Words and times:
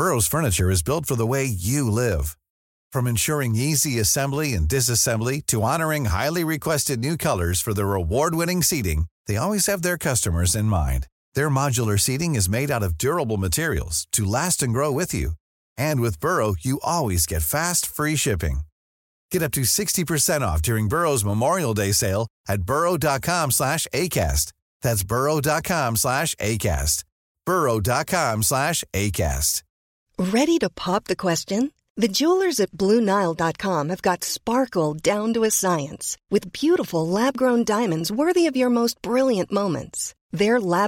Furniture 0.00 1.22
way 1.28 1.42
you 1.44 1.88
live 1.98 2.20
from 2.92 3.06
ensuring 3.06 3.54
growth 14.74 15.14
you 15.14 15.32
and 15.80 16.00
with 16.00 16.18
per 16.20 16.86
ready 30.32 30.56
to 30.62 30.68
pop 30.84 31.02
the 31.08 31.12
corners 31.20 32.60
Blue 32.78 32.98
Nile 33.00 33.32
dot 33.38 33.56
com 33.62 33.88
get 34.06 34.24
sparkle 34.24 34.96
downfield 35.04 36.56
your 38.58 38.70
most 38.78 38.98
brilliant 39.06 39.52
moment 39.58 39.96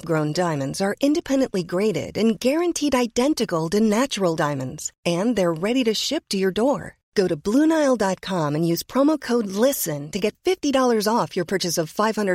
ground 0.09 0.37
diamonds 0.37 0.83
are 0.83 0.93
independently 1.09 1.63
graded 1.73 2.19
and 2.19 2.33
guaranteed 2.45 2.95
identical 3.21 3.79
natural 3.83 4.35
diamonds 4.39 4.91
and 5.13 5.37
they 5.37 5.45
are 5.45 5.55
ready 5.65 5.83
to 5.87 5.93
shift 6.03 6.35
your 6.35 6.51
door 6.57 7.95
dot 8.01 8.21
com 8.29 8.57
use 8.63 8.83
from 8.93 9.11
odd 9.11 9.47
listen 9.67 10.71
dollars 10.73 11.09
off 11.15 11.37
you 11.37 11.45
purchase at 11.55 12.27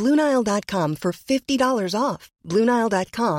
Blue 0.00 0.14
Nile 0.14 0.42
dot 0.46 0.66
com 0.72 0.94
for 1.02 1.12
fifty 1.20 1.56
dollars 1.66 1.94
off 2.04 2.28
Blue 2.50 2.64
Nile 2.74 2.88
dot 2.98 3.16
com 3.16 3.38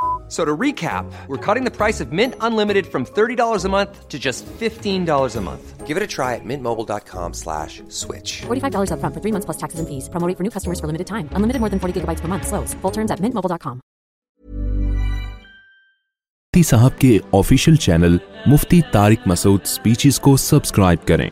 صاحب 0.31 1.09
کے 16.99 17.17
official 17.33 17.75
channel 17.83 18.17
Mufti 18.51 18.79
Tariq 18.91 19.27
Masood 19.27 19.61
speeches 19.63 20.19
کو 20.27 20.35
subscribe 20.45 21.07
کریں 21.07 21.29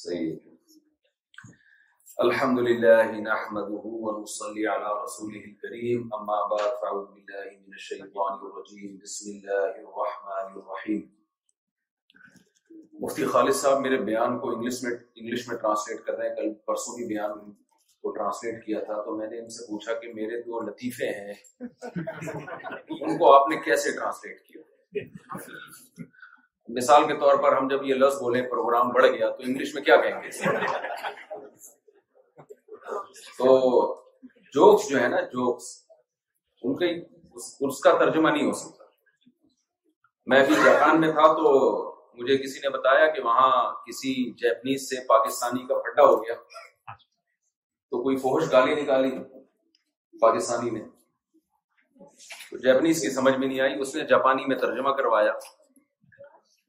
صحیح 0.03 0.54
الحمد 2.23 2.59
لله 2.65 3.07
نحمده 3.11 3.89
ونصلي 4.01 4.61
على 4.73 4.91
رسوله 5.05 5.41
الكريم 5.45 6.13
اما 6.17 6.35
بعد 6.51 6.75
فعوذ 6.83 7.07
بالله 7.15 7.49
من 7.55 7.73
الشيطان 7.79 8.37
الرجيم 8.49 8.93
بسم 9.07 9.25
الله 9.31 9.71
الرحمن 9.71 10.55
الرحيم 10.61 11.01
مفتی 13.05 13.25
خالد 13.33 13.57
صاحب 13.63 13.81
میرے 13.87 13.97
بیان 14.11 14.37
کو 14.45 14.53
انگلش 14.55 14.79
میں 14.85 14.91
انگلش 14.93 15.47
میں 15.49 15.57
ٹرانسلیٹ 15.65 16.01
کر 16.07 16.17
رہے 16.21 16.29
ہیں 16.29 16.35
کل 16.37 16.53
پرسوں 16.71 16.95
بھی 17.01 17.09
بیان 17.11 17.35
کو 18.07 18.15
ٹرانسلیٹ 18.19 18.63
کیا 18.69 18.79
تھا 18.91 19.01
تو 19.09 19.17
میں 19.17 19.27
نے 19.35 19.41
ان 19.43 19.49
سے 19.57 19.67
پوچھا 19.73 19.99
کہ 20.05 20.13
میرے 20.21 20.41
دو 20.47 20.61
لطیفے 20.71 21.11
ہیں 21.19 21.37
ان 23.01 23.17
کو 23.17 23.33
آپ 23.33 23.53
نے 23.53 23.59
کیسے 23.69 23.95
ٹرانسلیٹ 23.99 24.47
کیا 24.47 25.05
مثال 26.79 27.11
کے 27.13 27.19
طور 27.25 27.43
پر 27.47 27.61
ہم 27.61 27.67
جب 27.77 27.85
یہ 27.91 28.03
لفظ 28.05 28.21
بولیں 28.27 28.41
پروگرام 28.55 28.97
بڑھ 28.99 29.05
گیا 29.11 29.29
تو 29.37 29.49
انگلش 29.51 29.73
میں 29.79 29.83
کیا 29.89 29.99
کہیں 30.05 30.21
گے 30.21 30.65
تو 33.37 33.47
جوکس 34.53 34.89
جو 34.89 34.99
ہے 35.01 35.07
نا 35.07 35.21
جوکس 35.33 35.69
ان 36.65 36.75
کے 36.77 36.89
اس 37.67 37.79
کا 37.83 37.91
ترجمہ 37.99 38.29
نہیں 38.29 38.47
ہو 38.47 38.53
سکتا 38.59 38.83
میں 40.33 40.45
بھی 40.45 40.55
جاپان 40.63 40.99
میں 41.01 41.11
تھا 41.13 41.27
تو 41.39 41.51
مجھے 42.21 42.37
کسی 42.43 42.59
نے 42.63 42.69
بتایا 42.77 43.07
کہ 43.15 43.21
وہاں 43.21 43.49
کسی 43.87 44.13
جیپنیز 44.41 44.89
سے 44.89 44.99
پاکستانی 45.07 45.65
کا 45.67 45.77
پھڈا 45.87 46.03
ہو 46.05 46.21
گیا 46.23 46.33
تو 46.95 48.01
کوئی 48.03 48.17
فوہش 48.25 48.51
گالی 48.51 48.75
نکالی 48.81 49.11
پاکستانی 50.21 50.69
نے 50.77 50.83
تو 52.49 52.57
جیپنیز 52.63 53.01
کی 53.01 53.09
سمجھ 53.13 53.35
میں 53.37 53.47
نہیں 53.47 53.59
آئی 53.65 53.79
اس 53.81 53.93
نے 53.95 54.05
جاپانی 54.09 54.45
میں 54.47 54.55
ترجمہ 54.65 54.89
کروایا 55.01 55.31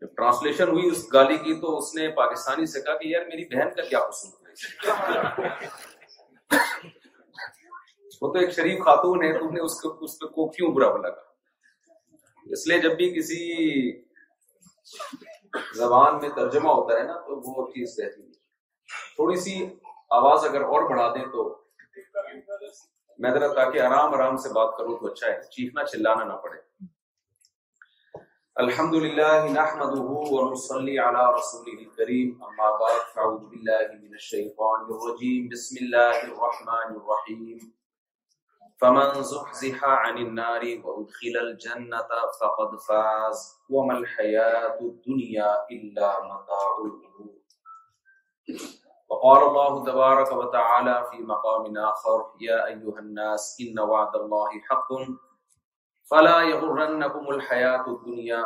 جب 0.01 0.15
ٹرانسلیشن 0.17 0.69
ہوئی 0.71 0.87
اس 0.89 1.05
گالی 1.13 1.37
کی 1.45 1.55
تو 1.61 1.77
اس 1.79 1.95
نے 1.95 2.09
پاکستانی 2.23 2.67
سے 2.75 2.81
کہا 2.87 2.97
کہ 3.03 3.09
یار 3.09 3.25
میری 3.29 3.45
بہن 3.55 3.75
کا 3.77 3.83
کیا 3.91 4.01
قصور 4.09 4.47
ہے 4.47 5.55
وہ 8.21 8.33
تو 8.33 8.39
ایک 8.39 8.53
شریف 8.55 8.85
خاتون 8.85 9.23
ہے 9.25 9.33
تم 9.39 9.53
نے 9.55 9.61
اس 9.61 9.81
کو 9.81 9.95
اس 10.05 10.17
کو 10.35 10.49
کیوں 10.51 10.71
برا 10.75 10.91
بنا 10.97 11.11
کہا 11.11 12.45
اس 12.57 12.67
لیے 12.69 12.79
جب 12.83 12.97
بھی 12.97 13.11
کسی 13.19 13.41
زبان 15.79 16.19
میں 16.23 16.29
ترجمہ 16.37 16.69
ہوتا 16.69 16.99
ہے 16.99 17.03
نا 17.07 17.19
تو 17.27 17.41
وہ 17.47 17.67
چیز 17.73 17.99
رہتی 18.01 18.23
ہے 18.23 19.15
تھوڑی 19.17 19.37
سی 19.47 19.57
آواز 20.21 20.45
اگر 20.49 20.63
اور 20.75 20.89
بڑھا 20.91 21.09
دیں 21.15 21.25
تو 21.33 21.49
میں 23.25 23.31
ذرا 23.35 23.53
تاکہ 23.55 23.81
آرام 23.81 24.15
آرام 24.15 24.37
سے 24.45 24.49
بات 24.55 24.77
کروں 24.79 24.97
تو 24.99 25.11
اچھا 25.11 25.27
ہے 25.27 25.41
چیخنا 25.57 25.85
چلانا 25.93 26.25
نہ 26.25 26.33
پڑے 26.43 26.59
الحمد 28.65 28.95
لله 28.95 29.49
نحمده 29.53 30.05
ونصلي 30.35 30.93
على 30.99 31.23
رسوله 31.39 31.73
الكريم 31.73 32.45
اما 32.45 32.69
بعد 32.83 33.17
اعوذ 33.25 33.41
بالله 33.49 33.89
من 34.05 34.15
الشيطان 34.21 34.87
الرجيم 34.95 35.49
بسم 35.55 35.81
الله 35.87 36.23
الرحمن 36.29 36.95
الرحيم 37.01 37.59
فمن 38.85 39.21
زحزح 39.33 39.85
عن 39.89 40.23
النار 40.23 40.65
وادخل 40.87 41.37
الجنه 41.43 42.33
فقد 42.41 42.79
فاز 42.87 43.45
وما 43.77 43.99
الحياه 43.99 44.79
الدنيا 44.81 45.53
الا 45.77 46.09
متاع 46.31 46.73
الغرور 46.85 48.59
وقال 49.09 49.47
الله 49.51 49.85
تبارك 49.93 50.33
وتعالى 50.33 50.97
في 51.11 51.23
مقام 51.35 51.77
اخر 51.93 52.27
يا 52.49 52.67
ايها 52.67 53.05
الناس 53.07 53.57
ان 53.69 53.79
وعد 53.95 54.17
الله 54.25 54.61
حق 54.71 54.93
فلا 56.11 56.41
يغرنكم 56.49 57.29
الحیات 57.35 57.87
الدنیا 57.91 58.43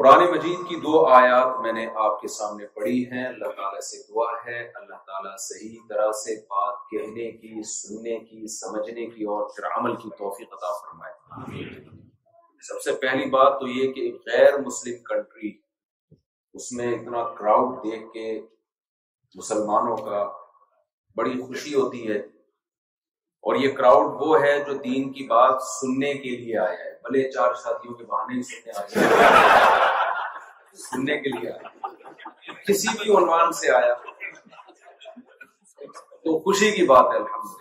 قرآن 0.00 0.22
مجید 0.34 0.60
کی 0.68 0.76
دو 0.84 0.98
آیات 1.16 1.58
میں 1.64 1.72
نے 1.78 1.86
آپ 2.04 2.20
کے 2.20 2.28
سامنے 2.34 2.66
پڑھی 2.78 3.00
ہیں 3.14 3.24
اللہ 3.28 3.50
تعالیٰ 3.56 3.80
سے 3.88 3.98
دعا 4.12 4.28
ہے 4.44 4.58
اللہ 4.82 5.00
تعالیٰ 5.10 5.34
صحیح 5.46 5.80
طرح 5.88 6.12
سے 6.22 6.36
بات 6.54 6.88
کہنے 6.90 7.30
کی 7.40 7.62
سننے 7.72 8.18
کی 8.30 8.46
سمجھنے 8.58 9.06
کی 9.16 9.24
اور 9.38 9.44
پھر 9.56 9.66
عمل 9.74 9.96
کی 10.04 10.10
توفیق 10.18 10.54
عطا 10.58 10.70
فرمائے 10.78 11.68
سب 12.68 12.80
سے 12.86 12.94
پہلی 13.06 13.28
بات 13.36 13.58
تو 13.60 13.66
یہ 13.80 13.92
کہ 13.98 14.10
غیر 14.30 14.58
مسلم 14.68 15.02
کنٹری 15.10 15.52
اس 16.58 16.70
میں 16.76 16.86
اتنا 16.94 17.22
کراؤڈ 17.38 17.76
دیکھ 17.84 18.04
کے 18.12 18.24
مسلمانوں 19.34 19.96
کا 19.96 20.22
بڑی 21.16 21.34
خوشی 21.46 21.74
ہوتی 21.74 22.06
ہے 22.10 22.18
اور 23.48 23.56
یہ 23.56 23.70
کراؤڈ 23.76 24.16
وہ 24.20 24.40
ہے 24.42 24.58
جو 24.66 24.72
دین 24.84 25.12
کی 25.12 25.26
بات 25.26 25.62
سننے 25.74 26.12
کے 26.22 26.30
لیے 26.36 26.56
آیا 26.58 26.78
ہے 26.84 26.92
بھلے 27.02 27.30
چار 27.32 27.54
ساتھیوں 27.62 27.94
کے 27.94 28.04
بہانے 28.04 28.36
ہی 28.38 28.42
سننے 28.42 29.06
سننے 30.88 31.18
کے 31.22 31.30
لیے 31.38 31.50
آیا 31.50 32.54
کسی 32.66 32.96
بھی 32.98 33.16
عنوان 33.16 33.52
سے 33.60 33.70
آیا 33.78 33.94
تو 36.24 36.38
خوشی 36.44 36.70
کی 36.76 36.86
بات 36.86 37.12
ہے 37.12 37.16
الحمد 37.16 37.58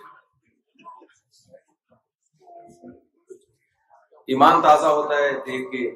ایمان 4.33 4.61
تازہ 4.61 4.85
ہوتا 4.97 5.17
ہے 5.17 5.29
دیکھ 5.45 5.71
کے 5.71 5.87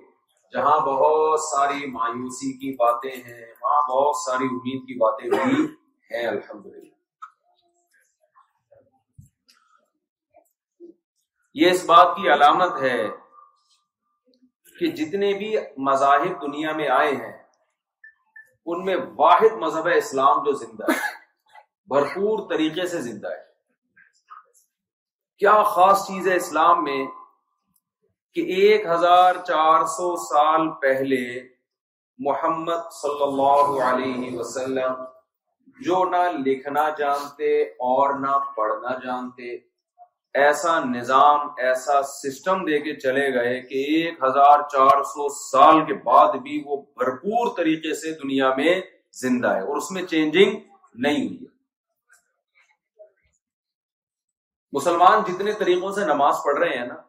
جہاں 0.54 0.80
بہت 0.86 1.40
ساری 1.42 1.86
مایوسی 1.92 2.52
کی 2.58 2.72
باتیں 2.80 3.12
ہیں 3.12 3.44
وہاں 3.62 3.82
بہت 3.90 4.16
ساری 4.26 4.46
امید 4.56 4.82
کی 4.88 4.98
باتیں 5.00 5.30
بھی 5.30 5.38
ہیں 5.46 6.26
الحمد 6.28 6.66
للہ 6.66 6.92
یہ 11.62 11.70
اس 11.72 11.84
بات 11.86 12.16
کی 12.18 12.30
علامت 12.34 12.78
ہے 12.82 12.98
کہ 14.80 14.92
جتنے 15.02 15.34
بھی 15.42 15.50
مذاہب 15.90 16.42
دنیا 16.42 16.72
میں 16.82 16.88
آئے 17.00 17.12
ہیں 17.16 17.34
ان 18.74 18.86
میں 18.86 18.96
واحد 19.18 19.58
مذہب 19.66 19.88
اسلام 19.96 20.44
جو 20.44 20.52
زندہ 20.62 20.92
ہے 20.92 21.12
بھرپور 21.94 22.48
طریقے 22.50 22.88
سے 22.94 23.02
زندہ 23.10 23.34
ہے 23.36 23.44
کیا 25.44 25.62
خاص 25.76 26.08
چیز 26.08 26.28
ہے 26.28 26.36
اسلام 26.44 26.84
میں 26.84 27.02
کہ 28.36 28.42
ایک 28.60 28.86
ہزار 28.88 29.36
چار 29.48 29.84
سو 29.96 30.16
سال 30.24 30.62
پہلے 30.82 31.20
محمد 32.28 32.86
صلی 33.02 33.24
اللہ 33.24 33.84
علیہ 33.90 34.38
وسلم 34.38 35.04
جو 35.86 36.04
نہ 36.12 36.22
لکھنا 36.46 36.88
جانتے 37.00 37.52
اور 37.90 38.14
نہ 38.20 38.32
پڑھنا 38.56 38.98
جانتے 39.04 39.52
ایسا 40.46 40.80
نظام 40.96 41.48
ایسا 41.68 42.02
سسٹم 42.14 42.66
دے 42.66 42.80
کے 42.88 42.94
چلے 43.00 43.28
گئے 43.34 43.60
کہ 43.68 43.84
ایک 43.98 44.24
ہزار 44.24 44.62
چار 44.72 45.04
سو 45.14 45.28
سال 45.52 45.86
کے 45.88 45.94
بعد 46.06 46.36
بھی 46.44 46.62
وہ 46.66 46.82
بھرپور 47.00 47.56
طریقے 47.58 47.94
سے 48.02 48.12
دنیا 48.24 48.54
میں 48.58 48.80
زندہ 49.22 49.54
ہے 49.56 49.62
اور 49.68 49.78
اس 49.78 49.92
میں 49.98 50.04
چینجنگ 50.16 50.60
نہیں 51.06 51.28
ہوئی 51.28 51.46
مسلمان 54.80 55.22
جتنے 55.28 55.52
طریقوں 55.66 55.92
سے 56.00 56.06
نماز 56.14 56.36
پڑھ 56.46 56.60
رہے 56.64 56.78
ہیں 56.78 56.86
نا 56.86 57.02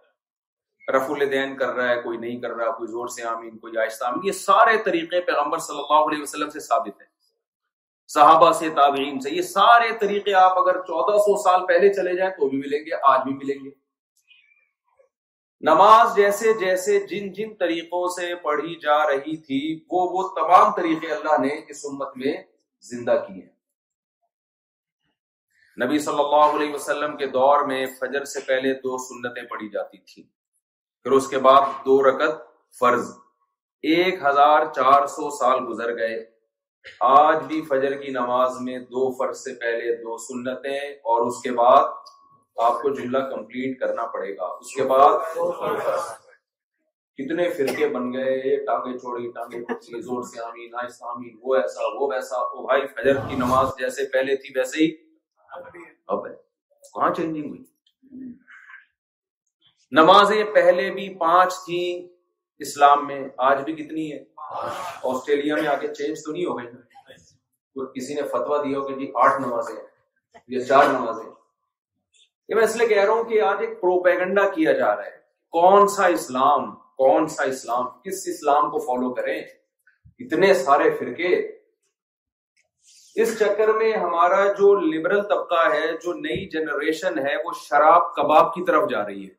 رف 0.93 1.11
الدین 1.11 1.55
کر 1.57 1.73
رہا 1.75 1.89
ہے 1.89 2.01
کوئی 2.03 2.19
نہیں 2.19 2.41
کر 2.41 2.51
رہا 2.57 2.71
کوئی 2.79 2.91
زور 2.91 3.07
سے 3.15 3.23
آمین 3.27 3.59
کوئی 3.59 3.77
آہستہ 3.79 4.05
آمین 4.05 4.27
یہ 4.27 4.33
سارے 4.39 4.77
طریقے 4.85 5.21
پیغمبر 5.29 5.59
صلی 5.67 5.77
اللہ 5.79 6.09
علیہ 6.09 6.23
وسلم 6.23 6.51
سے 6.57 6.61
ثابت 6.61 7.01
ہے 7.03 7.13
سے 8.59 8.69
تابعین 8.75 9.21
سے 9.21 9.31
یہ 9.31 9.43
سارے 9.43 9.93
طریقے 10.01 10.35
آپ 10.41 10.59
اگر 10.59 10.81
چودہ 10.89 11.17
سو 11.27 11.37
سال 11.43 11.65
پہلے 11.67 11.93
چلے 11.95 12.15
جائیں 12.17 12.31
تو 12.39 12.49
بھی 12.49 12.59
ملیں 12.59 12.85
گے 12.87 12.99
آج 13.11 13.23
بھی 13.25 13.33
ملیں 13.35 13.65
گے 13.65 13.71
نماز 15.69 16.15
جیسے 16.17 16.53
جیسے 16.61 16.99
جن 17.11 17.33
جن 17.33 17.55
طریقوں 17.61 18.07
سے 18.17 18.35
پڑھی 18.43 18.75
جا 18.83 18.99
رہی 19.11 19.37
تھی 19.47 19.61
وہ 19.91 20.03
وہ 20.13 20.29
تمام 20.37 20.71
طریقے 20.77 21.13
اللہ 21.15 21.41
نے 21.47 21.51
اس 21.75 21.85
امت 21.93 22.17
میں 22.25 22.35
زندہ 22.91 23.17
کیے 23.27 23.43
ہیں 23.43 23.53
نبی 25.87 25.99
صلی 25.99 26.21
اللہ 26.25 26.47
علیہ 26.59 26.75
وسلم 26.75 27.17
کے 27.17 27.27
دور 27.39 27.65
میں 27.67 27.85
فجر 28.01 28.25
سے 28.35 28.41
پہلے 28.47 28.75
دو 28.83 28.99
سنتیں 29.09 29.43
پڑھی 29.51 29.69
جاتی 29.79 29.99
تھیں 30.13 30.25
پھر 31.05 31.13
اس 31.13 31.27
کے 31.29 31.39
بعد 31.45 31.61
دو 31.87 32.03
رکت 32.03 32.37
فرض 32.81 33.11
ایک 33.95 34.23
ہزار 34.27 34.65
چار 34.77 35.07
سو 35.15 35.29
سال 35.39 35.59
گزر 35.69 35.97
گئے 35.97 36.17
آج 37.09 37.43
بھی 37.49 37.61
فجر 37.71 37.97
کی 38.03 38.11
نماز 38.13 38.57
میں 38.67 38.79
دو 38.95 39.03
فرض 39.19 39.43
سے 39.45 39.53
پہلے 39.61 39.95
دو 40.05 40.17
سنتیں 40.27 40.81
اور 41.13 41.27
اس 41.27 41.41
کے 41.43 41.51
بعد 41.59 41.83
آپ 42.69 42.81
کو 42.83 42.93
جملہ 43.01 43.19
کمپلیٹ 43.35 43.79
کرنا 43.81 44.07
پڑے 44.15 44.37
گا 44.37 44.47
اس 44.61 44.75
کے 44.77 44.85
بعد 44.93 45.19
کتنے 47.19 47.49
فرقے 47.57 47.89
بن 47.99 48.13
گئے 48.13 48.57
ٹانگے 48.67 48.99
چھوڑی 48.99 49.31
ٹانگے 49.35 50.01
زور 50.09 50.23
سے 50.31 50.71
وہ 51.43 51.55
ایسا 51.63 51.87
وہ 51.99 52.09
ویسا 52.15 52.43
بھائی 52.63 52.87
فجر 52.97 53.17
کی 53.29 53.37
نماز 53.45 53.77
جیسے 53.79 54.07
پہلے 54.13 54.37
تھی 54.45 54.59
ویسے 54.59 54.83
ہی 54.85 54.91
اب 55.53 56.27
ہے 56.27 56.35
کہاں 56.95 57.13
چینجنگ 57.15 57.49
ہوئی 57.51 57.63
نمازیں 59.99 60.43
پہلے 60.55 60.91
بھی 60.93 61.09
پانچ 61.19 61.53
تھیں 61.65 62.03
اسلام 62.67 63.07
میں 63.07 63.21
آج 63.49 63.63
بھی 63.65 63.73
کتنی 63.77 64.11
ہے 64.13 64.19
آسٹریلیا 65.11 65.55
میں 65.57 65.67
آ 65.69 65.75
کے 65.81 65.89
چینج 65.95 66.19
تو 66.25 66.33
نہیں 66.33 66.45
ہو 66.47 66.59
گئی 66.59 67.87
کسی 67.95 68.15
نے 68.15 68.23
فتویٰ 68.33 68.65
دیا 68.65 68.79
ہو 68.79 68.87
کہ 68.89 68.95
جی 68.99 69.11
آٹھ 69.25 69.41
نمازیں 69.41 69.75
یا 70.49 70.65
چار 70.65 70.87
نمازیں 70.93 71.25
یہ 72.49 72.55
میں 72.55 72.65
اس 72.65 72.77
لیے 72.77 72.87
کہہ 72.89 73.03
رہا 73.03 73.13
ہوں 73.13 73.25
کہ 73.31 73.41
آج 73.51 73.61
ایک 73.61 73.81
پروپیگنڈا 73.81 74.49
کیا 74.55 74.73
جا 74.79 74.95
رہا 74.97 75.05
ہے 75.07 75.19
کون 75.59 75.89
سا 75.97 76.07
اسلام 76.19 76.71
کون 77.03 77.29
سا 77.37 77.45
اسلام 77.55 77.87
کس 78.05 78.23
اسلام 78.35 78.71
کو 78.71 78.79
فالو 78.87 79.13
کریں 79.15 79.39
اتنے 79.39 80.53
سارے 80.65 80.91
فرقے 80.99 81.35
اس 83.23 83.39
چکر 83.39 83.73
میں 83.79 83.93
ہمارا 83.97 84.45
جو 84.59 84.75
لبرل 84.81 85.23
طبقہ 85.29 85.65
ہے 85.73 85.89
جو 86.05 86.13
نئی 86.21 86.49
جنریشن 86.51 87.19
ہے 87.27 87.35
وہ 87.45 87.53
شراب 87.69 88.15
کباب 88.15 88.55
کی 88.55 88.65
طرف 88.67 88.89
جا 88.91 89.05
رہی 89.07 89.25
ہے 89.29 89.33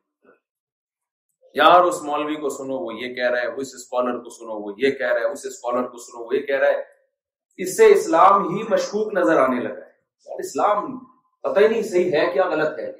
یار 1.56 1.82
اس 1.88 2.00
مولوی 2.02 2.34
کو 2.40 2.48
سنو 2.54 2.78
وہ 2.78 2.92
یہ 3.00 3.12
کہہ 3.14 3.28
رہا 3.30 3.40
ہے 3.42 3.46
اس 3.60 3.68
اسکالر 3.74 4.16
کو 4.22 4.30
سنو 4.30 4.54
وہ 4.62 4.72
یہ 4.78 4.90
کہہ 4.98 5.12
رہا 5.12 5.20
ہے 5.20 5.28
اس 5.36 5.44
اسکالر 5.50 5.86
کو 5.92 5.98
سنو 5.98 6.24
وہ 6.24 6.34
یہ 6.34 6.40
کہہ 6.46 6.58
رہا 6.64 6.70
ہے 6.76 7.62
اس 7.64 7.76
سے 7.76 7.86
اسلام 7.92 8.42
ہی 8.48 8.62
مشکوک 8.70 9.12
نظر 9.18 9.40
آنے 9.44 9.60
لگا 9.62 9.84
ہے 9.84 10.30
ہے 10.32 10.36
اسلام 10.44 10.98
پتہ 11.46 11.60
ہی 11.60 11.68
نہیں 11.68 11.82
صحیح 11.92 12.12
ہے 12.16 12.24
کیا 12.34 12.48
غلط 12.50 12.78
ہے 12.80 12.90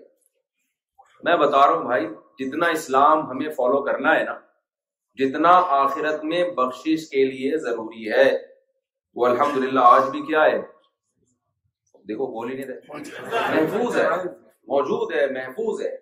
میں 1.29 1.37
بتا 1.43 1.61
رہا 1.67 1.75
ہوں 1.75 1.83
بھائی 1.91 2.07
جتنا 2.45 2.67
اسلام 2.79 3.27
ہمیں 3.31 3.49
فالو 3.59 3.83
کرنا 3.91 4.17
ہے 4.19 4.25
نا 4.31 4.35
جتنا 5.23 5.53
آخرت 5.81 6.25
میں 6.33 6.43
بخشش 6.63 7.07
کے 7.11 7.25
لیے 7.35 7.57
ضروری 7.67 8.11
ہے 8.13 8.27
وہ 9.21 9.27
الحمد 9.27 9.69
آج 9.83 10.11
بھی 10.17 10.23
کیا 10.31 10.45
ہے 10.47 10.61
دیکھو 12.09 12.27
بول 12.39 12.51
ہی 12.53 12.57
نہیں 12.57 12.67
رہے 12.73 13.55
محفوظ 13.61 13.97
ہے 14.01 14.09
موجود 14.75 15.15
ہے 15.21 15.27
محفوظ 15.39 15.81
ہے 15.89 15.95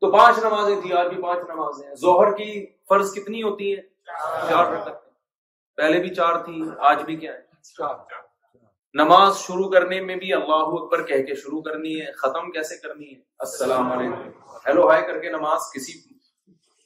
تو 0.00 0.10
پانچ 0.12 0.36
نمازیں 0.44 0.80
تھیں 0.80 0.92
آج 0.98 1.06
بھی 1.14 1.20
پانچ 1.22 1.38
نمازیں 1.48 1.86
ہیں 1.86 1.94
زہر 2.02 2.32
کی 2.36 2.54
فرض 2.88 3.12
کتنی 3.14 3.42
ہوتی 3.42 3.74
ہیں 3.74 3.82
چار 4.50 4.72
رکعت 4.72 4.98
پہلے 5.76 5.98
بھی 6.00 6.14
چار 6.14 6.38
تھی 6.44 6.62
آج 6.90 7.02
بھی 7.06 7.16
کیا 7.16 7.32
ہے 7.32 7.48
نماز 9.02 9.36
شروع 9.38 9.68
کرنے 9.70 10.00
میں 10.04 10.14
بھی 10.22 10.32
اللہ 10.34 10.70
اکبر 10.78 11.02
کہہ 11.06 11.22
کے 11.26 11.34
شروع 11.40 11.60
کرنی 11.62 11.94
ہے 12.00 12.10
ختم 12.22 12.50
کیسے 12.52 12.76
کرنی 12.86 13.08
ہے 13.14 13.18
السلام 13.46 13.92
علیکم 13.92 14.58
ہیلو 14.66 14.88
ہائی 14.90 15.02
کر 15.06 15.18
کے 15.20 15.30
نماز 15.32 15.70
کسی 15.74 15.92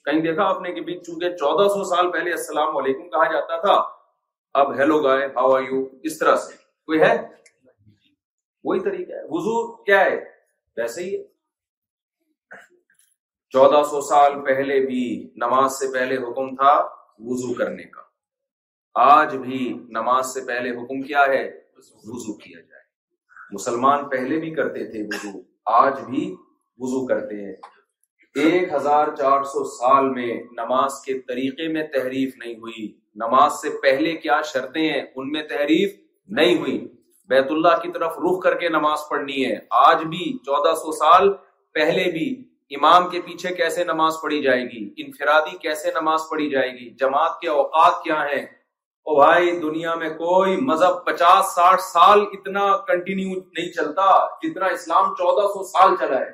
کہیں 0.08 0.20
دیکھا 0.22 0.44
آپ 0.55 0.61
نے 0.62 0.72
کہ 0.75 0.81
بھی 0.88 0.99
چونکہ 1.06 1.37
چودہ 1.37 1.69
سو 1.75 1.84
سال 1.94 2.11
پہلے 2.12 2.31
السلام 2.32 2.76
علیکم 2.82 3.08
کہا 3.11 3.31
جاتا 3.32 3.56
تھا 3.61 3.81
اب 4.62 4.72
ہیلو 4.81 4.99
گائے 5.05 5.28
آر 5.44 5.61
یو 5.70 5.84
اس 6.11 6.19
طرح 6.19 6.37
سے 6.49 6.56
کوئی 6.87 7.00
ہے 7.00 7.14
وہی 8.64 8.81
طریقہ 8.90 9.12
ہے 9.12 9.22
وضو 9.31 9.61
کیا 9.84 10.00
ہے 10.05 10.19
ویسے 10.76 11.02
ہی 11.02 11.14
ہے 11.16 11.22
چودہ 13.55 13.83
سو 13.91 14.01
سال 14.03 14.33
پہلے 14.45 14.79
بھی 14.87 15.03
نماز 15.41 15.73
سے 15.79 15.87
پہلے 15.93 16.17
حکم 16.23 16.49
تھا 16.56 16.71
وضو 17.27 17.53
کرنے 17.59 17.83
کا 17.95 18.01
آج 19.12 19.35
بھی 19.45 19.59
نماز 19.99 20.33
سے 20.35 20.40
پہلے 20.47 20.71
حکم 20.78 21.02
کیا 21.02 21.21
ہے 21.33 21.43
وضو 22.07 22.33
کیا 22.38 22.61
جائے 22.61 22.83
مسلمان 23.55 24.09
پہلے 24.14 24.38
بھی 24.45 24.50
کرتے 24.55 24.85
تھے 24.90 25.02
وضو 25.12 25.31
آج 25.81 26.00
بھی 26.07 26.25
وضو 26.85 27.07
کرتے 27.09 27.37
ہیں 27.45 27.52
ایک 28.45 28.73
ہزار 28.73 29.14
چار 29.19 29.43
سو 29.52 29.62
سال 29.76 30.09
میں 30.14 30.33
نماز 30.57 30.95
کے 31.05 31.19
طریقے 31.28 31.69
میں 31.75 31.83
تحریف 31.95 32.33
نہیں 32.38 32.55
ہوئی 32.64 32.87
نماز 33.25 33.52
سے 33.61 33.71
پہلے 33.83 34.14
کیا 34.25 34.40
شرطیں 34.52 34.83
ہیں 34.88 35.00
ان 35.02 35.31
میں 35.37 35.43
تحریف 35.52 35.93
نہیں 36.40 36.59
ہوئی 36.62 36.78
بیت 37.35 37.50
اللہ 37.59 37.78
کی 37.83 37.93
طرف 37.99 38.19
رخ 38.25 38.43
کر 38.45 38.59
کے 38.64 38.69
نماز 38.78 39.07
پڑھنی 39.11 39.45
ہے 39.45 39.55
آج 39.87 40.05
بھی 40.17 40.25
چودہ 40.50 40.75
سو 40.83 40.93
سال 41.05 41.33
پہلے 41.81 42.11
بھی 42.19 42.26
امام 42.76 43.09
کے 43.11 43.21
پیچھے 43.23 43.54
کیسے 43.54 43.85
نماز 43.85 44.14
پڑھی 44.23 44.42
جائے 44.42 44.62
گی 44.66 44.85
انفرادی 45.02 45.56
کیسے 45.62 45.90
نماز 45.94 46.21
پڑھی 46.30 46.49
جائے 46.50 46.71
گی 46.76 46.88
جماعت 47.00 47.38
کے 47.40 47.49
اوقات 47.49 48.02
کیا 48.04 48.21
ہیں 48.33 48.42
او 49.06 49.14
بھائی 49.16 49.50
دنیا 49.61 49.94
میں 50.02 50.09
کوئی 50.18 50.56
مذہب 50.66 51.04
پچاس 51.06 51.54
ساٹھ 51.54 51.80
سال 51.83 52.21
اتنا 52.33 52.64
کنٹینیو 52.87 53.38
نہیں 53.38 53.71
چلتا 53.73 54.06
جتنا 54.42 54.66
اسلام 54.76 55.12
چودہ 55.18 55.47
سو 55.54 55.64
سال 55.71 55.97
چلا 56.00 56.21
ہے 56.21 56.30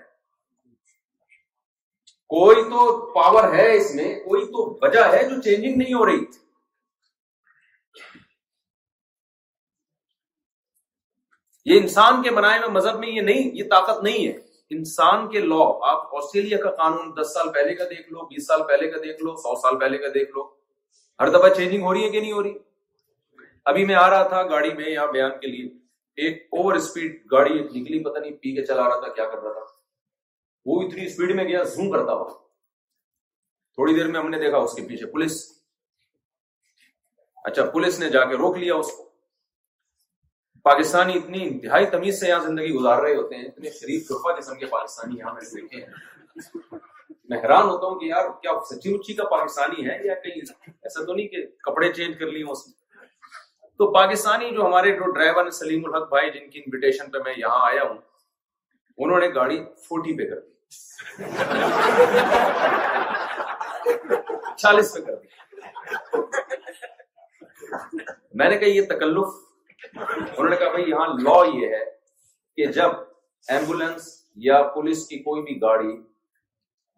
کوئی 2.36 2.62
تو 2.70 2.86
پاور 3.14 3.52
ہے 3.54 3.70
اس 3.76 3.94
میں 3.94 4.14
کوئی 4.26 4.44
تو 4.52 4.68
وجہ 4.82 5.02
ہے 5.12 5.24
جو 5.30 5.40
چینجنگ 5.42 5.76
نہیں 5.76 5.94
ہو 5.94 6.04
رہی 6.06 6.24
یہ 11.72 11.80
انسان 11.80 12.22
کے 12.22 12.30
بنائے 12.36 12.58
ہوئے 12.58 12.70
مذہب 12.76 12.98
میں 12.98 13.08
یہ 13.08 13.20
نہیں 13.20 13.50
یہ 13.56 13.64
طاقت 13.70 14.02
نہیں 14.04 14.26
ہے 14.26 14.38
انسان 14.74 15.26
کے 15.30 15.40
لا 15.40 15.64
آسٹریلیا 16.18 16.58
کا 16.64 16.70
قانون 16.82 17.10
دس 17.20 17.32
سال 17.34 17.50
پہلے 17.52 17.74
کا 17.76 17.84
دیکھ 17.90 18.12
لو 18.12 18.26
بیس 18.26 18.46
سال 18.46 18.62
پہلے 18.66 18.90
کا 18.90 18.98
دیکھ 19.04 19.22
لو 19.24 19.34
سو 19.42 19.54
سال 19.62 19.78
پہلے 19.78 19.98
کا 19.98 20.08
دیکھ 20.14 20.30
لو 20.34 20.42
ہر 21.20 21.30
دفعہ 21.36 21.48
چینجنگ 21.54 21.82
ہو 21.82 21.86
ہو 21.86 21.92
رہی 21.92 22.00
رہی 22.00 22.06
ہے 22.06 22.12
کہ 22.12 22.20
نہیں 22.20 22.58
ابھی 23.70 23.84
میں 23.86 23.94
آ 24.02 24.08
رہا 24.10 24.28
تھا 24.28 24.42
گاڑی 24.50 24.72
میں 24.76 24.88
یہاں 24.90 25.06
بیان 25.12 25.30
کے 25.40 25.46
لیے 25.46 26.24
ایک 26.26 26.38
اوور 26.58 26.74
اسپیڈ 26.74 27.16
گاڑی 27.32 27.54
نکلی 27.58 28.02
پتہ 28.04 28.18
نہیں 28.18 28.36
پی 28.42 28.54
کے 28.54 28.64
چلا 28.66 28.88
رہا 28.88 29.00
تھا 29.00 29.12
کیا 29.14 29.24
کر 29.30 29.42
رہا 29.42 29.52
تھا 29.54 29.64
وہ 30.66 30.80
اتنی 30.82 31.04
اسپیڈ 31.06 31.34
میں 31.36 31.44
گیا 31.48 31.62
زوم 31.74 31.90
کرتا 31.92 32.12
ہوا 32.14 32.28
تھوڑی 33.74 33.94
دیر 33.96 34.06
میں 34.10 34.20
ہم 34.20 34.28
نے 34.30 34.38
دیکھا 34.44 34.58
اس 34.68 34.74
کے 34.74 34.86
پیچھے 34.88 35.06
پولیس 35.16 35.38
اچھا 37.50 37.66
پولیس 37.72 37.98
نے 38.00 38.08
جا 38.18 38.24
کے 38.32 38.36
روک 38.44 38.56
لیا 38.64 38.74
اس 38.74 38.90
کو 38.96 39.08
پاکستانی 40.64 41.12
اتنی 41.18 41.46
انتہائی 41.46 41.86
تمیز 41.90 42.18
سے 42.20 42.28
یہاں 42.28 42.40
زندگی 42.46 42.70
گزار 42.72 43.02
رہے 43.02 43.14
ہوتے 43.14 43.36
ہیں 43.36 43.44
اتنے 43.44 43.70
شریف 43.80 44.10
گفا 44.10 44.34
قسم 44.38 44.58
کے 44.58 44.66
پاکستانی 44.72 45.18
یہاں 45.18 45.32
میں 45.34 45.40
دیکھے 45.54 45.82
ہیں 45.84 46.72
میں 47.30 47.38
حیران 47.42 47.68
ہوتا 47.68 47.86
ہوں 47.86 47.98
کہ 48.00 48.06
یار 48.06 48.28
کیا 48.42 48.52
سچی 48.70 48.94
اچھی 48.94 49.14
کا 49.14 49.24
پاکستانی 49.30 49.86
ہے 49.88 49.96
یا 50.06 50.14
کہیں 50.24 50.40
ایسا 50.42 51.04
تو 51.04 51.14
نہیں 51.14 51.28
کہ 51.34 51.44
کپڑے 51.68 51.92
چینج 51.96 52.18
کر 52.18 52.26
لیے 52.34 52.44
اس 52.52 52.66
میں 52.66 53.08
تو 53.78 53.90
پاکستانی 53.92 54.50
جو 54.54 54.66
ہمارے 54.66 54.92
جو 54.96 55.10
ڈرائیور 55.12 55.50
سلیم 55.58 55.84
الحق 55.90 56.08
بھائی 56.08 56.30
جن 56.30 56.48
کی 56.50 56.60
انویٹیشن 56.66 57.10
پہ 57.10 57.18
میں 57.24 57.34
یہاں 57.36 57.66
آیا 57.70 57.82
ہوں 57.82 57.98
انہوں 59.04 59.20
نے 59.20 59.28
گاڑی 59.34 59.60
فورٹی 59.88 60.16
پہ 60.18 60.28
کر 60.30 60.40
دی 60.40 61.26
چالیس 64.56 64.94
پہ 64.94 65.00
کر 65.04 65.16
دی 65.16 66.34
میں 68.38 68.48
نے 68.50 68.56
کہا 68.58 68.68
یہ 68.68 68.82
تکلف 68.90 69.38
انہوں 69.96 70.48
نے 70.48 70.56
کہا 70.56 70.70
بھائی 70.70 70.84
یہاں 70.90 71.06
لا 71.22 71.38
یہ 71.58 71.74
ہے 71.76 71.84
کہ 72.56 72.66
جب 72.72 72.96
ایمبولینس 73.54 74.08
یا 74.46 74.62
پولیس 74.74 75.06
کی 75.08 75.18
کوئی 75.22 75.42
بھی 75.42 75.56
گاڑی 75.60 75.92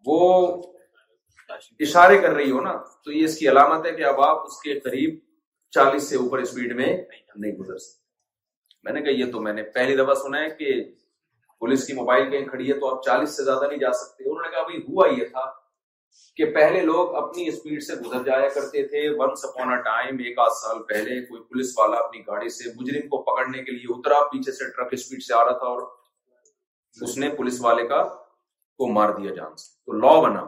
وہ 0.05 0.19
اشارے 1.87 2.17
کر 2.21 2.33
رہی 2.33 2.51
ہو 2.51 2.61
نا 2.61 2.73
تو 3.03 3.11
یہ 3.11 3.23
اس 3.25 3.37
کی 3.39 3.49
علامت 3.49 3.85
ہے 3.85 3.91
کہ 3.95 4.03
اب 4.05 4.21
آپ 4.23 4.43
اس 4.45 4.59
کے 4.61 4.79
قریب 4.79 5.19
چالیس 5.75 6.09
سے 6.09 6.17
اوپر 6.17 6.39
اسپیڈ 6.39 6.75
میں 6.75 6.95
نہیں 7.35 7.51
گزر 7.59 7.77
سکتے 7.83 8.01
میں 8.85 8.93
نے 8.93 9.01
کہا 9.01 9.11
یہ 9.19 9.31
تو 9.31 9.41
میں 9.41 9.53
نے 9.53 9.63
پہلی 9.75 9.95
دفعہ 9.95 10.13
سنا 10.23 10.39
ہے 10.41 10.49
کہ 10.59 10.73
پولیس 11.59 11.85
کی 11.87 11.93
موبائل 11.93 12.29
کہیں 12.29 12.45
کھڑی 12.47 12.71
ہے 12.71 12.79
تو 12.79 12.95
آپ 12.95 13.03
چالیس 13.05 13.35
سے 13.37 13.43
زیادہ 13.43 13.67
نہیں 13.69 13.79
جا 13.79 13.91
سکتے 14.01 14.23
انہوں 14.29 14.41
نے 14.43 14.49
کہا 14.55 14.63
بھائی 14.69 14.79
ہوا 14.89 15.07
یہ 15.17 15.27
تھا 15.31 15.45
کہ 16.35 16.45
پہلے 16.53 16.81
لوگ 16.85 17.15
اپنی 17.15 17.47
اسپیڈ 17.47 17.83
سے 17.83 17.95
گزر 18.05 18.23
جایا 18.25 18.47
کرتے 18.53 18.85
تھے 18.87 19.01
ٹائم 19.83 20.17
ایک 20.27 20.39
آدھ 20.39 20.53
سال 20.61 20.81
پہلے 20.89 21.19
کوئی 21.25 21.41
پولیس 21.41 21.73
والا 21.77 21.97
اپنی 21.97 22.21
گاڑی 22.27 22.49
سے 22.57 22.69
مجرم 22.79 23.07
کو 23.09 23.21
پکڑنے 23.29 23.63
کے 23.63 23.71
لیے 23.71 23.93
اترا 23.97 24.19
پیچھے 24.31 24.51
سے 24.51 24.69
ٹرک 24.75 24.93
اسپیڈ 24.99 25.23
سے 25.23 25.33
آ 25.35 25.43
رہا 25.45 25.57
تھا 25.57 25.67
اور 25.71 25.81
اس 27.07 27.17
نے 27.17 27.29
پولیس 27.37 27.61
والے 27.61 27.87
کا 27.87 28.03
کو 28.03 28.87
مار 28.93 29.13
دیا 29.19 29.33
جان 29.33 29.55
سے 29.63 29.71
تو 29.85 29.99
لا 30.01 30.19
بنا 30.27 30.43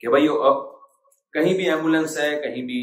کہ 0.00 0.08
بھائی 0.16 0.28
اب 0.52 0.62
کہیں 1.38 1.52
بھی 1.56 1.70
ایمبولینس 1.70 2.18
ہے 2.20 2.30
کہیں 2.42 2.62
بھی 2.70 2.80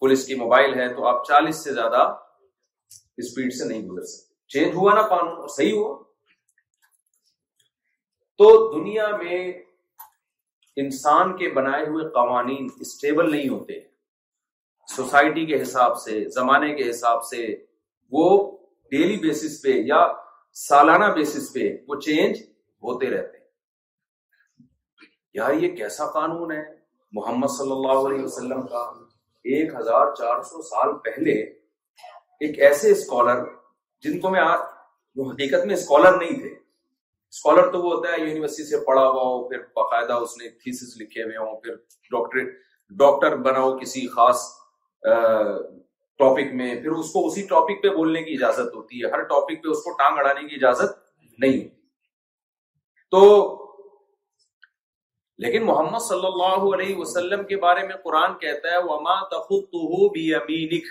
پولیس 0.00 0.26
کی 0.26 0.34
موبائل 0.40 0.74
ہے 0.80 0.88
تو 0.94 1.06
آپ 1.08 1.24
چالیس 1.28 1.62
سے 1.64 1.72
زیادہ 1.74 2.02
اسپیڈ 3.22 3.52
سے 3.58 3.64
نہیں 3.68 3.86
گزر 3.88 4.04
سکتے 4.06 4.34
چینج 4.54 4.74
ہوا 4.74 4.94
نا 4.94 5.06
قانون 5.08 5.46
صحیح 5.56 5.72
ہوا 5.78 5.94
تو 8.38 8.48
دنیا 8.72 9.06
میں 9.22 9.38
انسان 10.84 11.36
کے 11.36 11.48
بنائے 11.54 11.84
ہوئے 11.86 12.08
قوانین 12.14 12.66
اسٹیبل 12.80 13.30
نہیں 13.30 13.48
ہوتے 13.48 13.78
سوسائٹی 14.94 15.44
کے 15.46 15.60
حساب 15.62 15.96
سے 16.04 16.22
زمانے 16.34 16.74
کے 16.74 16.88
حساب 16.90 17.22
سے 17.30 17.46
وہ 18.16 18.24
ڈیلی 18.90 19.16
بیسس 19.20 19.60
پہ 19.62 19.78
یا 19.92 20.00
سالانہ 20.68 21.12
بیسس 21.14 21.52
پہ 21.54 21.64
وہ 21.88 21.94
چینج 22.00 22.42
ہوتے 22.88 23.10
رہتے 23.10 23.38
ہیں 23.38 23.44
یار 25.34 25.52
یہ 25.62 25.74
کیسا 25.76 26.06
قانون 26.18 26.52
ہے 26.52 26.62
محمد 27.18 27.56
صلی 27.56 27.72
اللہ 27.72 28.06
علیہ 28.08 28.24
وسلم 28.24 28.66
کا 28.66 28.82
ایک 29.54 29.74
ہزار 29.80 30.14
چار 30.18 30.42
سو 30.50 30.62
سال 30.70 30.92
پہلے 31.04 31.34
ایک 32.46 32.58
ایسے 32.68 32.90
اسکالر 32.92 33.42
جن 34.04 34.18
کو 34.20 34.30
میں 34.30 34.40
آج 34.40 34.58
وہ 35.18 35.30
حقیقت 35.30 35.66
میں 35.66 35.74
اسکالر 35.74 36.16
نہیں 36.20 36.38
تھے 36.40 36.54
اسکالر 37.36 37.70
تو 37.72 37.80
وہ 37.82 37.92
ہوتا 37.94 38.12
ہے 38.12 38.18
یونیورسٹی 38.18 38.64
سے 38.66 38.78
پڑھا 38.86 39.02
ہوا 39.06 39.22
ہو 39.22 39.40
پھر 39.48 39.58
باقاعدہ 39.76 40.12
اس 40.26 40.36
نے 40.38 40.48
تھیسس 40.62 40.96
لکھے 41.00 41.22
ہوئے 41.22 41.36
ہوں 41.36 41.56
پھر 41.64 41.74
ڈاکٹر 42.12 42.48
ڈاکٹر 43.02 43.36
بنا 43.46 43.60
ہو 43.62 43.76
کسی 43.78 44.06
خاص 44.14 44.44
ٹاپک 46.22 46.54
میں 46.60 46.74
پھر 46.82 46.92
اس 47.00 47.10
کو 47.12 47.26
اسی 47.26 47.42
ٹاپک 47.50 47.82
پہ 47.82 47.88
بولنے 47.96 48.22
کی 48.24 48.32
اجازت 48.34 48.74
ہوتی 48.76 49.02
ہے 49.02 49.10
ہر 49.12 49.22
ٹاپک 49.32 49.62
پہ 49.64 49.68
اس 49.74 49.82
کو 49.84 49.92
ٹانگ 49.98 50.18
اڑانے 50.18 50.46
کی 50.48 50.54
اجازت 50.54 50.96
نہیں 51.44 51.66
تو 53.16 53.22
لیکن 55.44 55.64
محمد 55.66 56.02
صلی 56.08 56.26
اللہ 56.32 56.68
علیہ 56.74 56.96
وسلم 56.96 57.44
کے 57.52 57.56
بارے 57.68 57.86
میں 57.86 57.96
قرآن 58.04 58.38
کہتا 58.46 58.70
ہے 58.76 58.82
وما 58.90 59.18
تخطه 59.34 60.10
تو 60.10 60.82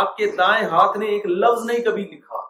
آپ 0.00 0.16
کے 0.16 0.26
دائیں 0.42 0.66
ہاتھ 0.76 0.98
نے 0.98 1.06
ایک 1.16 1.26
لفظ 1.44 1.64
نہیں 1.70 1.82
کبھی 1.90 2.04
لکھا 2.12 2.42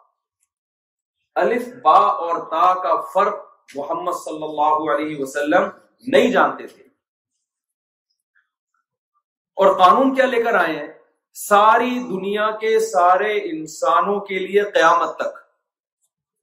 الف 1.41 1.63
با 1.85 1.97
اور 2.25 2.37
تا 2.51 2.67
کا 2.83 2.91
فرق 3.13 3.39
محمد 3.75 4.13
صلی 4.23 4.43
اللہ 4.43 4.91
علیہ 4.95 5.21
وسلم 5.21 5.69
نہیں 6.15 6.31
جانتے 6.31 6.67
تھے 6.67 6.83
اور 9.63 9.73
قانون 9.79 10.13
کیا 10.15 10.25
لے 10.25 10.41
کر 10.43 10.55
آئے 10.59 10.75
ہیں 10.77 10.87
ساری 11.47 11.97
دنیا 12.09 12.49
کے 12.59 12.77
سارے 12.91 13.33
انسانوں 13.51 14.19
کے 14.27 14.39
لیے 14.39 14.63
قیامت 14.73 15.15
تک 15.19 15.43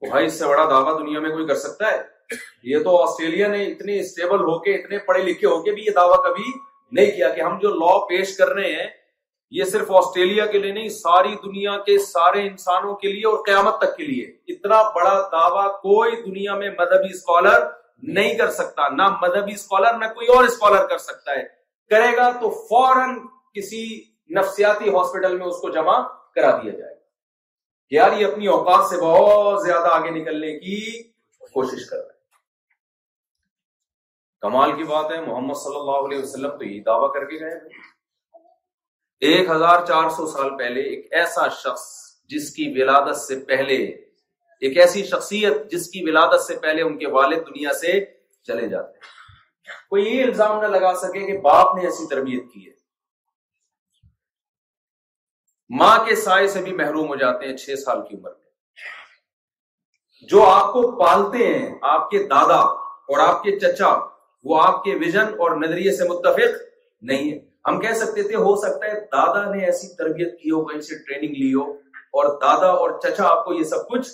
بھائی 0.09 0.27
اس 0.27 0.39
سے 0.39 0.47
بڑا 0.47 0.65
دعویٰ 0.71 0.99
دنیا 1.01 1.21
میں 1.21 1.31
کوئی 1.31 1.47
کر 1.47 1.55
سکتا 1.65 1.91
ہے 1.91 2.41
یہ 2.71 2.83
تو 2.85 3.03
آسٹریلیا 3.03 3.49
نے 3.49 3.65
اتنے 3.65 3.99
اسٹیبل 4.01 4.41
ہو 4.49 4.59
کے 4.63 4.75
اتنے 4.75 4.99
پڑھے 5.07 5.23
لکھے 5.23 5.47
ہو 5.49 5.63
کے 5.63 5.73
بھی 5.73 5.85
یہ 5.87 5.91
دعویٰ 5.97 6.17
کبھی 6.25 6.51
نہیں 6.97 7.11
کیا 7.17 7.29
کہ 7.35 7.41
ہم 7.41 7.59
جو 7.63 7.71
لا 7.75 7.99
پیش 8.09 8.37
کر 8.37 8.49
رہے 8.53 8.73
ہیں 8.81 8.89
یہ 9.55 9.65
صرف 9.73 9.91
آسٹریلیا 9.97 10.45
کے 10.53 10.59
لیے 10.59 10.73
نہیں 10.73 10.89
ساری 10.93 11.35
دنیا 11.43 11.77
کے 11.87 11.97
سارے 12.05 12.47
انسانوں 12.49 12.95
کے 13.01 13.09
لیے 13.13 13.27
اور 13.31 13.43
قیامت 13.47 13.77
تک 13.83 13.97
کے 13.97 14.05
لیے 14.05 14.25
اتنا 14.53 14.81
بڑا 14.95 15.13
دعویٰ 15.33 15.67
کوئی 15.83 16.15
دنیا 16.23 16.55
میں 16.61 16.71
مذہبی 16.79 17.11
اسکالر 17.15 17.67
نہیں 18.19 18.39
کر 18.39 18.51
سکتا 18.61 18.89
نہ 19.01 19.09
مذہبی 19.27 19.53
اسکالر 19.59 19.99
نہ 19.99 20.09
کوئی 20.15 20.27
اور 20.37 20.45
اسکالر 20.45 20.87
کر 20.95 20.99
سکتا 21.09 21.35
ہے 21.39 21.43
کرے 21.97 22.17
گا 22.17 22.31
تو 22.41 22.51
فوراً 22.71 23.15
کسی 23.61 23.85
نفسیاتی 24.41 24.95
ہاسپٹل 24.97 25.37
میں 25.39 25.47
اس 25.53 25.59
کو 25.67 25.71
جمع 25.77 26.01
کرا 26.35 26.57
دیا 26.63 26.73
جائے 26.81 26.95
گا 26.95 27.97
یار 28.01 28.19
یہ 28.21 28.27
اپنی 28.33 28.47
اوقات 28.57 28.89
سے 28.91 29.01
بہت 29.07 29.63
زیادہ 29.67 29.89
آگے 30.01 30.11
نکلنے 30.19 30.59
کی 30.67 30.81
کوشش 31.61 31.89
کر 31.91 31.97
رہا 31.97 32.07
ہے 32.13 32.21
کمال 34.43 34.73
کی 34.77 34.85
بات 34.97 35.13
ہے 35.17 35.21
محمد 35.31 35.63
صلی 35.69 35.79
اللہ 35.87 36.07
علیہ 36.09 36.23
وسلم 36.27 36.59
تو 36.63 36.71
یہ 36.73 36.81
دعویٰ 36.93 37.13
کر 37.15 37.25
کے 37.33 37.41
گئے 37.45 37.59
ایک 39.29 39.51
ہزار 39.51 39.85
چار 39.89 40.09
سو 40.11 40.27
سال 40.27 40.49
پہلے 40.59 40.81
ایک 40.83 41.13
ایسا 41.17 41.47
شخص 41.57 41.83
جس 42.29 42.51
کی 42.55 42.65
ولادت 42.79 43.17
سے 43.21 43.39
پہلے 43.49 43.75
ایک 44.67 44.79
ایسی 44.85 45.03
شخصیت 45.11 45.71
جس 45.73 45.87
کی 45.91 46.01
ولادت 46.09 46.41
سے 46.47 46.57
پہلے 46.63 46.83
ان 46.83 46.97
کے 46.99 47.09
والد 47.13 47.47
دنیا 47.51 47.73
سے 47.81 47.93
چلے 48.49 48.67
جاتے 48.69 48.99
ہیں 49.05 49.77
کوئی 49.91 50.05
یہ 50.07 50.23
الزام 50.25 50.59
نہ 50.63 50.67
لگا 50.77 50.93
سکے 51.03 51.25
کہ 51.27 51.37
باپ 51.45 51.75
نے 51.77 51.85
ایسی 51.89 52.07
تربیت 52.15 52.49
کی 52.55 52.65
ہے 52.67 52.71
ماں 55.81 55.97
کے 56.07 56.15
سائے 56.25 56.49
سے 56.57 56.63
بھی 56.63 56.73
محروم 56.83 57.09
ہو 57.09 57.17
جاتے 57.23 57.49
ہیں 57.49 57.57
چھ 57.63 57.79
سال 57.85 58.03
کی 58.09 58.15
عمر 58.17 58.31
میں 58.35 60.27
جو 60.33 60.45
آپ 60.49 60.73
کو 60.73 60.83
پالتے 61.05 61.47
ہیں 61.47 61.71
آپ 61.95 62.11
کے 62.11 62.23
دادا 62.35 62.59
اور 62.61 63.27
آپ 63.29 63.43
کے 63.45 63.59
چچا 63.61 63.95
وہ 64.51 64.63
آپ 64.67 64.83
کے 64.85 64.97
ویژن 65.05 65.41
اور 65.47 65.57
نظریے 65.65 65.97
سے 65.97 66.09
متفق 66.09 66.61
نہیں 67.13 67.33
ہے 67.33 67.39
ہم 67.69 67.79
کہہ 67.81 67.93
سکتے 67.99 68.23
تھے 68.29 68.37
ہو 68.47 68.55
سکتا 68.61 68.87
ہے 68.91 69.01
دادا 69.13 69.45
نے 69.55 69.65
ایسی 69.65 69.89
تربیت 69.97 70.39
کی 70.41 70.51
ہو 70.51 70.65
کہیں 70.69 70.81
سے 70.89 70.97
ٹریننگ 71.07 71.35
لی 71.43 71.53
ہو 71.55 71.63
اور 72.21 72.35
دادا 72.41 72.71
اور 72.79 72.99
چچا 73.03 73.27
آپ 73.31 73.45
کو 73.45 73.53
یہ 73.55 73.65
سب 73.75 73.89
کچھ 73.91 74.09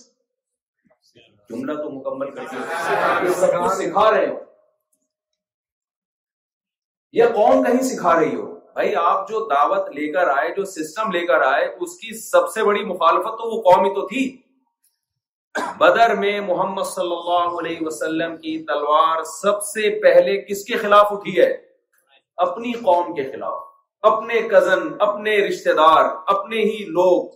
جملہ 1.50 1.72
تو 1.82 1.90
مکمل 1.90 2.30
کر 2.34 2.44
کے 2.50 3.32
سکھا 3.34 4.10
رہے 4.10 4.26
ہو 4.26 4.36
یہ 7.18 7.32
قوم 7.34 7.62
کہیں 7.64 7.80
سکھا 7.90 8.18
رہی 8.20 8.34
ہو 8.34 8.46
بھائی 8.74 8.94
آپ 9.10 9.28
جو 9.28 9.40
دعوت 9.50 9.88
لے 9.94 10.10
کر 10.12 10.28
آئے 10.30 10.48
جو 10.56 10.64
سسٹم 10.72 11.10
لے 11.12 11.20
کر 11.26 11.40
آئے 11.42 11.64
اس 11.86 11.96
کی 12.00 12.16
سب 12.18 12.48
سے 12.54 12.64
بڑی 12.64 12.84
مخالفت 12.84 13.38
تو 13.38 13.48
وہ 13.54 13.60
قوم 13.70 13.84
ہی 13.84 13.94
تو 13.94 14.06
تھی 14.08 14.26
بدر 15.78 16.14
میں 16.18 16.40
محمد 16.50 16.84
صلی 16.94 17.12
اللہ 17.16 17.56
علیہ 17.60 17.86
وسلم 17.86 18.36
کی 18.44 18.56
تلوار 18.66 19.22
سب 19.40 19.62
سے 19.72 19.88
پہلے 20.02 20.36
کس 20.50 20.62
کے 20.64 20.76
خلاف 20.82 21.12
اٹھی 21.12 21.38
ہے 21.40 21.50
اپنی 22.46 22.72
قوم 22.84 23.14
کے 23.14 23.22
خلاف 23.30 23.66
اپنے 24.10 24.40
کزن 24.48 24.86
اپنے 25.08 25.36
رشتہ 25.46 25.70
دار 25.76 26.04
اپنے 26.34 26.56
ہی 26.64 26.84
لوگ 26.98 27.28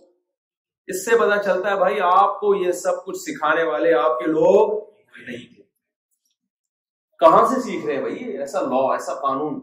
اس 0.91 1.03
سے 1.05 1.17
پتا 1.19 1.41
چلتا 1.43 1.71
ہے 1.71 1.75
بھائی 1.79 1.99
آپ 2.13 2.39
کو 2.39 2.53
یہ 2.65 2.71
سب 2.83 3.03
کچھ 3.05 3.17
سکھانے 3.21 3.63
والے 3.71 3.93
آپ 4.01 4.17
کے 4.19 4.25
لوگ 4.31 4.71
نہیں 5.27 5.43
تھے 5.53 5.61
کہاں 7.19 7.45
سے 7.53 7.59
سیکھ 7.61 7.85
رہے 7.85 7.95
ہیں 7.95 8.01
بھائی 8.01 8.37
ایسا 8.45 8.61
لا 8.73 8.83
ایسا 8.93 9.13
قانون 9.25 9.59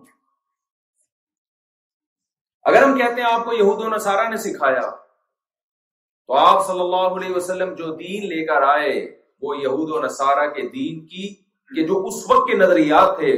اگر 2.70 2.82
ہم 2.82 2.96
کہتے 2.98 3.20
ہیں 3.22 3.28
آپ 3.32 3.44
کو 3.44 3.52
یہود 3.52 3.80
و 3.84 3.88
نصارہ 3.94 4.28
نے 4.30 4.36
سکھایا 4.48 4.88
تو 4.90 6.36
آپ 6.38 6.66
صلی 6.66 6.80
اللہ 6.80 7.16
علیہ 7.20 7.34
وسلم 7.36 7.72
جو 7.80 7.94
دین 8.02 8.28
لے 8.34 8.44
کر 8.46 8.62
آئے 8.74 8.92
وہ 9.42 9.56
یہود 9.62 9.90
و 9.96 10.02
نصارہ 10.04 10.46
کے 10.56 10.62
دین 10.76 11.04
کی 11.12 11.26
کہ 11.74 11.86
جو 11.86 11.98
اس 12.06 12.20
وقت 12.30 12.46
کے 12.50 12.56
نظریات 12.64 13.16
تھے 13.18 13.32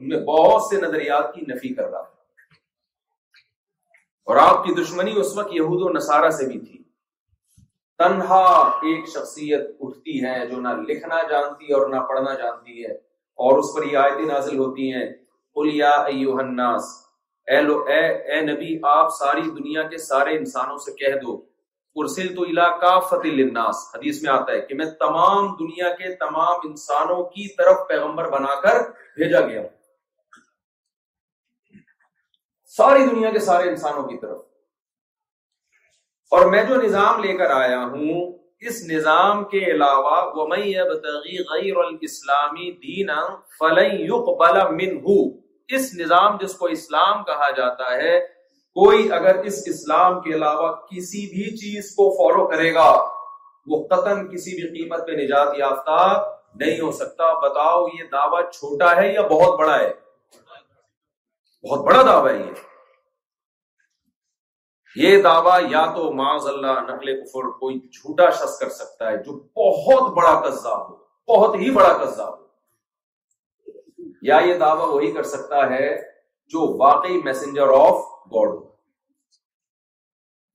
ان 0.00 0.08
میں 0.08 0.18
بہت 0.26 0.62
سے 0.70 0.80
نظریات 0.80 1.34
کی 1.34 1.40
نفی 1.48 1.72
کر 1.74 1.88
رہا 1.90 1.98
اور 4.30 4.36
آپ 4.42 4.62
کی 4.64 4.72
دشمنی 4.82 5.12
اس 5.20 5.36
وقت 5.36 5.52
یہود 5.54 5.82
و 5.82 5.88
نسارا 5.96 6.30
سے 6.36 6.46
بھی 6.46 6.58
تھی 6.60 6.78
تنہا 8.02 8.44
ایک 8.90 9.08
شخصیت 9.14 9.66
اٹھتی 9.86 10.22
ہے 10.24 10.34
جو 10.50 10.60
نہ 10.66 10.68
لکھنا 10.88 11.16
جانتی 11.30 11.72
اور 11.78 11.88
نہ 11.94 12.00
پڑھنا 12.10 12.32
جانتی 12.42 12.84
ہے 12.84 12.92
اور 13.46 13.58
اس 13.58 13.74
پر 13.74 13.86
یہ 13.86 13.96
آیتیں 14.04 14.24
نازل 14.26 14.56
ہوتی 14.58 14.92
ہیں 14.94 15.06
اے 15.56 15.82
اے 16.10 16.38
اے 17.54 17.60
لو 17.64 17.84
نبی 18.48 18.68
آپ 18.90 19.08
ساری 19.18 19.40
دنیا 19.56 19.82
کے 19.92 19.98
سارے 20.04 20.36
انسانوں 20.36 20.76
سے 20.84 20.92
کہہ 21.00 21.16
دو 21.22 21.34
ارسل 22.02 22.34
تو 22.34 22.44
للناس 23.24 23.80
حدیث 23.94 24.22
میں 24.22 24.30
آتا 24.32 24.52
ہے 24.52 24.60
کہ 24.68 24.74
میں 24.82 24.86
تمام 25.00 25.48
دنیا 25.60 25.88
کے 25.98 26.14
تمام 26.24 26.66
انسانوں 26.68 27.22
کی 27.36 27.46
طرف 27.58 27.86
پیغمبر 27.88 28.30
بنا 28.38 28.54
کر 28.64 28.80
بھیجا 29.16 29.40
گیا 29.48 29.60
ہوں 29.60 29.68
ساری 32.80 33.06
دنیا 33.10 33.30
کے 33.30 33.38
سارے 33.46 33.66
انسانوں 33.68 34.02
کی 34.08 34.14
طرف 34.18 36.34
اور 36.36 36.46
میں 36.50 36.60
جو 36.68 36.76
نظام 36.82 37.18
لے 37.24 37.32
کر 37.36 37.50
آیا 37.56 37.80
ہوں 37.94 38.20
اس 38.70 38.78
نظام 38.90 39.42
کے 39.50 39.58
علاوہ 39.72 40.14
اس 45.78 45.88
نظام 45.98 46.36
جس 46.44 46.54
کو 46.62 46.66
اسلام 46.76 47.18
کہا 47.32 47.50
جاتا 47.58 47.90
ہے 48.02 48.14
کوئی 48.80 49.04
اگر 49.20 49.42
اس 49.52 49.60
اسلام 49.72 50.16
کے 50.28 50.32
علاوہ 50.38 50.72
کسی 50.94 51.24
بھی 51.34 51.46
چیز 51.64 51.90
کو 51.98 52.08
فالو 52.22 52.46
کرے 52.54 52.70
گا 52.78 52.88
وہ 53.74 53.82
قطن 53.94 54.24
کسی 54.32 54.56
بھی 54.60 54.66
قیمت 54.78 55.04
پہ 55.10 55.18
نجات 55.22 55.52
یافتہ 55.58 55.98
نہیں 56.64 56.80
ہو 56.80 56.90
سکتا 57.02 57.30
بتاؤ 57.46 57.84
یہ 57.98 58.10
دعویٰ 58.16 58.42
چھوٹا 58.58 58.96
ہے 59.02 59.06
یا 59.12 59.26
بہت 59.36 59.54
بڑا 59.60 59.78
ہے 59.80 59.90
بہت 61.68 61.84
بڑا 61.86 62.02
دعویٰ 62.06 62.30
ہے 62.34 62.38
یہ 62.42 62.60
یہ 64.96 65.22
دعویٰ 65.22 65.58
یا 65.70 65.84
تو 65.96 66.12
معاذ 66.16 66.46
اللہ 66.52 66.80
نقل 66.88 67.12
کفر 67.20 67.48
کوئی 67.58 67.78
جھوٹا 67.80 68.28
شخص 68.38 68.58
کر 68.58 68.68
سکتا 68.78 69.10
ہے 69.10 69.16
جو 69.22 69.32
بہت 69.58 70.12
بڑا 70.16 70.32
قذاب 70.48 70.88
ہو 70.90 71.34
بہت 71.34 71.54
ہی 71.60 71.70
بڑا 71.74 71.92
قذاب 72.04 72.32
ہو 72.38 72.48
یا 74.28 74.38
یہ 74.46 74.58
دعویٰ 74.58 74.88
وہی 74.94 75.10
کر 75.12 75.22
سکتا 75.34 75.66
ہے 75.70 75.94
جو 76.54 76.66
واقعی 76.82 77.18
میسنجر 77.24 77.68
آف 77.76 78.00
گاڈ 78.34 78.48
ہو 78.48 78.68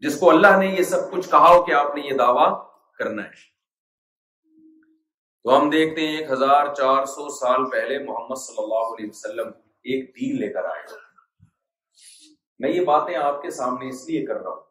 جس 0.07 0.19
کو 0.19 0.29
اللہ 0.29 0.57
نے 0.59 0.67
یہ 0.77 0.83
سب 0.93 1.09
کچھ 1.11 1.29
کہا 1.29 1.53
ہو 1.53 1.61
کہ 1.65 1.73
آپ 1.73 1.95
نے 1.95 2.01
یہ 2.07 2.17
دعویٰ 2.23 2.49
کرنا 2.99 3.23
ہے 3.23 3.45
تو 5.43 5.55
ہم 5.57 5.69
دیکھتے 5.69 6.07
ہیں 6.07 6.17
ایک 6.17 6.31
ہزار 6.31 6.73
چار 6.73 7.05
سو 7.15 7.29
سال 7.39 7.69
پہلے 7.71 7.99
محمد 8.03 8.43
صلی 8.45 8.63
اللہ 8.63 8.85
علیہ 8.97 9.09
وسلم 9.09 9.49
ایک 9.93 10.13
دین 10.19 10.39
لے 10.39 10.53
کر 10.53 10.65
آئے 10.73 10.81
میں 12.59 12.69
یہ 12.71 12.81
باتیں 12.85 13.15
آپ 13.17 13.41
کے 13.41 13.49
سامنے 13.51 13.87
اس 13.89 14.07
لیے 14.09 14.25
کر 14.25 14.35
رہا 14.41 14.49
ہوں 14.49 14.63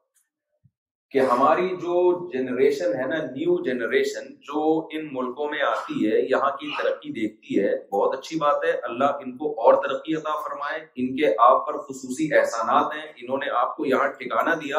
کہ 1.11 1.21
ہماری 1.31 1.69
جو 1.81 1.97
جنریشن 2.33 2.95
ہے 3.01 3.07
نا 3.09 3.17
نیو 3.25 3.57
جنریشن 3.65 4.33
جو 4.49 4.63
ان 4.97 5.07
ملکوں 5.15 5.51
میں 5.51 5.61
آتی 5.67 6.07
ہے 6.11 6.21
یہاں 6.31 6.51
کی 6.61 6.71
ترقی 6.79 7.13
دیکھتی 7.21 7.61
ہے 7.65 7.75
بہت 7.93 8.17
اچھی 8.19 8.39
بات 8.39 8.65
ہے 8.65 8.71
اللہ 8.89 9.21
ان 9.25 9.37
کو 9.39 9.51
اور 9.67 9.75
ترقی 9.85 10.15
عطا 10.23 10.35
فرمائے 10.49 10.81
ان 11.03 11.15
کے 11.17 11.33
آپ 11.51 11.67
پر 11.67 11.79
خصوصی 11.89 12.33
احسانات 12.41 12.95
ہیں 12.97 13.07
انہوں 13.07 13.39
نے 13.45 13.51
آپ 13.61 13.77
کو 13.77 13.87
یہاں 13.87 14.09
ٹھکانہ 14.19 14.55
دیا 14.65 14.79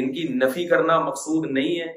ان 0.00 0.12
کی 0.12 0.26
نفی 0.44 0.66
کرنا 0.68 0.98
مقصود 1.08 1.50
نہیں 1.50 1.78
ہے 1.80 1.92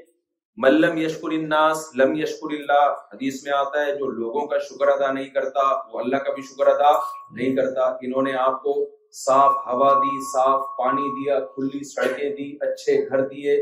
ملم 0.63 0.97
یشکر 0.97 1.31
الناس 1.37 1.87
لم 1.97 2.15
یشکر 2.21 2.53
اللہ 2.55 2.87
حدیث 3.13 3.41
میں 3.43 3.53
آتا 3.57 3.85
ہے 3.85 3.95
جو 3.99 4.07
لوگوں 4.19 4.45
کا 4.47 4.57
شکر 4.69 4.87
ادا 4.97 5.11
نہیں 5.11 5.29
کرتا 5.37 5.65
وہ 5.93 5.99
اللہ 5.99 6.23
کا 6.27 6.33
بھی 6.33 6.41
شکر 6.53 6.67
ادا 6.73 6.91
نہیں 7.35 7.55
کرتا 7.55 7.83
انہوں 8.07 8.23
نے 8.27 8.33
آپ 8.47 8.61
کو 8.63 8.73
صاف 9.17 9.51
ہوا 9.67 9.91
دی 10.03 10.19
صاف 10.33 10.61
پانی 10.77 11.09
دیا 11.15 11.39
کھلی 11.53 11.83
سڑکیں 11.93 12.29
دی 12.35 12.49
اچھے 12.67 12.97
گھر 13.09 13.27
دیے 13.27 13.55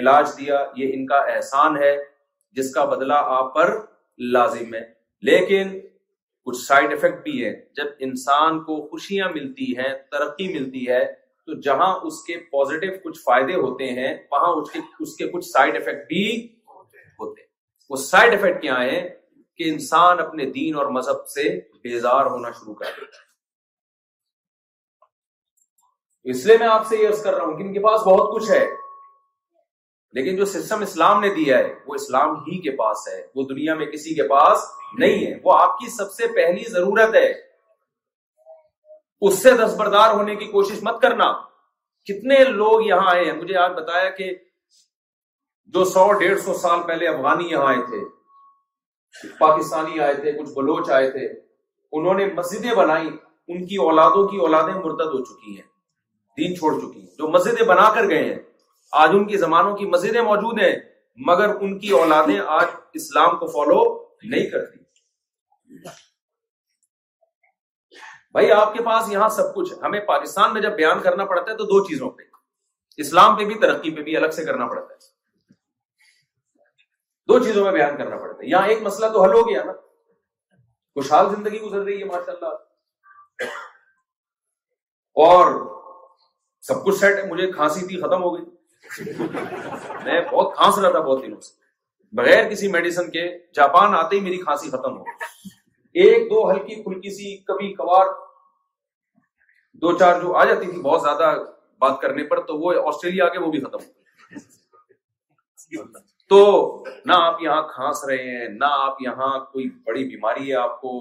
علاج 0.00 0.28
دیا 0.38 0.64
یہ 0.76 0.92
ان 0.94 1.06
کا 1.06 1.16
احسان 1.34 1.76
ہے 1.82 1.96
جس 2.58 2.72
کا 2.74 2.84
بدلہ 2.94 3.14
آپ 3.38 3.54
پر 3.54 3.74
لازم 4.32 4.74
ہے 4.74 4.80
لیکن 5.30 5.78
کچھ 6.46 6.56
سائڈ 6.60 6.92
افیکٹ 6.92 7.22
بھی 7.22 7.44
ہے 7.44 7.52
جب 7.76 7.86
انسان 8.06 8.58
کو 8.64 8.80
خوشیاں 8.90 9.28
ملتی 9.34 9.66
ہیں 9.78 9.88
ترقی 10.12 10.48
ملتی 10.54 10.88
ہے 10.88 11.04
تو 11.46 11.60
جہاں 11.64 11.92
اس 12.08 12.22
کے 12.24 12.36
پوزیٹیو 12.52 12.92
کچھ 13.04 13.18
فائدے 13.24 13.54
ہوتے 13.54 13.88
ہیں 14.00 14.14
وہاں 14.30 14.52
اس 14.60 14.70
کے 14.72 14.78
اس 15.02 15.14
کے 15.16 15.28
کچھ 15.32 15.44
سائڈ 15.48 15.76
افیکٹ 15.76 16.06
بھی 16.12 16.24
ہوتے 17.18 17.26
ہیں 17.38 17.46
وہ 17.90 17.96
سائڈ 18.06 18.34
افیکٹ 18.34 18.62
کیا 18.62 18.82
ہیں 18.82 19.02
کہ 19.56 19.68
انسان 19.70 20.20
اپنے 20.20 20.44
دین 20.54 20.74
اور 20.78 20.86
مذہب 20.98 21.28
سے 21.34 21.50
بیزار 21.88 22.26
ہونا 22.36 22.50
شروع 22.60 22.74
کر 22.74 22.86
دیتا 23.00 23.18
ہے 23.18 23.23
اس 26.32 26.44
لیے 26.46 26.56
میں 26.58 26.66
آپ 26.66 26.86
سے 26.88 26.96
یہ 26.96 27.08
عرض 27.08 27.22
کر 27.22 27.34
رہا 27.34 27.44
ہوں 27.44 27.56
کہ 27.56 27.62
ان 27.62 27.72
کے 27.72 27.80
پاس 27.86 28.00
بہت 28.06 28.32
کچھ 28.34 28.50
ہے 28.50 28.64
لیکن 30.18 30.36
جو 30.36 30.44
سسٹم 30.52 30.82
اسلام 30.82 31.20
نے 31.20 31.28
دیا 31.34 31.56
ہے 31.58 31.72
وہ 31.86 31.94
اسلام 31.94 32.34
ہی 32.46 32.60
کے 32.62 32.70
پاس 32.76 33.06
ہے 33.12 33.20
وہ 33.34 33.42
دنیا 33.48 33.74
میں 33.80 33.86
کسی 33.86 34.14
کے 34.14 34.28
پاس 34.28 34.64
نہیں 34.98 35.24
ہے 35.26 35.34
وہ 35.44 35.56
آپ 35.60 35.76
کی 35.78 35.90
سب 35.96 36.12
سے 36.12 36.26
پہلی 36.36 36.70
ضرورت 36.72 37.14
ہے 37.14 37.28
اس 39.28 39.38
سے 39.42 39.50
دستبردار 39.62 40.14
ہونے 40.14 40.34
کی 40.36 40.46
کوشش 40.52 40.82
مت 40.88 41.00
کرنا 41.02 41.30
کتنے 42.10 42.38
لوگ 42.48 42.86
یہاں 42.86 43.10
آئے 43.10 43.24
ہیں 43.24 43.32
مجھے 43.40 43.56
آج 43.58 43.72
بتایا 43.82 44.08
کہ 44.18 44.30
جو 45.74 45.84
سو 45.92 46.10
ڈیڑھ 46.20 46.40
سو 46.46 46.54
سال 46.62 46.82
پہلے 46.88 47.08
افغانی 47.08 47.50
یہاں 47.50 47.66
آئے 47.74 47.82
تھے 47.90 49.28
پاکستانی 49.38 50.00
آئے 50.06 50.14
تھے 50.22 50.32
کچھ 50.40 50.50
بلوچ 50.56 50.90
آئے 51.00 51.10
تھے 51.10 51.26
انہوں 51.98 52.14
نے 52.18 52.26
مسجدیں 52.34 52.74
بنائی 52.82 53.08
ان 53.52 53.64
کی 53.66 53.76
اولادوں 53.90 54.26
کی 54.28 54.36
اولادیں 54.46 54.74
مردد 54.74 55.14
ہو 55.16 55.24
چکی 55.24 55.56
ہیں 55.58 55.72
دین 56.36 56.54
چھوڑ 56.56 56.72
چکی 56.80 57.00
ہیں 57.00 57.06
جو 57.18 57.28
مسجدیں 57.30 57.66
بنا 57.66 57.88
کر 57.94 58.08
گئے 58.08 58.22
ہیں 58.24 58.38
آج 59.02 59.10
ان 59.14 59.26
کی 59.28 59.36
زمانوں 59.44 59.76
کی 59.76 59.86
مسجدیں 59.96 60.20
موجود 60.30 60.60
ہیں 60.60 60.74
مگر 61.26 61.54
ان 61.60 61.78
کی 61.78 61.90
اولادیں 61.98 62.38
آج 62.58 62.68
اسلام 63.00 63.36
کو 63.38 63.46
فالو 63.56 63.82
نہیں 64.30 64.48
کرتی 64.50 65.88
بھائی 68.36 68.50
آپ 68.52 68.72
کے 68.74 68.82
پاس 68.84 69.10
یہاں 69.12 69.28
سب 69.38 69.54
کچھ 69.54 69.72
ہمیں 69.82 70.00
پاکستان 70.06 70.52
میں 70.54 70.60
جب 70.62 70.74
بیان 70.76 71.00
کرنا 71.02 71.24
پڑتا 71.32 71.50
ہے 71.50 71.56
تو 71.56 71.64
دو 71.74 71.84
چیزوں 71.88 72.10
پہ 72.16 72.22
اسلام 73.04 73.36
پہ 73.36 73.44
بھی 73.44 73.54
ترقی 73.66 73.90
پہ 73.96 74.02
بھی 74.08 74.16
الگ 74.16 74.30
سے 74.38 74.44
کرنا 74.44 74.66
پڑتا 74.72 74.94
ہے 74.94 75.12
دو 77.32 77.38
چیزوں 77.44 77.64
میں 77.64 77.72
بیان 77.72 77.96
کرنا 77.96 78.16
پڑتا 78.24 78.36
ہے 78.42 78.48
یہاں 78.48 78.66
ایک 78.68 78.82
مسئلہ 78.82 79.06
تو 79.12 79.22
حل 79.24 79.32
ہو 79.34 79.48
گیا 79.48 79.62
نا 79.64 79.72
خوشحال 80.98 81.30
زندگی 81.36 81.60
گزر 81.60 81.80
رہی 81.84 81.98
ہے 82.00 82.04
ماشاء 82.12 82.32
اللہ 82.32 83.28
اور 85.28 85.52
سب 86.68 86.84
کچھ 86.84 86.96
سیٹ 86.98 87.16
ہے 87.18 87.22
مجھے 87.30 87.50
کھانسی 87.52 87.86
تھی 87.86 88.00
ختم 88.00 88.22
ہو 88.22 88.28
گئی 88.34 89.14
میں 90.04 90.20
بہت 90.32 90.54
کھانس 90.56 90.78
رہا 90.78 90.90
تھا 90.90 90.98
بہت 90.98 91.22
دنوں 91.24 91.40
سے 91.46 91.52
بغیر 92.20 92.48
کسی 92.50 92.68
میڈیسن 92.76 93.10
کے 93.16 93.24
جاپان 93.56 93.94
آتے 93.94 94.16
ہی 94.16 94.20
میری 94.28 94.38
کھانسی 94.44 94.70
ختم 94.76 94.96
ہو 94.98 95.02
ایک 96.04 96.30
دو 96.30 96.40
ہلکی 96.50 96.82
پھلکی 96.84 97.10
سی 97.16 97.36
کبھی 97.50 97.72
کبھار 97.80 98.06
دو 99.82 99.96
چار 99.98 100.20
جو 100.22 100.32
آ 100.36 100.44
جاتی 100.44 100.70
تھی 100.70 100.80
بہت 100.82 101.02
زیادہ 101.02 101.28
بات 101.82 102.00
کرنے 102.02 102.24
پر 102.32 102.40
تو 102.46 102.58
وہ 102.58 102.72
آسٹریلیا 102.88 103.24
آ 103.24 103.28
کے 103.32 103.38
وہ 103.44 103.50
بھی 103.52 103.60
ختم 103.60 103.78
ہو 103.78 103.94
گئی 103.94 105.82
تو 106.28 106.40
نہ 107.06 107.12
آپ 107.30 107.42
یہاں 107.42 107.62
کھانس 107.74 108.04
رہے 108.08 108.36
ہیں 108.38 108.48
نہ 108.58 108.68
آپ 108.88 109.02
یہاں 109.02 109.32
کوئی 109.52 109.68
بڑی 109.86 110.04
بیماری 110.14 110.48
ہے 110.50 110.54
آپ 110.64 110.80
کو 110.80 110.98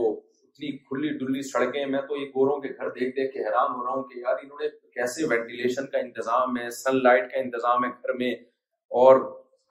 اتنی 0.55 0.67
کھلی 0.87 1.09
ڈلی 1.17 1.41
سڑکیں 1.49 1.85
میں 1.91 1.99
تو 2.07 2.15
یہ 2.17 2.25
گوروں 2.35 2.57
کے 2.61 2.67
گھر 2.77 2.89
دیکھ 2.95 3.15
دیکھ 3.15 3.31
کے 3.33 3.39
حیران 3.45 3.71
ہو 3.75 3.83
رہا 3.83 3.91
ہوں 3.93 4.03
کہ 4.09 4.19
یار 4.19 4.35
انہوں 4.43 4.59
نے 4.61 4.67
کیسے 4.95 5.23
وینٹیلیشن 5.29 5.85
کا 5.91 5.97
انتظام 5.99 6.57
ہے 6.57 6.69
سن 6.81 7.01
لائٹ 7.03 7.31
کا 7.31 7.39
انتظام 7.39 7.83
ہے 7.83 7.89
گھر 7.89 8.13
میں 8.17 8.29
اور 9.03 9.19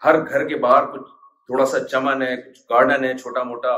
ہر 0.05 0.19
گھر 0.27 0.47
کے 0.49 0.57
باہر 0.65 0.87
کچھ 0.93 1.05
تھوڑا 1.47 1.67
سا 1.75 1.83
چمن 1.89 2.23
ہے 2.23 2.37
کچھ 2.43 2.59
گارڈن 2.71 3.05
ہے 3.05 3.13
چھوٹا 3.19 3.43
موٹا 3.51 3.77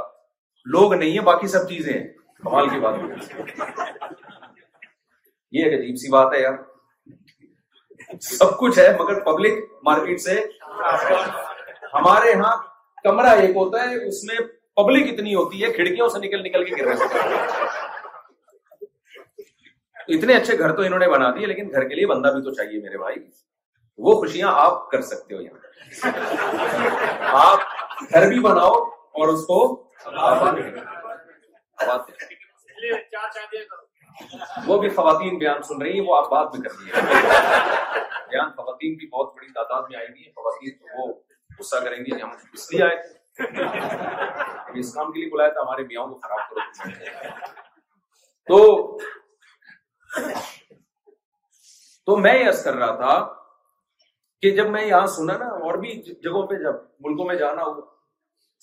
لوگ 0.76 0.94
نہیں 0.94 1.10
ہیں 1.18 1.24
باقی 1.24 1.46
سب 1.56 1.68
چیزیں 1.68 1.92
ہیں 1.92 2.06
کمال 2.42 2.68
کی 2.68 2.80
بات 2.80 2.98
یہ 5.52 5.64
ایک 5.64 5.78
عجیب 5.80 5.94
سی 6.04 6.10
بات 6.16 6.34
ہے 6.34 6.40
یار 6.42 6.56
سب 8.30 8.58
کچھ 8.60 8.78
ہے 8.78 8.88
مگر 9.00 9.20
پبلک 9.30 9.64
مارکیٹ 9.90 10.20
سے 10.20 10.40
ہمارے 11.94 12.32
ہاں 12.44 12.56
کمرہ 13.04 13.36
ایک 13.40 13.56
ہوتا 13.56 13.88
ہے 13.90 14.04
اس 14.08 14.24
میں 14.32 14.46
پبلک 14.76 15.12
اتنی 15.12 15.34
ہوتی 15.34 15.62
ہے 15.64 15.70
کھڑکیوں 15.72 16.08
سے 16.12 16.18
نکل 16.26 16.42
نکل 16.42 16.64
کے 16.64 16.82
گر 16.82 16.86
رہے 16.88 17.42
اتنے 20.14 20.34
اچھے 20.36 20.58
گھر 20.58 20.72
تو 20.76 20.82
انہوں 20.82 20.98
نے 20.98 21.08
بنا 21.10 21.28
دیے 21.36 21.46
لیکن 21.46 21.70
گھر 21.74 21.88
کے 21.88 21.94
لیے 21.94 22.06
بندہ 22.06 22.32
بھی 22.34 22.40
تو 22.48 22.54
چاہیے 22.54 22.80
میرے 22.80 22.98
بھائی 23.04 23.16
وہ 24.06 24.14
خوشیاں 24.20 24.52
آپ 24.64 24.90
کر 24.90 25.00
سکتے 25.12 25.34
ہو 25.34 25.40
یہاں 25.40 27.32
آپ 27.44 28.10
گھر 28.12 28.28
بھی 28.28 28.40
بناؤ 28.48 28.74
اور 29.20 29.28
اس 29.34 29.44
کو 29.50 29.58
وہ 34.66 34.78
بھی 34.80 34.88
خواتین 34.96 35.38
بیان 35.38 35.62
سن 35.68 35.82
رہی 35.82 35.98
ہیں 35.98 36.06
وہ 36.06 36.16
آپ 36.16 36.30
بات 36.30 36.54
بھی 36.54 36.62
کر 36.62 36.76
ہیں 36.80 37.02
بیان 38.30 38.50
خواتین 38.56 38.98
کی 38.98 39.06
بہت 39.12 39.34
بڑی 39.36 39.52
تعداد 39.54 39.82
میں 39.90 39.98
آئے 39.98 40.06
گی 40.08 40.30
خواتین 40.30 40.96
وہ 40.98 41.12
غصہ 41.58 41.76
کریں 41.84 41.96
گی 42.04 42.22
ہم 42.22 42.32
اس 42.52 42.72
لیے 42.72 42.82
آئے 42.82 42.96
تھے 43.02 43.18
اس 43.38 44.92
کام 44.94 45.10
کے 45.12 45.20
لیے 45.20 45.28
بلایا 45.32 45.50
تھا 45.52 45.60
ہمارے 45.62 45.82
میاں 45.86 46.06
کو 46.06 46.14
خراب 46.22 46.50
کرو 46.50 47.38
تو 48.48 48.98
تو 52.06 52.16
میں 52.26 52.34
یس 52.40 52.62
کر 52.64 52.74
رہا 52.74 52.94
تھا 53.00 53.18
کہ 54.42 54.50
جب 54.56 54.68
میں 54.70 54.84
یہاں 54.86 55.06
سنا 55.16 55.36
نا 55.38 55.46
اور 55.66 55.74
بھی 55.84 55.94
جگہوں 56.02 56.46
پہ 56.46 56.54
جب 56.62 56.74
ملکوں 57.06 57.26
میں 57.26 57.34
جانا 57.42 57.62
ہو 57.62 57.80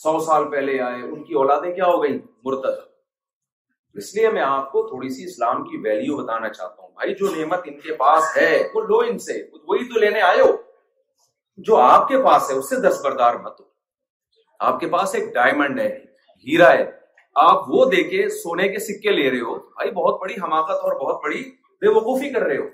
سو 0.03 0.19
سال 0.25 0.49
پہلے 0.51 0.79
آئے 0.81 1.01
ان 1.01 1.23
کی 1.23 1.34
اولادیں 1.41 1.73
کیا 1.75 1.86
ہو 1.86 2.01
گئی 2.03 2.17
مرتد 2.45 2.79
اس 4.01 4.13
لیے 4.15 4.29
میں 4.36 4.41
آپ 4.41 4.71
کو 4.71 4.88
تھوڑی 4.88 5.10
سی 5.15 5.23
اسلام 5.23 5.63
کی 5.69 5.77
ویلیو 5.84 6.17
بتانا 6.17 6.49
چاہتا 6.53 6.81
ہوں 6.81 6.89
بھائی 6.99 7.15
جو 7.21 7.34
نعمت 7.38 7.67
ان 7.71 7.79
کے 7.79 7.95
پاس 7.95 8.36
ہے 8.38 8.51
وہ 8.73 8.81
لو 8.91 8.99
ان 9.10 9.17
سے 9.29 9.34
وہی 9.67 9.88
تو 9.93 9.99
لینے 9.99 10.21
آئے 10.29 10.41
ہو 10.41 10.51
جو 11.69 11.77
آپ 11.77 12.07
کے 12.07 12.21
پاس 12.25 12.49
ہے 12.49 12.55
اس 12.57 12.69
سے 12.69 12.75
دستبردار 12.88 13.36
مت 13.45 13.60
ہو 13.60 13.69
آپ 14.69 14.80
کے 14.80 14.88
پاس 14.89 15.13
ایک 15.15 15.34
ڈائمنڈ 15.34 15.80
ہے 15.80 15.88
ہیرا 16.47 16.71
ہے 16.71 16.84
آپ 17.43 17.69
وہ 17.74 17.86
دے 17.91 18.04
کے 18.10 18.28
سونے 18.41 18.67
کے 18.71 18.80
سکے 18.88 19.12
لے 19.19 19.30
رہے 19.30 19.39
ہو 19.47 19.54
بھائی 19.78 19.91
بہت 19.97 20.19
بڑی 20.21 20.34
حماقت 20.41 20.84
اور 20.88 20.95
بہت 21.04 21.24
بڑی 21.24 21.41
بے 21.82 21.93
وقوفی 21.97 22.30
کر 22.34 22.41
رہے 22.50 22.58
ہو 22.58 22.67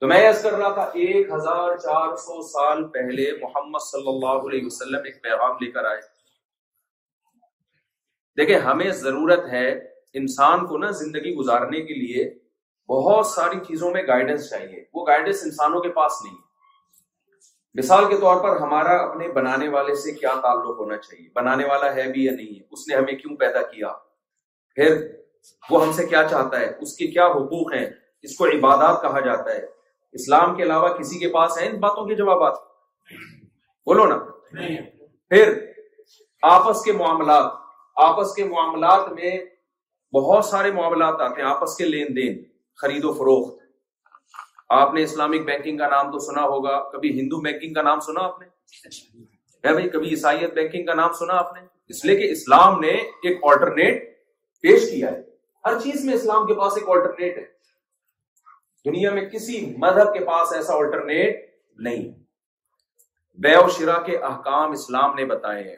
تو 0.00 0.06
میں 0.12 0.18
یس 0.22 0.42
کر 0.42 0.52
رہا 0.52 0.70
تھا 0.74 0.82
ایک 1.02 1.30
ہزار 1.32 1.76
چار 1.84 2.16
سو 2.24 2.40
سال 2.48 2.82
پہلے 2.96 3.26
محمد 3.42 3.84
صلی 3.90 4.08
اللہ 4.14 4.48
علیہ 4.48 4.64
وسلم 4.64 5.04
ایک 5.10 5.22
پیغام 5.28 5.54
لے 5.64 5.70
کر 5.76 5.84
آئے 5.92 6.00
دیکھیں 8.40 8.58
ہمیں 8.66 8.90
ضرورت 9.04 9.46
ہے 9.52 9.68
انسان 10.22 10.66
کو 10.72 10.78
نا 10.78 10.90
زندگی 11.04 11.34
گزارنے 11.36 11.82
کے 11.90 11.94
لیے 12.02 12.24
بہت 12.94 13.26
ساری 13.26 13.60
چیزوں 13.68 13.90
میں 13.92 14.02
گائیڈنس 14.08 14.50
چاہیے 14.50 14.84
وہ 14.94 15.06
گائیڈنس 15.06 15.42
انسانوں 15.44 15.80
کے 15.88 15.92
پاس 16.00 16.20
نہیں 16.24 16.32
ہے 16.34 16.44
مثال 17.78 18.08
کے 18.08 18.16
طور 18.20 18.40
پر 18.42 18.56
ہمارا 18.60 18.90
اپنے 18.98 19.26
بنانے 19.32 19.66
والے 19.72 19.94
سے 20.02 20.12
کیا 20.20 20.30
تعلق 20.42 20.78
ہونا 20.78 20.96
چاہیے 20.98 21.26
بنانے 21.34 21.64
والا 21.70 21.94
ہے 21.94 22.06
بھی 22.12 22.24
یا 22.24 22.32
نہیں 22.36 22.54
ہے 22.58 22.64
اس 22.76 22.86
نے 22.88 22.94
ہمیں 22.96 23.12
کیوں 23.16 23.36
پیدا 23.40 23.62
کیا 23.72 23.88
پھر 24.74 24.96
وہ 25.70 25.82
ہم 25.84 25.92
سے 25.96 26.06
کیا 26.06 26.22
چاہتا 26.30 26.60
ہے 26.60 26.70
اس 26.86 26.96
کے 27.00 27.06
کیا 27.16 27.26
حقوق 27.34 27.72
ہیں 27.72 27.84
اس 28.28 28.36
کو 28.36 28.46
عبادات 28.54 29.00
کہا 29.02 29.20
جاتا 29.26 29.54
ہے 29.54 29.64
اسلام 30.20 30.54
کے 30.56 30.62
علاوہ 30.62 30.88
کسی 31.00 31.18
کے 31.18 31.28
پاس 31.36 31.58
ہیں 31.60 31.68
ان 31.68 31.76
باتوں 31.84 32.06
کے 32.06 32.14
جوابات 32.22 32.54
بولو 33.90 34.06
نا 34.14 34.18
پھر 35.34 35.54
آپس 36.52 36.82
کے 36.84 36.92
معاملات 37.02 37.50
آپس 38.08 38.34
کے 38.36 38.44
معاملات 38.54 39.12
میں 39.20 39.34
بہت 40.16 40.44
سارے 40.54 40.70
معاملات 40.80 41.20
آتے 41.28 41.42
ہیں 41.42 41.48
آپس 41.50 41.76
کے 41.78 41.84
لین 41.94 42.16
دین 42.20 42.42
خرید 42.82 43.04
و 43.10 43.12
فروخت 43.20 43.64
آپ 44.74 44.94
نے 44.94 45.02
اسلامک 45.02 45.44
بینکنگ 45.46 45.76
کا 45.78 45.88
نام 45.88 46.10
تو 46.12 46.18
سنا 46.26 46.42
ہوگا 46.42 46.78
کبھی 46.92 47.10
ہندو 47.20 47.40
بینکنگ 47.40 47.72
کا 47.74 47.82
نام 47.82 48.00
سنا 48.06 48.22
آپ 48.24 48.40
نے 48.40 48.46
بھائی 49.72 49.88
کبھی 49.90 50.08
عیسائیت 50.10 50.52
بینکنگ 50.54 50.86
کا 50.86 50.94
نام 50.94 51.12
سنا 51.18 51.36
آپ 51.38 51.52
نے 51.54 51.60
اس 51.94 52.04
لیے 52.04 52.16
کہ 52.16 52.30
اسلام 52.32 52.78
نے 52.80 52.88
ایک 52.90 53.44
آلٹرنیٹ 53.50 54.04
پیش 54.62 54.88
کیا 54.90 55.10
ہے 55.10 55.22
ہر 55.66 55.78
چیز 55.82 56.04
میں 56.04 56.14
اسلام 56.14 56.46
کے 56.46 56.54
پاس 56.60 56.72
ایک 56.76 56.88
آلٹرنیٹ 56.94 57.38
ہے 57.38 57.44
دنیا 58.90 59.10
میں 59.14 59.24
کسی 59.30 59.64
مذہب 59.78 60.12
کے 60.14 60.24
پاس 60.24 60.52
ایسا 60.56 60.74
آلٹرنیٹ 60.74 61.40
نہیں 61.84 62.06
بے 63.42 63.56
و 63.56 63.68
شرا 63.78 63.98
کے 64.06 64.16
احکام 64.30 64.70
اسلام 64.72 65.14
نے 65.16 65.24
بتائے 65.34 65.62
ہیں 65.62 65.76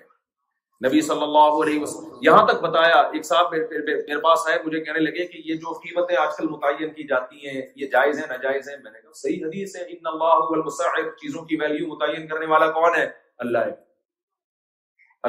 نبی 0.86 1.00
صلی 1.02 1.22
اللہ 1.22 1.54
علیہ 1.62 1.80
وسلم 1.82 2.18
یہاں 2.22 2.44
تک 2.46 2.60
بتایا 2.62 2.96
ایک 3.00 3.24
صاحب 3.26 3.52
میرے 3.52 4.18
پاس 4.26 4.46
آئے 4.48 4.58
مجھے 4.66 4.80
کہنے 4.84 5.00
لگے 5.00 5.26
کہ 5.32 5.40
یہ 5.44 5.56
جو 5.64 5.72
قیمتیں 5.84 6.16
آج 6.24 6.36
کل 6.36 6.48
متعین 6.48 6.92
کی 6.94 7.06
جاتی 7.12 7.46
ہیں 7.46 7.62
یہ 7.82 7.86
جائز 7.92 8.18
ہیں 8.18 8.26
ناجائز 8.28 8.68
ہیں 8.68 8.76
میں 8.82 8.90
نے 8.90 9.00
کہا 9.00 9.12
صحیح 9.22 9.44
حدیث 9.46 9.74
ہے 9.76 9.82
ان 9.94 10.06
اللہ 10.12 10.44
المصعب 10.58 11.08
چیزوں 11.22 11.42
کی 11.50 11.56
ویلیو 11.60 11.88
متعین 11.94 12.28
کرنے 12.28 12.46
والا 12.54 12.70
کون 12.78 12.96
ہے 12.98 13.04
اللہ 13.46 13.66
ہے 13.68 13.72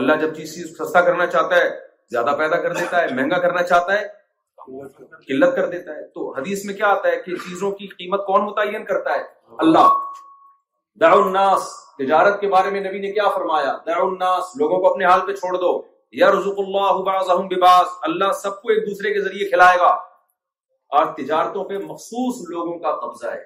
اللہ 0.01 0.21
جب 0.21 0.35
چیز 0.35 0.53
سستا 0.77 1.01
کرنا 1.09 1.25
چاہتا 1.35 1.55
ہے 1.63 1.69
زیادہ 2.11 2.35
پیدا 2.37 2.61
کر 2.61 2.73
دیتا 2.81 3.01
ہے 3.01 3.07
مہنگا 3.15 3.37
کرنا 3.47 3.63
چاہتا 3.73 3.99
ہے 4.01 4.07
قلت 5.27 5.55
کر 5.55 5.65
دیتا 5.69 5.95
ہے 5.95 6.05
تو 6.15 6.31
حدیث 6.37 6.65
میں 6.65 6.73
کیا 6.75 6.87
آتا 6.97 7.09
ہے 7.09 7.15
کہ 7.25 7.35
چیزوں 7.47 7.71
کی 7.81 7.87
قیمت 7.97 8.25
کون 8.25 8.45
متعین 8.45 8.85
کرتا 8.85 9.15
ہے 9.17 9.23
اللہ 9.67 9.89
دعو 11.01 11.21
الناس 11.25 11.69
تجارت 11.99 12.39
کے 12.41 12.47
بارے 12.49 12.69
میں 12.73 12.79
نبی 12.81 12.99
نے 12.99 13.11
کیا 13.13 13.29
فرمایا 13.35 13.71
الناس 14.01 14.51
لوگوں 14.59 14.79
کو 14.81 14.89
اپنے 14.91 15.05
حال 15.05 15.21
پہ 15.27 15.33
چھوڑ 15.39 15.55
دو 15.63 15.71
یا 16.19 16.29
رزق 16.31 16.59
اللہ 16.63 17.33
اللہ 18.07 18.31
سب 18.41 18.61
کو 18.61 18.69
ایک 18.73 18.85
دوسرے 18.85 19.13
کے 19.13 19.21
ذریعے 19.21 19.49
کھلائے 19.49 19.77
گا 19.79 19.89
اور 20.99 21.05
تجارتوں 21.17 21.63
پہ 21.71 21.77
مخصوص 21.87 22.37
لوگوں 22.51 22.77
کا 22.85 22.93
قبضہ 23.01 23.31
ہے 23.33 23.41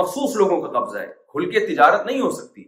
مخصوص 0.00 0.34
لوگوں 0.40 0.60
کا 0.64 0.72
قبضہ 0.78 0.98
ہے 0.98 1.06
کھل 1.34 1.50
کے 1.50 1.60
تجارت 1.68 2.06
نہیں 2.06 2.20
ہو 2.20 2.30
سکتی 2.40 2.64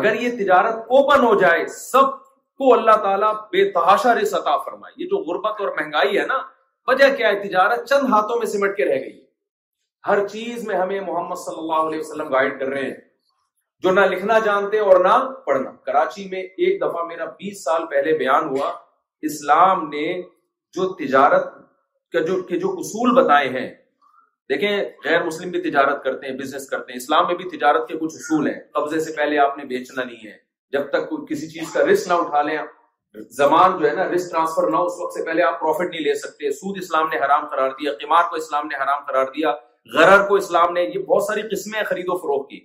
اگر 0.00 0.20
یہ 0.26 0.36
تجارت 0.42 0.84
اوپن 0.98 1.24
ہو 1.24 1.34
جائے 1.44 1.64
سب 1.76 2.12
کو 2.62 2.72
اللہ 2.72 3.00
تعالیٰ 3.06 3.32
بے 3.52 3.64
تحاشا 3.78 4.14
رس 4.20 4.34
عطا 4.40 4.56
فرمائے 4.66 4.94
یہ 5.02 5.08
جو 5.14 5.22
غربت 5.30 5.60
اور 5.60 5.68
مہنگائی 5.80 6.18
ہے 6.18 6.26
نا 6.34 6.38
وجہ 6.92 7.08
کیا 7.16 7.28
ہے 7.32 7.38
تجارت 7.48 7.88
چند 7.88 8.12
ہاتھوں 8.12 8.36
میں 8.38 8.46
سمٹ 8.56 8.76
کے 8.76 8.84
رہ 8.90 9.00
گئی 9.04 9.18
ہر 10.08 10.26
چیز 10.36 10.66
میں 10.68 10.76
ہمیں 10.76 10.98
محمد 11.00 11.44
صلی 11.46 11.58
اللہ 11.64 11.84
علیہ 11.88 11.98
وسلم 12.00 12.32
گائیڈ 12.38 12.58
کر 12.60 12.68
رہے 12.74 12.82
ہیں 12.86 12.94
جو 13.82 13.90
نہ 13.92 14.00
لکھنا 14.10 14.38
جانتے 14.44 14.78
اور 14.78 15.00
نہ 15.04 15.14
پڑھنا 15.46 15.70
کراچی 15.86 16.28
میں 16.30 16.40
ایک 16.42 16.80
دفعہ 16.82 17.04
میرا 17.06 17.24
بیس 17.38 17.64
سال 17.64 17.86
پہلے 17.90 18.16
بیان 18.18 18.48
ہوا 18.48 18.70
اسلام 19.30 19.88
نے 19.88 20.06
جو 20.76 20.88
تجارت 21.04 21.52
کا 22.12 22.20
جو 22.26 22.42
کے 22.48 22.58
جو 22.60 22.70
اصول 22.78 23.14
بتائے 23.22 23.48
ہیں 23.58 23.68
دیکھیں 24.48 24.70
غیر 25.04 25.22
مسلم 25.24 25.50
بھی 25.50 25.60
تجارت 25.70 26.02
کرتے 26.04 26.26
ہیں 26.26 26.34
بزنس 26.38 26.68
کرتے 26.70 26.92
ہیں 26.92 26.96
اسلام 27.00 27.26
میں 27.26 27.34
بھی 27.34 27.48
تجارت 27.56 27.86
کے 27.88 27.94
کچھ 27.98 28.14
اصول 28.16 28.46
ہیں 28.48 28.58
قبضے 28.74 29.00
سے 29.04 29.12
پہلے 29.16 29.38
آپ 29.44 29.56
نے 29.58 29.64
بیچنا 29.72 30.02
نہیں 30.02 30.26
ہے 30.26 30.36
جب 30.72 30.88
تک 30.90 31.10
کسی 31.28 31.48
چیز 31.50 31.72
کا 31.72 31.84
رسک 31.92 32.08
نہ 32.08 32.14
اٹھا 32.24 32.42
لیں 32.42 32.58
زمان 33.36 33.78
جو 33.78 33.86
ہے 33.88 33.92
نا 33.94 34.04
رسک 34.14 34.30
ٹرانسفر 34.32 34.70
نہ 34.70 34.76
اس 34.88 34.92
وقت 35.00 35.12
سے 35.18 35.24
پہلے 35.26 35.42
آپ 35.42 35.58
پروفٹ 35.60 35.88
نہیں 35.90 36.00
لے 36.06 36.14
سکتے 36.22 36.50
سود 36.60 36.78
اسلام 36.82 37.08
نے 37.08 37.18
حرام 37.24 37.46
قرار 37.50 37.70
دیا 37.80 37.92
قمار 38.00 38.24
کو 38.30 38.36
اسلام 38.36 38.66
نے 38.68 38.76
حرام 38.82 39.04
قرار 39.08 39.26
دیا 39.36 39.52
غرر 39.94 40.26
کو 40.28 40.34
اسلام 40.36 40.72
نے 40.72 40.82
یہ 40.82 40.98
بہت 41.08 41.22
ساری 41.24 41.42
قسمیں 41.54 41.82
خرید 41.90 42.08
و 42.08 42.16
فروخت 42.24 42.50
کی 42.50 42.60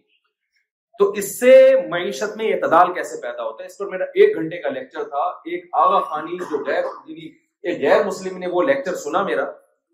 تو 1.00 1.06
اس 1.20 1.28
سے 1.40 1.52
معیشت 1.90 2.36
میں 2.38 2.52
اعتدال 2.54 2.94
کیسے 2.94 3.20
پیدا 3.22 3.44
ہوتا 3.44 3.64
ہے 3.64 3.68
اس 3.68 3.78
پر 3.78 3.88
میرا 3.90 4.04
ایک 4.22 4.36
گھنٹے 4.38 4.58
کا 4.62 4.70
لیکچر 4.70 5.04
تھا 5.10 5.22
ایک 5.52 5.68
آغا 5.84 6.00
خانی 6.10 6.38
جو 6.50 6.58
غیر 6.68 6.84
ایک 7.14 7.80
غیر 7.82 8.04
مسلم 8.08 8.38
نے 8.40 8.48
وہ 8.56 8.62
لیکچر 8.70 8.96
سنا 9.04 9.22
میرا 9.30 9.46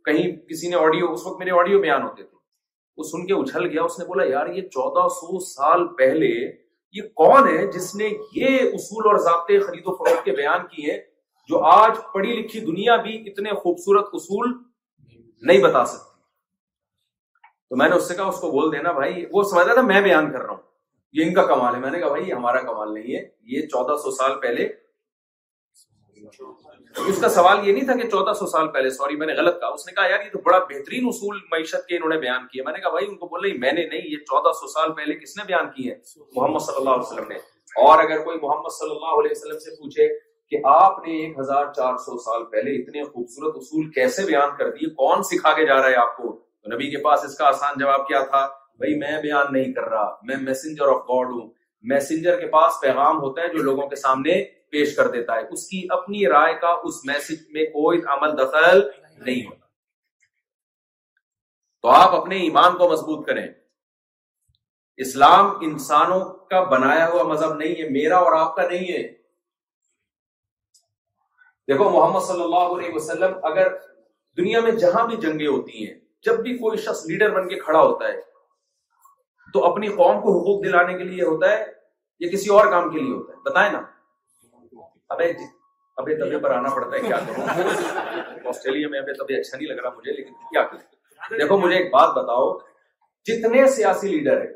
کہیں 0.05 0.23
کسی 0.49 0.69
نے 0.69 0.75
آڈیو 0.85 1.11
اس 1.11 1.25
وقت 1.27 1.37
میرے 1.39 1.51
آڈیو 1.59 1.81
بیان 1.81 2.01
ہوتے 2.03 2.23
تھے 2.23 2.35
وہ 2.97 3.03
سن 3.11 3.25
کے 3.27 3.33
اچھل 3.33 3.65
گیا 3.65 3.83
اس 3.83 3.99
نے 3.99 4.05
بولا 4.05 4.23
یار 4.31 4.47
یہ 4.55 4.61
چودہ 4.77 5.07
سو 5.19 5.39
سال 5.51 5.87
پہلے 6.01 6.31
یہ 6.35 7.01
کون 7.23 7.47
ہے 7.51 7.65
جس 7.79 7.93
نے 8.01 8.09
یہ 8.39 8.57
اصول 8.73 9.07
اور 9.11 9.17
ضابطے 9.29 9.59
خرید 9.69 9.85
و 9.87 9.95
فروخت 10.03 10.25
کے 10.25 10.31
بیان 10.43 10.65
کیے 10.75 10.99
جو 11.49 11.63
آج 11.77 11.97
پڑھی 12.13 12.31
لکھی 12.41 12.59
دنیا 12.73 12.95
بھی 13.07 13.15
اتنے 13.31 13.53
خوبصورت 13.63 14.13
اصول 14.21 14.51
نہیں 14.51 15.63
بتا 15.69 15.85
سکتی 15.95 17.69
تو 17.69 17.75
میں 17.83 17.89
نے 17.89 17.95
اس 17.95 18.07
سے 18.07 18.15
کہا 18.15 18.27
اس 18.33 18.39
کو 18.39 18.51
بول 18.51 18.71
دینا 18.77 18.91
بھائی 19.01 19.25
وہ 19.33 19.43
سمجھ 19.53 19.65
رہا 19.65 19.73
تھا 19.73 19.81
میں 19.93 20.01
بیان 20.01 20.31
کر 20.31 20.41
رہا 20.41 20.51
ہوں 20.51 20.63
یہ 21.17 21.23
ان 21.25 21.33
کا 21.33 21.43
کمال 21.47 21.73
ہے 21.75 21.79
میں 21.79 21.89
نے 21.91 21.99
کہا 21.99 22.07
بھائی 22.13 22.31
ہمارا 22.31 22.59
کمال 22.69 22.93
نہیں 22.93 23.15
ہے 23.15 23.19
یہ 23.55 23.67
چودہ 23.73 23.95
سو 24.03 24.11
سال 24.15 24.39
پہلے 24.45 24.63
اس 27.11 27.19
کا 27.21 27.29
سوال 27.35 27.67
یہ 27.67 27.73
نہیں 27.73 27.85
تھا 27.85 27.93
کہ 28.01 28.07
چودہ 28.09 28.33
سو 28.39 28.45
سال 28.55 28.67
پہلے 28.71 28.89
سوری 28.95 29.15
میں 29.21 29.27
میں 29.27 29.33
میں 29.33 29.35
نے 29.37 29.41
نے 29.41 29.41
نے 29.41 29.41
نے 29.41 29.41
نے 29.41 29.41
غلط 29.41 29.59
کہا 29.61 29.69
کہا 29.69 29.93
کہا 29.95 30.09
اس 30.09 30.09
یار 30.09 30.19
یہ 30.19 30.25
یہ 30.25 30.31
تو 30.33 30.39
بڑا 30.47 30.59
بہترین 30.71 31.07
اصول 31.11 31.37
معیشت 31.51 31.87
کے 31.87 31.97
انہوں 31.97 32.19
بیان 32.25 32.45
بھائی 32.95 33.05
ان 33.07 33.15
کو 33.17 33.37
نہیں 33.37 34.25
چودہ 34.31 34.51
سو 34.59 34.67
سال 34.73 34.93
پہلے 34.99 35.15
کس 35.19 35.37
نے 35.37 35.43
بیان 35.51 35.69
کیے 35.75 35.95
محمد 35.95 36.67
صلی 36.67 36.79
اللہ 36.81 36.97
علیہ 36.97 37.11
وسلم 37.11 37.31
نے 37.33 37.37
اور 37.85 38.03
اگر 38.07 38.23
کوئی 38.27 38.37
محمد 38.41 38.75
صلی 38.79 38.95
اللہ 38.97 39.15
علیہ 39.21 39.31
وسلم 39.37 39.59
سے 39.67 39.75
پوچھے 39.79 40.07
کہ 40.53 40.61
آپ 40.73 40.99
نے 41.07 41.17
ایک 41.21 41.39
ہزار 41.43 41.71
چار 41.79 41.97
سو 42.09 42.17
سال 42.27 42.45
پہلے 42.57 42.75
اتنے 42.81 43.03
خوبصورت 43.15 43.61
اصول 43.63 43.89
کیسے 43.99 44.25
بیان 44.33 44.55
کر 44.57 44.71
دیے 44.77 44.93
کون 45.03 45.23
سکھا 45.31 45.53
کے 45.61 45.65
جا 45.73 45.81
رہا 45.81 45.95
ہے 45.95 46.01
آپ 46.07 46.15
کو 46.21 46.35
نبی 46.75 46.91
کے 46.95 47.03
پاس 47.09 47.25
اس 47.31 47.37
کا 47.41 47.47
آسان 47.55 47.79
جواب 47.85 48.07
کیا 48.07 48.23
تھا 48.35 48.45
بھائی 48.79 48.95
میں 48.99 49.19
بیان 49.21 49.51
نہیں 49.53 49.73
کر 49.73 49.89
رہا 49.89 50.09
میں 50.27 50.35
میسنجر 50.41 50.87
آف 50.93 51.01
گاڈ 51.09 51.27
ہوں 51.33 51.47
میسنجر 51.91 52.39
کے 52.39 52.47
پاس 52.51 52.79
پیغام 52.81 53.17
ہوتا 53.21 53.41
ہے 53.41 53.47
جو 53.55 53.63
لوگوں 53.63 53.87
کے 53.89 53.95
سامنے 53.95 54.43
پیش 54.71 54.95
کر 54.95 55.07
دیتا 55.11 55.35
ہے 55.35 55.41
اس 55.57 55.67
کی 55.67 55.85
اپنی 55.97 56.25
رائے 56.29 56.53
کا 56.61 56.69
اس 56.89 56.95
میسج 57.09 57.43
میں 57.53 57.63
کوئی 57.73 57.99
عمل 58.15 58.37
دخل 58.37 58.79
نہیں 58.81 59.43
ہوتا 59.45 59.63
تو 61.81 61.89
آپ 62.01 62.15
اپنے 62.21 62.37
ایمان 62.43 62.77
کو 62.77 62.89
مضبوط 62.91 63.25
کریں 63.27 63.47
اسلام 65.05 65.49
انسانوں 65.67 66.19
کا 66.49 66.63
بنایا 66.73 67.07
ہوا 67.09 67.23
مذہب 67.33 67.57
نہیں 67.57 67.81
ہے 67.81 67.89
میرا 67.99 68.17
اور 68.27 68.35
آپ 68.39 68.55
کا 68.55 68.67
نہیں 68.69 68.87
ہے 68.91 69.01
دیکھو 71.71 71.89
محمد 71.89 72.27
صلی 72.27 72.41
اللہ 72.43 72.71
علیہ 72.77 72.93
وسلم 72.93 73.33
اگر 73.51 73.67
دنیا 74.37 74.59
میں 74.61 74.71
جہاں 74.83 75.05
بھی 75.07 75.15
جنگیں 75.27 75.47
ہوتی 75.47 75.85
ہیں 75.87 75.93
جب 76.25 76.39
بھی 76.43 76.57
کوئی 76.57 76.77
شخص 76.87 77.05
لیڈر 77.09 77.33
بن 77.39 77.47
کے 77.49 77.59
کھڑا 77.59 77.79
ہوتا 77.81 78.07
ہے 78.07 78.19
تو 79.55 79.63
اپنی 79.65 79.87
قوم 79.97 80.17
کو 80.21 80.31
حقوق 80.37 80.63
دلانے 80.63 80.93
کے 80.97 81.03
لیے 81.09 81.23
ہوتا 81.23 81.49
ہے 81.51 81.63
یا 82.23 82.29
کسی 82.31 82.49
اور 82.53 82.65
کام 82.71 82.89
کے 82.93 82.99
لیے 82.99 83.11
ہوتا 83.11 83.33
ہے 83.33 83.49
بتائیں 83.49 83.69
نا 83.73 83.79
اب 85.15 85.21
جی، 85.21 85.45
ابھی 86.01 86.15
طبیعت 86.23 86.41
پر 86.45 86.51
آنا 86.55 86.69
پڑتا 86.75 86.95
ہے 86.95 87.01
کیا 87.05 87.19
کروں 87.27 88.49
آسٹریلیا 88.53 88.89
میں 88.95 88.99
طبیعت 89.19 89.39
اچھا 89.39 89.57
نہیں 89.57 89.67
لگ 89.67 89.79
رہا 89.83 89.93
مجھے 89.99 90.15
لیکن 90.17 90.33
کیا 90.49 90.65
دیکھو 91.37 91.57
مجھے 91.63 91.75
ایک 91.77 91.87
بات 91.93 92.11
بتاؤ 92.17 92.51
جتنے 93.29 93.65
سیاسی 93.77 94.09
لیڈر 94.15 94.41
ہیں 94.41 94.51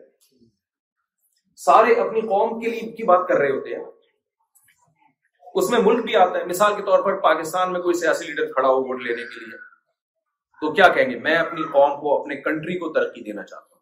سارے 1.67 1.93
اپنی 2.07 2.21
قوم 2.33 2.59
کے 2.59 2.69
لیے 2.75 2.91
کی 2.99 3.03
بات 3.13 3.27
کر 3.31 3.37
رہے 3.43 3.51
ہوتے 3.55 3.75
ہیں 3.75 3.81
اس 5.61 5.69
میں 5.69 5.79
ملک 5.87 6.03
بھی 6.11 6.15
آتا 6.25 6.39
ہے 6.39 6.43
مثال 6.53 6.75
کے 6.75 6.89
طور 6.91 7.01
پر 7.09 7.19
پاکستان 7.29 7.71
میں 7.73 7.81
کوئی 7.87 7.99
سیاسی 8.03 8.27
لیڈر 8.31 8.51
کھڑا 8.59 8.67
ہو 8.69 8.83
ووٹ 8.87 9.01
لینے 9.07 9.23
کے 9.33 9.45
لیے 9.47 9.57
تو 10.61 10.73
کیا 10.79 10.87
کہیں 10.97 11.09
گے 11.09 11.19
میں 11.29 11.35
اپنی 11.47 11.67
قوم 11.77 11.99
کو 12.05 12.19
اپنے 12.19 12.35
کنٹری 12.49 12.77
کو 12.83 12.91
ترقی 12.99 13.21
دینا 13.31 13.43
چاہتا 13.43 13.65
ہوں 13.67 13.77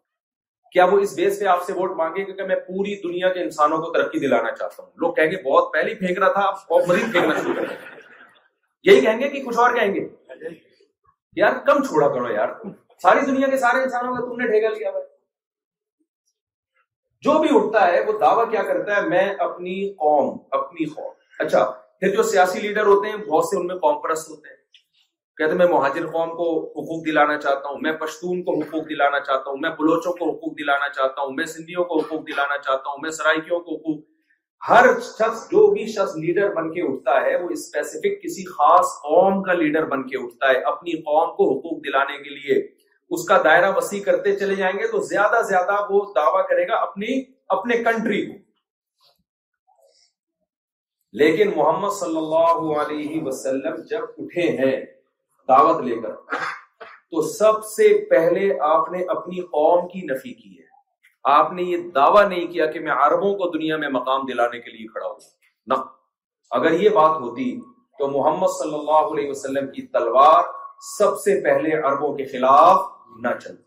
کیا 0.72 0.84
وہ 0.92 0.98
اس 1.00 1.14
بیس 1.16 1.38
پہ 1.40 1.44
آپ 1.52 1.62
سے 1.66 1.72
ووٹ 1.72 1.90
مانگے 1.96 2.24
کیونکہ 2.24 2.46
میں 2.46 2.56
پوری 2.66 2.94
دنیا 3.02 3.28
کے 3.32 3.42
انسانوں 3.42 3.78
کو 3.82 3.90
ترقی 3.92 4.18
دلانا 4.20 4.50
چاہتا 4.56 4.82
ہوں 4.82 4.90
لوگ 5.04 5.12
کہیں 5.14 5.30
گے 5.30 5.36
بہت 5.50 5.72
پہلے 5.72 5.94
پھینک 6.00 6.18
رہا 6.18 6.32
تھا 6.32 6.78
مریض 6.88 7.12
پھینکنا 7.12 7.34
شروع 7.42 7.64
یہی 8.90 9.00
کہیں 9.04 9.18
گے 9.20 9.28
کہ 9.28 9.42
کچھ 9.46 9.58
اور 9.58 9.74
کہیں 9.76 9.94
گے 9.94 10.04
یار 11.36 11.58
کم 11.66 11.82
چھوڑا 11.84 12.08
کرو 12.14 12.32
یار 12.32 12.48
ساری 13.02 13.20
دنیا 13.26 13.46
کے 13.50 13.56
سارے 13.64 13.82
انسانوں 13.82 14.14
کا 14.14 14.24
تم 14.24 14.40
نے 14.40 14.46
ٹھیکا 14.50 14.68
لیا 14.76 14.90
بھائی 14.90 15.06
جو 17.26 17.38
بھی 17.42 17.48
اٹھتا 17.56 17.86
ہے 17.92 18.00
وہ 18.06 18.18
دعویٰ 18.18 18.50
کیا 18.50 18.62
کرتا 18.62 18.96
ہے 18.96 19.08
میں 19.08 19.26
اپنی 19.46 19.76
قوم 20.04 20.36
اپنی 20.60 20.84
قوم 20.94 21.12
اچھا 21.44 21.64
پھر 22.00 22.14
جو 22.16 22.22
سیاسی 22.22 22.60
لیڈر 22.60 22.86
ہوتے 22.86 23.08
ہیں 23.08 23.16
بہت 23.28 23.44
سے 23.50 23.56
ان 23.58 23.66
میں 23.66 23.74
قوم 23.86 24.00
پرست 24.02 24.28
ہوتے 24.30 24.48
ہیں 24.48 24.56
کہتے 25.38 25.50
ہیں 25.50 25.56
میں 25.58 25.66
مہاجر 25.72 26.06
قوم 26.12 26.30
کو 26.36 26.46
حقوق 26.76 27.04
دلانا 27.06 27.36
چاہتا 27.40 27.68
ہوں 27.70 27.76
میں 27.82 27.90
پشتون 27.98 28.42
کو 28.44 28.54
حقوق 28.60 28.88
دلانا 28.88 29.18
چاہتا 29.26 29.50
ہوں 29.50 29.56
میں 29.64 29.70
بلوچوں 29.80 30.12
کو 30.20 30.30
حقوق 30.30 30.56
دلانا 30.58 30.88
چاہتا 30.96 31.22
ہوں 31.22 31.32
میں 31.40 31.44
سندھیوں 31.52 31.84
کو 31.90 31.98
حقوق 32.00 32.26
دلانا 32.28 32.56
چاہتا 32.62 32.90
ہوں 32.90 32.98
میں 33.02 33.10
سرائکیوں 33.18 33.58
کو 33.66 33.74
حقوق 33.76 34.00
ہر 34.70 34.86
شخص 35.10 35.42
جو 35.50 35.66
بھی 35.74 35.86
شخص 35.92 36.16
لیڈر 36.24 36.48
بن 36.54 36.72
کے 36.72 36.82
اٹھتا 36.86 37.20
ہے 37.26 37.36
وہ 37.42 37.48
اسپیسیفک 37.58 38.20
کسی 38.24 38.44
خاص 38.56 38.96
قوم 39.04 39.42
کا 39.42 39.52
لیڈر 39.62 39.84
بن 39.94 40.02
کے 40.08 40.18
اٹھتا 40.22 40.48
ہے 40.52 40.58
اپنی 40.72 40.92
قوم 41.12 41.30
کو 41.36 41.48
حقوق 41.52 41.78
دلانے 41.86 42.16
کے 42.24 42.34
لیے 42.40 42.58
اس 43.16 43.24
کا 43.28 43.38
دائرہ 43.44 43.70
وسیع 43.76 44.02
کرتے 44.10 44.34
چلے 44.44 44.54
جائیں 44.64 44.76
گے 44.78 44.90
تو 44.92 45.00
زیادہ 45.14 45.42
زیادہ 45.54 45.76
وہ 45.94 46.04
دعویٰ 46.20 46.46
کرے 46.48 46.66
گا 46.68 46.82
اپنی 46.90 47.20
اپنے 47.60 47.82
کنٹری 47.84 48.24
کو 48.26 48.38
لیکن 51.24 51.56
محمد 51.56 51.98
صلی 52.04 52.16
اللہ 52.26 52.78
علیہ 52.82 53.22
وسلم 53.26 53.80
جب 53.90 54.22
اٹھے 54.24 54.50
ہیں 54.62 54.76
دعوت 55.48 55.80
لے 55.84 56.00
کر 56.00 56.14
تو 57.10 57.22
سب 57.34 57.64
سے 57.74 57.88
پہلے 58.10 58.48
آپ 58.70 58.88
نے 58.92 59.02
اپنی 59.16 59.40
قوم 59.52 59.86
کی 59.92 60.00
نفی 60.10 60.32
کی 60.40 60.50
ہے 60.58 60.66
آپ 61.34 61.52
نے 61.52 61.62
یہ 61.70 61.88
دعویٰ 61.94 62.28
نہیں 62.28 62.46
کیا 62.52 62.66
کہ 62.74 62.80
میں 62.80 62.92
عربوں 63.04 63.32
کو 63.38 63.48
دنیا 63.56 63.76
میں 63.84 63.88
مقام 63.94 64.26
دلانے 64.28 64.60
کے 64.66 64.70
لیے 64.76 64.86
کھڑا 64.92 65.06
ہوں 65.06 65.86
اگر 66.58 66.72
یہ 66.80 66.88
بات 66.98 67.16
ہوتی 67.20 67.48
تو 68.00 68.06
محمد 68.10 68.52
صلی 68.58 68.74
اللہ 68.74 69.08
علیہ 69.14 69.30
وسلم 69.30 69.70
کی 69.72 69.82
تلوار 69.96 70.42
سب 70.98 71.18
سے 71.24 71.40
پہلے 71.44 71.72
عربوں 71.88 72.12
کے 72.16 72.24
خلاف 72.32 72.80
نہ 73.24 73.32
چلتی 73.42 73.66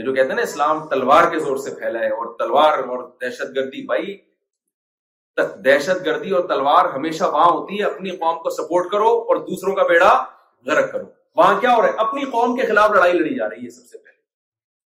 یہ 0.00 0.04
جو 0.08 0.12
کہتے 0.14 0.28
ہیں 0.28 0.36
نا 0.36 0.42
اسلام 0.50 0.86
تلوار 0.88 1.30
کے 1.30 1.38
زور 1.46 1.56
سے 1.68 1.74
پھیلا 1.78 2.00
ہے 2.00 2.08
اور 2.18 2.34
تلوار 2.38 2.78
اور 2.96 3.02
دہشت 3.26 3.56
گردی 3.56 3.84
بھائی 3.92 4.16
دہشت 5.64 6.04
گردی 6.06 6.30
اور 6.34 6.46
تلوار 6.48 6.84
ہمیشہ 6.94 7.24
وہاں 7.32 7.50
ہوتی 7.50 7.78
ہے 7.78 7.84
اپنی 7.84 8.10
قوم 8.22 8.36
کو 8.42 8.50
سپورٹ 8.56 8.90
کرو 8.92 9.08
اور 9.12 9.36
دوسروں 9.46 9.74
کا 9.76 9.82
بیڑا 9.88 10.10
غرق 10.66 10.92
کرو 10.92 11.04
وہاں 11.36 11.60
کیا 11.60 11.74
ہو 11.74 11.80
رہا 11.82 11.86
ہے 11.86 11.92
ہے 11.92 11.98
اپنی 12.02 12.20
اپنی 12.26 12.26
قوم 12.30 12.40
قوم 12.46 12.54
کے 12.56 12.60
کے 12.60 12.66
کے 12.66 12.72
خلاف 12.72 12.88
خلاف 12.90 12.96
لڑائی 12.96 13.12
لڑی 13.18 13.34
جا 13.36 13.48
رہی 13.50 13.68
سب 13.70 13.86
سے 13.90 13.98
پہلے 13.98 14.16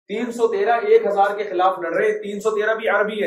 تین 0.08 0.22
تین 0.24 0.32
سو 0.32 0.38
سو 0.42 0.48
تیرہ 0.52 0.80
تیرہ 0.80 0.90
ایک 0.94 1.06
ہزار 1.52 1.80
لڑ 1.82 1.94
رہے 1.94 2.74
بھی 2.78 2.88
عربی 2.88 3.20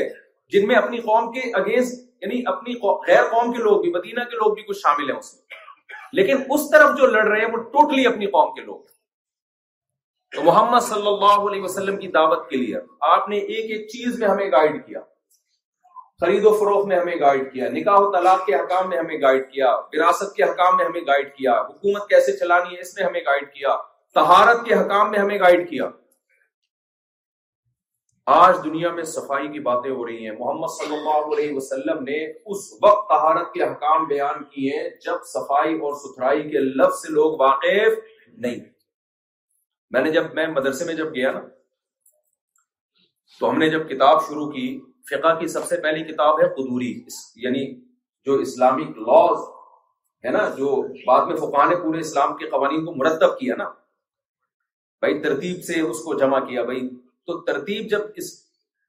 جن 0.53 0.67
میں 0.67 0.75
اگینسٹ 0.75 2.23
یعنی 2.23 2.41
اپنی 2.53 2.73
غیر 3.07 3.23
قوم 3.31 3.51
کے 3.53 3.63
لوگ 3.63 3.81
بھی 3.81 3.91
مدینہ 3.97 4.23
کے 4.29 4.37
لوگ 4.43 4.53
بھی 4.55 4.63
کچھ 4.69 4.77
شامل 4.83 5.09
ہیں 5.11 5.17
اس 5.17 5.33
میں 5.33 6.19
لیکن 6.21 6.43
اس 6.55 6.69
طرف 6.71 6.97
جو 6.97 7.07
لڑ 7.17 7.25
رہے 7.29 7.39
ہیں 7.45 7.51
وہ 7.53 7.61
ٹوٹلی 7.77 8.05
اپنی 8.11 8.25
قوم 8.37 8.53
کے 8.55 8.65
لوگ 8.69 8.79
تو 10.35 10.43
محمد 10.51 10.83
صلی 10.93 11.07
اللہ 11.15 11.49
علیہ 11.51 11.61
وسلم 11.63 11.97
کی 12.03 12.07
دعوت 12.19 12.49
کے 12.49 12.57
لیے 12.63 12.77
آپ 13.13 13.29
نے 13.29 13.39
ایک 13.55 13.71
ایک 13.71 13.87
چیز 13.95 14.19
میں 14.19 14.27
ہمیں 14.29 14.49
گائیڈ 14.57 14.85
کیا 14.87 14.99
خرید 16.21 16.45
و 16.45 16.51
فروخ 16.59 16.85
میں 16.87 16.95
ہمیں 16.97 17.15
گائیڈ 17.19 17.51
کیا 17.53 17.67
نکاح 17.69 17.95
و 18.05 18.11
طلاق 18.11 18.45
کے 18.45 18.53
حکام 18.55 18.89
میں 18.89 18.97
ہمیں 18.97 19.17
گائیڈ 19.21 19.43
کیا 19.51 19.75
کے 19.91 20.43
حکام 20.43 20.77
میں 20.77 20.85
ہمیں 20.85 21.01
گائیڈ 21.07 21.33
کیا 21.35 21.53
حکومت 21.57 22.07
کیسے 22.09 22.31
چلانی 22.37 22.75
ہے 22.75 22.79
اس 22.81 22.95
میں 22.95 23.05
میں 23.11 23.21
میں 23.25 24.75
ہمیں 24.75 25.19
ہمیں 25.19 25.37
گائیڈ 25.39 25.41
گائیڈ 25.41 25.69
کیا 25.69 25.87
کیا 25.89 25.89
کے 25.89 25.89
حکام 25.89 26.05
آج 28.39 28.55
دنیا 28.63 28.89
صفائی 29.11 29.47
کی 29.51 29.59
باتیں 29.69 29.89
ہو 29.91 30.05
رہی 30.07 30.27
ہیں 30.29 30.35
محمد 30.39 30.73
صلی 30.77 30.95
اللہ 30.95 31.29
علیہ 31.35 31.53
وسلم 31.59 32.03
نے 32.09 32.17
اس 32.25 32.65
وقت 32.87 33.07
طہارت 33.13 33.53
کے 33.53 33.63
حکام 33.63 34.07
بیان 34.15 34.43
کیے 34.55 34.81
جب 35.05 35.23
صفائی 35.35 35.77
اور 35.89 35.93
ستھرائی 36.05 36.43
کے 36.49 36.59
لفظ 36.83 37.01
سے 37.01 37.13
لوگ 37.19 37.39
واقف 37.45 38.01
نہیں 38.45 38.59
میں 39.93 40.01
نے 40.07 40.11
جب 40.19 40.33
میں 40.39 40.47
مدرسے 40.57 40.85
میں 40.91 40.99
جب 41.03 41.15
گیا 41.21 41.31
نا 41.39 41.47
تو 43.39 43.49
ہم 43.49 43.57
نے 43.63 43.69
جب 43.77 43.89
کتاب 43.89 44.27
شروع 44.27 44.51
کی 44.51 44.67
فقہ 45.09 45.33
کی 45.39 45.47
سب 45.47 45.65
سے 45.67 45.77
پہلی 45.81 46.03
کتاب 46.03 46.39
ہے 46.41 46.47
قدوری 46.55 46.93
یعنی 47.43 47.65
جو 48.25 48.33
اسلامک 48.45 48.95
قوانین 52.51 52.85
کو 52.85 52.95
مرتب 52.95 53.37
کیا 53.39 53.55
نا 53.57 53.67
بھائی 55.01 55.19
ترتیب 55.21 55.63
سے 55.67 55.79
اس 55.79 56.03
کو 56.03 56.17
جمع 56.19 56.39
کیا 56.49 56.63
بھائی 56.71 56.87
تو 57.27 57.39
ترتیب 57.51 57.89
جب 57.89 58.17
اس 58.23 58.31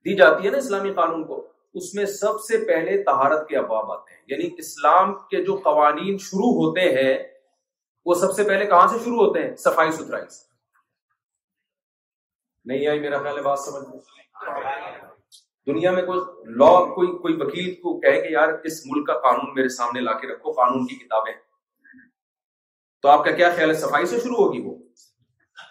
دی 0.04 0.16
جاتی 0.16 0.46
ہے 0.46 0.50
نا 0.52 0.59
اسلامی 0.59 0.92
قانون 1.00 1.24
کو 1.28 1.42
اس 1.83 1.94
میں 1.94 2.04
سب 2.20 2.40
سے 2.48 2.59
پہلے 2.66 3.02
تہارت 3.04 3.48
کے 3.48 3.57
ابواب 3.57 3.90
آتے 3.92 4.14
ہیں 4.14 4.20
یعنی 4.35 4.48
اسلام 4.66 5.14
کے 5.31 5.44
جو 5.44 5.57
قوانین 5.64 6.18
شروع 6.28 6.52
ہوتے 6.62 6.90
ہیں 7.00 7.16
وہ 8.07 8.14
سب 8.24 8.33
سے 8.37 8.44
پہلے 8.50 8.66
کہاں 8.66 8.87
سے 8.92 8.98
شروع 9.04 9.24
ہوتے 9.24 9.42
ہیں 9.48 9.54
صفائی 9.64 9.90
ستھرائی 9.92 10.28
سے 10.37 10.46
نہیں 12.72 12.87
آئی 12.87 13.00
میرا 13.00 13.18
خیال 13.22 13.37
ہے 13.37 13.42
بات 13.42 13.59
سمجھ 13.59 13.88
میں 13.88 15.07
دنیا 15.68 15.90
میں 15.96 16.02
کوئی 16.07 16.20
لا 16.61 16.68
کوئی 16.94 17.09
کوئی 17.22 17.35
وکیل 17.40 17.74
کو 17.81 17.98
کہے 18.00 18.20
کہ 18.22 18.33
یار 18.33 18.52
اس 18.68 18.81
ملک 18.90 19.07
کا 19.07 19.18
قانون 19.24 19.54
میرے 19.54 19.68
سامنے 19.76 20.00
لا 20.07 20.12
کے 20.20 20.28
رکھو 20.28 20.52
قانون 20.61 20.87
کی 20.90 20.96
کتابیں 21.02 21.33
تو 23.02 23.09
آپ 23.14 23.24
کا 23.24 23.31
کیا 23.40 23.50
خیال 23.57 23.70
ہے 23.70 23.74
صفائی 23.81 24.07
سے 24.12 24.20
شروع 24.22 24.37
ہوگی 24.44 24.61
وہ 24.68 24.74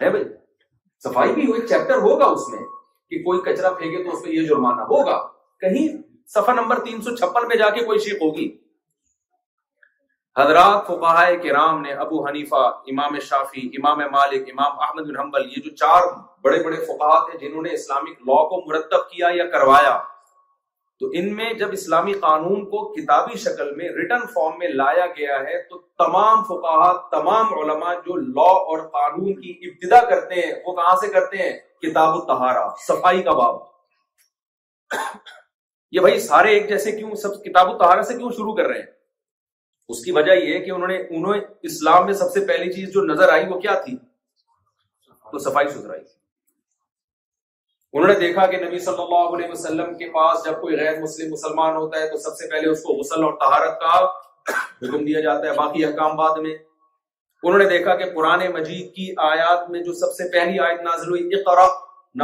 ہے 0.01 0.09
بھائی 0.15 0.23
صفائی 1.03 1.33
بھی 1.37 1.45
ایک 1.53 1.65
چیپٹر 1.71 2.01
ہوگا 2.05 2.25
اس 2.35 2.47
میں 2.51 2.59
کہ 3.11 3.23
کوئی 3.23 3.39
کچرا 3.47 3.71
پھینکے 3.79 4.03
تو 4.03 4.15
اس 4.17 4.23
پہ 4.23 4.29
یہ 4.35 4.47
جرمانہ 4.51 4.81
ہوگا 4.93 5.17
کہیں 5.65 5.83
صفحہ 6.35 6.53
نمبر 6.61 6.83
تین 6.85 7.01
سو 7.01 7.15
چھپن 7.19 7.47
پہ 7.49 7.57
جا 7.63 7.69
کے 7.79 7.83
کوئی 7.89 7.99
شیخ 8.05 8.21
ہوگی 8.21 8.47
حضرات 10.39 10.85
فواہ 10.87 11.19
کرام 11.43 11.53
رام 11.55 11.81
نے 11.81 11.91
ابو 12.01 12.17
حنیفہ 12.25 12.55
امام 12.91 13.17
شافی 13.27 13.61
امام 13.77 13.99
مالک 14.11 14.49
امام 14.51 14.79
احمد 14.87 15.05
بن 15.07 15.15
حنبل 15.19 15.45
یہ 15.51 15.61
جو 15.65 15.69
چار 15.75 16.01
بڑے 16.43 16.61
بڑے 16.63 16.75
فواہے 16.87 17.31
ہیں 17.31 17.39
جنہوں 17.39 17.61
نے 17.61 17.69
اسلامک 17.73 18.19
لاء 18.29 18.43
کو 18.49 18.59
مرتب 18.67 19.09
کیا 19.11 19.27
یا 19.35 19.45
کروایا 19.55 19.97
تو 20.99 21.07
ان 21.19 21.33
میں 21.35 21.51
جب 21.63 21.71
اسلامی 21.77 22.13
قانون 22.27 22.59
کو 22.69 22.81
کتابی 22.93 23.37
شکل 23.45 23.73
میں 23.77 23.87
ریٹن 23.95 24.27
فارم 24.33 24.59
میں 24.59 24.67
لایا 24.83 25.05
گیا 25.17 25.39
ہے 25.47 25.61
تو 25.69 25.79
تمام 26.03 26.43
فواہت 26.47 27.09
تمام 27.11 27.53
علماء 27.61 27.93
جو 28.05 28.15
لاء 28.21 28.53
اور 28.71 28.83
قانون 28.97 29.33
کی 29.41 29.53
ابتدا 29.69 30.01
کرتے 30.09 30.35
ہیں 30.41 30.51
وہ 30.65 30.75
کہاں 30.81 30.95
سے 31.05 31.07
کرتے 31.13 31.37
ہیں 31.37 31.51
کتاب 31.87 32.15
و 32.15 32.19
تہارا 32.27 32.67
صفائی 32.87 33.21
کا 33.29 33.33
باب 33.41 34.95
یہ 35.97 36.01
بھائی 36.07 36.19
سارے 36.29 36.53
ایک 36.57 36.69
جیسے 36.69 36.91
کیوں 36.99 37.15
سب 37.23 37.41
کتاب 37.43 37.73
و 37.73 37.77
تہارا 37.77 38.03
سے 38.11 38.17
کیوں 38.17 38.31
شروع 38.37 38.55
کر 38.61 38.67
رہے 38.73 38.79
ہیں 38.79 38.95
اس 39.89 40.03
کی 40.05 40.11
وجہ 40.11 40.31
یہ 40.35 40.53
ہے 40.53 40.59
کہ 40.63 40.71
انہوں 40.71 40.87
نے 40.87 40.97
انہوں 41.17 41.35
اسلام 41.69 42.05
میں 42.05 42.13
سب 42.21 42.31
سے 42.33 42.45
پہلی 42.47 42.71
چیز 42.73 42.89
جو 42.93 43.01
نظر 43.13 43.29
آئی 43.33 43.45
وہ 43.49 43.59
کیا 43.59 43.73
تھی 43.83 43.95
تو 45.31 45.39
صفائی 45.49 45.67
ستھرائی 45.67 46.01
تھی 46.01 46.15
انہوں 47.93 48.07
نے 48.07 48.15
دیکھا 48.19 48.45
کہ 48.51 48.57
نبی 48.63 48.79
صلی 48.85 49.01
اللہ 49.01 49.35
علیہ 49.35 49.49
وسلم 49.51 49.93
کے 49.97 50.09
پاس 50.13 50.43
جب 50.45 50.59
کوئی 50.61 50.75
غیر 50.79 50.99
مسلم 51.01 51.31
مسلمان 51.31 51.75
ہوتا 51.75 51.99
ہے 52.01 52.09
تو 52.09 52.17
سب 52.25 52.35
سے 52.39 52.49
پہلے 52.51 52.69
اس 52.71 52.81
کو 52.83 52.93
غسل 52.99 53.23
اور 53.23 53.33
طہارت 53.43 53.79
کا 53.81 53.95
حکم 54.55 55.05
دیا 55.05 55.21
جاتا 55.21 55.47
ہے 55.47 55.53
باقی 55.57 55.85
احکام 55.85 56.15
بعد 56.17 56.37
میں 56.45 56.55
انہوں 56.55 57.59
نے 57.59 57.65
دیکھا 57.69 57.95
کہ 57.95 58.09
قرآن 58.15 58.45
مجید 58.53 58.93
کی 58.95 59.07
آیات 59.31 59.69
میں 59.69 59.83
جو 59.83 59.93
سب 59.99 60.11
سے 60.17 60.27
پہلی 60.33 60.59
آیت 60.67 60.81
نازل 60.89 61.09
ہوئی 61.09 61.39
اقرأ 61.39 61.67
نہ 62.21 62.23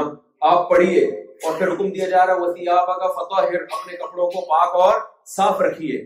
آپ 0.51 0.69
پڑھیے 0.69 1.05
اور 1.47 1.57
پھر 1.57 1.71
حکم 1.73 1.89
دیا 1.93 2.09
جا 2.09 2.25
رہا 2.25 2.33
ہے 2.33 2.39
وطیابہ 2.49 2.93
کا 3.01 3.07
فتح 3.19 3.55
اپنے 3.57 3.97
کپڑوں 4.05 4.29
کو 4.35 4.41
پاک 4.49 4.75
اور 4.85 4.99
صاف 5.35 5.61
رکھیے 5.61 5.99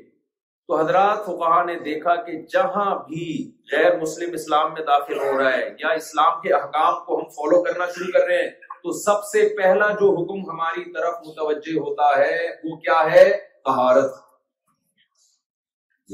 تو 0.67 0.79
حضرات 0.79 1.25
فقہ 1.25 1.63
نے 1.65 1.73
دیکھا 1.83 2.13
کہ 2.23 2.31
جہاں 2.53 2.95
بھی 3.07 3.27
غیر 3.71 3.97
مسلم 3.99 4.33
اسلام 4.39 4.73
میں 4.73 4.81
داخل 4.87 5.19
ہو 5.19 5.37
رہا 5.37 5.51
ہے 5.53 5.69
یا 5.79 5.89
اسلام 5.99 6.41
کے 6.41 6.53
احکام 6.53 6.95
کو 7.05 7.17
ہم 7.19 7.27
فالو 7.35 7.61
کرنا 7.63 7.85
شروع 7.95 8.11
کر 8.13 8.25
رہے 8.27 8.41
ہیں 8.41 8.49
تو 8.83 8.91
سب 9.03 9.23
سے 9.31 9.47
پہلا 9.57 9.87
جو 10.01 10.09
حکم 10.17 10.41
ہماری 10.49 10.83
طرف 10.93 11.13
متوجہ 11.27 11.77
ہوتا 11.77 12.09
ہے 12.19 12.37
وہ 12.63 12.75
کیا 12.87 12.99
ہے 13.11 13.23
طہارت 13.65 14.11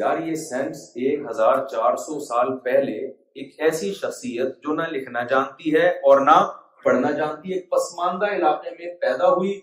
یار 0.01 0.21
یہ 0.27 0.35
سینس 0.43 0.83
ایک 1.05 1.25
ہزار 1.29 1.65
چار 1.71 1.95
سو 2.05 2.19
سال 2.25 2.57
پہلے 2.63 2.97
ایک 3.07 3.59
ایسی 3.65 3.93
شخصیت 3.93 4.55
جو 4.63 4.73
نہ 4.75 4.87
لکھنا 4.91 5.23
جانتی 5.29 5.75
ہے 5.75 5.87
اور 6.09 6.21
نہ 6.31 6.37
پڑھنا 6.83 7.11
جانتی 7.19 7.49
ہے 7.51 7.57
ایک 7.57 7.69
پسماندہ 7.71 8.31
علاقے 8.35 8.69
میں 8.79 8.93
پیدا 9.01 9.29
ہوئی 9.35 9.59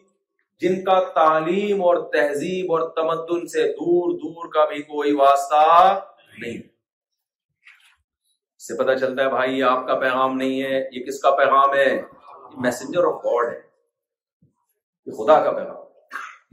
جن 0.61 0.83
کا 0.85 0.99
تعلیم 1.15 1.83
اور 1.83 1.97
تہذیب 2.13 2.73
اور 2.73 2.89
تمدن 2.97 3.47
سے 3.49 3.65
دور 3.79 4.11
دور 4.25 4.49
کا 4.53 4.65
بھی 4.73 4.83
کوئی 4.91 5.13
واسطہ 5.17 5.67
نہیں 6.41 6.59
سے 8.67 8.77
پتا 8.83 8.97
چلتا 8.99 9.23
ہے 9.23 9.29
بھائی 9.31 9.59
یہ 9.59 9.65
آپ 9.65 9.87
کا 9.87 9.95
پیغام 10.01 10.37
نہیں 10.37 10.63
ہے 10.63 10.81
یہ 10.97 11.05
کس 11.07 11.21
کا 11.21 11.31
پیغام 11.37 11.75
ہے 11.75 11.87
میسنجر 12.67 13.05
آف 13.13 13.25
گاڈ 13.25 13.49
ہے 13.53 13.59
یہ 13.59 15.13
خدا 15.23 15.39
کا 15.45 15.53
پیغام 15.53 15.79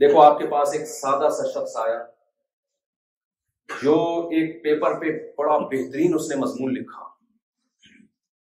دیکھو 0.00 0.20
آپ 0.22 0.38
کے 0.38 0.46
پاس 0.50 0.72
ایک 0.78 0.86
سادہ 0.94 1.28
سا 1.40 1.48
شخص 1.54 1.76
آیا 1.84 2.02
جو 3.82 3.96
ایک 4.36 4.62
پیپر 4.62 4.98
پہ 5.00 5.12
بڑا 5.38 5.58
بہترین 5.72 6.14
اس 6.14 6.30
نے 6.30 6.36
مضمون 6.44 6.72
لکھا 6.78 7.08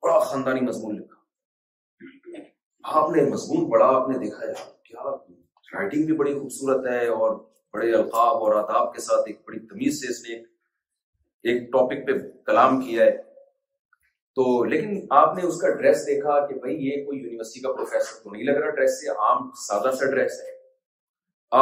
بڑا 0.05 0.19
خاندانی 0.29 0.61
مضمون 0.69 0.95
لکھا 0.99 3.01
آپ 3.01 3.09
نے 3.15 3.23
مضمون 3.33 3.69
بڑا 3.69 3.87
آپ 3.95 4.09
نے 4.09 4.17
دیکھا 4.17 4.45
جا 4.51 4.63
کیا 4.87 5.11
رائٹنگ 5.73 6.05
بھی 6.05 6.15
بڑی 6.17 6.33
خوبصورت 6.39 6.87
ہے 6.91 7.05
اور 7.13 7.35
بڑے 7.73 7.91
القاب 7.93 8.43
اور 8.43 8.53
آداب 8.63 8.93
کے 8.93 9.01
ساتھ 9.01 9.27
ایک 9.29 9.39
بڑی 9.47 9.59
تمیز 9.69 9.99
سے 10.01 10.07
اس 10.11 10.21
نے 10.27 10.35
ایک 11.51 11.71
ٹاپک 11.71 12.05
پہ 12.07 12.17
کلام 12.51 12.79
کیا 12.85 13.05
ہے 13.05 13.15
تو 14.35 14.45
لیکن 14.71 14.99
آپ 15.19 15.35
نے 15.37 15.43
اس 15.45 15.57
کا 15.61 15.69
ڈریس 15.77 16.05
دیکھا 16.07 16.39
کہ 16.47 16.55
بھائی 16.61 16.75
یہ 16.87 17.03
کوئی 17.05 17.19
یونیورسٹی 17.19 17.61
کا 17.61 17.71
پروفیسر 17.73 18.23
تو 18.23 18.29
نہیں 18.31 18.43
لگ 18.43 18.57
رہا 18.61 18.75
ڈریس 18.75 18.99
سے 19.01 19.07
عام 19.27 19.49
سادہ 19.67 19.91
سا 19.99 20.09
ڈریس 20.11 20.39
ہے 20.43 20.55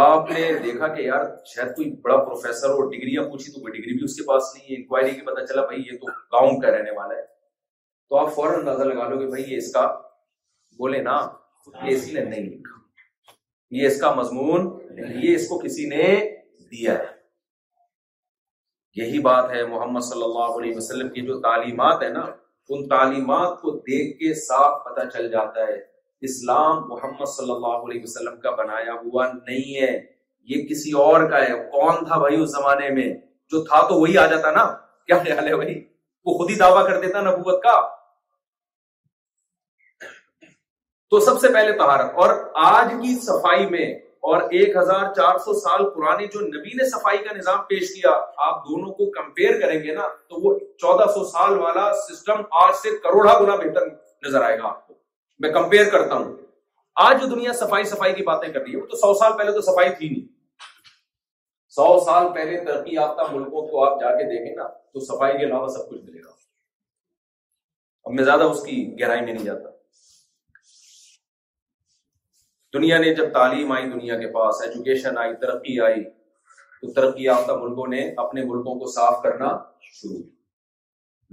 آپ 0.03 0.31
نے 0.31 0.45
دیکھا 0.63 0.87
کہ 0.95 1.01
یار 1.01 1.25
شاید 1.53 1.75
کوئی 1.75 1.89
بڑا 2.03 2.17
پروفیسر 2.23 2.69
اور 2.69 2.89
ڈگریاں 2.91 3.23
پوچھی 3.29 3.51
تو 3.53 3.61
کوئی 3.61 3.73
ڈگری 3.73 3.93
بھی 3.97 4.03
اس 4.05 4.15
کے 4.17 4.23
پاس 4.27 4.43
نہیں 4.55 4.71
ہے 4.71 4.75
انکوائری 4.77 5.11
کے 5.15 5.21
پتا 5.25 5.45
چلا 5.45 5.65
بھائی 5.65 5.81
یہ 5.91 5.97
تو 6.01 6.11
گاؤں 6.37 6.59
کا 6.61 6.71
رہنے 6.77 6.91
والا 6.97 7.17
ہے 7.17 7.23
تو 8.09 8.17
آپ 8.17 8.33
فوراً 8.35 8.59
اندازہ 8.59 8.83
لگا 8.89 9.07
لو 9.09 9.19
کہ 9.19 9.27
بھائی 9.35 9.43
یہ 9.51 9.57
اس 9.57 9.71
کا 9.73 9.85
بولے 10.79 11.01
نا 11.09 11.15
اس 11.83 12.07
لیے 12.07 12.23
نہیں 12.23 12.49
لکھا 12.49 12.73
یہ 13.79 13.87
اس 13.87 13.99
کا 14.01 14.13
مضمون 14.15 14.67
یہ 15.21 15.35
اس 15.35 15.47
کو 15.47 15.57
کسی 15.65 15.85
نے 15.93 16.07
دیا 16.71 16.93
ہے 16.99 17.13
یہی 19.01 19.19
بات 19.27 19.49
ہے 19.55 19.63
محمد 19.73 20.05
صلی 20.09 20.23
اللہ 20.29 20.51
علیہ 20.59 20.75
وسلم 20.75 21.09
کی 21.15 21.21
جو 21.29 21.39
تعلیمات 21.47 22.03
ہے 22.03 22.09
نا 22.17 22.21
ان 22.75 22.87
تعلیمات 22.93 23.57
کو 23.61 23.71
دیکھ 23.89 24.15
کے 24.19 24.33
صاف 24.43 24.77
پتہ 24.85 25.05
چل 25.15 25.29
جاتا 25.31 25.67
ہے 25.71 25.75
اسلام 26.29 26.83
محمد 26.91 27.29
صلی 27.37 27.51
اللہ 27.55 27.75
علیہ 27.87 28.01
وسلم 28.03 28.39
کا 28.45 28.51
بنایا 28.61 28.93
ہوا 29.01 29.25
نہیں 29.31 29.75
ہے 29.81 29.91
یہ 30.53 30.63
کسی 30.69 30.91
اور 31.01 31.29
کا 31.29 31.41
ہے 31.45 31.57
کون 31.73 32.03
تھا 32.07 32.17
بھائی 32.23 32.41
اس 32.41 32.49
زمانے 32.55 32.89
میں 32.99 33.09
جو 33.53 33.63
تھا 33.69 33.81
تو 33.89 33.99
وہی 33.99 34.17
آ 34.23 34.25
جاتا 34.35 34.51
نا 34.59 34.65
کیا 35.07 35.17
خیال 35.25 35.47
ہے 35.47 35.55
بھائی 35.63 35.75
وہ 36.29 36.37
خود 36.37 36.49
ہی 36.49 36.55
دعویٰ 36.65 36.87
کر 36.87 37.01
دیتا 37.01 37.21
نبوت 37.29 37.61
کا 37.63 37.75
تو 41.09 41.19
سب 41.19 41.39
سے 41.41 41.47
پہلے 41.53 41.71
تہار 41.77 41.99
اور 42.23 42.29
آج 42.67 42.91
کی 43.01 43.15
صفائی 43.25 43.65
میں 43.69 43.85
اور 44.29 44.41
ایک 44.59 44.75
ہزار 44.75 45.03
چار 45.15 45.37
سو 45.45 45.53
سال 45.59 45.83
پرانے 45.95 46.25
جو 46.33 46.39
نبی 46.45 46.73
نے 46.77 46.87
صفائی 46.89 47.17
کا 47.25 47.35
نظام 47.37 47.59
پیش 47.69 47.93
کیا 47.93 48.11
آپ 48.45 48.63
دونوں 48.69 48.93
کو 49.01 49.09
کمپیئر 49.19 49.59
کریں 49.61 49.77
گے 49.83 49.93
نا 49.95 50.07
تو 50.29 50.39
وہ 50.45 50.57
چودہ 50.81 51.05
سو 51.17 51.23
سال 51.31 51.57
والا 51.59 51.83
سسٹم 52.07 52.41
آج 52.61 52.73
سے 52.81 52.95
کروڑا 53.03 53.37
گنا 53.41 53.55
بہتر 53.55 53.87
نظر 54.27 54.41
آئے 54.45 54.57
گا 54.59 54.67
آپ 54.67 54.87
کو 54.87 54.93
میں 55.45 55.51
کمپیئر 55.59 55.89
کرتا 55.97 56.15
ہوں 56.15 56.33
آج 57.05 57.21
جو 57.21 57.27
دنیا 57.35 57.53
صفائی 57.59 57.83
صفائی 57.93 58.13
کی 58.15 58.23
باتیں 58.31 58.47
کر 58.49 58.59
رہی 58.59 58.73
ہے 58.73 58.81
وہ 58.81 58.85
تو 58.91 58.97
سو 58.97 59.13
سال 59.19 59.37
پہلے 59.37 59.51
تو 59.59 59.61
صفائی 59.69 59.89
تھی 59.97 60.09
نہیں 60.09 60.25
سو 61.75 61.87
سال 62.05 62.27
پہلے 62.35 62.59
ترقی 62.65 62.93
یافتہ 62.95 63.31
ملکوں 63.31 63.67
کو 63.67 63.83
آپ 63.85 63.99
جا 64.01 64.15
کے 64.17 64.23
دیکھیں 64.33 64.55
نا 64.55 64.67
تو 64.93 65.05
صفائی 65.13 65.37
کے 65.37 65.45
علاوہ 65.45 65.67
سب 65.77 65.89
کچھ 65.89 66.01
ملے 66.03 66.21
گا 66.25 66.31
اب 68.05 68.11
میں 68.13 68.23
زیادہ 68.23 68.43
اس 68.53 68.63
کی 68.65 68.81
گہرائی 69.01 69.21
میں 69.25 69.33
نہیں 69.33 69.45
جاتا 69.45 69.74
دنیا 72.75 72.97
نے 72.99 73.13
جب 73.15 73.31
تعلیم 73.33 73.71
آئی 73.71 73.89
دنیا 73.89 74.15
کے 74.19 74.27
پاس 74.31 74.61
ایجوکیشن 74.61 75.17
آئی 75.17 75.33
ترقی 75.41 75.79
آئی 75.87 76.03
تو 76.79 76.91
ترقی 76.93 77.23
یافتہ 77.23 77.51
ملکوں 77.61 77.87
نے 77.95 77.99
اپنے 78.23 78.43
ملکوں 78.45 78.79
کو 78.79 78.85
صاف 78.95 79.21
کرنا 79.23 79.51
شروع 79.99 80.17
کیا 80.21 80.33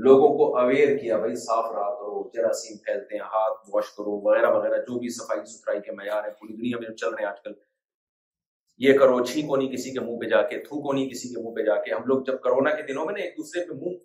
لوگوں 0.04 0.28
کو 0.36 0.44
اویئر 0.58 0.96
کیا 0.98 1.16
بھائی 1.22 1.34
صاف 1.44 1.64
رہا 1.72 1.88
کرو 1.94 2.20
جراثیم 2.34 2.76
پھیلتے 2.84 3.16
ہیں 3.16 3.24
ہاتھ 3.32 3.68
واش 3.72 3.90
کرو 3.96 4.12
وغیرہ 4.26 4.50
وغیرہ 4.52 4.76
جو 4.88 4.98
بھی 5.00 5.08
صفائی 5.16 5.44
ستھرائی 5.54 5.80
کے 5.86 5.92
معیار 5.96 6.22
ہیں 6.24 6.30
پوری 6.40 6.56
دنیا 6.56 6.78
میں 6.80 6.88
جو 6.88 6.94
چل 7.02 7.14
رہے 7.14 7.22
ہیں 7.24 7.30
آج 7.30 7.40
کل 7.44 7.52
یہ 8.86 8.98
کرو 8.98 9.24
چھینکو 9.24 9.56
نہیں 9.56 9.70
کسی 9.72 9.92
کے 9.96 10.00
منہ 10.06 10.18
پہ 10.20 10.28
جا 10.28 10.42
کے 10.52 10.58
تھوکو 10.68 10.92
نہیں 10.92 11.08
کسی 11.10 11.28
کے 11.34 11.42
منہ 11.44 11.54
پہ 11.56 11.62
جا 11.70 11.76
کے 11.82 11.92
ہم 11.94 12.06
لوگ 12.12 12.22
جب 12.26 12.40
کرونا 12.44 12.70
کے 12.76 12.82
دنوں 12.92 13.04
میں 13.06 13.14
نا 13.18 13.22
ایک 13.24 13.36
دوسرے 13.38 13.64
پہ 13.68 13.74
منہ 13.82 13.98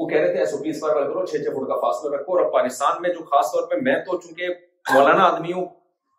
وہ 0.00 0.08
کہہ 0.08 0.20
رہے 0.20 0.32
تھے 0.32 0.40
ایسو 0.44 0.58
بھی 0.62 0.70
اس 0.70 0.82
بار 0.82 0.94
کرو 1.02 1.24
چھ 1.32 1.44
چھ 1.44 1.54
فٹ 1.56 1.68
کا 1.72 1.80
فاصلہ 1.86 2.14
رکھو 2.16 2.36
اور 2.36 2.44
افغانستان 2.44 3.02
میں 3.02 3.10
جو 3.18 3.24
خاص 3.34 3.52
طور 3.54 3.66
پہ 3.70 3.80
میں 3.88 3.96
تو 4.06 4.20
چونکہ 4.20 4.54
مولانا 4.94 5.24
آدمی 5.32 5.52
ہوں 5.58 5.66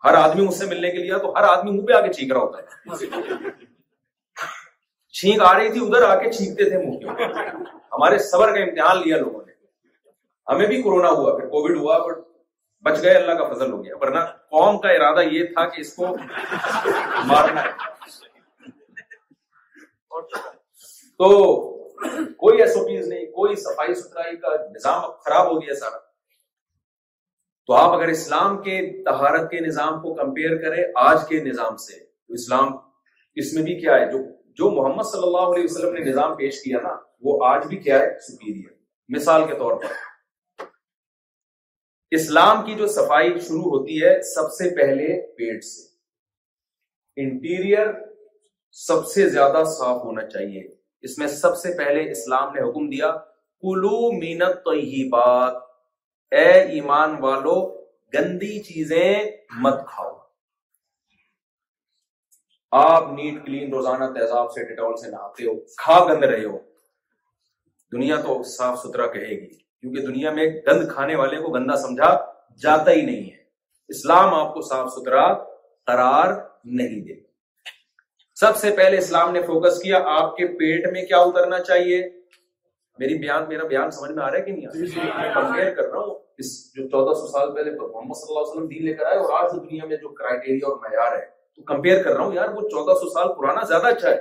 ہر 0.05 0.13
آدمی 0.13 0.43
مجھ 0.45 0.53
سے 0.55 0.65
ملنے 0.67 0.89
کے 0.91 0.97
لیے 1.03 1.17
تو 1.21 1.31
ہر 1.37 1.43
آدمی 1.49 1.71
منہ 1.71 1.85
پہ 1.85 1.93
آ 1.93 1.99
کے 2.01 2.11
چھینک 2.13 2.31
رہا 2.31 2.41
ہوتا 2.41 2.59
ہے 2.59 3.53
چھینک 5.19 5.41
آ 5.51 5.57
رہی 5.57 5.69
تھی 5.73 5.79
ادھر 5.85 6.03
آ 6.09 6.13
کے 6.21 6.31
چھینکتے 6.31 6.69
تھے 6.69 6.77
منہ 6.77 7.13
کے 7.15 7.25
ہمارے 7.95 8.17
صبر 8.31 8.53
کا 8.55 8.61
امتحان 8.63 9.01
لیا 9.03 9.17
لوگوں 9.19 9.41
نے 9.45 9.53
ہمیں 10.51 10.65
بھی 10.67 10.81
کورونا 10.81 11.09
ہوا 11.21 11.35
پھر 11.37 11.47
کووڈ 11.55 11.77
ہوا 11.77 11.97
بٹ 12.05 12.21
بچ 12.87 13.01
گئے 13.03 13.15
اللہ 13.17 13.39
کا 13.41 13.47
فضل 13.53 13.71
ہو 13.71 13.83
گیا 13.83 13.95
ورنہ 14.01 14.19
قوم 14.57 14.77
کا 14.81 14.89
ارادہ 14.99 15.21
یہ 15.35 15.45
تھا 15.53 15.65
کہ 15.69 15.81
اس 15.81 15.93
کو 15.95 16.15
مارنا 17.31 17.63
تو 21.23 21.29
کوئی 22.43 22.61
ایس 22.61 22.75
او 22.77 22.85
پیز 22.87 23.07
نہیں 23.07 23.25
کوئی 23.37 23.55
صفائی 23.67 23.93
ستھرائی 24.03 24.35
کا 24.37 24.55
نظام 24.75 25.01
خراب 25.25 25.47
ہو 25.51 25.61
گیا 25.61 25.75
سارا 25.79 26.03
تو 27.67 27.73
آپ 27.73 27.93
اگر 27.95 28.07
اسلام 28.07 28.61
کے 28.63 28.73
تہارت 29.05 29.49
کے 29.51 29.59
نظام 29.67 29.93
کو 30.01 30.13
کمپیئر 30.15 30.55
کریں 30.61 30.83
آج 31.03 31.27
کے 31.29 31.39
نظام 31.43 31.75
سے 31.85 31.99
تو 31.99 32.33
اسلام 32.33 32.73
اس 33.43 33.53
میں 33.53 33.63
بھی 33.63 33.79
کیا 33.79 33.93
ہے 33.99 34.05
جو 34.57 34.69
محمد 34.75 35.07
صلی 35.11 35.23
اللہ 35.27 35.53
علیہ 35.53 35.63
وسلم 35.63 35.93
نے 35.93 36.03
نظام 36.09 36.35
پیش 36.37 36.61
کیا 36.63 36.81
نا 36.83 36.91
وہ 37.29 37.37
آج 37.45 37.65
بھی 37.69 37.77
کیا 37.87 37.99
ہے 37.99 38.09
سپیریئر 38.27 38.73
مثال 39.15 39.47
کے 39.47 39.55
طور 39.59 39.81
پر 39.83 40.67
اسلام 42.19 42.63
کی 42.65 42.73
جو 42.83 42.87
صفائی 42.95 43.31
شروع 43.47 43.63
ہوتی 43.71 44.01
ہے 44.03 44.13
سب 44.33 44.51
سے 44.57 44.69
پہلے 44.75 45.07
پیٹ 45.37 45.63
سے 45.65 47.23
انٹیریئر 47.23 47.87
سب 48.85 49.05
سے 49.13 49.27
زیادہ 49.29 49.63
صاف 49.79 50.03
ہونا 50.03 50.27
چاہیے 50.29 50.61
اس 51.09 51.17
میں 51.17 51.27
سب 51.41 51.57
سے 51.57 51.73
پہلے 51.77 52.09
اسلام 52.11 52.53
نے 52.53 52.67
حکم 52.69 52.89
دیا 52.89 53.11
کلو 53.65 53.97
مینت 54.19 54.63
تو 54.65 54.79
بات 55.11 55.63
اے 56.39 56.49
ایمان 56.75 57.15
والو 57.23 57.55
گندی 58.13 58.53
چیزیں 58.65 59.13
مت 59.65 59.77
کھاؤ 59.89 60.13
آپ 62.81 63.11
نیٹ 63.19 63.45
کلین 63.45 63.71
روزانہ 63.73 64.05
تیزاب 64.13 64.49
سے 64.53 64.63
سے 65.01 65.09
نہاتے 65.11 65.43
ہو 65.45 65.53
کھا 65.81 65.97
گند 66.09 66.23
رہے 66.31 66.43
ہو 66.45 66.57
دنیا 67.91 68.15
تو 68.25 68.33
صاف 68.55 68.79
ستھرا 68.79 69.05
کہے 69.13 69.29
گی 69.29 69.47
کیونکہ 69.47 70.05
دنیا 70.07 70.31
میں 70.39 70.45
گند 70.67 70.89
کھانے 70.91 71.15
والے 71.21 71.41
کو 71.43 71.51
گندا 71.53 71.75
سمجھا 71.85 72.09
جاتا 72.63 72.91
ہی 72.97 73.01
نہیں 73.09 73.29
ہے 73.31 73.43
اسلام 73.95 74.33
آپ 74.41 74.53
کو 74.53 74.61
صاف 74.69 74.89
ستھرا 74.97 75.27
قرار 75.91 76.33
نہیں 76.81 76.99
دے 77.07 77.19
سب 78.39 78.57
سے 78.61 78.71
پہلے 78.81 78.97
اسلام 79.05 79.31
نے 79.33 79.41
فوکس 79.51 79.81
کیا 79.83 79.99
آپ 80.19 80.35
کے 80.37 80.47
پیٹ 80.59 80.91
میں 80.95 81.05
کیا 81.11 81.17
اترنا 81.29 81.59
چاہیے 81.71 82.01
میری 82.99 83.15
بیان 83.19 83.47
میرا 83.47 83.63
بیان 83.67 83.89
سمجھ 83.91 84.11
میں 84.11 84.23
آ 84.23 84.25
رہا 84.31 84.37
ہے 84.37 84.41
کہ 84.43 84.51
نہیں 84.51 84.65
کمپیئر 84.65 84.85
جی، 84.85 84.91
جی، 85.29 85.41
جی۔ 85.65 85.71
کر 85.75 85.85
رہا 85.87 85.99
ہوں 86.03 86.11
اس 86.39 86.47
جو 86.75 86.83
چودہ 86.89 87.13
سو 87.19 87.25
سال 87.31 87.47
پہلے 87.55 87.69
محمد 87.71 88.15
صلی 88.19 88.35
اللہ 88.35 88.39
علیہ 88.41 88.51
وسلم 88.51 88.67
دین 88.67 88.83
لے 88.85 88.93
کر 88.93 89.05
آئے 89.05 89.17
اور 89.17 89.31
آج 89.39 89.47
دنیا 89.55 89.85
میں 89.85 89.97
جو 89.97 90.09
کرائٹیریا 90.19 90.65
اور 90.67 90.77
معیار 90.81 91.11
ہے 91.17 91.25
تو 91.25 91.61
کمپیئر 91.73 92.03
کر 92.03 92.13
رہا 92.15 92.23
ہوں 92.25 92.33
یار 92.33 92.49
وہ 92.55 92.61
چودہ 92.69 92.93
سو 93.01 93.07
سال 93.13 93.27
پرانا 93.39 93.61
زیادہ 93.73 93.87
اچھا 93.95 94.09
ہے 94.09 94.15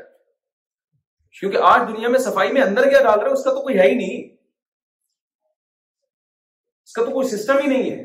کیونکہ 1.41 1.59
آج 1.73 1.81
دنیا 1.93 2.09
میں 2.15 2.19
صفائی 2.25 2.51
میں 2.53 2.63
اندر 2.63 2.85
کیا 2.91 3.01
ڈال 3.03 3.19
رہے 3.21 3.27
ہیں 3.29 3.37
اس 3.39 3.45
کا 3.45 3.51
تو 3.55 3.61
کوئی 3.61 3.79
ہے 3.79 3.87
ہی 3.89 3.95
نہیں 3.95 4.17
اس 4.29 6.93
کا 6.93 7.01
تو 7.05 7.11
کوئی 7.11 7.27
سسٹم 7.37 7.57
ہی 7.63 7.67
نہیں 7.75 7.87
ہے 7.91 8.01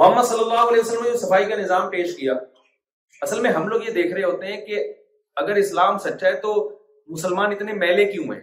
محمد 0.00 0.24
صلی 0.28 0.40
اللہ 0.44 0.64
علیہ 0.70 0.80
وسلم 0.84 1.04
نے 1.04 1.10
جو 1.10 1.18
صفائی 1.26 1.44
کا 1.48 1.56
نظام 1.60 1.88
پیش 1.90 2.16
کیا 2.16 2.32
اصل 3.22 3.40
میں 3.42 3.50
ہم 3.58 3.68
لوگ 3.68 3.80
یہ 3.86 3.90
دیکھ 4.00 4.12
رہے 4.12 4.24
ہوتے 4.24 4.46
ہیں 4.52 4.60
کہ 4.66 4.76
اگر 5.42 5.54
اسلام 5.64 5.98
سچا 6.06 6.26
ہے 6.26 6.36
تو 6.46 6.50
مسلمان 7.16 7.48
اتنے 7.52 7.72
میلے 7.84 8.04
کیوں 8.12 8.28
ہیں 8.32 8.40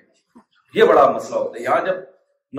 یہ 0.74 0.84
بڑا 0.84 1.10
مسئلہ 1.12 1.36
ہوتا 1.38 1.58
ہے 1.60 1.64
یہاں 1.64 1.86
جب 1.86 1.96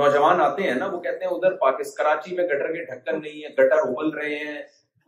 نوجوان 0.00 0.40
آتے 0.40 0.62
ہیں 0.62 0.74
نا 0.74 0.86
وہ 0.92 1.00
کہتے 1.00 1.24
ہیں 1.24 1.32
ادھر 1.32 1.56
پاکستان 1.58 1.96
کراچی 2.04 2.34
میں 2.36 2.44
گٹر 2.48 2.72
کے 2.72 2.84
ڈھکن 2.84 3.20
نہیں 3.22 3.42
ہے 3.42 3.48
گٹر 3.62 3.78
ابل 3.88 4.08
رہے 4.18 4.36
ہیں 4.44 4.58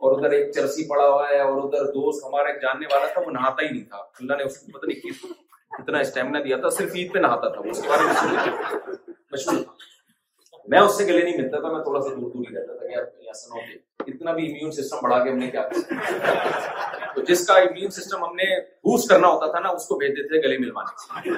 اور 0.07 0.17
ادھر 0.17 0.35
ایک 0.37 0.51
چرسی 0.55 0.87
پڑا 0.89 1.07
ہوا 1.07 1.27
ہے 1.29 1.39
اور 1.41 1.61
ادھر 1.61 1.85
دوست 1.95 2.25
ہمارا 2.25 2.49
ایک 2.49 2.61
جاننے 2.61 2.85
والا 2.93 3.07
تھا 3.13 3.21
وہ 3.25 3.31
نہاتا 3.31 3.65
ہی 3.65 3.69
نہیں 3.69 3.83
تھا 3.89 3.97
اللہ 4.19 4.37
نے 4.37 4.43
اس 4.43 4.57
کو 4.59 4.77
پتہ 4.77 4.87
نہیں 4.87 5.31
اتنا 5.79 5.99
اسٹیمنا 6.07 6.39
دیا 6.43 6.57
تھا 6.63 6.69
صرف 6.77 6.95
عید 6.95 7.13
پہ 7.13 7.19
نہاتا 7.19 7.49
تھا 7.53 7.61
اس 7.69 7.81
کے 7.81 7.87
بارے 7.89 8.07
میں 8.07 9.63
میں 10.71 10.79
اس 10.79 10.97
سے 10.97 11.05
گلے 11.05 11.23
نہیں 11.23 11.37
ملتا 11.37 11.59
تھا 11.59 11.71
میں 11.71 11.83
تھوڑا 11.83 12.01
سا 12.01 12.09
دور 12.09 12.29
دور 12.33 12.45
ہی 12.49 12.55
رہتا 12.55 12.73
تھا 12.75 12.85
کہ 12.87 13.23
یار 13.25 13.33
سنو 13.43 13.59
گے 13.69 14.11
اتنا 14.13 14.31
بھی 14.33 14.45
امیون 14.51 14.71
سسٹم 14.79 14.99
بڑھا 15.03 15.23
کے 15.23 15.29
ہم 15.29 15.37
نے 15.37 15.49
کیا 15.51 15.67
تو 17.15 17.21
جس 17.31 17.45
کا 17.47 17.53
امیون 17.63 17.91
سسٹم 17.99 18.23
ہم 18.25 18.35
نے 18.35 18.53
بوسٹ 18.89 19.09
کرنا 19.09 19.27
ہوتا 19.33 19.51
تھا 19.51 19.59
نا 19.67 19.69
اس 19.79 19.87
کو 19.87 19.95
بھیج 20.03 20.11
دیتے 20.17 20.29
تھے 20.35 20.47
گلے 20.47 20.57
ملوانے 20.65 21.37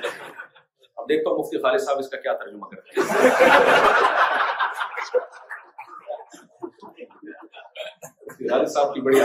اب 1.05 1.09
دیکھتا 1.09 1.29
ہوں 1.29 1.37
مفتی 1.37 1.59
خالد 1.61 1.81
صاحب 1.85 1.97
اس 1.99 2.09
کا 2.09 2.17
کیا 2.21 2.33
ترجمہ 2.37 2.65
کرتے 2.69 2.99
ہیں 8.43 8.65
صاحب 8.73 8.93
کی 8.93 9.01
بڑی 9.01 9.19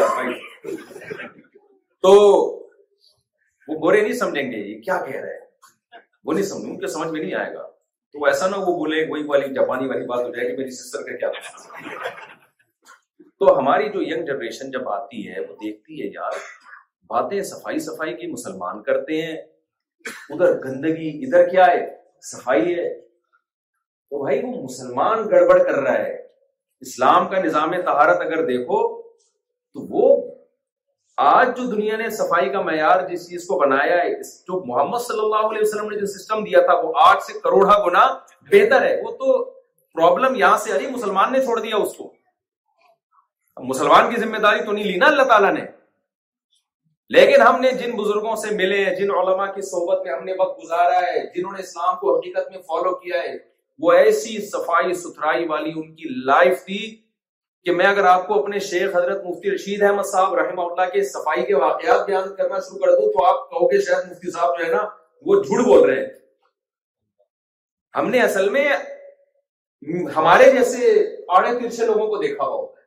تو 2.04 2.12
وہ 2.18 3.74
گورے 3.82 4.00
نہیں 4.02 4.12
سمجھیں 4.22 4.50
گے 4.52 4.56
یہ 4.56 4.80
کیا 4.82 4.96
کہہ 5.04 5.20
رہے 5.20 5.32
ہیں 5.38 6.00
وہ 6.24 6.32
نہیں 6.32 6.44
سمجھیں 6.44 6.70
ان 6.70 6.78
کے 6.80 6.86
سمجھ 6.94 7.08
میں 7.10 7.20
نہیں 7.20 7.34
آئے 7.42 7.52
گا 7.54 7.62
تو 8.12 8.24
ایسا 8.26 8.46
نہ 8.48 8.56
وہ 8.60 8.76
بولے 8.76 9.04
وہی 9.10 9.24
والی 9.26 9.52
جاپانی 9.54 9.88
والی 9.88 10.06
بات 10.06 10.20
ہو 10.24 10.30
جائے 10.34 10.48
گی 10.48 10.56
میری 10.56 10.70
سسٹر 10.76 11.04
کا 11.10 11.16
کیا 11.30 12.08
تو 13.40 13.58
ہماری 13.58 13.88
جو 13.92 14.02
ینگ 14.02 14.24
جنریشن 14.30 14.70
جب 14.70 14.88
آتی 14.94 15.28
ہے 15.28 15.40
وہ 15.40 15.54
دیکھتی 15.62 16.02
ہے 16.02 16.08
یار 16.14 16.40
باتیں 17.14 17.40
صفائی 17.52 17.78
صفائی 17.84 18.16
کی 18.16 18.26
مسلمان 18.32 18.82
کرتے 18.88 19.22
ہیں 19.26 19.36
ادھر 20.34 20.52
گندگی 20.64 21.08
ادھر 21.26 21.48
کیا 21.48 21.66
ہے 21.66 21.84
صفائی 22.30 22.74
ہے 22.78 22.88
تو 23.00 24.22
بھائی 24.22 24.40
وہ 24.44 24.62
مسلمان 24.62 25.24
گڑبڑ 25.30 25.62
کر 25.64 25.78
رہا 25.82 25.98
ہے 25.98 26.12
اسلام 26.86 27.28
کا 27.28 27.38
نظام 27.42 27.72
طہارت 27.86 28.20
اگر 28.26 28.44
دیکھو 28.46 28.80
تو 29.04 29.86
وہ 29.94 30.16
آج 31.24 31.56
جو 31.56 31.64
دنیا 31.70 31.96
نے 31.96 32.08
صفائی 32.16 32.48
کا 32.52 32.60
معیار 32.68 33.06
جس 33.08 33.28
چیز 33.30 33.44
کو 33.46 33.58
بنایا 33.58 33.96
ہے 34.02 34.12
جو 34.48 34.62
محمد 34.66 35.02
صلی 35.06 35.20
اللہ 35.24 35.46
علیہ 35.50 35.60
وسلم 35.62 35.88
نے 35.90 35.98
جو 36.00 36.06
سسٹم 36.14 36.44
دیا 36.44 36.60
تھا 36.68 36.74
وہ 36.82 36.92
آج 37.06 37.16
سے 37.26 37.38
کروڑا 37.44 37.76
گنا 37.86 38.06
بہتر 38.52 38.82
ہے 38.86 38.94
وہ 39.02 39.10
تو 39.18 39.32
پرابلم 39.94 40.34
یہاں 40.44 40.56
سے 40.64 40.72
رہی 40.72 40.86
مسلمان 40.90 41.32
نے 41.32 41.42
چھوڑ 41.44 41.58
دیا 41.60 41.76
اس 41.76 41.94
کو 41.96 42.12
مسلمان 43.70 44.10
کی 44.14 44.20
ذمہ 44.20 44.38
داری 44.42 44.64
تو 44.64 44.72
نہیں 44.72 44.84
لی 44.84 44.96
نا 44.98 45.06
اللہ 45.06 45.22
تعالیٰ 45.34 45.52
نے 45.54 45.64
لیکن 47.16 47.40
ہم 47.42 47.60
نے 47.60 47.70
جن 47.78 47.90
بزرگوں 47.96 48.34
سے 48.42 48.54
ملے 48.56 48.76
ہیں 48.84 48.94
جن 48.96 49.10
علماء 49.20 49.46
کی 49.54 49.62
صحبت 49.68 50.02
میں 50.06 50.12
ہم 50.12 50.24
نے 50.24 50.32
وقت 50.38 50.60
گزارا 50.62 50.98
ہے 51.06 51.14
جنہوں 51.36 51.52
نے 51.52 51.60
اسلام 51.60 51.96
کو 52.00 52.14
حقیقت 52.16 52.50
میں 52.50 52.58
فالو 52.66 52.94
کیا 52.98 53.22
ہے 53.22 53.32
وہ 53.82 53.92
ایسی 53.92 54.36
صفائی 54.50 54.92
ستھرائی 55.00 55.46
والی 55.48 55.70
ان 55.80 55.90
کی 55.94 56.08
لائف 56.30 56.62
تھی 56.66 56.78
کہ 57.64 57.72
میں 57.80 57.86
اگر 57.86 58.04
آپ 58.12 58.26
کو 58.28 58.38
اپنے 58.42 58.58
شیخ 58.66 58.94
حضرت 58.96 59.24
مفتی 59.24 59.50
رشید 59.54 59.82
احمد 59.90 60.06
صاحب 60.12 60.34
رحمہ 60.40 60.62
اللہ 60.70 60.92
کے 60.92 61.02
صفائی 61.14 61.44
کے 61.48 61.54
واقعات 61.64 62.06
بیان 62.06 62.34
کرنا 62.36 62.60
شروع 62.68 62.78
کر 62.84 62.94
دوں 63.00 63.10
تو 63.18 63.24
آپ 63.32 63.50
کہو 63.50 63.70
گے 63.72 63.80
شاید 63.88 64.10
مفتی 64.10 64.30
صاحب 64.38 64.58
جو 64.58 64.64
ہے 64.64 64.70
نا 64.72 64.86
وہ 65.30 65.42
جھوٹ 65.42 65.64
بول 65.66 65.84
رہے 65.88 66.00
ہیں 66.00 66.08
ہم 67.98 68.10
نے 68.10 68.20
اصل 68.30 68.48
میں 68.58 68.68
ہمارے 70.16 70.50
جیسے 70.58 70.86
آڑے 71.40 71.58
ترچے 71.58 71.86
لوگوں 71.86 72.06
کو 72.08 72.22
دیکھا 72.22 72.44
ہوا 72.46 72.62
ہے 72.66 72.78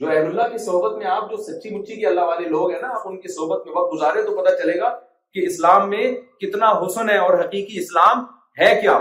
جو 0.00 0.08
رحم 0.10 0.26
اللہ 0.26 0.48
کی 0.52 0.58
صحبت 0.64 0.96
میں 0.96 1.06
آپ 1.10 1.30
جو 1.30 1.36
سچی 1.42 1.70
مچی 1.76 1.94
کے 2.00 2.06
اللہ 2.06 2.26
والے 2.26 2.48
لوگ 2.48 2.70
ہیں 2.72 2.80
نا 2.82 2.88
آپ 2.96 3.06
ان 3.08 3.20
کی 3.20 3.28
صحبت 3.34 3.66
میں 3.66 3.74
وقت 3.76 3.94
گزارے 3.94 4.22
تو 4.22 4.34
پتہ 4.36 4.50
چلے 4.62 4.78
گا 4.80 4.90
کہ 5.34 5.46
اسلام 5.46 5.88
میں 5.90 6.02
کتنا 6.40 6.68
حسن 6.82 7.10
ہے 7.10 7.16
اور 7.18 7.38
حقیقی 7.44 7.78
اسلام 7.78 8.20
ہے 8.60 8.68
کیا 8.80 8.98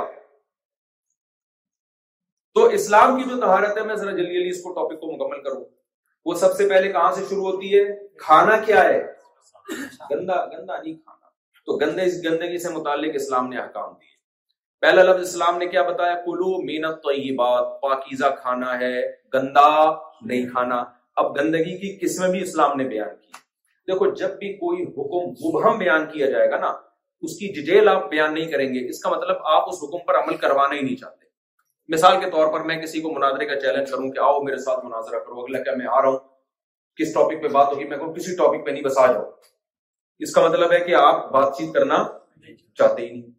تو 2.56 2.66
اسلام 2.80 3.16
کی 3.18 3.30
جو 3.30 3.40
تہارت 3.42 3.78
ہے 3.78 3.84
میں 3.90 3.96
ذرا 3.96 4.12
جلدی 4.12 4.34
جلدی 4.38 4.50
اس 4.50 4.62
کو 4.64 4.74
ٹاپک 4.80 5.00
کو 5.02 5.12
مکمل 5.12 5.44
کروں 5.44 5.64
وہ 6.26 6.34
سب 6.46 6.54
سے 6.58 6.68
پہلے 6.70 6.92
کہاں 6.92 7.12
سے 7.16 7.22
شروع 7.30 7.46
ہوتی 7.52 7.74
ہے 7.78 7.84
کھانا 8.26 8.58
کیا 8.66 8.84
ہے 8.84 8.98
گندا 10.12 10.44
گندا 10.58 10.82
نہیں 10.82 10.94
کھانا 10.96 11.28
تو 11.66 11.78
گندے 11.86 12.06
اس 12.06 12.18
گندگی 12.26 12.58
سے 12.64 12.70
متعلق 12.78 13.16
اسلام 13.22 13.48
نے 13.50 13.58
حکام 13.60 13.94
دیے 13.94 14.16
پہلا 14.82 15.04
لفظ 15.04 15.22
اسلام 15.30 15.58
نے 15.58 15.66
کیا 15.68 15.82
بتایا 15.90 16.16
کلو 16.26 16.50
مینت 16.66 17.02
تو 17.04 17.12
یہ 17.12 17.32
بات 17.38 17.80
پاکیزہ 17.82 18.26
کھانا 18.42 18.80
ہے 18.80 18.94
گندا 19.34 19.70
نہیں 20.26 20.50
کھانا 20.52 20.84
اب 21.22 21.36
گندگی 21.38 21.78
کی 21.78 21.96
قسمیں 22.02 22.28
بھی 22.30 22.42
اسلام 22.42 22.78
نے 22.78 22.84
بیان 22.88 23.16
کی 23.22 23.32
دیکھو 23.92 24.10
جب 24.20 24.38
بھی 24.40 24.54
کوئی 24.58 24.84
حکم 24.98 25.30
مبہم 25.46 25.78
بیان 25.80 26.06
کیا 26.14 26.30
جائے 26.32 26.50
گا 26.52 26.58
نا 26.60 26.68
اس 27.26 27.38
کی 27.38 27.48
ڈیٹیل 27.54 27.88
آپ 27.90 28.10
بیان 28.10 28.34
نہیں 28.34 28.52
کریں 28.52 28.68
گے 28.74 28.88
اس 28.90 29.00
کا 29.04 29.10
مطلب 29.10 29.46
آپ 29.54 29.70
اس 29.70 29.84
حکم 29.84 30.06
پر 30.08 30.18
عمل 30.20 30.38
کروانا 30.42 30.76
ہی 30.76 30.82
نہیں 30.82 30.96
چاہتے 30.96 31.26
مثال 31.94 32.20
کے 32.24 32.30
طور 32.32 32.52
پر 32.54 32.64
میں 32.68 32.76
کسی 32.82 33.02
کو 33.02 33.14
مناظرے 33.14 33.46
کا 33.48 33.60
چیلنج 33.60 33.90
کروں 33.92 34.10
کہ 34.12 34.20
آؤ 34.24 34.42
میرے 34.44 34.58
ساتھ 34.66 34.86
مناظرہ 34.86 35.20
کرو 35.20 35.40
اگلا 35.42 35.60
کیا 35.64 35.76
میں 35.78 35.86
آ 35.92 36.02
رہا 36.02 36.10
ہوں 36.10 36.18
کس 37.00 37.14
ٹاپک 37.14 37.42
پہ 37.44 37.48
بات 37.54 37.72
ہوگی 37.74 37.86
میں 37.88 37.98
کہوں 37.98 38.14
کسی 38.14 38.36
ٹاپک 38.38 38.66
پہ 38.66 38.72
نہیں 38.72 38.84
بس 38.84 38.98
آ 38.98 39.08
جاؤ 39.12 39.30
اس 40.26 40.34
کا 40.34 40.48
مطلب 40.48 40.72
ہے 40.74 40.80
کہ 40.88 40.96
آپ 41.06 41.32
بات 41.32 41.58
چیت 41.58 41.74
کرنا 41.74 42.04
چاہتے 42.78 43.06
ہی 43.06 43.10
نہیں 43.12 43.30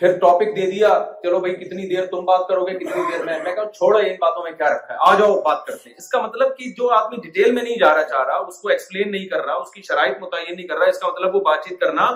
پھر 0.00 0.16
ٹاپک 0.18 0.54
دے 0.56 0.70
دیا 0.70 0.88
چلو 1.22 1.38
بھائی 1.40 1.54
کتنی 1.54 1.88
دیر 1.88 2.06
تم 2.10 2.24
بات 2.26 2.46
کرو 2.48 2.64
گے 2.66 2.78
کتنی 2.78 3.02
دیر 3.10 3.24
میں 3.24 3.38
میں 3.44 3.54
چھوڑو 3.64 3.98
ان 3.98 4.14
باتوں 4.20 4.42
میں 4.42 4.50
کیا 4.58 4.68
رکھا 4.74 4.92
ہے 4.94 4.98
آ 5.10 5.18
جاؤ 5.18 5.40
بات 5.42 5.64
کرتے 5.66 5.88
ہیں 5.88 5.96
اس 5.98 6.08
کا 6.08 6.20
مطلب 6.22 6.56
کہ 6.58 6.70
جو 6.78 6.88
آدمی 6.98 7.16
ڈیٹیل 7.26 7.52
میں 7.54 7.62
نہیں 7.62 7.78
جا 7.80 7.92
رہا 7.94 8.04
چاہ 8.10 8.24
رہا 8.28 8.36
اس 8.50 8.58
کو 8.60 8.68
ایکسپلین 8.74 9.10
نہیں 9.12 9.26
کر 9.28 9.44
رہا 9.46 9.54
اس 9.62 9.70
کی 9.74 9.82
شرائط 9.88 10.16
متعین 10.22 10.54
نہیں 10.56 10.66
کر 10.66 10.78
رہا 10.78 10.88
اس 10.94 10.98
کا 10.98 11.08
مطلب 11.08 11.34
وہ 11.36 11.40
بات 11.50 11.64
چیت 11.68 11.80
کرنا 11.80 12.08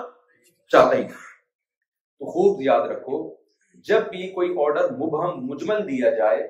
چاہتا 0.71 0.97
ہی 0.97 1.03
تو 1.07 2.31
خوب 2.31 2.61
یاد 2.61 2.87
رکھو 2.91 3.21
جب 3.87 4.09
بھی 4.11 4.27
کوئی 4.35 4.49
آرڈر 4.65 4.89
مبہم 5.03 5.45
مجمل 5.51 5.87
دیا 5.89 6.09
جائے 6.17 6.41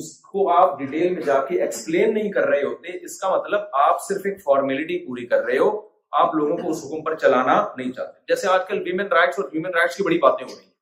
اس 0.00 0.12
کو 0.30 0.48
آپ 0.56 0.78
ڈیٹیل 0.78 1.12
میں 1.14 1.22
جا 1.26 1.40
کے 1.48 1.60
ایکسپلین 1.62 2.14
نہیں 2.14 2.30
کر 2.32 2.46
رہے 2.48 2.62
ہوتے 2.62 2.96
اس 3.04 3.18
کا 3.20 3.30
مطلب 3.36 3.60
آپ 3.86 4.02
صرف 4.08 4.26
ایک 4.30 4.40
فارمیلٹی 4.44 4.98
پوری 5.06 5.26
کر 5.26 5.44
رہے 5.44 5.58
ہو 5.58 5.70
آپ 6.22 6.34
لوگوں 6.34 6.56
کو 6.62 6.70
اس 6.70 6.84
حکم 6.84 7.02
پر 7.04 7.14
چلانا 7.24 7.60
نہیں 7.76 7.92
چاہتے 7.92 8.34
جیسے 8.34 8.48
آج 8.52 8.66
کل 8.68 8.82
ویومن 8.86 9.12
رائٹس 9.18 9.38
اور 9.38 9.48
رائٹس 9.76 9.96
کی 9.96 10.02
بڑی 10.04 10.18
باتیں 10.18 10.44
ہو 10.44 10.48
رہی 10.48 10.64
ہیں 10.64 10.74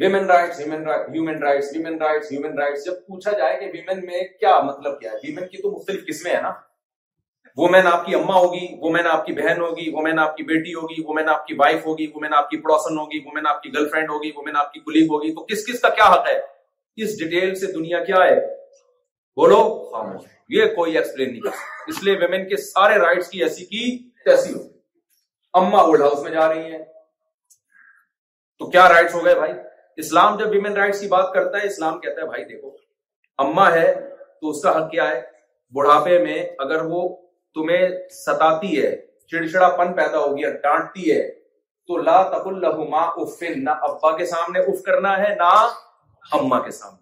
women 0.00 0.26
rights 0.30 0.58
women 0.58 0.86
rights 0.86 1.72
rights 2.00 2.32
rights 2.58 2.84
جب 2.84 2.92
پوچھا 3.06 3.32
جائے 3.38 3.58
کہ 3.60 3.66
ویمن 3.72 4.04
میں 4.06 4.20
کیا 4.40 4.58
مطلب 4.66 4.98
کیا 5.00 5.10
ہے 5.10 5.16
ویمن 5.26 5.48
کی 5.48 5.60
تو 5.62 5.70
مختلف 5.70 6.06
قسمیں 6.06 6.34
ہیں 6.34 6.40
نا 6.42 6.52
آپ 10.22 10.36
کی 10.36 10.42
بیٹی 10.42 10.74
ہوگی 10.74 11.02
ہوگی 11.02 11.02
وومین 11.06 11.28
آپ 11.28 11.46
کی 11.46 11.54
وائف 11.58 11.86
ہوگی 11.86 12.06
آپ 12.38 12.48
کی 12.50 12.56
پڑوسن 12.60 12.98
ہوگی 12.98 13.18
وومین 13.26 13.46
آپ 13.48 13.62
کی 13.62 13.72
گرل 13.74 13.88
فرینڈ 13.90 14.10
ہوگی 14.10 14.30
وومین 14.36 14.56
آپ 14.60 14.72
کی 14.72 14.80
کلیگ 14.86 15.12
ہوگی 15.12 15.32
تو 15.34 15.44
کس 15.52 15.66
کس 15.66 15.80
کا 15.80 15.88
کیا 15.98 16.06
حق 16.12 16.28
ہے 16.28 16.38
اس 17.04 17.18
ڈیٹیل 17.18 17.54
سے 17.64 17.72
دنیا 17.72 18.02
کیا 18.04 18.22
ہے 18.24 18.38
بولو 19.42 19.60
خاموش 19.90 20.22
یہ 20.56 20.74
کوئی 20.76 20.96
ایکسپلین 20.98 21.32
نہیں 21.32 21.94
اس 21.94 22.02
لیے 22.04 22.16
ویمن 22.20 22.48
کے 22.48 22.56
سارے 22.72 22.96
رائٹس 23.04 23.28
کی 23.34 23.42
ایسی 23.42 23.66
تیسی 24.24 24.52
ہوگی 24.52 24.68
اما 25.62 25.78
اولڈ 25.80 26.00
ہاؤس 26.02 26.22
میں 26.22 26.30
جا 26.32 26.48
رہی 26.54 26.72
ہیں 26.72 26.82
تو 28.58 28.70
کیا 28.70 28.88
رائٹس 28.88 29.14
ہو 29.14 29.24
گئے 29.24 29.34
بھائی 29.34 29.52
اسلام 30.00 30.36
جب 30.38 30.50
ویمن 30.50 30.76
رائٹس 30.76 31.00
کی 31.00 31.06
بات 31.08 31.32
کرتا 31.32 31.58
ہے 31.60 31.66
اسلام 31.66 31.98
کہتا 32.04 32.20
ہے 32.22 32.26
بھائی 32.26 32.44
دیکھو 32.50 32.70
اما 33.44 33.70
ہے 33.72 33.88
تو 34.40 34.50
اس 34.50 34.62
کا 34.62 34.76
حق 34.76 34.90
کیا 34.90 35.08
ہے 35.08 35.20
بڑھاپے 35.78 36.18
میں 36.24 36.38
اگر 36.64 36.84
وہ 36.92 37.02
تمہیں 37.54 37.82
ستاتی 38.24 38.70
ہے 38.82 38.92
چڑچڑا 39.32 39.68
پن 39.80 39.92
پیدا 39.96 40.18
ہو 40.22 40.30
گیا 40.36 40.50
ڈانٹتی 40.62 41.10
ہے 41.10 41.20
تو 41.90 41.96
لا 42.08 42.16
تک 42.34 42.46
اللہ 42.52 43.10
افن 43.24 43.64
نہ 43.64 43.70
ابا 43.88 44.16
کے 44.18 44.24
سامنے 44.32 44.58
اف 44.72 44.82
کرنا 44.86 45.16
ہے 45.22 45.34
نہ 45.42 45.50
اما 46.38 46.58
کے 46.64 46.70
سامنے 46.78 46.98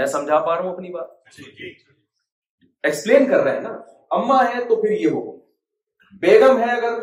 میں 0.00 0.06
سمجھا 0.14 0.38
پا 0.48 0.56
رہا 0.56 0.64
ہوں 0.64 0.72
اپنی 0.72 0.90
بات 0.92 1.42
ایکسپلین 1.66 3.28
کر 3.30 3.42
رہے 3.44 3.54
ہیں 3.58 3.66
نا 3.68 3.74
اما 4.20 4.40
ہے 4.54 4.64
تو 4.72 4.80
پھر 4.82 4.90
یہ 4.96 5.16
حکم 5.18 6.16
بیگم 6.24 6.58
ہے 6.64 6.70
اگر 6.78 6.98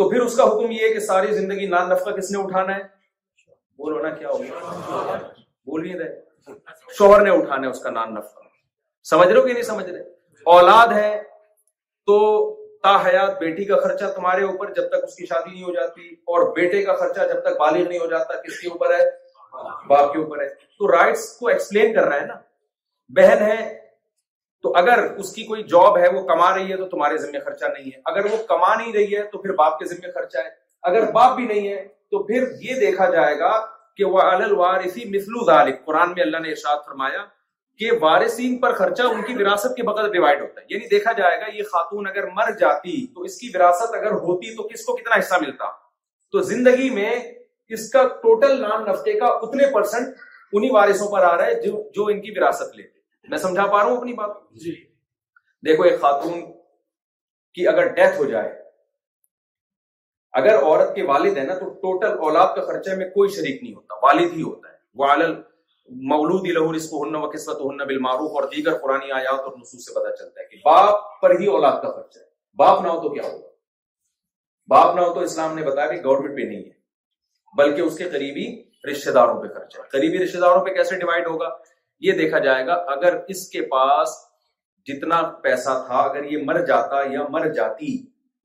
تو 0.00 0.08
پھر 0.10 0.20
اس 0.26 0.36
کا 0.36 0.44
حکم 0.52 0.70
یہ 0.76 0.92
کہ 0.98 1.06
ساری 1.12 1.32
زندگی 1.40 1.66
نان 1.76 1.88
نفقہ 1.94 2.10
کس 2.20 2.30
نے 2.36 2.42
اٹھانا 2.42 2.76
ہے 2.76 2.84
بولو 3.78 3.98
نا 4.02 4.10
کیا 4.18 4.28
گیا 4.42 5.16
بول 5.66 5.82
نہیں 5.86 5.98
رہے 5.98 6.54
شوہر 6.98 7.22
نے 7.22 7.30
اٹھانے 7.38 7.68
اس 7.68 7.80
کا 7.82 7.90
نان 7.90 8.14
نفر 8.14 8.44
سمجھ 9.10 9.28
رہے 9.28 9.38
ہو 9.40 9.46
نہیں 9.46 9.62
سمجھ 9.62 9.88
رہے 9.88 10.02
اولاد 10.58 10.92
ہے 10.94 11.10
تو 12.06 12.18
تا 12.82 12.94
حیات 13.06 13.38
بیٹی 13.40 13.64
کا 13.64 13.76
خرچہ 13.82 14.04
تمہارے 14.16 14.42
اوپر 14.44 14.72
جب 14.74 14.88
تک 14.88 15.04
اس 15.04 15.14
کی 15.16 15.26
شادی 15.26 15.50
نہیں 15.52 15.62
ہو 15.64 15.72
جاتی 15.74 16.08
اور 16.34 16.50
بیٹے 16.56 16.82
کا 16.84 16.94
خرچہ 16.96 17.26
جب 17.34 17.40
تک 17.42 17.58
بالغ 17.60 17.88
نہیں 17.88 17.98
ہو 17.98 18.06
جاتا 18.10 18.40
کس 18.42 18.58
کے 18.60 18.68
اوپر 18.70 18.94
ہے 18.98 19.04
باپ 19.88 20.12
کے 20.12 20.18
اوپر 20.18 20.40
ہے 20.42 20.48
تو 20.78 20.90
رائٹس 20.92 21.28
کو 21.38 21.48
ایکسپلین 21.48 21.94
کر 21.94 22.06
رہا 22.08 22.20
ہے 22.20 22.26
نا 22.26 22.34
بہن 23.16 23.42
ہے 23.50 23.56
تو 24.62 24.72
اگر 24.76 25.02
اس 25.22 25.32
کی 25.32 25.44
کوئی 25.46 25.62
جاب 25.72 25.98
ہے 25.98 26.08
وہ 26.14 26.26
کما 26.28 26.54
رہی 26.56 26.70
ہے 26.70 26.76
تو 26.76 26.86
تمہارے 26.94 27.16
ذمہ 27.24 27.38
خرچہ 27.44 27.64
نہیں 27.72 27.90
ہے 27.94 28.00
اگر 28.12 28.24
وہ 28.32 28.36
کما 28.48 28.74
نہیں 28.74 28.92
رہی 28.92 29.16
ہے 29.16 29.22
تو 29.32 29.38
پھر 29.42 29.52
باپ 29.62 29.78
کے 29.78 29.84
ذمہ 29.94 30.10
خرچہ 30.14 30.38
ہے 30.44 30.50
اگر 30.88 31.10
باپ 31.12 31.36
بھی 31.36 31.46
نہیں 31.46 31.68
ہے 31.68 31.86
تو 32.10 32.22
پھر 32.26 32.44
یہ 32.60 32.80
دیکھا 32.80 33.08
جائے 33.10 33.38
گا 33.38 33.54
کہ 33.96 34.04
وہ 34.04 34.20
قرآن 35.84 36.12
میں 36.12 36.22
اللہ 36.22 36.38
نے 36.38 36.50
ارشاد 36.50 36.78
فرمایا 36.86 37.24
کہ 37.78 37.90
وارثین 38.00 38.56
پر 38.60 38.72
خرچہ 38.74 39.02
ان 39.12 39.22
کی 39.22 39.34
وراثت 39.42 39.76
کے 39.76 39.82
بغیر 39.88 40.10
ڈیوائڈ 40.12 40.40
ہوتا 40.42 40.60
ہے 40.60 40.66
یعنی 40.74 40.88
دیکھا 40.88 41.12
جائے 41.18 41.40
گا 41.40 41.46
یہ 41.54 41.62
خاتون 41.72 42.06
اگر 42.08 42.26
مر 42.36 42.50
جاتی 42.60 42.96
تو 43.14 43.22
اس 43.28 43.36
کی 43.40 43.50
وراثت 43.54 43.94
اگر 43.94 44.10
ہوتی 44.26 44.54
تو 44.56 44.68
کس 44.68 44.84
کو 44.84 44.96
کتنا 44.96 45.18
حصہ 45.18 45.34
ملتا 45.42 45.68
تو 46.32 46.42
زندگی 46.52 46.90
میں 47.00 47.10
اس 47.76 47.90
کا 47.92 48.06
ٹوٹل 48.22 48.60
نام 48.62 48.86
نفتے 48.88 49.18
کا 49.18 49.26
اتنے 49.46 49.70
پرسنٹ 49.72 50.14
انہی 50.52 50.70
وارثوں 50.72 51.08
پر 51.12 51.22
آ 51.24 51.36
رہا 51.36 51.46
ہے 51.46 51.54
جو 51.62 51.82
جو 51.94 52.04
ان 52.10 52.20
کی 52.20 52.30
وراثت 52.38 52.76
لیتے 52.76 52.94
میں 53.30 53.38
سمجھا 53.38 53.66
پا 53.66 53.78
رہا 53.82 53.86
ہوں 53.90 53.96
اپنی 53.96 54.12
بات 54.14 54.36
جی 54.64 54.74
دیکھو 55.66 55.82
ایک 55.84 56.00
خاتون 56.00 56.40
کی 57.54 57.66
اگر 57.68 57.86
ڈیتھ 57.94 58.18
ہو 58.18 58.24
جائے 58.30 58.52
اگر 60.40 60.56
عورت 60.62 60.94
کے 60.94 61.02
والد 61.08 61.36
ہے 61.38 61.42
نا 61.42 61.54
تو 61.58 61.66
ٹوٹل 61.82 62.16
اولاد 62.28 62.46
کا 62.54 62.62
خرچہ 62.64 62.94
میں 62.96 63.06
کوئی 63.10 63.28
شریک 63.36 63.62
نہیں 63.62 63.74
ہوتا 63.74 64.06
والد 64.06 64.32
ہی 64.36 64.42
ہوتا 64.42 64.70
ہے 64.70 64.74
لہور 66.56 66.74
اس 66.80 66.88
کو 66.90 67.02
ہن 67.04 67.14
و 67.16 67.28
قسمت 67.34 67.60
ہن 67.66 67.78
بالمعروف 67.90 68.30
اور 68.40 68.48
دیگر 68.54 68.74
قرآن 68.82 69.00
آیات 69.18 69.40
اور 69.46 69.52
نصوص 69.60 69.86
سے 69.86 69.94
پتہ 69.98 70.10
چلتا 70.18 70.40
ہے 70.40 70.46
کہ 70.50 70.56
باپ 70.64 70.98
پر 71.22 71.34
ہی 71.40 71.46
اولاد 71.58 71.78
کا 71.84 71.90
خرچہ 71.92 72.18
ہے 72.18 72.24
باپ 72.62 72.82
نہ 72.84 72.88
ہو 72.88 73.00
تو 73.02 73.08
کیا 73.14 73.22
ہوگا 73.30 73.50
باپ 74.74 74.94
نہ 74.96 75.00
ہو 75.06 75.14
تو 75.14 75.20
اسلام 75.30 75.54
نے 75.58 75.62
بتایا 75.68 75.86
کہ 75.92 76.00
گورنمنٹ 76.06 76.36
پہ 76.40 76.48
نہیں 76.48 76.62
ہے 76.64 77.56
بلکہ 77.60 77.80
اس 77.84 77.96
کے 77.98 78.08
قریبی 78.16 78.44
رشتے 78.90 79.12
داروں 79.18 79.40
پہ 79.42 79.48
خرچہ 79.54 79.80
ہے 79.80 79.86
قریبی 79.98 80.18
رشتے 80.24 80.40
داروں 80.42 80.64
پہ 80.66 80.74
کیسے 80.80 80.98
ڈیوائڈ 81.04 81.26
ہوگا 81.26 81.48
یہ 82.08 82.18
دیکھا 82.22 82.38
جائے 82.48 82.66
گا 82.66 82.74
اگر 82.96 83.16
اس 83.36 83.46
کے 83.54 83.62
پاس 83.76 84.16
جتنا 84.88 85.22
پیسہ 85.46 85.78
تھا 85.86 85.98
اگر 86.10 86.24
یہ 86.32 86.44
مر 86.50 86.60
جاتا 86.72 87.00
یا 87.12 87.24
مر 87.36 87.48
جاتی 87.60 87.94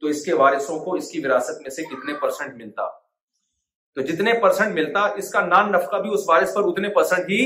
تو 0.02 0.08
اس 0.08 0.24
کے 0.26 0.34
وارثوں 0.36 0.78
کو 0.84 0.94
اس 0.96 1.10
کی 1.12 1.20
وراثت 1.26 1.62
میں 1.62 1.70
سے 1.72 1.84
کتنے 1.90 2.14
پرسنٹ 2.22 2.54
ملتا 2.62 2.86
تو 3.96 4.02
جتنے 4.06 4.34
پرسنٹ 4.42 4.74
ملتا 4.74 5.04
اس 5.24 5.30
کا 5.32 5.42
نان 5.46 5.72
نفقہ 5.72 5.96
بھی 6.06 6.14
اس 6.14 6.24
وارث 6.28 6.54
پر 6.54 6.70
اتنے 6.70 6.90
پرسنٹ 6.96 7.30
ہی 7.30 7.40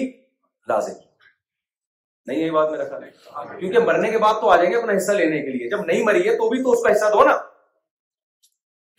لازم 0.72 1.04
نہیں 2.28 2.40
یہی 2.40 2.50
بات 2.52 2.70
میرا 2.72 2.88
خیال 2.90 3.04
ہے 3.04 3.60
کیونکہ 3.60 3.80
مرنے 3.90 4.12
کے 4.12 4.18
بعد 4.24 4.40
تو 4.42 4.50
آ 4.50 4.56
جائیں 4.56 4.70
گے 4.72 4.76
اپنا 4.78 4.96
حصہ 4.98 5.12
لینے 5.20 5.42
کے 5.46 5.58
لیے 5.58 5.70
جب 5.70 5.84
نہیں 5.86 6.04
مری 6.06 6.28
ہے 6.30 6.36
تو 6.38 6.50
بھی 6.50 6.62
تو 6.64 6.72
اس 6.78 6.84
کا 6.84 6.92
حصہ 6.92 7.10
دو 7.14 7.24
نا 7.30 7.36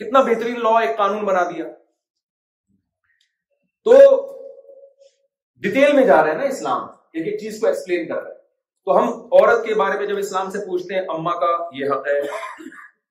کتنا 0.05 0.21
بہترین 0.31 0.61
لا 0.63 0.79
ایک 0.81 0.97
قانون 0.97 1.25
بنا 1.25 1.43
دیا 1.55 1.65
تو 3.89 3.97
ڈیٹیل 5.67 5.93
میں 5.97 6.07
جا 6.07 6.23
رہے 6.23 6.31
ہیں 6.31 6.39
نا 6.39 6.47
اسلام 6.57 6.87
ایک 7.19 7.27
ایک 7.27 7.41
چیز 7.41 7.61
کو 7.61 7.67
ایکسپلین 7.67 8.09
کر 8.09 8.23
رہے 8.23 8.31
ہیں 8.31 8.43
تو 8.87 8.97
ہم 8.99 9.09
عورت 9.21 9.65
کے 9.67 9.75
بارے 9.85 9.99
میں 10.01 10.07
جب 10.07 10.19
اسلام 10.19 10.51
سے 10.57 10.59
پوچھتے 10.67 10.95
ہیں 10.95 11.03
اما 11.15 11.39
کا 11.41 11.55
یہ 11.79 11.91
حق 11.95 12.07
ہے 12.07 12.21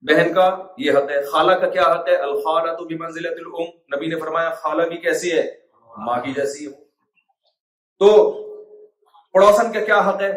بہن 0.08 0.34
کا 0.34 0.44
یہ 0.78 0.92
حق 0.98 1.10
ہے 1.12 1.22
خالہ 1.32 1.52
کا 1.60 1.70
کیا 1.70 1.84
حق 1.92 2.08
ہے 2.08 2.16
الخالہ 2.26 2.72
تو 2.78 2.86
نبی 3.96 4.08
نے 4.08 4.20
فرمایا 4.20 4.50
خالہ 4.64 4.82
بھی 4.90 4.98
کیسی 5.06 5.32
ہے 5.38 5.42
ماں 6.06 6.20
کی 6.24 6.34
جیسی 6.34 6.66
تو 8.04 8.10
پڑوسن 9.34 9.72
کا 9.74 9.80
کیا 9.86 9.98
حق 10.10 10.22
ہے 10.22 10.32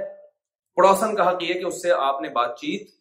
پڑوسن 0.76 1.14
کا 1.16 1.28
حق 1.28 1.42
یہ 1.42 1.60
کہ 1.60 1.64
اس 1.66 1.82
سے 1.82 1.90
آپ 2.06 2.20
نے 2.22 2.28
بات 2.38 2.56
چیت 2.60 2.96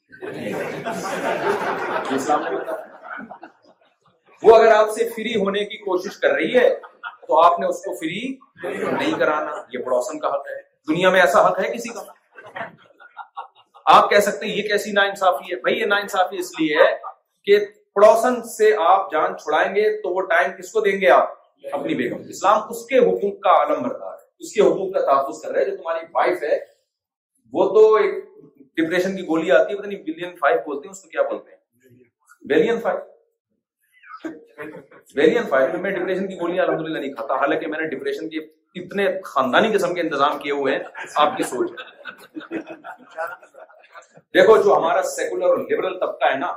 وہ 4.44 4.56
اگر 4.58 4.72
آپ 4.72 4.90
سے 4.98 5.10
فری 5.16 5.36
ہونے 5.40 5.64
کی 5.72 5.78
کوشش 5.86 6.18
کر 6.26 6.34
رہی 6.40 6.56
ہے 6.58 6.70
تو 7.28 7.42
آپ 7.46 7.60
نے 7.60 7.68
اس 7.68 7.80
کو 7.86 7.94
فری 8.02 8.20
نہیں 8.64 9.18
کرانا 9.20 9.56
یہ 9.74 9.84
پڑوسن 9.86 10.20
کا 10.20 10.34
حق 10.36 10.48
ہے 10.54 10.62
دنیا 10.94 11.10
میں 11.16 11.22
ایسا 11.22 11.48
حق 11.48 11.60
ہے 11.60 11.72
کسی 11.74 11.94
کا 11.94 12.02
آپ 13.94 14.10
کہہ 14.10 14.20
سکتے 14.20 14.46
ہیں 14.46 14.56
یہ 14.56 14.68
کیسی 14.68 14.92
نا 14.92 15.02
انصافی 15.10 15.52
ہے 15.54 15.60
بھائی 15.66 15.80
یہ 15.80 15.86
نا 15.90 15.96
انصافی 16.02 16.38
اس 16.40 16.50
لیے 16.60 16.76
ہے 16.78 16.88
کہ 17.46 17.60
پڑوسن 17.96 18.42
سے 18.56 18.72
آپ 18.88 19.12
جان 19.12 19.38
چھڑائیں 19.44 19.70
گے 19.76 19.84
تو 20.02 20.10
وہ 20.16 20.22
ٹائم 20.32 20.52
کس 20.58 20.72
کو 20.72 20.82
دیں 20.88 21.00
گے 21.02 21.10
آپ 21.18 21.30
اپنی 21.78 21.96
بیگم 22.02 22.28
اسلام 22.30 22.58
اس 22.72 22.86
کے 22.90 22.98
حقوق 22.98 23.40
کا 23.44 23.50
عالم 23.62 23.82
بردار 23.84 24.12
ہے 24.16 24.26
اس 24.48 24.52
کے 24.54 24.62
حقوق 24.62 24.92
کا 24.94 25.02
تحفظ 25.12 25.42
کر 25.42 25.52
رہا 25.52 25.60
ہے 25.60 25.66
جو 25.70 25.76
تمہاری 25.78 26.06
وائف 26.14 26.44
ہے 26.44 26.58
وہ 27.54 27.68
تو 27.76 27.86
ایک 28.02 28.14
ڈپریشن 28.82 29.16
کی 29.16 29.24
گولی 29.28 29.52
آتی 29.60 29.74
ہے 29.74 29.98
بلین 30.12 30.36
فائیو 30.42 30.60
بولتے 30.66 30.88
ہیں 30.88 30.92
اس 30.96 31.02
کو 31.04 31.10
کیا 31.16 31.22
بولتے 31.30 31.52
ہیں 31.52 32.46
بلین 32.54 32.80
فائیو 32.82 34.36
ویلین 35.16 35.48
فائیو 35.50 35.80
میں 35.82 35.92
ڈپریشن 35.92 36.28
کی 36.28 36.36
گولیاں 36.40 36.66
الحمد 36.66 36.88
للہ 36.88 37.00
نہیں 37.00 37.14
کھاتا 37.14 37.36
حالانکہ 37.42 37.68
میں 37.68 37.80
نے 37.82 37.88
ڈپریشن 37.96 38.30
کی 38.30 38.40
اتنے 38.76 39.08
خاندانی 39.26 39.72
قسم 39.74 39.94
کے 39.96 40.02
انتظام 40.02 40.38
کیے 40.40 40.52
ہوئے 40.52 40.76
ہیں 40.76 40.84
آپ 41.26 41.38
کی 41.38 41.44
سوچ 41.52 41.72
دیکھو 44.34 44.58
جو 44.64 44.76
ہمارا 44.76 45.02
سیکولر 45.16 45.46
اور 45.50 45.58
لبرل 45.58 45.98
طبقہ 46.00 46.32
ہے 46.34 46.38
نا 46.40 46.52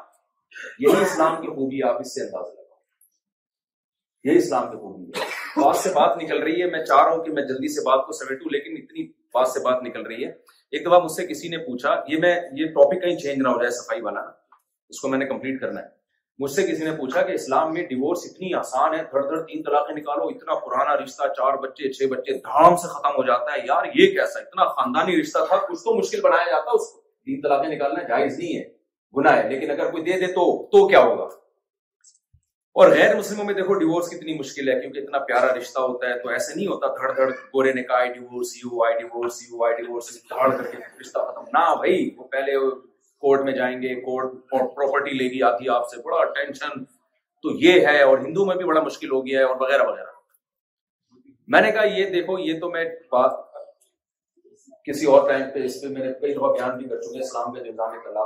یہی 0.86 1.02
اسلام 1.02 1.40
کی 1.42 1.48
خوبی 1.54 1.82
آپ 1.88 2.00
اس 2.00 2.14
سے 2.14 2.20
اندازہ 2.24 2.58
یہی 4.28 4.38
اسلام 4.38 4.70
کی 4.70 4.76
خوبی 4.78 5.20
ہے 5.20 5.38
بات 5.62 5.76
سے 5.76 5.90
بات 5.94 6.16
نکل 6.22 6.42
رہی 6.42 6.60
ہے 6.62 6.66
میں 6.70 6.84
چاہ 6.84 7.02
رہا 7.02 7.12
ہوں 7.14 7.24
کہ 7.24 7.30
میں 7.32 7.42
جلدی 7.46 7.72
سے 7.74 7.80
بات 7.90 8.04
کو 8.06 8.12
سمیٹوں 8.18 8.50
لیکن 8.52 8.76
اتنی 8.82 9.06
بات 9.34 9.48
سے 9.48 9.60
بات 9.64 9.82
نکل 9.82 10.06
رہی 10.06 10.24
ہے 10.24 10.30
ایک 10.30 10.86
دفعہ 10.86 11.00
مجھ 11.02 11.12
سے 11.12 11.26
کسی 11.26 11.48
نے 11.48 11.58
پوچھا 11.66 11.94
یہ 12.08 12.18
میں 12.20 12.34
یہ 12.56 12.66
ٹاپک 12.74 13.02
کہیں 13.02 13.16
چینج 13.22 13.42
نہ 13.42 13.48
ہو 13.48 13.58
جائے 13.62 13.70
صفائی 13.80 14.00
والا 14.02 14.20
اس 14.28 15.00
کو 15.00 15.08
میں 15.08 15.18
نے 15.18 15.26
کمپلیٹ 15.26 15.60
کرنا 15.60 15.80
ہے 15.80 15.86
مجھ 16.42 16.50
سے 16.52 16.62
کسی 16.66 16.84
نے 16.84 16.90
پوچھا 16.96 17.22
کہ 17.28 17.32
اسلام 17.32 17.72
میں 17.72 17.82
ڈیورس 17.86 18.18
اتنی 18.26 18.52
آسان 18.60 18.94
ہے 18.94 18.98
دھڑ 19.10 19.22
دھڑ 19.28 19.40
تین 19.46 19.62
طلاقیں 19.62 19.94
نکالو 19.96 20.28
اتنا 20.28 20.54
پرانا 20.66 20.94
رشتہ 21.02 21.26
چار 21.36 21.56
بچے 21.64 21.92
چھ 21.92 22.04
بچے 22.12 22.36
دھام 22.46 22.76
سے 22.84 22.88
ختم 22.92 23.16
ہو 23.16 23.22
جاتا 23.26 23.52
ہے 23.54 23.66
یار 23.66 23.84
یہ 23.94 24.10
کیسا 24.14 24.38
اتنا 24.40 24.64
خاندانی 24.76 25.20
رشتہ 25.20 25.44
تھا 25.48 25.56
کچھ 25.68 25.82
تو 25.84 25.94
مشکل 25.98 26.20
بنایا 26.28 26.46
جاتا 26.50 26.76
اس 26.78 26.88
کو 26.92 27.00
تین 27.24 27.40
طلاقیں 27.42 27.68
نکالنا 27.74 28.02
جائز 28.08 28.38
نہیں 28.38 28.56
ہے 28.58 28.62
گناہ 29.16 29.36
ہے 29.42 29.48
لیکن 29.50 29.70
اگر 29.76 29.90
کوئی 29.90 30.02
دے 30.10 30.18
دے 30.20 30.32
تو, 30.32 30.44
تو 30.72 30.86
کیا 30.88 31.02
ہوگا 31.04 31.28
اور 32.80 32.88
غیر 32.96 33.16
مسلموں 33.16 33.44
میں 33.44 33.54
دیکھو 33.54 33.74
ڈیورس 33.78 34.10
کتنی 34.10 34.38
مشکل 34.38 34.68
ہے 34.68 34.80
کیونکہ 34.80 34.98
اتنا 34.98 35.18
پیارا 35.30 35.54
رشتہ 35.58 35.80
ہوتا 35.88 36.06
ہے 36.08 36.18
تو 36.22 36.28
ایسے 36.36 36.54
نہیں 36.54 36.66
ہوتا 36.72 36.92
دھڑ 37.00 37.12
دھڑ 37.20 37.30
گورے 37.54 37.72
نکاح 37.80 38.04
divorce 38.16 38.56
you 38.64 38.82
I 38.84 38.98
divorce 38.98 39.42
you 39.48 39.64
I 39.64 39.76
divorce 39.82 40.12
دھڑ 40.30 40.50
کر 40.50 40.70
کے 40.70 40.78
رشتہ 41.00 41.26
ختم 41.30 41.50
نہ 41.58 41.64
بھائی 41.82 42.08
وہ 42.18 42.28
پہلے 42.36 42.56
کورٹ 43.26 43.42
میں 43.44 43.52
جائیں 43.54 43.76
گے 43.82 43.94
کورٹ 44.00 44.34
پراپرٹی 44.76 45.10
لے 45.18 45.24
گی 45.32 45.42
آتی 45.48 45.64
ہے 45.64 45.70
آپ 45.72 45.88
سے 45.88 46.00
بڑا 46.02 46.22
ٹینشن 46.38 46.84
تو 46.84 47.50
یہ 47.64 47.86
ہے 47.86 48.02
اور 48.02 48.18
ہندو 48.18 48.44
میں 48.46 48.54
بھی 48.56 48.64
بڑا 48.66 48.82
مشکل 48.82 49.10
ہو 49.14 49.20
گیا 49.26 49.38
ہے 49.38 49.44
اور 49.48 49.56
وغیرہ 49.60 49.86
وغیرہ 49.88 50.08
میں 51.56 51.60
نے 51.62 51.70
کہا 51.72 51.84
یہ 51.98 52.10
دیکھو 52.14 52.38
یہ 52.38 52.60
تو 52.60 52.70
میں 52.70 52.84
بات 53.12 53.38
کسی 54.88 55.06
اور 55.12 55.28
ٹائم 55.28 55.42
پہ 55.46 55.54
پہ 55.58 55.64
اس 55.66 55.82
میں 55.82 56.06
نے 56.06 56.12
کئی 56.20 56.34
دفعہ 56.34 56.52
بیان 56.52 56.76
بھی 56.78 56.88
کر 56.88 57.00
چکے 57.06 57.18
اسلام 57.24 57.56
ہے 57.56 58.16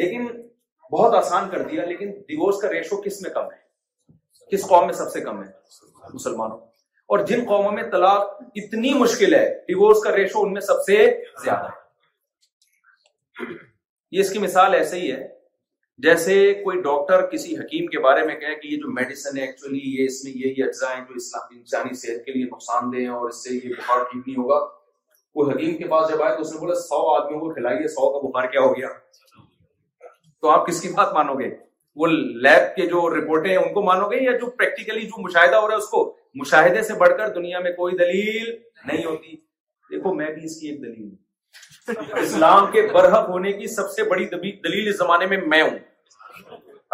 لیکن 0.00 0.26
بہت 0.92 1.14
آسان 1.14 1.48
کر 1.50 1.62
دیا 1.68 1.84
لیکن 1.86 2.10
ڈیوس 2.28 2.60
کا 2.62 2.68
ریشو 2.72 3.00
کس 3.08 3.20
میں 3.22 3.30
کم 3.30 3.50
ہے 3.52 4.16
کس 4.52 4.66
قوم 4.68 4.84
میں 4.86 4.94
سب 5.00 5.10
سے 5.12 5.20
کم 5.30 5.42
ہے 5.42 5.50
مسلمانوں 6.14 6.58
اور 7.14 7.18
جن 7.30 7.44
قوموں 7.48 7.72
میں 7.72 7.82
طلاق 7.90 8.28
اتنی 8.62 8.92
مشکل 9.04 9.34
ہے 9.34 9.44
ڈیوس 9.68 10.02
کا 10.04 10.16
ریشو 10.16 10.46
ان 10.46 10.52
میں 10.52 10.60
سب 10.70 10.82
سے 10.86 10.98
زیادہ 11.44 11.66
ہے 11.70 13.58
یہ 14.12 14.20
اس 14.20 14.30
کی 14.32 14.38
مثال 14.38 14.74
ایسے 14.74 14.98
ہی 15.00 15.10
ہے 15.12 15.26
جیسے 16.04 16.32
کوئی 16.64 16.80
ڈاکٹر 16.82 17.26
کسی 17.30 17.56
حکیم 17.56 17.86
کے 17.88 17.98
بارے 18.04 18.24
میں 18.26 18.34
کہے 18.40 18.54
کہ 18.60 18.68
یہ 18.68 18.76
جو 18.84 18.90
میڈیسن 18.92 19.38
ہے 19.38 19.44
ایکچولی 19.46 19.80
یہ 19.84 20.04
اس 20.04 20.22
میں 20.24 20.32
یہ 20.34 20.62
اجزاء 20.64 20.92
ہیں 20.94 21.04
جو 21.08 21.14
اسلام 21.16 21.56
انسانی 21.56 21.94
صحت 22.00 22.24
کے 22.26 22.32
لیے 22.32 22.44
نقصان 22.44 22.90
دہ 22.92 23.00
ہیں 23.00 23.08
اور 23.18 23.28
اس 23.28 23.42
سے 23.44 23.54
یہ 23.54 23.68
بخار 23.78 24.02
ٹھیک 24.10 24.26
نہیں 24.26 24.36
ہوگا 24.38 24.58
وہ 25.34 25.50
حکیم 25.50 25.76
کے 25.82 25.88
پاس 25.88 26.08
جب 26.10 26.22
آئے 26.22 26.34
تو 26.36 26.40
اس 26.42 26.52
نے 26.52 26.58
بولا 26.60 26.74
سو 26.80 26.98
آدمیوں 27.14 27.40
کو 27.40 27.52
کھلائیے 27.54 27.88
سو 27.96 28.08
کا 28.12 28.26
بخار 28.26 28.48
کیا 28.54 28.60
ہو 28.62 28.76
گیا 28.76 28.88
تو 30.42 30.48
آپ 30.50 30.66
کس 30.66 30.80
کی 30.82 30.88
بات 30.96 31.12
مانو 31.14 31.38
گے 31.40 31.50
وہ 32.00 32.06
لیب 32.46 32.74
کے 32.76 32.86
جو 32.90 33.08
رپورٹیں 33.18 33.50
ہیں 33.50 33.58
ان 33.62 33.72
کو 33.74 33.82
مانو 33.82 34.10
گے 34.10 34.22
یا 34.24 34.36
جو 34.40 34.50
پریکٹیکلی 34.58 35.06
جو 35.06 35.22
مشاہدہ 35.22 35.56
ہو 35.56 35.66
رہا 35.68 35.74
ہے 35.76 35.82
اس 35.82 35.88
کو 35.90 36.02
مشاہدے 36.40 36.82
سے 36.90 36.94
بڑھ 36.98 37.16
کر 37.18 37.32
دنیا 37.40 37.58
میں 37.60 37.70
کوئی 37.78 37.96
دلیل 38.04 38.46
نہیں 38.86 39.04
ہوتی 39.04 39.36
دیکھو 39.94 40.14
میں 40.14 40.32
بھی 40.34 40.44
اس 40.44 40.60
کی 40.60 40.68
ایک 40.68 40.82
دلیل 40.82 41.02
ہوں 41.08 41.16
اسلام 42.22 42.70
کے 42.72 42.82
برحق 42.94 43.28
ہونے 43.28 43.52
کی 43.52 43.66
سب 43.74 43.90
سے 43.96 44.02
بڑی 44.10 44.24
دلیل 44.40 44.88
اس 44.88 44.98
زمانے 44.98 45.26
میں 45.26 45.36
میں 45.54 45.62
ہوں 45.62 45.78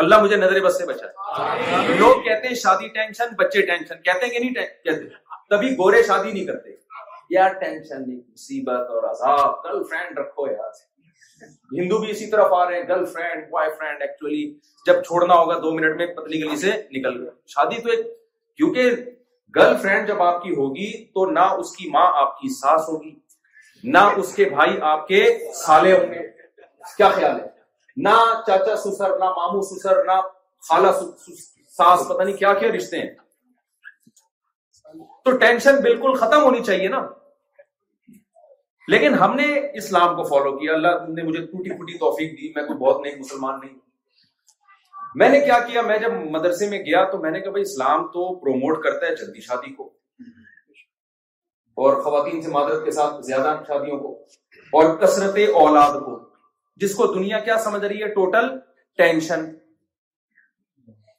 اللہ 0.03 0.21
مجھے 0.23 0.37
نظر 0.37 0.61
بس 0.63 0.79
سے 0.79 0.87
بچا 0.87 1.87
لوگ 1.99 2.23
کہتے 2.23 2.49
ہیں 2.49 2.55
شادی 2.63 2.89
ٹینشن 2.95 3.35
بچے 3.39 3.63
ٹینشن 3.67 4.03
کہتے 4.05 4.27
ہیں 4.27 4.33
کہ 4.33 4.39
نہیں 4.45 4.55
کہتے 4.55 5.09
تبھی 5.51 5.71
گورے 5.79 6.03
شادی 6.07 6.33
نہیں 6.33 6.47
کرتے 6.47 6.75
یار 7.35 7.53
ٹینشن 7.61 8.03
نہیں 8.09 8.19
مصیبت 8.21 8.91
اور 8.97 9.09
عذاب 9.11 9.65
فرینڈ 9.91 10.19
رکھو 10.19 10.47
ہندو 11.79 11.99
بھی 11.99 12.11
اسی 12.11 12.27
طرف 12.31 12.53
آ 12.53 12.65
رہے 12.69 12.77
ہیں 12.81 12.89
girl 12.89 13.05
friend 13.13 13.45
boy 13.51 13.71
friend 13.79 14.03
actually 14.03 14.43
جب 14.87 15.03
چھوڑنا 15.07 15.35
ہوگا 15.35 15.59
دو 15.63 15.73
منٹ 15.79 15.97
میں 15.97 16.07
پتلی 16.21 16.41
گلی 16.45 16.57
سے 16.61 16.71
نکل 16.99 17.21
گیا 17.23 17.31
شادی 17.55 17.81
تو 17.83 17.91
ایک 17.91 18.07
کیونکہ 18.57 18.91
گرل 19.57 19.77
فرینڈ 19.83 20.09
جب 20.09 20.23
آپ 20.23 20.43
کی 20.43 20.55
ہوگی 20.57 20.91
تو 21.15 21.31
نہ 21.31 21.47
اس 21.61 21.77
کی 21.77 21.89
ماں 21.97 22.07
آپ 22.23 22.39
کی 22.41 22.49
ساس 22.61 22.89
ہوگی 22.89 23.15
نہ 23.95 23.99
اس 24.23 24.35
کے 24.35 24.45
بھائی 24.51 24.81
آپ 24.93 25.07
کے 25.09 25.23
خالے 25.65 25.93
ہوں 25.97 26.13
گے 26.13 26.23
کیا 26.97 27.09
خیال 27.09 27.41
ہے 27.41 27.47
نہ 28.07 28.15
چاچا 28.47 28.77
سسر 28.85 29.19
نہ 29.19 29.25
مامو 29.37 29.61
سسر 29.69 30.05
نہ 30.07 30.21
خالہ 30.69 30.91
ساس 30.93 32.09
پتہ 32.09 32.23
نہیں 32.23 32.37
کیا 32.37 32.53
کیا 32.61 32.71
رشتے 32.73 32.99
ہیں 33.01 33.11
تو 35.25 35.37
ٹینشن 35.39 35.81
بالکل 35.83 36.15
ختم 36.21 36.43
ہونی 36.45 36.63
چاہیے 36.65 36.89
نا 36.89 37.07
لیکن 38.93 39.15
ہم 39.21 39.35
نے 39.37 39.47
اسلام 39.81 40.15
کو 40.17 40.23
فالو 40.29 40.57
کیا 40.59 40.73
اللہ 40.75 41.09
نے 41.15 41.23
مجھے 41.29 41.41
ٹوٹی 41.47 41.71
پھوٹی 41.77 41.99
توفیق 41.99 42.33
دی 42.41 42.53
میں 42.57 42.65
کوئی 42.67 42.79
بہت 42.79 43.01
نہیں 43.03 43.17
مسلمان 43.21 43.59
نہیں 43.63 43.75
میں 45.23 45.29
نے 45.29 45.41
کیا 45.45 45.59
کیا 45.71 45.83
میں 45.83 45.99
جب 45.99 46.13
مدرسے 46.37 46.69
میں 46.69 46.79
گیا 46.87 47.05
تو 47.11 47.19
میں 47.19 47.31
نے 47.31 47.41
کہا 47.41 47.51
بھائی 47.51 47.63
اسلام 47.71 48.07
تو 48.19 48.29
پروموٹ 48.45 48.83
کرتا 48.85 49.07
ہے 49.07 49.15
جلدی 49.23 49.41
شادی 49.49 49.73
کو 49.75 49.91
اور 51.85 51.97
خواتین 52.03 52.41
سے 52.43 52.51
معذرت 52.51 52.85
کے 52.85 52.91
ساتھ 52.99 53.25
زیادہ 53.25 53.55
شادیوں 53.67 53.99
کو 54.01 54.13
اور 54.81 54.97
کثرت 55.01 55.39
اولاد 55.63 55.99
کو 56.05 56.15
جس 56.85 56.95
کو 56.95 57.07
دنیا 57.15 57.39
کیا 57.49 57.57
سمجھ 57.65 57.85
رہی 57.85 58.03
ہے 58.03 58.07
ٹوٹل 58.15 58.47
ٹینشن 58.99 59.45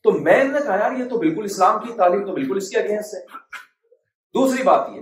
تو 0.04 0.12
میں 0.28 0.44
نے 0.44 0.60
کہا 0.64 0.76
یار 0.80 0.98
یہ 1.00 1.10
تو 1.10 1.18
بالکل 1.24 1.44
اسلام 1.50 1.80
کی 1.86 1.94
تعلیم 1.98 2.26
تو 2.26 2.34
بالکل 2.34 2.58
اس 2.58 2.70
اگینسٹ 2.82 3.14
ہے 3.14 3.60
دوسری 4.40 4.64
بات 4.72 4.90
یہ 4.96 5.02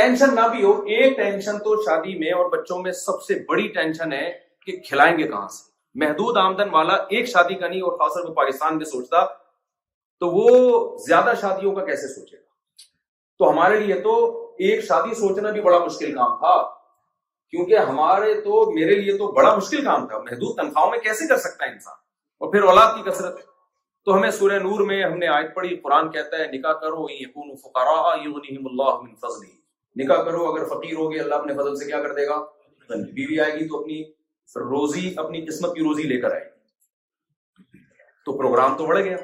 ٹینشن 0.00 0.34
نہ 0.40 0.46
بھی 0.54 0.62
ہو 0.64 0.72
ایک 0.96 1.16
ٹینشن 1.16 1.58
تو 1.68 1.76
شادی 1.84 2.16
میں 2.24 2.32
اور 2.38 2.48
بچوں 2.56 2.78
میں 2.82 2.92
سب 3.04 3.22
سے 3.26 3.38
بڑی 3.48 3.68
ٹینشن 3.78 4.12
ہے 4.12 4.28
کہ 4.66 4.76
کھلائیں 4.88 5.16
گے 5.18 5.26
کہاں 5.28 5.48
سے 5.58 5.66
محدود 6.04 6.36
آمدن 6.44 6.68
والا 6.74 6.94
ایک 7.18 7.28
شادی 7.36 7.54
کا 7.62 7.68
نہیں 7.68 7.80
اور 7.88 7.96
خاص 8.00 8.12
طور 8.14 8.26
پہ 8.28 8.34
پاکستان 8.42 8.76
میں 8.82 8.90
سوچتا 8.96 9.24
تو 10.20 10.30
وہ 10.36 10.48
زیادہ 11.06 11.32
شادیوں 11.40 11.74
کا 11.74 11.84
کیسے 11.84 12.08
سوچے 12.14 12.36
گا 12.36 12.46
تو 13.38 13.50
ہمارے 13.50 13.78
لیے 13.80 14.00
تو 14.08 14.12
ایک 14.66 14.80
شادی 14.84 15.14
سوچنا 15.14 15.50
بھی 15.52 15.60
بڑا 15.62 15.78
مشکل 15.84 16.14
کام 16.14 16.36
تھا 16.38 16.54
کیونکہ 17.50 17.78
ہمارے 17.88 18.32
تو 18.44 18.62
میرے 18.74 18.94
لیے 19.00 19.16
تو 19.18 19.30
بڑا 19.32 19.54
مشکل 19.56 19.84
کام 19.84 20.06
تھا 20.06 20.18
محدود 20.22 20.56
تنخواہوں 20.56 20.90
میں 20.90 20.98
کیسے 21.04 21.26
کر 21.28 21.36
سکتا 21.44 21.64
ہے 21.66 21.70
انسان 21.72 21.94
اور 22.44 22.50
پھر 22.52 22.62
اولاد 22.70 22.96
کی 22.96 23.10
کثرت 23.10 23.36
ہے 23.38 23.46
تو 24.04 24.16
ہمیں 24.16 24.30
سورہ 24.38 24.58
نور 24.64 24.80
میں 24.88 25.02
ہم 25.02 25.16
نے 25.18 25.26
آیت 25.36 25.54
پڑھی 25.54 25.76
قرآن 25.84 26.10
کہتا 26.10 26.42
نکاح 26.56 26.72
کرو 26.82 27.06
فقراء 27.62 28.16
یغنیہم 28.24 28.66
اللہ 28.72 29.00
من 29.02 29.14
فضلی 29.26 30.02
نکاح 30.04 30.22
کرو 30.24 30.44
اگر 30.52 30.64
فقیر 30.74 30.94
ہوگی 30.96 31.20
اللہ 31.20 31.34
اپنے 31.44 31.54
فضل 31.62 31.74
سے 31.76 31.86
کیا 31.90 32.02
کر 32.02 32.14
دے 32.20 32.26
گا 32.26 32.40
بیوی 33.20 33.40
آئے 33.46 33.54
گی 33.58 33.68
تو 33.68 33.80
اپنی 33.80 34.02
روزی 34.74 35.12
اپنی 35.24 35.44
قسمت 35.46 35.74
کی 35.76 35.82
روزی 35.88 36.02
لے 36.14 36.20
کر 36.20 36.32
آئے 36.34 36.44
گی 36.44 37.78
تو 38.24 38.36
پروگرام 38.38 38.76
تو 38.76 38.86
بڑھ 38.86 38.98
گیا 39.08 39.16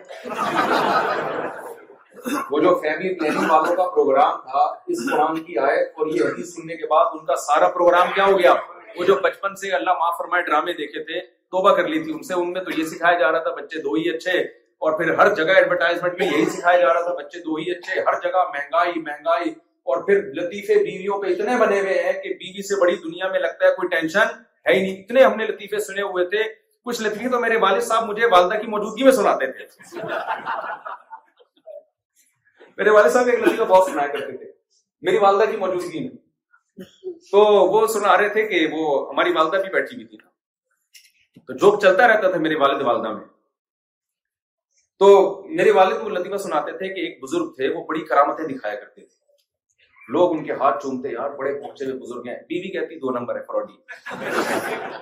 وہ 2.50 2.60
جو 2.60 2.74
فیملی 2.82 3.14
پلاننگ 3.18 3.50
والوں 3.50 3.76
کا 3.76 3.88
پروگرام 3.94 4.40
تھا 4.50 4.60
اس 4.92 4.98
قرآن 5.10 5.42
کی 5.44 5.58
آیت 5.58 5.98
اور 5.98 6.06
یہ 6.14 6.24
حدیث 6.24 6.54
سننے 6.56 6.76
کے 6.76 6.86
بعد 6.90 7.16
ان 7.18 7.24
کا 7.26 7.36
سارا 7.46 7.68
پروگرام 7.78 8.08
کیا 8.14 8.24
ہو 8.26 8.38
گیا 8.38 8.52
وہ 8.98 9.04
جو 9.04 9.14
بچپن 9.24 9.54
سے 9.60 9.70
اللہ 9.78 9.98
معاف 9.98 10.16
فرمائے 10.18 10.42
ڈرامے 10.48 10.72
دیکھے 10.80 11.04
تھے 11.04 11.20
توبہ 11.56 11.74
کر 11.76 11.88
لی 11.88 12.02
تھی 12.04 12.12
ان 12.12 12.22
سے 12.30 12.34
ان 12.34 12.52
میں 12.52 12.60
تو 12.64 12.78
یہ 12.80 12.84
سکھایا 12.92 13.18
جا 13.18 13.32
رہا 13.32 13.42
تھا 13.42 13.54
بچے 13.60 13.82
دو 13.82 13.94
ہی 13.94 14.08
اچھے 14.14 14.38
اور 14.86 14.96
پھر 14.98 15.12
ہر 15.18 15.34
جگہ 15.34 15.52
ایڈورٹائزمنٹ 15.56 16.18
میں 16.18 16.26
یہی 16.30 16.44
سکھایا 16.56 16.80
جا 16.80 16.92
رہا 16.94 17.02
تھا 17.04 17.14
بچے 17.22 17.38
دو 17.44 17.54
ہی 17.56 17.70
اچھے 17.74 18.00
ہر 18.08 18.20
جگہ 18.22 18.42
مہنگائی 18.56 19.00
مہنگائی 19.00 19.50
اور 19.92 20.02
پھر 20.06 20.22
لطیفے 20.36 20.74
بیویوں 20.82 21.20
پہ 21.22 21.26
اتنے 21.32 21.56
بنے 21.60 21.80
ہوئے 21.80 22.02
ہیں 22.02 22.12
کہ 22.22 22.32
بیوی 22.42 22.66
سے 22.68 22.80
بڑی 22.80 22.96
دنیا 23.04 23.28
میں 23.30 23.40
لگتا 23.40 23.66
ہے 23.66 23.70
کوئی 23.76 23.88
ٹینشن 23.96 24.34
ہے 24.68 24.74
ہی 24.74 24.80
نہیں 24.82 25.02
اتنے 25.02 25.22
ہم 25.22 25.36
نے 25.38 25.46
لطیفے 25.46 25.78
سنے 25.92 26.02
ہوئے 26.02 26.24
تھے 26.34 26.42
کچھ 26.88 27.00
لطیفے 27.02 27.28
تو 27.30 27.40
میرے 27.40 27.56
والد 27.60 27.82
صاحب 27.82 28.08
مجھے 28.08 28.26
والدہ 28.32 28.60
کی 28.60 28.66
موجودگی 28.70 29.04
میں 29.04 29.12
سناتے 29.20 29.46
تھے 29.52 30.00
میرے 32.76 32.90
والد 32.90 33.12
صاحب 33.12 33.26
ایک 33.28 33.38
لڑکی 33.38 33.56
کا 33.56 33.64
بہت 33.64 33.90
سنایا 33.90 34.08
کرتے 34.12 34.36
تھے 34.36 34.46
میری 35.08 35.18
والدہ 35.24 35.44
کی 35.50 35.56
موجودگی 35.56 36.00
میں 36.08 36.84
تو 37.32 37.40
وہ 37.72 37.86
سنا 37.92 38.16
رہے 38.18 38.28
تھے 38.36 38.46
کہ 38.48 38.66
وہ 38.72 38.86
ہماری 39.10 39.32
والدہ 39.32 39.60
بھی 39.62 39.70
بیٹھی 39.72 39.96
ہوئی 39.96 40.06
تھی 40.06 40.18
تو 41.46 41.56
جوک 41.64 41.80
چلتا 41.82 42.06
رہتا 42.08 42.30
تھا 42.30 42.38
میرے 42.46 42.54
والد 42.62 42.82
والدہ 42.86 43.12
میں 43.18 43.24
تو 44.98 45.08
میرے 45.60 45.70
والد 45.78 46.00
کو 46.00 46.08
لطیفہ 46.08 46.36
سناتے 46.46 46.72
تھے 46.78 46.88
کہ 46.94 47.00
ایک 47.00 47.22
بزرگ 47.22 47.50
تھے 47.56 47.68
وہ 47.76 47.84
بڑی 47.86 48.04
کرامتیں 48.08 48.44
دکھایا 48.48 48.74
کرتے 48.80 49.00
تھے 49.00 49.22
لوگ 50.16 50.34
ان 50.36 50.44
کے 50.44 50.52
ہاتھ 50.60 50.82
چومتے 50.82 51.08
یار 51.12 51.30
بڑے 51.38 51.52
پہنچے 51.60 51.84
ہوئے 51.84 51.96
بزرگ 51.98 52.26
ہیں 52.28 52.36
بیوی 52.48 52.70
کہتی 52.72 52.96
دو 53.00 53.10
نمبر 53.18 53.36
ہے 53.36 53.42
فراڈی 53.46 54.16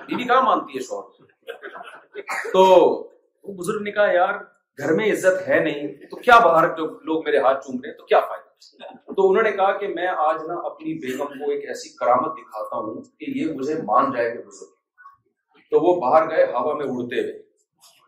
بیوی 0.05 0.23
کہاں 0.27 0.41
مانتی 0.41 0.77
ہے 0.77 0.83
شوہر 0.83 2.51
تو 2.53 2.63
وہ 2.67 3.53
بزرگ 3.53 3.81
نے 3.83 3.91
کہا 3.91 4.11
یار 4.13 4.35
گھر 4.79 4.93
میں 4.95 5.11
عزت 5.11 5.47
ہے 5.47 5.59
نہیں 5.63 5.87
تو 6.09 6.15
کیا 6.17 6.37
باہر 6.43 6.67
جو 6.77 6.85
لوگ 7.05 7.23
میرے 7.25 7.37
ہاتھ 7.39 7.65
چوم 7.65 7.79
رہے 7.81 7.89
ہیں 7.89 7.97
تو 7.97 8.05
کیا 8.05 8.19
فائدہ 8.29 9.11
تو 9.15 9.27
انہوں 9.29 9.43
نے 9.43 9.51
کہا 9.51 9.77
کہ 9.77 9.87
میں 9.95 10.07
آج 10.27 10.37
نا 10.47 10.53
اپنی 10.69 10.93
بیگم 11.07 11.33
کو 11.43 11.49
ایک 11.51 11.65
ایسی 11.69 11.89
کرامت 11.97 12.31
دکھاتا 12.37 12.75
ہوں 12.85 13.01
کہ 13.03 13.29
یہ 13.37 13.51
مجھے 13.59 13.75
مان 13.91 14.11
جائے 14.15 14.31
بزرگ 14.37 15.59
تو 15.71 15.79
وہ 15.85 15.95
باہر 16.01 16.29
گئے 16.29 16.45
ہوا 16.53 16.73
میں 16.77 16.85
اڑتے 16.89 17.21
ہوئے 17.21 17.37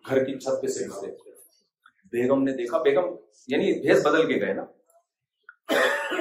گھر 0.10 0.24
کی 0.26 0.38
چھت 0.40 0.62
پہ 0.62 0.68
سے 0.78 0.86
بیگم 2.12 2.44
نے 2.44 2.52
دیکھا 2.58 2.78
بیگم 2.84 3.14
یعنی 3.54 3.72
بھیس 3.86 4.06
بدل 4.06 4.28
کے 4.34 4.40
گئے 4.46 4.54
نا 4.60 4.66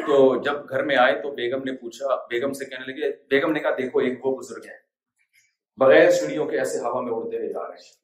تو 0.06 0.14
جب 0.44 0.68
گھر 0.68 0.84
میں 0.84 0.96
آئے 0.96 1.12
تو 1.22 1.30
بیگم 1.34 1.62
نے 1.64 1.72
پوچھا 1.82 2.14
بیگم 2.30 2.52
سے 2.60 2.64
کہنے 2.70 2.92
لگے 2.92 3.10
بیگم 3.30 3.52
نے 3.52 3.60
کہا 3.60 3.74
دیکھو 3.78 3.98
ایک 4.06 4.26
وہ 4.26 4.36
بزرگ 4.38 4.68
ہے 4.70 4.76
بغیر 5.84 6.10
سیڑھیوں 6.20 6.46
کے 6.46 6.58
ایسے 6.58 6.80
ہوا 6.86 7.00
میں 7.02 7.12
اڑتے 7.12 7.36
ہوئے 7.36 7.52
جا 7.52 7.66
رہے 7.68 7.74
ہیں 7.76 8.02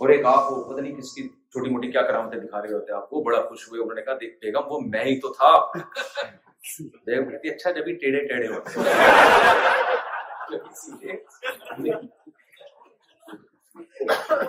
اور 0.00 0.08
ایک 0.12 0.24
آپ 0.26 0.50
وہ 0.52 0.62
پتہ 0.70 0.80
نہیں 0.80 0.94
کس 0.96 1.12
کی 1.14 1.22
چھوٹی 1.52 1.70
موٹی 1.70 1.90
کیا 1.92 2.00
کرامتیں 2.06 2.38
دکھا 2.38 2.60
رہے 2.62 2.72
ہوتے 2.72 2.92
ہیں 2.92 2.96
آپ 2.98 3.08
کو 3.10 3.20
بڑا 3.28 3.40
خوش 3.48 3.68
ہوئے 3.68 3.80
انہوں 3.82 3.94
نے 3.94 4.02
کہا 4.04 4.14
دیکھ 4.20 4.34
بیگم 4.40 4.70
وہ 4.72 4.80
میں 4.86 5.04
ہی 5.04 5.18
تو 5.20 5.32
تھا 5.34 5.52
بیگم 7.06 7.30
کہتی 7.30 7.48
اچھا 7.50 7.70
جب 7.70 7.86
ہی 7.86 8.52
ہوتے 8.52 8.94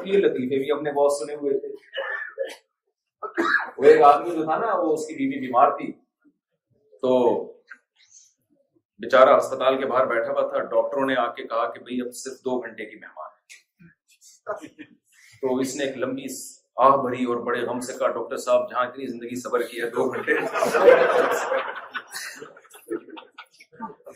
یہ 0.10 0.18
لطیفے 0.18 0.58
بھی 0.58 0.72
ہم 0.72 0.82
نے 0.84 0.92
بہت 0.92 1.12
سنے 1.20 1.36
ہوئے 1.36 1.58
تھے 1.60 2.02
وہ 3.78 3.84
ایک 3.86 4.02
آدمی 4.12 4.36
جو 4.36 4.44
تھا 4.44 4.58
نا 4.66 4.74
وہ 4.82 4.94
اس 4.94 5.08
کی 5.08 5.16
بیوی 5.16 5.40
بیمار 5.46 5.72
تھی 5.78 5.92
تو 7.02 7.14
بیچارہ 9.06 9.38
اسپتال 9.40 9.78
کے 9.80 9.86
باہر 9.94 10.06
بیٹھا 10.14 10.32
ہوا 10.32 10.48
تھا 10.52 10.62
ڈاکٹروں 10.76 11.06
نے 11.10 11.16
آ 11.26 11.28
کے 11.40 11.44
کہا 11.48 11.70
کہ 11.74 11.84
بھئی 11.86 12.02
اب 12.02 12.14
صرف 12.24 12.46
دو 12.46 12.60
گھنٹے 12.62 12.86
کی 12.90 13.00
مہمان 13.02 13.36
ہے 13.38 14.96
تو 15.42 15.56
اس 15.64 15.74
نے 15.76 15.84
ایک 15.86 15.96
لمبی 16.04 16.26
آہ 16.86 16.96
بھری 17.04 17.24
اور 17.34 17.38
بڑے 17.46 17.62
غم 17.66 17.80
سے 17.88 17.94
کہا 18.00 18.08
ڈاکٹر 18.16 18.38
صاحب 18.46 18.62
جہاں 18.72 18.84
اتنی 18.86 19.06
زندگی 19.12 19.38
صبر 19.42 19.62
کیا 19.72 19.84
دو 19.96 20.02
گھنٹے 20.12 20.32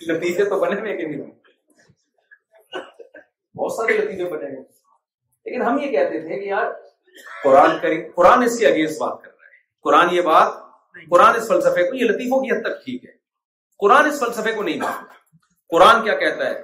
لتیجے 0.08 0.44
تو 0.50 0.56
بنے 0.60 0.78
میں 0.82 0.92
کہ 0.98 1.06
نہیں 1.08 1.22
بہت 3.56 3.72
سارے 3.74 3.92
نتیجے 3.98 4.26
بنے 4.30 4.48
ہیں 4.56 4.62
لیکن 5.46 5.60
ہم 5.62 5.76
یہ 5.80 5.90
کہتے 5.92 6.18
تھے 6.28 6.36
کہ 6.40 6.46
یار 6.50 6.68
قرآن 7.44 7.72
کریں 7.82 8.00
قرآن 8.16 8.40
اس 8.44 8.54
کی 8.60 8.66
اگینسٹ 8.66 8.98
بات 9.02 9.22
کر 9.24 9.32
رہا 9.32 9.46
ہے 9.48 9.52
قرآن 9.88 10.08
یہ 10.16 10.22
بات 10.30 10.50
قرآن 11.10 11.32
اس 11.40 11.46
فلسفے 11.48 11.84
کو 11.90 11.96
یہ 11.96 12.10
لطیفوں 12.12 12.40
کی 12.44 12.50
حد 12.52 12.62
تک 12.68 12.76
ٹھیک 12.86 13.00
ہے 13.06 13.12
قرآن 13.86 14.04
اس 14.10 14.18
فلسفے 14.20 14.52
کو 14.56 14.62
نہیں 14.64 14.80
مانتا 14.82 15.04
قرآن 15.76 15.96
کیا 16.04 16.16
کہتا 16.20 16.44
ہے 16.50 16.56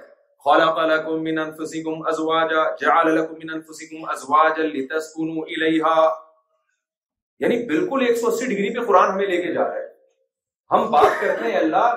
خلق 0.44 0.78
لكم 0.80 1.22
من 1.28 1.38
انفسكم 1.38 2.06
ازواجا 2.08 2.76
جعل 2.80 3.16
لكم 3.18 3.34
من 3.42 3.50
انفسكم 3.50 4.10
ازواجا 4.12 4.62
لتسكنوا 4.62 5.44
اليها 5.54 6.14
یعنی 7.40 7.56
بالکل 7.66 8.00
180 8.10 8.46
ڈگری 8.52 8.74
پہ 8.76 8.84
قرآن 8.86 9.10
ہمیں 9.12 9.26
لے 9.26 9.40
کے 9.42 9.52
جا 9.54 9.64
رہا 9.64 9.80
ہے 9.80 9.86
ہم 10.72 10.90
بات 10.90 11.20
کرتے 11.20 11.44
ہیں 11.50 11.58
اللہ 11.58 11.90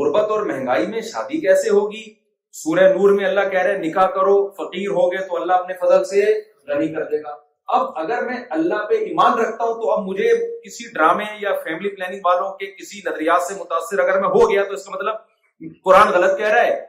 غربت 0.00 0.30
اور 0.30 0.42
مہنگائی 0.52 0.86
میں 0.86 1.00
شادی 1.10 1.40
کیسے 1.40 1.70
ہوگی 1.70 2.02
سورہ 2.62 2.88
نور 2.96 3.12
میں 3.20 3.24
اللہ 3.26 3.48
کہہ 3.52 3.62
رہے 3.62 3.74
ہیں 3.76 3.82
نکاح 3.84 4.06
کرو 4.16 4.34
فقیر 4.58 4.90
ہو 4.98 5.10
گئے 5.12 5.26
تو 5.28 5.40
اللہ 5.40 5.62
اپنے 5.62 5.74
فضل 5.80 6.04
سے 6.10 6.24
غنی 6.72 6.88
کر 6.94 7.04
دے 7.12 7.22
گا 7.22 7.34
اب 7.78 7.96
اگر 8.02 8.22
میں 8.26 8.36
اللہ 8.58 8.84
پہ 8.88 8.98
ایمان 9.08 9.38
رکھتا 9.38 9.64
ہوں 9.64 9.80
تو 9.82 9.90
اب 9.92 10.04
مجھے 10.10 10.30
کسی 10.66 10.90
ڈرامے 10.94 11.24
یا 11.40 11.54
فیملی 11.64 11.94
پلاننگ 11.94 12.20
والوں 12.24 12.52
کے 12.58 12.66
کسی 12.82 13.00
نظریات 13.06 13.42
سے 13.48 13.54
متاثر 13.62 14.04
اگر 14.08 14.20
میں 14.20 14.28
ہو 14.36 14.50
گیا 14.50 14.64
تو 14.68 14.74
اس 14.74 14.84
کا 14.86 14.94
مطلب 14.94 15.74
قرآن 15.84 16.12
غلط 16.18 16.38
کہہ 16.38 16.52
رہا 16.54 16.66
ہے 16.66 16.84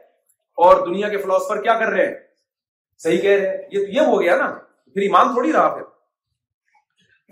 اور 0.66 0.80
دنیا 0.86 1.08
کے 1.08 1.18
فلاسفر 1.24 1.60
کیا 1.62 1.74
کر 1.78 1.88
رہے 1.92 2.04
ہیں 2.06 2.14
صحیح 3.02 3.18
کہہ 3.24 3.36
رہے 3.40 3.56
ہیں 3.56 3.62
یہ 3.72 3.90
یہ 3.96 4.00
تو 4.06 4.10
ہو 4.12 4.20
گیا 4.20 4.36
نا 4.36 4.46
پھر 4.94 5.02
ایمان 5.02 5.32
تھوڑی 5.32 5.52
رہا 5.52 5.68
پھر 5.74 5.82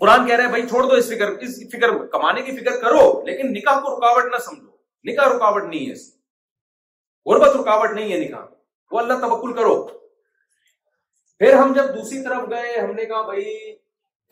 قرآن 0.01 0.27
کہہ 0.27 0.35
رہے 0.35 0.43
ہیں 0.43 0.49
بھائی 0.49 0.67
چھوڑ 0.67 0.83
دو 0.87 0.93
اس 1.01 1.09
اس 1.11 1.11
فکر 1.15 1.91
فکر 1.91 1.95
کمانے 2.13 2.41
کی 2.49 2.55
فکر 2.59 2.79
کرو 2.81 3.01
لیکن 3.25 3.51
نکاح 3.53 3.79
کو 3.83 3.95
رکاوٹ 3.97 4.31
نہ 4.33 4.37
سمجھو 4.45 5.09
نکاح 5.11 5.27
رکاوٹ 5.35 5.63
نہیں 5.63 5.89
ہے 5.89 5.93
اور 7.31 7.39
بس 7.41 7.55
رکاوٹ 7.59 7.95
نہیں 7.97 8.11
ہے 8.13 8.19
نکاح 8.23 8.45
وہ 8.91 8.99
اللہ 8.99 9.25
تبکل 9.25 9.53
کرو 9.59 9.75
پھر 11.39 11.53
ہم 11.63 11.73
جب 11.75 11.93
دوسری 11.95 12.23
طرف 12.29 12.49
گئے 12.49 12.77
ہم 12.79 12.93
نے 13.01 13.05
کہا 13.11 13.21
بھائی 13.31 13.75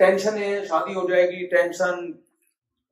ٹینشن 0.06 0.38
ہے 0.44 0.54
شادی 0.70 0.96
ہو 1.00 1.08
جائے 1.10 1.26
گی 1.32 1.46
ٹینشن 1.58 2.12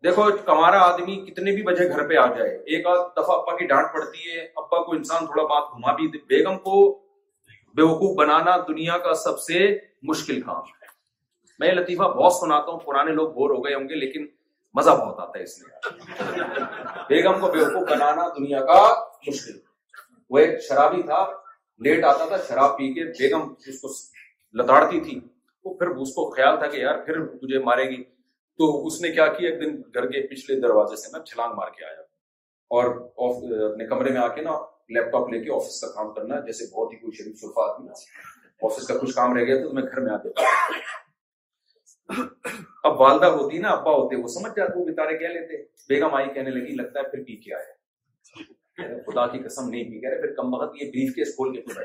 دیکھو 0.04 0.24
کمارا 0.46 0.80
آدمی 0.84 1.16
کتنے 1.26 1.52
بھی 1.56 1.62
بجے 1.64 1.88
گھر 1.90 2.08
پہ 2.08 2.16
آ 2.22 2.26
جائے 2.38 2.50
ایک 2.76 2.88
آدھ 2.94 3.00
دفعہ 3.18 3.36
اپا 3.36 3.56
کی 3.58 3.66
ڈانٹ 3.68 3.94
پڑتی 3.94 4.32
ہے 4.32 4.40
اپا 4.62 4.82
کو 4.86 4.92
انسان 4.96 5.26
تھوڑا 5.26 5.44
بات 5.52 5.70
گھما 5.76 5.94
بھی 5.96 6.08
دے 6.12 6.18
بیگم 6.34 6.58
کو 6.66 6.82
بے 7.78 7.84
بنانا 8.18 8.56
دنیا 8.68 8.98
کا 9.06 9.14
سب 9.24 9.40
سے 9.42 9.60
مشکل 10.10 10.42
کام 10.42 10.58
ہے 10.62 10.92
میں 11.60 11.68
یہ 11.68 11.74
لطیفہ 11.74 12.08
بہت 12.18 12.34
سناتا 12.34 12.72
ہوں 12.72 12.80
پرانے 12.86 13.12
لوگ 13.22 13.30
بور 13.40 13.50
ہو 13.50 13.64
گئے 13.66 13.74
ہوں 13.76 13.88
گے 13.90 13.96
لیکن 14.06 14.26
مزہ 14.80 14.92
بہت 15.02 15.20
آتا 15.20 15.40
ہے 15.40 15.44
اس 15.44 15.58
لیے 15.60 16.36
بیگم 17.10 17.40
کو 17.42 17.48
بے 17.54 17.64
بنانا 17.94 18.28
دنیا 18.38 18.60
کا 18.72 18.82
مشکل 19.28 19.58
وہ 20.34 20.40
ایک 20.40 20.62
شرابی 20.68 21.02
تھا 21.14 21.26
لیٹ 21.88 22.04
آتا 22.14 22.26
تھا 22.34 22.38
شراب 22.48 22.78
پی 22.78 22.94
کے 22.94 23.04
بیگم 23.20 23.52
اس 23.68 23.80
کو 23.82 23.94
لتاڑتی 24.62 25.00
تھی 25.08 25.20
وہ 25.66 25.74
پھر 25.78 25.88
اس 26.06 26.14
کو 26.14 26.30
خیال 26.36 26.58
تھا 26.60 26.68
کہ 26.72 26.78
یار 26.78 26.98
پھر 27.06 27.26
تجھے 27.26 27.60
مارے 27.66 27.90
گی 27.90 28.04
تو 28.58 28.66
اس 28.88 29.00
نے 29.02 29.10
کیا 29.14 29.26
کیا 29.34 29.50
ایک 29.50 29.56
دن 29.62 29.72
گھر 29.94 30.06
کے 30.10 30.20
پچھلے 30.34 30.56
دروازے 30.62 30.96
سے 31.04 31.08
نا 31.12 31.20
چھلانگ 31.26 31.54
مار 31.58 31.70
کے 31.78 31.84
آیا 31.86 32.02
اور 32.78 32.90
اپنے 33.30 33.88
کمرے 33.88 34.10
میں 34.14 34.22
آ 34.22 34.26
کے 34.36 34.42
نا 34.42 34.54
لیپ 34.96 35.08
ٹاپ 35.12 35.26
لے 35.34 35.40
کے 35.44 35.50
آفس 35.56 35.78
کا 35.82 35.88
کام 35.96 36.08
کرنا 36.14 36.40
جیسے 36.48 36.64
بہت 36.76 36.90
ہی 36.94 36.98
کوئی 37.00 37.14
شریف 37.18 37.36
شرفا 37.42 37.62
آدمی 37.72 37.88
آفس 38.68 38.86
کا 38.88 38.96
کچھ 38.98 39.14
کام 39.16 39.30
رہ 39.38 39.46
گیا 39.46 39.56
تھا 39.58 39.64
تو 39.68 39.74
میں 39.78 39.84
گھر 39.92 40.00
میں 40.02 40.12
آ 40.14 40.16
گیا 40.26 40.34
اب 42.90 42.94
والدہ 43.02 43.26
ہوتی 43.38 43.56
نا 43.66 43.70
ابا 43.78 43.92
ہوتے 43.98 44.12
وہ 44.24 44.28
سمجھ 44.36 44.52
جاتے 44.58 44.74
وہ 44.80 44.86
بتارے 44.92 45.14
کہہ 45.18 45.34
لیتے 45.40 45.54
بیگم 45.90 46.12
آئی 46.16 46.28
کہنے 46.34 46.52
لگی 46.58 46.74
لگتا 46.82 46.98
ہے 47.00 47.06
پھر 47.12 47.20
پی 47.30 47.36
کے 47.44 47.50
آیا 47.56 47.72
خدا 49.08 49.24
کی 49.32 49.40
قسم 49.48 49.66
نہیں 49.70 49.84
پی 49.92 49.98
کہہ 50.00 50.10
رہے 50.10 50.22
پھر 50.22 50.32
کم 50.36 50.46
بخت 50.52 50.72
یہ 50.82 50.88
بریف 50.92 51.10
کیس 51.16 51.30
کھول 51.36 51.50
کے 51.56 51.60
کیوں 51.62 51.78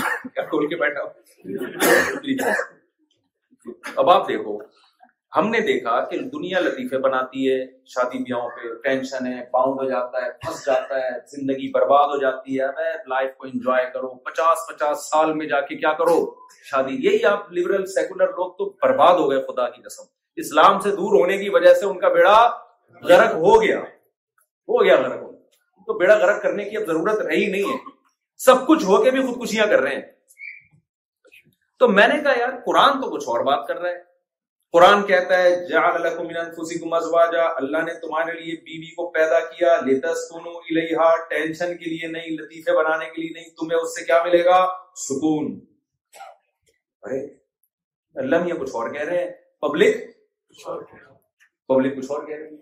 بیٹھا 0.00 0.42
کھول 0.50 0.64
کے 0.68 0.76
بیٹھا 0.86 1.02
اب 3.96 4.10
آپ 4.10 4.28
دیکھو 4.28 4.58
ہم 5.36 5.48
نے 5.50 5.58
دیکھا 5.60 6.00
کہ 6.10 6.16
دنیا 6.32 6.60
لطیفے 6.60 6.98
بناتی 7.06 7.50
ہے 7.50 7.58
شادی 7.94 8.18
بیاہوں 8.24 8.48
پہ 8.56 8.72
ٹینشن 8.84 9.26
ہے 9.26 9.42
باؤنڈ 9.52 9.80
ہو 9.80 9.88
جاتا 9.88 10.24
ہے 10.24 10.30
پھنس 10.44 10.64
جاتا 10.66 11.00
ہے 11.00 11.10
زندگی 11.32 11.70
برباد 11.72 12.06
ہو 12.14 12.20
جاتی 12.20 12.60
ہے 12.60 12.66
میں 12.76 12.92
لائف 13.14 13.34
کو 13.38 13.46
انجوائے 13.46 13.84
کرو 13.94 14.08
پچاس 14.30 14.66
پچاس 14.70 15.04
سال 15.10 15.32
میں 15.40 15.46
جا 15.48 15.60
کے 15.68 15.76
کیا 15.82 15.92
کرو 15.98 16.16
شادی 16.70 16.96
یہی 17.06 17.24
آپ 17.32 17.52
لبرل 17.58 17.84
سیکولر 17.94 18.30
لوگ 18.38 18.50
تو 18.58 18.68
برباد 18.86 19.14
ہو 19.18 19.30
گئے 19.30 19.42
خدا 19.52 19.68
کی 19.74 19.82
قسم 19.82 20.06
اسلام 20.46 20.80
سے 20.80 20.90
دور 20.96 21.18
ہونے 21.20 21.36
کی 21.38 21.48
وجہ 21.58 21.74
سے 21.80 21.86
ان 21.86 21.98
کا 22.00 22.08
بیڑا 22.14 22.36
غرق 23.08 23.34
ہو 23.44 23.60
گیا 23.62 23.78
ہو 23.80 24.84
گیا 24.84 24.96
غرق 25.00 25.22
ہو 25.22 25.32
تو 25.86 25.98
بیڑا 25.98 26.14
غرق 26.26 26.42
کرنے 26.42 26.64
کی 26.70 26.76
اب 26.76 26.86
ضرورت 26.86 27.20
رہی 27.26 27.46
نہیں 27.50 27.72
ہے 27.72 27.78
سب 28.44 28.66
کچھ 28.66 28.84
ہو 28.84 29.02
کے 29.04 29.10
بھی 29.10 29.22
خودکشیاں 29.26 29.66
کر 29.66 29.80
رہے 29.82 29.94
ہیں 29.94 30.02
تو 31.78 31.88
میں 31.88 32.06
نے 32.08 32.14
کہا 32.22 32.38
یار 32.38 32.54
قرآن 32.64 33.00
تو 33.00 33.10
کچھ 33.10 33.28
اور 33.28 33.40
بات 33.46 33.66
کر 33.66 33.76
رہا 33.80 33.88
ہے 33.90 34.06
قرآن 34.72 35.02
کہتا 35.06 35.38
ہے 35.42 35.50
جعل 35.68 36.00
لکم 36.02 36.26
من 36.26 36.36
انفسکم 36.36 36.92
ازواجا 36.94 37.42
اللہ 37.60 37.82
نے 37.84 37.92
تمہارے 38.00 38.32
لیے 38.40 38.56
بیوی 38.66 38.90
کو 38.94 39.06
پیدا 39.12 39.38
کیا 39.52 39.76
لیتا 39.84 40.10
لطیفے 41.38 42.76
بنانے 42.78 43.08
کے 43.14 43.20
لیے 43.20 43.32
نہیں 43.34 43.48
تمہیں 43.60 43.78
اس 43.78 43.94
سے 43.98 44.04
کیا 44.10 44.18
ملے 44.24 44.44
گا 44.44 44.58
سکون 45.04 45.46
اللہ 48.24 48.46
یہ 48.48 48.58
کچھ 48.64 48.74
اور 48.80 48.92
کہہ 48.98 49.06
رہے 49.10 49.22
ہیں 49.24 49.30
پبلک 49.66 50.04
پبلک 50.66 51.96
کچھ 51.96 52.10
اور 52.16 52.26
کہہ 52.26 52.36
رہے 52.36 52.44
ہیں 52.48 52.56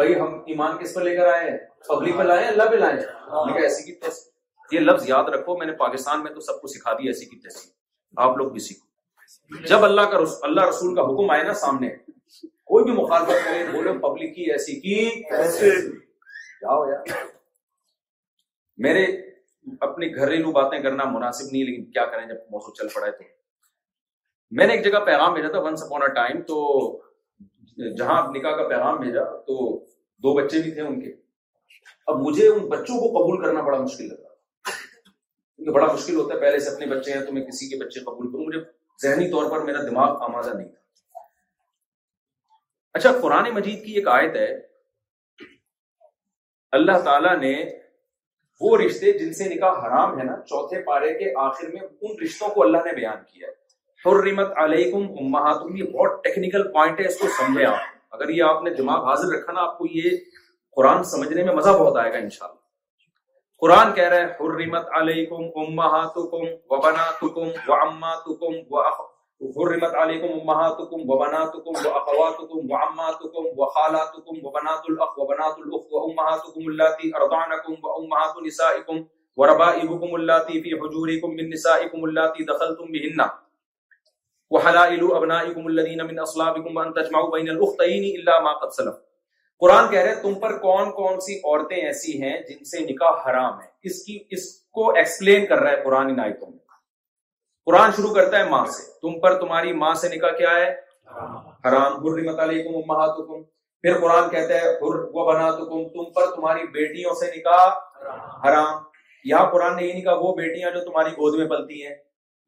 بھائی 0.00 0.18
ہم 0.20 0.40
ایمان 0.54 0.76
کس 0.84 0.94
پر 0.94 1.04
لے 1.10 1.16
کر 1.16 1.32
آئے 1.32 1.56
پبلک 1.88 2.20
اللہ 2.28 2.70
پہ 2.70 2.76
لائے 2.86 3.60
ایسی 3.66 3.90
کی 3.92 3.98
تحصیل 4.06 4.74
یہ 4.76 4.90
لفظ 4.90 5.08
یاد 5.08 5.36
رکھو 5.38 5.58
میں 5.58 5.66
نے 5.66 5.72
پاکستان 5.86 6.22
میں 6.24 6.32
تو 6.34 6.40
سب 6.52 6.60
کو 6.60 6.76
سکھا 6.78 6.92
دی 6.98 7.06
ایسی 7.14 7.26
کی 7.34 7.40
تحصیل 7.48 7.80
آپ 8.24 8.36
لوگ 8.36 8.50
بھی 8.52 8.60
سیکھو 8.60 9.64
جب 9.68 9.84
اللہ 9.84 10.00
کا 10.10 10.22
رسول 10.22 10.48
اللہ 10.48 10.68
رسول 10.68 10.94
کا 10.94 11.02
حکم 11.12 11.30
آئے 11.30 11.42
نا 11.44 11.52
سامنے 11.64 11.88
کوئی 12.72 12.84
بھی 12.84 12.92
مخالفت 13.02 13.44
کرے 13.44 13.64
بولے 13.72 13.92
پبلک 14.02 14.34
کی 14.34 14.50
ایسی 14.52 14.78
کی 14.80 14.94
جاؤ 15.28 16.86
یار 16.90 17.12
میرے 18.86 19.04
اپنی 19.86 20.14
گھریلو 20.16 20.52
باتیں 20.52 20.78
کرنا 20.82 21.04
مناسب 21.10 21.52
نہیں 21.52 21.64
لیکن 21.64 21.84
کیا 21.90 22.04
کریں 22.14 22.26
جب 22.28 22.36
موضوع 22.50 22.72
چل 22.78 22.88
پڑا 22.94 23.06
ہے 23.06 23.12
تو 23.12 23.24
میں 24.58 24.66
نے 24.66 24.72
ایک 24.74 24.84
جگہ 24.84 24.98
پیغام 25.04 25.32
بھیجا 25.34 25.48
تھا 25.50 25.60
ونس 25.62 25.82
اپون 25.82 26.02
ٹائم 26.14 26.40
تو 26.48 26.58
جہاں 27.98 28.20
نکاح 28.32 28.56
کا 28.56 28.68
پیغام 28.68 28.98
بھیجا 29.00 29.24
تو 29.46 29.56
دو 30.24 30.34
بچے 30.36 30.58
بھی 30.62 30.70
تھے 30.74 30.82
ان 30.82 31.00
کے 31.04 31.12
اب 32.12 32.18
مجھے 32.26 32.48
ان 32.48 32.66
بچوں 32.68 32.96
کو 33.00 33.08
قبول 33.18 33.42
کرنا 33.44 33.60
بڑا 33.60 33.78
مشکل 33.82 34.08
لگا 34.08 34.21
کیونکہ 35.62 35.78
بڑا 35.78 35.92
مشکل 35.92 36.14
ہوتا 36.16 36.34
ہے 36.34 36.38
پہلے 36.40 36.58
سے 36.60 36.70
اپنے 36.70 36.86
بچے 36.94 37.12
ہیں 37.12 37.24
تو 37.26 37.32
میں 37.32 37.42
کسی 37.46 37.68
کے 37.68 37.76
بچے 37.84 38.00
قبول 38.04 38.30
کروں 38.30 38.44
مجھے 38.44 38.60
ذہنی 39.02 39.30
طور 39.32 39.50
پر 39.50 39.60
میرا 39.64 39.82
دماغ 39.88 40.22
آمادہ 40.28 40.56
نہیں 40.56 40.68
تھا 40.68 40.80
اچھا 42.98 43.12
قرآن 43.20 43.50
مجید 43.54 43.84
کی 43.84 43.92
ایک 43.96 44.08
آیت 44.14 44.36
ہے 44.36 44.48
اللہ 46.78 46.98
تعالیٰ 47.04 47.34
نے 47.40 47.52
وہ 48.60 48.76
رشتے 48.78 49.12
جن 49.18 49.32
سے 49.40 49.48
نکاح 49.54 49.78
حرام 49.86 50.18
ہے 50.18 50.24
نا 50.24 50.36
چوتھے 50.48 50.82
پارے 50.86 51.12
کے 51.18 51.32
آخر 51.44 51.68
میں 51.74 51.80
ان 51.80 52.22
رشتوں 52.22 52.48
کو 52.54 52.62
اللہ 52.62 52.84
نے 52.86 52.92
بیان 52.96 53.22
کیا 53.28 53.46
ہے 53.46 53.60
بہت 55.92 56.24
ٹیکنیکل 56.24 56.62
پوائنٹ 56.72 57.00
ہے 57.00 57.06
اس 57.06 57.18
کو 57.18 57.28
سمجھے 57.38 57.64
آپ 57.66 58.14
اگر 58.14 58.28
یہ 58.36 58.42
آپ 58.48 58.62
نے 58.64 58.70
دماغ 58.82 59.06
حاضر 59.10 59.32
رکھا 59.34 59.52
نا 59.52 59.60
آپ 59.66 59.78
کو 59.78 59.86
یہ 59.94 60.10
قرآن 60.76 61.02
سمجھنے 61.14 61.44
میں 61.44 61.54
مزہ 61.54 61.76
بہت 61.78 61.96
آئے 62.04 62.12
گا 62.12 62.18
انشاءاللہ 62.18 62.60
قرآن 63.62 63.92
کہہ 63.94 64.08
رہا 64.12 64.18
ہے 64.20 64.30
حرمت 64.38 64.86
علیکم 64.98 65.42
امہاتکم 65.64 66.44
وبناتکم 66.70 67.48
وعماتکم 67.68 68.54
واخ 68.74 68.96
حرمت 69.58 69.94
علیکم 70.04 70.32
امہاتکم 70.40 71.04
وبناتکم 71.10 71.76
واخواتکم 71.84 72.72
وعماتکم 72.72 73.46
وخالاتکم 73.60 74.40
وبنات 74.46 74.88
الاخ 74.94 75.12
وبنات 75.18 75.60
الاخ 75.66 75.84
وامہاتکم 75.92 76.66
اللاتی 76.72 77.10
ارضعنکم 77.20 77.74
وامہات 77.86 78.42
نسائکم 78.46 79.00
وربائبکم 79.42 80.14
اللاتی 80.20 80.60
فی 80.66 80.74
حجورکم 80.82 81.36
من 81.42 81.50
نسائکم 81.58 82.04
اللاتی 82.10 82.48
دخلتم 82.52 82.92
بهن 82.96 83.24
وحلائل 84.58 85.06
ابنائکم 85.22 85.72
الذين 85.76 86.04
من 86.12 86.20
اصلابکم 86.26 86.82
ان 86.86 86.92
تجمعوا 87.00 87.32
بین 87.38 87.54
الاختین 87.56 88.10
الا 88.14 88.38
ما 88.48 88.58
قد 88.66 88.76
سلف 88.80 89.00
قرآن 89.62 89.88
کہہ 89.90 90.00
رہے 90.02 90.14
تم 90.22 90.32
پر 90.40 90.56
کون 90.58 90.90
کون 90.92 91.18
سی 91.24 91.34
عورتیں 91.42 91.76
ایسی 91.76 92.12
ہیں 92.22 92.34
جن 92.48 92.64
سے 92.70 92.78
نکاح 92.88 93.18
حرام 93.28 93.60
ہے 93.60 93.66
اس 93.88 93.92
اس 93.92 94.02
کی 94.04 94.18
کو 94.78 94.88
ایکسپلین 94.94 95.46
کر 95.46 95.58
رہا 95.62 95.70
ہے 95.70 95.82
قرآن 95.84 96.10
ان 96.10 96.18
آیتوں 96.20 96.48
میں 96.50 96.58
قرآن 97.66 97.90
شروع 97.96 98.12
کرتا 98.14 98.38
ہے 98.38 98.48
ماں 98.50 98.64
سے 98.76 98.82
تم 99.02 99.18
پر 99.20 99.38
تمہاری 99.40 99.72
ماں 99.82 99.92
سے 100.00 100.08
نکاح 100.14 100.30
کیا 100.38 100.54
ہے 100.56 100.72
حرام 101.68 102.08
علیکم 102.46 103.42
پھر 103.42 104.00
قرآن 104.00 104.28
کہتا 104.30 104.54
ہے 104.60 104.70
و 104.80 105.26
بناتکم 105.32 105.84
تم 105.92 106.12
پر 106.12 106.34
تمہاری 106.34 106.66
بیٹیوں 106.78 107.14
سے 107.20 107.30
نکاح 107.36 107.66
حرام 108.48 108.74
یہاں 109.30 109.46
قرآن 109.52 109.76
نے 109.76 109.86
نہیں 109.86 110.00
نکاح 110.00 110.16
وہ 110.26 110.34
بیٹیاں 110.42 110.70
جو 110.70 110.80
تمہاری 110.90 111.12
گود 111.20 111.38
میں 111.38 111.46
پلتی 111.56 111.86
ہیں 111.86 111.94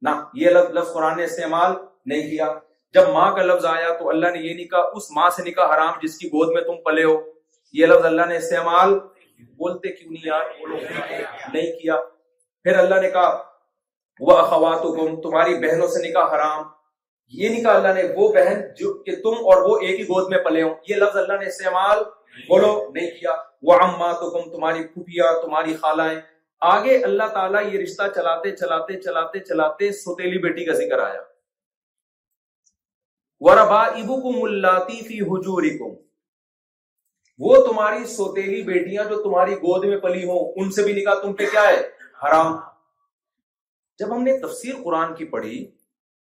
نہ 0.09 0.15
یہ 0.43 0.49
لفظ 0.59 0.75
لفظ 0.77 0.93
قرآن 0.93 1.17
نے 1.17 1.23
استعمال 1.23 1.71
نہیں 2.11 2.29
کیا 2.29 2.53
جب 2.95 3.07
ماں 3.13 3.31
کا 3.35 3.41
لفظ 3.43 3.65
آیا 3.65 3.87
تو 3.99 4.09
اللہ 4.09 4.27
نے 4.33 4.39
یہ 4.39 4.53
نہیں 4.53 4.65
کہا 4.73 4.81
اس 4.99 5.09
ماں 5.15 5.29
سے 5.37 5.43
نکاح 5.43 5.73
حرام 5.73 5.93
جس 6.03 6.17
کی 6.17 6.27
گود 6.35 6.51
میں 6.53 6.61
تم 6.67 6.75
پلے 6.83 7.03
ہو 7.03 7.15
یہ 7.79 7.85
لفظ 7.91 8.05
اللہ 8.05 8.25
نے 8.29 8.35
استعمال 8.37 8.93
بولتے 9.63 9.91
کیوں 9.95 10.11
نہیں 10.11 10.27
یار 10.27 10.43
بولو 10.59 10.75
نہیں 10.75 11.67
کیا 11.79 11.95
پھر 12.63 12.77
اللہ 12.83 13.01
نے 13.05 13.09
کہا 13.17 13.33
وہ 14.29 14.37
اخوات 14.43 14.85
گم 14.99 15.19
تمہاری 15.27 15.55
بہنوں 15.65 15.87
سے 15.95 16.05
نکاح 16.07 16.33
حرام 16.35 16.63
یہ 17.41 17.49
نہیں 17.49 17.63
کہا 17.63 17.73
اللہ 17.81 17.93
نے 17.99 18.03
وہ 18.21 18.31
بہن 18.39 18.61
جو 18.79 18.93
کہ 19.09 19.15
تم 19.25 19.45
اور 19.51 19.61
وہ 19.69 19.75
ایک 19.87 19.99
ہی 19.99 20.05
گود 20.13 20.29
میں 20.35 20.43
پلے 20.47 20.61
ہوں 20.63 20.73
یہ 20.89 20.95
لفظ 21.03 21.17
اللہ 21.25 21.39
نے 21.43 21.47
استعمال 21.53 22.03
بولو 22.47 22.71
نہیں 22.95 23.11
کیا 23.19 23.35
وہ 23.69 23.73
اماں 23.89 24.13
تو 24.23 24.29
گم 24.39 24.49
تمہاری 24.55 24.87
پھوپیا 24.95 25.31
تمہاری 25.45 25.75
خالائیں 25.85 26.17
آگے 26.73 26.97
اللہ 27.11 27.33
تعالیٰ 27.37 27.65
یہ 27.73 27.79
رشتہ 27.85 28.07
چلاتے 28.15 28.55
چلاتے 28.63 29.01
چلاتے 29.07 29.39
چلاتے 29.53 29.91
سوتیلی 30.03 30.37
بیٹی 30.49 30.65
کا 30.65 30.73
ذکر 30.83 31.03
آیا 31.11 31.21
ربا 33.41 33.83
فی 35.07 35.19
اللہ 35.21 35.83
وہ 37.45 37.55
تمہاری 37.67 38.05
سوتےلی 38.07 38.61
بیٹیاں 38.63 39.03
جو 39.09 39.21
تمہاری 39.23 39.53
گود 39.61 39.85
میں 39.85 39.97
پلی 40.01 40.23
ہوں 40.27 40.53
ان 40.61 40.69
سے 40.71 40.83
بھی 40.83 40.93
نکاح 40.99 41.15
تم 41.21 41.33
پہ 41.35 41.45
کیا 41.51 41.63
ہے 41.67 41.81
حرام 42.23 42.53
جب 43.99 44.13
ہم 44.15 44.21
نے 44.23 44.37
تفسیر 44.41 44.75
قرآن 44.83 45.13
کی 45.15 45.25
پڑھی 45.33 45.63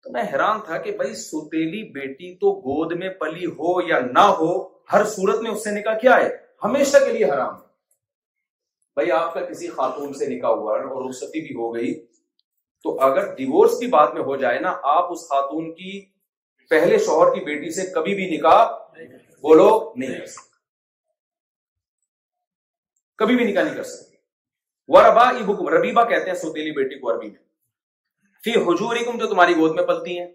تو 0.02 0.12
میں 0.12 0.22
حیران 0.32 0.60
تھا 0.66 0.76
کہ 0.82 0.90
بھائی 0.96 1.14
سوتیلی 1.22 1.82
بیٹی 1.92 2.34
تو 2.40 2.52
گود 2.66 2.92
میں 3.00 3.08
پلی 3.20 3.46
ہو 3.58 3.80
یا 3.88 4.00
نہ 4.18 4.26
ہو 4.40 4.52
ہر 4.92 5.04
صورت 5.14 5.40
میں 5.42 5.50
اس 5.50 5.64
سے 5.64 5.70
نکاح 5.78 5.94
کیا 6.02 6.16
ہے 6.16 6.28
ہمیشہ 6.64 7.04
کے 7.04 7.12
لیے 7.12 7.30
حرام 7.30 7.54
بھائی 8.94 9.10
آپ 9.22 9.32
کا 9.34 9.40
کسی 9.46 9.68
خاتون 9.76 10.12
سے 10.20 10.26
نکاح 10.34 10.52
ہوا 10.60 10.76
اور 10.78 11.08
رخصتی 11.08 11.40
بھی 11.46 11.54
ہو 11.56 11.74
گئی 11.74 11.92
تو 12.84 12.98
اگر 13.08 13.34
ڈیوس 13.36 13.78
کی 13.80 13.86
بات 13.96 14.14
میں 14.14 14.22
ہو 14.22 14.36
جائے 14.44 14.58
نا 14.60 14.76
آپ 14.96 15.12
اس 15.12 15.26
خاتون 15.28 15.74
کی 15.74 15.98
پہلے 16.70 16.98
شوہر 17.04 17.34
کی 17.34 17.40
بیٹی 17.44 17.70
سے 17.74 17.82
کبھی 17.94 18.14
بھی 18.14 18.24
نکاح 18.36 18.64
بولو 19.42 19.68
نہیں 19.96 20.18
کر 20.18 20.26
سکتے 20.26 20.46
کبھی 23.18 23.36
بھی 23.36 23.44
نکاح 23.50 23.62
نہیں 23.62 23.74
کر 23.74 23.84
سکتے 23.92 24.16
وہ 24.94 25.00
ربا 25.02 25.28
حکم 25.52 25.68
ربیبا 25.76 26.04
کہتے 26.08 26.30
ہیں 26.30 26.36
سوتیلی 26.38 26.72
بیٹی 26.82 26.98
کو 27.00 27.12
میں 27.22 27.28
کی 28.44 28.52
حجوری 28.66 29.04
تم 29.04 29.16
جو 29.18 29.26
تمہاری 29.28 29.54
گود 29.56 29.74
میں 29.74 29.82
پلتی 29.86 30.18
ہیں 30.18 30.26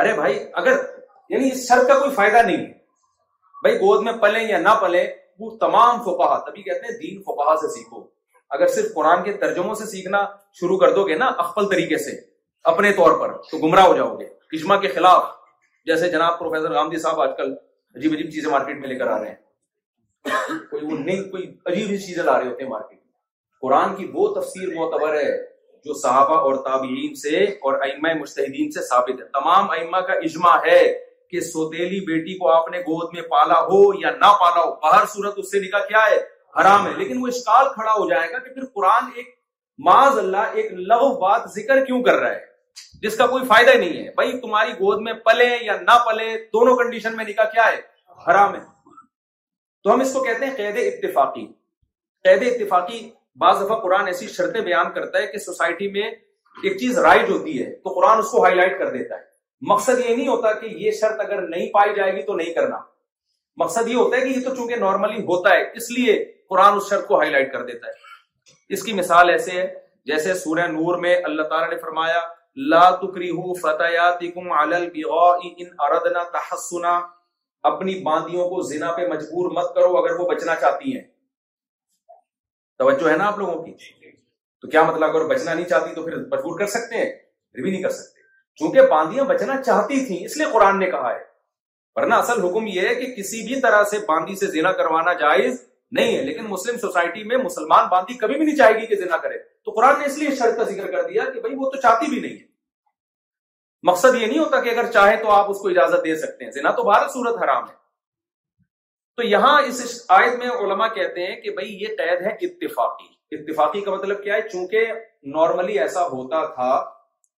ارے 0.00 0.12
بھائی 0.14 0.38
اگر 0.62 0.76
یعنی 1.30 1.50
اس 1.52 1.66
سر 1.68 1.84
کا 1.88 1.98
کوئی 1.98 2.14
فائدہ 2.14 2.42
نہیں 2.46 2.66
بھائی 3.62 3.76
گود 3.80 4.02
میں 4.04 4.12
پلے 4.22 4.42
یا 4.48 4.58
نہ 4.60 4.74
پلے 4.80 5.06
وہ 5.40 5.56
تمام 5.60 6.02
فوپاہ 6.04 6.38
تبھی 6.50 6.62
کہتے 6.62 6.86
ہیں 6.92 6.98
دین 7.00 7.20
فوپاہ 7.26 7.54
سے 7.60 7.68
سیکھو 7.78 8.04
اگر 8.58 8.66
صرف 8.74 8.94
قرآن 8.94 9.24
کے 9.24 9.32
ترجموں 9.46 9.74
سے 9.82 9.86
سیکھنا 9.96 10.24
شروع 10.60 10.78
کر 10.80 10.92
دو 10.94 11.06
گے 11.08 11.14
نا 11.24 11.26
اخفل 11.46 11.68
طریقے 11.70 11.98
سے 12.04 12.20
اپنے 12.74 12.92
طور 13.02 13.18
پر 13.20 13.36
تو 13.50 13.58
گمراہ 13.66 13.86
ہو 13.86 13.96
جاؤ 13.96 14.14
گے 14.20 14.28
اجماع 14.54 14.76
کے 14.80 14.88
خلاف 14.88 15.22
جیسے 15.86 16.08
جناب 16.10 16.38
پروفیسر 16.38 16.74
صاحب 17.02 17.20
آج 17.20 17.30
کل 17.36 17.52
عجیب 17.96 18.12
عجیب 18.12 18.30
چیزیں 18.32 18.50
مارکیٹ 18.50 18.78
میں 18.80 18.88
لے 18.88 18.94
کر 18.98 19.06
آ 19.08 19.18
رہے 19.20 19.28
ہیں 19.28 19.34
کوئی 20.70 20.84
کوئی 20.84 20.84
وہ 20.92 20.98
نہیں 20.98 21.20
عجیب 21.70 21.88
ہی 21.90 21.98
چیزیں 22.06 22.22
لا 22.22 22.38
رہے 22.38 22.48
ہوتے 22.48 22.62
ہیں 22.62 22.70
مارکیٹ 22.70 22.98
میں 22.98 23.14
قرآن 23.62 23.94
کی 23.96 24.08
وہ 24.14 24.28
تفسیر 24.40 24.74
معتبر 24.76 25.14
ہے 25.20 25.30
جو 25.84 25.94
صحابہ 26.02 26.36
اور 26.46 26.54
تابعین 26.64 27.14
سے 27.22 27.42
اور 27.64 27.80
ائمہ 27.88 28.12
مشتحدین 28.20 28.70
سے 28.76 28.82
ثابت 28.88 29.20
ہے 29.20 29.26
تمام 29.40 29.70
ائمہ 29.76 30.00
کا 30.08 30.12
اجماع 30.28 30.56
ہے 30.66 30.80
کہ 31.30 31.40
سوتیلی 31.50 32.00
بیٹی 32.06 32.36
کو 32.38 32.48
آپ 32.56 32.68
نے 32.70 32.78
گود 32.86 33.14
میں 33.14 33.22
پالا 33.30 33.60
ہو 33.70 33.82
یا 34.02 34.10
نہ 34.18 34.30
پالا 34.40 34.64
ہو 34.64 34.74
باہر 34.82 35.06
صورت 35.14 35.38
اس 35.38 35.50
سے 35.50 35.60
نکاح 35.66 35.86
کیا 35.88 36.04
ہے 36.10 36.18
حرام 36.60 36.86
ہے 36.86 36.92
لیکن 36.96 37.22
وہ 37.22 37.26
اشکال 37.28 37.72
کھڑا 37.74 37.92
ہو 37.92 38.08
جائے 38.10 38.28
گا 38.32 38.38
کہ 38.38 38.52
پھر 38.54 38.64
قرآن 38.74 39.10
ایک 39.16 39.34
معاذ 39.86 40.18
اللہ 40.18 40.58
ایک 40.60 40.72
لغو 40.92 41.14
بات 41.20 41.50
ذکر 41.54 41.84
کیوں 41.84 42.02
کر 42.02 42.18
رہا 42.18 42.32
ہے 42.34 42.44
جس 43.02 43.16
کا 43.16 43.26
کوئی 43.26 43.44
فائدہ 43.48 43.70
ہی 43.72 43.78
نہیں 43.78 44.04
ہے 44.04 44.10
بھائی 44.16 44.40
تمہاری 44.40 44.72
گود 44.80 45.00
میں 45.02 45.12
پلے 45.24 45.48
یا 45.64 45.76
نہ 45.80 45.96
پلے 46.06 46.28
دونوں 46.52 46.76
کنڈیشن 46.76 47.16
میں 47.16 47.24
نکاح 47.28 47.50
کیا 47.52 47.66
ہے 47.70 47.80
حرام 48.26 48.54
ہے 48.54 48.60
تو 49.84 49.92
ہم 49.92 50.00
اس 50.00 50.12
کو 50.12 50.22
کہتے 50.24 50.44
ہیں 50.46 50.54
قید 50.56 50.78
اتفاقی 50.86 51.46
قید 52.28 52.42
اتفاقی 52.46 53.08
بعض 53.42 53.60
دفعہ 53.64 53.80
قرآن 53.80 54.06
ایسی 54.06 54.28
شرطیں 54.28 54.60
بیان 54.60 54.92
کرتا 54.94 55.18
ہے 55.22 55.26
کہ 55.32 55.38
سوسائٹی 55.38 55.90
میں 55.92 56.10
ایک 56.64 56.78
چیز 56.80 56.98
رائج 57.06 57.30
ہوتی 57.30 57.62
ہے 57.64 57.70
تو 57.84 57.92
قرآن 57.98 58.18
اس 58.18 58.30
کو 58.30 58.42
ہائی 58.44 58.54
لائٹ 58.54 58.78
کر 58.78 58.90
دیتا 58.92 59.14
ہے 59.16 59.24
مقصد 59.70 60.00
یہ 60.06 60.14
نہیں 60.14 60.28
ہوتا 60.28 60.52
کہ 60.60 60.66
یہ 60.84 60.90
شرط 61.00 61.20
اگر 61.24 61.42
نہیں 61.48 61.66
پائی 61.72 61.94
جائے 61.96 62.12
گی 62.16 62.22
تو 62.22 62.34
نہیں 62.36 62.52
کرنا 62.54 62.76
مقصد 63.62 63.88
یہ 63.88 63.96
ہوتا 63.96 64.16
ہے 64.16 64.20
کہ 64.22 64.38
یہ 64.38 64.44
تو 64.48 64.54
چونکہ 64.54 64.76
نارملی 64.76 65.20
ہوتا 65.26 65.50
ہے 65.54 65.62
اس 65.82 65.90
لیے 65.98 66.16
قرآن 66.50 66.76
اس 66.76 66.88
شرط 66.90 67.06
کو 67.06 67.18
ہائی 67.18 67.30
لائٹ 67.30 67.52
کر 67.52 67.64
دیتا 67.66 67.88
ہے 67.88 68.54
اس 68.74 68.82
کی 68.82 68.92
مثال 69.00 69.30
ایسے 69.30 69.50
ہے 69.60 69.66
جیسے 70.10 70.34
سورہ 70.38 70.66
نور 70.72 70.98
میں 71.04 71.14
اللہ 71.24 71.42
تعالیٰ 71.52 71.68
نے 71.70 71.76
فرمایا 71.82 72.18
لا 72.70 72.88
تکریہو 73.00 73.54
فتیاتکم 73.62 74.50
علی 74.58 74.74
ان 75.04 75.66
اردنا 75.88 76.22
تحسنا 76.36 76.92
اپنی 77.70 77.98
باندیوں 78.04 78.48
کو 78.50 78.60
زنا 78.68 78.92
پہ 78.96 79.06
مجبور 79.12 79.50
مت 79.56 79.74
کرو 79.74 79.96
اگر 79.96 80.18
وہ 80.20 80.28
بچنا 80.30 80.54
چاہتی 80.60 80.94
ہیں 80.96 81.02
توجہ 82.78 83.10
ہے 83.10 83.16
نا 83.16 83.26
آپ 83.26 83.38
لوگوں 83.38 83.62
کی 83.64 83.72
تو 84.60 84.68
کیا 84.70 84.82
مطلب 84.90 85.08
اگر 85.16 85.26
بچنا 85.34 85.54
نہیں 85.54 85.64
چاہتی 85.74 85.94
تو 85.94 86.02
پھر 86.02 86.16
مجبور 86.32 86.58
کر 86.58 86.66
سکتے 86.76 86.96
ہیں 86.96 87.10
پھر 87.12 87.62
بھی 87.62 87.70
نہیں 87.70 87.82
کر 87.82 87.90
سکتے 87.98 88.24
چونکہ 88.60 88.90
باندیاں 88.90 89.24
بچنا 89.34 89.60
چاہتی 89.62 90.04
تھیں 90.06 90.24
اس 90.24 90.36
لیے 90.36 90.46
قرآن 90.52 90.78
نے 90.78 90.90
کہا 90.90 91.10
ہے 91.14 91.22
ورنہ 91.96 92.14
اصل 92.14 92.42
حکم 92.44 92.66
یہ 92.66 92.88
ہے 92.88 92.94
کہ 92.94 93.14
کسی 93.16 93.46
بھی 93.46 93.60
طرح 93.60 93.82
سے 93.90 93.98
باندی 94.08 94.34
سے 94.38 94.46
زنا 94.56 94.72
کروانا 94.80 95.12
جائز 95.24 95.60
نہیں 95.94 96.16
ہے 96.16 96.22
لیکن 96.24 96.44
مسلم 96.48 96.78
سوسائٹی 96.78 97.22
میں 97.24 97.36
مسلمان 97.38 97.86
باندھی 97.90 98.14
کبھی 98.18 98.36
بھی 98.38 98.44
نہیں 98.46 98.56
چاہے 98.56 98.78
گی 98.80 98.86
کہ 98.86 98.96
زنا 99.04 99.16
کرے 99.26 99.38
تو 99.64 99.72
قرآن 99.74 99.98
نے 99.98 100.06
اس 100.06 100.16
لیے 100.18 100.34
شرط 100.38 100.56
کا 100.56 100.62
ذکر 100.70 100.90
کر 100.92 101.08
دیا 101.08 101.24
کہ 101.34 101.40
بھائی 101.40 101.54
وہ 101.58 101.70
تو 101.70 101.80
چاہتی 101.80 102.08
بھی 102.10 102.20
نہیں 102.20 102.36
ہے 102.40 102.44
مقصد 103.90 104.14
یہ 104.20 104.26
نہیں 104.26 104.38
ہوتا 104.38 104.60
کہ 104.62 104.68
اگر 104.68 104.90
چاہے 104.92 105.16
تو 105.22 105.30
آپ 105.30 105.50
اس 105.50 105.58
کو 105.60 105.68
اجازت 105.68 106.04
دے 106.04 106.16
سکتے 106.24 106.44
ہیں 106.44 106.50
زنا 106.52 106.70
تو 106.70 106.82
تو 106.82 106.88
بھارت 106.90 107.10
صورت 107.12 107.42
حرام 107.42 107.64
ہے 107.68 107.84
یہاں 109.24 109.60
اس 109.66 109.80
آیت 110.16 110.34
میں 110.38 110.48
علماء 110.64 110.86
کہتے 110.94 111.26
ہیں 111.26 111.36
کہ 111.42 111.50
بھائی 111.58 111.68
یہ 111.82 111.94
قید 111.98 112.20
ہے 112.24 112.30
اتفاقی 112.46 113.36
اتفاقی 113.36 113.80
کا 113.84 113.92
مطلب 113.94 114.22
کیا 114.22 114.34
ہے 114.34 114.40
چونکہ 114.48 114.92
نارملی 115.36 115.78
ایسا 115.84 116.02
ہوتا 116.08 116.44
تھا 116.54 116.68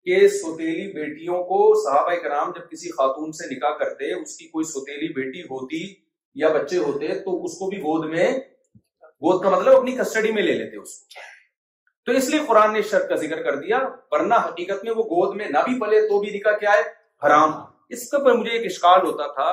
کہ 0.04 0.26
سوتیلی 0.36 0.90
بیٹیوں 0.94 1.42
کو 1.50 1.60
صحابہ 1.84 2.14
کرام 2.22 2.50
جب 2.56 2.68
کسی 2.70 2.90
خاتون 2.96 3.32
سے 3.42 3.54
نکاح 3.54 3.76
کرتے 3.84 4.12
اس 4.14 4.36
کی 4.38 4.48
کوئی 4.56 4.64
سوتیلی 4.72 5.12
بیٹی 5.22 5.42
ہوتی 5.50 5.84
یا 6.40 6.48
بچے 6.54 6.76
ہوتے 6.78 7.14
تو 7.22 7.30
اس 7.44 7.56
کو 7.58 7.68
بھی 7.70 7.78
گود 7.84 8.04
میں 8.10 8.26
گود 9.24 9.42
کا 9.42 9.50
مطلب 9.50 9.76
اپنی 9.76 9.92
کسٹڈی 9.96 10.32
میں 10.32 10.42
لے 10.42 10.52
لیتے 10.58 10.76
اس 10.82 10.98
کو 10.98 11.06
تو 12.06 12.12
اس 12.18 12.28
لیے 12.30 12.40
قرآن 12.48 12.72
نے 12.72 12.82
شرط 12.90 13.08
کا 13.08 13.16
ذکر 13.22 13.42
کر 13.44 13.56
دیا 13.62 13.78
ورنہ 14.12 14.34
حقیقت 14.44 14.84
میں 14.84 14.92
وہ 14.98 15.02
گود 15.08 15.34
میں 15.40 15.48
نہ 15.56 15.62
بھی 15.64 15.78
پلے 15.80 16.00
تو 16.08 16.20
بھی 16.20 16.30
نکاح 16.36 16.56
کیا 16.60 16.72
ہے 16.76 16.84
حرام 17.26 17.50
اس 17.96 18.08
کے 18.10 18.22
پر 18.24 18.34
مجھے 18.38 18.50
ایک 18.58 18.66
اشکال 18.70 19.04
ہوتا 19.06 19.26
تھا 19.40 19.50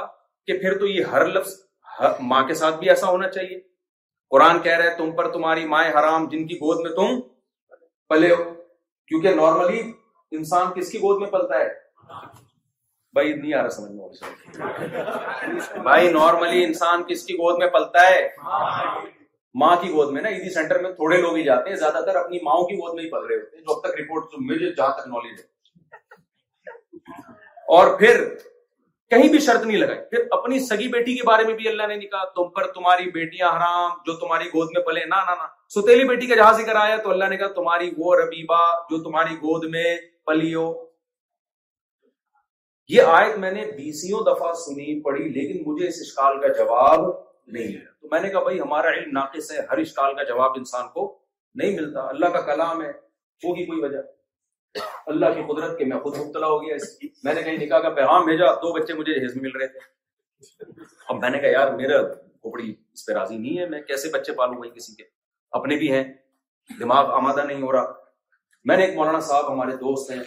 کہ 0.47 0.57
پھر 0.61 0.77
تو 0.79 0.87
یہ 0.91 1.11
ہر 1.15 1.25
لفظ 1.39 1.57
ماں 2.31 2.41
کے 2.47 2.53
ساتھ 2.61 2.77
بھی 2.79 2.89
ایسا 2.93 3.09
ہونا 3.15 3.29
چاہیے 3.39 3.59
قرآن 4.35 4.59
کہہ 4.69 4.77
رہے 4.81 4.95
تم 4.97 5.11
پر 5.17 5.31
تمہاری 5.33 5.65
مائیں 5.75 5.89
حرام 5.99 6.29
جن 6.29 6.47
کی 6.47 6.55
گود 6.63 6.85
میں 6.87 6.91
تم 7.01 7.19
پلے 8.09 8.31
ہو 8.33 8.43
کیونکہ 8.53 9.35
نارملی 9.43 9.81
انسان 10.39 10.71
کس 10.79 10.91
کی 10.91 11.01
گود 11.07 11.19
میں 11.21 11.29
پلتا 11.37 11.59
ہے 11.59 11.73
بھائی 13.17 13.33
نہیں 13.33 13.53
آ 13.53 13.61
رہا 13.63 13.69
سمجھ 13.69 13.91
میں 13.91 15.81
بھائی 15.83 16.07
نارملی 16.13 16.63
انسان 16.63 17.03
کس 17.09 17.23
کی 17.25 17.33
گود 17.39 17.59
میں 17.59 17.67
پلتا 17.73 18.07
ہے 18.09 18.17
ماں 19.61 19.75
کی 19.83 19.89
گود 19.91 20.11
میں 20.13 20.21
نا 20.21 20.29
اسی 20.37 20.49
سینٹر 20.53 20.79
میں 20.85 20.89
تھوڑے 20.95 21.17
لوگ 21.21 21.35
ہی 21.37 21.43
جاتے 21.43 21.69
ہیں 21.69 21.77
زیادہ 21.83 22.01
تر 22.05 22.15
اپنی 22.21 22.39
ماؤں 22.47 22.65
کی 22.71 22.75
گود 22.79 22.95
میں 22.95 23.03
ہی 23.03 23.09
پل 23.11 23.25
رہے 23.29 23.35
ہوتے 23.37 23.57
ہیں 23.57 23.63
جو 23.67 23.73
اب 23.75 23.79
تک 23.85 23.99
رپورٹ 23.99 24.31
جو 24.31 24.37
مجھے 24.49 24.71
جہاں 24.71 24.89
تک 24.97 25.07
نالج 25.13 25.39
ہے 25.39 26.73
اور 27.75 27.97
پھر 27.99 28.23
کہیں 29.13 29.27
بھی 29.35 29.39
شرط 29.45 29.65
نہیں 29.65 29.77
لگائی 29.77 29.99
پھر 30.09 30.25
اپنی 30.39 30.59
سگی 30.71 30.87
بیٹی 30.97 31.15
کے 31.17 31.23
بارے 31.27 31.43
میں 31.47 31.53
بھی 31.61 31.67
اللہ 31.71 31.87
نے 31.91 31.95
نہیں 32.01 32.09
کہا 32.15 32.25
تم 32.39 32.49
پر 32.57 32.67
تمہاری 32.79 33.09
بیٹیاں 33.19 33.51
حرام 33.57 33.91
جو 34.09 34.15
تمہاری 34.25 34.49
گود 34.57 34.73
میں 34.77 34.81
پلے 34.89 35.05
نہ 35.15 35.21
نہ 35.29 35.47
سوتیلی 35.73 36.07
بیٹی 36.11 36.27
کا 36.31 36.35
جہاں 36.41 36.53
ذکر 36.63 36.75
آیا 36.81 36.97
تو 37.07 37.11
اللہ 37.15 37.31
نے 37.35 37.37
کہا 37.43 37.51
تمہاری 37.61 37.89
وہ 38.01 38.15
ربیبہ 38.21 38.61
جو 38.91 39.01
تمہاری 39.07 39.35
گود 39.45 39.69
میں 39.75 39.93
پلی 40.27 40.53
ہو 40.55 40.67
یہ 42.93 43.01
آیت 43.11 43.37
میں 43.39 43.51
نے 43.51 43.63
بیسیوں 43.77 44.19
دفعہ 44.25 44.51
سنی 44.65 45.01
پڑھی 45.03 45.27
لیکن 45.35 45.63
مجھے 45.69 45.87
اس 45.87 45.95
اشکال 46.01 46.39
کا 46.41 46.47
جواب 46.57 47.01
نہیں 47.05 47.67
ملا 47.67 47.83
تو 48.01 48.07
میں 48.11 48.19
نے 48.21 48.29
کہا 48.29 48.41
بھائی 48.43 48.59
ہمارا 48.59 48.89
علم 48.97 49.11
ناقص 49.17 49.51
ہے 49.51 49.61
ہر 49.71 49.77
اشکال 49.83 50.13
کا 50.15 50.23
جواب 50.31 50.51
انسان 50.57 50.87
کو 50.93 51.05
نہیں 51.61 51.79
ملتا 51.79 52.01
اللہ 52.09 52.29
کا 52.35 52.41
کلام 52.51 52.81
ہے 52.81 52.91
چوکی 53.41 53.65
کوئی 53.65 53.79
وجہ 53.83 54.01
اللہ 55.13 55.33
کی 55.35 55.41
قدرت 55.53 55.77
کے 55.77 55.85
میں 55.85 55.99
خود 56.05 56.17
مبتلا 56.19 56.47
ہو 56.47 56.61
گیا 56.65 56.75
اس 56.75 56.95
کی 56.99 57.07
میں 57.23 57.33
نے 57.33 57.43
کہیں 57.43 57.57
نکاح 57.65 57.79
کا 57.81 57.89
پیغام 57.99 58.25
بھیجا 58.25 58.53
دو 58.61 58.73
بچے 58.79 58.93
مجھے 58.93 59.25
حضر 59.25 59.39
مل 59.41 59.55
رہے 59.59 59.67
تھے 59.73 60.73
اب 61.09 61.19
میں 61.21 61.29
نے 61.29 61.37
کہا 61.39 61.51
یار 61.51 61.71
میرا 61.81 62.01
کھوپڑی 62.13 62.73
اس 62.93 63.05
پہ 63.05 63.11
راضی 63.19 63.37
نہیں 63.37 63.57
ہے 63.59 63.67
میں 63.69 63.81
کیسے 63.91 64.09
بچے 64.13 64.33
پالوں 64.41 64.61
گا 64.63 64.69
کسی 64.73 64.95
کے 64.95 65.03
اپنے 65.59 65.75
بھی 65.83 65.91
ہیں 65.91 66.03
دماغ 66.79 67.11
آمادہ 67.15 67.43
نہیں 67.47 67.61
ہو 67.61 67.71
رہا 67.71 67.93
میں 68.69 68.77
نے 68.77 68.83
ایک 68.85 68.95
مولانا 68.95 69.19
صاحب 69.31 69.51
ہمارے 69.51 69.71
دوست 69.83 70.11
ہیں 70.11 70.21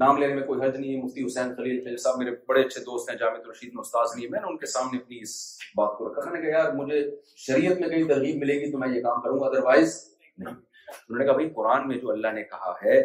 نام 0.00 0.16
لینے 0.18 0.34
میں 0.34 0.42
کوئی 0.46 0.60
حج 0.60 0.76
نہیں 0.78 0.94
ہے 0.96 1.02
مفتی 1.02 1.24
حسین 1.24 1.52
خلیل 1.54 1.80
خلیل 1.84 1.96
صاحب 2.02 2.18
میرے 2.18 2.30
بڑے 2.48 2.60
اچھے 2.64 2.80
دوست 2.84 3.10
ہیں 3.10 3.16
جامع 3.18 3.50
رشید 3.50 3.72
میں 3.74 3.80
استاذ 3.80 4.14
نہیں 4.14 4.24
ہے 4.24 4.30
میں 4.30 4.40
نے 4.40 4.46
ان 4.50 4.56
کے 4.58 4.66
سامنے 4.74 4.98
اپنی 5.00 5.18
اس 5.22 5.34
بات 5.76 5.96
کو 5.96 6.08
رکھا 6.08 6.30
میں 6.30 6.40
نے 6.40 6.46
کہا 6.50 6.56
یار 6.58 6.72
مجھے 6.74 7.00
شریعت 7.46 7.80
میں 7.80 7.88
کہیں 7.88 8.04
ترغیب 8.08 8.36
ملے 8.44 8.54
گی 8.60 8.70
تو 8.72 8.78
میں 8.78 8.88
یہ 8.94 9.02
کام 9.02 9.20
کروں 9.22 9.40
گا 9.40 9.46
ادروائز 9.46 9.96
نہیں 10.44 10.54
انہوں 10.54 11.18
نے 11.18 11.24
کہا 11.24 11.32
بھائی 11.32 11.48
قرآن 11.56 11.88
میں 11.88 11.96
جو 12.04 12.10
اللہ 12.10 12.32
نے 12.38 12.42
کہا 12.54 12.72
ہے 12.84 13.00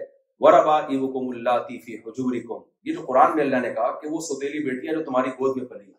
وربا 0.45 0.77
ایوکم 0.93 1.29
اللہ 1.35 1.57
تیفی 1.67 1.95
حجورکم 2.05 2.61
یہ 2.89 2.93
جو 2.93 3.05
قرآن 3.07 3.35
میں 3.35 3.43
اللہ 3.43 3.61
نے 3.67 3.73
کہا 3.73 3.91
کہ 4.01 4.07
وہ 4.09 4.19
سوتیلی 4.29 4.63
بیٹیاں 4.69 4.93
جو 4.97 5.03
تمہاری 5.05 5.29
گود 5.39 5.57
میں 5.57 5.65
پلی 5.69 5.91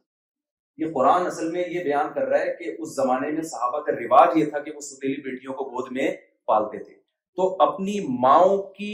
یہ 0.84 0.92
قرآن 0.94 1.26
اصل 1.26 1.50
میں 1.52 1.62
یہ 1.68 1.84
بیان 1.84 2.12
کر 2.14 2.26
رہا 2.30 2.40
ہے 2.40 2.54
کہ 2.58 2.74
اس 2.78 2.94
زمانے 2.96 3.30
میں 3.36 3.42
صحابہ 3.52 3.80
کا 3.86 3.92
رواج 4.00 4.36
یہ 4.38 4.50
تھا 4.50 4.58
کہ 4.64 4.72
وہ 4.74 4.80
سوتیلی 4.88 5.20
بیٹیوں 5.30 5.54
کو 5.60 5.64
گود 5.70 5.90
میں 5.92 6.10
پالتے 6.50 6.82
تھے 6.84 6.94
تو 7.36 7.54
اپنی 7.62 7.98
ماؤں 8.22 8.58
کی 8.78 8.90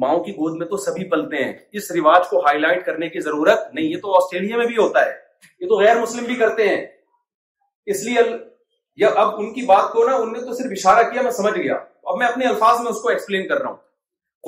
ماؤں 0.00 0.22
کی 0.24 0.32
گود 0.36 0.56
میں 0.58 0.66
تو 0.66 0.76
سبھی 0.76 1.08
پلتے 1.10 1.42
ہیں 1.44 1.52
اس 1.80 1.90
رواج 1.96 2.26
کو 2.30 2.40
ہائی 2.46 2.58
لائٹ 2.60 2.84
کرنے 2.86 3.08
کی 3.08 3.20
ضرورت 3.28 3.72
نہیں 3.74 3.84
یہ 3.84 3.96
تو 4.02 4.14
آسٹریلیا 4.16 4.56
میں 4.56 4.66
بھی 4.66 4.76
ہوتا 4.76 5.04
ہے 5.06 5.12
یہ 5.60 5.68
تو 5.68 5.78
غیر 5.80 6.00
مسلم 6.00 6.24
بھی 6.24 6.34
کرتے 6.42 6.68
ہیں 6.68 6.84
اس 7.94 8.02
لیے 8.04 8.22
یا 9.02 9.08
اب 9.22 9.38
ان 9.40 9.52
کی 9.54 9.62
بات 9.72 9.90
کو 9.92 10.08
نا 10.08 10.16
ان 10.16 10.32
نے 10.32 10.40
تو 10.44 10.54
صرف 10.58 10.72
اشارہ 10.78 11.08
کیا 11.10 11.22
میں 11.22 11.30
سمجھ 11.38 11.54
گیا 11.58 11.74
اب 12.10 12.16
میں 12.18 12.26
اپنے 12.26 12.46
الفاظ 12.46 12.80
میں 12.80 12.90
اس 12.90 13.00
کو 13.02 13.08
ایکسپلین 13.08 13.48
کر 13.48 13.60
رہا 13.60 13.68
ہوں 13.70 13.76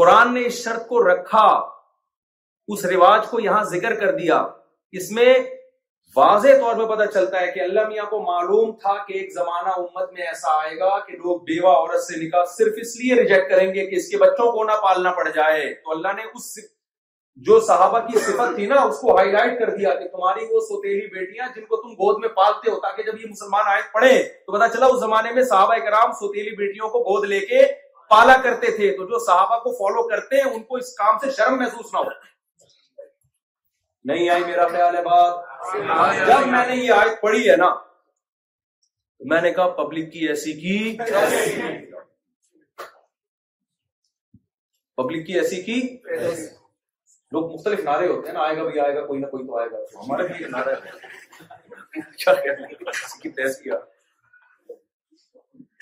قرآن 0.01 0.34
نے 0.34 0.44
اس 0.46 0.62
شرط 0.64 0.86
کو 0.88 1.03
رکھا 1.09 1.46
اس 2.74 2.84
رواج 2.94 3.26
کو 3.30 3.40
یہاں 3.40 3.62
ذکر 3.72 3.94
کر 4.01 4.16
دیا 4.16 4.42
اس 5.01 5.11
میں 5.18 5.32
واضح 6.16 6.61
طور 6.61 6.74
پہ 6.76 6.84
پتہ 6.94 7.04
چلتا 7.14 7.40
ہے 7.40 7.50
کہ 7.54 7.61
اللہ 7.61 7.88
میاں 7.88 8.04
کو 8.11 8.20
معلوم 8.26 8.70
تھا 8.82 8.92
کہ 9.06 9.12
ایک 9.18 9.32
زمانہ 9.34 9.68
امت 9.80 10.12
میں 10.12 10.22
ایسا 10.26 10.56
آئے 10.61 10.78
گا 10.78 10.98
کہ 11.06 11.16
لوگ 11.16 11.40
بیوہ 11.46 11.72
عورت 11.80 12.02
سے 12.02 12.16
نکاح 12.24 12.44
صرف 12.56 12.74
اس 12.82 12.94
لیے 13.00 13.14
ریجیکٹ 13.20 13.50
کریں 13.50 13.66
گے 13.74 13.86
کہ 13.90 13.96
اس 13.96 14.09
کے 14.11 14.18
بچوں 14.18 14.50
کو 14.52 14.64
نہ 14.64 14.76
پالنا 14.82 15.11
پڑ 15.18 15.28
جائے 15.34 15.72
تو 15.84 15.90
اللہ 15.96 16.12
نے 16.16 16.22
اس 16.34 16.52
جو 17.48 17.59
صحابہ 17.66 17.98
کی 18.06 18.18
صفت 18.18 18.54
تھی 18.54 18.64
نا 18.66 18.80
اس 18.82 18.96
کو 19.00 19.16
ہائی 19.16 19.30
لائٹ 19.32 19.59
کر 19.59 19.70
دیا 19.76 19.92
کہ 19.98 20.09
تمہاری 20.14 20.44
وہ 20.54 20.61
سوتےلی 20.68 21.06
بیٹیاں 21.18 21.46
جن 21.56 21.64
کو 21.66 21.76
تم 21.82 21.92
گود 22.00 22.18
میں 22.20 22.28
پالتے 22.36 22.70
ہو 22.70 22.78
تاکہ 22.86 23.02
جب 23.11 23.20
یہ 23.20 23.30
مسلمان 23.30 23.66
آئے 23.72 23.82
پڑھے 23.92 24.16
تو 24.46 24.52
پتا 24.52 24.68
چلا 24.76 24.86
اس 24.92 24.98
زمانے 25.00 25.32
میں 25.34 25.42
صحابہ 25.50 25.74
کرام 25.84 26.12
سوتےلی 26.20 26.56
بیٹیوں 26.56 26.88
کو 26.94 27.00
گود 27.11 27.28
لے 27.34 27.38
کے 27.52 27.62
پالا 28.11 28.36
کرتے 28.42 28.70
تھے 28.76 28.90
تو 28.96 29.06
جو 29.11 29.18
صحابہ 29.26 29.59
کو 29.64 29.72
فالو 29.78 30.09
کرتے 30.09 30.40
ہیں 30.42 30.50
ان 30.50 30.62
کو 30.62 30.76
اس 30.82 30.92
کام 30.96 31.18
سے 31.24 31.30
شرم 31.36 31.59
محسوس 31.59 31.92
نہ 31.92 31.98
ہو 31.98 32.09
نہیں 34.09 34.28
آئی 34.30 34.44
میرا 34.44 34.66
خیال 34.68 34.94
ہے 34.96 35.00
بات 35.06 36.20
جب 36.28 36.46
میں 36.52 36.66
نے 36.66 36.76
یہ 36.76 36.92
آیت 36.92 37.20
پڑھی 37.22 37.48
ہے 37.48 37.56
نا 37.62 37.66
میں 39.32 39.40
نے 39.46 39.50
کہا 39.59 39.66
پبلک 39.80 40.12
کی 40.12 40.28
ایسی 40.34 40.52
کی 40.61 40.76
پبلک 45.02 45.26
کی 45.26 45.38
ایسی 45.42 45.61
کی 45.68 45.76
لوگ 47.36 47.50
مختلف 47.52 47.82
نعرے 47.90 48.06
ہوتے 48.12 48.28
ہیں 48.28 48.34
نا 48.36 48.44
آئے 48.46 48.56
گا 48.56 48.64
بھی 48.70 48.80
آئے 48.86 48.94
گا 48.94 49.04
کوئی 49.06 49.20
نہ 49.20 49.26
کوئی 49.34 49.46
تو 49.50 49.59
آئے 49.59 49.68
گا 49.74 49.82
ہمارا 49.98 50.26
بھی 50.30 50.50
نعرہ 50.54 50.80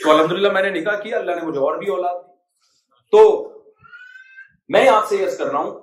تو 0.03 0.11
الحمد 0.15 0.33
للہ 0.33 0.53
میں 0.53 0.63
نے 0.63 0.71
نکاح 0.81 0.99
کیا 1.03 1.19
اللہ 1.19 1.41
نے 1.41 1.47
مجھے 1.47 1.61
اور 1.69 1.79
بھی 1.85 1.91
اولاد 1.99 2.19
تو 3.17 3.23
میں 4.77 4.89
آپ 5.01 5.09
سے 5.09 5.25
یس 5.25 5.39
کر 5.39 5.51
رہا 5.53 5.61
ہوں 5.67 5.79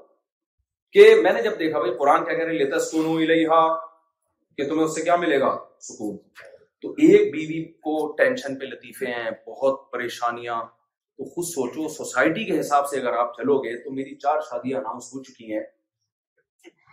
کہ 0.93 1.13
میں 1.23 1.31
نے 1.33 1.41
جب 1.41 1.57
دیکھا 1.59 1.79
بھائی 1.79 1.93
قرآن 1.99 2.23
کیا 2.25 2.33
کہہ 2.37 2.43
رہے 2.45 2.57
لیتا 2.57 2.79
سنو 2.85 3.17
ہا 3.51 3.61
کہ 4.57 4.67
تمہیں 4.69 4.83
اس 4.83 4.95
سے 4.95 5.01
کیا 5.01 5.15
ملے 5.15 5.39
گا 5.39 5.55
سکون 5.87 6.17
تو 6.81 6.89
ایک 7.05 7.31
بیوی 7.35 7.63
کو 7.85 7.95
ٹینشن 8.17 8.57
پہ 8.59 8.65
لطیفے 8.65 9.05
ہیں 9.13 9.29
بہت 9.47 9.79
پریشانیاں 9.91 10.61
تو 11.17 11.29
خود 11.33 11.45
سوچو 11.53 11.87
سوسائٹی 11.93 12.43
کے 12.45 12.59
حساب 12.59 12.87
سے 12.89 12.99
اگر 12.99 13.13
آپ 13.21 13.35
چلو 13.37 13.57
گے 13.63 13.75
تو 13.83 13.91
میری 13.93 14.15
چار 14.25 14.39
شادیاں 14.49 14.81
نام 14.81 14.99
سو 15.07 15.23
چکی 15.23 15.53
ہیں 15.53 15.63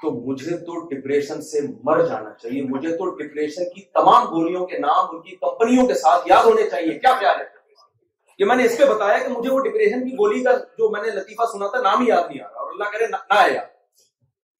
تو 0.03 0.11
مجھے 0.30 0.57
تو 0.66 0.78
ڈپریشن 0.94 1.42
سے 1.51 1.61
مر 1.84 2.05
جانا 2.09 2.30
چاہیے 2.42 2.62
مجھے 2.68 2.96
تو 2.96 3.09
ڈپریشن 3.18 3.68
کی 3.74 3.82
تمام 3.94 4.24
گولیاں 4.30 4.64
کے 4.66 4.78
نام 4.86 5.05
ان 5.14 5.20
کی 5.22 5.36
کمپنیوں 5.40 5.86
کے 5.88 5.94
ساتھ 6.05 6.28
یاد 6.28 6.44
ہونے 6.46 6.68
چاہیے 6.70 6.98
کیا 6.98 7.12
پیار 7.20 7.38
ہے 7.40 7.44
یہ 8.38 8.46
میں 8.48 8.57
نے 8.57 8.64
اس 8.66 8.78
پہ 8.78 8.84
بتایا 8.92 9.18
کہ 9.26 9.34
مجھے 9.36 9.51
وہ 9.53 9.59
ڈپریشن 9.68 10.09
کی 10.09 10.14
گولی 10.22 10.42
کا 10.44 10.57
جو 10.78 10.90
میں 10.96 11.03
نے 11.03 11.11
لطیفہ 11.20 11.51
سنا 11.53 11.66
تھا 11.74 11.82
نام 11.90 12.03
ہی 12.03 12.09
یاد 12.09 12.28
نہیں 12.30 12.40
آ 12.42 12.48
رہا 12.48 12.61
اور 12.62 12.70
اللہ 12.72 12.96
رہے 12.98 13.07
نہ 13.11 13.40
آیا 13.40 13.61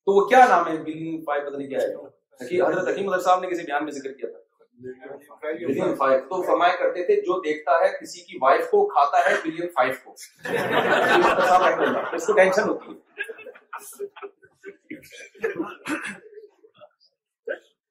تو 0.07 0.13
وہ 0.19 0.25
کیا 0.29 0.45
نام 0.49 0.69
ہے 0.69 0.77
بلنگ 0.85 1.23
فائیو 1.27 1.47
پتہ 1.49 1.57
نہیں 1.57 1.69
کیا 1.69 1.81
ہے 1.81 2.61
حضرت 2.61 2.89
حکیم 2.89 3.07
مدر 3.07 3.17
مطلب 3.17 3.25
صاحب 3.25 3.41
نے 3.41 3.49
کسی 3.51 3.63
بیان 3.65 3.85
میں 3.85 3.93
ذکر 3.93 4.13
کیا 4.21 4.29
تھا 4.31 4.39
بلین 5.65 5.95
فائف 5.97 6.23
تو 6.29 6.43
فرمایا 6.43 6.77
کرتے 6.83 7.05
تھے 7.07 7.17
جو 7.27 7.41
دیکھتا 7.47 7.73
ہے 7.83 7.91
کسی 8.01 8.21
کی 8.29 8.39
وائف 8.43 8.69
کو 8.71 8.85
کھاتا 8.95 9.19
ہے 9.29 9.35
بلین 9.45 9.69
فائف 9.75 10.03
کو 10.05 10.15
مطلب 11.25 12.15
اس 12.15 12.27
کو 12.27 12.33
ٹینشن 12.37 12.69
ہوتی 12.69 12.89
ہے 12.89 12.99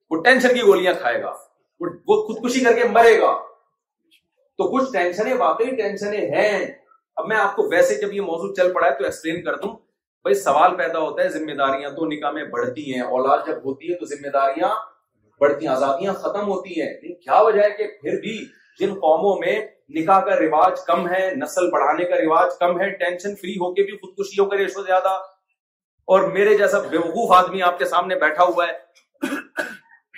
وہ 0.10 0.22
ٹینشن 0.24 0.54
کی 0.54 0.62
گولیاں 0.66 0.94
کھائے 1.02 1.22
گا 1.24 1.34
وہ 2.08 2.22
خودکشی 2.28 2.64
کر 2.64 2.74
کے 2.82 2.88
مرے 2.94 3.20
گا 3.20 3.34
تو 4.58 4.68
کچھ 4.72 4.92
ٹینشنیں 4.94 5.34
واقعی 5.40 5.76
ٹینشنیں 5.76 6.28
ہیں 6.36 6.66
اب 7.20 7.28
میں 7.28 7.38
آپ 7.38 7.56
کو 7.56 7.68
ویسے 7.72 7.96
جب 8.02 8.14
یہ 8.14 8.22
موضوع 8.32 8.54
چل 8.58 8.74
پڑا 8.74 8.88
ہے 8.88 8.98
تو 8.98 9.04
ایکسپلین 9.04 9.44
کر 9.44 9.56
دوں 9.62 9.76
بھائی 10.24 10.36
سوال 10.36 10.76
پیدا 10.78 11.00
ہوتا 11.00 11.24
ہے 11.24 11.30
ذمہ 11.30 11.54
داریاں 11.58 11.90
تو 11.96 12.06
نکاح 12.06 12.32
میں 12.32 12.44
بڑھتی 12.54 12.94
ہیں 12.94 13.02
اولاد 13.02 13.46
جب 13.48 13.64
ہوتی 13.66 13.92
ہے 13.92 13.98
تو 14.00 14.06
ذمہ 14.06 14.30
داریاں 14.34 14.70
بڑھتی 15.42 15.66
ہیں 15.66 15.72
آزادیاں 15.74 16.14
ختم 16.24 16.48
ہوتی 16.48 16.82
ہیں 16.82 16.88
لیکن 16.88 17.14
کیا 17.24 17.40
وجہ 17.46 17.62
ہے 17.64 17.70
کہ 17.78 17.88
پھر 18.02 18.20
بھی 18.22 18.34
جن 18.80 18.94
قوموں 19.06 19.36
میں 19.46 19.56
نکاح 20.00 20.20
کا 20.26 20.36
رواج 20.40 20.84
کم 20.88 21.08
ہے 21.10 21.24
نسل 21.44 21.70
بڑھانے 21.72 22.04
کا 22.10 22.16
رواج 22.24 22.58
کم 22.60 22.80
ہے 22.80 22.90
ٹینشن 23.04 23.36
فری 23.36 23.54
ہو 23.62 23.74
کے 23.74 23.84
بھی 23.84 23.98
خودکشیوں 23.98 24.46
کا 24.50 24.58
ریشو 24.58 24.84
زیادہ 24.84 25.16
اور 26.16 26.28
میرے 26.38 26.58
جیسا 26.58 26.80
بیوقوف 26.90 27.32
آدمی 27.38 27.62
آپ 27.72 27.80
کے 27.80 27.86
سامنے 27.96 28.16
بیٹھا 28.28 28.44
ہوا 28.56 28.68
ہے 28.68 29.34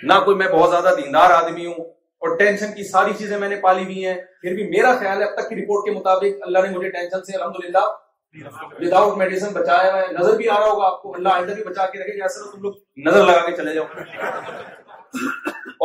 نہ 0.08 0.18
کوئی 0.24 0.36
میں 0.36 0.48
بہت 0.52 0.70
زیادہ 0.70 0.94
دیندار 1.02 1.30
آدمی 1.42 1.66
ہوں 1.66 1.80
اور 2.26 2.36
ٹینشن 2.38 2.72
کی 2.74 2.84
ساری 2.90 3.12
چیزیں 3.18 3.38
میں 3.38 3.48
نے 3.48 3.56
پالی 3.62 3.84
ہوئی 3.84 4.06
ہیں 4.06 4.14
پھر 4.40 4.54
بھی 4.54 4.68
میرا 4.76 4.94
خیال 4.98 5.22
ہے 5.22 5.26
اب 5.28 5.34
تک 5.40 5.48
کی 5.48 5.56
رپورٹ 5.62 5.84
کے 5.84 5.98
مطابق 5.98 6.46
اللہ 6.46 6.66
نے 6.70 6.76
مجھے 6.76 6.90
ٹینشن 6.90 7.24
سے 7.24 7.36
الحمد 7.36 7.64
للہ 7.64 7.86
وداؤٹ 8.34 9.16
میڈیسن 9.18 9.52
بچایا 9.52 9.90
ہوا 9.92 10.00
ہے 10.00 10.12
نظر 10.18 10.36
بھی 10.36 10.48
آ 10.50 10.58
رہا 10.58 10.68
ہوگا 10.70 10.86
آپ 10.86 11.02
کو 11.02 11.14
اللہ 11.14 11.28
آئندہ 11.28 11.52
بھی 11.54 11.62
بچا 11.64 11.86
کے 11.86 11.98
رکھے 11.98 12.28
تم 12.52 12.60
لوگ 12.62 12.74
نظر 13.06 13.24
لگا 13.24 13.46
کے 13.50 13.56
چلے 13.56 13.74
جاؤ 13.74 13.84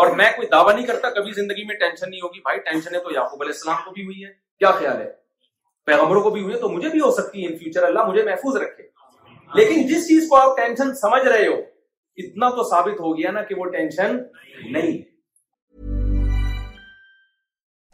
اور 0.02 0.12
میں 0.16 0.30
کوئی 0.36 0.48
دعویٰ 0.52 0.76
نہیں 0.76 0.86
کرتا 0.88 1.10
کبھی 1.20 1.32
زندگی 1.42 1.64
میں 1.68 1.76
ٹینشن 1.80 2.10
نہیں 2.10 2.22
ہوگی 2.24 2.42
بھائی 2.44 2.60
ٹینشن 2.70 2.96
ہے 2.96 3.00
تو 3.04 3.12
یعقوب 3.14 3.42
علیہ 3.44 3.54
السلام 3.54 3.78
کو 3.86 3.92
بھی 3.94 4.06
ہوئی 4.06 4.24
ہے 4.26 4.30
کیا 4.60 4.72
خیال 4.80 5.02
ہے 5.02 5.10
پیغمبروں 5.86 6.22
کو 6.24 6.30
بھی 6.30 6.42
ہوئی 6.44 6.54
ہے 6.54 6.60
تو 6.60 6.70
مجھے 6.70 6.90
بھی 6.90 7.00
ہو 7.00 7.12
سکتی 7.20 7.44
ہے 7.46 7.52
ان 7.52 7.58
فیوچر 7.58 7.84
اللہ 7.88 8.06
مجھے 8.10 8.24
محفوظ 8.30 8.58
رکھے 8.62 8.88
لیکن 9.62 9.86
جس 9.88 10.08
چیز 10.08 10.28
کو 10.30 10.36
آپ 10.38 10.56
ٹینشن 10.58 10.94
سمجھ 11.02 11.24
رہے 11.28 11.48
ہو 11.48 11.56
اتنا 12.24 12.50
تو 12.60 12.64
ثابت 12.70 13.00
ہو 13.00 13.18
گیا 13.18 13.32
نا 13.32 13.42
کہ 13.50 13.56
وہ 13.58 13.66
ٹینشن 13.72 14.18
نہیں 14.72 14.98
ہے 14.98 15.04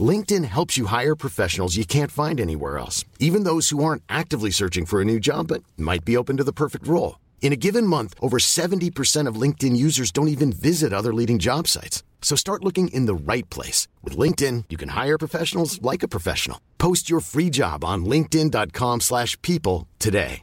LinkedIn 0.00 0.44
helps 0.44 0.76
you 0.76 0.86
hire 0.86 1.16
professionals 1.16 1.76
you 1.76 1.84
can't 1.84 2.12
find 2.12 2.40
anywhere 2.40 2.78
else, 2.78 3.04
even 3.18 3.42
those 3.42 3.70
who 3.70 3.82
aren't 3.82 4.04
actively 4.08 4.52
searching 4.52 4.86
for 4.86 5.00
a 5.00 5.04
new 5.04 5.18
job 5.18 5.48
but 5.48 5.64
might 5.76 6.04
be 6.04 6.16
open 6.16 6.36
to 6.36 6.44
the 6.44 6.52
perfect 6.52 6.86
role. 6.86 7.18
In 7.42 7.52
a 7.52 7.62
given 7.66 7.86
month, 7.86 8.14
over 8.20 8.38
70% 8.38 9.26
of 9.26 9.34
LinkedIn 9.34 9.74
users 9.76 10.12
don't 10.12 10.28
even 10.28 10.52
visit 10.52 10.92
other 10.92 11.12
leading 11.12 11.40
job 11.40 11.66
sites. 11.66 12.04
So 12.22 12.36
start 12.36 12.62
looking 12.62 12.86
in 12.94 13.06
the 13.06 13.14
right 13.14 13.48
place. 13.50 13.88
With 14.04 14.14
LinkedIn, 14.16 14.66
you 14.68 14.76
can 14.76 14.90
hire 14.90 15.18
professionals 15.18 15.82
like 15.82 16.04
a 16.04 16.08
professional. 16.08 16.60
Post 16.78 17.10
your 17.10 17.20
free 17.20 17.50
job 17.50 17.82
on 17.82 17.98
linkedin.com/people 18.04 19.88
today. 19.98 20.42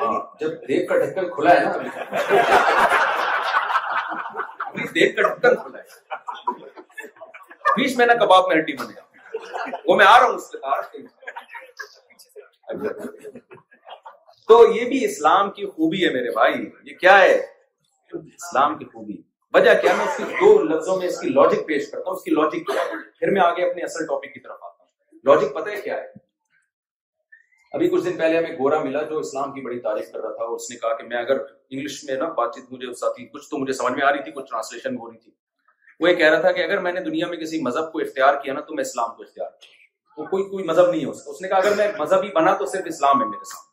ہاں، 0.00 0.16
جب 0.40 0.64
rape 0.68 0.82
کا 0.88 0.94
ڈھکن 0.98 1.24
کھلا 1.34 1.52
ہے 1.54 1.60
نا 1.64 1.68
کا 1.72 1.78
ڈھکن 1.82 2.04
کھلا 2.04 2.20
ہے 5.78 5.84
بیس 7.76 7.92
مہینہ 7.96 8.12
کباب 8.24 8.42
میں 8.48 8.56
ہڈی 8.56 8.74
وہ 9.88 9.92
میں 9.96 10.06
آ 10.08 10.16
رہا 10.20 10.28
ہوں 10.28 10.38
تو 14.48 14.54
یہ 14.74 14.82
بھی 14.88 14.98
اسلام 15.04 15.44
کی 15.52 15.64
خوبی 15.66 16.00
ہے 16.04 16.10
میرے 16.12 16.30
بھائی 16.34 16.54
یہ 16.90 16.94
کیا 17.00 17.16
ہے 17.20 17.36
اسلام 18.14 18.78
کی 18.78 18.84
خوبی 18.92 19.16
وجہ 19.54 19.72
کیا 19.82 19.92
میں 19.96 20.04
اس 20.06 20.16
کی 20.16 20.24
دو 20.40 20.50
لفظوں 20.62 20.96
میں 20.96 21.06
اس 21.06 21.18
کی 21.20 21.28
لاجک 21.34 21.60
پیش 21.66 21.82
کرتا 21.90 22.04
ہوں 22.10 22.16
اس 22.16 22.24
کی 22.24 22.30
لاجک 22.34 22.70
پھر 23.18 23.28
میں 23.32 23.40
آگے 23.42 23.64
اپنے 23.68 23.82
اصل 23.84 24.06
ٹاپک 24.06 24.32
کی 24.34 24.40
طرف 24.40 24.62
آتا 24.62 24.82
ہوں 24.82 24.90
لاجک 25.34 25.54
پتہ 25.54 25.70
ہے 25.70 25.76
کیا 25.82 25.94
ہے 26.00 26.06
ابھی 27.76 27.88
کچھ 27.90 28.04
دن 28.04 28.16
پہلے 28.16 28.36
ہمیں 28.36 28.52
گورا 28.58 28.78
ملا 28.82 29.00
جو 29.08 29.18
اسلام 29.18 29.52
کی 29.54 29.60
بڑی 29.64 29.78
تعریف 29.86 30.10
کر 30.12 30.20
رہا 30.20 30.34
تھا 30.36 30.44
اور 30.44 30.54
اس 30.56 30.70
نے 30.70 30.76
کہا 30.82 30.94
کہ 30.96 31.02
میں 31.08 31.16
اگر 31.16 31.38
انگلش 31.70 32.02
میں 32.04 32.14
نا 32.18 32.28
بات 32.36 32.54
چیت 32.54 32.70
مجھے 32.72 32.86
اس 32.90 33.00
ساتھی 33.00 33.26
کچھ 33.32 33.48
تو 33.50 33.58
مجھے 33.64 33.72
سمجھ 33.80 33.92
میں 33.98 34.02
آ 34.06 34.12
رہی 34.12 34.22
تھی 34.24 34.30
کچھ 34.36 34.46
ٹرانسلیشن 34.50 34.96
ہو 34.98 35.10
رہی 35.10 35.18
تھی 35.18 35.30
وہ 36.00 36.08
یہ 36.10 36.14
کہہ 36.20 36.30
رہا 36.30 36.40
تھا 36.46 36.52
کہ 36.58 36.62
اگر 36.68 36.80
میں 36.86 36.92
نے 36.92 37.00
دنیا 37.08 37.26
میں 37.32 37.36
کسی 37.42 37.60
مذہب 37.66 37.90
کو 37.92 37.98
اختیار 38.04 38.38
کیا 38.44 38.52
نا 38.54 38.60
تو 38.70 38.74
میں 38.78 38.84
اسلام 38.88 39.10
کو 39.16 39.22
اختیار 39.26 39.50
کیا 39.66 40.22
وہ 40.22 40.24
کوئی 40.30 40.44
کوئی 40.54 40.64
مذہب 40.70 40.90
نہیں 40.90 41.04
ہے 41.04 41.10
اس 41.34 41.40
نے 41.42 41.48
کہا 41.48 41.58
اگر 41.64 41.76
میں 41.82 41.90
مذہب 41.98 42.24
ہی 42.24 42.30
بنا 42.38 42.54
تو 42.62 42.66
صرف 42.76 42.88
اسلام 42.94 43.20
ہے 43.22 43.26
میرے 43.34 43.50
ساتھ 43.52 43.68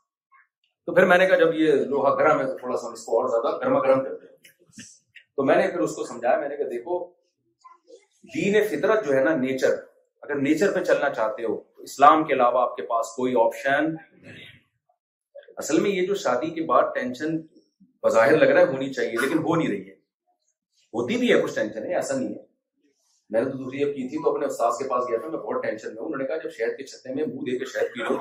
تو 0.86 0.96
پھر 1.00 1.06
میں 1.14 1.18
نے 1.24 1.28
کہا 1.30 1.38
جب 1.46 1.56
یہ 1.62 1.84
لوہا 1.96 2.14
گرم 2.20 2.40
ہے 2.40 2.46
تو 2.52 2.58
تھوڑا 2.58 2.78
سا 2.86 2.92
اس 2.98 3.06
کو 3.06 3.20
اور 3.22 3.30
زیادہ 3.36 3.56
گرما 3.64 3.80
گرم 3.88 4.04
کر 4.04 4.16
دیا 4.16 5.32
تو 5.36 5.46
میں 5.52 5.58
نے 5.62 5.68
پھر 5.72 5.88
اس 5.88 5.96
کو 5.96 6.06
سمجھایا 6.12 6.38
میں 6.40 6.50
نے 6.50 6.58
کہا 6.58 6.70
دیکھو 6.76 7.04
دین 8.36 8.64
فطرت 8.72 9.06
جو 9.06 9.14
ہے 9.14 9.24
نا 9.24 9.36
نیچر 9.48 9.80
اگر 10.24 10.36
نیچر 10.42 10.72
پہ 10.74 10.84
چلنا 10.84 11.10
چاہتے 11.14 11.44
ہو 11.44 11.56
تو 11.58 11.82
اسلام 11.84 12.24
کے 12.28 12.34
علاوہ 12.34 12.60
آپ 12.62 12.76
کے 12.76 12.82
پاس 12.90 13.08
کوئی 13.16 13.34
آپشن 13.40 13.96
اصل 15.64 15.80
میں 15.82 15.90
یہ 15.92 16.06
جو 16.08 16.16
شادی 16.22 16.50
کے 16.60 16.62
بعد 16.70 16.94
ٹینشن 16.94 17.38
بظاہر 18.04 18.38
لگ 18.38 18.48
رہا 18.52 18.60
ہے 18.62 18.66
ہونی 18.74 18.94
چاہیے 18.94 19.22
لیکن 19.22 19.38
ہو 19.48 19.56
نہیں 19.56 19.68
رہی 19.72 19.90
ہے 19.90 19.96
ہوتی 21.00 21.18
بھی 21.24 21.32
ہے 21.34 21.42
کچھ 21.42 21.56
ٹینشن 21.56 21.86
ہے 21.90 21.96
ایسا 21.96 22.16
نہیں 22.20 22.30
ہے 22.36 22.52
میں 23.34 23.42
نے 23.42 23.50
تو 23.50 23.58
دوسری 23.58 23.80
جب 23.80 23.92
کی 23.96 24.08
تھی 24.10 24.22
تو 24.24 24.34
اپنے 24.34 24.46
استاد 24.46 24.72
کے 24.82 24.88
پاس 24.90 25.04
گیا 25.10 25.18
تھا 25.20 25.28
میں 25.28 25.38
بہت 25.38 25.62
ٹینشن 25.64 25.94
میں 25.96 26.04
انہوں 26.04 26.18
نے 26.22 26.26
کہا 26.32 26.38
جب 26.44 26.50
شہد 26.58 26.78
کے 26.78 26.84
چھتے 26.86 27.14
میں 27.16 27.26
منہ 27.34 27.44
دے 27.52 27.58
کے 27.60 27.66
شہد 27.74 27.94
پی 27.94 28.04
لو 28.04 28.18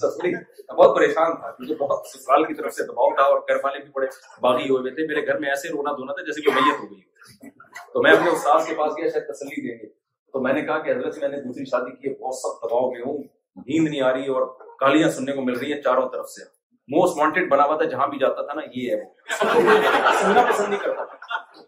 تو 0.00 0.08
اچھا، 0.08 0.28
بہت 0.76 0.94
پریشان 0.96 1.34
تھا 1.40 1.50
کیونکہ 1.56 1.74
بہت 1.80 2.06
سسرال 2.12 2.44
کی 2.44 2.54
طرف 2.62 2.74
سے 2.74 2.84
دباؤ 2.86 3.14
تھا 3.14 3.22
اور 3.32 3.38
گھر 3.48 3.56
والے 3.64 3.78
بھی 3.84 3.90
بڑے 3.94 4.06
باغی 4.48 4.68
ہوئے 4.68 4.90
تھے 4.94 5.06
میرے 5.06 5.26
گھر 5.26 5.38
میں 5.44 5.48
ایسے 5.50 5.68
رونا 5.76 5.92
دھونا 6.00 6.12
تھا 6.12 6.24
جیسے 6.32 6.40
کہ 6.48 6.52
میت 6.58 6.78
ہو 6.80 6.90
گئی 6.90 7.00
تو 7.92 8.02
میں 8.02 8.10
اپنے 8.12 8.30
استاد 8.30 8.66
کے 8.66 8.74
پاس 8.76 8.92
گیا 8.98 9.08
شاید 9.12 9.26
تسلی 9.32 9.60
دیں 9.68 9.78
گے 9.82 9.88
تو 10.32 10.40
میں 10.42 10.52
نے 10.52 10.62
کہا 10.66 10.78
کہ 10.82 10.90
حضرت 10.90 11.14
جی، 11.14 11.20
میں 11.20 11.28
نے 11.28 11.40
دوسری 11.42 11.64
شادی 11.70 11.94
کی 12.00 12.08
ہے 12.08 12.12
بہت 12.24 12.34
سخت 12.40 12.62
دباؤ 12.64 12.90
میں 12.90 13.00
ہوں 13.04 13.18
نیند 13.18 13.88
نہیں 13.88 14.00
آ 14.08 14.12
رہی 14.14 14.26
اور 14.34 14.46
گالیاں 14.80 15.08
سننے 15.16 15.32
کو 15.36 15.42
مل 15.48 15.58
رہی 15.58 15.72
ہیں 15.72 15.80
چاروں 15.82 16.08
طرف 16.10 16.28
سے 16.30 16.42
موسٹ 16.96 17.18
وانٹیڈ 17.18 17.50
بنا 17.50 17.64
ہوا 17.64 17.76
تھا 17.78 17.84
جہاں 17.90 18.06
بھی 18.12 18.18
جاتا 18.18 18.42
تھا 18.46 18.54
نا 18.60 18.62
یہ 18.74 18.90
ہے 18.90 19.00
وہ 19.00 19.74
سننا 20.20 20.44
پسند 20.50 20.68
نہیں 20.68 20.78
کرتا 20.84 21.04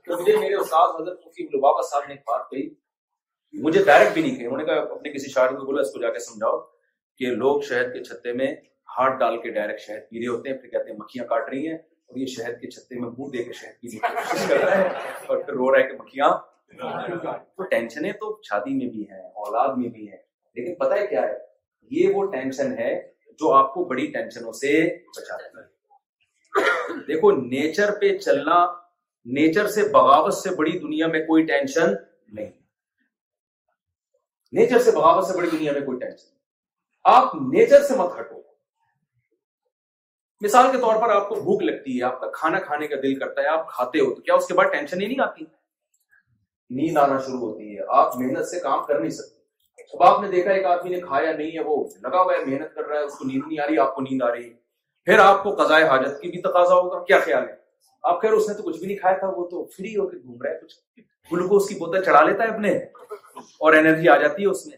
تو 0.05 0.21
مجھے 0.21 0.37
میرے 0.37 0.55
استاد 0.55 1.01
حضرت 1.01 1.27
مفتی 1.27 1.59
بابا 1.61 1.83
صاحب 1.91 2.09
نے 2.09 2.15
ایک 2.15 2.21
بات 2.29 2.49
کہی 2.51 2.69
مجھے 3.63 3.83
ڈائریکٹ 3.85 4.13
بھی 4.13 4.23
نہیں 4.23 4.37
کہی 4.37 4.45
انہوں 4.47 4.59
نے 4.59 4.65
کہا 4.65 4.81
اپنے 4.97 5.13
کسی 5.13 5.31
شاعر 5.33 5.53
کو 5.57 5.65
بولا 5.65 5.81
اس 5.81 5.91
کو 5.93 6.01
جا 6.03 6.11
کے 6.13 6.19
سمجھاؤ 6.29 6.59
کہ 7.19 7.31
لوگ 7.43 7.61
شہد 7.69 7.93
کے 7.93 8.03
چھتے 8.05 8.33
میں 8.43 8.53
ہاتھ 8.99 9.19
ڈال 9.21 9.41
کے 9.43 9.51
ڈائریکٹ 9.59 9.81
شہد 9.81 10.09
پی 10.11 10.21
رہے 10.21 10.35
ہوتے 10.37 10.51
ہیں 10.51 10.57
پھر 10.59 10.69
کہتے 10.69 10.91
ہیں 10.91 10.97
مکھیاں 10.99 11.25
کاٹ 11.35 11.49
رہی 11.51 11.67
ہیں 11.69 11.77
اور 12.13 12.19
یہ 12.21 12.27
شہر 12.27 12.53
کے 12.61 12.69
چھتے 12.71 12.99
میں 13.01 13.09
منہ 13.19 13.29
دے 13.37 13.43
کے 13.45 13.53
شہر 13.59 13.71
کی 13.81 13.99
کوشش 13.99 14.47
کر 14.49 14.57
رہا 14.57 14.65
رہا 14.75 14.79
ہے 14.79 14.89
ہے 14.89 15.27
اور 15.27 15.37
پھر 15.43 15.53
رو 15.61 15.73
کہ 15.75 15.93
مکھیاں 16.01 16.29
تو 17.57 17.63
ٹینشنیں 17.71 18.11
تو 18.21 18.33
شادی 18.49 18.75
میں 18.77 18.87
بھی 18.95 19.03
ہیں 19.11 19.21
اولاد 19.45 19.77
میں 19.77 19.89
بھی 19.95 20.09
ہیں 20.09 20.17
لیکن 20.55 20.75
پتہ 20.85 20.95
ہے 21.01 21.07
کیا 21.07 21.23
ہے 21.23 21.35
یہ 21.99 22.15
وہ 22.15 22.25
ٹینشن 22.33 22.75
ہے 22.79 22.91
جو 23.43 23.53
آپ 23.63 23.73
کو 23.75 23.85
بڑی 23.93 24.07
ٹینشنوں 24.17 24.53
سے 24.61 24.75
بچا 25.21 25.37
دیتا 25.37 25.63
ہے 25.65 27.01
دیکھو 27.09 27.31
نیچر 27.41 27.95
پہ 28.01 28.17
چلنا 28.19 28.61
نیچر 29.41 29.69
سے 29.79 29.89
بغاوت 29.95 30.35
سے 30.43 30.55
بڑی 30.59 30.79
دنیا 30.79 31.07
میں 31.15 31.21
کوئی 31.33 31.45
ٹینشن 31.53 31.95
نہیں 32.41 32.51
نیچر 34.61 34.83
سے 34.83 34.91
بغاوت 34.99 35.27
سے 35.29 35.37
بڑی 35.39 35.49
دنیا 35.57 35.73
میں 35.73 35.81
کوئی 35.87 35.99
ٹینشن 36.07 36.41
آپ 37.17 37.35
نیچر 37.51 37.83
سے 37.89 37.95
مت 37.99 38.19
ہٹو 38.21 38.42
مثال 40.45 40.71
کے 40.73 40.79
طور 40.83 40.97
پر 41.01 41.11
آپ 41.15 41.29
کو 41.29 41.35
بھوک 41.43 41.63
لگتی 41.63 41.97
ہے 41.99 42.03
آپ 42.05 42.21
کا 42.21 42.27
کھانا 42.35 42.59
کھانے 42.61 42.87
کا 42.93 42.97
دل 43.03 43.19
کرتا 43.19 43.43
ہے 43.43 43.49
آپ 43.49 43.69
کھاتے 43.75 43.99
ہو 44.01 44.15
تو 44.15 44.21
کیا 44.23 44.35
اس 44.35 44.47
کے 44.47 44.55
بعد 44.61 44.71
ٹینشن 44.73 45.01
ہی 45.01 45.07
نہیں 45.07 45.21
آتی 45.27 45.45
نیند 46.79 46.97
آنا 47.03 47.19
شروع 47.27 47.39
ہوتی 47.41 47.77
ہے 47.77 47.85
آپ 47.99 48.17
محنت 48.23 48.49
سے 48.49 48.61
کام 48.61 48.83
کر 48.89 48.99
نہیں 49.01 49.11
سکتے 49.19 49.41
اب 49.95 50.03
آپ 50.07 50.21
نے 50.23 50.29
دیکھا 50.31 50.51
ایک 50.53 50.65
آدمی 50.73 50.91
نے 50.95 51.01
کھایا 51.01 51.33
نہیں 51.37 51.51
ہے 51.57 51.63
وہ 51.65 51.77
لگا 52.03 52.23
ہوا 52.23 52.33
ہے 52.39 52.45
محنت 52.45 52.75
کر 52.75 52.85
رہا 52.89 52.99
ہے 52.99 53.05
اس 53.05 53.15
کو 53.19 53.25
نیند 53.29 53.43
نہیں 53.47 53.61
آ 53.61 53.67
رہی 53.69 53.79
آپ 53.85 53.95
کو 53.95 54.01
نیند 54.03 54.23
آ 54.23 54.31
رہی 54.35 54.45
ہے 54.49 54.55
پھر 55.07 55.19
آپ 55.29 55.43
کو 55.43 55.55
قضاء 55.63 55.81
حاجت 55.91 56.21
کی 56.21 56.31
بھی 56.35 56.41
تقاضا 56.49 56.75
ہوگا 56.75 57.03
کیا 57.05 57.19
خیال 57.25 57.49
ہے 57.49 57.55
آپ 58.13 58.21
خیر 58.23 58.33
اس 58.39 58.49
نے 58.49 58.55
تو 58.55 58.63
کچھ 58.63 58.79
بھی 58.79 58.87
نہیں 58.87 58.99
کھایا 58.99 59.17
تھا 59.19 59.27
وہ 59.37 59.49
تو 59.51 59.65
فری 59.77 59.97
ہو 59.97 60.09
کے 60.09 60.17
گھوم 60.23 60.43
رہا 60.43 60.51
ہے 60.51 60.59
کچھ 60.59 61.33
گلوکوز 61.33 61.69
کی 61.69 61.75
بوتل 61.79 62.05
چڑھا 62.05 62.23
لیتا 62.29 62.45
ہے 62.45 62.49
اپنے 62.55 62.77
اور 63.39 63.75
انرجی 63.83 64.09
آ 64.09 64.17
جاتی 64.23 64.43
ہے 64.43 64.49
اس 64.51 64.67
میں 64.67 64.77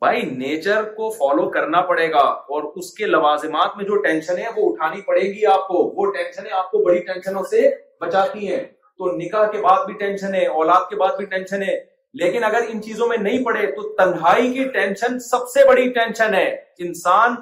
بھائی 0.00 0.22
نیچر 0.36 0.82
کو 0.96 1.08
فالو 1.18 1.48
کرنا 1.50 1.80
پڑے 1.90 2.10
گا 2.12 2.24
اور 2.54 2.62
اس 2.80 2.90
کے 2.94 3.06
لوازمات 3.06 3.76
میں 3.76 3.84
جو 3.84 3.96
ٹینشن 4.02 4.38
ہے 4.38 4.48
وہ 4.56 4.68
اٹھانی 4.72 5.00
پڑے 5.06 5.20
گی 5.34 5.46
آپ 5.52 5.66
کو 5.68 5.78
وہ 5.96 6.10
ٹینشن 6.14 6.52
آپ 6.56 6.70
کو 6.70 6.82
بڑی 6.84 6.98
ٹینشنوں 7.06 7.42
سے 7.50 7.68
بچاتی 8.00 8.48
ہیں 8.52 8.62
تو 8.98 9.10
نکاح 9.16 9.46
کے 9.52 9.58
بعد 9.62 9.84
بھی 9.86 9.94
ٹینشن 9.98 10.34
ہے 10.34 10.44
اولاد 10.60 10.88
کے 10.90 10.96
بعد 11.02 11.16
بھی 11.18 11.24
ٹینشن 11.26 11.62
ہے 11.68 11.76
لیکن 12.22 12.44
اگر 12.44 12.64
ان 12.72 12.82
چیزوں 12.82 13.06
میں 13.08 13.16
نہیں 13.20 13.44
پڑے 13.44 13.66
تو 13.76 13.88
تنہائی 13.96 14.52
کی 14.52 14.64
ٹینشن 14.72 15.18
سب 15.28 15.48
سے 15.54 15.66
بڑی 15.68 15.88
ٹینشن 15.98 16.34
ہے 16.34 16.44
انسان 16.86 17.34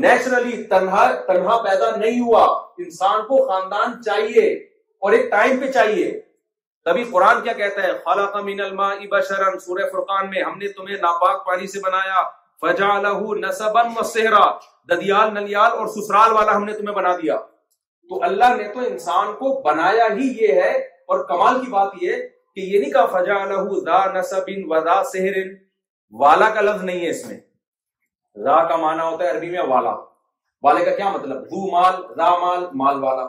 نیچرلی 0.00 0.62
تنہا 0.70 1.10
تنہا 1.28 1.56
پیدا 1.62 1.90
نہیں 1.96 2.20
ہوا 2.26 2.44
انسان 2.84 3.20
کو 3.28 3.46
خاندان 3.48 4.02
چاہیے 4.02 4.48
اور 5.06 5.12
ایک 5.12 5.30
ٹائم 5.30 5.58
پہ 5.60 5.70
چاہیے 5.72 6.10
تبھی 6.84 7.04
قرآن 7.12 7.40
کیا 7.42 7.52
کہتا 7.58 7.82
ہے 7.82 7.90
خلق 8.06 8.36
من 8.46 8.60
الماء 8.60 8.92
بشرا 9.10 9.50
سورہ 9.66 9.88
فرقان 9.92 10.30
میں 10.30 10.42
ہم 10.42 10.56
نے 10.62 10.68
تمہیں 10.78 10.96
ناپاک 11.04 11.44
پانی 11.46 11.66
سے 11.74 11.80
بنایا 11.84 12.20
فجعلہ 12.62 13.12
نسبا 13.46 13.82
وسہرا 13.98 14.44
ددیال 14.90 15.32
نلیال 15.34 15.78
اور 15.78 15.86
سسرال 15.94 16.32
والا 16.38 16.56
ہم 16.56 16.64
نے 16.64 16.72
تمہیں 16.80 16.94
بنا 16.96 17.12
دیا 17.22 17.36
تو 18.08 18.22
اللہ 18.28 18.56
نے 18.56 18.68
تو 18.72 18.80
انسان 18.88 19.32
کو 19.38 19.52
بنایا 19.68 20.06
ہی 20.18 20.28
یہ 20.42 20.60
ہے 20.62 20.70
اور 21.14 21.24
کمال 21.28 21.60
کی 21.64 21.70
بات 21.70 22.02
یہ 22.02 22.16
کہ 22.54 22.60
یہ 22.60 22.78
نہیں 22.78 22.90
کہا 22.92 23.04
فجعلہ 23.18 23.80
دا 23.86 24.02
نسب 24.18 24.50
و 24.68 24.80
دا 24.90 25.02
سہرن 25.12 25.48
والا 26.24 26.48
کا 26.54 26.60
لفظ 26.68 26.84
نہیں 26.90 27.04
ہے 27.04 27.10
اس 27.14 27.24
میں 27.30 27.38
را 28.44 28.62
کا 28.68 28.76
معنی 28.84 29.00
ہوتا 29.02 29.24
ہے 29.24 29.30
عربی 29.30 29.50
میں 29.50 29.62
والا 29.72 29.94
والے 30.68 30.84
کا 30.84 30.94
کیا 30.96 31.08
مطلب 31.16 31.44
دو 31.56 31.66
مال 31.72 32.04
را 32.20 32.28
مال 32.44 32.66
مال 32.84 33.02
والا 33.04 33.26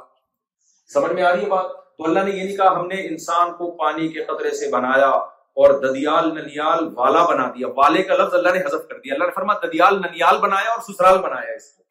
سمجھ 0.93 1.11
میں 1.13 1.23
آ 1.23 1.31
رہی 1.33 1.43
ہے 1.43 1.49
بات 1.55 1.73
تو 1.97 2.03
اللہ 2.03 2.23
نے 2.25 2.31
یہ 2.35 2.43
نہیں 2.43 2.55
کہا 2.57 2.71
ہم 2.79 2.87
نے 2.87 3.01
انسان 3.07 3.51
کو 3.57 3.69
پانی 3.77 4.07
کے 4.13 4.23
خطرے 4.25 4.49
سے 4.55 4.69
بنایا 4.71 5.09
اور 5.63 5.73
ددیال 5.85 6.27
ننیال 6.37 6.87
والا 6.95 7.23
بنا 7.29 7.47
دیا 7.57 7.67
والے 7.75 8.01
کا 8.07 8.15
لفظ 8.21 8.33
اللہ 8.39 8.53
نے 8.55 8.59
حذف 8.65 8.87
کر 8.87 8.97
دیا 9.03 9.13
اللہ 9.13 9.25
نے 9.25 9.31
فرما 9.35 9.53
ددیال 9.63 9.95
ننیال 10.01 10.37
بنایا 10.41 10.71
اور 10.71 10.81
سسرال 10.91 11.17
بنایا 11.27 11.53
اس 11.55 11.71
کو 11.73 11.83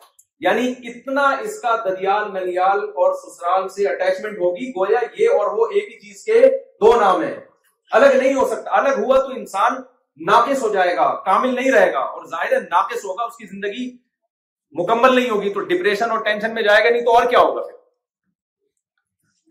یعنی 0.46 0.72
کتنا 0.84 1.22
اس 1.44 1.58
کا 1.60 1.74
ددیال 1.86 2.30
ننیال 2.34 2.80
اور 3.02 3.14
سسرال 3.22 3.68
سے 3.76 3.86
اٹیچمنٹ 3.88 4.38
ہوگی 4.38 4.70
گویا 4.78 4.98
یہ 5.18 5.38
اور 5.38 5.52
وہ 5.58 5.66
ایک 5.66 5.88
ہی 5.92 5.98
چیز 6.00 6.22
کے 6.24 6.40
دو 6.84 6.94
نام 7.00 7.22
ہیں 7.22 7.34
الگ 7.98 8.16
نہیں 8.22 8.34
ہو 8.34 8.46
سکتا 8.48 8.76
الگ 8.80 8.98
ہوا 9.04 9.18
تو 9.26 9.32
انسان 9.36 9.80
ناقص 10.30 10.62
ہو 10.62 10.68
جائے 10.74 10.96
گا 10.96 11.08
کامل 11.26 11.54
نہیں 11.54 11.72
رہے 11.72 11.92
گا 11.92 11.98
اور 12.18 12.24
ہے 12.52 12.60
ناقص 12.70 13.04
ہوگا 13.04 13.24
اس 13.24 13.36
کی 13.36 13.46
زندگی 13.54 13.88
مکمل 14.82 15.14
نہیں 15.14 15.30
ہوگی 15.30 15.52
تو 15.54 15.60
ڈپریشن 15.72 16.10
اور 16.10 16.18
ٹینشن 16.28 16.54
میں 16.54 16.62
جائے 16.68 16.84
گا 16.84 16.90
نہیں 16.90 17.04
تو 17.08 17.16
اور 17.16 17.28
کیا 17.30 17.38
ہوگا 17.40 17.62
پھر 17.62 17.72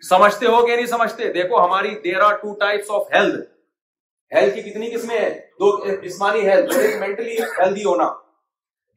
سمجھتے 0.10 0.46
ہو 0.46 0.66
کہ 0.68 0.76
نہیں 0.76 0.86
سمجھتے 0.86 1.32
دیکھو 1.34 1.64
ہماری 1.64 1.90
there 2.04 2.22
are 2.22 2.34
two 2.42 2.54
types 2.60 2.90
of 2.98 3.04
health 3.14 3.48
health 4.36 4.56
کی 4.56 4.62
کتنی 4.62 4.90
قسمیں 4.96 5.18
ہیں 5.18 5.30
دو 5.60 5.70
جسمانی 6.02 6.48
ہیلتھ 6.48 6.74
مینٹلی 7.00 7.36
ہیلدی 7.60 7.84
ہونا 7.86 8.10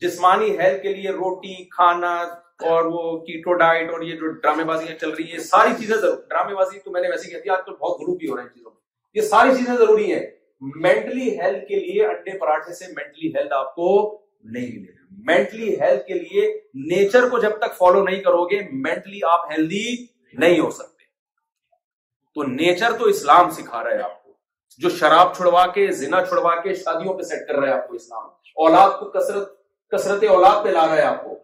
جسمانی 0.07 0.59
ہیلتھ 0.59 0.83
کے 0.83 0.95
لیے 0.95 1.11
روٹی 1.19 1.55
کھانا 1.77 2.13
اور 2.71 2.85
وہ 2.95 3.03
کیٹو 3.27 3.53
ڈائٹ 3.63 3.91
اور 3.93 4.03
یہ 4.07 4.17
جو 4.21 4.27
ڈرامے 4.31 4.65
بازیاں 4.71 4.97
چل 5.01 5.11
رہی 5.11 5.31
ہیں 5.33 5.39
ساری 5.51 5.73
چیزیں 5.81 5.95
ضرور 5.97 6.17
ڈرامے 6.29 6.55
بازی 6.55 6.79
تو 6.85 6.91
میں 6.91 7.01
نے 7.03 7.09
ویسے 7.11 7.31
کہتی 7.31 7.51
آج 7.57 7.65
کل 7.67 7.75
بہت 7.81 8.01
گروپ 8.01 8.19
بھی 8.19 8.29
ہو 8.31 8.37
رہے 8.37 8.43
ہیں 8.43 8.55
چیزوں 8.55 8.71
یہ 9.15 9.29
ساری 9.35 9.55
چیزیں 9.59 9.75
ضروری 9.77 10.13
ہیں 10.13 10.25
مینٹلی 10.83 11.29
ہیلتھ 11.41 11.65
کے 11.69 11.81
لیے 11.85 12.07
انڈے 12.07 12.39
پراٹھے 12.39 12.75
سے 12.81 12.93
مینٹلی 12.97 13.31
ہیلتھ 13.37 13.53
آپ 13.61 13.75
کو 13.75 13.89
نہیں 14.55 14.79
ملے 14.79 14.93
گا 14.93 15.33
مینٹلی 15.33 15.75
ہیلتھ 15.81 16.07
کے 16.07 16.15
لیے 16.25 16.49
نیچر 16.95 17.29
کو 17.29 17.39
جب 17.47 17.59
تک 17.67 17.77
فالو 17.79 18.03
نہیں 18.05 18.21
کرو 18.29 18.45
گے 18.51 18.61
مینٹلی 18.89 19.21
آپ 19.33 19.51
ہیلدی 19.53 19.87
نہیں 20.43 20.61
ہو 20.61 20.71
سکتے 20.71 20.95
تو 22.37 22.43
نیچر 22.47 22.93
تو 22.99 23.05
اسلام 23.09 23.49
سکھا 23.57 23.83
رہا 23.85 23.91
ہے 23.91 24.01
آپ 24.03 24.23
کو 24.23 24.33
جو 24.83 24.89
شراب 24.97 25.35
چھڑوا 25.37 25.65
کے 25.75 25.87
زنا 25.99 26.21
چھڑوا 26.25 26.55
کے 26.63 26.73
شادیوں 26.85 27.13
پہ 27.19 27.23
سیٹ 27.29 27.47
کر 27.49 27.55
رہا 27.59 27.69
ہے 27.69 27.73
آپ 27.75 27.87
کو 27.89 27.95
اسلام 27.95 28.25
اولاد 28.65 28.91
کو 28.99 29.09
کسرت 29.11 29.49
کسرت 29.95 30.25
اولاد 30.31 30.63
پہ 30.65 30.69
لا 30.71 30.85
رہا 30.87 30.97
ہے 30.97 31.03
آپ 31.03 31.23
کو 31.25 31.39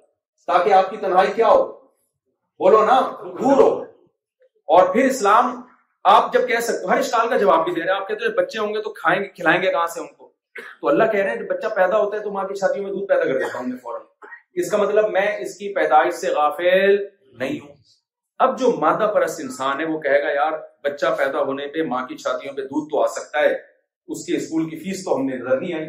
تاکہ 0.47 0.73
آپ 0.79 0.91
کی 0.91 0.97
تنہائی 1.05 1.31
کیا 1.37 1.49
ہو 1.49 1.63
بولو 2.65 2.85
نا 2.87 2.99
دور 3.39 3.57
ہو 3.63 3.69
اور 4.77 4.93
پھر 4.93 5.05
اسلام 5.11 5.55
آپ 6.15 6.33
جب 6.33 6.47
کہہ 6.49 6.61
سکتے 6.67 6.91
ہر 6.91 6.99
اس 6.99 7.11
کا 7.31 7.37
جواب 7.37 7.65
بھی 7.65 7.73
دے 7.75 7.81
رہے 7.83 7.91
ہیں 7.93 7.99
آپ 8.01 8.09
کہتے 8.09 8.27
ہیں 8.27 8.33
بچے 8.41 8.59
ہوں 8.59 8.75
گے 8.75 8.83
تو 8.89 8.93
کھائیں 8.99 9.21
گے 9.23 9.29
کھلائیں 9.39 9.61
گے 9.63 9.71
کہاں 9.77 9.87
سے 9.95 10.01
ان 10.01 10.07
کو 10.17 10.31
تو 10.81 10.89
اللہ 10.89 11.11
کہہ 11.13 11.21
رہے 11.23 11.37
ہیں 11.39 11.49
بچہ 11.55 11.67
پیدا 11.77 11.99
ہوتا 12.03 12.17
ہے 12.17 12.23
تو 12.23 12.31
ماں 12.33 12.45
کی 12.49 12.55
شادیوں 12.61 12.85
میں 12.85 12.93
دودھ 12.93 13.07
پیدا 13.15 13.25
کر 13.33 13.39
دیتا 13.39 13.59
ہوں 13.59 13.71
فوراً 13.83 14.03
اس 14.63 14.71
کا 14.71 14.77
مطلب 14.79 15.09
میں 15.13 15.27
اس 15.47 15.57
کی 15.59 15.73
پیدائش 15.75 16.13
سے 16.25 16.33
غافل 16.35 16.97
نہیں 17.45 17.59
ہوں 17.61 17.75
اب 18.47 18.59
جو 18.59 18.71
مادہ 18.81 19.11
پرست 19.15 19.41
انسان 19.45 19.81
ہے 19.81 19.87
وہ 19.87 19.99
کہے 20.01 20.23
گا 20.23 20.31
یار 20.35 20.59
بچہ 20.85 21.15
پیدا 21.19 21.43
ہونے 21.45 21.67
پہ 21.75 21.83
ماں 21.89 22.07
کی 22.07 22.17
چھاتیوں 22.19 22.55
پہ 22.55 22.63
دودھ 22.71 22.89
تو 22.91 23.03
آ 23.03 23.07
سکتا 23.19 23.41
ہے 23.43 23.53
اس 24.13 24.25
کے 24.27 24.37
اسکول 24.37 24.69
کی 24.71 24.77
فیس 24.79 25.05
تو 25.05 25.17
ہم 25.17 25.25
نے 25.27 25.37
نظر 25.37 25.61
نہیں 25.61 25.75
آئی 25.75 25.89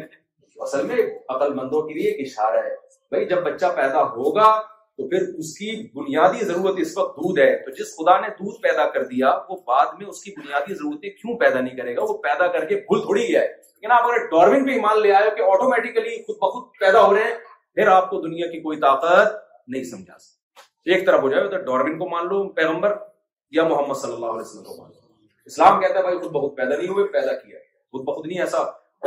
اصل 0.64 0.86
میں 0.86 0.96
عقل 1.34 1.54
مندوں 1.54 1.80
کے 1.88 1.94
لیے 1.94 2.10
ایک 2.10 2.26
اشارہ 2.26 2.62
ہے 2.64 2.74
بھائی 3.10 3.24
جب 3.28 3.42
بچہ 3.44 3.66
پیدا 3.76 4.02
ہوگا 4.16 4.50
تو 4.98 5.08
پھر 5.08 5.22
اس 5.44 5.52
کی 5.58 5.70
بنیادی 5.94 6.44
ضرورت 6.46 6.74
اس 6.80 6.96
وقت 6.98 7.16
دودھ 7.16 7.40
ہے 7.40 7.50
تو 7.64 7.70
جس 7.78 7.88
خدا 7.96 8.18
نے 8.20 8.28
دودھ 8.38 8.60
پیدا 8.62 8.84
کر 8.90 9.04
دیا 9.06 9.30
وہ 9.48 9.56
بعد 9.66 9.94
میں 9.98 10.06
اس 10.06 10.22
کی 10.24 10.30
بنیادی 10.36 10.74
ضرورتیں 10.74 11.08
کیوں 11.22 11.36
پیدا 11.38 11.60
نہیں 11.60 11.76
کرے 11.76 11.96
گا 11.96 12.02
وہ 12.12 12.16
پیدا 12.28 12.46
کر 12.58 12.64
کے 12.68 12.74
بھول 12.90 13.00
تھوڑی 13.06 13.24
ہے 13.34 13.42
لیکن 13.46 13.92
آپ 13.92 14.04
اگر 14.08 14.26
ڈاروین 14.30 14.66
پہ 14.66 14.72
ایمان 14.72 15.00
لے 15.02 15.12
آئے 15.14 15.30
کہ 15.36 15.42
آٹومیٹیکلی 15.54 16.14
خود 16.26 16.36
بخود 16.42 16.68
پیدا 16.80 17.02
ہو 17.06 17.14
رہے 17.14 17.24
ہیں 17.24 17.34
پھر 17.74 17.88
آپ 17.96 18.08
کو 18.10 18.20
دنیا 18.28 18.46
کی 18.50 18.60
کوئی 18.66 18.78
طاقت 18.86 19.34
نہیں 19.74 19.84
سمجھا 19.90 20.14
ایک 20.94 21.06
طرف 21.06 21.20
ہو 21.22 21.28
جائے 21.30 21.48
تو 21.48 21.58
ڈاربین 21.70 21.98
کو 21.98 22.08
مان 22.08 22.26
لو 22.28 22.42
پیغمبر 22.60 22.96
یا 23.56 23.62
محمد 23.68 23.96
صلی 24.00 24.12
اللہ 24.12 24.26
علیہ 24.26 24.40
وسلم 24.40 24.82
اسلام 25.46 25.80
کہتا 25.80 25.98
ہے 25.98 26.02
بھائی 26.02 26.18
خود 26.18 26.30
بہت 26.32 26.56
پیدا 26.56 26.76
نہیں 26.76 26.88
ہوئے 26.88 27.04
پیدا 27.12 27.32
کیا 27.40 27.58
خود 28.04 28.26
نہیں 28.26 28.40
ایسا 28.40 28.58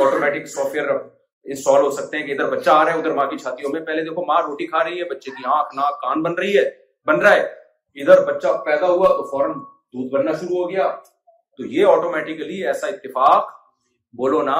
آٹومیٹک 0.04 0.46
سافٹ 0.48 0.74
ویئر 0.74 0.88
انسٹال 0.92 1.82
ہو 1.82 1.90
سکتے 1.90 2.16
ہیں 2.18 2.26
کہ 2.26 2.32
ادھر 2.32 2.50
بچہ 2.56 2.70
آ 2.70 2.84
رہا 2.84 2.92
ہے 2.92 2.98
ادھر 2.98 3.12
ماں 3.14 3.26
کی 3.30 3.38
چھاتیوں 3.38 3.70
میں 3.72 3.80
پہلے 3.86 4.02
دیکھو 4.04 4.24
ماں 4.26 4.40
روٹی 4.46 4.66
کھا 4.66 4.82
رہی 4.84 5.00
ہے 5.00 5.04
بچے 5.14 5.30
کی 5.36 5.44
آنکھ 5.54 5.74
ناک 5.76 6.00
کان 6.00 6.22
بن 6.22 6.34
رہی 6.38 6.56
ہے 6.56 6.62
بن 7.10 7.20
رہا 7.22 7.32
ہے 7.34 7.42
ادھر 8.02 8.24
بچہ 8.32 8.52
پیدا 8.64 8.88
ہوا 8.88 9.08
تو 9.16 9.22
فوراً 9.30 9.52
دودھ 9.92 10.12
بننا 10.14 10.32
شروع 10.40 10.56
ہو 10.56 10.70
گیا 10.70 10.88
تو 11.56 11.66
یہ 11.72 11.86
آٹومیٹکلی 11.86 12.64
ایسا 12.66 12.86
اتفاق 12.86 13.48
بولو 14.20 14.42
نا 14.42 14.56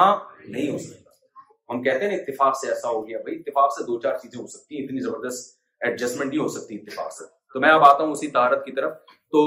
نہیں 0.47 0.71
ہو 0.71 0.79
سکتا 0.79 1.07
ہم 1.73 1.83
کہتے 1.83 2.05
ہیں 2.09 2.17
نا 2.17 2.23
اتفاق 2.23 2.57
سے 2.61 2.69
ایسا 2.69 2.89
ہو 2.89 3.07
گیا 3.09 3.19
بھائی 3.25 3.37
اتفاق 3.39 3.73
سے 3.79 3.85
دو 3.85 4.01
چار 4.01 4.17
چیزیں 4.23 4.41
ہو 4.41 4.47
سکتی 4.57 4.77
ہیں 4.77 4.85
اتنی 4.85 5.01
زبردست 5.05 5.57
ایڈجسٹمنٹ 5.87 6.33
ہی 6.33 6.39
ہو 6.39 6.49
سکتی 6.59 6.77
ہے 6.77 6.81
اتفاق 6.81 7.13
سے 7.19 7.25
تو 7.53 7.61
میں 7.61 7.71
اب 7.73 7.85
آتا 7.85 8.03
ہوں 8.05 8.13
اسی 8.13 8.29
تہارت 8.31 8.65
کی 8.65 8.73
طرف 8.77 8.93
تو 9.33 9.41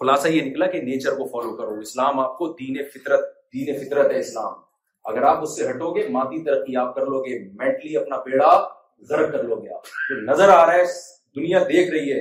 خلاصہ 0.00 0.28
یہ 0.28 0.42
نکلا 0.44 0.66
کہ 0.70 0.80
نیچر 0.82 1.16
کو 1.16 1.24
فالو 1.32 1.56
کرو 1.56 1.78
اسلام 1.80 2.18
آپ 2.20 2.36
کو 2.38 2.48
دین 2.54 2.82
فطرت 2.94 3.20
دین 3.52 3.74
فطرت 3.82 4.12
ہے 4.12 4.18
اسلام 4.20 4.52
اگر 5.10 5.22
آپ 5.22 5.42
اس 5.42 5.56
سے 5.56 5.68
ہٹو 5.70 5.90
گے 5.96 6.06
مادی 6.12 6.42
ترقی 6.44 6.76
آپ 6.76 6.94
کر 6.94 7.06
لو 7.12 7.20
گے 7.26 7.38
مینٹلی 7.58 7.96
اپنا 7.96 8.16
بیڑا 8.24 8.50
زر 9.08 9.30
کر 9.30 9.42
لو 9.44 9.56
گے 9.62 9.72
آپ 9.74 9.86
نظر 10.28 10.48
آ 10.54 10.64
رہا 10.66 10.72
ہے 10.72 10.84
دنیا 11.36 11.58
دیکھ 11.68 11.90
رہی 11.90 12.12
ہے 12.12 12.20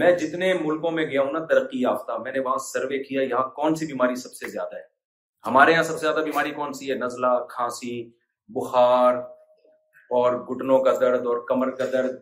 میں 0.00 0.10
جتنے 0.18 0.52
ملکوں 0.64 0.90
میں 0.96 1.04
گیا 1.10 1.22
ہوں 1.22 1.32
نا 1.32 1.38
ترقی 1.50 1.80
یافتہ 1.82 2.18
میں 2.24 2.32
نے 2.32 2.40
وہاں 2.40 2.58
سروے 2.72 3.02
کیا 3.04 3.22
یہاں 3.22 3.48
کون 3.54 3.74
سی 3.76 3.86
بیماری 3.86 4.14
سب 4.24 4.34
سے 4.34 4.48
زیادہ 4.50 4.76
ہے 4.76 4.82
ہمارے 5.46 5.72
یہاں 5.72 5.82
سب 5.82 5.98
سے 5.98 6.06
زیادہ 6.06 6.24
بیماری 6.24 6.50
کون 6.56 6.72
سی 6.78 6.90
ہے 6.90 6.94
نزلہ 6.98 7.26
کھانسی 7.50 7.92
بخار 8.56 9.14
اور 10.18 10.32
گھٹنوں 10.42 10.78
کا 10.84 10.92
درد 11.00 11.26
اور 11.26 11.38
کمر 11.48 11.70
کا 11.76 11.84
درد 11.92 12.14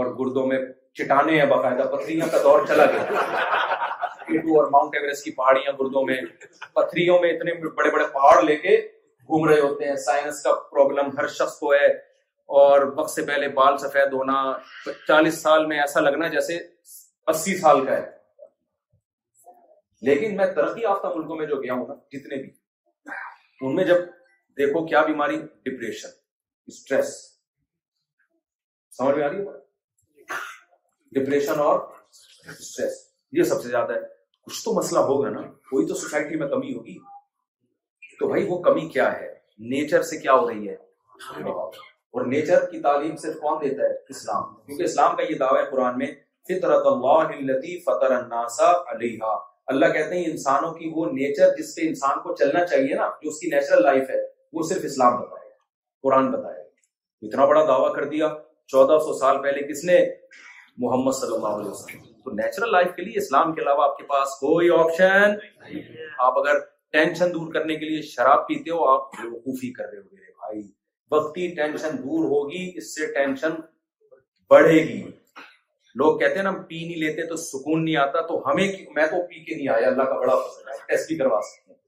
اور 0.00 0.14
گردوں 0.18 0.46
میں 0.46 0.58
چٹانے 0.98 1.38
ہیں 1.40 1.44
باقاعدہ 1.50 1.82
پتھریوں 1.92 2.26
کا 2.32 2.38
دور 2.42 2.66
چلا 2.68 2.84
گیا 2.92 3.26
اور 4.54 4.68
ماؤنٹ 4.70 4.94
ایوریسٹ 4.96 5.24
کی 5.24 5.30
پہاڑیاں 5.36 5.72
گردوں 5.78 6.02
میں 6.06 6.20
پتھریوں 6.74 7.18
میں 7.22 7.30
اتنے 7.32 7.52
بڑے 7.76 7.90
بڑے 7.90 8.04
پہاڑ 8.14 8.40
لے 8.42 8.56
کے 8.66 8.76
گھوم 9.26 9.48
رہے 9.48 9.60
ہوتے 9.60 9.88
ہیں 9.88 9.96
سائنس 10.04 10.42
کا 10.42 10.52
پرابلم 10.72 11.10
ہر 11.18 11.26
شخص 11.38 11.58
کو 11.58 11.72
ہے 11.72 11.86
اور 12.60 12.80
وقت 12.96 13.10
سے 13.10 13.22
پہلے 13.26 13.48
بال 13.58 13.78
سفید 13.78 14.12
ہونا 14.12 14.40
چالیس 15.06 15.40
سال 15.42 15.66
میں 15.66 15.78
ایسا 15.80 16.00
لگنا 16.00 16.28
جیسے 16.36 16.58
اسی 17.32 17.56
سال 17.58 17.84
کا 17.84 17.96
ہے 17.96 18.10
لیکن 20.08 20.36
میں 20.36 20.46
ترقی 20.54 20.80
یافتہ 20.82 21.06
ملکوں 21.16 21.36
میں 21.36 21.46
جو 21.46 21.56
گیا 21.62 21.72
ہوں 21.74 21.86
نا 21.88 21.94
جتنے 22.16 22.36
بھی 22.42 22.50
ان 23.66 23.74
میں 23.74 23.84
جب 23.92 24.04
دیکھو 24.58 24.84
کیا 24.86 25.02
بیماری 25.06 25.36
ڈپریشن 25.66 26.08
اسٹریس 26.72 27.14
سمجھ 28.96 29.16
میں 29.16 29.24
آ 29.24 29.28
رہی 29.30 29.46
ہے 29.46 29.60
ڈپریشن 31.14 31.60
اور 31.60 31.78
اسٹریس 32.48 32.92
یہ 33.38 33.42
سب 33.50 33.62
سے 33.62 33.68
زیادہ 33.68 33.92
ہے 33.92 34.00
کچھ 34.46 34.64
تو 34.64 34.72
مسئلہ 34.78 34.98
ہوگا 35.08 35.28
نا 35.30 35.40
کوئی 35.70 35.86
تو 35.86 35.94
سوسائٹی 35.94 36.36
میں 36.38 36.48
کمی 36.48 36.72
ہوگی 36.74 36.94
تو 38.18 38.28
بھائی 38.28 38.44
وہ 38.48 38.58
کمی 38.62 38.88
کیا 38.92 39.12
ہے 39.20 39.28
نیچر 39.70 40.02
سے 40.10 40.16
کیا 40.20 40.32
ہو 40.34 40.48
رہی 40.48 40.68
ہے 40.68 40.74
اور 41.52 42.26
نیچر 42.26 42.64
کی 42.70 42.80
تعلیم 42.82 43.16
صرف 43.22 43.36
کون 43.40 43.60
دیتا 43.62 43.82
ہے 43.90 43.94
اسلام 44.14 44.42
کیونکہ 44.66 44.82
اسلام 44.84 45.16
کا 45.16 45.22
یہ 45.30 45.38
دعویٰ 45.40 45.62
ہے 45.64 45.70
قرآن 45.70 45.98
میں 45.98 46.06
فطرت 46.50 46.86
اللہ 46.92 47.32
التی 47.38 47.78
فطر 47.82 48.14
الناس 48.18 48.60
علیہ 48.60 49.32
اللہ 49.72 49.92
کہتے 49.96 50.16
ہیں 50.18 50.24
انسانوں 50.30 50.72
کی 50.74 50.90
وہ 50.94 51.06
نیچر 51.12 51.54
جس 51.58 51.74
پہ 51.76 51.88
انسان 51.88 52.18
کو 52.22 52.34
چلنا 52.36 52.64
چاہیے 52.70 52.94
نا 53.02 53.08
جو 53.22 53.28
اس 53.30 53.38
کی 53.40 53.50
نیچرل 53.54 53.82
لائف 53.82 54.10
ہے 54.10 54.18
وہ 54.58 54.62
صرف 54.68 54.84
اسلام 54.84 55.16
بتایا 55.20 55.50
قرآن 56.08 56.30
بتایا 56.30 56.62
اتنا 57.28 57.44
بڑا 57.52 57.64
دعویٰ 57.68 57.94
کر 57.94 58.04
دیا 58.14 58.28
چودہ 58.74 58.98
سو 59.04 59.18
سال 59.18 59.42
پہلے 59.42 59.66
کس 59.72 59.84
نے 59.84 59.98
محمد 60.80 61.12
صلی 61.20 61.32
اللہ 61.34 61.54
علیہ 61.60 61.70
وسلم 61.70 62.10
تو 62.24 62.30
نیچرل 62.36 62.70
لائف 62.72 62.94
کے 62.96 63.02
لیے 63.02 63.18
اسلام 63.18 63.52
کے 63.54 63.60
علاوہ 63.62 63.82
آپ 63.82 63.90
آپ 63.90 63.96
کے 63.96 64.02
کے 64.02 64.06
پاس 64.08 64.34
کوئی 64.40 64.70
آپشن 64.76 65.34
اگر 66.26 66.58
ٹینشن 66.92 67.32
دور 67.34 67.52
کرنے 67.54 67.76
لیے 67.86 68.00
شراب 68.10 68.46
پیتے 68.48 68.70
ہو 68.70 68.84
آپ 68.88 69.12
بے 69.16 69.28
وقوفی 69.28 69.72
لوگ 75.98 76.18
کہتے 76.18 76.36
ہیں 76.36 76.42
نا 76.42 76.50
ہم 76.50 76.62
پی 76.68 76.76
نہیں 76.84 76.98
لیتے 77.02 77.24
تو 77.28 77.36
سکون 77.36 77.84
نہیں 77.84 77.96
آتا 78.02 78.20
تو 78.26 78.36
ہمیں 78.48 78.66
میں 78.94 79.06
تو 79.06 79.20
پی 79.28 79.42
کے 79.44 79.54
نہیں 79.54 79.68
آیا 79.76 79.86
اللہ 79.86 80.02
کا 80.02 80.18
بڑا 80.18 80.36
ٹیسٹ 80.88 81.06
بھی 81.08 81.16
کروا 81.16 81.40
سکتے 81.50 81.72
ہیں 81.72 81.78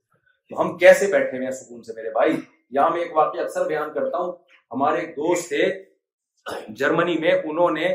تو 0.49 0.59
ہم 0.61 0.77
کیسے 0.77 1.07
بیٹھے 1.11 1.37
ہوئے 1.37 1.47
ہیں 1.47 1.55
سکون 1.63 1.81
سے 1.83 1.93
میرے 1.95 2.09
بھائی 2.17 2.33
یہاں 2.35 2.89
میں 2.89 3.01
ایک 3.03 3.15
واقعہ 3.17 3.41
اکثر 3.43 3.67
بیان 3.67 3.93
کرتا 3.93 4.17
ہوں 4.23 4.31
ہمارے 4.73 4.99
ایک 4.99 5.15
دوست 5.15 5.47
تھے 5.49 5.65
جرمنی 6.79 7.17
میں 7.21 7.31
انہوں 7.49 7.71
نے 7.79 7.93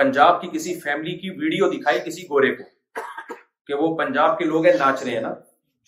پنجاب 0.00 0.40
کی 0.42 0.48
کسی 0.52 0.74
فیملی 0.80 1.16
کی 1.22 1.30
ویڈیو 1.40 1.68
دکھائی 1.72 1.98
کسی 2.04 2.22
گورے 2.28 2.54
کو 2.56 3.00
کہ 3.66 3.74
وہ 3.80 3.96
پنجاب 3.98 4.38
کے 4.38 4.44
لوگ 4.52 4.66
ہیں 4.66 4.72
ناچ 4.84 5.02
رہے 5.02 5.12
ہیں 5.14 5.20
نا 5.22 5.32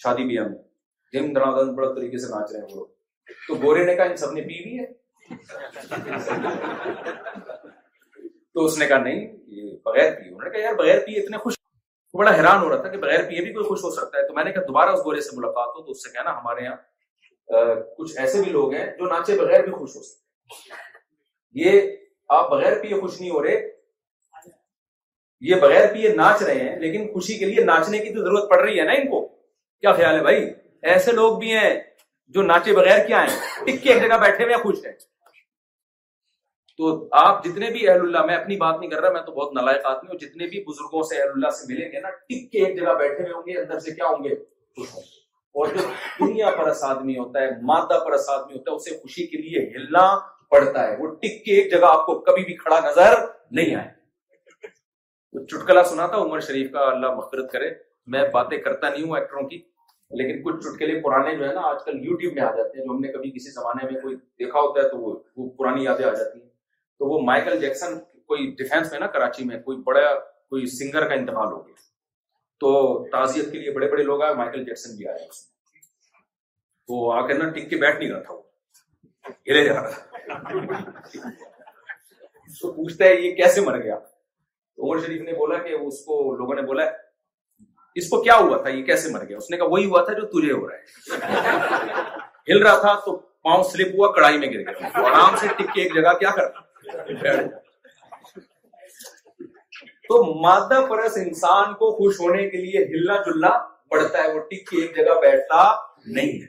شادی 0.02 0.24
بیاہ 0.28 0.48
میں 0.48 1.89
طریقے 1.94 2.18
سے 2.24 2.28
ناچ 2.34 2.51
رہے 2.52 2.59
ہیں 2.59 2.66
وہ 2.66 2.74
لوگ 2.74 2.86
تو 3.48 3.55
گورے 3.62 3.84
نے 3.84 3.94
کہا 3.97 4.05
ان 4.10 4.16
سب 4.24 4.32
نے 4.32 4.40
نے 4.51 4.55
نے 4.66 4.82
ہے 4.82 4.86
تو 8.55 8.64
اس 8.64 8.76
کہا 8.78 8.89
کہا 8.89 8.98
نہیں 9.02 9.26
یہ 9.56 9.72
بغیر 9.84 10.12
پیے 10.18 10.30
انہوں 10.34 10.60
یار 10.62 10.74
بغیر 10.82 11.01
پیے 11.06 11.20
اتنے 11.22 11.39
خوش 11.47 11.55
بڑا 12.18 12.34
حیران 12.36 12.62
ہو 12.62 12.68
رہا 12.68 12.82
تھا 12.86 12.90
کہ 12.94 12.98
بغیر 13.09 13.24
پیے 13.28 13.43
بھی 13.48 13.52
کوئی 13.59 13.66
خوش 13.72 13.84
ہو 13.84 13.90
سکتا 14.01 14.18
ہے 14.18 14.26
تو 14.28 14.34
میں 14.39 14.44
نے 14.44 14.52
کہا 14.52 14.66
دوبارہ 14.68 14.97
اس 14.98 15.05
گورے 15.05 15.20
سے 15.30 15.36
ملاقات 15.39 15.74
ہو 15.78 15.84
تو 15.86 15.97
اس 15.97 16.05
سے 16.06 16.12
کہنا 16.18 16.39
ہمارے 16.40 16.64
یہاں 16.64 17.74
کچھ 17.97 18.18
ایسے 18.24 18.43
بھی 18.44 18.52
لوگ 18.60 18.74
ہیں 18.78 18.86
جو 18.98 19.10
ناچے 19.14 19.36
بغیر 19.44 19.64
بھی 19.68 19.72
خوش 19.82 19.97
ہو 19.97 20.02
سکتے 20.10 21.62
یہ 21.64 21.90
آپ 22.40 22.51
بغیر 22.51 22.78
پیے 22.82 23.01
خوش 23.01 23.20
نہیں 23.20 23.30
ہو 23.39 23.43
رہے 23.47 23.60
یہ 25.51 25.60
بغیر 25.60 25.86
بھی 25.93 26.01
یہ 26.02 26.14
ناچ 26.16 26.43
رہے 26.43 26.59
ہیں 26.59 26.74
لیکن 26.81 27.06
خوشی 27.12 27.39
کے 27.39 27.47
لیے 27.47 27.62
ناچنے 27.64 27.98
کی 27.98 28.12
تو 28.14 28.23
ضرورت 28.24 28.48
پڑ 28.51 28.59
رہی 28.62 28.78
ہے 28.78 28.85
نا 28.86 28.93
ان 28.98 29.09
کو 29.10 29.20
کیا 29.28 29.93
خیال 29.93 30.16
ہے 30.16 30.20
بھائی 30.23 30.44
ایسے 30.93 31.12
لوگ 31.12 31.39
بھی 31.39 31.52
ہیں 31.55 31.70
جو 32.35 32.43
ناچے 32.51 32.73
بغیر 32.77 33.06
کیا 33.06 33.23
ہیں 33.23 33.39
ایک 33.73 33.85
جگہ 33.85 34.19
بیٹھے 34.24 34.44
ہوئے 34.44 34.56
خوش 34.66 34.85
ہیں 34.85 34.93
تو 36.81 36.90
آپ 37.23 37.43
جتنے 37.44 37.70
بھی 37.70 37.89
اہل 37.89 38.01
اللہ 38.01 38.24
میں 38.27 38.35
اپنی 38.35 38.56
بات 38.60 38.78
نہیں 38.81 38.90
کر 38.90 39.01
رہا 39.05 39.12
میں 39.16 39.23
تو 39.23 39.32
بہت 39.40 39.52
نالائق 39.55 39.86
آدمی 39.93 40.09
ہوں 40.10 40.19
جتنے 40.19 40.47
بھی 40.52 40.62
بزرگوں 40.69 41.02
سے 41.09 41.20
اہل 41.20 41.31
اللہ 41.35 41.51
سے 41.59 41.73
ملیں 41.73 41.90
گے 41.93 42.01
نا 42.01 42.10
ٹک 42.10 42.44
کے 42.52 42.64
ایک 42.66 42.77
جگہ 42.77 42.94
بیٹھے 43.01 43.23
ہوئے 43.24 43.32
ہوں 43.32 43.43
گے 43.47 43.59
اندر 43.60 43.78
سے 43.89 43.94
کیا 43.94 44.09
ہوں 44.12 44.23
گے 44.24 44.35
خوش 44.78 44.94
ہوں 44.94 45.02
گے 45.09 45.20
اور 45.62 45.74
جو 45.74 45.89
دنیا 46.27 46.51
پر 46.59 46.69
اس 46.69 46.85
آدمی 46.90 47.16
ہوتا 47.19 47.43
ہے 47.43 47.48
مادہ 47.73 47.98
پر 48.05 48.12
اس 48.19 48.28
آدمی 48.36 48.56
ہوتا 48.59 48.70
ہے 48.70 48.77
اسے 48.77 48.97
خوشی 49.02 49.27
کے 49.35 49.43
لیے 49.43 49.66
ہلنا 49.74 50.06
پڑتا 50.51 50.86
ہے 50.89 50.97
وہ 51.01 51.10
ٹک 51.24 51.44
کے 51.44 51.56
ایک 51.60 51.70
جگہ 51.73 51.90
آپ 51.97 52.06
کو 52.06 52.19
کبھی 52.31 52.44
بھی 52.44 52.56
کھڑا 52.62 52.78
نظر 52.89 53.19
نہیں 53.59 53.74
آئے 53.81 53.89
تو 55.33 55.45
چٹکلا 55.47 55.83
سنا 55.91 56.07
تھا 56.07 56.17
عمر 56.23 56.41
شریف 56.47 56.71
کا 56.73 56.81
اللہ 56.91 57.13
مغفرت 57.17 57.51
کرے 57.53 57.69
میں 58.15 58.23
باتیں 58.33 58.57
کرتا 58.63 58.89
نہیں 58.89 59.03
ہوں 59.09 59.17
ایکٹروں 59.19 59.49
کی 59.49 59.57
لیکن 60.21 60.43
کچھ 60.43 60.57
چٹکلے 60.65 61.01
پرانے 61.03 61.35
جو 61.37 61.45
ہے 61.49 61.53
نا 61.55 61.61
آج 61.69 61.79
کل 61.85 62.05
یوٹیوب 62.07 62.35
میں 62.35 62.43
آ 62.43 62.51
جاتے 62.57 62.79
ہیں 62.79 62.85
جو 62.85 62.93
ہم 62.95 63.01
نے 63.01 63.13
کبھی 63.13 63.31
کسی 63.37 63.51
زمانے 63.53 63.91
میں 63.91 64.01
کوئی 64.01 64.17
دیکھا 64.45 64.59
ہوتا 64.61 64.81
ہے 64.83 64.89
تو 64.89 64.99
وہ 65.01 65.49
پرانی 65.59 65.85
یادیں 65.85 66.05
آ 66.05 66.13
جاتی 66.15 66.41
ہیں 66.41 66.49
تو 66.99 67.09
وہ 67.13 67.21
مائیکل 67.27 67.59
جیکسن 67.61 67.99
کوئی 68.33 68.51
ڈیفینس 68.59 68.91
میں 68.93 69.01
نا 69.01 69.07
کراچی 69.17 69.45
میں 69.45 69.59
کوئی 69.69 69.79
بڑا 69.87 70.15
کوئی 70.25 70.67
سنگر 70.77 71.09
کا 71.09 71.15
انتقال 71.15 71.53
ہو 71.53 71.67
گیا 71.67 71.81
تو 72.65 72.75
تعزیت 73.13 73.51
کے 73.53 73.59
لیے 73.59 73.73
بڑے 73.79 73.89
بڑے 73.91 74.03
لوگ 74.11 74.23
آئے 74.23 74.35
مائیکل 74.43 74.65
جیکسن 74.65 74.97
بھی 74.97 75.09
آیا 75.09 75.27
تو 76.87 77.11
آ 77.11 77.21
نا 77.39 77.51
ٹک 77.55 77.71
کے 77.71 77.77
بیٹھ 77.87 77.99
نہیں 77.99 78.11
رہا 78.11 78.21
تھا 78.21 78.35
وہ 82.63 82.73
پوچھتا 82.73 83.05
ہے 83.05 83.15
یہ 83.21 83.35
کیسے 83.37 83.61
مر 83.67 83.81
گیا 83.83 83.97
عمر 84.83 84.99
شریف 85.05 85.21
نے 85.23 85.33
بولا 85.39 85.59
کہ 85.67 85.73
اس 85.87 86.05
کو 86.05 86.21
لوگوں 86.37 86.55
نے 86.55 86.63
بولا 86.67 86.85
اس 88.01 88.09
کو 88.09 88.23
کیا 88.23 88.35
ہوا 88.37 88.57
تھا 88.63 88.69
یہ 88.71 88.83
کیسے 88.85 89.11
مر 89.13 89.25
گیا 89.29 89.37
اس 89.37 89.51
نے 89.51 89.57
کہا 89.57 89.67
وہی 89.71 89.85
ہوا 89.89 90.05
تھا 90.05 90.13
جو 90.19 90.27
تجھے 90.27 90.53
ہو 90.53 90.69
رہا 90.69 91.19
رہا 91.19 91.77
ہے 91.77 92.53
ہل 92.53 92.63
تھا 92.83 92.95
تو 93.05 93.17
پاؤں 93.45 93.63
سلپ 93.73 93.95
ہوا 93.99 94.13
کڑائی 94.13 94.39
میں 94.39 94.49
گر 94.53 94.69
گیا 94.71 94.89
آرام 95.09 95.37
سے 95.41 95.47
ٹک 95.59 95.73
کے 95.75 95.83
ایک 95.83 95.95
جگہ 95.95 96.13
کیا 96.21 96.31
کرتا 96.37 97.41
تو 100.09 100.23
مادہ 100.43 100.81
پرس 100.89 101.17
انسان 101.17 101.73
کو 101.83 101.91
خوش 101.99 102.21
ہونے 102.21 102.49
کے 102.51 102.59
لیے 102.67 102.85
ہلنا 102.93 103.17
جلنا 103.27 103.49
پڑتا 103.91 104.23
ہے 104.23 104.33
وہ 104.33 104.41
ٹک 104.51 104.69
کے 104.71 104.81
ایک 104.83 104.97
جگہ 104.97 105.21
بیٹھتا 105.21 105.63
نہیں 106.17 106.41
ہے 106.43 106.47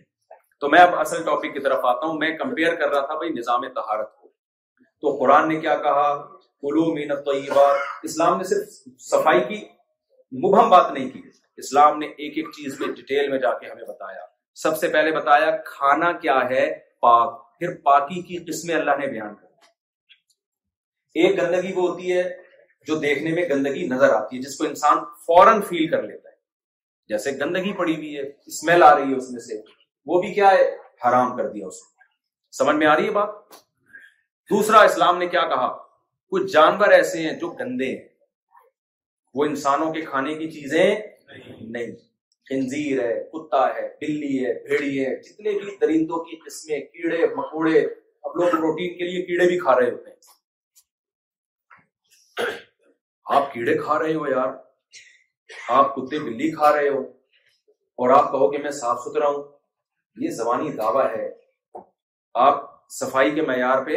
تو 0.61 0.69
میں 0.69 0.79
اب 0.79 0.95
اصل 0.99 1.23
ٹاپک 1.23 1.53
کی 1.53 1.59
طرف 1.63 1.85
آتا 1.85 2.05
ہوں 2.05 2.17
میں 2.19 2.35
کمپیئر 2.37 2.75
کر 2.75 2.89
رہا 2.89 3.05
تھا 3.05 3.15
بھائی 3.17 3.31
نظام 3.39 3.67
تہارت 3.79 4.15
کو 4.15 4.27
تو 5.01 5.17
قرآن 5.19 5.47
نے 5.49 5.59
کیا 5.59 5.75
کہا 5.83 6.11
اسلام 6.63 8.37
نے 8.41 8.43
صرف 8.49 8.69
صفائی 9.09 9.41
کی 9.47 9.55
مبہم 10.45 10.69
بات 10.69 10.91
نہیں 10.93 11.09
کی 11.09 11.21
اسلام 11.63 11.97
نے 11.99 12.05
ایک 12.07 12.37
ایک 12.37 12.45
چیز 12.55 12.77
پہ 12.79 12.85
ڈیٹیل 12.99 13.29
میں 13.31 13.39
جا 13.39 13.53
کے 13.57 13.69
ہمیں 13.69 13.83
بتایا 13.85 14.21
سب 14.61 14.77
سے 14.77 14.87
پہلے 14.93 15.11
بتایا 15.15 15.49
کھانا 15.65 16.11
کیا 16.21 16.39
ہے 16.49 16.67
پاک 17.01 17.41
پھر 17.59 17.75
پاکی 17.89 18.21
کی 18.27 18.37
قسمیں 18.51 18.75
اللہ 18.75 18.97
نے 18.99 19.07
بیان 19.07 19.35
کر 19.35 19.51
ایک 21.23 21.37
گندگی 21.41 21.73
وہ 21.73 21.87
ہوتی 21.89 22.13
ہے 22.17 22.23
جو 22.87 22.95
دیکھنے 22.99 23.31
میں 23.33 23.47
گندگی 23.49 23.85
نظر 23.87 24.13
آتی 24.13 24.35
ہے 24.35 24.41
جس 24.41 24.55
کو 24.57 24.65
انسان 24.65 25.03
فوراً 25.25 25.61
فیل 25.69 25.87
کر 25.91 26.01
لیتا 26.03 26.29
ہے 26.29 26.35
جیسے 27.13 27.31
گندگی 27.41 27.73
پڑی 27.77 27.95
ہوئی 27.95 28.15
ہے 28.17 28.21
اسمیل 28.51 28.83
آ 28.83 28.93
رہی 28.95 29.11
ہے 29.11 29.17
اس 29.17 29.29
میں 29.31 29.41
سے 29.49 29.61
وہ 30.11 30.21
بھی 30.21 30.33
کیا 30.33 30.51
ہے 30.51 30.63
حرام 31.07 31.35
کر 31.37 31.49
دیا 31.51 31.67
اس 31.67 31.79
کو 31.81 32.03
سمجھ 32.57 32.75
میں 32.75 32.87
آ 32.87 32.95
رہی 32.95 33.05
ہے 33.05 33.11
بات 33.19 33.61
دوسرا 34.49 34.81
اسلام 34.89 35.17
نے 35.17 35.27
کیا 35.35 35.41
کہا 35.55 35.69
کچھ 36.33 36.45
جانور 36.51 36.91
ایسے 36.91 37.19
ہیں 37.21 37.31
جو 37.39 37.47
گندے 37.59 37.85
ہیں 37.87 38.03
وہ 39.35 39.41
انسانوں 39.45 39.89
کے 39.93 40.01
کھانے 40.05 40.33
کی 40.37 40.47
چیزیں 40.51 40.95
نہیں 41.45 41.95
خنزیر 42.49 43.01
ہے 43.03 43.13
کتا 43.33 43.59
ہے 43.75 43.85
بلی 44.01 44.31
ہے 44.45 44.53
بھیڑی 44.67 44.93
ہے 45.03 45.09
جتنے 45.27 45.49
بھی 45.57 45.65
درندوں 45.81 46.19
کی 46.29 46.35
قسمیں 46.45 46.79
کیڑے 46.79 47.19
مکوڑے 47.35 47.77
اب 47.81 48.31
لوگ 48.39 48.47
پروٹین 48.51 48.91
کے 48.97 49.03
لیے 49.09 49.19
کیڑے 49.25 49.45
بھی 49.49 49.57
کھا 49.59 49.71
رہے 49.79 49.89
ہوتے 49.91 50.07
ہیں 50.11 50.19
آپ 53.37 53.43
کیڑے 53.53 53.73
کھا 53.83 53.95
رہے 54.03 54.13
ہو 54.15 54.23
یار 54.29 54.49
آپ 55.79 55.85
کتے 55.95 56.17
بلی 56.31 56.47
کھا 56.55 56.67
رہے 56.77 56.87
ہو 56.89 56.99
اور 58.03 58.07
آپ 58.17 58.25
کہو 58.31 58.45
کہ 58.51 58.57
میں 58.63 58.71
صاف 58.81 58.97
ستھرا 59.05 59.27
ہوں 59.29 59.41
یہ 60.25 60.31
زبانی 60.41 60.69
دعویٰ 60.81 61.07
ہے 61.15 61.27
آپ 62.47 62.57
صفائی 62.99 63.29
کے 63.35 63.41
معیار 63.51 63.79
پہ 63.85 63.95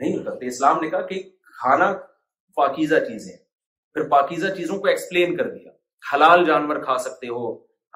نہیں 0.00 0.12
اترتے 0.18 0.42
اسلام 0.46 0.76
نے 0.82 0.88
کہا 0.90 1.00
کہ 1.06 1.16
کھانا 1.62 1.86
پاکیزہ 2.56 2.98
چیزیں 3.06 3.36
پھر 3.94 4.08
پاکیزہ 4.08 4.54
چیزوں 4.56 4.78
کو 4.80 4.88
ایکسپلین 4.88 5.36
کر 5.36 5.48
دیا 5.54 5.70
حلال 6.12 6.44
جانور 6.46 6.76
کھا 6.84 6.96
سکتے 7.06 7.28
ہو 7.28 7.48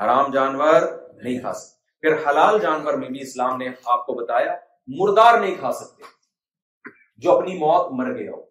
حرام 0.02 0.30
جانور 0.34 0.82
نہیں 1.22 1.38
کھا 1.40 1.52
سکتے 1.60 1.80
پھر 2.08 2.16
حلال 2.26 2.58
جانور 2.62 2.94
میں 3.02 3.08
بھی 3.08 3.20
اسلام 3.22 3.56
نے 3.58 3.68
آپ 3.94 4.04
کو 4.06 4.14
بتایا 4.22 4.54
مردار 5.00 5.38
نہیں 5.40 5.54
کھا 5.58 5.70
سکتے 5.82 6.10
جو 7.24 7.38
اپنی 7.38 7.56
موت 7.58 7.92
مر 7.98 8.12
گیا 8.18 8.30
ہو 8.32 8.42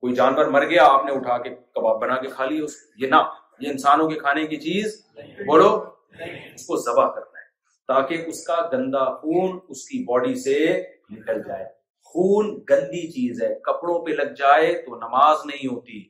کوئی 0.00 0.14
جانور 0.14 0.46
مر 0.58 0.64
گیا 0.70 0.84
آپ 0.92 1.04
نے 1.06 1.12
اٹھا 1.16 1.38
کے 1.42 1.54
کباب 1.74 2.00
بنا 2.02 2.16
کے 2.24 2.28
کھا 2.36 2.44
لی 2.46 2.58
نہ 3.10 3.22
یہ 3.60 3.70
انسانوں 3.70 4.08
کے 4.10 4.18
کھانے 4.24 4.46
کی 4.52 4.56
چیز 4.68 5.02
بولو 5.46 5.68
اس 6.54 6.66
کو 6.66 6.76
ذبح 6.84 7.08
کرنا 7.14 7.38
ہے 7.42 7.46
تاکہ 7.92 8.24
اس 8.32 8.46
کا 8.46 8.56
گندا 8.72 9.04
خون 9.20 9.58
اس 9.74 9.88
کی 9.88 10.04
باڈی 10.12 10.34
سے 10.42 10.58
نکل 11.16 11.42
جائے 11.46 11.64
خون 12.12 12.48
گندی 12.68 13.02
چیز 13.12 13.42
ہے 13.42 13.54
کپڑوں 13.64 13.98
پہ 14.04 14.10
لگ 14.16 14.32
جائے 14.38 14.72
تو 14.86 14.96
نماز 14.96 15.44
نہیں 15.50 15.66
ہوتی 15.66 16.02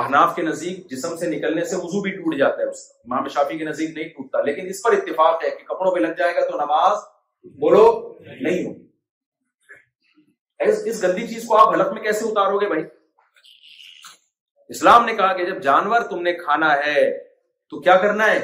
احناف 0.00 0.34
کے 0.36 0.42
نزدیک 0.42 0.90
جسم 0.90 1.16
سے 1.20 1.28
نکلنے 1.30 1.64
سے 1.70 1.76
وضو 1.84 2.00
بھی 2.02 2.10
ٹوٹ 2.16 2.34
جاتا 2.38 2.60
ہے 2.62 2.66
اس 2.70 2.82
کا 2.88 2.98
امام 3.08 3.28
شافی 3.36 3.56
کے 3.58 3.64
نزدیک 3.64 3.96
نہیں 3.96 4.08
ٹوٹتا 4.16 4.42
لیکن 4.48 4.66
اس 4.74 4.82
پر 4.82 4.92
اتفاق 4.96 5.44
ہے 5.44 5.50
کہ 5.50 5.64
کپڑوں 5.72 5.92
پہ 5.94 6.00
لگ 6.06 6.12
جائے 6.18 6.34
گا 6.36 6.40
تو 6.50 6.56
نماز 6.62 6.98
بولو 7.62 7.86
نہیں 8.26 8.64
ہو 8.66 8.72
اس 10.84 11.02
گندی 11.04 11.26
چیز 11.32 11.46
کو 11.48 11.56
آپ 11.56 11.74
حلق 11.74 11.92
میں 11.94 12.02
کیسے 12.02 12.24
اتارو 12.30 12.60
گے 12.60 12.68
بھائی 12.74 12.84
اسلام 14.76 15.04
نے 15.06 15.14
کہا 15.22 15.32
کہ 15.36 15.44
جب 15.50 15.62
جانور 15.70 16.02
تم 16.12 16.22
نے 16.28 16.32
کھانا 16.44 16.74
ہے 16.86 17.00
تو 17.70 17.80
کیا 17.88 17.96
کرنا 18.06 18.30
ہے 18.32 18.38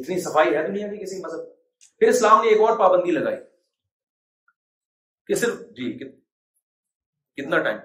اتنی 0.00 0.20
صفائی 0.30 0.54
ہے 0.56 0.66
دنیا 0.70 0.88
کے 0.88 0.96
کسی 1.04 1.20
مذہب 1.22 2.00
پھر 2.00 2.08
اسلام 2.16 2.42
نے 2.44 2.48
ایک 2.48 2.60
اور 2.68 2.78
پابندی 2.78 3.10
لگائی 3.20 3.36
صرف 5.34 5.60
جی 5.76 5.92
کتنا 5.98 7.58
ٹائم 7.62 7.78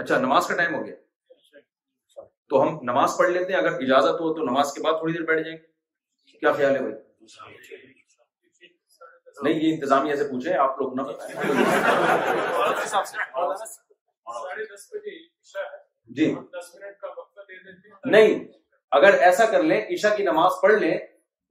اچھا 0.00 0.18
نماز 0.18 0.46
کا 0.46 0.56
ٹائم 0.56 0.74
ہو 0.74 0.84
گیا 0.86 2.22
تو 2.48 2.62
ہم 2.62 2.78
نماز 2.90 3.10
پڑھ 3.18 3.30
لیتے 3.30 3.52
ہیں 3.52 3.60
اگر 3.60 3.76
اجازت 3.86 4.20
ہو 4.20 4.32
تو 4.36 4.44
نماز 4.50 4.72
کے 4.74 4.80
بعد 4.84 4.98
تھوڑی 4.98 5.12
دیر 5.12 5.22
بیٹھ 5.32 5.42
جائیں 5.44 5.56
گے 5.56 6.38
کیا 6.38 6.52
خیال 6.52 6.76
ہے 6.76 6.80
بھائی 6.80 6.94
نہیں 9.42 9.60
یہ 9.60 9.74
انتظامیہ 9.74 10.14
سے 10.16 10.24
پوچھیں 10.28 10.54
آپ 10.62 10.80
لوگ 10.80 10.94
نہ 10.94 11.02
جی 16.16 16.34
نہیں 18.10 18.44
اگر 18.98 19.14
ایسا 19.28 19.44
کر 19.50 19.62
لیں 19.62 19.80
عشا 19.94 20.14
کی 20.16 20.22
نماز 20.24 20.52
پڑھ 20.62 20.72
لیں 20.80 20.94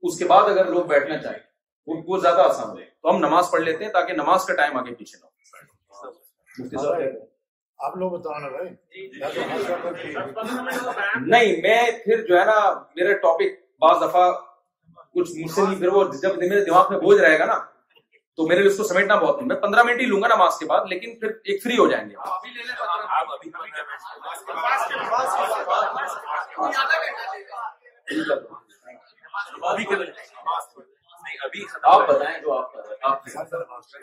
اس 0.08 0.18
کے 0.18 0.24
بعد 0.32 0.50
اگر 0.50 0.70
لوگ 0.74 0.84
بیٹھنا 0.86 1.16
چاہیں 1.22 1.38
زیادہ 2.22 2.40
آسان 2.40 2.68
ہو 2.70 2.76
جائے 2.78 2.88
تو 3.02 3.10
ہم 3.10 3.18
نماز 3.20 3.50
پڑھ 3.52 3.62
لیتے 3.62 3.84
ہیں 3.84 3.92
تاکہ 3.92 4.12
نماز 4.14 4.44
کا 4.46 4.54
ٹائم 4.54 4.76
آگے 4.78 4.94
پیچھے 4.94 5.18
نہ 5.18 6.78
ہو 6.78 6.94
آپ 7.86 7.96
لوگ 7.96 8.10
بتانا 8.18 8.48
نہیں 11.26 11.60
میں 11.62 11.80
پھر 12.04 12.26
جو 12.26 12.38
ہے 12.38 12.44
نا 12.44 12.58
میرا 12.96 13.16
ٹاپک 13.22 13.58
بعض 13.82 14.02
دفعہ 14.02 14.30
کچھ 15.14 15.30
مجھ 15.36 15.50
سے 15.78 15.88
وہ 15.94 16.04
جب 16.22 16.36
میرے 16.38 16.64
دماغ 16.64 16.90
میں 16.92 16.98
بوجھ 16.98 17.20
رہے 17.20 17.38
گا 17.38 17.44
نا 17.46 17.58
تو 18.36 18.46
میرے 18.48 18.60
لیے 18.62 18.70
اس 18.70 18.76
کو 18.76 18.84
سمیٹنا 18.90 19.14
بہت 19.22 19.42
میں 19.48 19.56
پندرہ 19.64 19.82
منٹ 19.86 20.00
ہی 20.00 20.06
لوں 20.12 20.20
گا 20.22 20.28
نماز 20.34 20.58
کے 20.58 20.66
بعد 20.66 20.84
لیکن 20.92 21.18
پھر 21.20 21.32
ایک 21.52 21.62
فری 21.62 21.76
ہو 21.78 21.86
جائیں 21.90 22.08
گے 22.08 22.16
ابھی 31.46 31.64
آپ 31.82 32.08
بتائیں 32.08 32.38
جو 32.42 32.52
آپ 32.52 33.26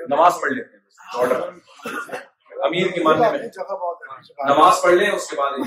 نماز 0.09 0.33
پڑھ 0.41 0.51
لیتے 0.51 0.77
ہیں 0.77 2.17
امیر 2.67 2.87
کی 2.91 3.03
ماننے 3.03 3.29
میں 3.31 3.39
نماز 4.49 4.81
پڑھ 4.83 4.93
لیں 4.93 5.09
اس 5.11 5.29
کے 5.29 5.35
بعد 5.39 5.57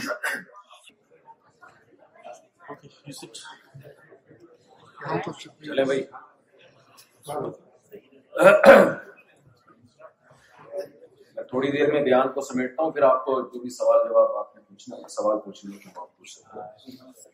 چلے 5.60 5.84
بھائی 5.84 6.02
تھوڑی 11.50 11.70
دیر 11.72 11.90
میں 11.92 12.02
بیان 12.02 12.28
کو 12.32 12.40
سمیٹتا 12.50 12.82
ہوں 12.82 12.90
پھر 12.90 13.02
آپ 13.02 13.24
کو 13.24 13.40
جو 13.52 13.60
بھی 13.60 13.70
سوال 13.70 14.08
جواب 14.08 14.36
آپ 14.44 14.54
نے 14.56 14.62
پوچھنا 14.68 14.96
ہے 14.96 15.08
سوال 15.16 15.38
پوچھنے 15.44 15.76
کے 15.78 15.88
بعد 15.96 16.18
پوچھ 16.18 16.32
سکتے 16.38 16.60
ہیں 16.60 17.30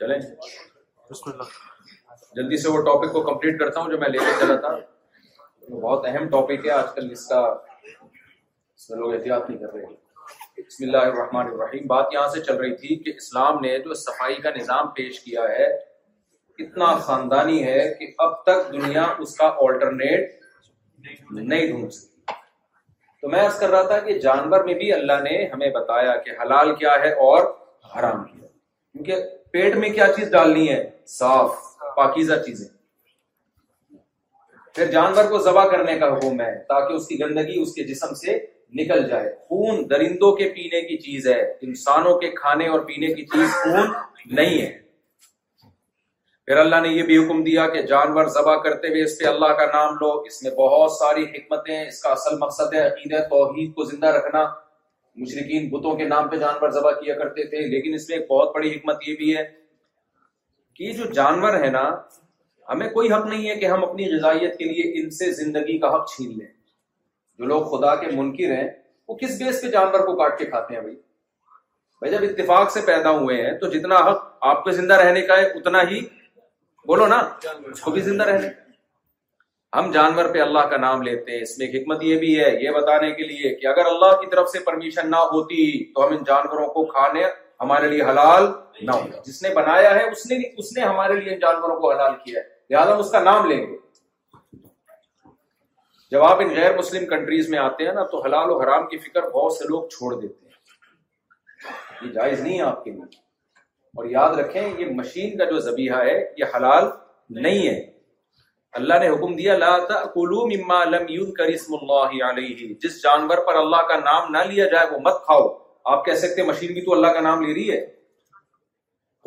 چلیں 0.00 0.18
جلدی 1.10 2.56
سے 2.62 2.68
وہ 2.70 2.80
ٹاپک 2.84 3.12
کو 3.12 3.20
کمپلیٹ 3.32 3.58
کرتا 3.60 3.80
ہوں 3.80 3.90
جو 3.90 3.98
میں 3.98 4.08
لے 4.08 4.18
کے 4.18 4.32
چلا 4.40 4.56
تھا 4.60 4.68
بہت 5.80 6.06
اہم 6.08 6.28
ٹاپک 6.30 6.66
ہے 6.66 6.70
آج 6.70 6.94
کل 6.94 7.10
اس 7.12 7.26
کا 7.28 7.38
اس 7.40 8.88
میں 8.90 8.98
لوگ 8.98 9.12
احتیاط 9.14 9.48
نہیں 9.48 9.58
کر 9.58 9.72
رہے 9.74 10.62
بسم 10.66 10.84
اللہ 10.84 11.04
الرحمن 11.10 11.46
الرحیم 11.52 11.86
بات 11.86 12.12
یہاں 12.14 12.28
سے 12.34 12.40
چل 12.42 12.56
رہی 12.60 12.74
تھی 12.76 12.96
کہ 13.04 13.12
اسلام 13.16 13.60
نے 13.62 13.78
جو 13.84 13.94
صفائی 14.02 14.34
کا 14.42 14.50
نظام 14.56 14.88
پیش 14.96 15.20
کیا 15.24 15.42
ہے 15.58 15.66
اتنا 16.64 16.94
خاندانی 17.06 17.62
ہے 17.64 17.78
کہ 17.98 18.06
اب 18.24 18.42
تک 18.44 18.72
دنیا 18.72 19.04
اس 19.24 19.36
کا 19.36 19.46
آلٹرنیٹ 19.66 20.44
نہیں 21.32 21.66
ڈھونڈ 21.66 21.92
سکتی 21.92 22.14
تو 23.22 23.28
میں 23.30 23.42
عرض 23.46 23.58
کر 23.58 23.68
رہا 23.70 23.82
تھا 23.92 23.98
کہ 24.06 24.18
جانور 24.20 24.64
میں 24.64 24.74
بھی 24.82 24.92
اللہ 24.92 25.22
نے 25.22 25.36
ہمیں 25.52 25.68
بتایا 25.74 26.16
کہ 26.24 26.30
حلال 26.42 26.74
کیا 26.76 26.92
ہے 27.02 27.10
اور 27.28 27.42
حرام 27.98 28.24
کیا 28.24 28.46
کیونکہ 28.48 29.22
پیٹ 29.56 29.74
میں 29.82 29.88
کیا 29.88 30.06
چیز 30.16 30.30
ڈالنی 30.30 30.68
ہے 30.68 30.78
صاف 31.08 31.50
پاکیزہ 31.96 32.34
چیزیں 32.46 32.66
پھر 34.74 34.90
جانور 34.92 35.28
کو 35.30 35.38
ذبح 35.44 35.68
کرنے 35.70 35.94
کا 35.98 36.06
حکم 36.14 36.40
ہے 36.40 36.50
تاکہ 36.72 36.92
اس 36.92 37.00
اس 37.02 37.06
کی 37.08 37.18
گندگی 37.20 37.64
کے 37.74 37.84
جسم 37.92 38.12
سے 38.24 38.34
نکل 38.80 39.06
جائے 39.10 39.30
خون 39.48 39.78
درندوں 39.90 40.32
کے 40.40 40.48
پینے 40.56 40.80
کی 40.88 40.96
چیز 41.06 41.28
ہے 41.34 41.40
انسانوں 41.68 42.14
کے 42.24 42.30
کھانے 42.40 42.66
اور 42.72 42.80
پینے 42.90 43.14
کی 43.14 43.24
چیز 43.34 43.54
خون 43.62 43.86
نہیں 44.34 44.60
ہے 44.62 44.68
پھر 45.62 46.62
اللہ 46.64 46.80
نے 46.88 46.92
یہ 46.98 47.02
بھی 47.12 47.16
حکم 47.24 47.42
دیا 47.48 47.66
کہ 47.76 47.82
جانور 47.94 48.28
ذبح 48.38 48.62
کرتے 48.68 48.88
ہوئے 48.88 49.04
اس 49.04 49.18
پہ 49.18 49.28
اللہ 49.32 49.52
کا 49.62 49.66
نام 49.78 49.96
لو 50.00 50.12
اس 50.32 50.42
میں 50.42 50.50
بہت 50.60 50.92
ساری 51.00 51.24
حکمتیں 51.36 51.76
اس 51.86 52.02
کا 52.02 52.10
اصل 52.18 52.38
مقصد 52.46 52.74
ہے 52.74 52.86
عقیدہ 52.92 53.22
توحید 53.34 53.74
کو 53.74 53.84
زندہ 53.94 54.14
رکھنا 54.18 54.44
مشرقین 55.22 55.68
بتوں 55.70 55.94
کے 55.96 56.04
نام 56.08 56.28
پہ 56.30 56.36
جانور 56.36 56.70
ذبح 56.70 57.00
کیا 57.00 57.14
کرتے 57.18 57.44
تھے 57.50 57.60
لیکن 57.74 57.94
اس 57.94 58.08
میں 58.08 58.16
ایک 58.18 58.26
بہت 58.30 58.54
بڑی 58.54 58.74
حکمت 58.74 59.08
یہ 59.08 59.14
بھی 59.16 59.36
ہے 59.36 59.44
کہ 60.76 60.92
جو 60.96 61.04
جانور 61.18 61.54
ہے 61.62 61.70
نا 61.70 61.82
ہمیں 62.70 62.88
کوئی 62.90 63.12
حق 63.12 63.26
نہیں 63.26 63.48
ہے 63.48 63.54
کہ 63.60 63.66
ہم 63.66 63.84
اپنی 63.84 64.10
غذائیت 64.14 64.56
کے 64.58 64.64
لیے 64.72 64.82
ان 65.00 65.10
سے 65.18 65.30
زندگی 65.42 65.78
کا 65.84 65.94
حق 65.94 66.08
چھین 66.14 66.36
لیں 66.38 66.46
جو 67.38 67.44
لوگ 67.52 67.64
خدا 67.76 67.94
کے 68.02 68.10
منکر 68.16 68.54
ہیں 68.56 68.68
وہ 69.08 69.14
کس 69.16 69.38
بیس 69.42 69.60
پہ 69.62 69.68
جانور 69.70 70.06
کو 70.06 70.16
کاٹ 70.18 70.38
کے 70.38 70.46
کھاتے 70.50 70.74
ہیں 70.74 70.80
بھائی 70.82 70.96
بھائی 72.00 72.12
جب 72.12 72.24
اتفاق 72.30 72.72
سے 72.72 72.80
پیدا 72.86 73.10
ہوئے 73.18 73.40
ہیں 73.42 73.56
تو 73.58 73.70
جتنا 73.78 73.98
حق 74.10 74.24
آپ 74.52 74.64
کے 74.64 74.72
زندہ 74.80 75.00
رہنے 75.02 75.20
کا 75.26 75.36
ہے 75.38 75.46
اتنا 75.60 75.82
ہی 75.90 76.00
بولو 76.88 77.06
نا 77.14 77.16
اس 77.72 77.80
کو 77.80 77.90
بھی 77.90 78.00
زندہ 78.10 78.24
رہنے 78.28 78.48
کا 78.48 78.64
ہم 79.74 79.90
جانور 79.92 80.24
پہ 80.34 80.40
اللہ 80.40 80.66
کا 80.70 80.76
نام 80.80 81.02
لیتے 81.02 81.32
ہیں 81.32 81.40
اس 81.42 81.56
میں 81.58 81.66
حکمت 81.72 82.02
یہ 82.02 82.18
بھی 82.18 82.38
ہے 82.40 82.50
یہ 82.62 82.70
بتانے 82.80 83.10
کے 83.14 83.24
لیے 83.28 83.54
کہ 83.54 83.66
اگر 83.66 83.86
اللہ 83.92 84.12
کی 84.20 84.26
طرف 84.30 84.48
سے 84.50 84.58
پرمیشن 84.64 85.10
نہ 85.10 85.16
ہوتی 85.32 85.64
تو 85.94 86.06
ہم 86.06 86.12
ان 86.16 86.22
جانوروں 86.26 86.66
کو 86.74 86.84
کھانے 86.92 87.22
ہمارے 87.60 87.88
لیے 87.88 88.02
حلال 88.10 88.46
نہ 88.86 88.90
ہوتا 88.90 89.20
جس 89.26 89.42
نے 89.42 89.48
بنایا 89.54 89.94
ہے 89.94 90.02
اس 90.10 90.26
اس 90.30 90.72
نے 90.76 90.80
نے 90.80 90.86
ہمارے 90.86 91.14
لیے 91.20 91.32
ان 91.34 91.38
جانوروں 91.40 91.80
کو 91.80 91.90
حلال 91.92 92.14
کیا 92.24 92.40
ہے 92.40 92.54
لہٰذا 92.74 92.94
ہم 92.94 92.98
اس 93.00 93.10
کا 93.12 93.20
نام 93.30 93.46
لیں 93.50 93.58
گے 93.66 93.76
جب 96.10 96.22
آپ 96.22 96.40
ان 96.40 96.52
غیر 96.56 96.76
مسلم 96.78 97.06
کنٹریز 97.14 97.48
میں 97.50 97.58
آتے 97.58 97.86
ہیں 97.86 97.92
نا 97.92 98.02
تو 98.10 98.20
حلال 98.24 98.50
و 98.50 98.60
حرام 98.62 98.86
کی 98.88 98.98
فکر 99.08 99.28
بہت 99.30 99.52
سے 99.52 99.64
لوگ 99.68 99.86
چھوڑ 99.96 100.14
دیتے 100.20 100.44
ہیں 100.44 102.06
یہ 102.08 102.12
جائز 102.18 102.40
نہیں 102.40 102.58
ہے 102.58 102.62
آپ 102.64 102.84
کے 102.84 102.90
لیے 102.90 103.18
اور 104.00 104.06
یاد 104.16 104.34
رکھیں 104.38 104.62
یہ 104.62 104.86
مشین 104.94 105.36
کا 105.38 105.44
جو 105.50 105.58
زبیحہ 105.68 106.02
ہے 106.04 106.18
یہ 106.36 106.56
حلال 106.56 106.88
نہیں 107.40 107.66
ہے 107.68 107.80
اللہ 108.76 108.98
نے 109.00 109.08
حکم 109.08 109.34
دیا 109.36 109.56
مما 110.14 110.82
لم 110.84 111.04
کلوم 111.10 111.42
اسم 111.52 111.74
اللہ 111.74 112.10
علیہ 112.28 112.66
جس 112.82 113.02
جانور 113.02 113.38
پر 113.46 113.58
اللہ 113.60 113.84
کا 113.90 113.96
نام 114.08 114.30
نہ 114.32 114.42
لیا 114.50 114.66
جائے 114.74 114.88
وہ 114.90 114.98
مت 115.04 115.22
کھاؤ 115.28 115.46
آپ 115.94 116.04
کہہ 116.06 116.18
سکتے 116.22 116.42
مشین 116.48 116.72
بھی 116.78 116.82
تو 116.88 116.92
اللہ 116.94 117.14
کا 117.18 117.20
نام 117.26 117.44
لے 117.46 117.54
رہی 117.54 117.70
ہے 117.74 117.78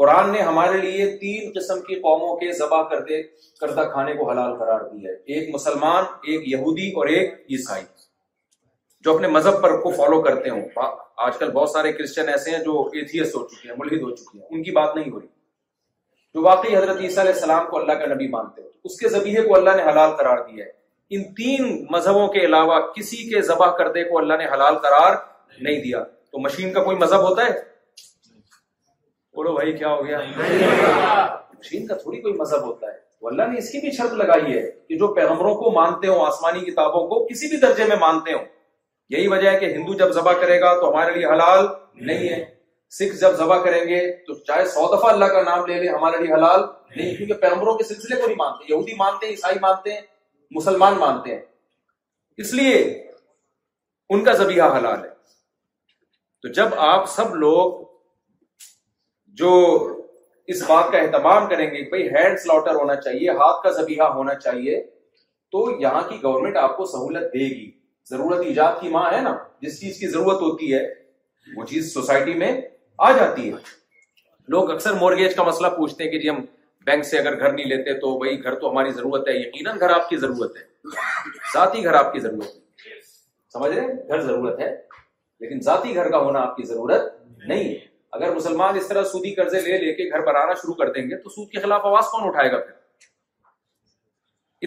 قرآن 0.01 0.29
نے 0.31 0.41
ہمارے 0.49 0.77
لیے 0.81 1.07
تین 1.23 1.49
قسم 1.55 1.79
کی 1.87 1.95
قوموں 2.03 2.35
کے 2.43 2.51
ذبح 2.59 2.83
کرتے 2.91 3.21
کردہ 3.63 3.87
کھانے 3.95 4.13
کو 4.19 4.29
حلال 4.29 4.53
قرار 4.59 4.81
دیا 4.91 5.09
ہے 5.11 5.37
ایک 5.39 5.49
مسلمان 5.55 6.03
ایک 6.33 6.47
یہودی 6.51 6.87
اور 7.01 7.07
ایک 7.15 7.33
عیسائی 7.57 7.83
جو 9.05 9.15
اپنے 9.15 9.27
مذہب 9.39 9.61
پر 9.63 9.75
کو 9.81 9.91
فالو 9.97 10.21
کرتے 10.29 10.49
ہوں 10.53 10.63
آج 11.27 11.37
کل 11.39 11.51
بہت 11.57 11.69
سارے 11.75 11.91
کرسچن 11.99 12.29
ایسے 12.37 12.55
ہیں 12.55 12.63
جو 12.69 12.81
ایتھیسٹ 13.01 13.35
ہو 13.35 13.45
چکے 13.47 13.67
ہیں 13.69 13.75
ملحد 13.79 14.07
ہو 14.09 14.15
چکے 14.23 14.37
ہیں 14.39 14.47
ان 14.57 14.63
کی 14.69 14.79
بات 14.81 14.95
نہیں 14.95 15.11
ہو 15.11 15.19
رہی 15.19 15.27
جو 16.35 16.41
واقعی 16.43 16.75
حضرت 16.75 16.97
عیسیٰ 17.01 17.23
علیہ 17.23 17.33
السلام 17.33 17.65
کو 17.69 17.77
اللہ 17.79 17.93
کا 17.99 18.05
نبی 18.13 18.27
مانتے 18.31 18.61
ہو 18.61 18.67
اس 18.89 18.99
کے 18.99 19.09
ذبیحے 19.09 19.41
کو 19.47 19.55
اللہ 19.55 19.75
نے 19.77 19.83
حلال 19.83 20.11
قرار 20.17 20.45
دیا 20.47 20.65
ہے 20.65 20.71
ان 21.17 21.23
تین 21.35 21.63
مذہبوں 21.91 22.27
کے 22.33 22.39
علاوہ 22.45 22.79
کسی 22.95 23.17
کے 23.29 23.41
ذبح 23.47 23.71
کردے 23.77 24.03
کو 24.09 24.17
اللہ 24.19 24.37
نے 24.37 24.45
حلال 24.53 24.77
قرار 24.83 25.15
نہیں 25.61 25.81
دیا 25.83 26.03
تو 26.03 26.39
مشین 26.41 26.73
کا 26.73 26.83
کوئی 26.83 26.97
مذہب 26.97 27.21
ہوتا 27.29 27.45
ہے 27.45 27.53
بولو 29.35 29.53
بھائی 29.53 29.73
کیا 29.77 29.93
ہو 29.93 30.05
گیا 30.05 30.19
مشین 30.27 31.87
کا 31.87 31.95
تھوڑی 32.03 32.21
کوئی 32.21 32.33
مذہب 32.39 32.65
ہوتا 32.65 32.87
ہے 32.93 32.97
تو 33.21 33.27
اللہ 33.27 33.47
نے 33.51 33.57
اس 33.57 33.69
کی 33.71 33.79
بھی 33.81 33.91
شرط 33.95 34.13
لگائی 34.21 34.57
ہے 34.57 34.61
کہ 34.89 34.97
جو 34.99 35.13
پیغمبروں 35.13 35.55
کو 35.63 35.71
مانتے 35.81 36.07
ہوں 36.07 36.25
آسمانی 36.25 36.59
کتابوں 36.69 37.07
کو 37.07 37.23
کسی 37.27 37.47
بھی 37.49 37.57
درجے 37.67 37.85
میں 37.89 37.95
مانتے 38.05 38.33
ہوں 38.33 38.45
یہی 39.15 39.27
وجہ 39.27 39.49
ہے 39.49 39.59
کہ 39.59 39.73
ہندو 39.75 39.93
جب 40.03 40.11
ذبح 40.21 40.33
کرے 40.41 40.59
گا 40.61 40.73
تو 40.81 40.89
ہمارے 40.91 41.15
لیے 41.15 41.25
حلال 41.31 41.65
نہیں 42.07 42.27
ہے 42.29 42.43
سکھ 42.97 43.15
جب 43.21 43.33
ذبح 43.37 43.61
کریں 43.63 43.83
گے 43.87 43.99
تو 44.27 44.33
چاہے 44.45 44.65
سو 44.69 44.85
دفعہ 44.95 45.09
اللہ 45.13 45.25
کا 45.33 45.41
نام 45.43 45.65
لے 45.65 45.79
لیں 45.79 45.89
ہمارے 45.93 46.23
لیے 46.23 46.33
حلال 46.33 46.59
نہیں 46.95 47.15
کیونکہ 47.15 47.33
پیغمبروں 47.41 47.77
کے 47.77 47.83
سلسلے 47.83 48.15
کو 48.21 48.27
نہیں 48.27 48.37
مانتے 48.37 48.71
یہودی 48.71 48.95
مانتے 48.97 49.25
ہیں 49.25 49.33
عیسائی 49.33 49.59
مانتے 49.61 49.93
ہیں 49.93 49.99
مسلمان 50.55 50.93
مانتے 50.99 51.33
ہیں 51.33 51.41
اس 52.45 52.53
لیے 52.59 52.77
ان 54.15 54.23
کا 54.23 54.31
حلال 54.77 55.03
ہے 55.03 55.09
تو 56.45 56.51
جب 56.53 56.73
آپ 56.87 57.09
سب 57.15 57.35
لوگ 57.43 57.79
جو 59.41 59.51
اس 60.53 60.61
بات 60.67 60.91
کا 60.91 60.97
اہتمام 60.97 61.47
کریں 61.49 61.65
گے 61.73 61.81
بھائی 61.89 62.07
ہینڈ 62.15 62.39
سلوٹر 62.43 62.75
ہونا 62.75 62.95
چاہیے 63.01 63.29
ہاتھ 63.39 63.61
کا 63.63 63.69
ذبیحہ 63.81 64.05
ہونا 64.13 64.35
چاہیے 64.35 64.81
تو 65.51 65.65
یہاں 65.81 66.01
کی 66.09 66.17
گورنمنٹ 66.23 66.57
آپ 66.57 66.75
کو 66.77 66.85
سہولت 66.95 67.33
دے 67.33 67.45
گی 67.55 67.69
ضرورت 68.09 68.41
ایجاد 68.45 68.81
کی 68.81 68.89
ماں 68.95 69.05
ہے 69.13 69.21
نا 69.27 69.35
جس 69.67 69.79
چیز 69.81 69.99
کی 69.99 70.07
ضرورت 70.15 70.41
ہوتی 70.41 70.73
ہے 70.73 70.83
وہ 71.55 71.65
چیز 71.71 71.93
سوسائٹی 71.93 72.33
میں 72.43 72.51
آ 73.05 73.11
جاتی 73.17 73.51
ہے 73.51 73.57
لوگ 74.53 74.71
اکثر 74.71 74.93
مورگیج 75.01 75.35
کا 75.35 75.43
مسئلہ 75.49 75.67
پوچھتے 75.75 76.03
ہیں 76.03 76.11
کہ 76.11 76.17
جی 76.19 76.29
ہم 76.29 76.39
بینک 76.85 77.05
سے 77.05 77.17
اگر 77.17 77.39
گھر 77.39 77.51
نہیں 77.51 77.65
لیتے 77.67 77.93
تو 77.99 78.17
بھائی 78.19 78.43
گھر 78.43 78.55
تو 78.59 78.71
ہماری 78.71 78.91
ضرورت 78.95 79.27
ہے 79.27 79.33
یقیناً 79.35 79.79
گھر 79.79 79.89
آپ 79.95 80.09
کی 80.09 80.17
ضرورت 80.23 80.57
ہے 80.57 80.63
ذاتی 81.53 81.83
گھر 81.83 81.93
آپ 81.99 82.11
کی 82.13 82.19
ضرورت 82.19 82.49
ہے 82.55 82.99
سمجھ 83.53 83.71
رہے 83.73 83.87
گھر 84.07 84.21
ضرورت 84.21 84.59
ہے 84.59 84.69
لیکن 85.39 85.59
ذاتی 85.69 85.95
گھر 85.95 86.09
کا 86.11 86.17
ہونا 86.25 86.39
آپ 86.47 86.55
کی 86.57 86.63
ضرورت 86.73 87.11
نہیں 87.47 87.69
ہے 87.69 87.87
اگر 88.17 88.33
مسلمان 88.35 88.77
اس 88.77 88.87
طرح 88.87 89.03
سودی 89.13 89.33
قرضے 89.35 89.61
لے 89.69 89.77
لے 89.85 89.93
کے 90.01 90.09
گھر 90.11 90.25
بنانا 90.31 90.53
شروع 90.61 90.73
کر 90.83 90.91
دیں 90.93 91.03
گے 91.09 91.17
تو 91.23 91.29
سود 91.29 91.49
کے 91.51 91.59
خلاف 91.61 91.85
آواز 91.91 92.07
کون 92.11 92.27
اٹھائے 92.27 92.51
گا 92.51 92.57
پھر 92.65 92.73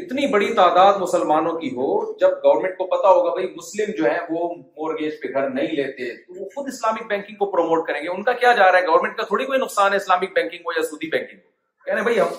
اتنی 0.00 0.26
بڑی 0.32 0.52
تعداد 0.54 0.98
مسلمانوں 1.00 1.52
کی 1.60 1.68
ہو 1.76 1.86
جب 2.20 2.36
گورنمنٹ 2.44 2.76
کو 2.76 2.84
پتا 2.92 3.08
ہوگا 3.08 3.32
بھائی 3.34 3.46
مسلم 3.56 3.90
جو 3.98 4.04
ہے 4.04 4.18
وہ 4.28 4.48
مورگیج 4.56 5.20
پہ 5.22 5.32
گھر 5.32 5.48
نہیں 5.48 5.74
لیتے 5.80 6.06
تو 6.22 6.38
وہ 6.40 6.48
خود 6.54 6.68
اسلامک 6.72 7.06
بینکنگ 7.08 7.36
کو 7.38 7.50
پروموٹ 7.56 7.86
کریں 7.88 8.00
گے 8.02 8.08
ان 8.08 8.22
کا 8.28 8.32
کیا 8.44 8.52
جا 8.60 8.70
رہا 8.70 8.78
ہے 8.78 8.86
گورنمنٹ 8.86 9.16
کا 9.16 9.22
تھوڑی 9.32 9.44
کوئی 9.52 9.58
نقصان 9.60 9.92
ہے 9.92 9.96
اسلامک 9.96 10.32
بینکنگ 10.34 10.62
کو 10.68 10.72
یا 10.76 10.82
سودی 10.90 11.10
بینکنگ 11.16 11.38
کو 11.38 11.50
کہہ 11.84 11.94
رہے 11.94 12.02
بھائی 12.08 12.20
ہم 12.20 12.32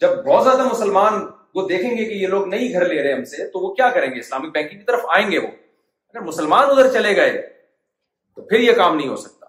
جب 0.00 0.14
بہت 0.26 0.44
زیادہ 0.44 0.68
مسلمان 0.72 1.20
وہ 1.54 1.66
دیکھیں 1.68 1.90
گے 1.90 2.04
کہ 2.04 2.14
یہ 2.14 2.26
لوگ 2.34 2.46
نہیں 2.54 2.72
گھر 2.72 2.84
لے 2.94 3.02
رہے 3.02 3.12
ہم 3.12 3.24
سے 3.34 3.48
تو 3.52 3.60
وہ 3.66 3.74
کیا 3.74 3.88
کریں 3.94 4.10
گے 4.14 4.20
اسلامک 4.20 4.54
بینکنگ 4.54 4.78
کی 4.78 4.84
طرف 4.84 5.04
آئیں 5.16 5.30
گے 5.30 5.38
وہ 5.38 5.48
اگر 6.14 6.24
مسلمان 6.26 6.70
ادھر 6.70 6.92
چلے 6.92 7.14
گئے 7.16 7.40
تو 8.36 8.42
پھر 8.46 8.60
یہ 8.60 8.72
کام 8.80 8.96
نہیں 8.96 9.08
ہو 9.08 9.16
سکتا 9.28 9.46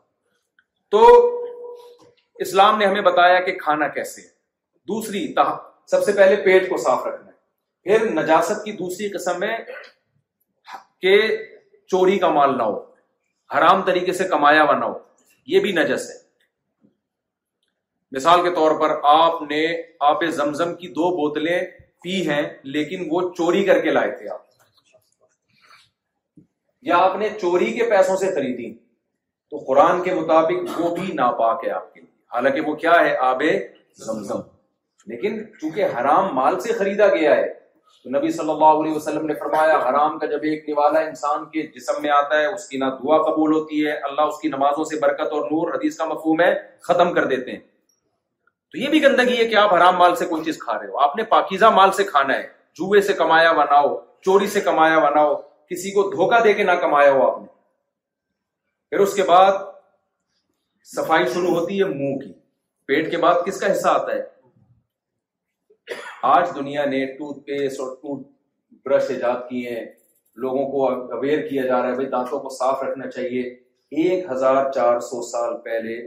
تو 0.91 1.05
اسلام 2.47 2.77
نے 2.79 2.85
ہمیں 2.85 3.01
بتایا 3.11 3.39
کہ 3.47 3.51
کھانا 3.59 3.87
کیسے 3.99 4.21
دوسری 4.93 5.25
سب 5.91 6.03
سے 6.05 6.11
پہلے 6.17 6.35
پیٹ 6.43 6.69
کو 6.69 6.77
صاف 6.77 7.05
رکھنا 7.07 7.31
ہے 7.31 7.97
پھر 7.97 8.09
نجاست 8.13 8.63
کی 8.65 8.71
دوسری 8.77 9.09
قسم 9.13 9.43
ہے 9.43 9.55
کہ 11.01 11.15
چوری 11.91 12.17
کا 12.19 12.29
مال 12.33 12.57
نہ 12.57 12.63
ہو 12.63 12.77
حرام 13.55 13.81
طریقے 13.85 14.13
سے 14.19 14.23
کمایا 14.29 14.63
ہوا 14.63 14.77
نہ 14.77 14.85
ہو 14.85 14.97
یہ 15.53 15.59
بھی 15.59 15.71
نجس 15.71 16.09
ہے 16.09 16.21
مثال 18.17 18.41
کے 18.43 18.49
طور 18.55 18.79
پر 18.79 18.95
آپ 19.11 19.41
نے 19.49 19.65
آپ 20.09 20.23
زمزم 20.35 20.73
کی 20.75 20.87
دو 20.99 21.09
بوتلیں 21.17 21.59
پی 22.03 22.27
ہیں 22.29 22.41
لیکن 22.75 23.05
وہ 23.11 23.21
چوری 23.33 23.63
کر 23.65 23.81
کے 23.83 23.91
لائے 23.91 24.11
تھے 24.17 24.29
آپ 24.33 24.41
یا 26.89 26.97
آپ 27.03 27.15
نے 27.19 27.29
چوری 27.41 27.71
کے 27.73 27.89
پیسوں 27.89 28.15
سے 28.23 28.33
خریدی 28.35 28.73
تو 29.49 29.63
قرآن 29.67 30.01
کے 30.03 30.13
مطابق 30.15 30.79
وہ 30.79 30.95
بھی 30.95 31.13
ناپاک 31.13 31.63
ہے 31.65 31.69
آپ 31.71 31.93
کے 31.93 32.01
لیے 32.01 32.11
حالانکہ 32.33 32.61
وہ 32.67 32.75
کیا 32.75 32.99
ہے 33.05 33.15
آب 33.27 33.41
زمزم 34.05 34.41
لیکن 35.11 35.41
چونکہ 35.61 35.85
حرام 35.97 36.33
مال 36.35 36.59
سے 36.61 36.73
خریدا 36.73 37.07
گیا 37.15 37.35
ہے 37.35 37.47
تو 38.03 38.09
نبی 38.17 38.31
صلی 38.37 38.49
اللہ 38.51 38.79
علیہ 38.81 38.93
وسلم 38.93 39.25
نے 39.25 39.33
فرمایا 39.39 39.77
حرام 39.89 40.17
کا 40.19 40.25
جب 40.31 40.39
ایک 40.49 40.67
نوالا 40.69 40.99
انسان 41.07 41.45
کے 41.51 41.61
جسم 41.75 42.01
میں 42.01 42.09
آتا 42.11 42.39
ہے 42.39 42.45
اس 42.45 42.67
کی 42.69 42.77
نہ 42.77 42.85
دعا 43.03 43.17
قبول 43.29 43.53
ہوتی 43.53 43.85
ہے 43.87 43.91
اللہ 44.09 44.31
اس 44.31 44.39
کی 44.41 44.47
نمازوں 44.49 44.83
سے 44.91 44.99
برکت 45.01 45.31
اور 45.37 45.41
نور 45.51 45.73
حدیث 45.73 45.97
کا 45.97 46.05
مفہوم 46.05 46.41
ہے 46.41 46.53
ختم 46.89 47.13
کر 47.13 47.25
دیتے 47.33 47.51
ہیں 47.51 47.59
تو 48.71 48.77
یہ 48.79 48.89
بھی 48.89 49.01
گندگی 49.03 49.37
ہے 49.37 49.45
کہ 49.47 49.55
آپ 49.63 49.73
حرام 49.73 49.97
مال 49.97 50.15
سے 50.15 50.25
کوئی 50.25 50.43
چیز 50.43 50.57
کھا 50.63 50.77
رہے 50.79 50.87
ہو 50.91 50.99
آپ 51.03 51.15
نے 51.17 51.23
پاکیزہ 51.33 51.65
مال 51.79 51.91
سے 51.99 52.03
کھانا 52.11 52.35
ہے 52.37 52.47
جوئے 52.79 53.01
سے 53.07 53.13
کمایا 53.21 53.51
ہوا 53.51 53.63
نہ 53.71 53.79
ہو 53.87 53.95
چوری 54.25 54.47
سے 54.55 54.61
کمایا 54.67 54.95
ہوا 54.97 55.09
نہ 55.15 55.19
ہو 55.19 55.35
کسی 55.69 55.91
کو 55.95 56.09
دھوکہ 56.15 56.39
دے 56.43 56.53
کے 56.53 56.63
نہ 56.63 56.71
کمایا 56.81 57.11
ہو 57.11 57.25
آپ 57.29 57.39
نے 57.41 57.47
پھر 58.89 58.99
اس 59.03 59.13
کے 59.15 59.23
بعد 59.27 59.51
صفائی 60.95 61.25
شروع 61.33 61.55
ہوتی 61.59 61.79
ہے 61.79 61.85
منہ 61.89 62.17
کی 62.23 62.31
پیٹ 62.87 63.11
کے 63.11 63.17
بعد 63.17 63.45
کس 63.45 63.59
کا 63.59 63.71
حصہ 63.71 63.87
آتا 63.89 64.13
ہے 64.15 64.21
آج 66.31 66.47
دنیا 66.55 66.83
نے 66.89 67.05
ٹوتھ 67.17 67.37
پیسٹ 67.45 67.79
اور 67.81 67.87
ٹوتھ 68.01 68.27
برش 68.85 69.09
ایجاد 69.09 69.39
کیے 69.49 69.69
ہیں 69.69 69.85
لوگوں 70.43 70.65
کو 70.71 70.85
اویئر 71.15 71.41
کیا 71.47 71.61
جا 71.65 71.81
رہا 71.81 71.89
ہے 71.89 71.93
بھائی 71.95 72.07
دانتوں 72.09 72.39
کو 72.39 72.49
صاف 72.57 72.83
رکھنا 72.83 73.09
چاہیے 73.09 73.41
ایک 74.01 74.31
ہزار 74.31 74.71
چار 74.75 74.99
سو 75.07 75.21
سال 75.29 75.55
پہلے 75.63 75.97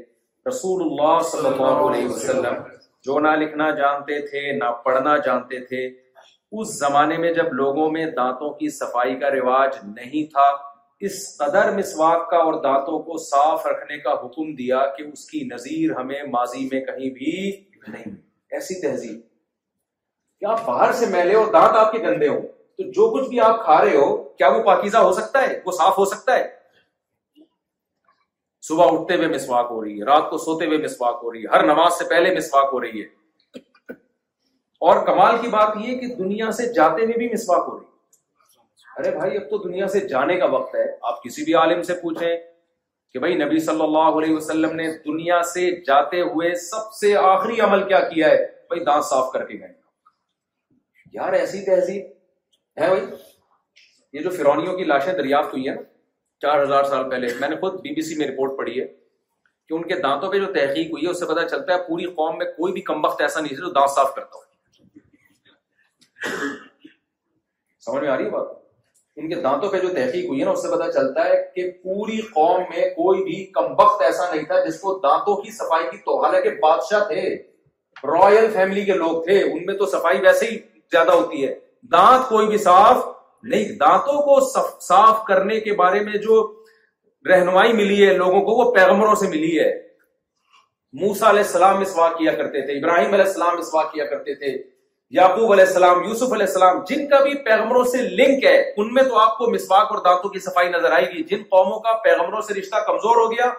رسول 0.48 0.82
اللہ 0.84 1.20
صلی 1.32 1.46
اللہ 1.48 1.82
علیہ 1.90 2.06
وسلم 2.12 2.62
جو 3.06 3.18
نہ 3.26 3.34
لکھنا 3.42 3.68
جانتے 3.80 4.20
تھے 4.30 4.40
نہ 4.62 4.70
پڑھنا 4.84 5.16
جانتے 5.26 5.60
تھے 5.66 5.84
اس 6.60 6.74
زمانے 6.78 7.16
میں 7.24 7.32
جب 7.34 7.52
لوگوں 7.60 7.90
میں 7.92 8.06
دانتوں 8.16 8.50
کی 8.58 8.68
صفائی 8.80 9.16
کا 9.20 9.30
رواج 9.36 9.76
نہیں 10.00 10.30
تھا 10.32 10.48
اس 11.06 11.18
قدر 11.38 11.70
مسواک 11.78 12.28
کا 12.30 12.36
اور 12.48 12.62
دانتوں 12.62 12.98
کو 13.10 13.18
صاف 13.28 13.66
رکھنے 13.66 13.98
کا 14.08 14.12
حکم 14.24 14.54
دیا 14.64 14.78
کہ 14.96 15.02
اس 15.12 15.28
کی 15.30 15.44
نظیر 15.52 15.98
ہمیں 16.00 16.20
ماضی 16.32 16.68
میں 16.72 16.84
کہیں 16.84 17.08
بھی 17.20 17.34
نہیں 17.88 18.14
ایسی 18.56 18.80
تہذیب 18.86 19.20
کہ 20.40 20.46
آپ 20.50 20.64
باہر 20.66 20.92
سے 20.92 21.06
میلے 21.10 21.34
اور 21.34 21.52
دانت 21.52 21.76
آپ 21.76 21.92
کے 21.92 21.98
گندے 22.02 22.28
ہو 22.28 22.40
تو 22.76 22.90
جو 22.92 23.08
کچھ 23.14 23.28
بھی 23.28 23.40
آپ 23.40 23.64
کھا 23.64 23.80
رہے 23.84 23.96
ہو 23.96 24.08
کیا 24.38 24.48
وہ 24.56 24.62
پاکیزہ 24.62 24.96
ہو 25.06 25.12
سکتا 25.20 25.42
ہے 25.42 25.60
وہ 25.66 25.72
صاف 25.76 25.98
ہو 25.98 26.04
سکتا 26.14 26.36
ہے 26.38 26.44
صبح 28.68 28.90
اٹھتے 28.92 29.16
ہوئے 29.16 29.28
مسواک 29.28 29.66
ہو 29.70 29.82
رہی 29.84 29.98
ہے 30.00 30.04
رات 30.04 30.28
کو 30.30 30.38
سوتے 30.44 30.66
ہوئے 30.66 30.78
مسواک 30.78 31.20
ہو 31.22 31.32
رہی 31.32 31.42
ہے 31.42 31.48
ہر 31.54 31.64
نماز 31.66 31.98
سے 31.98 32.04
پہلے 32.10 32.34
مسواک 32.36 32.70
ہو 32.72 32.80
رہی 32.80 33.02
ہے 33.02 33.14
اور 34.86 35.04
کمال 35.06 35.36
کی 35.42 35.48
بات 35.48 35.76
یہ 35.84 35.98
کہ 36.00 36.06
دنیا 36.14 36.50
سے 36.60 36.72
جاتے 36.72 37.02
ہوئے 37.04 37.18
بھی 37.18 37.28
مسواک 37.32 37.68
ہو 37.68 37.78
رہی 37.78 37.86
ہے 37.86 37.94
ارے 38.98 39.10
بھائی 39.18 39.36
اب 39.36 39.48
تو 39.50 39.58
دنیا 39.68 39.88
سے 39.94 40.00
جانے 40.08 40.36
کا 40.40 40.46
وقت 40.58 40.74
ہے 40.74 40.84
آپ 41.10 41.22
کسی 41.22 41.44
بھی 41.44 41.54
عالم 41.62 41.82
سے 41.88 41.94
پوچھیں 42.02 42.36
کہ 43.12 43.18
بھائی 43.24 43.34
نبی 43.44 43.60
صلی 43.70 43.82
اللہ 43.82 44.20
علیہ 44.22 44.34
وسلم 44.36 44.74
نے 44.76 44.88
دنیا 45.06 45.42
سے 45.54 45.70
جاتے 45.86 46.20
ہوئے 46.34 46.54
سب 46.68 46.92
سے 47.00 47.14
آخری 47.32 47.60
عمل 47.68 47.86
کیا 47.88 48.00
کیا 48.08 48.28
ہے 48.30 48.44
بھائی 48.68 48.84
دانت 48.84 49.04
صاف 49.10 49.32
کر 49.32 49.44
کے 49.46 49.58
گئے 49.58 49.72
یار 51.16 51.32
ایسی 51.32 51.60
تہذیب 51.64 52.80
ہے 52.80 52.88
بھائی 52.88 53.04
یہ 54.12 54.22
جو 54.22 54.30
فرونیوں 54.30 54.76
کی 54.78 54.84
لاشیں 54.84 55.12
دریافت 55.18 55.52
ہوئی 55.52 55.68
ہیں 55.68 55.74
نا 55.74 55.82
چار 56.42 56.62
ہزار 56.62 56.84
سال 56.90 57.08
پہلے 57.10 57.26
میں 57.40 57.48
نے 57.48 57.56
خود 57.60 57.80
بی 57.82 57.94
بی 57.94 58.02
سی 58.08 58.14
میں 58.18 58.26
رپورٹ 58.28 58.56
پڑھی 58.58 58.80
ہے 58.80 58.86
کہ 59.68 59.74
ان 59.74 59.86
کے 59.92 59.98
دانتوں 60.02 60.30
پہ 60.32 60.38
جو 60.38 60.52
تحقیق 60.54 60.90
ہوئی 60.92 61.04
ہے 61.04 61.10
اس 61.10 61.18
سے 61.20 61.26
پتا 61.32 61.46
چلتا 61.48 61.74
ہے 61.74 61.78
پوری 61.86 62.04
قوم 62.18 62.36
میں 62.38 62.46
کوئی 62.58 62.72
بھی 62.72 62.80
کم 62.90 63.04
وقت 63.04 63.20
ایسا 63.28 63.40
نہیں 63.40 63.52
ہے 63.52 63.56
جو 63.64 63.70
دانت 63.78 63.94
صاف 63.94 64.14
کرتا 64.14 64.36
ہو 64.36 64.44
سمجھ 67.80 68.02
میں 68.02 68.08
آ 68.10 68.16
رہی 68.16 68.24
ہے 68.24 68.30
بات 68.30 68.52
ان 69.20 69.28
کے 69.28 69.40
دانتوں 69.48 69.70
پہ 69.70 69.78
جو 69.82 69.88
تحقیق 69.96 70.28
ہوئی 70.28 70.40
ہے 70.40 70.44
نا 70.44 70.50
اس 70.58 70.62
سے 70.62 70.68
پتا 70.76 70.92
چلتا 70.92 71.24
ہے 71.28 71.40
کہ 71.54 71.68
پوری 71.82 72.20
قوم 72.38 72.62
میں 72.70 72.88
کوئی 73.00 73.22
بھی 73.28 73.44
کم 73.58 73.72
وقت 73.80 74.02
ایسا 74.12 74.30
نہیں 74.34 74.44
تھا 74.52 74.64
جس 74.68 74.80
کو 74.80 74.98
دانتوں 75.08 75.36
کی 75.42 75.50
صفائی 75.60 75.86
کی 75.90 75.96
تو 76.06 76.18
حالانکہ 76.24 76.50
بادشاہ 76.62 77.06
تھے 77.12 77.28
رائل 78.08 78.50
فیملی 78.54 78.84
کے 78.84 78.94
لوگ 79.04 79.22
تھے 79.28 79.42
ان 79.52 79.64
میں 79.66 79.74
تو 79.76 79.86
صفائی 79.98 80.18
ویسے 80.26 80.46
ہی 80.50 80.56
زیادہ 80.92 81.12
ہوتی 81.12 81.46
ہے 81.46 81.54
دانت 81.92 82.28
کوئی 82.28 82.46
بھی 82.46 82.58
صاف 82.58 83.04
نہیں 83.52 83.72
دانتوں 83.80 84.20
کو 84.22 84.38
صاف 84.88 85.22
کرنے 85.26 85.58
کے 85.60 85.72
بارے 85.80 86.00
میں 86.04 86.18
جو 86.22 86.40
رہنمائی 87.28 87.72
ملی 87.80 88.06
ہے 88.06 88.12
لوگوں 88.16 88.40
کو 88.44 88.54
وہ 88.62 88.70
پیغمبروں 88.74 89.14
سے 89.22 89.28
ملی 89.28 89.58
ہے 89.58 89.70
موسا 91.00 91.28
علیہ 91.30 91.42
السلام 91.42 91.80
اسوا 91.80 92.08
کیا 92.18 92.32
کرتے 92.34 92.60
تھے 92.66 92.78
ابراہیم 92.78 93.12
علیہ 93.14 93.24
السلام 93.24 93.58
اسوا 93.58 93.82
کیا 93.92 94.04
کرتے 94.12 94.34
تھے 94.42 94.56
یعقوب 95.16 95.52
علیہ 95.52 95.64
السلام 95.64 96.02
یوسف 96.04 96.32
علیہ 96.32 96.46
السلام 96.46 96.78
جن 96.88 97.06
کا 97.08 97.20
بھی 97.22 97.34
پیغمبروں 97.44 97.82
سے 97.92 98.02
لنک 98.22 98.44
ہے 98.44 98.56
ان 98.76 98.92
میں 98.94 99.02
تو 99.08 99.18
آپ 99.24 99.36
کو 99.38 99.50
مسواک 99.50 99.92
اور 99.92 100.02
دانتوں 100.04 100.30
کی 100.30 100.38
صفائی 100.48 100.68
نظر 100.68 100.92
آئے 100.92 101.06
گی 101.12 101.22
جن 101.30 101.42
قوموں 101.50 101.78
کا 101.80 101.92
پیغمبروں 102.04 102.40
سے 102.48 102.54
رشتہ 102.60 102.80
کمزور 102.86 103.16
ہو 103.24 103.30
گیا 103.32 103.50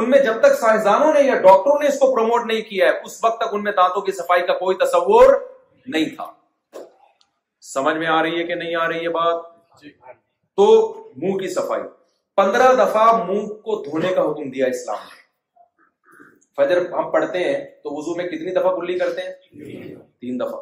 ان 0.00 0.10
میں 0.10 0.18
جب 0.24 0.40
تک 0.46 0.58
سائنسدانوں 0.60 1.12
نے 1.14 1.22
یا 1.26 1.34
ڈاکٹروں 1.48 1.78
نے 1.82 1.88
اس 1.88 1.98
کو 1.98 2.14
پروموٹ 2.14 2.46
نہیں 2.52 2.60
کیا 2.70 2.86
ہے 2.88 2.98
اس 3.06 3.18
وقت 3.24 3.40
تک 3.40 3.54
ان 3.54 3.62
میں 3.64 3.72
دانتوں 3.82 4.02
کی 4.02 4.12
صفائی 4.20 4.46
کا 4.46 4.58
کوئی 4.58 4.76
تصور 4.86 5.34
نہیں 5.86 6.14
تھا 6.16 6.30
سمجھ 7.70 7.96
میں 7.96 8.06
آ 8.12 8.22
رہی 8.22 8.38
ہے 8.38 8.44
کہ 8.44 8.54
نہیں 8.54 8.74
آ 8.76 8.86
رہی 8.88 9.04
ہے 9.04 9.08
بات 9.18 9.42
جی۔ 9.80 9.90
تو 10.56 10.64
منہ 11.22 11.36
کی 11.38 11.48
صفائی 11.54 11.82
پندرہ 12.36 12.72
دفعہ 12.84 13.04
منہ 13.26 13.46
کو 13.66 13.82
دھونے 13.88 14.08
کا 14.14 14.22
حکم 14.30 14.50
دیا 14.50 14.66
اسلام 14.72 14.98
نے 15.10 15.20
فجر 16.56 16.80
ہم 16.92 17.10
پڑھتے 17.10 17.38
ہیں 17.44 17.58
تو 17.82 17.94
وزو 17.96 18.14
میں 18.16 18.24
کتنی 18.28 18.52
دفعہ 18.54 18.74
کلی 18.76 18.98
کرتے 18.98 19.20
ہیں 19.26 19.64
تین 20.20 20.40
دفعہ 20.40 20.60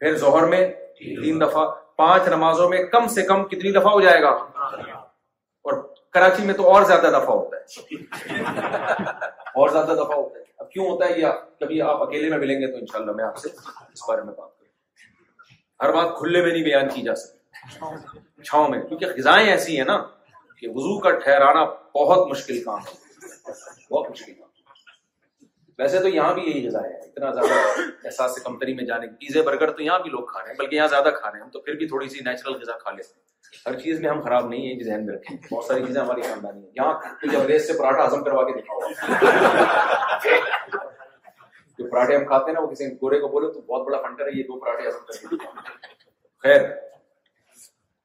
پھر 0.00 0.16
زہر 0.18 0.46
میں 0.48 0.64
تین 0.98 1.40
دفعہ 1.40 1.66
پانچ 2.02 2.28
نمازوں 2.30 2.68
میں 2.68 2.82
کم 2.92 3.08
سے 3.14 3.22
کم 3.30 3.44
کتنی 3.54 3.72
دفعہ 3.78 3.92
ہو 3.92 4.00
جائے 4.00 4.22
گا 4.22 4.30
اور 4.30 5.80
کراچی 6.12 6.42
میں 6.46 6.54
تو 6.54 6.70
اور 6.72 6.84
زیادہ 6.90 7.06
دفعہ 7.14 7.34
ہوتا 7.36 7.56
ہے 7.56 8.34
اور 9.54 9.68
زیادہ 9.68 9.86
دفعہ 9.86 10.16
ہوتا 10.16 10.38
ہے 10.38 10.44
اب 10.58 10.70
کیوں 10.70 10.88
ہوتا 10.90 11.06
ہے 11.08 11.18
یا 11.20 11.32
کبھی 11.60 11.80
آپ 11.92 12.02
اکیلے 12.08 12.28
میں 12.30 12.38
ملیں 12.38 12.60
گے 12.60 12.70
تو 12.72 12.76
انشاءاللہ 12.78 13.12
میں 13.16 13.24
آپ 13.24 13.36
سے 13.44 13.48
اس 13.50 14.08
بارے 14.08 14.22
میں 14.22 14.34
بات 14.36 14.54
ہر 15.82 15.90
بات 15.92 16.08
کھلے 16.18 16.40
میں 16.42 16.50
نہیں 16.52 16.62
بیان 16.64 16.88
کی 16.94 17.02
جا 17.02 17.14
سکتی 17.14 17.38
چھاؤں 18.44 18.68
میں 18.68 18.80
کیونکہ 18.82 19.06
غذائیں 19.16 19.48
ایسی 19.48 19.76
ہیں 19.78 19.84
نا 19.86 19.96
کہ 20.58 20.66
وضو 20.74 20.98
کا 21.00 21.10
ٹھہرانا 21.18 21.62
بہت 21.94 22.30
مشکل 22.30 22.54
مشکل 22.58 22.64
کام 22.64 22.78
کام 22.82 22.92
ہے 23.50 23.54
بہت 23.92 24.06
ویسے 25.78 25.96
تو 26.02 26.08
یہاں 26.08 26.32
بھی 26.34 26.42
یہی 26.46 26.66
غذائیں 26.66 26.92
اتنا 26.92 27.30
زیادہ 27.38 27.56
احساس 27.78 28.30
سے 28.34 28.40
کمپنی 28.44 28.72
میں 28.74 28.84
جانے 28.90 29.06
پیزے 29.20 29.40
برگر 29.48 29.68
تو 29.76 29.80
یہاں 29.82 29.98
بھی 30.02 30.10
لوگ 30.10 30.22
کھا 30.30 30.38
رہے 30.42 30.48
ہیں 30.50 30.58
بلکہ 30.58 30.74
یہاں 30.76 30.86
زیادہ 30.94 31.10
کھا 31.18 31.26
رہے 31.30 31.34
ہیں 31.38 31.44
ہم 31.44 31.50
تو 31.52 31.60
پھر 31.66 31.74
بھی 31.82 31.86
تھوڑی 31.88 32.06
سی 32.08 32.18
نیچرل 32.26 32.54
غذا 32.60 32.76
کھا 32.82 32.90
لیتے 32.90 33.12
ہیں 33.12 33.20
ہر 33.66 33.74
چیز 33.80 33.94
میں 34.00 34.10
ہم 34.10 34.20
خراب 34.24 34.48
نہیں 34.48 34.62
ہے 34.68 34.82
ذہن 34.84 35.00
میں 35.06 35.14
رکھیں 35.14 35.36
بہت 35.52 35.64
ساری 35.64 35.80
چیزیں 35.86 36.00
ہماری 36.00 36.22
خاندانی 36.28 36.60
ہیں 36.60 36.72
یہاں 36.76 36.94
انگریز 37.34 37.62
سے 37.66 37.72
پراٹھا 37.78 38.04
ہزم 38.06 38.20
کروا 38.24 38.42
کے 38.48 38.52
دکھاؤ 38.60 38.78
جو 41.78 41.88
پراٹھے 41.90 42.16
ہم 42.16 42.24
کھاتے 42.26 42.50
ہیں 42.50 42.54
نا 42.54 42.60
وہ 42.60 42.66
کسی 42.70 42.86
گورے 43.02 43.18
کو 43.20 43.28
بولے 43.28 43.52
تو 43.52 43.60
بہت 43.60 43.86
بڑا 43.86 43.98
فنٹر 44.02 44.26
ہے 44.26 44.36
یہ 44.38 44.42
دو 44.50 44.58
پراٹھے 44.60 44.88
ہزم 44.88 45.30
کر 45.30 45.70
خیر 46.42 46.62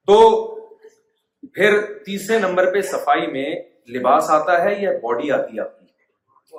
تو 0.06 0.16
پھر 1.54 1.80
تیسرے 2.04 2.38
نمبر 2.38 2.72
پہ 2.74 2.80
صفائی 2.90 3.26
میں 3.32 3.48
لباس 3.94 4.30
آتا 4.30 4.62
ہے 4.64 4.74
یا 4.82 4.90
باڈی 5.02 5.30
آتی 5.36 5.60
آپ 5.60 5.78
کی 5.78 6.58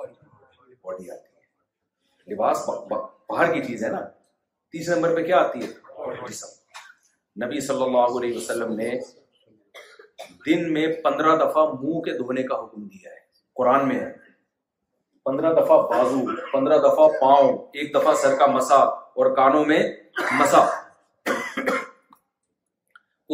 باڈی 0.84 1.10
آتی 1.10 1.36
ہے 1.36 2.34
لباس 2.34 2.68
باہر 2.90 3.52
کی 3.52 3.60
چیز 3.66 3.84
ہے 3.84 3.90
نا 3.90 4.00
تیسرے 4.72 4.94
نمبر 4.94 5.14
پہ 5.16 5.22
کیا 5.26 5.38
آتی 5.42 5.60
ہے 5.62 6.26
نبی 7.44 7.60
صلی 7.68 7.82
اللہ 7.82 8.18
علیہ 8.18 8.36
وسلم 8.36 8.72
نے 8.80 8.90
دن 10.46 10.72
میں 10.72 10.86
پندرہ 11.04 11.36
دفعہ 11.44 11.64
منہ 11.80 12.00
کے 12.00 12.16
دھونے 12.18 12.42
کا 12.50 12.58
حکم 12.64 12.84
دیا 12.88 13.10
ہے 13.10 13.22
قرآن 13.58 13.88
میں 13.88 13.98
ہے 14.00 14.12
پندرہ 15.24 15.52
دفعہ 15.60 15.76
بازو 15.90 16.18
پندرہ 16.52 16.78
دفعہ 16.78 17.06
پاؤں 17.20 17.52
ایک 17.80 17.94
دفعہ 17.94 18.14
سر 18.22 18.34
کا 18.38 18.46
مسا 18.54 18.76
اور 19.20 19.34
کانوں 19.36 19.64
میں 19.66 19.82
مسا 20.38 20.64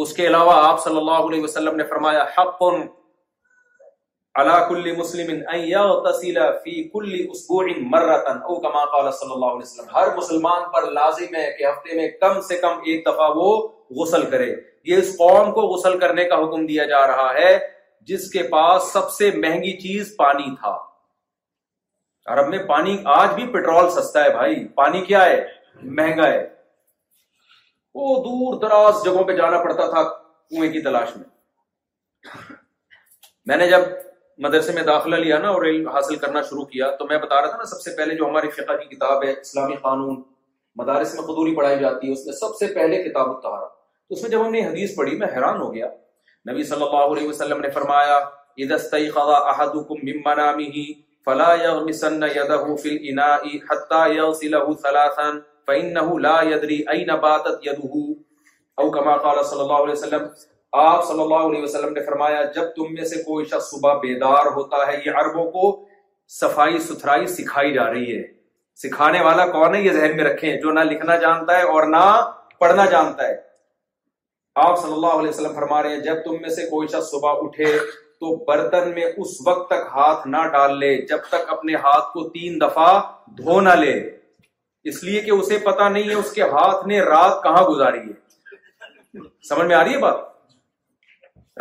اس 0.01 0.13
کے 0.17 0.27
علاوہ 0.27 0.53
آپ 0.67 0.83
صلی 0.83 0.97
اللہ 0.97 1.25
علیہ 1.29 1.41
وسلم 1.43 1.75
نے 1.75 1.83
فرمایا 1.89 2.23
حق 2.37 2.63
على 4.41 4.67
كل 4.67 4.83
كل 4.83 4.95
مسلم 4.97 5.29
ان 5.35 5.63
يغتسل 5.69 6.37
في 6.65 6.75
اسبوع 7.31 7.65
مره 7.95 8.29
او 8.51 8.53
كما 8.61 8.83
قال 8.93 9.07
وسلم 9.07 9.89
ہر 9.95 10.11
مسلمان 10.17 10.61
پر 10.75 10.87
لازم 10.97 11.35
ہے 11.35 11.43
کہ 11.57 11.65
ہفتے 11.69 11.95
میں 11.95 12.07
کم 12.21 12.39
سے 12.51 12.57
کم 12.61 12.79
ایک 12.91 13.01
دفعہ 13.07 13.27
وہ 13.37 13.49
غسل 13.99 14.25
کرے 14.35 14.47
یہ 14.91 15.01
اس 15.03 15.11
قوم 15.17 15.51
کو 15.57 15.67
غسل 15.73 15.99
کرنے 16.05 16.23
کا 16.29 16.37
حکم 16.43 16.65
دیا 16.71 16.85
جا 16.93 17.05
رہا 17.11 17.29
ہے 17.39 17.51
جس 18.13 18.29
کے 18.37 18.43
پاس 18.55 18.91
سب 18.93 19.11
سے 19.17 19.31
مہنگی 19.43 19.73
چیز 19.81 20.15
پانی 20.23 20.55
تھا 20.61 20.71
عرب 22.33 22.47
میں 22.49 22.57
پانی 22.67 22.95
آج 23.17 23.33
بھی 23.35 23.45
پیٹرول 23.53 23.89
سستا 23.99 24.23
ہے 24.23 24.29
بھائی 24.31 24.67
پانی 24.75 25.03
کیا 25.05 25.23
ہے 25.25 25.41
مہنگا 25.81 26.27
ہے 26.31 26.45
وہ 27.95 28.15
دور 28.23 28.59
دراز 28.61 29.03
جگہوں 29.05 29.23
پہ 29.27 29.35
جانا 29.37 29.57
پڑتا 29.63 29.87
تھا 29.91 30.03
کنویں 30.49 30.71
کی 30.73 30.81
تلاش 30.81 31.15
میں 31.15 31.23
میں 33.47 33.57
نے 33.57 33.67
جب 33.69 33.81
مدرسے 34.43 34.71
میں 34.73 34.81
داخلہ 34.83 35.15
لیا 35.23 35.37
نا 35.39 35.49
اور 35.55 35.63
علم 35.71 35.87
حاصل 35.95 36.15
کرنا 36.17 36.41
شروع 36.49 36.63
کیا 36.65 36.89
تو 36.99 37.05
میں 37.09 37.17
بتا 37.23 37.41
رہا 37.41 37.49
تھا 37.49 37.57
نا 37.57 37.63
سب 37.73 37.81
سے 37.81 37.95
پہلے 37.97 38.15
جو 38.15 38.25
ہماری 38.27 38.49
فقہ 38.57 38.75
کی 38.81 38.95
کتاب 38.95 39.23
ہے 39.23 39.31
اسلامی 39.31 39.75
قانون 39.81 40.21
مدارس 40.79 41.13
میں 41.15 41.23
قدوری 41.23 41.55
پڑھائی 41.55 41.79
جاتی 41.79 42.07
ہے 42.07 42.11
اس 42.13 42.25
میں 42.25 42.33
سب 42.33 42.55
سے 42.59 42.67
پہلے 42.73 43.03
کتاب 43.09 43.47
اس 44.09 44.21
میں 44.21 44.29
جب 44.29 44.45
ہم 44.45 44.51
نے 44.51 44.65
حدیث 44.67 44.95
پڑھی 44.95 45.15
میں 45.17 45.27
حیران 45.35 45.59
ہو 45.61 45.73
گیا 45.73 45.85
نبی 46.51 46.63
صلی 46.69 46.83
اللہ 46.83 47.11
علیہ 47.13 47.27
وسلم 47.27 47.59
نے 47.61 47.69
فرمایا 47.73 48.19
فلا 51.25 51.55
يغمسن 51.65 52.23
يده 52.23 52.75
في 52.83 52.89
الاناء 52.95 53.59
حتى 53.59 54.15
يغسله 54.15 54.75
ثلاثا 54.85 55.41
فانه 55.67 56.19
لا 56.19 56.41
يدري 56.41 56.85
اين 56.93 57.15
باتت 57.15 57.59
يده 57.67 58.15
او 58.79 58.91
كما 58.91 59.17
قال 59.17 59.45
صلى 59.45 59.61
الله 59.61 59.81
عليه 59.83 59.91
وسلم 60.01 60.31
آپ 60.81 61.01
صلی 61.07 61.19
اللہ 61.21 61.41
علیہ 61.47 61.61
وسلم 61.61 61.93
نے 61.93 62.01
فرمایا 62.03 62.43
جب 62.55 62.67
تم 62.75 62.93
میں 62.97 63.05
سے 63.05 63.15
کوئی 63.23 63.45
شخص 63.45 63.69
صبح 63.71 63.93
بیدار 64.01 64.45
ہوتا 64.57 64.77
ہے 64.87 64.93
یہ 65.05 65.17
عربوں 65.21 65.43
کو 65.51 65.63
صفائی 66.35 66.77
ستھرائی 66.85 67.25
سکھائی 67.33 67.73
جا 67.73 67.89
رہی 67.93 68.15
ہے 68.17 68.21
سکھانے 68.83 69.21
والا 69.25 69.45
کون 69.55 69.75
ہے 69.75 69.81
یہ 69.81 69.91
ذہن 69.97 70.15
میں 70.17 70.23
رکھیں 70.25 70.61
جو 70.61 70.71
نہ 70.77 70.79
لکھنا 70.91 71.15
جانتا 71.25 71.57
ہے 71.57 71.63
اور 71.71 71.87
نہ 71.95 72.05
پڑھنا 72.59 72.85
جانتا 72.93 73.27
ہے 73.27 73.35
آپ 74.67 74.81
صلی 74.83 74.93
اللہ 74.93 75.17
علیہ 75.19 75.29
وسلم 75.29 75.53
فرما 75.59 75.81
رہے 75.83 75.95
ہیں 75.95 75.99
جب 76.07 76.23
تم 76.25 76.41
میں 76.41 76.49
سے 76.59 76.69
کوئی 76.69 76.87
شخص 76.95 77.09
صبح 77.11 77.41
اٹھے 77.43 77.75
تو 78.21 78.35
برتن 78.47 78.89
میں 78.95 79.03
اس 79.21 79.29
وقت 79.45 79.69
تک 79.69 79.85
ہاتھ 79.93 80.27
نہ 80.27 80.41
ڈال 80.53 80.77
لے 80.79 80.89
جب 81.11 81.21
تک 81.29 81.47
اپنے 81.53 81.75
ہاتھ 81.85 82.11
کو 82.13 82.27
تین 82.33 82.59
دفعہ 82.61 82.91
دھو 83.37 83.59
نہ 83.67 83.69
لے 83.83 83.93
اس 84.91 85.03
لیے 85.03 85.21
کہ 85.21 85.31
اسے 85.35 85.57
پتا 85.63 85.87
نہیں 85.95 86.09
ہے 86.09 86.13
اس 86.15 86.31
کے 86.33 86.41
ہاتھ 86.51 86.85
نے 86.87 86.99
رات 87.13 87.41
کہاں 87.43 87.63
گزاری 87.69 87.99
ہے 87.99 88.11
ہے 88.11 89.19
سمجھ 89.49 89.65
میں 89.67 89.75
آ 89.75 89.83
رہی 89.83 89.97
بات 90.05 90.29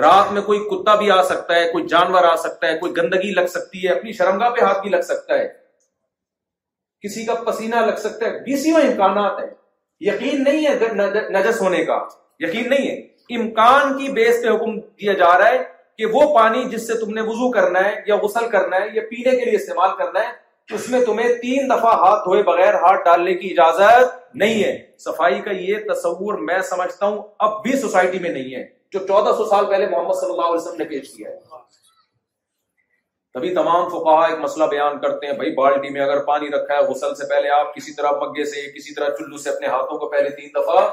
رات 0.06 0.32
میں 0.32 0.42
کوئی 0.50 0.58
کتا 0.74 0.94
بھی 1.04 1.10
آ 1.16 1.20
سکتا 1.30 1.54
ہے 1.60 1.70
کوئی 1.72 1.86
جانور 1.94 2.24
آ 2.32 2.34
سکتا 2.44 2.66
ہے 2.68 2.78
کوئی 2.84 2.92
گندگی 3.00 3.30
لگ 3.40 3.46
سکتی 3.54 3.86
ہے 3.86 3.92
اپنی 3.94 4.12
شرمگا 4.20 4.48
پہ 4.58 4.64
ہاتھ 4.64 4.80
بھی 4.82 4.90
لگ 4.96 5.00
سکتا 5.14 5.38
ہے 5.38 5.48
کسی 7.08 7.24
کا 7.26 7.34
پسینہ 7.50 7.80
لگ 7.90 7.96
سکتا 8.06 8.26
ہے 8.30 8.42
بیسی 8.50 8.74
امکانات 8.84 9.40
ہے 9.42 9.48
یقین 10.12 10.44
نہیں 10.44 10.66
ہے 10.66 11.20
نجس 11.38 11.60
ہونے 11.62 11.84
کا 11.90 11.98
یقین 12.48 12.70
نہیں 12.70 12.88
ہے 12.90 13.40
امکان 13.42 13.96
کی 13.98 14.12
بیس 14.12 14.42
پہ 14.42 14.48
حکم 14.54 14.78
دیا 14.80 15.12
جا 15.26 15.36
رہا 15.38 15.48
ہے 15.52 15.62
کہ 16.00 16.06
وہ 16.12 16.20
پانی 16.34 16.62
جس 16.72 16.86
سے 16.86 16.94
تم 16.98 17.10
نے 17.14 17.20
وضو 17.22 17.50
کرنا 17.52 17.80
ہے 17.84 17.90
یا 18.06 18.16
غسل 18.20 18.46
کرنا 18.50 18.76
ہے 18.82 18.86
یا 18.92 19.02
پینے 19.08 19.30
کے 19.38 19.44
لیے 19.44 19.56
استعمال 19.56 19.90
کرنا 19.96 20.20
ہے 20.26 20.74
اس 20.74 20.88
میں 20.90 21.00
تمہیں 21.06 21.28
تین 21.40 21.68
دفعہ 21.70 21.92
ہاتھ 22.04 22.22
دھوئے 22.28 22.42
بغیر 22.42 22.74
ہاتھ 22.84 23.02
ڈالنے 23.04 23.32
کی 23.40 23.48
اجازت 23.52 24.14
نہیں 24.42 24.62
ہے 24.64 24.70
صفائی 25.04 25.40
کا 25.48 25.50
یہ 25.66 25.82
تصور 25.90 26.38
میں 26.38 26.54
میں 26.54 26.60
سمجھتا 26.68 27.06
ہوں 27.06 27.18
اب 27.48 27.60
بھی 27.62 27.76
سوسائٹی 27.80 28.18
نہیں 28.28 28.54
ہے 28.54 28.62
جو 28.92 28.98
چودہ 29.06 29.34
سو 29.38 29.48
سال 29.48 29.66
پہلے 29.70 29.88
محمد 29.90 30.18
صلی 30.20 30.30
اللہ 30.30 30.48
علیہ 30.52 30.60
وسلم 30.62 30.78
نے 30.78 30.84
پیش 30.92 31.10
کیا 31.16 31.30
ہے 31.30 31.36
تبھی 33.34 33.52
تمام 33.54 33.88
فقہ 33.88 34.14
ایک 34.28 34.38
مسئلہ 34.44 34.64
بیان 34.70 34.98
کرتے 35.00 35.26
ہیں 35.26 35.34
بھائی 35.42 35.50
بالٹی 35.56 35.90
میں 35.96 36.00
اگر 36.06 36.24
پانی 36.32 36.48
رکھا 36.54 36.76
ہے 36.78 36.82
غسل 36.90 37.14
سے 37.22 37.26
پہلے 37.34 37.50
آپ 37.58 37.74
کسی 37.74 37.92
طرح 38.00 38.16
مگے 38.24 38.44
سے 38.54 38.62
کسی 38.78 38.94
طرح 38.94 39.14
چلو 39.18 39.38
سے 39.44 39.50
اپنے 39.50 39.66
ہاتھوں 39.76 39.98
کو 39.98 40.08
پہلے 40.16 40.30
تین 40.40 40.48
دفعہ 40.54 40.86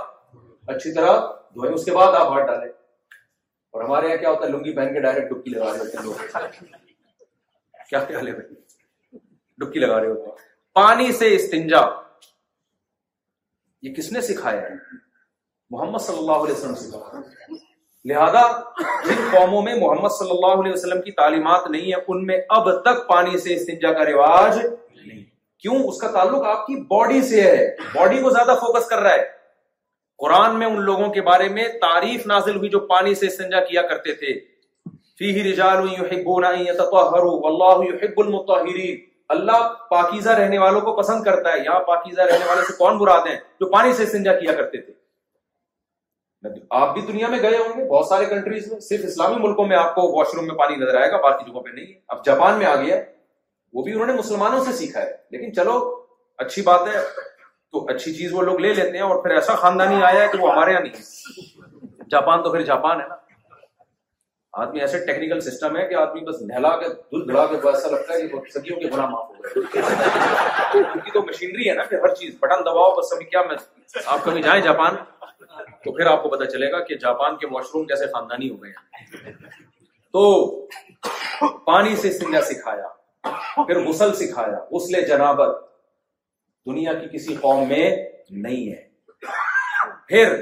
اچھی 0.76 0.94
طرح 1.00 1.18
دھوئے 1.20 1.72
اس 1.74 1.86
کے 1.86 1.92
بعد 2.02 2.20
آپ 2.22 2.32
ہاتھ 2.34 2.46
ڈالیں 2.52 2.68
اور 3.78 3.84
ہمارے 3.86 4.08
یہاں 4.08 4.18
کیا 4.18 4.30
ہوتا 4.30 4.46
ہے 4.46 4.52
لنگی 4.52 4.74
پہن 4.76 4.94
کے 4.94 5.00
ڈائریکٹ 5.02 5.28
ڈبکی 5.32 5.50
لگا 5.52 5.66
رہے 5.72 5.80
ہوتے 5.80 5.98
ہیں 5.98 6.04
لوگ 6.06 6.70
کیا 7.90 8.00
خیال 8.08 8.28
ہے 8.28 8.32
بھائی 8.36 9.18
ڈبکی 9.60 9.80
لگا 9.80 10.00
رہے 10.02 10.10
ہوتے 10.10 10.30
ہیں 10.30 10.36
پانی 10.80 11.12
سے 11.20 11.28
استنجا 11.36 11.82
یہ 13.88 13.94
کس 13.96 14.12
نے 14.12 14.22
سکھایا 14.30 14.62
ہے 14.62 14.74
محمد 15.76 16.02
صلی 16.08 16.18
اللہ 16.18 16.44
علیہ 16.48 16.56
وسلم 16.56 16.76
سکھایا 16.86 17.56
لہذا 18.14 18.42
جن 19.08 19.24
قوموں 19.38 19.62
میں 19.70 19.76
محمد 19.82 20.18
صلی 20.18 20.32
اللہ 20.38 20.60
علیہ 20.62 20.74
وسلم 20.74 21.02
کی 21.02 21.12
تعلیمات 21.22 21.70
نہیں 21.72 21.86
ہیں 21.94 22.02
ان 22.08 22.26
میں 22.32 22.38
اب 22.58 22.70
تک 22.84 23.08
پانی 23.10 23.38
سے 23.46 23.54
استنجا 23.56 23.92
کا 24.00 24.06
رواج 24.12 24.58
نہیں 24.66 25.24
کیوں 25.62 25.80
اس 25.88 26.00
کا 26.02 26.12
تعلق 26.20 26.46
آپ 26.58 26.66
کی 26.68 26.76
باڈی 26.96 27.22
سے 27.30 27.42
ہے 27.50 27.66
باڈی 27.96 28.22
کو 28.22 28.30
زیادہ 28.40 28.56
فوکس 28.66 28.88
کر 28.90 29.00
رہا 29.08 29.14
ہے 29.16 29.36
قرآن 30.22 30.58
میں 30.60 30.68
ان 30.68 30.82
لوگوں 30.84 31.10
کے 31.14 31.22
بارے 31.22 31.48
میں 31.56 31.68
تعریف 31.82 32.26
نازل 32.28 32.56
ہوئی 32.58 32.70
جو 32.70 32.80
پانی 32.94 33.14
سے 33.16 33.30
سنجا 33.30 33.60
کیا 33.66 33.82
کرتے 33.90 34.14
تھے 34.22 34.40
فیہی 35.20 35.44
رجال 35.52 35.84
یحبون 35.98 36.46
ان 36.46 36.62
یتطہروا 36.68 37.36
واللہ 37.44 37.84
یحب 37.90 38.20
المطہرین 38.26 39.06
اللہ 39.36 39.68
پاکیزہ 39.92 40.30
رہنے 40.40 40.58
والوں 40.60 40.82
کو 40.82 40.96
پسند 40.98 41.24
کرتا 41.24 41.54
ہے 41.54 41.64
یہاں 41.64 41.80
پاکیزہ 41.88 42.22
رہنے 42.32 42.46
والے 42.48 42.62
سے 42.68 42.74
کون 42.78 42.98
براد 42.98 43.28
ہیں 43.30 43.36
جو 43.60 43.70
پانی 43.72 43.94
سے 43.94 44.06
سنجا 44.16 44.34
کیا 44.40 44.54
کرتے 44.62 44.82
تھے 44.82 44.94
آپ 46.80 46.94
بھی 46.94 47.02
دنیا 47.12 47.28
میں 47.28 47.38
گئے 47.42 47.58
ہوں 47.58 47.78
گے 47.78 47.86
بہت 47.90 48.06
سارے 48.08 48.26
کنٹریز 48.34 48.72
میں 48.72 48.80
صرف 48.88 49.06
اسلامی 49.06 49.42
ملکوں 49.48 49.68
میں 49.68 49.78
آپ 49.78 49.94
کو 49.96 50.08
واش 50.18 50.34
روم 50.36 50.46
میں 50.48 50.56
پانی 50.56 50.76
نظر 50.84 50.96
آئے 51.02 51.10
گا 51.12 51.18
باقی 51.24 51.50
جگہوں 51.52 51.62
پہ 51.64 51.70
نہیں 51.74 51.94
اب 52.16 52.24
جاپان 52.26 52.58
میں 52.60 52.66
آ 52.66 52.76
گیا 52.82 53.00
وہ 53.74 53.84
بھی 53.84 53.94
انہوں 53.94 54.08
نے 54.08 54.14
مسلمانوں 54.14 54.64
سے 54.64 54.72
سیکھا 54.82 55.02
ہے 55.02 55.16
لیکن 55.36 55.54
چلو 55.54 55.78
اچھی 56.46 56.62
بات 56.72 56.88
ہے 56.88 57.00
تو 57.72 57.86
اچھی 57.94 58.14
چیز 58.18 58.34
وہ 58.34 58.42
لوگ 58.42 58.60
لے 58.62 58.74
لیتے 58.74 58.98
ہیں 58.98 59.06
اور 59.06 59.22
پھر 59.24 59.32
ایسا 59.36 59.56
خاندانی 59.62 60.02
آیا 60.04 60.22
ہے 60.22 60.28
کہ 60.32 60.38
وہ 60.42 60.52
ہمارے 60.52 60.72
یہاں 60.72 60.82
نہیں 60.82 62.06
جاپان 62.12 62.44
تو 62.44 62.52
پھر 62.52 62.62
جاپان 62.72 63.02
ہے 63.02 63.08
نا 63.08 63.16
آدمی 64.62 64.80
ایسے 64.82 65.00
ٹیکنیکل 65.06 65.40
سسٹم 65.50 65.76
ہے 65.78 65.86
کہ 65.88 65.96
آدمی 66.02 66.22
بس 66.26 66.42
نہلا 66.50 66.76
کے 66.80 66.88
دھل 67.10 67.28
دھلا 67.28 67.46
کے 67.48 67.58
ایسا 67.72 67.90
لگتا 67.90 68.14
ہے 68.14 68.28
کہ 68.28 68.50
صدیوں 68.54 68.80
کے 68.80 68.88
بنا 68.94 69.06
معاف 69.10 69.30
ہو 69.30 69.44
گئے 69.44 69.82
ان 70.94 71.00
کی 71.04 71.12
تو 71.14 71.22
مشینری 71.28 71.70
ہے 71.70 71.74
نا 71.76 71.84
کہ 71.90 71.96
ہر 72.04 72.14
چیز 72.22 72.34
بٹن 72.42 72.62
دباؤ 72.66 72.96
بس 73.00 73.10
سبھی 73.10 73.26
کیا 73.26 73.42
میں 73.50 73.56
آپ 74.06 74.24
کبھی 74.24 74.42
جائیں 74.44 74.62
جاپان 74.70 74.96
تو 75.84 75.92
پھر 75.98 76.06
آپ 76.12 76.24
کو 76.24 76.30
پتا 76.30 76.46
چلے 76.56 76.72
گا 76.72 76.80
کہ 76.88 76.96
جاپان 77.04 77.36
کے 77.44 77.48
واش 77.52 77.66
روم 77.74 77.86
کیسے 77.88 78.06
خاندانی 78.14 78.50
ہو 78.50 78.64
گئے 78.64 78.72
ہیں 79.26 79.32
تو 80.18 81.50
پانی 81.66 81.96
سے 82.02 82.12
سنجا 82.20 82.42
سکھایا 82.52 82.88
پھر 83.64 83.84
غسل 83.86 84.14
سکھایا 84.24 84.64
غسل 84.76 85.06
جنابت 85.08 85.66
دنیا 86.68 86.94
کی 87.00 87.08
کسی 87.18 87.34
قوم 87.42 87.68
میں 87.68 87.86
نہیں 88.46 88.72
ہے 88.72 88.86
پھر 90.08 90.36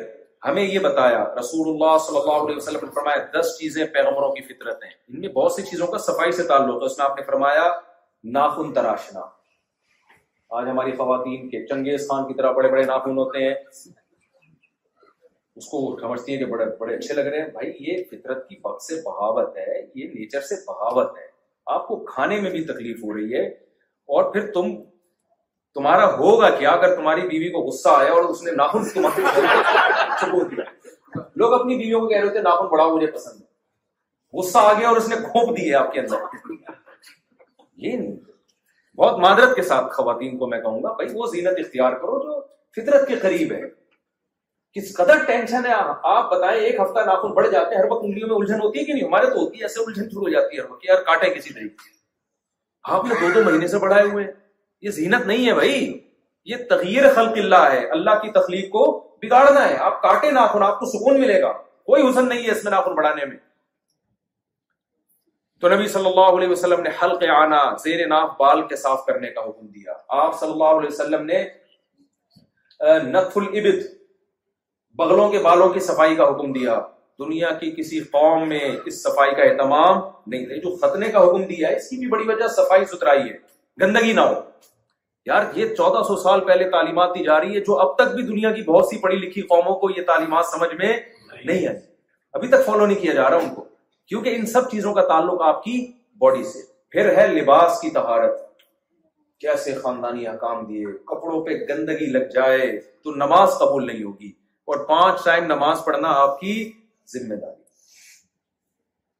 ہمیں 0.45 0.61
یہ 0.63 0.79
بتایا 0.79 1.23
رسول 1.39 1.67
اللہ 1.69 1.97
صلی 2.05 2.17
اللہ 2.17 2.43
علیہ 2.45 2.55
وسلم 2.55 2.83
نے 2.85 2.91
فرمایا 2.95 3.23
دس 3.39 3.57
چیزیں 3.59 3.83
پیغمبروں 3.93 4.31
کی 4.35 4.41
فطرت 4.53 4.83
ہیں 4.83 4.91
ان 4.91 5.19
میں 5.21 5.29
بہت 5.37 5.51
سی 5.53 5.61
چیزوں 5.69 5.87
کا 5.93 5.97
صفائی 6.07 6.31
سے 6.39 6.43
تعلق 6.51 6.81
ہے 6.81 6.85
اس 6.85 6.97
میں 6.97 7.05
آپ 7.05 7.17
نے 7.19 7.25
فرمایا 7.31 7.63
ناخن 8.37 8.73
تراشنا 8.73 9.21
آج 10.59 10.67
ہماری 10.69 10.91
خواتین 10.97 11.49
کے 11.49 11.65
چنگیز 11.67 12.07
خان 12.09 12.27
کی 12.27 12.33
طرح 12.41 12.51
بڑے 12.59 12.69
بڑے 12.71 12.83
ناخن 12.91 13.17
ہوتے 13.17 13.43
ہیں 13.45 13.53
اس 15.55 15.67
کو 15.71 15.79
سمجھتی 15.99 16.31
ہیں 16.33 16.39
کہ 16.39 16.45
بڑے 16.51 16.65
بڑے 16.79 16.95
اچھے 16.95 17.13
لگ 17.15 17.27
رہے 17.33 17.41
ہیں 17.41 17.47
بھائی 17.53 17.71
یہ 17.87 18.03
فطرت 18.11 18.47
کی 18.49 18.55
بخ 18.63 18.81
سے 18.87 18.95
بہاوت 19.05 19.57
ہے 19.57 19.79
یہ 19.95 20.07
نیچر 20.13 20.41
سے 20.49 20.55
بہاوت 20.67 21.17
ہے 21.17 21.27
آپ 21.75 21.87
کو 21.87 21.95
کھانے 22.13 22.39
میں 22.41 22.51
بھی 22.57 22.63
تکلیف 22.73 23.03
ہو 23.03 23.13
رہی 23.17 23.33
ہے 23.35 23.45
اور 24.15 24.31
پھر 24.33 24.51
تم 24.53 24.71
تمہارا 25.75 26.05
ہوگا 26.17 26.49
کیا 26.57 26.69
اگر 26.71 26.95
تمہاری 26.95 27.21
بیوی 27.27 27.49
کو 27.51 27.61
غصہ 27.67 27.89
آیا 27.89 28.11
اور 28.17 28.23
اس 28.29 28.41
نے 28.43 28.51
ناخن 28.57 28.83
دیا 28.93 30.63
لوگ 31.41 31.53
اپنی 31.53 31.77
بیویوں 31.77 31.99
کو 32.01 32.07
کہہ 32.09 32.17
رہے 32.21 32.29
تھے 32.35 32.41
ناخن 32.41 32.65
بڑا 32.71 32.85
پسند 33.15 33.41
ہے 33.41 34.39
غصہ 34.39 34.57
آ 34.67 34.71
گیا 34.79 34.87
اور 34.89 34.97
اس 34.97 35.07
نے 35.09 35.15
کھوپ 35.31 35.55
دی 35.57 35.69
ہے 35.69 35.75
آپ 35.79 35.91
کے 35.93 35.99
اندر 35.99 36.51
یہ 37.85 37.95
نہیں 37.97 38.13
بہت 39.01 39.19
معدرت 39.25 39.55
کے 39.55 39.61
ساتھ 39.71 39.91
خواتین 39.97 40.37
کو 40.37 40.47
میں 40.53 40.59
کہوں 40.61 40.81
گا 40.83 40.93
بھائی 40.99 41.09
وہ 41.13 41.27
زینت 41.35 41.57
اختیار 41.65 41.93
کرو 42.03 42.19
جو 42.27 42.39
فطرت 42.77 43.07
کے 43.07 43.15
قریب 43.25 43.51
ہے 43.53 43.61
کس 44.79 44.93
قدر 44.97 45.23
ٹینشن 45.31 45.65
ہے 45.65 45.73
آپ 46.13 46.31
بتائیں 46.35 46.59
ایک 46.61 46.79
ہفتہ 46.79 47.03
ناخن 47.11 47.33
بڑھ 47.41 47.49
جاتے 47.51 47.75
ہیں 47.75 47.81
ہر 47.81 47.91
وقت 47.91 48.05
انگلیوں 48.05 48.27
میں 48.29 48.35
الجھن 48.37 48.61
ہوتی 48.61 48.79
ہے 48.79 48.85
کہ 48.85 48.93
نہیں 48.93 49.07
ہمارے 49.07 49.29
تو 49.35 49.39
ہوتی 49.43 49.59
ہے 49.59 49.65
ایسے 49.69 49.83
الجھن 49.85 50.09
شروع 50.09 50.21
ہو 50.23 50.29
جاتی 50.37 50.57
ہے 50.57 50.61
ہر 50.61 50.71
وقت 50.71 50.85
یار 50.89 51.03
کاٹے 51.11 51.29
کسی 51.39 51.53
طریقے 51.53 51.89
سے 51.91 51.93
آپ 52.95 53.05
نے 53.11 53.19
دو 53.21 53.29
دو 53.35 53.43
مہینے 53.51 53.67
سے 53.75 53.79
بڑھائے 53.85 54.05
ہوئے 54.09 54.23
ہیں 54.23 54.33
یہ 54.81 54.91
زینت 54.91 55.25
نہیں 55.27 55.47
ہے 55.47 55.53
بھائی 55.55 55.75
یہ 56.51 56.55
تغیر 56.69 57.13
خلق 57.13 57.37
اللہ 57.43 57.69
ہے 57.71 57.85
اللہ 57.95 58.19
کی 58.21 58.31
تخلیق 58.39 58.69
کو 58.71 58.85
بگاڑنا 59.21 59.67
ہے 59.69 59.77
آپ 59.87 60.01
کاٹے 60.01 60.31
ناخن 60.31 60.63
آپ 60.63 60.79
کو 60.79 60.85
سکون 60.97 61.19
ملے 61.21 61.41
گا 61.41 61.51
کوئی 61.91 62.07
حسن 62.09 62.27
نہیں 62.29 62.45
ہے 62.45 62.51
اس 62.51 62.63
میں 62.63 62.71
ناخن 62.71 62.95
بڑھانے 62.95 63.25
میں 63.25 63.37
تو 65.61 65.69
نبی 65.73 65.87
صلی 65.87 66.05
اللہ 66.05 66.37
علیہ 66.37 66.47
وسلم 66.49 66.81
نے 66.83 66.89
حلق 67.01 67.23
آنا 67.35 67.61
زیر 67.83 68.05
ناف 68.07 68.29
بال 68.39 68.61
کے 68.67 68.75
صاف 68.75 69.05
کرنے 69.05 69.29
کا 69.35 69.41
حکم 69.47 69.67
دیا 69.75 69.93
آپ 70.23 70.39
صلی 70.39 70.51
اللہ 70.51 70.73
علیہ 70.79 70.89
وسلم 70.89 71.25
نے 71.25 71.43
نتھ 73.11 73.37
العبت 73.37 73.85
بغلوں 75.01 75.29
کے 75.29 75.39
بالوں 75.45 75.69
کی 75.73 75.79
صفائی 75.85 76.15
کا 76.15 76.23
حکم 76.29 76.51
دیا 76.53 76.79
دنیا 77.19 77.49
کی 77.59 77.71
کسی 77.77 77.99
قوم 78.15 78.47
میں 78.49 78.59
اس 78.85 79.01
صفائی 79.03 79.35
کا 79.35 79.43
اہتمام 79.43 79.99
نہیں 80.31 80.59
جو 80.63 80.75
خطنے 80.81 81.09
کا 81.11 81.23
حکم 81.25 81.43
دیا 81.53 81.69
ہے 81.69 81.75
اس 81.77 81.89
کی 81.89 81.97
بھی 81.97 82.07
بڑی 82.11 82.25
وجہ 82.27 82.47
صفائی 82.55 82.85
ستھرائی 82.93 83.21
ہے 83.29 83.37
گندگی 83.81 84.11
نہ 84.13 84.21
ہو 84.27 84.33
یار 85.25 85.43
یہ 85.55 85.73
چودہ 85.75 86.01
سو 86.07 86.15
سال 86.21 86.43
پہلے 86.47 86.69
تعلیمات 86.71 87.13
دی 87.15 87.23
جا 87.23 87.39
رہی 87.41 87.55
ہے 87.55 87.59
جو 87.65 87.79
اب 87.81 87.95
تک 87.97 88.13
بھی 88.15 88.23
دنیا 88.27 88.51
کی 88.53 88.61
بہت 88.71 88.85
سی 88.87 88.97
پڑھی 89.01 89.17
لکھی 89.17 89.41
قوموں 89.51 89.75
کو 89.79 89.89
یہ 89.97 90.03
تعلیمات 90.07 90.45
سمجھ 90.51 90.73
میں 90.75 90.93
نہیں 91.45 91.67
آئی 91.67 91.77
ابھی 92.37 92.47
تک 92.49 92.65
فالو 92.65 92.85
نہیں 92.85 93.01
کیا 93.01 93.13
جا 93.13 93.29
رہا 93.29 93.37
ان 93.47 93.53
کو 93.55 93.63
کیونکہ 94.07 94.35
ان 94.35 94.45
سب 94.45 94.69
چیزوں 94.71 94.93
کا 94.93 95.01
تعلق 95.07 95.41
آپ 95.47 95.63
کی 95.63 95.75
باڈی 96.21 96.43
سے 96.53 96.59
پھر 96.91 97.13
ہے 97.17 97.27
لباس 97.33 97.79
کی 97.81 97.89
تہارت 97.93 98.39
کیسے 99.39 99.73
خاندانی 99.83 100.27
حکام 100.27 100.63
دیے 100.65 100.85
کپڑوں 101.07 101.41
پہ 101.45 101.53
گندگی 101.69 102.05
لگ 102.11 102.29
جائے 102.35 102.67
تو 103.03 103.13
نماز 103.15 103.57
قبول 103.59 103.85
نہیں 103.87 104.03
ہوگی 104.03 104.31
اور 104.71 104.85
پانچ 104.87 105.23
ٹائم 105.25 105.43
نماز 105.53 105.83
پڑھنا 105.85 106.09
آپ 106.21 106.39
کی 106.39 106.53
ذمہ 107.13 107.35
داری 107.41 107.63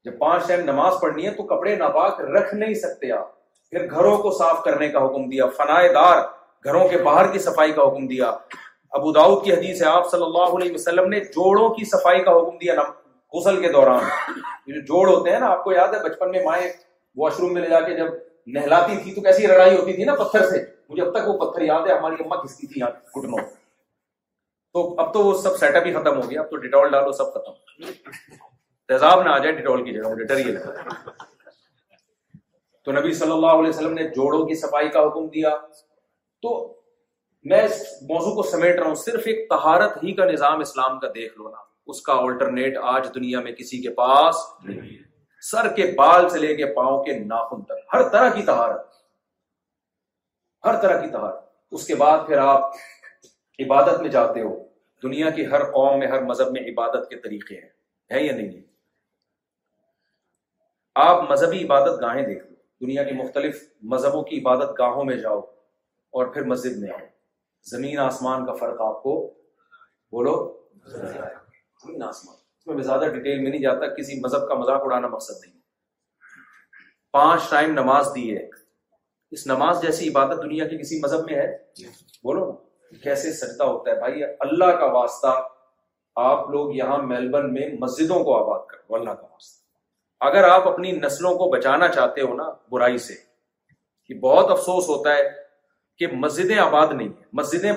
جب 0.09 0.17
پانچ 0.19 0.47
ٹائم 0.47 0.63
نماز 0.69 0.93
پڑھنی 1.01 1.25
ہے 1.25 1.31
تو 1.37 1.43
کپڑے 1.55 1.75
ناپاک 1.75 2.21
رکھ 2.35 2.53
نہیں 2.55 2.73
سکتے 2.85 3.11
آپ 3.11 3.33
پھر 3.71 3.89
گھروں 3.89 4.17
کو 4.23 4.31
صاف 4.37 4.63
کرنے 4.63 4.87
کا 4.89 5.05
حکم 5.05 5.27
دیا 5.29 5.45
فنائے 5.57 5.87
دار 5.93 6.21
گھروں 6.65 6.87
کے 6.89 6.97
باہر 7.03 7.31
کی 7.31 7.39
صفائی 7.39 7.71
کا 7.73 7.83
حکم 7.87 8.07
دیا 8.07 8.29
ابو 8.99 9.11
داؤد 9.11 9.43
کی 9.45 9.53
حدیث 9.53 9.81
ہے 9.81 9.87
آپ 9.87 10.09
صلی 10.11 10.23
اللہ 10.23 10.55
علیہ 10.57 10.73
وسلم 10.73 11.07
نے 11.09 11.19
جوڑوں 11.35 11.69
کی 11.75 11.85
صفائی 11.89 12.23
کا 12.23 12.31
حکم 12.37 12.57
دیا 12.61 12.73
غسل 13.33 13.61
کے 13.61 13.71
دوران 13.71 14.03
جو 14.67 14.81
جوڑ 14.87 15.07
ہوتے 15.09 15.31
ہیں 15.31 15.39
نا 15.39 15.47
آپ 15.55 15.63
کو 15.63 15.71
یاد 15.71 15.93
ہے 15.93 15.99
بچپن 16.09 16.31
میں 16.31 16.43
مائیں 16.45 16.67
واش 17.19 17.39
روم 17.39 17.53
میں 17.53 17.61
لے 17.61 17.69
جا 17.69 17.79
کے 17.89 17.95
جب 17.97 18.13
نہلاتی 18.57 18.97
تھی 19.03 19.13
تو 19.15 19.21
کیسی 19.27 19.47
لڑائی 19.47 19.75
ہوتی 19.77 19.93
تھی 19.93 20.03
نا 20.05 20.15
پتھر 20.23 20.49
سے 20.51 20.63
مجھے 20.89 21.03
اب 21.03 21.11
تک 21.15 21.27
وہ 21.29 21.37
پتھر 21.45 21.61
یاد 21.65 21.87
ہے 21.89 21.97
ہماری 21.97 22.23
اما 22.23 22.41
کھستی 22.41 22.67
تھی 22.73 22.81
گھٹنوں 22.85 23.43
تو 24.73 24.87
اب 25.01 25.13
تو 25.13 25.23
وہ 25.25 25.33
سب 25.41 25.57
سیٹ 25.59 25.75
اپ 25.75 25.85
ہی 25.87 25.93
ختم 25.93 26.21
ہو 26.21 26.29
گیا 26.29 26.41
اب 26.41 26.49
تو 26.49 26.55
ڈیٹول 26.65 26.89
ڈالو 26.91 27.11
سب 27.21 27.33
ختم 27.33 27.85
تیزاب 28.87 29.21
نہ 29.23 29.29
آ 29.29 29.37
جائے 29.37 29.55
ڈیٹول 29.55 29.83
کی 29.85 29.93
جگہ 29.93 30.25
ڈری 30.33 30.53
تو 32.85 32.91
نبی 32.91 33.13
صلی 33.19 33.31
اللہ 33.31 33.59
علیہ 33.59 33.69
وسلم 33.69 33.93
نے 33.93 34.03
جوڑوں 34.15 34.45
کی 34.47 34.55
صفائی 34.55 34.89
کا 34.95 35.01
حکم 35.05 35.27
دیا 35.35 35.49
تو 36.41 36.51
میں 37.51 37.61
اس 37.65 37.81
موضوع 38.09 38.33
کو 38.35 38.43
سمیٹ 38.49 38.79
رہا 38.79 38.87
ہوں 38.87 38.95
صرف 39.05 39.23
ایک 39.31 39.39
تہارت 39.49 39.97
ہی 40.03 40.13
کا 40.15 40.25
نظام 40.31 40.59
اسلام 40.59 40.99
کا 40.99 41.07
دیکھ 41.15 41.37
لو 41.37 41.49
نا 41.49 41.63
اس 41.93 42.01
کا 42.01 42.13
آلٹرنیٹ 42.21 42.77
آج 42.93 43.07
دنیا 43.15 43.39
میں 43.47 43.51
کسی 43.61 43.81
کے 43.81 43.93
پاس 44.01 44.35
سر 45.49 45.71
کے 45.75 45.91
بال 45.97 46.29
سے 46.29 46.39
لے 46.39 46.53
کے 46.57 46.65
پاؤں 46.73 47.03
کے 47.03 47.17
ناخن 47.33 47.63
تک 47.71 47.83
ہر 47.93 48.07
طرح 48.11 48.29
کی 48.35 48.43
تہارت 48.51 48.87
ہر 50.65 50.81
طرح 50.81 51.01
کی 51.01 51.11
تہارت 51.11 51.43
اس 51.79 51.85
کے 51.87 51.95
بعد 52.05 52.25
پھر 52.27 52.37
آپ 52.53 52.69
عبادت 53.65 54.01
میں 54.01 54.09
جاتے 54.15 54.41
ہو 54.43 54.55
دنیا 55.03 55.29
کی 55.35 55.45
ہر 55.51 55.63
قوم 55.71 55.99
میں 55.99 56.07
ہر 56.07 56.21
مذہب 56.31 56.51
میں 56.51 56.61
عبادت 56.71 57.09
کے 57.09 57.19
طریقے 57.27 57.55
ہیں 57.55 57.69
ہے 58.13 58.23
یا 58.25 58.35
نہیں 58.35 58.59
آپ 61.09 61.29
مذہبی 61.31 61.63
عبادت 61.65 62.01
گاہیں 62.01 62.21
دیکھ 62.25 62.43
لو 62.49 62.53
دنیا 62.85 63.03
کے 63.03 63.13
مختلف 63.23 63.61
مذہبوں 63.93 64.21
کی 64.29 64.39
عبادت 64.39 64.77
گاہوں 64.79 65.03
میں 65.09 65.15
جاؤ 65.27 65.39
اور 66.17 66.25
پھر 66.33 66.43
مسجد 66.53 66.77
میں 66.81 66.89
آؤ 66.97 67.05
زمین 67.71 67.97
آسمان 67.99 68.45
کا 68.45 68.53
فرق 68.63 68.81
آپ 68.89 69.01
کو 69.03 69.13
بولو 70.15 70.33
زمین 70.95 72.03
آسمان 72.07 72.35
اس 72.59 72.67
میں 72.67 72.75
میں 72.75 72.83
زیادہ 72.83 73.07
ڈیٹیل 73.13 73.43
نہیں 73.49 73.61
جاتا 73.61 73.87
کسی 73.95 74.19
مذہب 74.23 74.47
کا 74.49 74.53
مذاق 74.61 74.81
اڑانا 74.83 75.07
مقصد 75.15 75.41
نہیں 75.45 75.53
پانچ 77.17 77.49
ٹائم 77.49 77.73
نماز 77.79 78.07
دی 78.15 78.29
ہے 78.35 78.45
اس 79.37 79.45
نماز 79.47 79.81
جیسی 79.81 80.07
عبادت 80.09 80.43
دنیا 80.43 80.67
کے 80.69 80.77
کسی 80.77 80.99
مذہب 81.03 81.25
میں 81.31 81.35
ہے 81.41 81.49
بولو 82.29 82.45
کیسے 83.03 83.33
سجدہ 83.41 83.63
ہوتا 83.73 83.91
ہے 83.91 83.97
بھائی 84.05 84.23
اللہ 84.47 84.71
کا 84.79 84.91
واسطہ 84.99 85.33
آپ 86.29 86.49
لوگ 86.55 86.73
یہاں 86.81 86.97
میلبرن 87.11 87.53
میں 87.53 87.67
مسجدوں 87.85 88.23
کو 88.29 88.37
آباد 88.43 88.65
کرو 88.71 88.95
اللہ 88.99 89.19
کا 89.21 89.27
واسطہ 89.31 89.63
اگر 90.27 90.43
آپ 90.49 90.67
اپنی 90.67 90.91
نسلوں 90.91 91.33
کو 91.37 91.49
بچانا 91.57 91.87
چاہتے 91.95 92.21
ہو 92.21 92.33
نا 92.35 92.49
برائی 92.71 92.97
سے 93.07 93.13
بہت 94.21 94.51
افسوس 94.51 94.87
ہوتا 94.89 95.15
ہے 95.15 95.21
کہ 95.99 96.07
مسجدیں 96.15 96.57
آباد 96.59 96.87
نہیں 96.93 97.07
ہیں 97.07 97.23
مسجدیں 97.39 97.71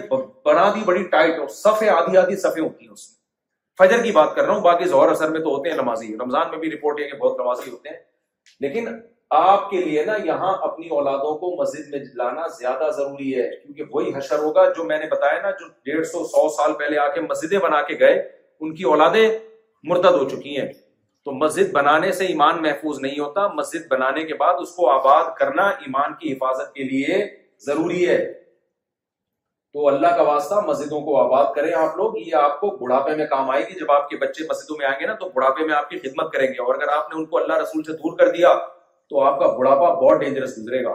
بنا 0.45 0.69
دی 0.75 0.81
بڑی 0.85 1.03
ٹائٹ 1.11 1.39
اور 1.41 1.49
سفے 1.49 1.89
آدھی 1.91 2.17
آدھی 2.19 2.37
صفے 2.41 2.61
ہوتی 2.61 2.87
ہیں 2.87 2.93
اس 2.93 3.09
میں 3.11 3.17
فجر 3.79 4.03
کی 4.03 4.11
بات 4.13 4.35
کر 4.35 4.45
رہا 4.45 4.55
ہوں 4.55 4.61
باقی 4.63 4.85
زہر 4.89 5.09
اثر 5.11 5.31
میں 5.31 5.41
تو 5.41 5.57
ہوتے 5.57 5.71
ہیں 5.71 5.77
نمازی 5.77 6.15
رمضان 6.23 6.51
میں 6.51 6.59
بھی 6.59 6.71
رپورٹ 6.71 7.01
ہے 7.01 7.09
کہ 7.11 7.17
بہت 7.19 7.39
نمازی 7.41 7.71
ہوتے 7.71 7.89
ہیں 7.89 7.97
لیکن 8.61 8.89
آپ 9.39 9.69
کے 9.71 9.81
لیے 9.85 10.05
نا 10.05 10.15
یہاں 10.25 10.53
اپنی 10.69 10.89
اولادوں 10.99 11.37
کو 11.39 11.55
مسجد 11.63 11.89
میں 11.95 11.99
لانا 12.23 12.47
زیادہ 12.59 12.91
ضروری 12.97 13.35
ہے 13.39 13.49
کیونکہ 13.63 13.95
وہی 13.95 14.13
حشر 14.17 14.39
ہوگا 14.45 14.65
جو 14.77 14.85
میں 14.85 14.99
نے 14.99 15.07
بتایا 15.11 15.41
نا 15.43 15.51
جو 15.61 15.69
ڈیڑھ 15.91 16.07
سو 16.13 16.25
سو 16.33 16.49
سال 16.57 16.73
پہلے 16.79 16.99
آ 16.99 17.07
کے 17.15 17.21
مسجدیں 17.29 17.59
بنا 17.69 17.81
کے 17.91 17.99
گئے 18.01 18.15
ان 18.19 18.75
کی 18.75 18.85
اولادیں 18.93 19.29
مردد 19.93 20.21
ہو 20.23 20.29
چکی 20.29 20.59
ہیں 20.59 20.67
تو 21.25 21.33
مسجد 21.33 21.73
بنانے 21.73 22.11
سے 22.13 22.27
ایمان 22.27 22.61
محفوظ 22.63 22.99
نہیں 23.03 23.19
ہوتا 23.19 23.47
مسجد 23.55 23.87
بنانے 23.91 24.25
کے 24.27 24.35
بعد 24.41 24.61
اس 24.63 24.75
کو 24.75 24.89
آباد 24.91 25.35
کرنا 25.39 25.67
ایمان 25.87 26.15
کی 26.21 26.33
حفاظت 26.33 26.75
کے 26.75 26.85
لیے 26.91 27.23
ضروری 27.67 28.07
ہے 28.09 28.19
تو 29.75 29.87
اللہ 29.89 30.15
کا 30.17 30.23
واسطہ 30.23 30.61
مسجدوں 30.67 31.01
کو 31.07 31.17
آباد 31.23 31.53
کریں 31.55 31.73
آپ 31.79 31.97
لوگ 31.97 32.17
یہ 32.19 32.35
آپ 32.37 32.61
کو 32.61 32.71
بڑھاپے 32.77 33.15
میں 33.17 33.27
کام 33.31 33.51
آئے 33.51 33.63
گی 33.69 33.79
جب 33.81 33.91
آپ 33.93 34.09
کے 34.09 34.17
بچے 34.21 34.45
مسجدوں 34.51 34.77
میں 34.79 34.87
آئیں 34.87 34.99
گے 35.01 35.07
نا 35.07 35.15
تو 35.25 35.29
بڑھاپے 35.35 35.65
میں 35.67 35.75
آپ 35.75 35.89
کی 35.91 35.99
خدمت 35.99 36.33
کریں 36.33 36.47
گے 36.47 36.63
اور 36.65 36.75
اگر 36.75 36.93
آپ 36.97 37.11
نے 37.13 37.19
ان 37.19 37.27
کو 37.33 37.39
اللہ 37.39 37.59
رسول 37.63 37.83
سے 37.85 37.93
دور 38.03 38.17
کر 38.19 38.31
دیا 38.37 38.55
تو 39.11 39.21
آپ 39.25 39.39
کا 39.41 39.47
بڑھاپا 39.59 39.93
بہت 40.01 40.21
ڈینجرس 40.21 40.57
گزرے 40.59 40.83
گا 40.85 40.95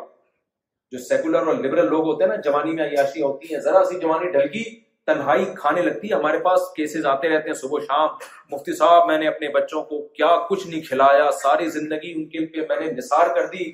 جو 0.91 0.99
سیکولر 1.03 1.47
اور 1.47 1.55
لبرل 1.65 1.89
لوگ 1.89 2.05
ہوتے 2.07 2.23
ہیں 2.23 2.29
نا 2.31 2.35
جوانی 2.49 2.71
میں 2.75 2.83
عیاشی 2.89 3.21
ہوتی 3.21 3.53
ہیں 3.53 3.61
ذرا 3.61 3.83
سی 3.89 3.99
جوانی 3.99 4.31
ڈھلکی 4.31 4.63
تنہائی 5.07 5.45
کھانے 5.57 5.81
لگتی 5.81 6.09
ہے 6.09 6.13
ہمارے 6.15 6.37
پاس 6.43 6.61
کیسز 6.75 7.05
آتے 7.11 7.29
رہتے 7.29 7.49
ہیں 7.49 7.55
صبح 7.61 7.79
شام 7.87 8.07
مفتی 8.51 8.75
صاحب 8.75 9.07
میں 9.07 9.17
نے 9.19 9.27
اپنے 9.27 9.47
بچوں 9.53 9.81
کو 9.89 10.01
کیا 10.17 10.27
کچھ 10.49 10.67
نہیں 10.67 10.81
کھلایا 10.87 11.29
ساری 11.41 11.69
زندگی 11.77 12.11
ان 12.15 12.27
کے 12.35 12.39
میں 12.69 12.79
نے 12.79 12.91
نثار 12.97 13.33
کر 13.35 13.47
دی 13.55 13.71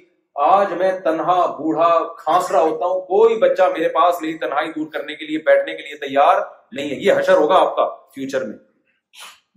آج 0.47 0.71
میں 0.79 0.91
تنہا 1.03 1.35
بوڑھا 1.59 1.89
کھانس 2.17 2.51
رہا 2.51 2.61
ہوتا 2.61 2.85
ہوں 2.85 2.99
کوئی 3.07 3.35
بچہ 3.39 3.63
میرے 3.77 3.87
پاس 3.99 4.21
میری 4.21 4.37
تنہائی 4.43 4.69
دور 4.75 4.87
کرنے 4.93 5.15
کے 5.15 5.25
لیے 5.25 5.37
بیٹھنے 5.45 5.75
کے 5.77 5.83
لیے 5.87 5.97
تیار 6.07 6.41
نہیں 6.75 6.89
ہے 6.89 6.95
یہ 7.05 7.13
حشر 7.19 7.35
ہوگا 7.41 7.55
آپ 7.65 7.75
کا 7.75 7.85
فیوچر 8.15 8.45
میں 8.45 8.57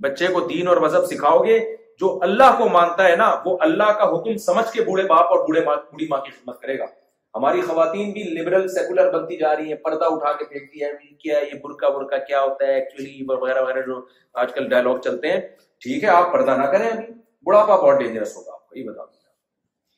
بچے 0.09 0.27
کو 0.35 0.41
دین 0.49 0.69
اور 0.69 0.77
مذہب 0.87 1.07
سکھاؤ 1.11 1.39
گے 1.45 1.59
جو 2.01 2.19
اللہ 2.29 2.55
کو 2.59 2.69
مانتا 2.79 3.09
ہے 3.09 3.17
نا 3.17 3.35
وہ 3.45 3.57
اللہ 3.69 3.93
کا 4.01 4.09
حکم 4.17 4.37
سمجھ 4.49 4.71
کے 4.73 4.85
بوڑھے 4.85 5.05
باپ 5.15 5.33
اور 5.33 5.47
بوڑھے 5.47 5.61
بوڑھی 5.71 6.07
ماں 6.11 6.21
کی 6.25 6.31
خدمت 6.31 6.61
کرے 6.61 6.79
گا 6.79 6.87
ہماری 7.37 7.61
خواتین 7.67 8.11
بھی 8.13 8.23
لبرل 8.35 8.67
سیکولر 8.69 9.11
بنتی 9.13 9.37
جا 9.37 9.55
رہی 9.57 9.69
ہیں 9.73 9.79
پردہ 9.85 10.05
اٹھا 10.15 10.33
کے 10.39 10.45
پھینکتی 10.51 10.83
ہے 10.85 10.91
کیا 11.23 11.37
ہے 11.39 11.45
یہ 11.53 11.59
برقع 11.63 11.89
برقع 11.99 12.17
کیا 12.27 12.41
ہوتا 12.43 12.67
ہے 12.67 12.75
ایکچولی 12.79 13.25
وغیرہ 13.29 13.63
وغیرہ 13.63 13.81
جو 13.87 14.01
آج 14.43 14.53
کل 14.55 14.69
ڈائلگ 14.69 14.99
چلتے 15.05 15.31
ہیں 15.33 15.39
ٹھیک 15.85 16.05
ہے 16.05 16.09
آپ 16.19 16.33
پردہ 16.33 16.57
نہ 16.57 16.67
کریں 16.73 16.87
ابھی 16.89 17.07
بڑھاپا 17.47 17.77
بہت 17.77 17.99
ڈینجرس 18.01 18.37
ہوگا 18.37 18.53
آپ 18.55 18.69
کو 18.69 18.79
یہ 18.79 18.85
بتا 18.89 19.05
دیجیے 19.05 19.31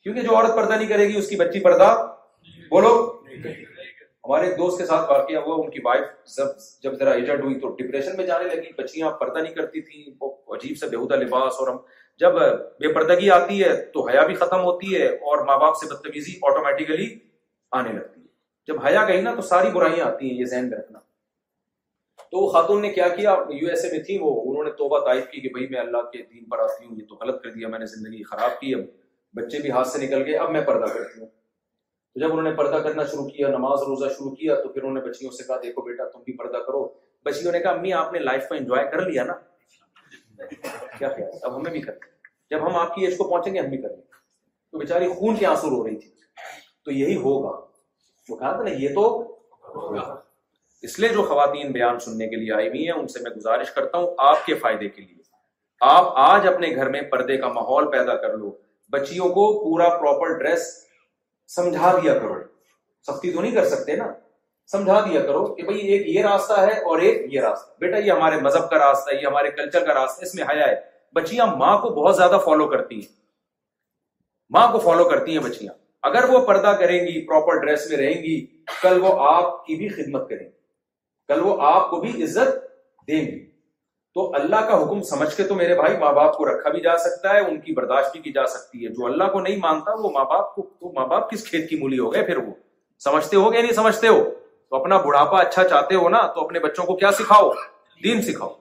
کیونکہ 0.03 0.21
جو 0.27 0.35
عورت 0.37 0.55
پردہ 0.55 0.73
نہیں 0.73 0.87
کرے 0.87 1.07
گی 1.09 1.17
اس 1.17 1.27
کی 1.29 1.35
بچی 1.43 1.59
پردہ 1.63 1.93
بولو 2.69 2.95
ہمارے 3.41 4.49
دوست 4.57 4.77
کے 4.77 4.85
ساتھ 4.85 5.11
واقعہ 5.11 5.41
ہوا 5.45 5.55
ان 5.63 5.69
کی 5.71 5.79
وائف 5.85 6.05
جب 6.37 6.45
جب 6.83 6.97
ذرا 6.99 7.11
ایجنٹ 7.19 7.43
ہوئی 7.43 7.59
تو 7.59 7.69
ڈپریشن 7.81 8.15
میں 8.17 8.25
جانے 8.27 8.47
لگی 8.55 8.71
بچیاں 8.77 9.09
پردہ 9.19 9.39
نہیں 9.39 9.53
کرتی 9.55 9.81
تھیں 9.89 10.03
وہ 10.21 10.31
عجیب 10.55 10.77
سا 10.77 10.87
بےودہ 10.91 11.15
لباس 11.23 11.59
اور 11.59 11.67
ہم 11.67 11.77
جب 12.19 12.37
بے 12.79 12.91
پردگی 12.93 13.29
آتی 13.31 13.63
ہے 13.63 13.75
تو 13.93 14.07
حیا 14.07 14.25
بھی 14.25 14.35
ختم 14.41 14.61
ہوتی 14.63 14.95
ہے 14.95 15.07
اور 15.31 15.43
ماں 15.45 15.57
باپ 15.59 15.77
سے 15.77 15.87
بدتمیزی 15.93 16.33
آٹومیٹیکلی 16.49 17.07
آنے 17.79 17.91
لگتی 17.93 18.19
ہے 18.21 18.25
جب 18.67 18.79
حیا 18.85 19.03
گئی 19.07 19.21
نا 19.21 19.33
تو 19.35 19.41
ساری 19.47 19.69
برائیاں 19.73 20.05
آتی 20.07 20.29
ہیں 20.29 20.37
یہ 20.39 20.45
ذہن 20.51 20.69
میں 20.69 20.77
رکھنا 20.77 20.99
تو 22.31 22.39
وہ 22.41 22.51
خاتون 22.51 22.81
نے 22.81 22.89
کیا 22.93 23.07
کیا 23.15 23.35
یو 23.49 23.67
ایس 23.69 23.83
اے 23.85 23.89
میں 23.91 23.99
تھی 24.05 24.17
وہ 24.21 24.29
انہوں 24.49 24.63
نے 24.63 24.71
توبہ 24.77 24.99
تعائف 25.05 25.25
کی 25.31 25.41
کہ 25.41 25.49
بھائی 25.53 25.67
میں 25.71 25.79
اللہ 25.79 26.09
کے 26.11 26.21
دین 26.33 26.43
پر 26.49 26.59
آتی 26.59 26.85
ہوں 26.85 26.95
یہ 26.97 27.05
تو 27.09 27.15
غلط 27.21 27.41
کر 27.43 27.51
دیا 27.55 27.67
میں 27.73 27.79
نے 27.79 27.85
زندگی 27.95 28.23
خراب 28.31 28.59
کی 28.59 28.73
اب 28.75 28.81
بچے 29.41 29.59
بھی 29.61 29.71
ہاتھ 29.71 29.87
سے 29.87 29.99
نکل 30.05 30.23
گئے 30.25 30.37
اب 30.45 30.51
میں 30.51 30.61
پردہ 30.69 30.89
کرتی 30.93 31.19
ہوں 31.21 31.27
تو 31.27 32.19
جب 32.19 32.31
انہوں 32.31 32.43
نے 32.49 32.53
پردہ 32.57 32.79
کرنا 32.83 33.03
شروع 33.11 33.27
کیا 33.29 33.47
نماز 33.57 33.81
روزہ 33.87 34.09
شروع 34.17 34.31
کیا 34.35 34.55
تو 34.61 34.69
پھر 34.73 34.81
انہوں 34.83 34.95
نے 35.03 35.09
بچیوں 35.09 35.31
سے 35.37 35.43
کہا 35.47 35.55
دیکھو 35.63 35.81
بیٹا 35.89 36.07
تم 36.13 36.19
بھی 36.25 36.37
پردہ 36.37 36.57
کرو 36.67 36.87
بچیوں 37.25 37.51
نے 37.51 37.59
کہا 37.59 37.71
امی 37.71 37.93
آپ 38.03 38.13
نے 38.13 38.19
لائف 38.19 38.47
کو 38.49 38.55
انجوائے 38.55 38.87
کر 38.91 39.05
لیا 39.09 39.23
نا 39.23 39.33
کیا 40.97 41.07
خیال 41.15 41.69
بھی 41.71 41.81
کرتے 41.81 42.13
جب 42.55 42.65
ہم 42.67 42.75
آپ 42.77 42.93
کی 42.95 43.05
ایج 43.05 43.17
کو 43.17 43.23
پہنچیں 43.29 43.53
گے 43.53 43.59
ہم 43.59 43.69
بھی 43.69 43.77
کریں 43.81 43.95
گے 43.95 44.01
تو 44.71 44.77
بیچاری 44.79 45.07
خون 45.19 45.35
کے 45.35 45.45
آنسو 45.47 45.69
رو 45.69 45.85
رہی 45.87 45.95
تھی 45.99 46.09
تو 46.85 46.91
یہی 46.91 47.15
ہوگا 47.21 47.55
وہ 48.29 48.35
کہا 48.35 48.51
تھا 48.55 48.63
نا 48.63 48.71
یہ 48.83 48.93
تو 48.95 49.05
اس 50.87 50.99
لیے 50.99 51.09
جو 51.13 51.21
خواتین 51.27 51.71
بیان 51.71 51.99
سننے 51.99 52.27
کے 52.29 52.35
لیے 52.35 52.51
آئی 52.53 52.67
ہوئی 52.67 52.83
ہیں 52.87 52.93
ان 52.99 53.07
سے 53.13 53.19
میں 53.23 53.31
گزارش 53.37 53.71
کرتا 53.75 53.97
ہوں 53.97 54.07
آپ 54.31 54.45
کے 54.45 54.55
فائدے 54.65 54.89
کے 54.89 55.01
لیے 55.01 55.23
آپ 55.85 56.11
آج 56.23 56.47
اپنے 56.47 56.67
گھر 56.75 56.89
میں 56.89 57.01
پردے 57.11 57.37
کا 57.37 57.47
ماحول 57.53 57.89
پیدا 57.91 58.15
کر 58.21 58.37
لو 58.37 58.51
بچیوں 58.91 59.29
کو 59.37 59.47
پورا 59.63 59.89
پراپر 59.97 60.37
ڈریس 60.43 60.67
سمجھا 61.55 61.95
دیا 62.01 62.13
کرو 62.19 62.35
سختی 63.07 63.31
تو 63.31 63.41
نہیں 63.41 63.51
کر 63.55 63.65
سکتے 63.69 63.95
نا 63.95 64.11
سمجھا 64.71 64.99
دیا 65.09 65.19
کرو 65.25 65.45
کہ 65.55 65.63
بھائی 65.63 65.79
ایک 65.93 66.07
یہ 66.09 66.21
راستہ 66.25 66.59
ہے 66.59 66.73
اور 66.89 66.99
ایک 66.99 67.25
یہ 67.33 67.41
راستہ 67.41 67.73
بیٹا 67.81 67.97
یہ 67.97 68.11
ہمارے 68.11 68.37
مذہب 68.41 68.69
کا 68.69 68.77
راستہ 68.79 69.13
ہے 69.13 69.19
یہ 69.21 69.25
ہمارے 69.27 69.49
کلچر 69.57 69.85
کا 69.85 69.93
راستہ 69.93 70.25
اس 70.25 70.33
میں 70.35 70.43
حیا 70.51 70.67
ہے 70.67 70.75
بچیاں 71.15 71.45
ماں 71.57 71.77
کو 71.81 71.89
بہت 72.01 72.15
زیادہ 72.17 72.37
فالو 72.45 72.67
کرتی 72.69 72.95
ہیں 72.99 73.11
ماں 74.55 74.67
کو 74.71 74.79
فالو 74.85 75.03
کرتی 75.09 75.37
ہیں 75.37 75.43
بچیاں 75.43 75.73
اگر 76.09 76.29
وہ 76.29 76.45
پردہ 76.45 76.71
کریں 76.79 76.97
گی 77.05 77.25
پراپر 77.27 77.57
ڈریس 77.65 77.87
میں 77.89 77.97
رہیں 77.97 78.21
گی 78.23 78.35
کل 78.81 78.99
وہ 79.01 79.11
آپ 79.31 79.65
کی 79.65 79.75
بھی 79.75 79.87
خدمت 79.89 80.27
کریں 80.29 80.45
گی 80.45 80.51
کل 81.33 81.41
وہ 81.45 81.55
آپ 81.71 81.89
کو 81.89 81.99
بھی 81.99 82.11
عزت 82.23 82.55
دیں 83.07 83.21
گی 83.25 83.39
تو 84.15 84.29
اللہ 84.35 84.65
کا 84.67 84.81
حکم 84.81 85.01
سمجھ 85.09 85.35
کے 85.37 85.43
تو 85.47 85.55
میرے 85.55 85.75
بھائی 85.75 85.97
ماں 85.99 86.11
باپ 86.13 86.37
کو 86.37 86.45
رکھا 86.47 86.69
بھی 86.71 86.81
جا 86.81 86.95
سکتا 87.05 87.33
ہے 87.33 87.39
ان 87.43 87.59
کی 87.61 87.73
برداشت 87.79 88.11
بھی 88.11 88.21
کی 88.21 88.31
جا 88.35 88.45
سکتی 88.55 88.83
ہے 88.83 88.89
جو 88.93 89.05
اللہ 89.05 89.29
کو 89.33 89.39
نہیں 89.41 89.57
مانتا 89.61 89.93
وہ 90.01 90.09
ماں 90.17 90.25
باپ 90.31 90.53
کو 90.55 90.61
تو 90.79 90.91
ماں 90.99 91.05
باپ 91.13 91.29
کس 91.31 91.43
کھیت 91.49 91.69
کی 91.69 91.75
مولی 91.79 91.99
ہو 91.99 92.11
گئے 92.13 92.23
پھر 92.25 92.37
وہ 92.47 92.53
سمجھتے 93.03 93.37
ہو 93.37 93.51
گیا 93.53 93.61
نہیں 93.61 93.73
سمجھتے 93.81 94.07
ہو 94.07 94.23
تو 94.69 94.75
اپنا 94.75 94.97
بڑھاپا 95.05 95.39
اچھا 95.41 95.67
چاہتے 95.69 95.95
ہو 95.95 96.09
نا 96.09 96.21
تو 96.35 96.43
اپنے 96.45 96.59
بچوں 96.59 96.85
کو 96.85 96.95
کیا 96.97 97.11
سکھاؤ 97.19 97.49
دین 98.03 98.21
سکھاؤ 98.21 98.53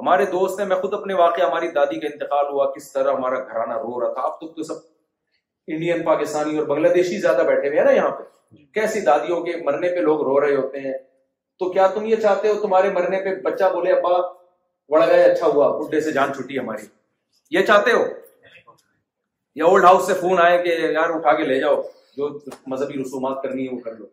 ہمارے 0.00 0.24
دوست 0.32 0.60
ہیں 0.60 0.66
میں 0.68 0.76
خود 0.80 0.94
اپنے 0.94 1.14
واقعہ 1.20 1.46
ہماری 1.46 1.68
دادی 1.74 1.98
کا 2.00 2.06
انتقال 2.12 2.52
ہوا 2.52 2.70
کس 2.76 2.92
طرح 2.92 3.12
ہمارا 3.16 3.38
گھرانہ 3.44 3.74
رو 3.82 4.00
رہا 4.00 4.12
تھا 4.14 4.22
اب 4.28 4.36
تک 4.40 4.56
تو 4.56 4.62
سب 4.72 4.84
انڈین 5.74 6.02
پاکستانی 6.04 6.56
اور 6.58 6.66
بنگلہ 6.66 6.88
دیشی 6.94 7.20
زیادہ 7.20 7.42
بیٹھے 7.46 7.68
ہوئے 7.68 7.78
ہیں 7.78 7.86
نا 7.86 7.90
یہاں 7.92 8.10
پہ 8.18 8.56
کیسی 8.74 9.00
دادیوں 9.08 9.40
کے 9.44 9.56
مرنے 9.64 9.88
پہ 9.94 10.00
لوگ 10.10 10.20
رو 10.28 10.40
رہے 10.44 10.54
ہوتے 10.56 10.80
ہیں 10.80 10.92
تو 11.58 11.70
کیا 11.72 11.86
تم 11.94 12.04
یہ 12.06 12.16
چاہتے 12.22 12.48
ہو 12.48 12.54
تمہارے 12.62 12.90
مرنے 12.98 13.20
پہ 13.24 13.34
بچہ 13.48 13.72
بولے 13.72 13.92
ابا 13.92 14.18
بڑا 14.92 15.06
گئے 15.06 15.24
اچھا 15.30 15.46
ہوا 15.54 15.68
بڈھے 15.80 16.00
سے 16.00 16.12
جان 16.12 16.34
چھٹی 16.34 16.58
ہماری 16.58 16.86
یہ 17.58 17.64
چاہتے 17.70 17.92
ہو 17.92 18.04
یا 19.58 19.64
اولڈ 19.64 19.84
ہاؤس 19.84 20.06
سے 20.06 20.14
فون 20.20 20.40
آئے 20.42 20.62
کہ 20.62 20.76
یار 20.94 21.10
اٹھا 21.14 21.32
کے 21.36 21.42
لے 21.46 21.58
جاؤ 21.60 21.82
جو 22.16 22.28
مذہبی 22.72 23.00
رسومات 23.02 23.42
کرنی 23.42 23.66
ہے 23.66 23.74
وہ 23.74 23.78
کر 23.84 23.94
لو 23.96 24.06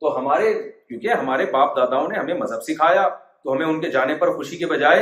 تو 0.00 0.16
ہمارے 0.18 0.52
کیونکہ 0.92 1.16
ہمارے 1.18 1.44
باپ 1.52 1.76
داداؤں 1.76 2.08
نے 2.08 2.18
ہمیں 2.18 2.32
مذہب 2.38 2.62
سکھایا 2.62 3.06
تو 3.08 3.52
ہمیں 3.52 3.64
ان 3.66 3.80
کے 3.80 3.90
جانے 3.90 4.14
پر 4.20 4.32
خوشی 4.36 4.56
کے 4.58 4.66
بجائے 4.72 5.00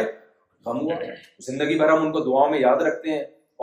ہم 0.66 0.78
ہوا 0.80 0.94
زندگی 1.46 1.78
بھر 1.78 1.88
ہم 1.92 2.02
ان 2.02 2.12
کو 2.12 2.20
دعاؤں 2.26 2.50
میں 2.50 2.58
یاد 2.58 2.82
رکھتے 2.86 3.10
ہیں 3.12 3.20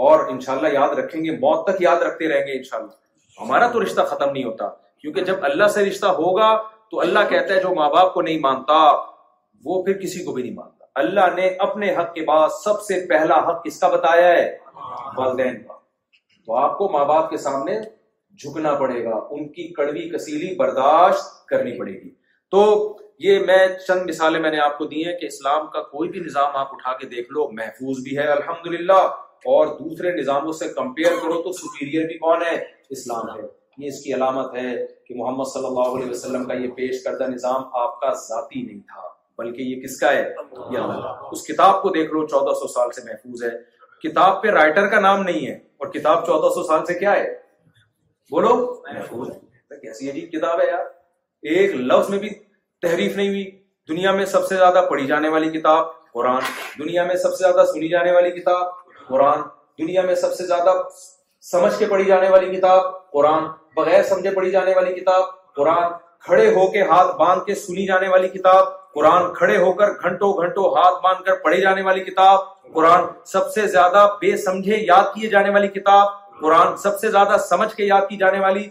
اور 0.07 0.25
انشاءاللہ 0.33 0.73
یاد 0.73 0.95
رکھیں 0.99 1.23
گے 1.25 1.31
موت 1.39 1.65
تک 1.67 1.81
یاد 1.81 2.01
رکھتے 2.07 2.27
رہیں 2.29 2.45
گے 2.47 2.57
انشاءاللہ 2.57 3.41
ہمارا 3.41 3.67
تو 3.75 3.83
رشتہ 3.83 4.01
ختم 4.09 4.31
نہیں 4.33 4.43
ہوتا 4.43 4.67
کیونکہ 5.01 5.23
جب 5.29 5.45
اللہ 5.51 5.67
سے 5.75 5.85
رشتہ 5.85 6.07
ہوگا 6.21 6.51
تو 6.91 6.99
اللہ 7.05 7.29
کہتا 7.29 7.53
ہے 7.53 7.61
جو 7.61 7.73
ماں 7.79 7.89
باپ 7.95 8.13
کو 8.13 8.21
نہیں 8.27 8.39
مانتا 8.47 8.75
وہ 9.69 9.81
پھر 9.83 9.97
کسی 10.03 10.23
کو 10.25 10.33
بھی 10.33 10.43
نہیں 10.43 10.53
مانتا 10.61 10.85
اللہ 11.05 11.33
نے 11.35 11.47
اپنے 11.69 11.95
حق 11.99 12.13
کے 12.15 12.25
بعد 12.27 12.49
سب 12.63 12.81
سے 12.89 13.05
پہلا 13.09 13.37
حق 13.49 13.63
کس 13.65 13.79
کا 13.79 13.87
بتایا 13.95 14.27
ہے 14.27 14.49
والدین 15.17 15.61
کا 15.67 15.73
تو 16.45 16.55
آپ 16.65 16.77
کو 16.77 16.89
ماں 16.97 17.05
باپ 17.13 17.29
کے 17.29 17.37
سامنے 17.47 17.79
جھکنا 18.39 18.73
پڑے 18.79 19.03
گا 19.03 19.15
ان 19.35 19.47
کی 19.53 19.67
کڑوی 19.73 20.07
کسیلی 20.09 20.53
برداشت 20.55 21.35
کرنی 21.49 21.77
پڑے 21.77 21.91
گی 21.91 22.09
تو 22.51 22.59
یہ 23.19 23.39
میں 23.45 23.67
چند 23.87 24.09
مثالیں 24.09 24.39
میں 24.41 24.49
نے 24.51 24.59
آپ 24.63 24.77
کو 24.77 24.85
دی 24.87 25.03
ہیں 25.05 25.17
کہ 25.19 25.25
اسلام 25.25 25.65
کا 25.73 25.81
کوئی 25.91 26.09
بھی 26.09 26.19
نظام 26.25 26.55
آپ 26.55 26.73
اٹھا 26.73 26.91
کے 26.97 27.07
دیکھ 27.15 27.31
لو 27.33 27.47
محفوظ 27.57 27.99
بھی 28.03 28.17
ہے 28.17 28.27
الحمد 28.31 28.75
اور 29.53 29.67
دوسرے 29.79 30.11
نظاموں 30.21 30.51
سے 30.59 30.67
کمپیئر 30.75 31.11
کرو 31.21 31.41
تو 31.41 31.51
سپیریئر 31.53 32.05
بھی 32.07 32.17
کون 32.19 32.41
ہے 32.45 32.53
اسلام 32.95 33.27
ہے 33.35 33.45
یہ 33.83 33.87
اس 33.87 34.01
کی 34.03 34.13
علامت 34.13 34.55
ہے 34.55 34.71
کہ 35.07 35.15
محمد 35.17 35.51
صلی 35.53 35.65
اللہ 35.65 35.91
علیہ 35.97 36.09
وسلم 36.11 36.45
کا 36.45 36.53
یہ 36.61 36.71
پیش 36.77 37.03
کردہ 37.03 37.27
نظام 37.33 37.63
آپ 37.81 37.99
کا 38.01 38.11
ذاتی 38.27 38.61
نہیں 38.61 38.79
تھا 38.93 39.07
بلکہ 39.43 39.61
یہ 39.61 39.81
کس 39.81 39.99
کا 39.99 40.11
ہے 40.11 40.23
اس 41.31 41.43
کتاب 41.47 41.81
کو 41.81 41.89
دیکھ 41.97 42.13
لو 42.13 42.25
چودہ 42.27 42.53
سو 42.59 42.67
سال 42.73 42.91
سے 42.95 43.01
محفوظ 43.11 43.43
ہے 43.43 43.49
کتاب 44.07 44.41
پہ 44.43 44.47
رائٹر 44.57 44.87
کا 44.95 44.99
نام 45.07 45.23
نہیں 45.23 45.45
ہے 45.47 45.53
اور 45.53 45.91
کتاب 45.93 46.25
چودہ 46.27 46.53
سو 46.53 46.63
سال 46.67 46.85
سے 46.85 46.99
کیا 46.99 47.13
ہے 47.19 47.29
بولو 48.31 48.55
محفوظ 48.93 49.27
کیسی 49.81 50.09
عجیب 50.09 50.31
کتاب 50.31 50.61
ہے 50.61 50.65
یار 50.69 50.85
ایک 51.53 51.76
لفظ 51.91 52.09
میں 52.09 52.18
بھی 52.19 52.30
تحریف 52.81 53.15
نہیں 53.15 53.27
ہوئی 53.27 53.45
دنیا 53.89 54.11
میں 54.11 54.26
سب 54.26 54.45
سے 54.47 54.55
زیادہ 54.55 54.81
پڑھی 54.89 55.05
جانے 55.07 55.30
والی 55.30 55.49
کتاب 55.59 55.85
قرآن 56.14 56.39
دنیا 56.80 57.03
میں 57.05 57.15
سب 57.15 57.35
سے 57.35 57.43
زیادہ 57.43 57.65
سنی 57.73 57.88
جانے 57.89 58.11
والی 58.11 58.31
کتاب 58.39 58.65
قرآن 59.09 59.41
دنیا 59.80 60.01
میں 60.05 60.15
سب 60.22 60.34
سے 60.35 60.45
زیادہ 60.47 60.72
سمجھ 61.51 61.73
کے 61.80 61.85
پڑھی 61.89 62.05
جانے 62.05 62.30
والی 62.30 62.55
کتاب 62.55 62.81
قرآن 63.14 63.43
بغیر 63.76 64.03
سمجھے 64.09 64.31
پڑھی 64.35 64.51
جانے 64.51 64.73
والی 64.76 64.93
کتاب 64.99 65.23
قرآن 65.55 65.91
کھڑے 66.26 66.51
ہو 66.53 66.65
کے 66.72 66.81
ہاتھ 66.89 67.15
باندھ 67.15 67.43
کے 67.45 67.55
سنی 67.55 67.85
جانے 67.88 68.07
والی 68.09 68.27
کتاب 68.30 68.65
قرآن 68.93 69.34
کھڑے 69.34 69.57
ہو 69.57 69.72
کر 69.81 69.91
گھنٹوں 70.03 70.31
گھنٹوں 70.43 70.65
ہاتھ 70.77 70.95
باندھ 71.03 71.22
کر 71.26 71.35
پڑھی 71.43 71.61
جانے 71.61 71.81
والی 71.84 72.03
کتاب 72.03 72.39
قرآن 72.73 73.03
سب 73.31 73.51
سے 73.53 73.68
زیادہ 73.68 74.07
بے 74.22 74.35
سمجھے 74.45 74.77
یاد 74.88 75.14
کیے 75.15 75.30
جانے 75.30 75.49
والی 75.53 75.68
کتاب 75.80 76.07
قرآن 76.41 76.76
سب 76.84 76.99
سے 76.99 77.11
زیادہ 77.11 77.38
سمجھ 77.49 77.73
کے 77.76 77.85
یاد 77.85 78.09
کی 78.09 78.18
جانے 78.18 78.39
والی 78.39 78.68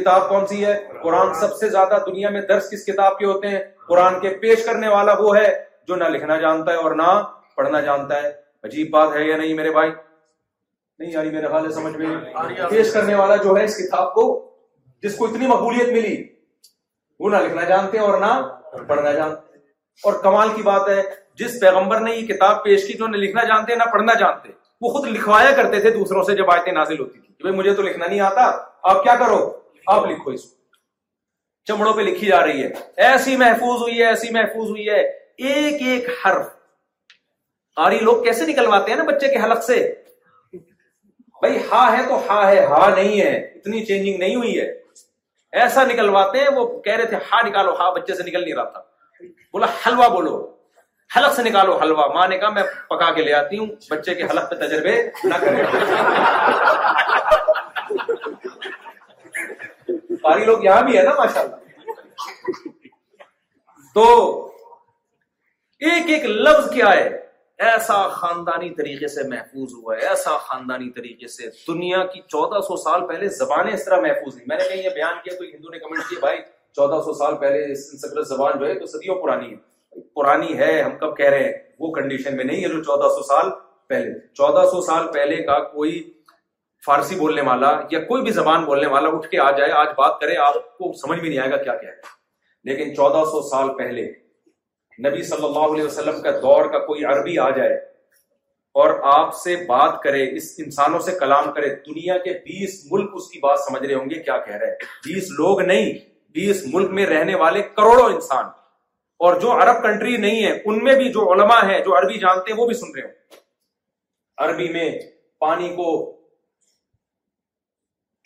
کتاب 0.00 0.28
کون 0.28 0.46
سی 0.46 0.64
ہے 0.64 0.72
قرآن 1.02 1.32
سب 1.40 1.54
سے 1.60 1.68
زیادہ 1.74 1.98
دنیا 2.06 2.30
میں 2.30 2.40
درس 2.48 2.68
کس 2.70 2.84
کتاب 2.86 3.16
کے 3.18 3.24
ہوتے 3.26 3.48
ہیں 3.48 3.58
قرآن 3.88 4.18
کے 4.20 4.30
پیش 4.42 4.64
کرنے 4.64 4.88
والا 4.94 5.12
وہ 5.20 5.36
ہے 5.36 5.46
جو 5.88 5.96
نہ 6.02 6.08
لکھنا 6.16 6.36
جانتا 6.40 6.72
ہے 6.72 6.76
اور 6.86 6.94
نہ 7.02 7.08
پڑھنا 7.56 7.80
جانتا 7.86 8.22
ہے 8.22 8.30
عجیب 8.66 8.90
بات 8.98 9.14
ہے 9.16 9.20
یا 9.26 9.36
نہیں 9.42 9.46
نہیں 9.56 9.56
میرے 9.56 9.70
میرے 9.70 9.70
بھائی 9.78 11.10
یاری 11.12 11.46
خیال 11.48 11.66
ہے 11.66 11.70
سمجھ 11.78 11.94
میں 11.94 12.68
پیش 12.74 12.92
کرنے 12.92 13.14
والا 13.22 13.36
جو 13.48 13.54
اس 13.62 13.76
کتاب 13.76 14.12
کو 14.14 14.22
کو 14.26 15.06
جس 15.06 15.16
اتنی 15.30 15.46
مقبولیت 15.54 15.88
ملی 15.98 16.14
وہ 17.24 17.30
نہ 17.30 17.36
لکھنا 17.48 17.64
جانتے 17.74 17.98
اور 18.10 18.18
نہ 18.26 18.32
پڑھنا 18.88 19.12
جانتے 19.12 19.54
اور 20.08 20.18
کمال 20.22 20.48
کی 20.54 20.62
بات 20.70 20.88
ہے 20.94 21.02
جس 21.44 21.58
پیغمبر 21.60 22.00
نے 22.08 22.14
یہ 22.16 22.26
کتاب 22.32 22.62
پیش 22.64 22.86
کی 22.86 22.92
جو 23.04 23.14
نہ 23.14 23.26
لکھنا 23.28 23.44
جانتے 23.52 23.74
نہ 23.84 23.90
پڑھنا 23.92 24.14
جانتے 24.24 24.52
وہ 24.80 24.92
خود 24.96 25.06
لکھوایا 25.18 25.50
کرتے 25.62 25.80
تھے 25.84 25.90
دوسروں 26.00 26.22
سے 26.30 26.36
جب 26.40 26.50
آیتیں 26.58 26.72
نازل 26.80 26.98
ہوتی 27.06 27.20
تھی 27.20 27.56
مجھے 27.60 27.72
تو 27.74 27.82
لکھنا 27.94 28.06
نہیں 28.06 28.20
آتا 28.32 28.50
آپ 28.94 29.02
کیا 29.04 29.14
کرو 29.26 29.38
لکھو 29.90 30.30
اس 30.30 30.44
چمڑوں 31.68 31.92
پہ 31.92 32.00
لکھی 32.02 32.26
جا 32.26 32.42
رہی 32.46 32.62
ہے 32.62 32.68
ایسی 33.08 33.36
محفوظ 33.36 33.80
ہوئی 33.80 33.92
ہوئی 33.92 34.00
ہے 34.00 34.04
ہے 34.04 34.10
ایسی 34.10 34.30
محفوظ 34.32 34.70
ایک 34.78 35.82
ایک 35.86 36.08
حرف 36.24 37.90
لوگ 38.02 38.22
کیسے 38.24 38.44
نکلواتے 38.46 38.90
ہیں 38.90 38.98
نا 38.98 39.04
بچے 39.04 39.28
کے 39.28 39.42
حلق 39.42 39.62
سے 39.64 39.74
بھائی 41.40 41.58
ہا 41.70 41.80
ہے 41.96 42.04
تو 42.08 42.18
ہا 42.28 42.46
ہے 42.50 42.64
ہا 42.66 42.88
نہیں 42.94 43.20
ہے 43.20 43.32
اتنی 43.40 43.84
چینجنگ 43.86 44.16
نہیں 44.18 44.36
ہوئی 44.36 44.58
ہے 44.58 44.66
ایسا 45.62 45.84
نکلواتے 45.92 46.38
ہیں 46.44 46.50
وہ 46.56 46.66
کہہ 46.82 46.94
رہے 46.96 47.06
تھے 47.06 47.16
ہا 47.32 47.40
نکالو 47.48 47.74
ہا 47.80 47.90
بچے 47.98 48.14
سے 48.14 48.22
نکل 48.30 48.44
نہیں 48.44 48.54
رہا 48.54 48.70
تھا 48.70 48.82
بولا 49.52 49.66
حلوا 49.86 50.08
بولو 50.14 50.36
حلق 51.16 51.34
سے 51.36 51.42
نکالو 51.42 51.76
حلوا 51.82 52.06
ماں 52.14 52.26
نے 52.28 52.38
کہا 52.38 52.48
میں 52.58 52.62
پکا 52.90 53.10
کے 53.18 53.22
لے 53.22 53.34
آتی 53.34 53.58
ہوں 53.58 53.66
بچے 53.90 54.14
کے 54.14 54.24
حلق 54.30 54.50
پہ 54.50 54.64
تجربے 54.66 55.00
نہ 55.24 55.36
باری 60.28 60.44
لوگ 60.44 60.64
یہاں 60.64 60.82
بھی 60.82 60.96
ہے 60.98 61.02
نا 61.04 61.12
ماشاء 61.18 61.40
اللہ 61.40 62.64
تو 63.94 64.04
ایک 65.90 66.10
ایک 66.14 66.24
لفظ 66.46 66.70
کیا 66.72 66.90
ہے 66.94 67.06
ایسا 67.70 67.96
خاندانی 68.14 68.68
طریقے 68.78 69.08
سے 69.12 69.22
محفوظ 69.28 69.72
ہوا 69.74 69.94
ہے 69.96 70.06
ایسا 70.08 70.36
خاندانی 70.48 70.90
طریقے 70.96 71.28
سے 71.34 71.46
دنیا 71.68 72.02
کی 72.14 72.20
چودہ 72.34 72.60
سو 72.66 72.76
سال 72.82 73.06
پہلے 73.12 73.28
زبانیں 73.36 73.72
اس 73.72 73.84
طرح 73.84 74.00
محفوظ 74.06 74.36
ہیں 74.40 74.44
میں 74.50 74.56
نے 74.62 74.68
کہیں 74.70 74.82
یہ 74.86 74.90
بیان 74.98 75.22
کیا 75.24 75.36
کوئی 75.38 75.50
ہندو 75.54 75.70
نے 75.76 75.78
کمنٹ 75.84 76.08
کیا 76.08 76.18
بھائی 76.24 76.38
چودہ 76.80 76.98
سو 77.06 77.14
سال 77.22 77.36
پہلے 77.44 77.74
سنسکرت 77.84 78.28
زبان 78.34 78.58
جو 78.60 78.66
ہے 78.68 78.74
تو 78.80 78.86
صدیوں 78.94 79.14
پرانی 79.22 79.50
ہے 79.52 80.04
پرانی 80.20 80.58
ہے 80.58 80.70
ہم 80.82 80.98
کب 81.04 81.16
کہہ 81.16 81.30
رہے 81.34 81.44
ہیں 81.44 81.52
وہ 81.84 81.92
کنڈیشن 82.00 82.36
میں 82.40 82.44
نہیں 82.50 82.62
ہے 82.64 82.68
جو 82.76 82.82
چودہ 82.90 83.08
سو 83.16 83.22
سال 83.32 83.50
پہلے 83.94 84.12
چودہ 84.40 84.66
سو 84.74 84.80
سال 84.90 85.06
پہلے 85.12 85.42
کا 85.50 85.58
کوئی 85.72 85.96
فارسی 86.84 87.16
بولنے 87.18 87.40
والا 87.42 87.70
یا 87.90 88.00
کوئی 88.04 88.22
بھی 88.22 88.30
زبان 88.32 88.64
بولنے 88.64 88.86
والا 88.90 89.08
اٹھ 89.16 89.28
کے 89.30 89.38
آ 89.40 89.50
جائے 89.58 89.70
آج 89.80 89.88
بات 89.98 90.20
کرے 90.20 90.36
آپ 90.46 90.76
کو 90.78 90.92
سمجھ 91.02 91.18
بھی 91.20 91.28
نہیں 91.28 91.38
آئے 91.38 91.50
گا 91.50 91.56
کیا 91.64 91.76
کیا 91.76 91.90
ہے 91.90 92.14
لیکن 92.70 92.94
چودہ 92.96 93.24
سو 93.30 93.40
سال 93.48 93.76
پہلے 93.76 94.06
نبی 95.08 95.22
صلی 95.28 95.44
اللہ 95.44 95.72
علیہ 95.74 95.84
وسلم 95.84 96.20
کا 96.22 96.30
کا 96.30 96.38
دور 96.42 96.66
کوئی 96.86 97.04
عربی 97.12 97.38
آ 97.38 97.48
جائے 97.56 97.74
اور 98.82 98.90
آپ 99.12 99.34
سے 99.36 99.56
بات 99.68 100.00
کرے 100.02 100.22
اس 100.36 100.52
انسانوں 100.64 100.98
سے 101.04 101.12
کلام 101.20 101.50
کرے 101.54 101.68
دنیا 101.86 102.16
کے 102.24 102.32
بیس 102.46 102.78
ملک 102.90 103.10
اس 103.16 103.28
کی 103.30 103.38
بات 103.42 103.58
سمجھ 103.68 103.82
رہے 103.86 103.94
ہوں 103.94 104.10
گے 104.10 104.20
کیا 104.22 104.36
کہہ 104.46 104.54
رہے 104.62 104.74
بیس 105.06 105.30
لوگ 105.38 105.60
نہیں 105.66 105.92
بیس 106.38 106.62
ملک 106.74 106.90
میں 106.98 107.06
رہنے 107.06 107.34
والے 107.42 107.62
کروڑوں 107.76 108.06
انسان 108.14 108.44
اور 109.26 109.40
جو 109.40 109.52
عرب 109.62 109.82
کنٹری 109.82 110.16
نہیں 110.26 110.44
ہے 110.44 110.50
ان 110.64 110.82
میں 110.84 110.94
بھی 110.96 111.08
جو 111.12 111.30
علماء 111.32 111.60
ہیں 111.70 111.78
جو 111.84 111.96
عربی 111.98 112.18
جانتے 112.24 112.52
ہیں 112.52 112.58
وہ 112.60 112.66
بھی 112.66 112.74
سن 112.80 112.94
رہے 112.96 113.04
ہوں 113.06 113.44
عربی 114.48 114.68
میں 114.72 114.90
پانی 115.40 115.68
کو 115.76 115.86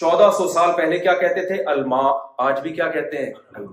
چودہ 0.01 0.31
سو 0.37 0.47
سال 0.53 0.71
پہلے 0.77 0.99
کیا 0.99 1.13
کہتے 1.21 1.45
تھے 1.47 1.55
الما 1.71 1.97
آج 2.45 2.61
بھی 2.63 2.71
کیا 2.75 2.87
کہتے 2.91 3.17
ہیں 3.25 3.65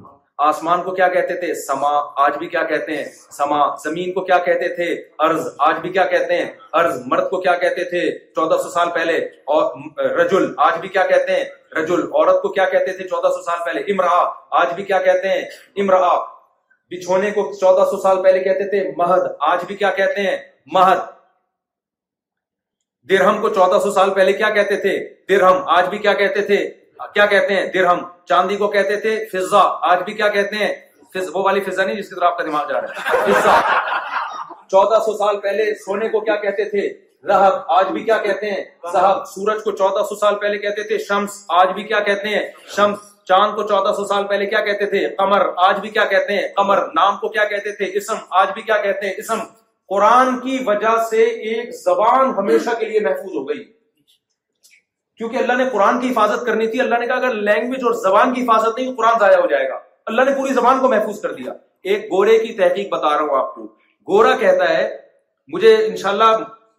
آسمان 0.48 0.82
کو 0.84 0.94
کیا 0.96 1.08
کہتے 1.14 1.36
تھے 1.40 1.54
سما 1.66 1.92
آج 2.24 2.38
بھی 2.40 2.48
کیا 2.48 2.64
کہتے 2.72 2.98
ہیں 2.98 3.04
سما 3.38 3.60
زمین 3.84 4.12
کو 4.14 4.24
کیا 4.26 4.38
کہتے 4.48 4.68
تھے 4.76 4.86
ارض 5.28 5.36
ارض 5.48 5.48
آج 5.68 5.80
بھی 5.82 5.90
کیا 5.92 6.04
کیا 6.06 6.20
کہتے 6.20 6.38
کہتے 6.44 6.84
ہیں 6.84 7.08
مرد 7.12 7.30
کو 7.30 7.42
تھے 7.44 8.02
چودہ 8.36 8.58
سو 8.64 8.70
سال 8.74 8.90
پہلے 8.96 9.16
اور 9.56 10.02
رجل 10.20 10.52
آج 10.66 10.80
بھی 10.82 10.90
کیا 10.96 11.06
کہتے 11.12 11.36
ہیں 11.36 11.44
رجل 11.82 12.02
عورت 12.04 12.42
کو 12.42 12.50
کیا 12.60 12.66
کہتے 12.72 12.98
تھے 12.98 13.08
چودہ 13.08 13.32
سو 13.38 13.42
سال 13.46 13.60
پہلے 13.66 13.84
امرا 13.94 14.20
آج 14.64 14.74
بھی 14.76 14.84
کیا 14.92 15.00
کہتے 15.08 15.30
ہیں 15.38 15.42
امرا 15.84 16.00
بچھونے 16.92 17.32
کو 17.40 17.52
چودہ 17.62 17.90
سو 17.92 18.02
سال 18.02 18.22
پہلے 18.24 18.40
کہتے 18.50 18.70
تھے 18.70 18.84
مہد 18.98 19.32
آج 19.54 19.64
بھی 19.68 19.76
کیا 19.84 19.90
کہتے 20.02 20.30
ہیں 20.30 20.38
مہد 20.74 21.06
درہم 23.10 23.40
کو 23.42 23.50
چودہ 23.54 23.78
سو 23.84 23.92
سال 23.94 24.10
پہلے 24.14 24.32
کیا 24.38 24.50
کہتے 24.56 24.76
تھے 24.82 24.98
درہم 25.30 25.58
آج 25.78 25.88
بھی 25.90 25.98
کیا 25.98 26.14
کہتے 26.22 26.42
تھے 26.50 26.58
کیا 27.14 27.26
کہتے 27.34 27.54
ہیں 27.56 27.66
درہم 27.74 28.00
چاندی 28.30 28.56
کو 28.58 28.68
کہتے 28.76 28.96
تھے 29.02 29.16
فضا 29.34 29.60
آج 29.92 30.02
بھی 30.06 30.14
کیا 30.14 30.30
کہتے 30.38 30.64
ہیں 30.66 30.74
وہ 31.34 31.42
والی 31.44 31.60
فضا 31.60 31.72
فضا 31.72 31.84
نہیں 31.86 31.96
جس 31.98 32.10
کی 32.10 32.26
آپ 32.26 32.38
کا 32.38 32.44
دماغ 32.44 32.72
جا 32.72 32.80
رہا 32.82 32.88
ہے 32.88 34.02
چودہ 34.72 35.00
سو 35.06 35.16
سال 35.18 35.40
پہلے 35.44 35.66
سونے 35.86 36.10
کو 36.10 36.20
کیا 36.26 36.36
کہتے 36.42 36.64
تھے 36.70 36.88
آج 37.38 37.92
بھی 37.94 38.04
کیا 38.04 38.18
کہتے 38.24 38.50
ہیں 38.52 38.64
صاحب 38.94 39.24
سورج 39.30 39.64
کو 39.64 39.72
چودہ 39.84 40.04
سو 40.10 40.16
سال 40.20 40.36
پہلے 40.42 40.58
کہتے 40.66 40.84
تھے 40.88 40.98
شمس 41.08 41.44
آج 41.62 41.70
بھی 41.76 41.84
کیا 41.84 42.00
کہتے 42.10 42.34
ہیں 42.36 42.42
شمس 42.76 43.10
چاند 43.30 43.56
کو 43.56 43.64
چودہ 43.68 43.94
سو 43.96 44.06
سال 44.08 44.28
پہلے 44.28 44.46
کیا 44.54 44.60
کہتے 44.66 44.86
تھے 44.90 45.08
قمر 45.18 45.46
آج 45.70 45.80
بھی 45.86 45.90
کیا 45.98 46.06
کہتے 46.16 46.34
ہیں 46.38 46.48
قمر 46.56 46.82
نام 46.96 47.18
کو 47.22 47.30
کیا 47.38 47.46
کہتے 47.56 47.72
تھے 47.80 47.90
اسم 47.98 48.18
آج 48.42 48.52
بھی 48.54 48.62
کیا 48.62 48.78
کہتے 48.84 49.08
ہیں 49.08 49.14
اسم 49.18 49.40
قرآن 49.90 50.40
کی 50.40 50.58
وجہ 50.68 50.96
سے 51.10 51.24
ایک 51.24 51.74
زبان 51.84 52.30
ہمیشہ 52.38 52.70
کے 52.80 52.86
لیے 52.86 53.00
محفوظ 53.04 53.36
ہو 53.36 53.48
گئی 53.50 53.64
کیونکہ 55.18 55.38
اللہ 55.38 55.58
نے 55.58 55.70
قرآن 55.72 56.00
کی 56.00 56.10
حفاظت 56.10 56.46
کرنی 56.46 56.68
تھی 56.72 56.80
اللہ 56.82 57.00
نے 57.00 57.06
کہا 57.08 57.16
اگر 57.16 57.34
لینگویج 57.50 57.84
اور 57.84 57.94
زبان 58.04 58.34
کی 58.34 58.42
حفاظت 58.42 58.78
نہیں 58.78 58.88
تو 58.90 58.96
قرآن 59.02 59.20
ضائع 59.20 59.38
ہو 59.42 59.48
جائے 59.52 59.70
گا 59.70 59.80
اللہ 60.12 60.30
نے 60.30 60.34
پوری 60.38 60.54
زبان 60.54 60.80
کو 60.80 60.88
محفوظ 60.90 61.22
کر 61.22 61.34
دیا 61.36 61.52
ایک 61.94 62.04
گورے 62.12 62.38
کی 62.46 62.54
تحقیق 62.58 62.90
بتا 62.94 63.12
رہا 63.16 63.22
ہوں 63.24 63.38
آپ 63.38 63.54
کو 63.56 63.64
گورا 64.12 64.36
کہتا 64.42 64.70
ہے 64.78 64.88
مجھے 65.54 65.76
انشاءاللہ 65.86 66.26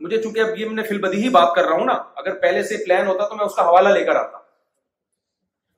مجھے 0.01 0.20
چونکہ 0.22 0.40
اب 0.40 0.59
یہ 0.59 0.82
فل 0.89 0.98
بدی 1.06 1.22
ہی 1.22 1.28
بات 1.36 1.55
کر 1.55 1.64
رہا 1.68 1.76
ہوں 1.76 1.85
نا 1.85 1.93
اگر 2.22 2.35
پہلے 2.43 2.62
سے 2.68 2.76
پلان 2.85 3.06
ہوتا 3.06 3.28
تو 3.28 3.36
میں 3.36 3.44
اس 3.44 3.55
کا 3.55 3.62
حوالہ 3.68 3.89
لے 3.98 4.05
کر 4.05 4.16
آتا 4.16 4.36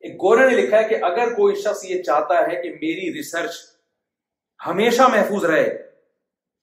ایک 0.09 0.15
گورا 0.23 0.49
نے 0.51 0.57
لکھا 0.57 0.79
ہے 0.79 0.89
کہ 0.89 0.97
اگر 1.11 1.33
کوئی 1.35 1.55
شخص 1.63 1.85
یہ 1.85 2.03
چاہتا 2.03 2.39
ہے 2.51 2.61
کہ 2.63 2.71
میری 2.83 3.13
ریسرچ 3.17 3.55
ہمیشہ 4.67 5.09
محفوظ 5.13 5.45
رہے 5.51 5.65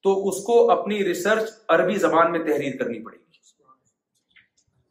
تو 0.04 0.14
اس 0.30 0.42
کو 0.46 0.58
اپنی 0.72 1.04
ریسرچ 1.06 1.50
عربی 1.76 1.96
زبان 2.06 2.32
میں 2.32 2.40
تحریر 2.46 2.78
کرنی 2.78 3.00
پڑے 3.04 3.18
گی 3.18 3.46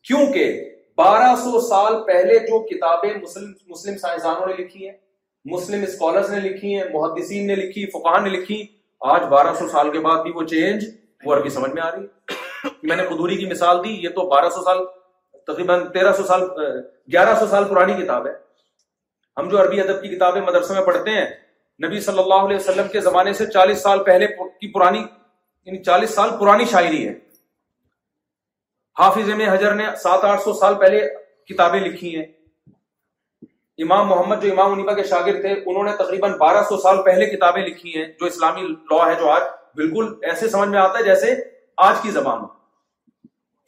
کیونکہ 0.09 0.53
بارہ 0.99 1.35
سو 1.43 1.61
سال 1.69 2.03
پہلے 2.07 2.39
جو 2.47 2.61
کتابیں 2.71 3.13
مسلم 3.23 3.53
مسلم 3.69 3.97
سائنسدانوں 3.99 4.47
نے 4.47 4.63
لکھی 4.63 4.89
ہیں 4.89 4.97
مسلم 5.53 5.83
اسکالرس 5.89 6.31
نے 6.31 6.41
لکھی 6.49 6.75
ہیں 6.77 6.85
محدثین 6.93 7.47
نے 7.47 7.55
لکھی 7.57 7.85
فقہ 7.99 8.21
نے 8.23 8.31
لکھی 8.37 8.63
آج 9.15 9.25
بارہ 9.31 9.53
سو 9.59 9.69
سال 9.73 9.91
کے 9.93 9.99
بعد 10.07 10.23
بھی 10.23 10.31
وہ 10.35 10.43
چینج 10.53 10.85
وہ 11.25 11.35
عربی 11.35 11.49
سمجھ 11.57 11.71
میں 11.73 11.83
آ 11.83 11.91
رہی 11.91 12.03
ہے 12.05 12.69
میں 12.89 12.97
نے 12.97 13.03
قدوری 13.11 13.37
کی 13.37 13.47
مثال 13.47 13.85
دی 13.85 13.91
یہ 14.03 14.09
تو 14.15 14.29
بارہ 14.31 14.49
سو 14.55 14.63
سال 14.65 14.79
تقریباً 15.47 15.85
تیرہ 15.95 16.13
سو 16.17 16.23
سال 16.27 16.43
گیارہ 17.13 17.35
سو 17.41 17.47
سال 17.51 17.65
پرانی 17.73 17.93
کتاب 18.03 18.27
ہے 18.27 18.33
ہم 19.39 19.49
جو 19.49 19.61
عربی 19.63 19.81
ادب 19.81 20.03
کی 20.03 20.09
کتابیں 20.15 20.41
مدرسے 20.47 20.75
میں 20.75 20.83
پڑھتے 20.87 21.11
ہیں 21.19 21.25
نبی 21.85 22.01
صلی 22.01 22.19
اللہ 22.19 22.45
علیہ 22.49 22.57
وسلم 22.57 22.87
کے 22.93 23.01
زمانے 23.01 23.33
سے 23.41 23.47
چالیس 23.47 23.83
سال 23.83 24.03
پہلے 24.05 24.27
کی 24.37 24.71
پرانی 24.73 24.99
یعنی 24.99 25.83
چالیس 25.85 26.11
سال 26.15 26.31
پرانی 26.41 26.65
شاعری 26.71 27.07
ہے 27.07 27.13
حافظ 28.99 29.29
میں 29.39 29.49
حجر 29.53 29.75
نے 29.75 29.87
سات 30.03 30.25
آٹھ 30.25 30.43
سو 30.43 30.53
سال 30.61 30.75
پہلے 30.81 31.01
کتابیں 31.53 31.81
لکھی 31.81 32.15
ہیں 32.17 32.25
امام 33.85 34.07
محمد 34.09 34.43
جو 34.43 34.53
امام 34.53 34.73
عنیبا 34.73 34.93
کے 34.95 35.03
شاگرد 35.09 35.41
تھے 35.41 35.53
انہوں 35.53 35.85
نے 35.85 35.91
تقریباً 35.99 36.33
بارہ 36.39 36.63
سو 36.69 36.77
سال 36.81 37.03
پہلے 37.05 37.27
کتابیں 37.35 37.63
لکھی 37.67 37.95
ہیں 37.97 38.05
جو 38.21 38.27
اسلامی 38.27 38.63
لا 38.91 39.07
ہے 39.09 39.15
جو 39.21 39.29
آج 39.31 39.43
بالکل 39.81 40.13
ایسے 40.31 40.49
سمجھ 40.49 40.69
میں 40.69 40.79
آتا 40.81 40.99
ہے 40.99 41.05
جیسے 41.05 41.35
آج 41.89 41.97
کی 42.03 42.11
زبان 42.11 42.45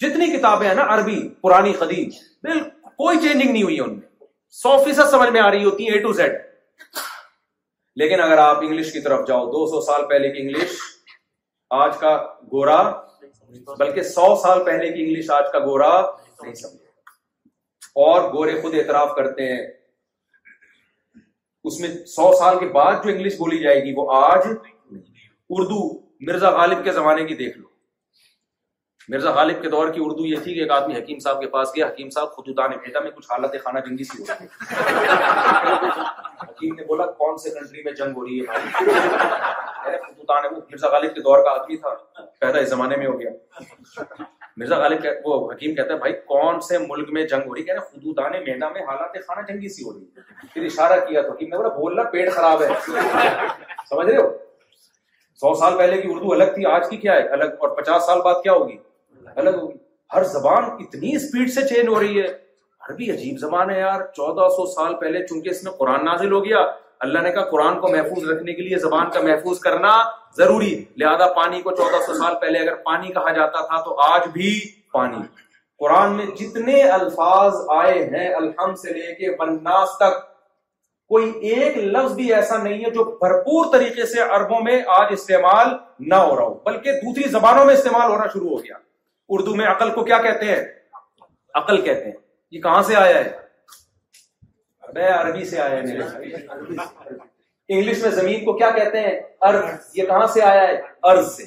جتنی 0.02 0.26
کتابیں 0.36 0.66
ہیں 0.68 0.74
نا 0.74 0.85
عربی 0.94 1.18
پرانی 1.43 1.72
بالکل 1.78 2.59
کوئی 3.02 3.18
چینجنگ 3.22 3.51
نہیں 3.51 3.62
ہوئی 3.62 3.78
ان 3.80 3.93
میں 3.98 4.06
سو 4.62 4.76
فیصد 4.85 5.10
سمجھ 5.10 5.28
میں 5.30 5.40
آ 5.40 5.51
رہی 5.51 5.64
ہوتی 5.64 5.86
ہیں 5.89 5.93
اے 5.94 5.98
ٹو 6.02 6.12
زیڈ 6.20 6.32
لیکن 7.98 8.20
اگر 8.22 8.38
آپ 8.38 8.58
انگلش 8.62 8.90
کی 8.92 9.00
طرف 9.04 9.26
جاؤ 9.28 9.44
دو 9.52 9.66
سو 9.70 9.80
سال 9.84 10.06
پہلے 10.08 10.28
کی 10.32 10.40
انگلش 10.40 10.74
آج 11.78 11.96
کا 12.00 12.10
گورا 12.52 12.76
بلکہ 13.78 14.02
سو 14.10 14.26
سال 14.42 14.62
پہلے 14.64 14.90
کی 14.92 15.02
انگلش 15.04 15.30
آج 15.36 15.44
کا 15.52 15.58
گورا 15.64 15.90
نہیں 16.42 16.54
سمجھے 16.60 16.86
اور 18.04 18.28
گورے 18.34 18.60
خود 18.60 18.74
اعتراف 18.82 19.14
کرتے 19.16 19.46
ہیں 19.52 19.66
اس 21.70 21.80
میں 21.80 21.88
سو 22.14 22.30
سال 22.38 22.58
کے 22.58 22.66
بعد 22.78 23.02
جو 23.04 23.10
انگلش 23.10 23.36
بولی 23.38 23.58
جائے 23.62 23.84
گی 23.84 23.92
وہ 23.96 24.06
آج 24.22 24.46
اردو 24.46 25.80
مرزا 26.28 26.50
غالب 26.58 26.84
کے 26.84 26.92
زمانے 27.00 27.24
کی 27.24 27.34
دیکھ 27.44 27.58
لو 27.58 27.67
مرزا 29.10 29.30
غالب 29.35 29.60
کے 29.62 29.68
دور 29.70 29.89
کی 29.93 30.01
اردو 30.05 30.24
یہ 30.26 30.40
تھی 30.44 30.55
کہ 30.55 30.60
ایک 30.60 30.70
آدمی 30.70 30.94
حکیم 30.97 31.18
صاحب 31.24 31.40
کے 31.40 31.47
پاس 31.51 31.68
گیا 31.76 31.86
حکیم 31.86 32.09
صاحب 32.14 32.32
خود 32.36 32.48
بھیجا 32.59 33.01
میں 33.02 33.10
کچھ 33.10 33.26
حالت 33.30 33.55
خانہ 33.64 33.78
جنگی 33.86 34.05
سی 34.05 34.18
ہو 34.18 34.35
رہی 34.39 34.47
حکیم 36.40 36.74
نے 36.78 36.85
بولا 36.86 37.06
کون 37.22 37.36
سے 37.44 37.51
کنٹری 37.51 37.82
میں 37.85 37.93
جنگ 38.01 38.16
ہو 38.16 38.24
رہی 38.24 38.40
ہے 38.40 38.56
وہ 40.24 40.60
مرزا 40.70 40.89
غالب 40.90 41.14
کے 41.14 41.20
دور 41.28 41.43
کا 41.44 41.51
آدمی 41.51 41.76
تھا 41.86 41.94
پیدا 42.40 42.59
اس 42.59 42.68
زمانے 42.70 42.97
میں 42.97 43.06
ہو 43.06 43.18
گیا 43.20 43.30
مرزا 44.56 44.78
غالب 44.78 45.06
وہ 45.26 45.36
حکیم 45.52 45.74
کہتا 45.74 45.93
ہے 45.94 45.98
بھائی 45.98 46.12
کون 46.32 46.60
سے 46.68 46.78
ملک 46.89 47.12
میں 47.18 47.22
جنگ 47.32 47.47
ہو 47.48 47.55
رہی 47.55 47.62
ہے 47.68 47.78
خود 47.78 48.18
مہٹا 48.18 48.68
میں 48.76 48.82
حالات 48.89 49.16
خانہ 49.26 49.47
جنگی 49.52 49.68
سی 49.76 49.82
ہو 49.89 49.93
رہی 49.93 50.05
ہے 50.22 50.47
پھر 50.52 50.64
اشارہ 50.72 50.98
کیا 51.09 51.22
تو 51.22 51.32
حکیم 51.32 51.48
نے 51.48 51.56
بولا 51.62 51.68
بولنا 51.78 52.02
پیٹ 52.16 52.30
خراب 52.35 52.62
ہے 52.62 52.68
سمجھ 52.85 54.06
رہے 54.10 54.16
ہو 54.18 54.28
سو 55.44 55.55
سال 55.59 55.76
پہلے 55.78 56.01
کی 56.02 56.09
اردو 56.12 56.32
الگ 56.32 56.52
تھی 56.55 56.66
آج 56.74 56.89
کی 56.90 56.97
کیا 57.06 57.14
ہے 57.16 57.26
الگ 57.39 57.64
اور 57.66 57.76
پچاس 57.80 58.06
سال 58.06 58.20
بعد 58.24 58.43
کیا 58.43 58.52
ہوگی 58.52 58.76
الگ 59.36 59.55
ہوگی 59.60 59.76
ہر 60.14 60.24
زبان 60.32 60.64
اتنی 60.82 61.14
اسپیڈ 61.16 61.50
سے 61.55 61.66
چینج 61.68 61.88
ہو 61.88 62.00
رہی 62.00 62.20
ہے 62.20 62.26
عربی 62.88 63.10
عجیب 63.10 63.38
زبان 63.38 63.70
ہے 63.70 63.78
یار 63.78 64.00
چودہ 64.16 64.48
سو 64.56 64.66
سال 64.74 64.94
پہلے 65.00 65.26
چونکہ 65.26 65.48
اس 65.50 65.62
میں 65.64 65.72
قرآن 65.78 66.05
نازل 66.05 66.32
ہو 66.32 66.44
گیا 66.44 66.59
اللہ 67.06 67.18
نے 67.22 67.30
کہا 67.32 67.44
قرآن 67.50 67.78
کو 67.80 67.88
محفوظ 67.88 68.28
رکھنے 68.30 68.52
کے 68.55 68.62
لیے 68.68 68.78
زبان 68.84 69.10
کا 69.14 69.20
محفوظ 69.24 69.59
کرنا 69.66 69.92
ضروری 70.36 70.70
لہذا 71.02 71.26
پانی 71.34 71.60
کو 71.62 71.74
چودہ 71.76 72.00
سو 72.06 72.14
سال 72.22 72.34
پہلے 72.40 72.59
اگر 72.59 72.74
پانی 72.86 73.12
کہا 73.18 73.32
جاتا 73.36 73.60
تھا 73.66 73.80
تو 73.84 73.98
آج 74.06 74.26
بھی 74.32 74.55
پانی 74.92 75.22
قرآن 75.84 76.16
میں 76.16 76.26
جتنے 76.40 76.80
الفاظ 76.98 77.55
آئے 77.76 78.02
ہیں 78.14 78.28
الحمد 78.34 78.78
سے 78.78 78.92
لے 78.92 79.14
کے 79.18 79.34
بنناس 79.40 79.96
تک 80.00 80.18
کوئی 81.12 81.30
ایک 81.50 81.76
لفظ 81.92 82.14
بھی 82.14 82.32
ایسا 82.34 82.56
نہیں 82.62 82.84
ہے 82.84 82.90
جو 82.94 83.05
بھرپور 83.20 83.72
طریقے 83.72 84.06
سے 84.06 84.20
عربوں 84.36 84.60
میں 84.64 84.80
آج 84.96 85.12
استعمال 85.12 85.68
نہ 86.09 86.14
ہو 86.24 86.34
رہا 86.36 86.44
ہو 86.44 86.55
بلکہ 86.64 87.00
دوسری 87.05 87.28
زبانوں 87.38 87.64
میں 87.66 87.74
استعمال 87.74 88.10
ہونا 88.10 88.26
شروع 88.32 88.48
ہو 88.56 88.62
گیا 88.64 88.74
اردو 89.36 89.55
میں 89.56 89.66
عقل 89.66 89.90
کو 89.94 90.05
کیا 90.05 90.18
کہتے 90.22 90.46
ہیں 90.55 90.60
عقل 91.60 91.80
کہتے 91.82 92.05
ہیں 92.05 92.12
یہ 92.56 92.60
کہاں 92.62 92.82
سے 92.88 92.94
آیا 92.96 93.18
ہے 93.24 93.30
عربی 95.14 95.44
سے 95.44 95.59
آیا 95.60 95.70
ہے 95.80 95.96
انگلش 97.68 98.02
میں 98.02 98.10
زمین 98.10 98.44
کو 98.44 98.52
کیا 98.59 98.70
کہتے 98.76 99.00
ہیں 99.00 99.12
ارض 99.48 99.90
یہ 99.96 100.05
کہاں 100.10 100.26
سے 100.34 100.42
آیا 100.50 100.62
ہے 100.68 100.74
ارض 101.10 101.32
سے 101.32 101.44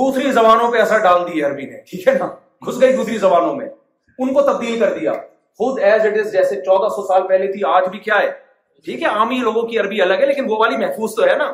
دوسری 0.00 0.32
زبانوں 0.32 0.70
پہ 0.72 0.80
اثر 0.80 0.98
ڈال 1.02 1.26
دی 1.28 1.42
عربی 1.44 1.66
نے 1.66 1.80
ٹھیک 1.90 2.08
ہے 2.08 2.12
نا 2.18 2.26
گھس 2.66 2.80
گئی 2.80 2.96
دوسری 2.96 3.18
زبانوں 3.26 3.54
میں 3.54 3.66
ان 3.68 4.32
کو 4.34 4.42
تبدیل 4.52 4.78
کر 4.80 4.98
دیا 4.98 5.12
خود 5.58 5.78
ایز 5.90 6.06
اٹ 6.06 6.18
از 6.20 6.32
جیسے 6.32 6.56
چودہ 6.64 6.88
سو 6.96 7.06
سال 7.12 7.26
پہلے 7.28 7.52
تھی 7.52 7.62
آج 7.74 7.88
بھی 7.90 7.98
کیا 8.08 8.18
ہے 8.22 8.30
ٹھیک 8.84 9.02
ہے 9.02 9.08
عامی 9.18 9.38
لوگوں 9.44 9.62
کی 9.68 9.78
عربی 9.78 10.02
الگ 10.02 10.20
ہے 10.22 10.26
لیکن 10.26 10.50
وہ 10.50 10.58
والی 10.58 10.76
محفوظ 10.84 11.14
تو 11.14 11.26
ہے 11.28 11.36
نا 11.36 11.52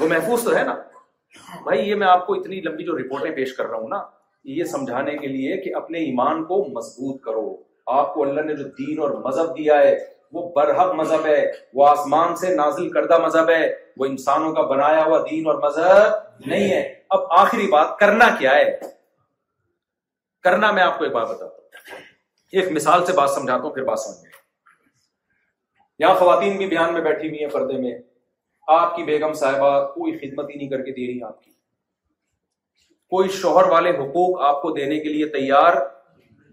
وہ 0.00 0.08
محفوظ 0.08 0.44
تو 0.44 0.56
ہے 0.56 0.64
نا 0.64 0.74
بھائی 1.64 1.88
یہ 1.88 1.94
میں 1.94 2.06
آپ 2.06 2.26
کو 2.26 2.34
اتنی 2.34 2.60
لمبی 2.64 2.84
جو 2.84 2.98
رپورٹیں 2.98 3.30
پیش 3.36 3.54
کر 3.56 3.66
رہا 3.66 3.78
ہوں 3.78 3.88
نا 3.88 4.00
یہ 4.58 4.64
سمجھانے 4.72 5.16
کے 5.18 5.26
لیے 5.28 5.56
کہ 5.62 5.74
اپنے 5.76 5.98
ایمان 6.08 6.44
کو 6.50 6.64
مضبوط 6.74 7.20
کرو 7.22 7.46
آپ 7.96 8.12
کو 8.14 8.22
اللہ 8.22 8.40
نے 8.50 8.54
جو 8.56 8.64
دین 8.78 9.00
اور 9.02 9.10
مذہب 9.24 9.56
دیا 9.58 9.78
ہے 9.80 9.96
وہ 10.32 10.48
برحق 10.54 10.94
مذہب 11.00 11.26
ہے 11.26 11.40
وہ 11.74 11.86
آسمان 11.88 12.34
سے 12.36 12.54
نازل 12.54 12.88
کردہ 12.92 13.18
مذہب 13.26 13.50
ہے 13.50 13.62
وہ 13.98 14.06
انسانوں 14.06 14.52
کا 14.54 14.62
بنایا 14.74 15.04
ہوا 15.04 15.18
دین 15.30 15.46
اور 15.48 15.60
مذہب 15.62 16.46
نہیں 16.46 16.70
ہے 16.70 16.80
اب 17.16 17.32
آخری 17.38 17.66
بات 17.72 17.96
کرنا 17.98 18.28
کیا 18.38 18.54
ہے 18.54 18.78
کرنا 20.44 20.70
میں 20.72 20.82
آپ 20.82 20.98
کو 20.98 21.04
ایک 21.04 21.12
بات 21.12 21.28
بتاتا 21.28 21.44
ہوں 21.44 21.94
ایک 22.60 22.70
مثال 22.72 23.04
سے 23.06 23.12
بات 23.12 23.30
سمجھاتا 23.30 23.62
ہوں 23.62 23.70
پھر 23.74 23.84
بات 23.84 24.00
سمجھ 24.00 24.30
یہاں 25.98 26.14
خواتین 26.18 26.56
بھی 26.56 26.66
بیان 26.66 26.92
میں 26.94 27.00
بیٹھی 27.02 27.28
ہوئی 27.28 27.38
ہیں 27.40 27.50
پردے 27.50 27.78
میں 27.82 27.92
آپ 28.74 28.94
کی 28.96 29.02
بیگم 29.04 29.32
صاحبہ 29.40 29.70
کوئی 29.92 30.16
خدمت 30.18 30.48
ہی 30.50 30.54
نہیں 30.56 30.68
کر 30.68 30.80
کے 30.84 30.90
دے 30.92 31.06
رہی 31.06 31.22
آپ 31.24 31.42
کی 31.42 31.50
کوئی 33.10 33.28
شوہر 33.40 33.66
والے 33.70 33.90
حقوق 33.98 34.40
آپ 34.44 34.60
کو 34.62 34.70
دینے 34.76 34.98
کے 35.00 35.08
لیے 35.08 35.26
تیار 35.36 35.74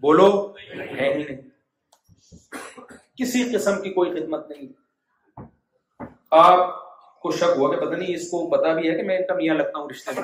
بولو 0.02 0.28
ہے 0.50 1.12
ہی 1.14 1.22
نہیں 1.22 1.42
کسی 3.18 3.42
قسم 3.54 3.80
کی 3.82 3.90
کوئی 3.94 4.10
خدمت 4.10 4.48
نہیں 4.50 5.42
آپ 6.42 6.60
کو 7.22 7.30
شک 7.30 7.56
ہوا 7.56 7.74
کہ 7.74 7.80
پتہ 7.84 7.94
نہیں 7.96 8.14
اس 8.14 8.28
کو 8.30 8.48
پتا 8.50 8.72
بھی 8.74 8.88
ہے 8.90 8.94
کہ 8.96 9.02
میں 9.06 9.16
ان 9.18 9.26
کا 9.26 9.34
میاں 9.34 9.54
لگتا 9.54 9.78
ہوں 9.78 9.88
رشتے 9.90 10.12
میں 10.16 10.22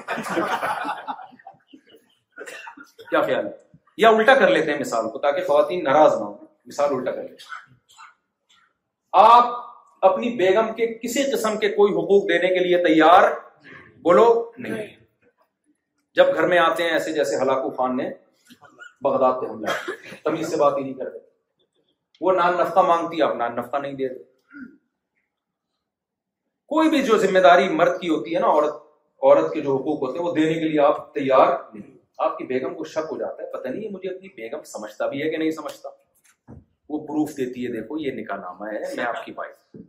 کیا 3.11 3.21
خیال 3.23 3.47
ہے 3.47 3.51
یا 4.03 4.09
الٹا 4.09 4.35
کر 4.39 4.51
لیتے 4.53 4.73
ہیں 4.73 4.79
مثال 4.81 5.11
کو 5.13 5.19
تاکہ 5.19 5.47
خواتین 5.47 5.83
ناراض 5.85 6.15
نہ 6.19 6.25
ہو 6.25 6.35
مثال 6.67 6.95
الٹا 6.95 7.11
کر 7.13 7.23
لیتے 7.23 7.59
آپ 9.27 9.53
اپنی 10.09 10.29
بیگم 10.37 10.73
کے 10.77 10.87
کسی 11.03 11.23
قسم 11.33 11.59
کے 11.61 11.69
کوئی 11.75 11.93
حقوق 11.93 12.29
دینے 12.29 12.49
کے 12.55 12.65
لیے 12.65 12.83
تیار 12.85 13.29
بولو 14.03 14.25
نہیں 14.67 14.87
جب 16.17 16.35
گھر 16.35 16.47
میں 16.49 16.59
آتے 16.59 16.83
ہیں 16.83 16.91
ایسے 16.91 17.13
جیسے 17.13 17.37
ہلاکو 17.43 17.71
خان 17.81 17.97
نے 17.97 18.09
بغداد 19.05 19.43
حملہ 19.49 19.75
تمیز 20.25 20.51
سے 20.51 20.57
بات 20.57 20.79
ہی 20.79 20.83
نہیں 20.83 20.95
کرتے 20.95 21.19
وہ 22.21 22.33
نان 22.37 22.57
نفقہ 22.61 22.81
مانگتی 22.87 23.23
آپ 23.23 23.35
نان 23.37 23.55
نہیں 23.83 23.93
دے 24.01 24.09
کوئی 26.73 26.91
بھی 26.91 27.03
جو 27.03 27.17
ذمہ 27.19 27.39
داری 27.45 27.69
مرد 27.69 28.01
کی 28.01 28.09
ہوتی 28.09 28.35
ہے 28.35 28.41
نا 28.41 28.47
عورت 28.49 28.75
عورت 29.23 29.53
کے 29.55 29.61
جو 29.61 29.77
حقوق 29.77 30.03
ہوتے 30.03 30.19
ہیں 30.19 30.25
وہ 30.27 30.35
دینے 30.35 30.55
کے 30.59 30.69
لیے 30.69 30.81
آپ 30.81 31.13
تیار 31.15 31.53
نہیں 31.75 31.97
آپ 32.27 32.37
کی 32.39 32.45
بیگم 32.47 32.75
کو 32.75 32.85
شک 32.95 33.13
ہو 33.13 33.17
جاتا 33.19 33.43
ہے 33.43 33.51
پتہ 33.53 33.69
نہیں 33.69 33.89
مجھے 33.93 34.09
اپنی 34.11 34.29
بیگم 34.37 34.63
سمجھتا 34.73 35.07
بھی 35.15 35.23
ہے 35.23 35.31
کہ 35.31 35.37
نہیں 35.37 35.51
سمجھتا 35.63 35.89
وہ 36.93 36.99
پروف 37.07 37.37
دیتی 37.37 37.67
ہے 37.67 37.73
دیکھو 37.73 37.99
یہ 38.01 38.13
نکاح 38.21 38.37
نامہ 38.41 38.73
ہے 38.73 38.79
میں 38.97 39.05
آپ 39.05 39.25
کی 39.25 39.33
وائف 39.37 39.81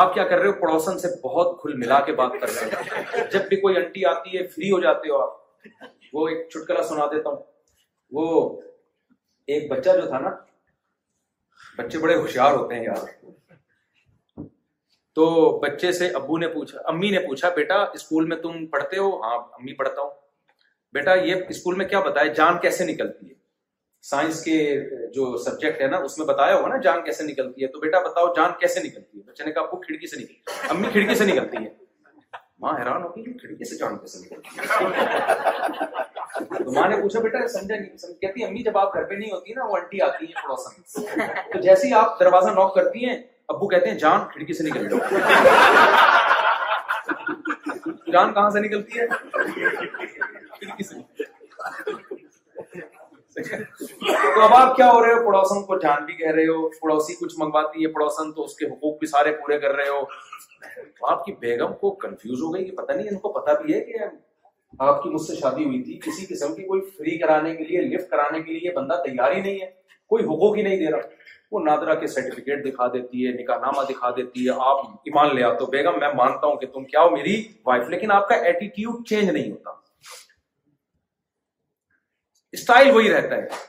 آپ 0.00 0.14
کیا 0.14 0.22
کر 0.28 0.38
رہے 0.38 0.46
ہو 0.48 0.52
پڑوسن 0.60 0.98
سے 0.98 1.08
بہت 1.22 1.60
کھل 1.60 1.74
ملا 1.80 1.98
کے 2.06 2.12
بات 2.20 2.32
کر 2.40 2.52
رہے 2.54 3.22
جب 3.32 3.48
بھی 3.48 3.56
کوئی 3.60 3.76
انٹی 3.76 4.04
آتی 4.12 4.36
ہے 4.36 4.46
فری 4.54 4.70
ہو 4.70 4.80
جاتے 4.84 5.10
ہو 5.10 5.18
آپ 5.24 5.84
وہ 6.12 6.26
ایک 6.28 6.48
چھٹکلا 6.52 6.82
سنا 6.88 7.06
دیتا 7.12 7.30
ہوں 7.30 7.42
وہ 8.18 8.26
ایک 9.56 9.70
بچہ 9.70 9.90
جو 10.00 10.06
تھا 10.14 10.18
نا 10.24 10.30
بچے 11.78 11.98
بڑے 12.06 12.16
ہوشیار 12.22 12.52
ہوتے 12.60 12.74
ہیں 12.74 12.84
یار 12.84 13.06
تو 15.18 15.26
بچے 15.64 15.92
سے 16.00 16.08
ابو 16.20 16.36
نے 16.44 16.48
پوچھا 16.54 16.78
امی 16.92 17.10
نے 17.10 17.18
پوچھا 17.26 17.48
بیٹا 17.56 17.74
اسکول 17.98 18.26
میں 18.32 18.36
تم 18.46 18.66
پڑھتے 18.74 18.98
ہو 19.02 19.08
ہاں 19.22 19.36
امی 19.58 19.74
پڑھتا 19.82 20.02
ہوں 20.02 20.10
بیٹا 20.98 21.14
یہ 21.28 21.50
اسکول 21.54 21.74
میں 21.82 21.86
کیا 21.94 22.00
بتایا 22.10 22.32
جان 22.40 22.58
کیسے 22.66 22.84
نکلتی 22.92 23.28
ہے 23.28 23.34
سائنس 24.10 24.42
کے 24.44 24.54
جو 25.12 25.26
سبجیکٹ 25.44 25.80
ہے 25.82 25.86
نا 25.88 25.96
اس 26.06 26.16
میں 26.18 26.26
بتایا 26.26 26.54
ہوگا 26.54 26.68
نا 26.68 26.76
جان 26.86 26.98
کیسے 27.04 27.22
نکلتی 27.24 27.62
ہے 27.62 27.66
تو 27.72 27.78
بیٹا 27.80 27.98
بتاؤ 28.08 28.26
جان 28.36 28.50
کیسے 28.60 28.78
نکلتی 28.86 29.14
ہے 29.18 29.22
بچے 29.30 29.42
نے 29.44 29.52
کہا 29.52 29.62
ابو 29.62 29.76
کھڑکی 29.80 30.06
سے 30.06 30.16
نکلتی 30.20 30.34
ہے 30.50 30.56
امی 30.74 30.88
کھڑکی 30.92 31.14
سے 31.20 31.24
نکلتی 31.26 31.56
ہے 31.64 31.70
ماں 32.64 32.72
حیران 32.78 33.00
ہوگی 33.02 33.22
کھڑکی 33.38 33.64
سے 33.70 33.74
جان 33.78 33.96
کیسے 33.98 34.18
نکلتی 34.24 34.48
ہے 34.60 34.66
تو 36.64 36.70
ماں 36.80 36.86
نے 36.88 36.96
پوچھا 37.02 37.18
بیٹا 37.20 37.46
سمجھا 37.54 37.74
نہیں 37.76 37.86
کہتی 38.20 38.44
امی 38.44 38.62
جب 38.68 38.74
آپ 38.78 38.88
گھر 38.96 39.04
پہ 39.08 39.14
نہیں 39.14 39.30
ہوتی 39.32 39.54
نا 39.60 39.64
وہ 39.70 39.76
انٹی 39.76 39.98
آتی 40.08 40.24
ہیں 40.26 40.34
پڑوسن 40.42 40.72
تو 41.52 41.58
جیسے 41.62 41.86
ہی 41.88 41.92
آپ 42.02 42.08
دروازہ 42.20 42.50
نوک 42.60 42.70
کرتی 42.74 42.98
ہیں 43.08 43.16
ابو 43.54 43.64
کہتے 43.68 43.86
ہیں 43.90 43.98
جان 43.98 44.20
کھڑکی 44.32 44.52
سے 44.54 44.62
نکل 44.68 44.82
جاؤ 44.88 45.00
جان 48.12 48.28
کہاں 48.34 48.50
سے 48.50 48.60
نکلتی 48.60 48.92
ہے 49.00 49.06
کھڑکی 50.58 50.82
سے 50.84 50.94
تو 53.36 54.40
اب 54.42 54.52
آپ 54.54 54.74
کیا 54.76 54.90
ہو 54.92 55.00
رہے 55.04 55.12
ہو 55.12 55.24
پڑوسن 55.30 55.62
کو 55.66 55.78
جان 55.82 56.04
بھی 56.06 56.14
کہہ 56.16 56.30
رہے 56.34 56.46
ہو 56.46 56.68
پڑوسی 56.80 57.14
کچھ 57.20 57.34
منگواتی 57.38 57.82
ہے 57.84 57.92
پڑوسن 57.92 58.32
تو 58.32 58.44
اس 58.44 58.54
کے 58.56 58.66
حقوق 58.72 58.98
بھی 58.98 59.06
سارے 59.06 59.32
پورے 59.40 59.58
کر 59.60 59.74
رہے 59.76 59.88
ہو 59.88 60.02
تو 60.98 61.06
آپ 61.10 61.24
کی 61.24 61.32
بیگم 61.40 61.72
کو 61.80 61.90
کنفیوز 62.04 62.42
ہو 62.42 62.52
گئی 62.54 62.64
کہ 62.64 62.76
پتہ 62.76 62.92
نہیں 62.92 63.08
ان 63.10 63.18
کو 63.24 63.32
پتہ 63.40 63.58
بھی 63.62 63.74
ہے 63.74 63.80
کہ 63.84 64.04
آپ 64.84 65.02
کی 65.02 65.08
مجھ 65.10 65.20
سے 65.22 65.34
شادی 65.40 65.64
ہوئی 65.64 65.82
تھی 65.82 65.98
کسی 66.04 66.26
قسم 66.34 66.54
کی 66.54 66.62
کوئی 66.66 66.80
فری 66.98 67.18
کرانے 67.18 67.54
کے 67.56 67.64
لیے 67.64 67.80
لفٹ 67.94 68.10
کرانے 68.10 68.42
کے 68.42 68.52
لیے 68.58 68.72
بندہ 68.76 69.00
تیار 69.04 69.32
ہی 69.32 69.40
نہیں 69.40 69.60
ہے 69.60 69.70
کوئی 70.12 70.24
حقوق 70.24 70.56
ہی 70.56 70.62
نہیں 70.62 70.76
دے 70.78 70.90
رہا 70.90 71.22
وہ 71.52 71.60
نادرا 71.64 71.94
کے 71.94 72.06
سرٹیفکیٹ 72.14 72.64
دکھا 72.64 72.86
دیتی 72.92 73.26
ہے 73.26 73.32
نکاح 73.42 73.58
نامہ 73.64 73.82
دکھا 73.90 74.10
دیتی 74.16 74.46
ہے 74.48 74.54
آپ 74.70 74.84
ایمان 75.10 75.34
لے 75.36 75.42
آتے 75.48 75.58
تو 75.58 75.66
بیگم 75.70 75.98
میں 76.00 76.08
مانتا 76.16 76.46
ہوں 76.46 76.56
کہ 76.60 76.66
تم 76.74 76.84
کیا 76.94 77.02
ہو 77.02 77.10
میری 77.16 77.42
وائف 77.66 77.88
لیکن 77.90 78.10
آپ 78.12 78.28
کا 78.28 78.34
ایٹیٹیوڈ 78.50 79.04
چینج 79.08 79.30
نہیں 79.30 79.50
ہوتا 79.50 79.82
اسٹائل 82.56 82.90
وہی 82.94 83.12
رہتا 83.14 83.36
ہے 83.36 83.62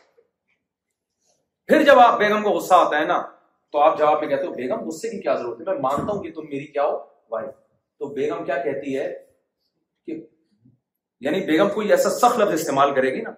پھر 1.68 1.84
جب 1.86 2.00
آپ 2.00 2.18
بیگم 2.20 2.44
کو 2.44 2.50
غصہ 2.58 2.74
آتا 2.88 3.00
ہے 3.00 3.06
نا 3.12 3.22
تو 3.72 3.80
آپ 3.84 3.98
جواب 4.00 4.20
میں 4.24 4.28
کہتے 4.30 4.48
ہو 4.48 4.54
بیگم 4.58 4.84
غصے 4.88 5.10
کی 5.14 5.20
کیا 5.22 5.34
ضرورت 5.40 5.60
ہے 5.60 5.74
میں 5.74 5.82
مانتا 5.86 6.12
ہوں 6.12 6.24
کہ 6.24 6.32
تم 6.36 6.46
میری 6.52 6.66
کیا 6.76 6.84
ہو 6.90 6.98
وائف 7.36 7.50
تو 8.00 8.14
بیگم 8.20 8.44
کیا 8.52 8.58
کہتی 8.68 8.98
ہے 8.98 9.08
کہ 10.06 10.20
یعنی 11.28 11.40
بیگم 11.50 11.70
کوئی 11.80 11.92
ایسا 11.96 12.10
سخت 12.20 12.40
لفظ 12.42 12.54
استعمال 12.60 12.94
کرے 13.00 13.14
گی 13.16 13.22
نا 13.28 13.32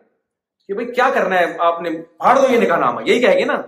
کہ 0.68 0.74
بھائی 0.80 0.92
کیا 1.00 1.10
کرنا 1.16 1.40
ہے 1.40 1.46
آپ 1.72 1.82
نے 1.82 1.92
پھاڑ 2.24 2.36
دو 2.42 2.52
یہ 2.54 2.60
نکاح 2.64 2.80
نامہ 2.86 3.08
یہی 3.10 3.22
کہے 3.26 3.38
گی 3.40 3.44
نا 3.52 3.62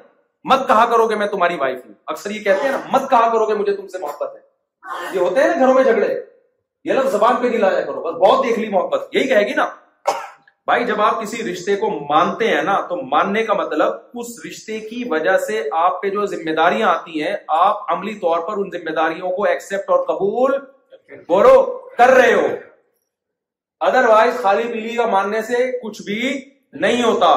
مت 0.51 0.67
کہا 0.67 0.85
کرو 0.91 1.07
گے 1.09 1.15
میں 1.23 1.27
تمہاری 1.35 1.55
وائف 1.61 1.77
ہوں 1.85 1.93
اکثر 2.15 2.31
یہ 2.37 2.43
کہتے 2.49 2.65
ہیں 2.67 2.71
نا 2.77 2.79
مت 2.95 3.09
کہا 3.13 3.29
کرو 3.33 3.45
گے 3.49 3.55
مجھے 3.61 3.75
تم 3.75 3.87
سے 3.95 4.05
محبت 4.05 4.35
ہے 4.35 5.15
یہ 5.17 5.19
ہوتے 5.19 5.43
ہیں 5.43 5.53
نا 5.55 5.63
گھروں 5.65 5.73
میں 5.77 5.83
جھگڑے 5.91 6.07
یہ 6.87 6.93
لفظ 6.93 7.11
زبان 7.17 7.41
پہ 7.41 7.47
نہیں 7.47 7.59
لایا 7.65 7.81
کرو 7.85 8.01
بس 8.03 8.19
بہت 8.25 8.45
دیکھ 8.45 8.59
لی 8.59 8.69
محبت 8.75 9.15
یہی 9.17 9.27
کہے 9.29 9.47
گی 9.47 9.53
نا 9.63 9.67
بھائی 10.69 10.83
جب 10.85 10.99
آپ 11.01 11.21
کسی 11.21 11.43
رشتے 11.43 11.75
کو 11.83 11.87
مانتے 12.09 12.47
ہیں 12.47 12.61
نا 12.63 12.73
تو 12.89 12.95
ماننے 13.13 13.43
کا 13.43 13.53
مطلب 13.61 14.19
اس 14.21 14.27
رشتے 14.45 14.79
کی 14.89 15.03
وجہ 15.09 15.37
سے 15.45 15.61
آپ 15.83 16.01
پہ 16.01 16.09
جو 16.15 16.25
ذمہ 16.33 16.51
داریاں 16.59 16.87
آتی 16.87 17.23
ہیں 17.23 17.33
آپ 17.61 17.91
عملی 17.93 18.13
طور 18.25 18.39
پر 18.47 18.57
ان 18.63 18.69
ذمہ 18.75 18.91
داریوں 18.99 19.29
کو 19.37 19.43
ایکسپٹ 19.53 19.89
اور 19.95 20.05
قبول 20.07 20.53
کر 22.01 22.11
رہے 22.21 22.33
ہو 22.33 22.45
ادروائز 23.89 24.35
خالی 24.43 24.95
کا 24.97 25.05
ماننے 25.15 25.41
سے 25.49 25.63
کچھ 25.87 26.01
بھی 26.11 26.19
نہیں 26.85 27.03
ہوتا 27.03 27.33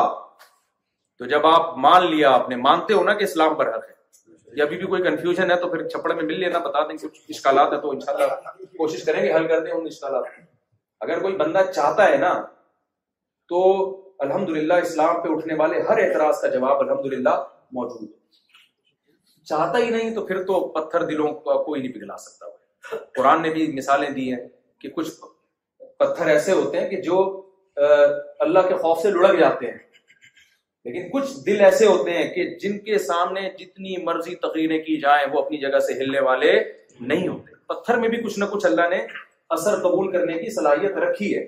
تو 1.23 1.27
جب 1.35 1.47
آپ 1.55 1.77
مان 1.89 2.11
لیا 2.15 2.33
آپ 2.41 2.49
نے 2.51 2.57
مانتے 2.69 2.95
ہو 3.01 3.03
نا 3.11 3.15
کہ 3.23 3.31
اسلام 3.33 3.55
پر 3.63 3.75
حق 3.75 3.89
ہے 3.91 4.57
یا 4.61 4.65
ابھی 4.65 4.79
بھی 4.85 4.97
کوئی 4.97 5.03
کنفیوژن 5.11 5.51
ہے 5.51 5.57
تو 5.67 5.77
پھر 5.77 5.89
چھپڑ 5.89 6.15
میں 6.15 6.23
مل 6.23 6.41
لینا 6.47 6.59
بتا 6.71 6.85
دیں 6.89 6.97
کچھ 7.09 7.21
اشکالات 7.37 7.73
ہیں 7.73 7.81
تو 7.87 7.91
انشاءاللہ 7.99 8.57
کوشش 8.87 9.05
کریں 9.11 9.23
گے 9.25 9.35
حل 9.37 9.47
کر 9.55 9.61
دیں 9.65 9.73
ان 9.83 9.87
اشکالات 9.97 10.35
اگر 11.07 11.23
کوئی 11.29 11.37
بندہ 11.45 11.63
چاہتا 11.77 12.09
ہے 12.13 12.17
نا 12.31 12.41
تو 13.53 13.63
الحمدللہ 14.25 14.75
اسلام 14.83 15.21
پہ 15.23 15.29
اٹھنے 15.33 15.55
والے 15.55 15.81
ہر 15.89 15.99
اعتراض 16.03 16.39
کا 16.43 16.49
جواب 16.53 16.79
الحمدللہ 16.81 17.35
موجود 17.79 18.07
ہے 18.11 18.61
چاہتا 19.49 19.79
ہی 19.85 19.91
نہیں 19.91 20.15
تو 20.15 20.25
پھر 20.27 20.43
تو 20.51 20.61
پتھر 20.77 21.03
دلوں 21.09 21.35
کا 21.49 21.57
کوئی 21.65 21.81
نہیں 21.81 21.93
پگھلا 21.93 22.17
سکتا 22.27 22.97
قرآن 23.17 23.43
نے 23.43 23.51
بھی 23.59 23.67
مثالیں 23.73 24.09
دی 24.17 24.27
ہیں 24.33 24.41
کہ 24.81 24.89
کچھ 24.97 25.11
پتھر 25.99 26.27
ایسے 26.37 26.53
ہوتے 26.63 26.81
ہیں 26.81 26.89
کہ 26.91 27.01
جو 27.11 27.19
اللہ 28.47 28.67
کے 28.69 28.77
خوف 28.85 29.03
سے 29.03 29.11
لڑک 29.19 29.39
جاتے 29.41 29.71
ہیں 29.71 29.79
لیکن 30.91 31.09
کچھ 31.13 31.33
دل 31.47 31.61
ایسے 31.71 31.87
ہوتے 31.87 32.17
ہیں 32.19 32.27
کہ 32.35 32.49
جن 32.63 32.79
کے 32.91 32.99
سامنے 33.13 33.43
جتنی 33.65 33.97
مرضی 34.11 34.35
تقریریں 34.47 34.79
کی 34.89 34.97
جائیں 35.01 35.25
وہ 35.33 35.43
اپنی 35.43 35.59
جگہ 35.67 35.79
سے 35.91 36.01
ہلنے 36.03 36.21
والے 36.31 36.53
نہیں 37.13 37.27
ہوتے 37.29 37.61
پتھر 37.75 37.99
میں 38.05 38.09
بھی 38.15 38.23
کچھ 38.29 38.39
نہ 38.39 38.45
کچھ 38.55 38.67
اللہ 38.73 38.89
نے 38.97 39.07
اثر 39.59 39.81
قبول 39.89 40.13
کرنے 40.13 40.39
کی 40.45 40.51
صلاحیت 40.55 40.97
رکھی 41.07 41.35
ہے 41.37 41.45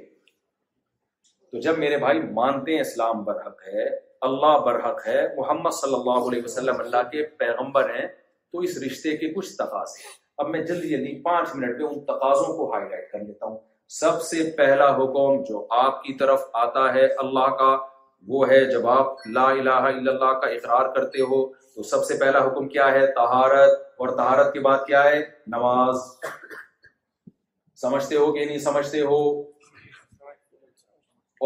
تو 1.54 1.60
جب 1.64 1.76
میرے 1.78 1.96
بھائی 2.02 2.20
مانتے 2.36 2.74
ہیں 2.74 2.80
اسلام 2.80 3.22
برحق 3.24 3.60
ہے 3.72 3.82
اللہ 4.28 4.56
برحق 4.66 4.96
ہے 5.06 5.20
محمد 5.36 5.74
صلی 5.74 5.94
اللہ 5.94 6.24
علیہ 6.30 6.42
وسلم 6.44 6.80
اللہ 6.84 7.02
کے 7.12 7.22
پیغمبر 7.42 7.90
ہیں 7.94 8.06
تو 8.52 8.60
اس 8.68 8.76
رشتے 8.86 9.16
کے 9.16 9.28
کچھ 9.34 9.52
تقاضے 9.56 10.02
اب 10.42 10.48
میں 10.54 10.62
جلدی 10.70 10.88
جلدی 10.88 11.14
پانچ 11.28 11.54
منٹ 11.54 11.76
میں 11.80 11.86
ان 11.88 12.00
تقاضوں 12.04 12.46
کو 12.56 12.70
ہائی 12.72 12.88
لائٹ 12.88 13.10
کر 13.12 13.18
لیتا 13.26 13.46
ہوں 13.46 13.56
سب 14.00 14.20
سے 14.30 14.42
پہلا 14.56 14.88
حکم 14.96 15.40
جو 15.50 15.64
آپ 15.84 16.02
کی 16.04 16.14
طرف 16.24 16.44
آتا 16.62 16.84
ہے 16.94 17.06
اللہ 17.24 17.48
کا 17.60 17.70
وہ 18.34 18.48
ہے 18.50 18.64
جب 18.72 18.88
آپ 18.98 19.26
لا 19.38 19.48
الہ 19.50 19.78
الا 19.94 20.10
اللہ 20.12 20.32
کا 20.40 20.50
اقرار 20.56 20.92
کرتے 20.96 21.20
ہو 21.32 21.44
تو 21.74 21.82
سب 21.94 22.04
سے 22.10 22.16
پہلا 22.24 22.44
حکم 22.46 22.68
کیا 22.76 22.90
ہے 23.00 23.06
تہارت 23.22 23.78
اور 24.00 24.16
تہارت 24.16 24.52
کے 24.52 24.60
بعد 24.68 24.86
کیا 24.86 25.04
ہے 25.10 25.22
نماز 25.56 26.04
سمجھتے 27.86 28.16
ہو 28.16 28.32
کہ 28.32 28.44
نہیں 28.44 28.58
سمجھتے 28.70 29.00
ہو 29.12 29.22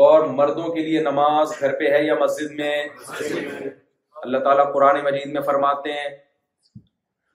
اور 0.04 0.24
مردوں 0.38 0.68
کے 0.74 0.80
لیے 0.86 1.00
نماز 1.02 1.52
گھر 1.60 1.72
پہ 1.78 1.90
ہے 1.90 2.02
یا 2.04 2.14
مسجد 2.20 2.50
میں 2.60 2.72
اللہ 4.22 4.38
تعالیٰ 4.44 4.72
قرآن 4.72 4.98
مجید 5.04 5.32
میں 5.32 5.40
فرماتے 5.46 5.92
ہیں 5.92 6.08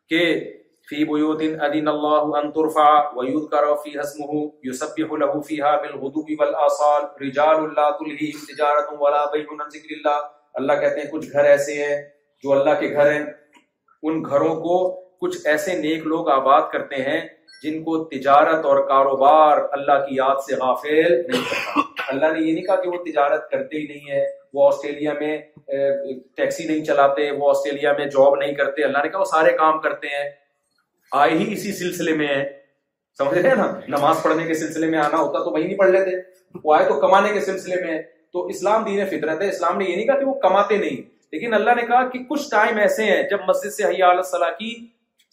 کہ 0.10 0.20
فی 0.90 1.04
بیوت 1.12 1.42
ادین 1.68 1.88
اللہ 1.88 2.38
ان 2.40 2.50
ترفع 2.58 2.88
ویذکر 3.20 3.66
فی 3.84 3.94
اسمه 4.02 4.42
یسبح 4.70 5.14
له 5.24 5.42
فیها 5.50 5.84
بالغدو 5.86 6.26
والآصال 6.42 7.06
رجال 7.24 7.62
لا 7.80 7.86
تلہی 8.02 8.30
تجارت 8.50 8.92
ولا 9.04 9.22
بیع 9.36 9.46
عن 9.56 9.64
ذکر 9.78 9.96
اللہ 9.98 10.62
اللہ 10.64 10.82
کہتے 10.84 11.04
ہیں 11.04 11.08
کچھ 11.14 11.30
گھر 11.38 11.50
ایسے 11.54 11.78
ہیں 11.84 11.96
جو 12.46 12.54
اللہ 12.58 12.82
کے 12.84 12.92
گھر 12.98 13.12
ہیں 13.14 13.24
ان 14.12 14.22
گھروں 14.34 14.54
کو 14.68 14.78
کچھ 15.26 15.40
ایسے 15.54 15.78
نیک 15.88 16.06
لوگ 16.16 16.30
آباد 16.38 16.70
کرتے 16.76 17.02
ہیں 17.08 17.20
جن 17.64 17.82
کو 17.88 18.04
تجارت 18.14 18.66
اور 18.72 18.84
کاروبار 18.94 19.66
اللہ 19.80 20.06
کی 20.08 20.16
یاد 20.22 20.46
سے 20.50 20.62
غافل 20.66 21.10
نہیں 21.12 21.50
کرتا 21.52 21.83
اللہ 22.14 22.32
نے 22.34 22.40
یہ 22.48 22.54
نہیں 22.54 22.66
کہا 22.66 22.76
کہ 22.82 22.90
وہ 22.90 22.98
تجارت 23.06 23.50
کرتے 23.52 23.78
ہی 23.80 23.86
نہیں 23.88 24.10
ہے 24.12 24.24
وہ 24.54 24.68
آسٹریلیا 24.68 25.14
میں 25.20 25.38
ٹیکسی 26.38 26.66
نہیں 26.68 26.84
چلاتے 26.90 27.30
وہ 27.38 27.50
آسٹریلیا 27.50 27.92
میں 28.00 28.06
جاب 28.16 28.36
نہیں 28.42 28.54
کرتے 28.62 28.84
اللہ 28.90 29.04
نے 29.04 29.10
کہا 29.14 29.20
وہ 29.20 29.32
سارے 29.36 29.54
کام 29.62 29.80
کرتے 29.86 30.08
ہیں 30.18 30.26
آئے 31.22 31.34
ہی 31.40 31.48
اسی 31.54 31.72
سلسلے 31.80 32.14
میں 32.24 32.36
سمجھ 33.18 33.38
رہے 33.38 33.50
ہیں 33.50 33.56
نا 33.56 33.72
نماز 33.98 34.22
پڑھنے 34.24 34.46
کے 34.48 34.54
سلسلے 34.62 34.88
میں 34.94 35.00
آنا 35.00 35.18
ہوتا 35.22 35.44
تو 35.48 35.52
وہی 35.56 35.64
نہیں 35.66 35.78
پڑھ 35.82 35.90
لیتے 35.98 36.16
وہ 36.64 36.76
آئے 36.76 36.88
تو 36.90 37.00
کمانے 37.08 37.34
کے 37.34 37.42
سلسلے 37.50 37.82
میں 37.86 38.00
تو 38.36 38.46
اسلام 38.54 38.84
دین 38.84 39.06
فطرت 39.12 39.42
ہے 39.42 39.50
اسلام 39.50 39.78
نے 39.80 39.90
یہ 39.90 39.96
نہیں 39.96 40.06
کہا 40.06 40.20
کہ 40.20 40.26
وہ 40.26 40.34
کماتے 40.48 40.78
نہیں 40.86 41.02
لیکن 41.36 41.54
اللہ 41.60 41.80
نے 41.82 41.86
کہا 41.92 42.08
کہ 42.14 42.20
کچھ 42.30 42.50
ٹائم 42.56 42.78
ایسے 42.88 43.04
ہیں 43.12 43.22
جب 43.30 43.46
مسجد 43.48 43.74
سے 43.78 43.84
حیا 43.94 44.14
کی 44.64 44.74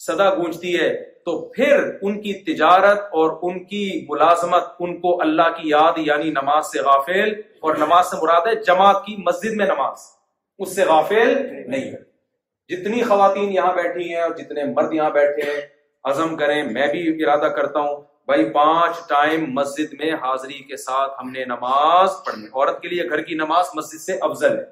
صدا 0.09 0.29
گونجتی 0.35 0.77
ہے 0.81 0.91
تو 1.25 1.33
پھر 1.55 1.81
ان 2.03 2.21
کی 2.21 2.33
تجارت 2.45 3.01
اور 3.21 3.33
ان 3.49 3.57
کی 3.67 3.83
ملازمت 4.09 4.69
ان 4.85 4.91
کو 5.01 5.11
اللہ 5.23 5.49
کی 5.57 5.65
یاد 5.69 5.99
یعنی 6.07 6.31
نماز 6.41 6.65
سے 6.73 6.79
غافل 6.83 7.29
اور 7.65 7.71
نماز 7.81 8.05
سے 8.11 8.17
مراد 8.23 8.45
ہے 8.47 8.55
جماعت 8.69 8.99
کی 9.07 9.15
مسجد 9.27 9.53
میں 9.61 9.67
نماز 9.67 9.97
اس 10.65 10.71
سے 10.75 10.83
غافل 10.93 11.29
نہیں 11.45 11.91
ہے 11.91 12.03
جتنی 12.77 13.03
خواتین 13.09 13.49
یہاں 13.53 13.73
بیٹھی 13.75 14.09
ہیں 14.15 14.21
اور 14.23 14.31
جتنے 14.37 14.65
مرد 14.75 14.93
یہاں 14.95 15.11
بیٹھے 15.21 15.43
ہیں 15.53 15.61
عزم 16.11 16.31
کریں 16.37 16.63
میں 16.73 16.87
بھی 16.93 17.01
ارادہ 17.09 17.51
کرتا 17.57 17.81
ہوں 17.89 17.97
بھائی 18.27 18.49
پانچ 18.55 18.97
ٹائم 19.09 19.41
مسجد 19.55 19.93
میں 20.01 20.11
حاضری 20.25 20.59
کے 20.69 20.77
ساتھ 20.89 21.13
ہم 21.23 21.29
نے 21.33 21.45
نماز 21.55 22.09
پڑھنی 22.27 22.47
عورت 22.53 22.77
کے 22.83 22.87
لیے 22.89 23.03
گھر 23.09 23.21
کی 23.31 23.35
نماز 23.45 23.65
مسجد 23.75 24.01
سے 24.01 24.13
افضل 24.29 24.53
ہے 24.59 24.67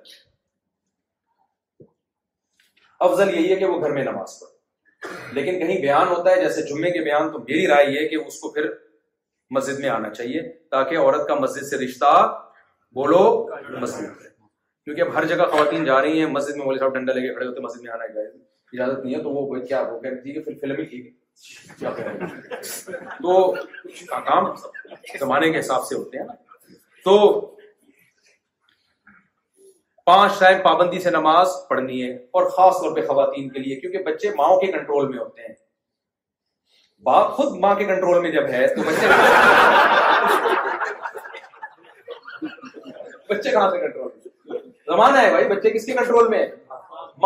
افضل 3.08 3.28
یہی 3.34 3.48
ہے 3.50 3.56
کہ 3.56 3.64
وہ 3.72 3.80
گھر 3.80 3.90
میں 3.98 4.04
نماز 4.04 4.30
پڑھے 4.40 4.56
لیکن 5.34 5.58
کہیں 5.58 5.80
بیان 5.80 6.08
ہوتا 6.08 6.30
ہے 6.30 6.36
جیسے 6.42 6.62
جمعے 6.68 6.90
کے 6.90 7.00
بیان 7.04 7.28
تو 7.32 7.38
میری 7.38 7.66
رائے 7.68 7.86
یہ 7.90 8.06
کہ 8.08 8.16
اس 8.26 8.36
کو 8.40 8.50
پھر 8.52 8.64
مسجد 9.56 9.76
میں 9.80 9.88
آنا 9.88 10.10
چاہیے 10.14 10.42
تاکہ 10.70 10.98
عورت 10.98 11.26
کا 11.28 11.34
مسجد 11.40 11.62
سے 11.68 11.76
رشتہ 11.84 12.10
بولو 12.94 13.20
مسجد 13.80 14.06
کیونکہ 14.84 15.00
اب 15.02 15.10
ہر 15.14 15.24
جگہ 15.26 15.46
خواتین 15.50 15.84
جا 15.84 16.00
رہی 16.02 16.18
ہیں 16.20 16.26
مسجد 16.32 16.56
میں 16.56 16.64
بولے 16.64 16.78
صاحب 16.78 16.94
ڈنڈا 16.94 17.12
لے 17.12 17.20
کے 17.26 17.32
کھڑے 17.34 17.46
ہوتے 17.46 17.60
مسجد 17.60 17.82
میں 17.82 17.92
آنا 17.92 18.04
اجازت 18.04 19.04
نہیں 19.04 19.14
ہے 19.14 19.22
تو 19.22 19.30
وہ 19.32 19.60
کیا 19.68 19.82
بول 19.90 20.00
کر 20.02 20.14
ٹھیک 20.22 20.36
ہے 20.36 20.42
پھر 20.54 20.74
ٹھیک 20.84 21.04
ہے 21.06 21.12
تو 23.22 23.30
کام 24.30 24.42
زمانے 25.20 25.50
کے 25.52 25.58
حساب 25.58 25.82
سے 25.88 25.94
ہوتے 25.94 26.18
ہیں 26.18 26.26
تو 27.04 27.14
پانچ 30.08 30.38
ٹائم 30.40 30.60
پابندی 30.62 30.98
سے 31.02 31.10
نماز 31.10 31.48
پڑھنی 31.68 31.96
ہے 32.02 32.08
اور 32.38 32.48
خاص 32.50 32.76
طور 32.82 32.92
پہ 32.96 33.02
خواتین 33.06 33.46
کے 33.52 33.58
لیے 33.60 33.74
کیونکہ 33.80 34.04
بچے 34.04 34.28
ماؤں 34.36 34.60
کے 34.60 34.66
کنٹرول 34.72 35.08
میں 35.08 35.18
ہوتے 35.18 35.42
ہیں 35.48 35.54
باپ 37.08 37.32
خود 37.36 37.48
ماں 37.60 37.74
کے 37.78 37.84
کنٹرول 37.86 38.20
میں 38.22 38.30
جب 38.36 38.44
ہے 38.52 38.62
تو 38.74 38.80
بچے 38.86 39.06
بچے 43.28 43.48
کہاں 43.50 43.70
سے 43.70 43.78
کنٹرول 43.80 44.10
میں 44.14 44.30
زمانہ 44.92 45.18
ہے 45.18 45.30
بھائی 45.34 45.48
بچے 45.48 45.70
کس 45.76 45.86
کے 45.86 45.92
کنٹرول 46.00 46.26
میں 46.36 46.44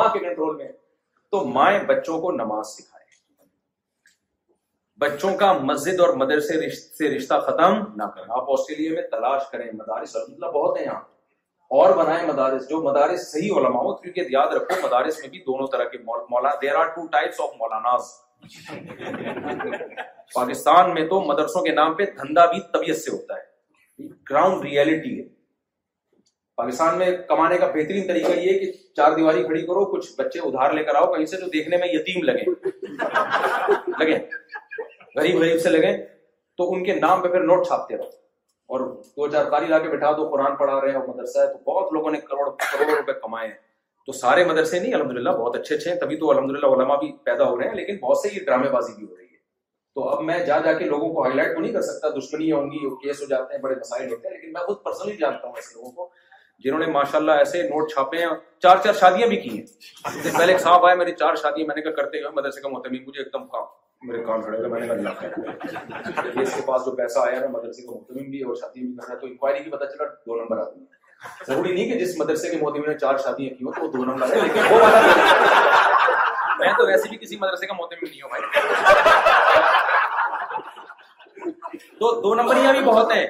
ماں 0.01 0.09
کے 0.13 0.19
کنٹرول 0.19 0.57
میں 0.57 0.67
تو 1.31 1.37
مائیں 1.59 1.79
بچوں 1.93 2.17
کو 2.23 2.29
نماز 2.43 2.67
سکھائے 2.79 3.07
بچوں 5.07 5.33
کا 5.45 5.49
مسجد 5.71 5.97
اور 6.07 6.11
مدرسے 6.25 6.55
سے 6.81 7.05
رشتہ 7.17 7.37
ختم 7.51 7.73
نہ 8.03 8.11
کریں 8.15 8.35
آپ 8.41 8.51
آسٹریلیا 8.59 8.93
میں 9.01 9.07
تلاش 9.17 9.49
کریں 9.53 9.69
مدارس 9.73 10.11
الحمد 10.17 10.35
مطلب 10.35 10.53
بہت 10.61 10.73
ہیں 10.79 10.85
یہاں 10.87 11.01
اور 11.81 11.93
بنائیں 11.97 12.27
مدارس 12.29 12.69
جو 12.69 12.81
مدارس 12.83 13.21
صحیح 13.33 13.51
علماء 13.59 13.81
ہو 13.83 13.93
کیونکہ 14.01 14.25
یاد 14.31 14.51
رکھو 14.55 14.77
مدارس 14.83 15.19
میں 15.21 15.29
بھی 15.35 15.39
دونوں 15.47 15.67
طرح 15.73 15.85
کے 15.93 15.99
مولا 16.31 16.51
there 16.63 16.75
are 16.81 16.87
two 16.97 17.07
types 17.13 17.41
of 17.41 17.51
maulanas 17.59 18.11
Pakistan 20.35 20.93
میں 20.95 21.07
تو 21.11 21.21
مدرسوں 21.31 21.63
کے 21.69 21.73
نام 21.81 21.95
پہ 22.01 22.07
دھندا 22.19 22.45
بھی 22.53 22.61
طبیعت 22.73 22.97
سے 23.05 23.11
ہوتا 23.11 23.37
ہے 23.37 24.09
گراؤنڈ 24.31 24.65
ریئلٹی 24.65 25.19
ہے 25.19 25.25
پاکستان 26.63 26.99
میں 26.99 27.11
کمانے 27.29 27.59
کا 27.59 27.67
بہترین 27.75 28.07
طریقہ 28.09 28.39
یہ 28.39 28.53
ہے 28.53 28.59
کہ 28.59 28.71
چار 28.97 29.17
دیواری 29.17 29.43
کھڑی 29.45 29.67
کرو 29.67 29.85
کچھ 29.97 30.11
بچے 30.19 30.41
ادھار 30.49 30.73
لے 30.81 30.85
کر 30.91 30.95
آؤ 31.03 31.13
کہیں 31.15 31.25
سے 31.33 31.37
جو 31.41 31.47
دیکھنے 31.59 31.77
میں 31.85 31.89
یتیم 31.95 32.23
لگے 32.31 32.51
لگے 32.51 34.19
غریب 35.19 35.37
غریب 35.41 35.61
سے 35.63 35.71
لگے 35.79 35.97
تو 36.57 36.73
ان 36.75 36.85
کے 36.85 36.99
نام 37.05 37.23
پہ 37.23 37.29
پھر 37.29 37.43
نوٹ 37.53 37.67
چھاپتے 37.67 37.97
رہو 37.97 38.21
اور 38.75 38.81
دو 39.17 39.27
لا 39.33 39.79
کے 39.79 39.97
دو 40.19 40.29
قرآن 40.29 40.55
پڑھا 40.57 40.81
رہے 40.81 40.91
ہیں 40.93 40.99
مدرسہ 41.09 41.39
ہے 41.39 41.47
تو 41.53 41.59
بہت 41.71 41.93
لوگوں 41.93 42.11
نے 42.11 42.19
کروڑ 42.29 42.45
روپے 42.99 43.13
کمائے 43.25 43.49
ہیں 43.49 43.55
تو 44.07 44.13
سارے 44.21 44.45
مدرسے 44.51 44.79
نہیں 44.79 44.95
الحمد 44.95 45.17
للہ 45.17 45.31
بہت 45.41 45.57
اچھے 45.57 45.75
اچھے 45.75 45.91
ہیں 45.91 45.97
تبھی 46.05 46.17
تو 46.23 46.31
الحمد 46.31 46.51
للہ 46.57 46.71
علما 46.77 46.95
بھی 47.03 47.11
پیدا 47.25 47.49
ہو 47.51 47.59
رہے 47.59 47.69
ہیں 47.69 47.75
لیکن 47.81 47.97
بہت 48.05 48.19
سے 48.23 48.29
یہ 48.35 48.45
ڈرامے 48.47 48.69
بازی 48.77 48.93
بھی 48.97 49.05
ہو 49.07 49.17
رہی 49.17 49.27
ہے 49.33 49.39
تو 49.99 50.09
اب 50.09 50.23
میں 50.31 50.39
جا 50.47 50.59
جا 50.67 50.73
کے 50.79 50.85
لوگوں 50.95 51.13
کو 51.15 51.23
ہائی 51.27 51.37
لائٹ 51.37 51.55
تو 51.55 51.61
نہیں 51.61 51.73
کر 51.73 51.83
سکتا 51.91 52.09
دشمنی 52.17 52.51
ہوں 52.53 52.71
گی 52.71 52.81
کیس 53.05 53.21
ہو 53.21 53.27
جاتے 53.35 53.55
ہیں 53.55 53.61
بڑے 53.67 53.75
مسائل 53.85 54.11
ہوتے 54.13 54.29
ہیں 54.29 54.35
لیکن 54.37 54.53
میں 54.53 54.63
خود 54.67 54.83
پرسنلی 54.85 55.17
جانتا 55.21 55.47
ہوں 55.47 55.55
ایسے 55.61 55.75
لوگوں 55.75 55.93
کو 56.01 56.09
جنہوں 56.65 56.81
نے 56.87 56.87
ماشاء 56.97 57.19
اللہ 57.19 57.43
ایسے 57.45 57.63
نوٹ 57.69 57.93
چھاپے 57.93 58.25
ہیں 58.25 58.31
چار 58.63 58.83
چار 58.85 58.99
شادیاں 59.03 59.29
بھی 59.35 59.41
کی 59.47 59.57
ہیں 59.59 60.35
پہلے 60.39 60.59
صاحب 60.67 60.87
آئے 60.87 60.97
میری 61.05 61.13
چار 61.25 61.35
شادیاں 61.45 61.67
میں 61.67 61.77
نے 61.77 61.83
کہا 61.89 61.95
کرتے 62.03 62.23
ہوئے 62.23 62.35
مدرسے 62.41 62.61
کا 62.67 62.77
محتمی 62.77 62.99
مجھے 63.07 63.23
ایک 63.23 63.33
دم 63.33 63.47
کام 63.57 63.71
میرے 64.09 64.23
کان 64.25 64.41
کھڑے 64.43 64.57
ہوئے 64.59 64.69
میں 64.69 64.81
نے 64.81 64.87
کہا 64.87 64.95
اللہ 64.95 65.11
خیر 66.15 66.39
اس 66.43 66.55
کے 66.55 66.61
پاس 66.67 66.85
جو 66.87 66.91
پیسہ 66.97 67.19
آیا 67.25 67.41
نا 67.41 67.47
مدرسے 67.51 67.83
کو 67.87 67.95
مختمین 67.99 68.31
بھی 68.31 68.43
اور 68.43 68.55
شادی 68.61 68.81
بھی 68.87 68.95
کرنا 68.97 69.15
تو 69.21 69.27
انکوائری 69.27 69.63
کی 69.65 69.71
پتہ 69.71 69.85
چلا 69.93 70.05
دو 70.27 70.35
نمبر 70.43 70.59
آدمی 70.61 70.85
ضروری 71.47 71.73
نہیں 71.75 71.89
کہ 71.89 71.99
جس 72.05 72.17
مدرسے 72.21 72.51
کے 72.51 72.57
مودی 72.63 72.81
نے 72.87 72.97
چار 72.99 73.19
شادیاں 73.25 73.57
کی 73.59 73.65
ہوں 73.65 73.73
تو 73.77 73.83
وہ 73.87 73.93
دو 73.93 74.05
نمبر 74.05 74.23
آدمی 74.27 74.41
لیکن 74.47 74.73
وہ 74.75 74.81
والا 74.81 75.77
میں 76.59 76.73
تو 76.79 76.87
ویسے 76.87 77.09
بھی 77.09 77.19
کسی 77.19 77.37
مدرسے 77.43 77.67
کا 77.67 77.75
مودی 77.79 77.97
نہیں 78.09 78.23
ہوں 78.23 78.29
بھائی 78.29 78.67
تو 82.01 82.11
دو 82.23 82.35
نمبریاں 82.43 82.73
بھی 82.73 82.81
بہت 82.91 83.13
ہیں 83.13 83.27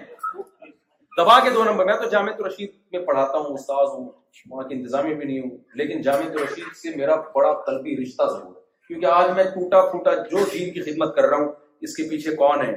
دبا 1.18 1.38
کے 1.44 1.50
دو 1.54 1.64
نمبر 1.64 1.84
میں 1.84 1.96
تو 2.02 2.08
جامع 2.16 2.32
رشید 2.46 2.70
میں 2.92 3.04
پڑھاتا 3.06 3.38
ہوں 3.38 3.54
استاذ 3.54 3.88
ہوں 3.94 4.08
وہاں 4.50 4.66
کی 4.68 4.74
انتظامیہ 4.74 5.14
بھی 5.14 5.24
نہیں 5.24 5.40
ہوں 5.40 5.56
لیکن 5.80 6.00
جامع 6.08 6.32
رشید 6.42 6.74
سے 6.82 6.96
میرا 6.96 7.16
بڑا 7.34 7.52
قلبی 7.66 7.96
رشتہ 8.02 8.28
ضرور 8.32 8.54
ہے 8.56 8.60
کیونکہ 8.88 9.06
آج 9.06 9.30
میں 9.36 9.44
ٹوٹا 9.54 9.80
پھوٹا 9.90 10.14
جو 10.30 10.44
دین 10.52 10.72
کی 10.72 10.80
خدمت 10.82 11.14
کر 11.16 11.26
رہا 11.28 11.36
ہوں 11.38 11.48
اس 11.86 11.96
کے 11.96 12.02
پیچھے 12.08 12.34
کون 12.36 12.64
ہے 12.66 12.72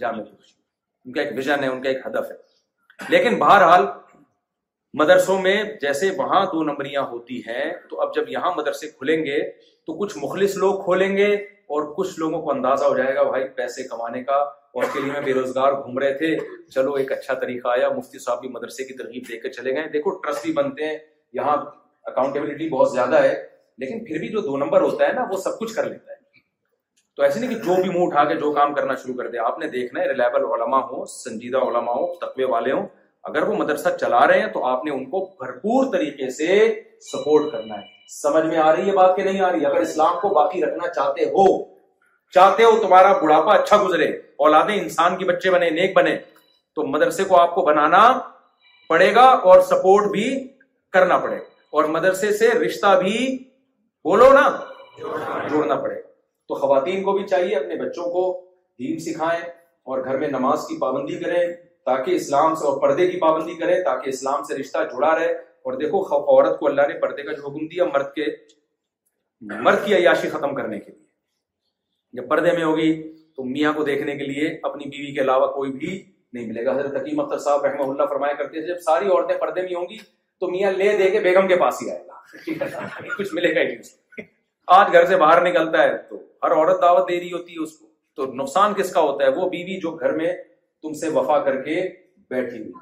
جامع 0.00 0.22
ان 0.24 1.12
کا 1.12 1.20
ایک 1.22 1.32
ویژن 1.36 1.62
ہے 1.64 1.68
ان 1.68 1.82
کا 1.82 1.88
ایک 1.88 2.06
ہدف 2.06 2.30
ہے 2.30 3.08
لیکن 3.14 3.38
بہرحال 3.38 3.86
مدرسوں 4.98 5.38
میں 5.42 5.62
جیسے 5.80 6.10
وہاں 6.16 6.44
دو 6.52 6.62
نمبریاں 6.64 7.02
ہوتی 7.10 7.38
ہیں 7.46 7.64
تو 7.90 8.00
اب 8.00 8.14
جب 8.14 8.28
یہاں 8.28 8.50
مدرسے 8.56 8.88
کھلیں 8.98 9.18
گے 9.24 9.38
تو 9.86 9.96
کچھ 9.98 10.16
مخلص 10.18 10.56
لوگ 10.62 10.80
کھولیں 10.84 11.16
گے 11.16 11.32
اور 11.76 11.82
کچھ 11.96 12.18
لوگوں 12.18 12.40
کو 12.42 12.50
اندازہ 12.50 12.84
ہو 12.84 12.96
جائے 12.96 13.14
گا 13.14 13.22
بھائی 13.22 13.48
پیسے 13.56 13.82
کمانے 13.88 14.22
کا 14.24 14.36
اور 14.36 14.82
اس 14.84 14.92
کے 14.92 15.00
لیے 15.00 15.12
میں 15.12 15.20
بے 15.20 15.32
روزگار 15.34 15.72
گھوم 15.82 15.98
رہے 15.98 16.16
تھے 16.18 16.36
چلو 16.74 16.92
ایک 17.02 17.12
اچھا 17.12 17.34
طریقہ 17.42 17.68
آیا 17.76 17.88
مفتی 17.96 18.18
صاحب 18.24 18.40
بھی 18.40 18.48
مدرسے 18.48 18.84
کی 18.84 18.94
ترغیب 18.96 19.28
دے 19.28 19.38
کے 19.40 19.50
چلے 19.52 19.74
گئے 19.76 19.88
دیکھو 19.92 20.10
ٹرسٹ 20.24 20.44
بھی 20.44 20.52
بنتے 20.62 20.86
ہیں 20.86 20.98
یہاں 21.38 21.56
اکاؤنٹیبلٹی 22.12 22.68
بہت 22.70 22.92
زیادہ 22.92 23.22
ہے 23.22 23.34
لیکن 23.80 24.04
پھر 24.04 24.18
بھی 24.18 24.28
جو 24.28 24.40
دو 24.40 24.56
نمبر 24.64 24.80
ہوتا 24.80 25.06
ہے 25.06 25.12
نا 25.12 25.24
وہ 25.30 25.36
سب 25.40 25.58
کچھ 25.58 25.74
کر 25.74 25.84
لیتا 25.88 26.12
ہے 26.12 26.16
تو 27.16 27.22
ایسے 27.22 27.40
نہیں 27.40 27.50
کہ 27.50 27.58
جو 27.64 27.74
بھی 27.82 27.88
منہ 27.90 28.04
اٹھا 28.04 28.24
کے 28.28 28.34
جو 28.40 28.52
کام 28.54 28.74
کرنا 28.74 28.94
شروع 29.02 29.14
کر 29.18 29.28
دے 29.30 29.38
آپ 29.48 29.58
نے 29.58 29.66
دیکھنا 29.68 30.00
ہے 30.00 30.08
ریلائبل 30.08 30.46
علما 30.54 31.90
ہو 31.90 32.84
اگر 33.30 33.42
وہ 33.48 33.54
مدرسہ 33.56 33.88
چلا 34.00 34.26
رہے 34.26 34.40
ہیں 34.40 34.48
تو 34.52 34.64
آپ 34.66 34.84
نے 34.84 34.90
ان 34.90 35.04
کو 35.10 35.20
بھرپور 35.38 35.90
طریقے 35.92 36.28
سے 36.34 36.52
سپورٹ 37.12 37.50
کرنا 37.52 37.74
ہے 37.80 37.86
سمجھ 38.20 38.44
میں 38.44 38.58
آ 38.66 38.74
رہی 38.76 38.86
ہے 38.88 38.92
بات 38.96 39.16
کہ 39.16 39.22
نہیں 39.24 39.40
آ 39.44 39.50
رہی 39.52 39.66
اگر 39.66 39.80
اسلام 39.86 40.18
کو 40.20 40.28
باقی 40.34 40.62
رکھنا 40.62 40.88
چاہتے 40.94 41.24
ہو 41.34 41.44
چاہتے 42.34 42.64
ہو 42.64 42.70
تمہارا 42.86 43.12
بڑھاپا 43.22 43.54
اچھا 43.54 43.82
گزرے 43.82 44.06
اولادیں 44.44 44.74
انسان 44.74 45.16
کے 45.18 45.24
بچے 45.32 45.50
بنے 45.50 45.70
نیک 45.80 45.96
بنے 45.96 46.16
تو 46.74 46.86
مدرسے 46.96 47.24
کو 47.32 47.40
آپ 47.40 47.54
کو 47.54 47.62
بنانا 47.66 48.02
پڑے 48.88 49.14
گا 49.14 49.24
اور 49.52 49.60
سپورٹ 49.70 50.10
بھی 50.12 50.26
کرنا 50.98 51.18
پڑے 51.24 51.36
گا 51.38 51.44
اور 51.76 51.84
مدرسے 51.98 52.32
سے 52.38 52.48
رشتہ 52.66 52.94
بھی 53.02 53.16
بولو 54.04 54.32
نا 54.32 54.42
جوڑنا 55.48 55.74
پڑے 55.82 55.94
گا 55.94 56.06
تو 56.48 56.54
خواتین 56.60 57.02
کو 57.04 57.12
بھی 57.12 57.26
چاہیے 57.28 57.54
اپنے 57.56 57.74
بچوں 57.76 58.04
کو 58.10 58.22
دین 58.78 58.98
سکھائیں 59.06 59.40
اور 59.90 60.04
گھر 60.04 60.18
میں 60.18 60.28
نماز 60.28 60.64
کی 60.68 60.78
پابندی 60.80 61.18
کریں 61.24 61.38
تاکہ 61.86 62.10
اسلام 62.14 62.54
سے 62.56 62.66
اور 62.68 62.80
پردے 62.80 63.06
کی 63.10 63.18
پابندی 63.20 63.54
کریں 63.60 63.74
تاکہ 63.84 64.08
اسلام 64.08 64.42
سے 64.48 64.56
رشتہ 64.58 64.78
جڑا 64.92 65.14
رہے 65.18 65.32
اور 65.32 65.72
دیکھو 65.80 66.00
عورت 66.18 66.58
کو 66.58 66.66
اللہ 66.68 66.86
نے 66.88 66.98
پردے 67.00 67.22
کا 67.22 67.32
جو 67.32 67.46
حکم 67.46 67.66
دیا 67.72 67.84
مرد 67.94 68.12
کے 68.14 68.24
مرد 69.64 69.84
کی 69.84 69.94
عیاشی 69.94 70.28
ختم 70.28 70.54
کرنے 70.54 70.78
کے 70.80 70.90
لیے 70.92 72.20
جب 72.20 72.28
پردے 72.28 72.52
میں 72.58 72.64
ہوگی 72.64 72.92
تو 73.36 73.44
میاں 73.44 73.72
کو 73.72 73.84
دیکھنے 73.84 74.16
کے 74.18 74.24
لیے 74.26 74.48
اپنی 74.70 74.84
بیوی 74.90 75.12
کے 75.14 75.20
علاوہ 75.20 75.52
کوئی 75.54 75.72
بھی 75.72 76.02
نہیں 76.32 76.46
ملے 76.46 76.64
گا 76.64 76.72
حضرت 76.78 76.96
حکیم 77.00 77.20
اختر 77.20 77.38
صاحب 77.48 77.64
رحمہ 77.66 77.90
اللہ 77.92 78.06
فرمایا 78.14 78.32
کرتے 78.42 78.58
ہیں 78.58 78.66
جب 78.66 78.80
ساری 78.86 79.08
عورتیں 79.08 79.38
پردے 79.40 79.62
میں 79.62 79.74
ہوں 79.74 79.88
گی 79.90 79.96
تو 80.40 80.50
میاں 80.50 80.72
لے 80.76 80.96
دے 80.98 81.10
کے 81.10 81.20
بیگم 81.26 81.48
کے 81.48 81.56
پاس 81.60 81.82
ہی 81.82 81.90
آئے 81.90 82.02
کچھ 83.18 83.32
ملے 83.34 83.54
گا 83.54 83.60
ہی 83.68 84.22
آج 84.76 84.92
گھر 84.92 85.06
سے 85.06 85.16
باہر 85.16 85.40
نکلتا 85.48 85.82
ہے 85.82 85.96
تو 86.08 86.16
ہر 86.42 86.52
عورت 86.56 86.80
دعوت 86.82 87.08
دے 87.08 87.18
رہی 87.20 87.32
ہوتی 87.32 87.52
ہے 87.54 87.62
اس 87.62 87.76
کو 87.78 87.86
تو 88.16 88.26
نقصان 88.40 88.74
کس 88.74 88.92
کا 88.92 89.00
ہوتا 89.00 89.24
ہے 89.24 89.30
وہ 89.36 89.48
بیوی 89.50 89.78
جو 89.80 89.90
گھر 89.96 90.12
میں 90.16 90.32
تم 90.82 90.92
سے 91.02 91.08
وفا 91.14 91.38
کر 91.44 91.60
کے 91.62 91.80
بیٹھی 92.30 92.58
ہوئی 92.58 92.72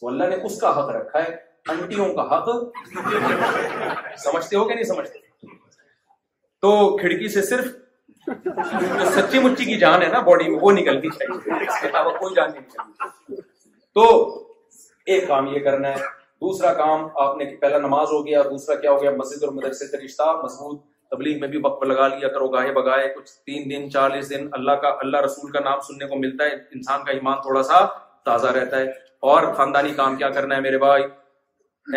تو 0.00 0.08
اللہ 0.08 0.28
نے 0.30 0.36
اس 0.46 0.60
کا 0.60 0.70
حق 0.78 0.88
رکھا 0.96 1.22
ہے 1.24 1.36
انٹیوں 1.72 2.08
کا 2.14 2.22
حق 2.36 2.48
سمجھتے 4.24 4.56
ہو 4.56 4.64
کہ 4.68 4.74
نہیں 4.74 4.84
سمجھتے 4.94 5.18
تو 6.66 6.72
کھڑکی 6.96 7.28
سے 7.34 7.42
صرف 7.52 7.74
جو 8.26 9.04
سچی 9.16 9.38
مچی 9.38 9.64
کی 9.64 9.78
جان 9.78 10.02
ہے 10.02 10.08
نا 10.12 10.20
باڈی 10.28 10.48
میں 10.50 10.58
وہ 10.62 10.72
نکلتی 10.72 11.08
چاہیے 11.18 11.64
اس 11.66 11.80
کے 11.80 11.88
علاوہ 11.88 12.16
کوئی 12.18 12.34
جان 12.36 12.50
نہیں 12.54 12.68
چاہیے 12.72 13.40
تو 13.94 14.06
ایک 15.14 15.28
کام 15.28 15.46
یہ 15.54 15.60
کرنا 15.64 15.88
ہے 15.96 16.02
دوسرا 16.40 16.72
کام 16.74 17.06
آپ 17.22 17.36
نے 17.36 17.44
پہلا 17.60 17.78
نماز 17.86 18.08
ہو 18.12 18.24
گیا 18.26 18.42
دوسرا 18.50 18.74
کیا 18.80 18.90
ہو 18.90 19.00
گیا 19.02 19.10
مسجد 19.16 19.44
اور 19.44 19.52
مدرسے 19.52 19.96
رشتہ 20.04 20.22
مضبوط 20.42 20.80
تبلیغ 21.10 21.38
میں 21.40 21.48
بھی 21.48 21.58
لگا 21.88 22.08
لیا 22.08 22.28
کرو 22.28 22.48
گاہے 22.56 23.08
کچھ 23.16 23.30
تین 23.46 23.70
دن 23.70 23.90
چالیس 23.90 24.30
دن 24.30 24.46
اللہ 24.58 24.72
کا 24.82 24.88
اللہ 25.04 25.20
رسول 25.26 25.50
کا 25.52 25.60
نام 25.64 25.80
سننے 25.86 26.06
کو 26.08 26.16
ملتا 26.24 26.44
ہے 26.44 26.54
انسان 26.78 27.04
کا 27.04 27.12
ایمان 27.12 27.40
تھوڑا 27.42 27.62
سا 27.70 27.84
تازہ 28.30 28.46
رہتا 28.56 28.78
ہے 28.80 28.86
اور 29.32 29.52
خاندانی 29.56 29.92
کام 30.02 30.16
کیا 30.16 30.30
کرنا 30.38 30.56
ہے 30.56 30.60
میرے 30.60 30.78
بھائی 30.84 31.04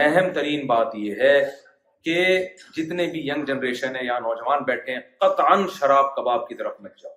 اہم 0.05 0.31
ترین 0.33 0.65
بات 0.67 0.95
یہ 0.95 1.21
ہے 1.21 1.35
کہ 2.05 2.15
جتنے 2.77 3.05
بھی 3.11 3.27
ینگ 3.29 3.45
جنریشن 3.45 3.95
ہے 3.95 4.05
یا 4.05 4.19
نوجوان 4.27 4.63
بیٹھے 4.67 4.93
ہیں 4.93 5.01
قطعاً 5.21 5.65
شراب 5.79 6.15
کباب 6.15 6.47
کی 6.47 6.55
طرف 6.61 6.79
مت 6.81 7.01
جاؤ 7.03 7.13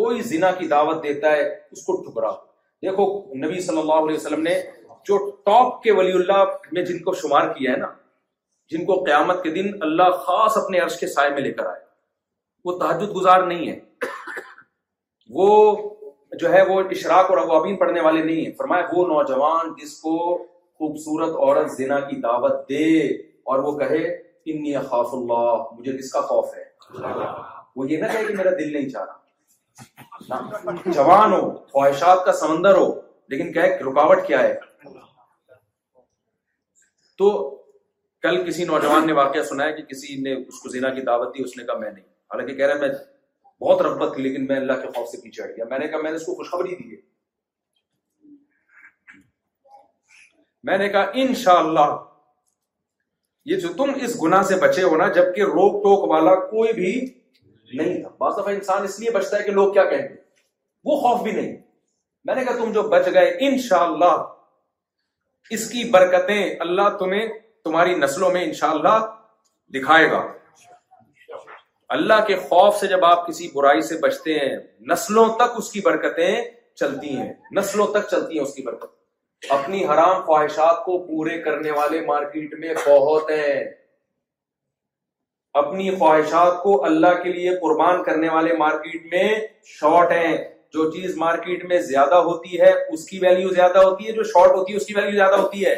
کوئی 0.00 0.20
زنا 0.32 0.50
کی 0.58 0.66
دعوت 0.68 1.02
دیتا 1.02 1.32
ہے 1.32 1.48
اس 1.72 1.82
کو 1.86 1.96
ٹھکرا 2.02 2.30
دیکھو 2.88 3.06
نبی 3.44 3.60
صلی 3.60 3.78
اللہ 3.78 4.04
علیہ 4.08 4.16
وسلم 4.16 4.42
نے 4.42 4.60
جو 5.08 5.16
ٹاپ 5.44 5.82
کے 5.82 5.92
ولی 5.98 6.12
اللہ 6.12 6.42
نے 6.76 6.84
جن 6.86 6.98
کو 7.02 7.12
شمار 7.22 7.48
کیا 7.58 7.72
ہے 7.72 7.76
نا 7.76 7.86
جن 8.70 8.84
کو 8.86 9.02
قیامت 9.04 9.42
کے 9.42 9.50
دن 9.50 9.70
اللہ 9.82 10.10
خاص 10.26 10.56
اپنے 10.56 10.78
عرش 10.78 10.98
کے 11.00 11.06
سائے 11.14 11.30
میں 11.30 11.40
لے 11.42 11.52
کر 11.60 11.66
آئے 11.66 11.80
وہ 12.64 12.78
تحجد 12.78 13.14
گزار 13.16 13.42
نہیں 13.46 13.68
ہے 13.68 13.78
وہ 15.38 15.46
جو 16.40 16.52
ہے 16.52 16.62
وہ 16.66 16.80
اشراق 16.96 17.30
اور 17.30 17.38
ابو 17.38 17.76
پڑھنے 17.76 18.00
والے 18.00 18.22
نہیں 18.22 18.44
ہیں 18.44 18.52
فرمایا 18.58 18.84
وہ 18.92 19.06
نوجوان 19.06 19.72
جس 19.80 19.96
کو 20.00 20.16
خوبصورت 20.44 21.34
عورت 21.36 21.70
زنا 21.76 21.98
کی 22.10 22.16
دعوت 22.20 22.68
دے 22.68 22.84
اور 23.52 23.58
وہ 23.64 23.76
کہے 23.78 24.04
انی 24.52 24.74
خاف 24.90 25.08
اللہ 25.14 25.72
مجھے 25.78 25.96
کس 25.98 26.12
کا 26.12 26.20
خوف 26.28 26.54
ہے 26.56 26.64
وہ 27.76 27.88
یہ 27.90 28.02
نہ 28.02 28.12
کہے 28.12 28.24
کہ 28.26 28.34
میرا 28.36 28.50
دل 28.58 28.72
نہیں 28.72 28.88
چاہ 28.90 29.04
رہا 29.04 30.74
جوان 30.94 31.32
ہو 31.32 31.40
خواہشات 31.72 32.24
کا 32.24 32.32
سمندر 32.46 32.76
ہو 32.76 32.88
لیکن 33.34 33.52
کہ 33.52 33.68
رکاوٹ 33.86 34.26
کیا 34.26 34.42
ہے 34.42 34.54
تو 37.20 37.26
کل 38.22 38.38
کسی 38.46 38.64
نوجوان 38.64 39.06
نے 39.06 39.12
واقعہ 39.16 39.40
سنا 39.48 39.64
ہے 39.64 39.72
کہ 39.76 39.82
کسی 39.88 40.14
نے 40.26 40.32
اس 40.34 40.60
کو 40.62 40.68
کی 40.94 41.00
دعوت 41.08 41.34
دی 41.34 41.42
اس 41.42 41.56
نے 41.56 41.64
کہا 41.64 41.76
میں 41.78 41.90
نہیں 41.90 42.04
حالانکہ 42.32 42.54
کہہ 42.60 42.66
رہا 42.66 42.74
ہے 42.74 42.80
میں 42.80 42.88
بہت 43.62 43.82
رغبت 43.86 44.14
تھی 44.14 44.22
لیکن 44.26 44.46
میں 44.52 44.56
اللہ 44.56 44.80
کے 44.82 44.88
خوف 44.94 45.08
سے 45.08 45.18
پیچھے 45.22 45.42
ہٹ 45.42 45.50
گیا 45.56 45.64
میں 45.70 45.78
نے 45.82 45.88
کہا 45.88 46.00
میں 46.02 46.10
نے 46.10 46.16
اس 46.16 46.24
کو 46.26 46.34
خوشخبری 46.38 46.74
دی 46.78 46.94
ہے 46.94 47.00
میں 50.70 50.78
نے 50.84 50.88
کہا 50.96 51.10
انشاءاللہ 51.24 51.86
یہ 53.52 53.60
جو 53.66 53.72
تم 53.82 53.90
اس 54.06 54.16
گناہ 54.22 54.42
سے 54.52 54.56
بچے 54.64 54.82
ہو 54.88 54.96
نا 55.04 55.08
جبکہ 55.20 55.52
روک 55.58 55.78
ٹوک 55.84 56.08
والا 56.16 56.34
کوئی 56.56 56.72
بھی 56.80 56.94
نہیں 57.02 58.02
تھا 58.02 58.10
بعض 58.24 58.38
دفعہ 58.42 58.54
انسان 58.54 58.84
اس 58.90 58.98
لیے 59.04 59.10
بچتا 59.18 59.38
ہے 59.38 59.42
کہ 59.50 59.58
لوگ 59.62 59.72
کیا 59.78 59.84
کہیں 59.94 60.08
گے 60.08 60.16
وہ 60.90 60.96
خوف 61.04 61.22
بھی 61.28 61.32
نہیں 61.40 61.56
میں 62.28 62.34
نے 62.34 62.44
کہا 62.44 62.56
تم 62.64 62.72
جو 62.80 62.88
بچ 62.96 63.12
گئے 63.14 63.30
انشاءاللہ 63.50 64.04
اللہ 64.18 64.28
اس 65.56 65.68
کی 65.70 65.84
برکتیں 65.92 66.44
اللہ 66.60 66.88
تمہیں 66.98 67.26
تمہاری 67.64 67.94
نسلوں 67.98 68.30
میں 68.32 68.44
انشاءاللہ 68.44 68.98
دکھائے 69.74 70.10
گا 70.10 70.20
اللہ 71.96 72.24
کے 72.26 72.36
خوف 72.48 72.76
سے 72.80 72.86
جب 72.86 73.04
آپ 73.04 73.26
کسی 73.26 73.48
برائی 73.54 73.80
سے 73.82 73.96
بچتے 74.02 74.38
ہیں 74.38 74.56
نسلوں 74.90 75.28
تک 75.38 75.56
اس 75.58 75.70
کی 75.72 75.80
برکتیں 75.84 76.34
چلتی 76.80 77.16
ہیں 77.16 77.32
نسلوں 77.56 77.86
تک 77.92 78.08
چلتی 78.10 78.38
ہیں 78.38 78.42
اس 78.44 78.54
کی 78.54 78.62
برکت 78.66 79.48
اپنی 79.52 79.84
حرام 79.86 80.20
خواہشات 80.22 80.84
کو 80.84 80.98
پورے 81.06 81.40
کرنے 81.42 81.70
والے 81.76 82.00
مارکیٹ 82.06 82.54
میں 82.58 82.74
بہت 82.86 83.30
ہیں 83.30 83.64
اپنی 85.62 85.90
خواہشات 85.98 86.62
کو 86.62 86.84
اللہ 86.84 87.22
کے 87.22 87.32
لیے 87.32 87.54
قربان 87.62 88.02
کرنے 88.04 88.28
والے 88.32 88.56
مارکیٹ 88.56 89.06
میں 89.14 89.28
شارٹ 89.78 90.10
ہیں 90.12 90.36
جو 90.74 90.90
چیز 90.92 91.16
مارکیٹ 91.18 91.64
میں 91.68 91.78
زیادہ 91.82 92.14
ہوتی 92.26 92.60
ہے 92.60 92.70
اس 92.92 93.04
کی 93.06 93.18
ویلیو 93.22 93.48
زیادہ 93.54 93.78
ہوتی 93.84 94.06
ہے 94.06 94.12
جو 94.12 94.22
شارٹ 94.32 94.50
ہوتی 94.56 94.72
ہے 94.72 94.76
اس 94.76 94.86
کی 94.86 94.94
ویلیو 94.96 95.14
زیادہ 95.14 95.36
ہوتی 95.40 95.64
ہے 95.64 95.74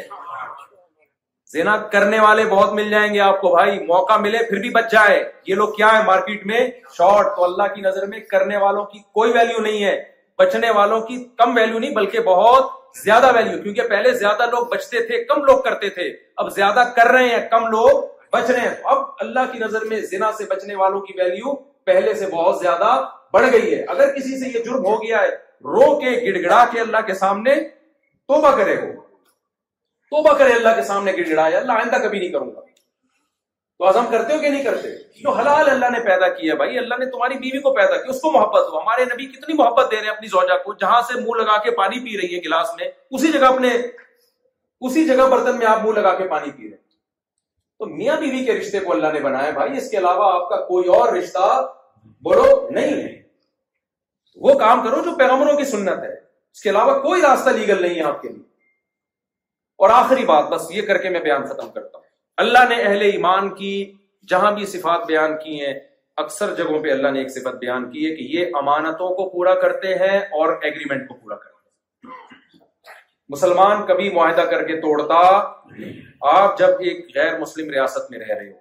ہے 1.55 1.71
کرنے 1.91 2.19
والے 2.19 2.43
بہت 2.49 2.73
مل 2.73 2.89
جائیں 2.89 3.13
گے 3.13 3.19
آپ 3.21 3.39
کو 3.41 3.49
بھائی 3.55 3.79
موقع 3.87 4.17
ملے 4.19 4.37
پھر 4.49 4.59
بھی 4.61 4.69
بچ 4.75 4.91
جائے 4.91 5.17
یہ 5.47 5.55
لوگ 5.55 5.73
کیا 5.75 5.89
مارکیٹ 6.05 6.45
میں 6.51 6.59
شارٹ 6.97 7.35
تو 7.35 7.43
اللہ 7.43 7.73
کی 7.75 7.81
نظر 7.81 8.05
میں 8.13 8.19
کرنے 8.31 8.57
والوں 8.65 8.85
کی 8.93 8.99
کوئی 9.19 9.31
ویلیو 9.37 9.61
نہیں 9.61 9.83
ہے 9.83 9.95
بچنے 10.39 10.69
والوں 10.77 11.01
کی 11.07 11.23
کم 11.37 11.55
ویلیو 11.57 11.79
نہیں 11.79 11.95
بلکہ 11.95 12.19
بہت 12.29 12.69
زیادہ 13.03 13.31
ویلیو 13.35 13.61
کیونکہ 13.63 13.87
پہلے 13.89 14.11
زیادہ 14.23 14.45
لوگ 14.51 14.65
بچتے 14.71 15.05
تھے 15.07 15.23
کم 15.33 15.43
لوگ 15.51 15.61
کرتے 15.69 15.89
تھے 15.99 16.07
اب 16.43 16.51
زیادہ 16.55 16.83
کر 16.95 17.11
رہے 17.13 17.27
ہیں 17.29 17.45
کم 17.51 17.67
لوگ 17.75 18.03
بچ 18.33 18.49
رہے 18.49 18.59
ہیں 18.67 18.73
اب 18.93 19.03
اللہ 19.21 19.51
کی 19.51 19.59
نظر 19.59 19.85
میں 19.89 19.99
زنا 20.11 20.31
سے 20.37 20.45
بچنے 20.53 20.75
والوں 20.75 20.99
کی 21.05 21.13
ویلیو 21.21 21.53
پہلے 21.85 22.13
سے 22.19 22.25
بہت 22.31 22.59
زیادہ 22.59 22.93
بڑھ 23.33 23.45
گئی 23.53 23.73
ہے 23.75 23.81
اگر 23.93 24.13
کسی 24.15 24.39
سے 24.39 24.49
یہ 24.57 24.63
جرم 24.65 24.85
ہو 24.85 24.95
گیا 25.03 25.21
ہے 25.21 25.29
رو 25.75 25.85
کے 25.99 26.09
گڑ 26.25 26.41
گڑا 26.43 26.63
کے 26.71 26.79
اللہ 26.79 27.01
کے 27.07 27.13
سامنے 27.23 27.55
توبہ 28.27 28.51
کرے 28.57 28.75
وہ 28.81 28.93
توبہ 30.15 30.33
کرے 30.37 30.53
اللہ 30.53 30.75
کے 30.75 30.83
سامنے 30.91 31.11
گڑ 31.17 31.27
گڑا 31.31 31.45
اللہ 31.45 31.71
آئندہ 31.83 31.97
کبھی 32.03 32.19
نہیں 32.19 32.29
کروں 32.35 32.51
گا 32.55 32.61
تو 33.79 33.87
عزم 33.89 34.05
کرتے 34.11 34.33
ہو 34.33 34.39
کہ 34.39 34.49
نہیں 34.49 34.63
کرتے 34.63 34.89
جو 35.21 35.31
حلال 35.37 35.69
اللہ 35.69 35.89
نے 35.91 35.99
پیدا 36.07 36.27
کیا 36.33 36.51
ہے 36.53 36.57
بھائی 36.57 36.77
اللہ 36.79 36.99
نے 36.99 37.05
تمہاری 37.15 37.37
بیوی 37.45 37.59
کو 37.61 37.73
پیدا 37.79 37.95
کیا 38.01 38.11
اس 38.15 38.21
کو 38.21 38.31
محبت 38.31 38.69
ہو 38.71 38.81
ہمارے 38.81 39.05
نبی 39.13 39.25
کتنی 39.37 39.53
محبت 39.61 39.91
دے 39.91 39.95
رہے 39.99 40.07
ہیں 40.07 40.13
اپنی 40.13 40.27
زوجہ 40.35 40.57
کو 40.65 40.73
جہاں 40.83 41.01
سے 41.11 41.19
منہ 41.19 41.41
لگا 41.41 41.57
کے 41.63 41.71
پانی 41.79 41.99
پی 42.05 42.17
رہی 42.21 42.35
ہے 42.35 42.41
گلاس 42.45 42.69
میں 42.79 42.89
اسی 43.19 43.31
جگہ 43.37 43.45
اپنے 43.55 43.69
اسی 44.87 45.05
جگہ 45.11 45.27
برتن 45.35 45.57
میں 45.59 45.67
آپ 45.71 45.83
منہ 45.85 45.99
لگا 45.99 46.13
کے 46.21 46.27
پانی 46.35 46.51
پی 46.57 46.63
رہے 46.67 46.75
ہیں 46.75 46.81
تو 47.79 47.85
میاں 47.89 48.15
بیوی 48.19 48.43
کے 48.45 48.57
رشتے 48.59 48.79
کو 48.79 48.91
اللہ 48.93 49.11
نے 49.13 49.19
بنایا 49.19 49.51
بھائی 49.51 49.77
اس 49.77 49.89
کے 49.91 49.97
علاوہ 49.97 50.31
آپ 50.33 50.47
کا 50.49 50.57
کوئی 50.65 50.89
اور 50.95 51.11
رشتہ 51.13 51.45
بڑو 52.25 52.45
نہیں 52.71 52.91
ہے 53.01 53.21
وہ 54.47 54.53
کام 54.59 54.83
کرو 54.83 55.01
جو 55.05 55.15
پیغمبروں 55.17 55.55
کی 55.57 55.65
سنت 55.71 56.03
ہے 56.03 56.13
اس 56.15 56.61
کے 56.61 56.69
علاوہ 56.69 56.99
کوئی 57.01 57.21
راستہ 57.21 57.49
لیگل 57.59 57.81
نہیں 57.81 57.95
ہے 57.95 58.03
آپ 58.05 58.21
کے 58.21 58.29
لیے 58.29 58.41
اور 59.83 59.89
آخری 59.89 60.25
بات 60.25 60.49
بس 60.49 60.67
یہ 60.71 60.85
کر 60.87 60.97
کے 61.01 61.09
میں 61.09 61.19
بیان 61.19 61.45
ختم 61.47 61.69
کرتا 61.71 61.97
ہوں 61.97 62.05
اللہ 62.43 62.67
نے 62.69 62.75
اہل 62.81 63.01
ایمان 63.11 63.49
کی 63.55 63.73
جہاں 64.29 64.51
بھی 64.57 64.65
صفات 64.73 65.05
بیان 65.07 65.37
کی 65.43 65.59
ہیں 65.65 65.73
اکثر 66.23 66.53
جگہوں 66.55 66.79
پہ 66.83 66.91
اللہ 66.91 67.11
نے 67.13 67.19
ایک 67.19 67.31
صفت 67.31 67.55
بیان 67.63 67.89
کی 67.91 68.09
ہے 68.09 68.15
کہ 68.15 68.23
یہ 68.35 68.55
امانتوں 68.61 69.09
کو 69.15 69.29
پورا 69.29 69.55
کرتے 69.61 69.93
ہیں 70.03 70.17
اور 70.39 70.53
ایگریمنٹ 70.61 71.07
کو 71.07 71.13
پورا 71.13 71.35
کرتے 71.35 71.45
ہیں 71.47 71.52
مسلمان 73.29 73.85
کبھی 73.87 74.09
معاہدہ 74.13 74.41
کر 74.51 74.63
کے 74.67 74.79
توڑتا 74.81 75.15
آپ 76.35 76.57
جب 76.59 76.79
ایک 76.87 77.05
غیر 77.15 77.37
مسلم 77.39 77.69
ریاست 77.73 78.11
میں 78.11 78.19
رہ 78.19 78.33
رہے 78.33 78.49
ہو 78.49 78.57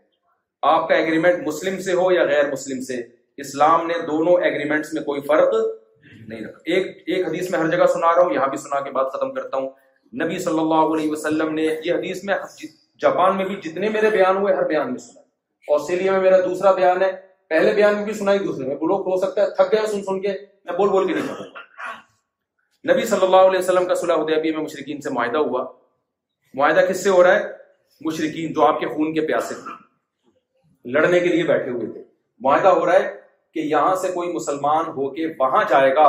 آپ 0.74 0.88
کا 0.88 0.94
ایگریمنٹ 0.94 1.46
مسلم 1.46 1.80
سے 1.82 1.92
ہو 2.02 2.10
یا 2.12 2.24
غیر 2.24 2.50
مسلم 2.52 2.80
سے 2.90 3.00
اسلام 3.44 3.86
نے 3.86 3.94
دونوں 4.06 4.34
ایگریمنٹس 4.44 4.92
میں 4.92 5.02
کوئی 5.02 5.20
فرق 5.28 5.54
نہیں 6.28 6.40
رکھا 6.44 6.60
ایک 6.74 7.02
ایک 7.06 7.26
حدیث 7.26 7.50
میں 7.50 7.58
ہر 7.58 7.70
جگہ 7.70 7.86
سنا 7.92 8.12
رہا 8.14 8.22
ہوں 8.22 8.32
یہاں 8.34 8.46
بھی 8.50 8.58
سنا 8.58 8.80
کے 8.84 8.90
بات 8.98 9.12
ختم 9.12 9.32
کرتا 9.34 9.56
ہوں 9.56 9.68
نبی 10.22 10.38
صلی 10.44 10.58
اللہ 10.58 10.94
علیہ 10.94 11.10
وسلم 11.10 11.54
نے 11.54 11.62
یہ 11.62 11.92
حدیث 11.92 12.22
میں 12.24 12.34
جی، 12.60 12.68
جاپان 13.02 13.36
میں 13.36 13.44
بھی 13.44 13.56
جتنے 13.64 13.88
میرے 13.88 14.10
بیان 14.10 14.36
ہوئے 14.36 14.54
ہر 14.54 14.66
بیان 14.68 14.90
میں 14.90 14.98
سنا 15.06 15.74
آسٹریلیا 15.74 16.12
میں 16.12 16.20
میرا 16.20 16.38
دوسرا 16.44 16.72
بیان 16.76 17.02
ہے 17.02 17.10
پہلے 17.48 17.74
بیان 17.74 17.94
میں 17.96 18.04
بھی 18.04 18.12
سنا 18.20 18.34
دوسرے 18.44 18.66
میں 18.66 18.76
وہ 18.80 18.86
لوگ 18.88 19.08
ہو 19.10 19.16
سکتا 19.26 19.42
ہے 19.42 19.50
تھک 19.56 19.72
گئے 19.72 19.86
سن 19.90 20.02
سن 20.04 20.20
کے 20.22 20.28
میں 20.64 20.76
بول 20.76 20.88
بول 20.88 21.06
کے 21.06 21.14
نہیں 21.18 21.50
نبی 22.90 23.04
صلی 23.06 23.24
اللہ 23.24 23.44
علیہ 23.50 23.58
وسلم 23.58 23.84
کا 23.88 23.94
صلح 23.94 24.22
ادیبی 24.22 24.50
میں 24.54 24.62
مشرقین 24.62 25.00
سے 25.00 25.10
معاہدہ 25.10 25.38
ہوا 25.48 25.64
معاہدہ 26.58 26.80
کس 26.88 27.02
سے 27.04 27.10
ہو 27.10 27.22
رہا 27.24 27.34
ہے 27.38 27.44
مشرقین 28.06 28.52
جو 28.52 28.64
آپ 28.66 28.80
کے 28.80 28.86
خون 28.94 29.12
کے 29.14 29.26
پیاسے 29.26 29.54
تھے 29.54 29.80
لڑنے 30.92 31.20
کے 31.20 31.28
لیے 31.34 31.42
بیٹھے 31.50 31.70
ہوئے 31.70 31.92
تھے 31.92 32.02
معاہدہ 32.44 32.68
ہو 32.78 32.86
رہا 32.86 32.98
ہے 33.02 33.12
کہ 33.54 33.60
یہاں 33.60 33.94
سے 34.02 34.08
کوئی 34.12 34.32
مسلمان 34.32 34.86
ہو 34.96 35.08
کے 35.14 35.26
وہاں 35.38 35.62
جائے 35.70 35.94
گا 35.94 36.08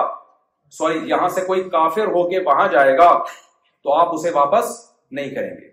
سوری 0.77 0.99
یہاں 1.09 1.27
سے 1.29 1.41
کوئی 1.47 1.63
کافر 1.69 2.07
ہو 2.15 2.27
کے 2.29 2.39
وہاں 2.45 2.67
جائے 2.71 2.97
گا 2.97 3.11
تو 3.23 3.93
آپ 3.99 4.13
اسے 4.13 4.29
واپس 4.35 4.71
نہیں 5.17 5.29
کریں 5.35 5.49
گے 5.49 5.71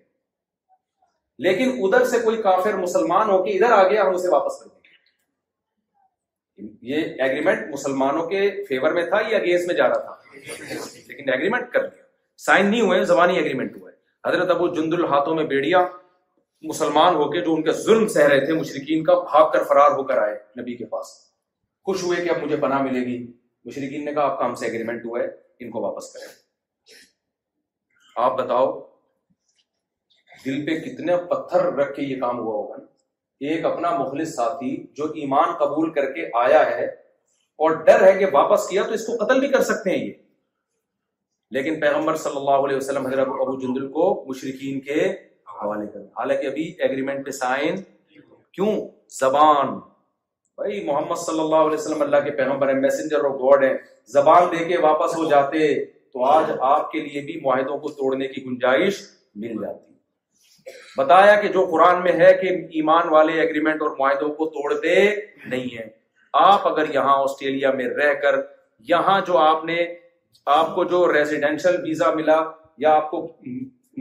لیکن 1.46 1.70
ادھر 1.84 2.04
سے 2.06 2.18
کوئی 2.24 2.42
کافر 2.42 2.76
مسلمان 2.78 3.30
ہو 3.30 3.42
کے 3.44 3.50
ادھر 3.50 3.72
آ 3.72 3.82
گیا 3.88 4.02
ہم 4.06 4.14
اسے 4.14 4.28
واپس 4.32 4.58
کریں 4.62 4.74
گے 4.74 6.68
یہ 6.94 7.22
ایگریمنٹ 7.22 7.68
مسلمانوں 7.74 8.26
کے 8.30 8.50
فیور 8.68 8.92
میں 8.94 9.04
تھا 9.10 9.20
یا 9.28 9.36
اگینسٹ 9.38 9.66
میں 9.66 9.74
جا 9.74 9.88
رہا 9.88 9.98
تھا 9.98 10.19
لیکن 10.36 11.28
ایگریمنٹ 11.32 11.70
کر 11.72 11.82
لیا 11.82 12.02
سائن 12.44 12.66
نہیں 12.66 12.80
ہوئے 12.80 13.04
زبانی 13.04 13.36
ایگریمنٹ 13.38 13.76
ہوا 13.76 13.90
ہے 13.90 13.96
حضرت 14.30 14.50
ابو 14.50 14.68
جند 14.74 14.94
ہاتھوں 15.10 15.34
میں 15.34 15.44
بیڑیا 15.54 15.86
مسلمان 16.68 17.14
ہو 17.14 17.30
کے 17.32 17.40
جو 17.44 17.54
ان 17.54 17.62
کا 17.64 17.72
ظلم 17.84 18.06
سہ 18.14 18.26
رہے 18.30 18.44
تھے 18.46 18.54
مشرقین 18.54 19.04
کا 19.04 19.14
بھاگ 19.30 19.48
کر 19.52 19.62
فرار 19.68 19.90
ہو 19.96 20.02
کر 20.06 20.18
آئے 20.22 20.34
نبی 20.60 20.76
کے 20.76 20.84
پاس 20.94 21.12
خوش 21.86 22.02
ہوئے 22.02 22.24
کہ 22.24 22.30
اب 22.30 22.42
مجھے 22.42 22.56
پناہ 22.64 22.82
ملے 22.82 23.04
گی 23.06 23.16
مشرقین 23.64 24.04
نے 24.04 24.12
کہا 24.14 24.22
آپ 24.24 24.38
کا 24.38 24.44
ہم 24.46 24.54
سے 24.62 24.66
ایگریمنٹ 24.66 25.04
ہوا 25.06 25.20
ہے 25.20 25.26
ان 25.64 25.70
کو 25.70 25.80
واپس 25.82 26.12
کریں 26.12 26.32
آپ 28.24 28.36
بتاؤ 28.38 28.70
دل 30.44 30.64
پہ 30.66 30.78
کتنے 30.84 31.16
پتھر 31.30 31.64
رکھ 31.76 31.94
کے 31.96 32.02
یہ 32.02 32.20
کام 32.20 32.38
ہوا 32.38 32.54
ہوگا 32.54 32.76
ایک 33.48 33.64
اپنا 33.64 33.90
مخلص 33.96 34.28
ساتھی 34.34 34.76
جو 34.96 35.04
ایمان 35.20 35.52
قبول 35.58 35.92
کر 35.92 36.12
کے 36.12 36.26
آیا 36.44 36.64
ہے 36.70 36.86
اور 37.64 37.70
ڈر 37.86 38.02
ہے 38.06 38.12
کہ 38.18 38.26
واپس 38.32 38.66
کیا 38.68 38.82
تو 38.88 38.94
اس 38.94 39.04
کو 39.06 39.14
قتل 39.24 39.40
بھی 39.40 39.48
کر 39.54 39.62
سکتے 39.70 39.90
ہیں 39.90 39.96
یہ 39.98 40.12
لیکن 41.56 41.78
پیغمبر 41.80 42.16
صلی 42.22 42.36
اللہ 42.36 42.62
علیہ 42.66 42.76
وسلم 42.76 43.06
حضرت 43.06 43.28
ابو 43.44 43.58
جندل 43.64 43.88
کو 43.96 44.04
مشرقین 44.28 44.78
کے 44.86 44.98
حوالے 45.06 45.86
کر 45.94 46.04
حالانکہ 46.20 46.46
ابھی 46.52 46.62
ایگریمنٹ 46.86 47.24
پہ 47.26 47.30
سائن 47.40 47.76
کیوں 48.54 48.70
زبان 49.20 49.74
بھائی 50.62 50.82
محمد 50.84 51.18
صلی 51.26 51.40
اللہ 51.46 51.66
علیہ 51.66 51.76
وسلم 51.78 52.02
اللہ 52.06 52.24
کے 52.24 52.30
پیغمبر 52.40 52.72
ہیں 52.74 52.80
میسنجر 52.80 53.24
آف 53.30 53.34
گاڈ 53.42 53.64
ہیں 53.64 53.74
زبان 54.14 54.46
دے 54.56 54.64
کے 54.72 54.78
واپس 54.88 55.16
ہو 55.18 55.28
جاتے 55.30 55.68
تو 56.12 56.24
آج 56.32 56.50
آپ 56.72 56.90
کے 56.92 57.00
لیے 57.06 57.20
بھی 57.30 57.38
معاہدوں 57.44 57.78
کو 57.84 57.88
توڑنے 58.00 58.28
کی 58.32 58.44
گنجائش 58.46 59.02
مل 59.46 59.62
جاتی 59.62 60.70
بتایا 60.96 61.40
کہ 61.42 61.48
جو 61.58 61.66
قرآن 61.70 62.02
میں 62.02 62.12
ہے 62.24 62.32
کہ 62.42 62.56
ایمان 62.80 63.08
والے 63.12 63.40
ایگریمنٹ 63.40 63.82
اور 63.82 63.96
معاہدوں 63.98 64.34
کو 64.40 64.48
توڑتے 64.58 64.94
نہیں 65.46 65.78
ہیں 65.78 65.88
آپ 66.38 66.66
اگر 66.68 66.92
یہاں 66.94 67.16
آسٹریلیا 67.22 67.70
میں 67.76 67.84
رہ 67.96 68.12
کر 68.22 68.34
یہاں 68.88 69.20
جو 69.26 69.38
آپ 69.38 69.64
نے 69.64 69.76
آپ 70.56 70.74
کو 70.74 70.84
جو 70.90 71.12
ریزیڈینشل 71.12 71.76
ویزا 71.82 72.10
ملا 72.14 72.36
یا 72.78 72.92
آپ 72.94 73.10
کو 73.10 73.20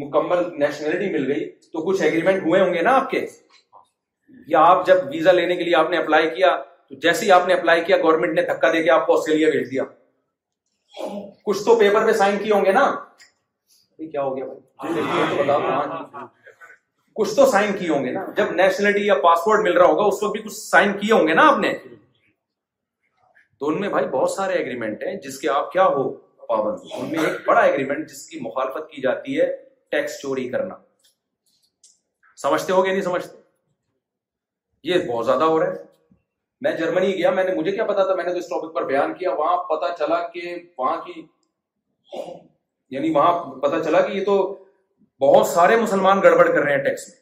مکمل 0.01 0.43
نیشنلٹی 0.59 1.09
مل 1.13 1.31
گئی 1.31 1.49
تو 1.73 1.85
کچھ 1.89 2.01
ایگریمنٹ 2.01 2.43
ہوئے 2.43 2.61
ہوں 2.61 2.73
گے 2.73 2.81
نا 2.81 2.95
آپ 2.95 3.09
کے 3.11 3.25
یا 4.47 4.61
آپ 4.65 4.85
جب 4.87 4.97
ویزا 5.11 5.31
لینے 5.31 5.55
کے 5.55 5.63
لیے 5.63 5.75
آپ 5.75 5.89
نے 5.89 5.97
اپلائی 5.97 6.29
کیا 6.35 6.55
تو 6.89 6.95
جیسے 7.01 7.25
ہی 7.25 7.31
آپ 7.31 7.47
نے 7.47 7.53
اپلائی 7.53 7.83
کیا 7.85 7.97
گورنمنٹ 8.03 8.33
نے 8.35 8.41
دھکا 8.53 8.71
دے 8.73 8.83
کے 8.83 8.91
آپ 8.91 9.05
کو 9.07 9.17
آسٹریلیا 9.17 9.49
بھیج 9.49 9.69
دیا 9.71 9.83
کچھ 11.45 11.63
تو 11.65 11.75
پیپر 11.79 12.05
پہ 12.07 12.11
سائن 12.17 12.37
کیے 12.43 12.53
ہوں 12.53 12.65
گے 12.65 12.71
نا 12.73 12.89
کیا 14.11 14.21
ہو 14.23 14.35
گیا 14.37 14.45
جی 14.93 15.01
ہاں، 15.47 15.85
جی۔ 15.85 16.25
کچھ 17.15 17.33
تو 17.35 17.45
سائن 17.51 17.71
کیے 17.79 17.89
ہوں 17.89 18.05
گے 18.05 18.11
نا 18.11 18.25
جب 18.35 18.51
نیشنلٹی 18.55 19.05
یا 19.05 19.13
پاسپورٹ 19.23 19.63
مل 19.63 19.77
رہا 19.77 19.85
ہوگا 19.87 20.03
اس 20.13 20.23
وقت 20.23 20.31
بھی 20.35 20.41
کچھ 20.43 20.53
سائن 20.55 20.93
کیے 20.99 21.13
ہوں 21.13 21.27
گے 21.27 21.33
نا 21.33 21.47
آپ 21.47 21.57
نے 21.59 21.73
تو 23.59 23.67
ان 23.69 23.79
میں 23.81 23.87
بھائی 23.89 24.05
بہت 24.11 24.31
سارے 24.31 24.53
ایگریمنٹ 24.57 25.03
ہیں 25.03 25.15
جس 25.23 25.39
کے 25.39 25.49
آپ 25.49 25.71
کیا 25.71 25.85
ہو 25.95 26.09
پابند 26.47 26.85
ان 26.97 27.09
میں 27.11 27.23
ایک 27.29 27.47
بڑا 27.47 27.61
ایگریمنٹ 27.61 28.09
جس 28.09 28.25
کی 28.27 28.39
مخالفت 28.41 28.89
کی 28.91 29.01
جاتی 29.01 29.39
ہے 29.39 29.47
ٹیکس 29.91 30.19
چوری 30.21 30.47
کرنا 30.49 30.75
سمجھتے 32.41 32.73
ہو 32.73 32.83
گیا 32.85 32.93
نہیں 32.93 33.03
سمجھتے 33.03 33.37
یہ 34.89 35.07
بہت 35.11 35.25
زیادہ 35.25 35.43
ہو 35.43 35.59
رہا 35.59 35.71
ہے 35.73 35.87
میں 36.61 36.71
جرمنی 36.77 37.11
گیا 37.17 37.31
میں 37.31 37.43
نے 37.43 37.53
مجھے 37.55 37.71
کیا 37.71 37.85
پتا 37.85 38.03
تھا 38.05 38.13
میں 38.15 38.23
نے 38.23 38.31
تو 38.33 38.37
اس 38.37 38.47
ٹاپک 38.49 38.73
پر 38.75 38.85
بیان 38.85 39.13
کیا 39.17 39.31
وہاں 39.37 39.57
پتا 39.69 39.93
چلا 39.99 40.19
کہ 40.33 40.55
وہاں 40.77 40.95
کی 41.05 41.25
یعنی 42.95 43.09
وہاں 43.15 43.33
پتا 43.61 43.83
چلا 43.83 44.01
کہ 44.07 44.13
یہ 44.17 44.25
تو 44.25 44.37
بہت 45.21 45.47
سارے 45.47 45.75
مسلمان 45.81 46.21
گڑبڑ 46.23 46.47
کر 46.51 46.59
رہے 46.61 46.75
ہیں 46.75 46.83
ٹیکس 46.83 47.07
میں 47.07 47.17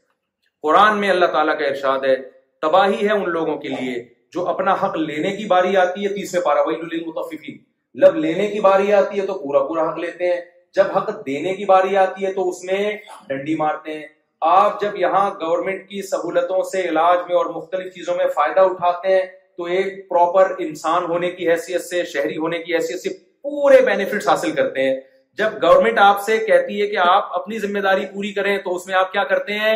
قرآن 0.64 0.98
میں 1.00 1.10
اللہ 1.10 1.32
تعالیٰ 1.34 1.58
کا 1.60 1.66
ارشاد 1.66 2.06
ہے 2.10 2.16
تباہی 2.62 3.08
ہے 3.08 3.12
ان 3.14 3.30
لوگوں 3.32 3.58
کے 3.62 3.70
لیے 3.70 4.04
جو 4.34 4.48
اپنا 4.50 4.74
حق 4.84 4.96
لینے 4.98 5.32
کی 5.36 5.46
باری 5.48 5.76
آتی 5.78 6.04
ہے 6.06 6.14
تیسرے 6.14 6.42
پارا 6.46 6.62
وہی 6.66 7.00
متفقین 7.06 7.58
لب 8.02 8.16
لینے 8.26 8.48
کی 8.52 8.60
باری 8.60 8.94
آتی 8.94 9.20
ہے 9.20 9.26
تو 9.26 9.34
پورا 9.44 9.64
پورا 9.68 9.90
حق 9.90 9.98
لیتے 10.00 10.34
ہیں 10.34 10.42
جب 10.76 10.92
حق 10.98 11.10
دینے 11.26 11.54
کی 11.56 11.66
باری 11.66 11.98
آتی 11.98 12.26
ہے 12.26 12.32
تو 12.34 12.48
اس 12.50 12.64
میں 12.64 12.92
ڈنڈی 13.28 13.56
مارتے 13.62 13.94
ہیں 13.98 14.06
آپ 14.48 14.80
جب 14.82 14.96
یہاں 15.00 15.30
گورنمنٹ 15.42 15.88
کی 15.90 16.02
سہولتوں 16.08 16.62
سے 16.72 16.82
علاج 16.90 17.18
میں 17.28 17.36
اور 17.36 17.46
مختلف 17.56 17.94
چیزوں 17.94 18.16
میں 18.16 18.26
فائدہ 18.36 18.60
اٹھاتے 18.70 19.16
ہیں 19.16 19.26
تو 19.58 19.64
ایک 19.76 19.88
پراپر 20.10 20.52
انسان 20.66 21.04
ہونے 21.10 21.30
کی 21.38 21.50
حیثیت 21.52 21.82
سے 21.86 22.04
شہری 22.14 22.38
ہونے 22.38 22.58
کی 22.64 22.76
حیثیت 22.76 23.00
سے 23.02 23.10
پورے 23.44 23.82
بینیفٹس 23.86 24.28
حاصل 24.30 24.52
کرتے 24.56 24.84
ہیں 24.90 25.00
جب 25.38 25.54
گورنمنٹ 25.62 26.00
آپ 26.00 26.22
سے 26.26 26.38
کہتی 26.48 26.82
ہے 26.82 26.88
کہ 26.88 26.98
آپ 27.08 27.34
اپنی 27.40 27.60
ذمہ 27.60 27.80
داری 27.88 28.06
پوری 28.14 28.32
کریں 28.34 28.58
تو 28.64 28.76
اس 28.76 28.86
میں 28.88 28.96
آپ 28.96 29.12
کیا 29.12 29.24
کرتے 29.34 29.58
ہیں 29.60 29.76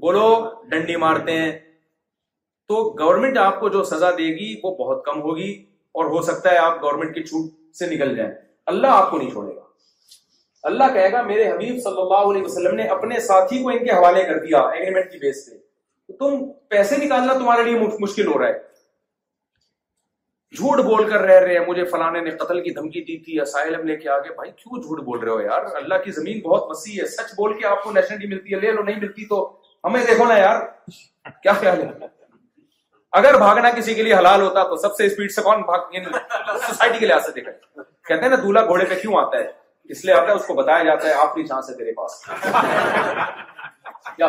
بولو 0.00 0.28
ڈنڈی 0.70 0.96
مارتے 1.06 1.32
ہیں 1.38 1.50
تو 2.68 2.78
گورنمنٹ 2.98 3.38
آپ 3.38 3.58
کو 3.60 3.68
جو 3.74 3.82
سزا 3.90 4.10
دے 4.16 4.24
گی 4.38 4.54
وہ 4.62 4.74
بہت 4.76 5.04
کم 5.04 5.20
ہوگی 5.22 5.50
اور 6.00 6.10
ہو 6.14 6.20
سکتا 6.22 6.50
ہے 6.52 6.56
آپ 6.58 6.82
گورنمنٹ 6.82 7.14
کی 7.14 7.22
چھوٹ 7.28 7.76
سے 7.76 7.86
نکل 7.94 8.14
جائیں 8.16 8.30
اللہ 8.72 8.96
آپ 8.96 9.10
کو 9.10 9.18
نہیں 9.18 9.30
چھوڑے 9.30 9.54
گا 9.56 9.60
اللہ 10.70 10.92
کہے 10.94 11.10
گا 11.12 11.22
میرے 11.28 11.48
حبیب 11.50 11.78
صلی 11.82 12.00
اللہ 12.00 12.26
علیہ 12.30 12.42
وسلم 12.44 12.74
نے 12.76 12.82
اپنے 12.96 13.20
ساتھی 13.26 13.62
کو 13.62 13.68
ان 13.70 13.84
کے 13.84 13.90
حوالے 13.90 14.22
کر 14.30 14.38
دیا 14.44 14.58
ایگریمنٹ 14.72 15.10
کی 15.12 15.18
بیس 15.18 15.44
پہ 15.52 16.12
تم 16.18 16.42
پیسے 16.74 16.96
نکالنا 17.04 17.34
تمہارے 17.38 17.62
لیے 17.70 17.78
مشکل 18.00 18.26
ہو 18.34 18.38
رہا 18.38 18.48
ہے 18.48 18.66
جھوٹ 20.56 20.84
بول 20.84 21.08
کر 21.10 21.20
رہ 21.28 21.38
رہے 21.44 21.58
ہیں 21.58 21.64
مجھے 21.66 21.84
فلانے 21.90 22.20
نے 22.26 22.30
قتل 22.44 22.62
کی 22.64 22.70
دھمکی 22.74 23.00
دی 23.08 23.18
تھی 23.24 23.40
ہم 23.40 23.86
لے 23.86 23.96
کے 24.02 24.08
آگے 24.18 24.34
بھائی 24.34 24.50
کیوں 24.56 24.82
جھوٹ 24.82 25.00
بول 25.08 25.18
رہے 25.18 25.30
ہو 25.32 25.40
یار 25.40 25.74
اللہ 25.82 26.04
کی 26.04 26.10
زمین 26.20 26.40
بہت 26.48 26.70
وسیع 26.70 27.00
ہے 27.00 27.06
سچ 27.16 27.32
بول 27.40 27.58
کے 27.58 27.66
آپ 27.72 27.82
کو 27.82 27.92
نیشنلٹی 27.92 28.26
ملتی 28.34 28.54
ہے 28.54 28.60
لے 28.60 28.72
لو 28.72 28.82
نہیں 28.82 29.00
ملتی 29.00 29.26
تو 29.34 29.40
ہمیں 29.84 30.00
دیکھو 30.06 30.26
نا 30.28 30.38
یار 30.38 30.60
کیا 31.42 31.52
خیال 31.60 31.82
ہے 31.82 32.06
اگر 33.16 33.36
بھاگنا 33.38 33.70
کسی 33.76 33.94
کے 33.94 34.02
لیے 34.02 34.14
حلال 34.14 34.40
ہوتا 34.42 34.62
تو 34.68 34.76
سب 34.76 34.94
سے 34.96 35.04
اسپیڈ 35.06 35.30
سے 35.32 35.42
کون 35.42 35.60
بھاگ 35.66 35.92
سوسائٹی 35.94 36.86
یعنی 36.86 36.98
کے 36.98 37.06
لحاظ 37.06 37.24
سے 37.26 37.32
دیکھا 37.34 37.52
کہتے 38.08 38.22
ہیں 38.22 38.28
نا 38.28 38.36
دولہا 38.42 38.64
گھوڑے 38.66 38.84
پہ 38.88 38.94
کیوں 39.02 39.14
آتا 39.20 39.38
ہے 39.38 39.46
اس 39.94 40.04
لیے 40.04 40.14
آتا 40.14 40.28
ہے 40.30 40.34
اس 40.36 40.46
کو 40.46 40.54
بتایا 40.54 40.82
جاتا 40.84 41.08
ہے 41.08 41.60
سے 41.66 41.76
تیرے 41.78 41.92
پاس 42.00 42.22
کیا 44.16 44.28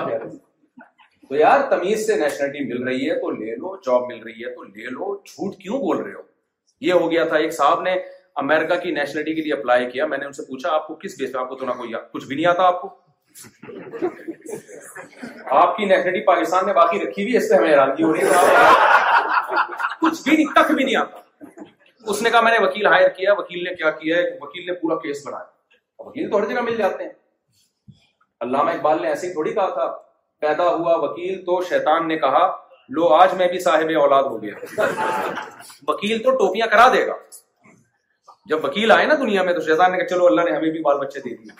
تو 1.29 1.35
یار 1.35 1.59
تمیز 1.69 2.09
نیشنلٹی 2.19 2.59
مل 2.73 2.87
رہی 2.87 3.09
ہے 3.09 3.15
تو 3.21 3.29
لے 3.31 3.55
لو 3.55 3.75
جاب 3.85 4.05
مل 4.11 4.21
رہی 4.23 4.45
ہے 4.45 4.53
تو 4.55 4.63
لے 4.63 4.85
لو 4.95 5.15
جھوٹ 5.15 5.55
کیوں 5.61 5.79
بول 5.79 5.97
رہے 5.97 6.13
ہو 6.13 6.21
یہ 6.85 6.93
ہو 6.93 7.11
گیا 7.11 7.23
تھا 7.33 7.37
ایک 7.37 7.53
صاحب 7.53 7.81
نے 7.81 7.93
امریکہ 8.43 8.75
کی 8.83 8.91
نیشنلٹی 8.91 9.35
کے 9.35 9.41
لیے 9.41 9.53
اپلائی 9.53 9.89
کیا 9.91 10.05
میں 10.13 10.17
نے 10.17 10.25
ان 10.25 10.31
سے 10.33 10.41
پوچھا 10.47 10.71
آپ 10.75 10.87
کو 10.87 10.95
کس 11.03 11.17
بیس 11.19 11.31
پہ 11.33 11.37
آپ 11.39 11.49
کو 11.49 11.55
تو 11.59 11.65
نہ 11.65 11.71
کوئی 11.77 11.91
کچھ 12.13 12.25
بھی 12.27 12.35
نہیں 12.35 12.45
آتا 12.53 12.63
آپ 12.67 12.81
کو 12.81 12.89
آپ 13.45 15.75
کی 15.77 15.85
نیشنلٹی 15.85 16.19
پاکستان 16.25 16.65
نے 16.67 16.73
باقی 16.73 16.99
رکھی 17.03 17.23
ہوئی 17.23 17.37
اس 17.37 17.47
سے 17.49 17.55
ہمیں 17.55 17.67
حیرانگی 17.69 18.03
ہو 18.03 18.09
رہی 18.13 18.21
ہے 18.21 18.27
کچھ 20.01 20.19
بھی 20.21 20.33
بھی 20.35 20.43
نہیں 20.43 20.77
نہیں 20.83 20.85
تک 20.95 21.01
آتا 21.01 21.17
اس 22.05 22.17
نے 22.21 22.27
نے 22.27 22.29
کہا 22.31 22.41
میں 22.41 22.59
وکیل 22.61 22.85
ہائر 22.87 23.09
کیا 23.17 23.33
وکیل 23.37 23.63
نے 23.63 23.71
کیا 23.75 23.89
کیا 23.99 24.15
ہے 24.17 24.21
وکیل 24.23 24.37
وکیل 24.43 24.63
نے 24.65 24.73
پورا 24.79 24.95
کیس 25.01 25.25
بنایا 25.27 25.47
تو 26.31 26.37
ہر 26.37 26.45
جگہ 26.49 26.61
مل 26.69 26.75
جاتے 26.77 27.03
ہیں 27.03 27.13
علامہ 28.45 28.71
اقبال 28.71 29.01
نے 29.01 29.07
ایسے 29.09 29.27
ہی 29.27 29.33
تھوڑی 29.33 29.53
کہا 29.53 29.69
تھا 29.73 29.85
پیدا 30.47 30.65
ہوا 30.75 30.93
وکیل 31.05 31.43
تو 31.45 31.61
شیطان 31.69 32.01
نے 32.07 32.15
کہا 32.25 32.43
لو 32.97 33.03
آج 33.21 33.29
میں 33.41 33.47
بھی 33.47 33.59
صاحب 33.69 33.89
اولاد 34.01 34.25
ہو 34.33 34.37
گیا 34.41 34.53
وکیل 35.87 36.17
تو 36.23 36.29
ٹوپیاں 36.41 36.67
کرا 36.71 36.87
دے 36.93 37.03
گا 37.07 37.15
جب 38.49 38.57
وکیل 38.65 38.87
آئے 38.91 39.05
نا 39.07 39.13
دنیا 39.21 39.41
میں 39.47 39.53
تو 39.53 39.61
شیطان 39.61 39.91
نے 39.91 39.97
کہا 39.97 40.07
چلو 40.07 40.25
اللہ 40.27 40.41
نے 40.49 40.55
ہمیں 40.55 40.69
بھی 40.71 40.81
بال 40.83 40.97
بچے 40.99 41.19
دے 41.25 41.31
دیے 41.35 41.53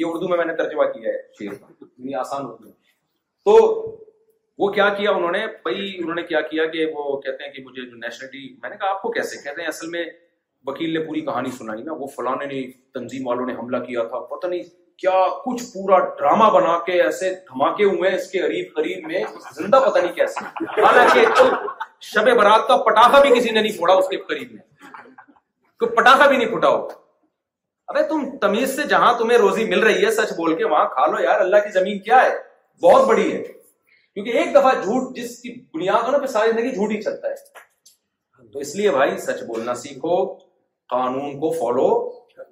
یہ 0.00 0.04
اردو 0.10 0.28
میں 0.28 0.36
میں 0.38 0.44
نے 0.46 0.54
ترجمہ 0.62 0.84
کیا 0.92 1.10
ہے 1.12 1.18
شیر 1.38 1.54
کا 1.60 2.18
آسان 2.20 2.44
اردو 2.46 2.70
تو 3.44 3.96
وہ 4.58 4.70
کیا 4.72 4.88
کیا 4.98 5.10
انہوں 5.10 5.30
نے 5.32 5.46
بھائی 5.64 5.92
انہوں 6.02 6.14
نے 6.14 6.22
کیا 6.30 6.40
کیا 6.50 6.64
کہ 6.74 6.86
وہ 6.94 7.20
کہتے 7.20 7.44
ہیں 7.44 7.50
کہ 7.52 7.62
مجھے 7.62 7.82
جو 7.90 7.96
نیشنلٹی 7.96 8.48
میں 8.62 8.70
نے 8.70 8.76
کہا 8.80 8.90
آپ 8.90 9.02
کو 9.02 9.10
کیسے 9.16 9.42
کہتے 9.42 9.60
ہیں 9.62 9.68
اصل 9.68 9.86
میں 9.96 10.04
وکیل 10.66 10.98
نے 10.98 11.04
پوری 11.06 11.20
کہانی 11.30 11.50
سنائی 11.58 11.82
نا 11.88 11.92
وہ 11.98 12.06
فلاں 12.16 12.34
نے 12.44 12.62
تنظیم 12.98 13.26
والوں 13.26 13.46
نے 13.46 13.54
حملہ 13.58 13.82
کیا 13.86 14.02
تھا 14.12 14.18
پتہ 14.34 14.46
نہیں 14.46 14.62
کیا 15.02 15.16
کچھ 15.44 15.62
پورا 15.72 15.98
ڈرامہ 16.18 16.44
بنا 16.52 16.78
کے 16.86 17.00
ایسے 17.02 17.30
دھماکے 17.50 17.84
ہوئے 17.84 18.14
اس 18.16 18.30
کے 18.30 18.40
قریب 18.46 18.74
قریب 18.76 19.06
میں 19.06 19.22
زندہ 19.56 19.80
پتہ 19.86 19.98
نہیں 19.98 20.12
کیسے 20.12 20.64
حالانکہ 20.86 21.44
شب 22.12 22.30
برات 22.38 22.66
کا 22.68 22.76
پٹاخہ 22.88 23.20
بھی 23.26 23.34
کسی 23.38 23.50
نے 23.50 23.60
نہیں 23.60 23.76
پھوڑا 23.78 23.94
اس 24.02 24.08
کے 24.08 24.16
قریب 24.30 24.52
میں 24.52 24.62
کوئی 25.80 25.96
پٹاخہ 25.96 26.28
بھی 26.28 26.36
نہیں 26.36 26.48
پھوٹا 26.48 26.68
ہوگا 26.76 26.94
ابے 27.88 28.02
تم 28.08 28.24
تمیز 28.40 28.74
سے 28.76 28.82
جہاں 28.90 29.12
تمہیں 29.18 29.38
روزی 29.38 29.64
مل 29.64 29.80
رہی 29.82 30.04
ہے 30.04 30.10
سچ 30.14 30.32
بول 30.36 30.54
کے 30.56 30.64
وہاں 30.68 30.84
کھا 30.94 31.06
لو 31.10 31.18
یار 31.22 31.40
اللہ 31.40 31.56
کی 31.64 31.70
زمین 31.78 31.98
کیا 32.02 32.22
ہے 32.22 32.30
بہت 32.86 33.06
بڑی 33.08 33.30
ہے 33.32 33.42
کیونکہ 33.42 34.38
ایک 34.38 34.50
دفعہ 34.54 34.70
جھوٹ 34.82 35.14
جس 35.16 35.38
کی 35.40 35.52
بنیاد 35.74 36.02
ہو 36.06 36.10
نا 36.10 36.18
پھر 36.18 36.26
ساری 36.32 36.50
زندگی 36.50 36.70
جھوٹ 36.70 36.90
ہی 36.90 37.00
چلتا 37.02 37.28
ہے 37.30 38.48
تو 38.52 38.58
اس 38.58 38.74
لیے 38.76 38.90
بھائی 38.92 39.16
سچ 39.26 39.42
بولنا 39.48 39.74
سیکھو 39.84 40.16
قانون 40.94 41.38
کو 41.40 41.50
فالو 41.58 41.88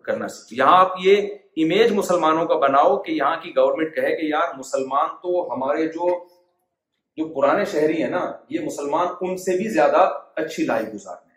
کرنا 0.06 0.28
سیکھو 0.34 0.62
یہاں 0.62 0.78
آپ 0.80 0.92
یہ 1.04 1.26
امیج 1.64 1.92
مسلمانوں 1.94 2.44
کا 2.46 2.54
بناؤ 2.66 2.96
کہ 3.02 3.12
یہاں 3.12 3.36
کی 3.42 3.50
گورنمنٹ 3.56 3.94
کہے 3.94 4.14
کہ 4.20 4.26
یار 4.26 4.54
مسلمان 4.58 5.08
تو 5.22 5.46
ہمارے 5.52 5.86
جو 5.96 7.26
پرانے 7.34 7.64
شہری 7.72 8.02
ہیں 8.02 8.08
نا 8.10 8.24
یہ 8.50 8.60
مسلمان 8.64 9.08
ان 9.26 9.36
سے 9.42 9.56
بھی 9.56 9.68
زیادہ 9.72 9.98
اچھی 10.42 10.64
لائف 10.66 10.86
گزارنے 10.94 11.32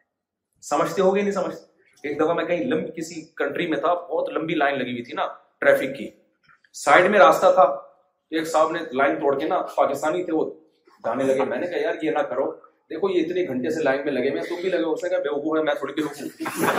سمجھتے 0.70 1.02
ہو 1.02 1.14
گے 1.16 1.22
نہیں 1.22 1.32
سمجھتے 1.34 1.67
ایک 2.08 2.20
دفعہ 2.20 2.34
میں 2.36 2.44
کہیں 2.46 2.64
لمب 2.66 2.96
کسی 2.96 3.22
کنٹری 3.42 3.68
میں 3.68 3.78
تھا 3.82 3.94
بہت 3.94 4.30
لمبی 4.34 4.56
لائن 4.62 4.78
لگی 4.80 4.92
ہوئی 4.92 5.04
تھی 5.04 5.14
نا 5.20 5.26
ٹریفک 5.64 5.98
کی 5.98 6.10
سائڈ 6.84 7.10
میں 7.12 7.20
راستہ 7.20 7.52
تھا 7.56 7.64
ایک 8.40 8.48
صاحب 8.54 8.72
نے 8.72 8.80
لائن 9.00 9.16
توڑ 9.20 9.38
کے 9.40 9.48
نا 9.48 9.60
پاکستانی 9.76 10.24
تھے 10.24 10.34
وہ 10.34 10.46
جانے 11.06 11.24
لگے 11.32 11.46
میں 11.50 11.58
نے 11.60 11.68
کہا 11.72 11.82
یار 11.82 12.04
یہ 12.04 12.12
نہ 12.18 12.24
کرو 12.32 12.50
دیکھو 12.92 13.10
یہ 13.12 13.24
اتنے 13.26 13.44
گھنٹے 13.54 13.70
سے 13.76 13.84
لائن 13.84 14.02
میں 14.06 14.12
لگے 14.18 14.34
میں 14.34 14.42
تم 14.50 14.62
بھی 14.62 14.70
لگے 14.70 14.84
ہو 14.90 14.96
سکے 15.04 15.20
بے 15.24 15.36
وقوف 15.36 15.58
ہے 15.58 15.64
میں 15.64 15.74
تھوڑی 15.80 15.94
دیر 15.98 16.10
ہوں 16.10 16.74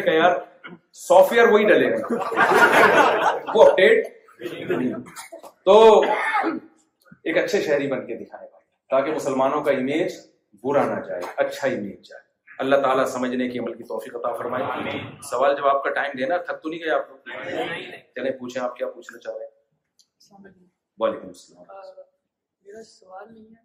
کہا 0.00 0.14
یار 0.14 0.38
سافٹ 1.08 1.32
ویئر 1.32 1.48
وہی 1.48 1.64
ڈلے 1.64 1.90
گا 1.90 3.42
وہ 3.54 3.62
اپڈیٹ 3.64 4.06
تو 5.64 5.76
ایک 6.00 7.38
اچھے 7.44 7.60
شہری 7.60 7.86
بن 7.88 8.06
کے 8.06 8.16
دکھائے 8.24 8.46
گا 8.46 8.54
تاکہ 8.96 9.14
مسلمانوں 9.14 9.60
کا 9.62 9.70
امیج 9.72 10.12
برا 10.62 10.84
نہ 10.94 11.00
جائے 11.08 11.20
اچھا 11.44 11.68
ہی 11.68 11.76
مل 11.80 11.96
جائے 12.10 12.24
اللہ 12.64 12.76
تعالیٰ 12.82 13.04
سمجھنے 13.12 13.48
کی 13.48 13.58
عمل 13.58 13.74
کی 13.78 13.84
توفیق 13.88 14.14
عطا 14.16 14.32
فرمائے 14.36 14.98
سوال 15.30 15.56
جب 15.56 15.66
آپ 15.72 15.82
کا 15.84 15.90
ٹائم 15.98 16.16
دینا 16.18 16.36
تھک 16.48 16.62
تو 16.62 16.68
نہیں 16.68 16.80
گئے 16.82 16.90
آپ 16.90 17.08
کو 17.08 17.18
چلے 18.14 18.30
پوچھیں 18.38 18.62
آپ 18.62 18.76
کیا 18.76 18.88
پوچھنا 18.94 19.18
چاہ 19.26 19.36
رہے 19.36 19.46
ہیں 19.46 20.52
وعلیکم 21.00 21.26
السلام 21.26 21.66
میرا 21.66 22.82
سوال 22.92 23.32
نہیں 23.34 23.44
ہے 23.54 23.64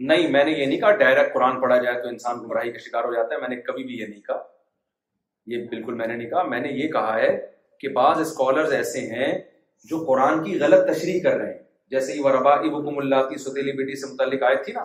نہیں 0.00 0.28
میں 0.34 0.42
نے 0.44 0.50
یہ 0.50 0.66
نہیں 0.66 0.78
کہا 0.80 0.90
ڈائریکٹ 0.96 1.32
قرآن 1.34 1.60
پڑھا 1.60 1.76
جائے 1.82 2.02
تو 2.02 2.08
انسان 2.08 2.38
گمراہی 2.44 2.72
کا 2.72 2.78
شکار 2.88 3.04
ہو 3.04 3.12
جاتا 3.14 3.34
ہے 3.34 3.40
میں 3.40 3.48
نے 3.48 3.56
کبھی 3.62 3.84
بھی 3.84 3.98
یہ 4.00 4.06
نہیں 4.06 4.20
کہا 4.26 4.42
یہ 5.52 5.66
بالکل 5.70 5.94
میں 6.00 6.06
نے 6.06 6.16
نہیں 6.16 6.28
کہا 6.30 6.42
میں 6.52 6.60
نے 6.60 6.72
یہ 6.72 6.88
کہا 6.92 7.16
ہے 7.18 7.28
کہ 7.82 7.88
بعض 7.94 8.18
اسکالرز 8.20 8.72
ایسے 8.72 9.00
ہیں 9.14 9.32
جو 9.90 9.98
قرآن 10.08 10.42
کی 10.42 10.58
غلط 10.58 10.86
تشریح 10.90 11.20
کر 11.22 11.36
رہے 11.36 11.52
ہیں 11.52 11.60
جیسے 11.90 12.12
یہ 12.14 12.20
وربا 12.24 12.52
ابکم 12.66 12.98
اللہ 12.98 13.28
کی 13.30 13.36
ستیلی 13.44 13.72
بیٹی 13.78 13.96
سے 14.00 14.12
متعلق 14.12 14.42
آیت 14.48 14.64
تھی 14.64 14.72
نا 14.72 14.84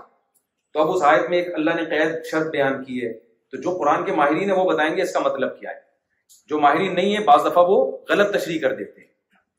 تو 0.74 0.82
اب 0.82 0.90
اس 0.92 1.04
آیت 1.10 1.30
میں 1.30 1.38
ایک 1.42 1.54
اللہ 1.56 1.76
نے 1.80 1.84
قید 1.90 2.16
شرط 2.32 2.48
بیان 2.56 2.84
کی 2.86 3.04
ہے 3.06 3.12
تو 3.52 3.58
جو 3.66 3.76
قرآن 3.78 4.06
کے 4.06 4.12
ماہرین 4.22 4.50
ہیں 4.52 4.56
وہ 4.58 4.64
بتائیں 4.72 4.96
گے 4.96 5.02
اس 5.02 5.14
کا 5.18 5.20
مطلب 5.28 5.60
کیا 5.60 5.70
ہے 5.72 5.86
جو 6.50 6.60
ماہرین 6.64 6.96
نہیں 6.96 7.16
ہیں 7.18 7.24
بعض 7.28 7.46
دفعہ 7.52 7.64
وہ 7.70 7.78
غلط 8.10 8.34
تشریح 8.38 8.60
کر 8.62 8.74
دیتے 8.82 9.02
ہیں 9.02 9.06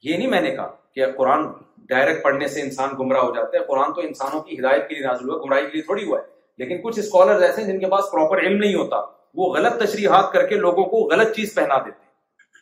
یہ 0.09 0.17
نہیں 0.17 0.31
میں 0.37 0.41
نے 0.49 0.51
کہا 0.57 0.75
کہ 0.95 1.07
قرآن 1.19 1.47
ڈائریکٹ 1.95 2.23
پڑھنے 2.25 2.49
سے 2.57 2.61
انسان 2.71 2.97
گمراہ 3.01 3.23
ہو 3.27 3.35
جاتا 3.35 3.59
ہے 3.59 3.63
قرآن 3.69 3.93
تو 3.95 4.01
انسانوں 4.09 4.43
کی 4.49 4.59
ہدایت 4.59 4.89
کے 4.89 4.95
لیے 4.95 5.07
نازل 5.07 5.29
ہوا 5.29 5.41
گمراہی 5.45 5.67
کے 5.67 5.73
لیے 5.77 5.83
تھوڑی 5.93 6.05
ہوا 6.09 6.19
ہے 6.19 6.65
لیکن 6.65 6.83
کچھ 6.85 6.99
اسکالر 6.99 7.41
ایسے 7.49 7.63
ہیں 7.63 7.73
جن 7.73 7.79
کے 7.81 7.91
پاس 7.95 8.11
پراپر 8.13 8.43
علم 8.47 8.59
نہیں 8.61 8.75
ہوتا 8.75 9.01
وہ 9.41 9.53
غلط 9.55 9.81
تشریحات 9.85 10.31
کر 10.33 10.47
کے 10.49 10.57
لوگوں 10.69 10.85
کو 10.95 11.03
غلط 11.15 11.35
چیز 11.37 11.55
پہنا 11.55 11.79
دیتے 11.85 12.01
ہیں 12.03 12.07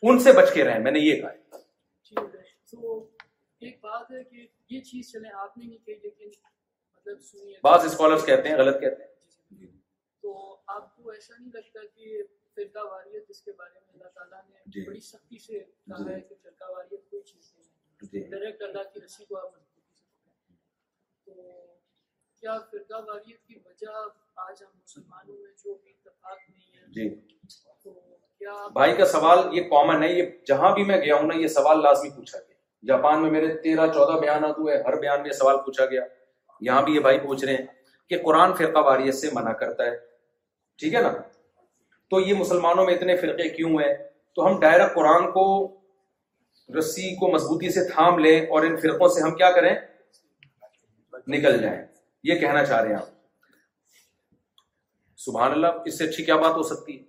رہیں 0.03 0.79
میں 0.79 0.91
نے 0.91 0.99
یہ 0.99 1.21
جی، 2.03 2.15
کہ 8.25 8.35
یہ 9.49 9.67
تو 10.21 10.31
آپ 10.67 10.95
کو 10.95 11.09
ایسا 11.09 11.33
نہیں 11.39 11.51
لگتا 11.53 12.81
اللہ 13.93 14.07
تعالیٰ 14.07 14.41
نے 14.43 14.59
جی۔ 14.73 14.85
بڑی 14.87 14.99
سختی 14.99 15.37
سے 15.39 15.59
کہا 15.59 16.03
جی۔ 16.03 16.09
ہے 16.13 16.19
کہ 23.21 23.35
فرقہ 23.47 24.09
آج 24.35 24.63
ہم 24.63 24.71
مسلمانوں 24.77 25.37
میں 25.37 25.51
جو 25.63 25.75
بھائی 28.73 28.93
کا 28.95 29.05
سوال 29.11 29.39
یہ 29.57 29.61
کامن 29.69 30.03
ہے 30.03 30.11
یہ 30.13 30.29
جہاں 30.47 30.71
بھی 30.75 30.83
میں 30.85 30.97
گیا 31.01 31.15
ہوں 31.15 31.27
نا 31.27 31.35
یہ 31.37 31.47
سوال 31.53 31.81
لازمی 31.83 32.09
پوچھا 32.15 32.37
گیا 32.39 32.55
جاپان 32.87 33.21
میں 33.21 33.29
میرے 33.31 33.47
تیرہ 33.61 33.87
چودہ 33.93 34.19
بیانات 34.21 34.57
ہوئے 34.57 34.77
ہر 34.87 34.99
بیان 34.99 35.21
میں 35.21 35.31
سوال 35.39 35.57
پوچھا 35.65 35.85
گیا 35.91 36.01
یہاں 36.67 36.81
بھی 36.83 36.93
یہ 36.95 36.99
بھائی 37.07 37.19
پوچھ 37.19 37.43
رہے 37.45 37.53
ہیں 37.55 37.65
کہ 38.09 38.17
قرآن 38.25 38.53
فرقہ 38.57 38.79
واریت 38.85 39.15
سے 39.15 39.29
منع 39.33 39.51
کرتا 39.63 39.85
ہے 39.85 39.95
ٹھیک 40.79 40.93
ہے 40.95 41.01
نا 41.01 41.11
تو 42.09 42.19
یہ 42.19 42.33
مسلمانوں 42.39 42.85
میں 42.85 42.93
اتنے 42.93 43.15
فرقے 43.21 43.49
کیوں 43.55 43.71
ہیں 43.79 43.93
تو 44.35 44.45
ہم 44.47 44.59
ڈائریکٹ 44.59 44.95
قرآن 44.95 45.31
کو 45.31 45.45
رسی 46.77 47.13
کو 47.19 47.31
مضبوطی 47.33 47.69
سے 47.79 47.87
تھام 47.91 48.19
لیں 48.19 48.39
اور 48.55 48.63
ان 48.65 48.77
فرقوں 48.81 49.07
سے 49.17 49.23
ہم 49.27 49.35
کیا 49.35 49.51
کریں 49.55 49.73
نکل 51.35 51.61
جائیں 51.61 51.81
یہ 52.31 52.39
کہنا 52.39 52.63
چاہ 52.65 52.81
رہے 52.81 52.89
ہیں 52.89 52.95
آپ 52.95 53.15
سبحان 55.25 55.51
اللہ 55.51 55.83
اس 55.85 55.97
سے 55.97 56.03
اچھی 56.07 56.23
کیا 56.25 56.35
بات 56.45 56.55
ہو 56.57 56.63
سکتی 56.63 56.99
ہے 56.99 57.05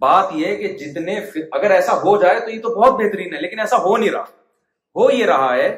بات 0.00 0.28
یہ 0.34 0.46
ہے 0.46 0.56
کہ 0.56 0.68
جتنے 0.78 1.18
اگر 1.52 1.70
ایسا 1.70 1.94
ہو 2.04 2.16
جائے 2.22 2.38
تو 2.40 2.50
یہ 2.50 2.60
تو 2.62 2.74
بہت 2.74 2.94
بہترین 3.00 3.34
ہے 3.34 3.40
لیکن 3.40 3.60
ایسا 3.60 3.76
ہو 3.82 3.96
نہیں 3.96 4.10
رہا 4.10 4.24
ہو 4.98 5.10
یہ 5.10 5.24
رہا 5.26 5.54
ہے 5.56 5.68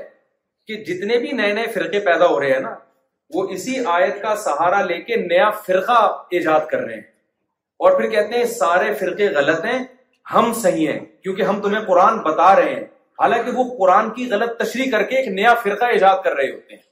کہ 0.66 0.76
جتنے 0.84 1.18
بھی 1.18 1.32
نئے 1.36 1.52
نئے 1.52 1.66
فرقے 1.74 2.00
پیدا 2.04 2.26
ہو 2.26 2.38
رہے 2.40 2.52
ہیں 2.52 2.60
نا 2.60 2.74
وہ 3.34 3.46
اسی 3.52 3.74
آیت 3.92 4.22
کا 4.22 4.34
سہارا 4.44 4.80
لے 4.86 5.00
کے 5.02 5.16
نیا 5.16 5.50
فرقہ 5.66 6.00
ایجاد 6.38 6.66
کر 6.70 6.80
رہے 6.80 6.94
ہیں 6.94 7.02
اور 7.84 7.96
پھر 7.98 8.08
کہتے 8.10 8.38
ہیں 8.38 8.44
سارے 8.58 8.92
فرقے 9.00 9.28
غلط 9.34 9.64
ہیں 9.64 9.78
ہم 10.34 10.52
صحیح 10.62 10.88
ہیں 10.88 10.98
کیونکہ 11.22 11.42
ہم 11.50 11.60
تمہیں 11.62 11.84
قرآن 11.86 12.18
بتا 12.24 12.54
رہے 12.56 12.74
ہیں 12.74 12.84
حالانکہ 13.20 13.50
وہ 13.56 13.64
قرآن 13.78 14.10
کی 14.14 14.28
غلط 14.30 14.56
تشریح 14.62 14.90
کر 14.90 15.02
کے 15.10 15.16
ایک 15.16 15.28
نیا 15.34 15.54
فرقہ 15.62 15.84
ایجاد 15.96 16.16
کر 16.24 16.34
رہے 16.36 16.50
ہوتے 16.50 16.74
ہیں 16.74 16.82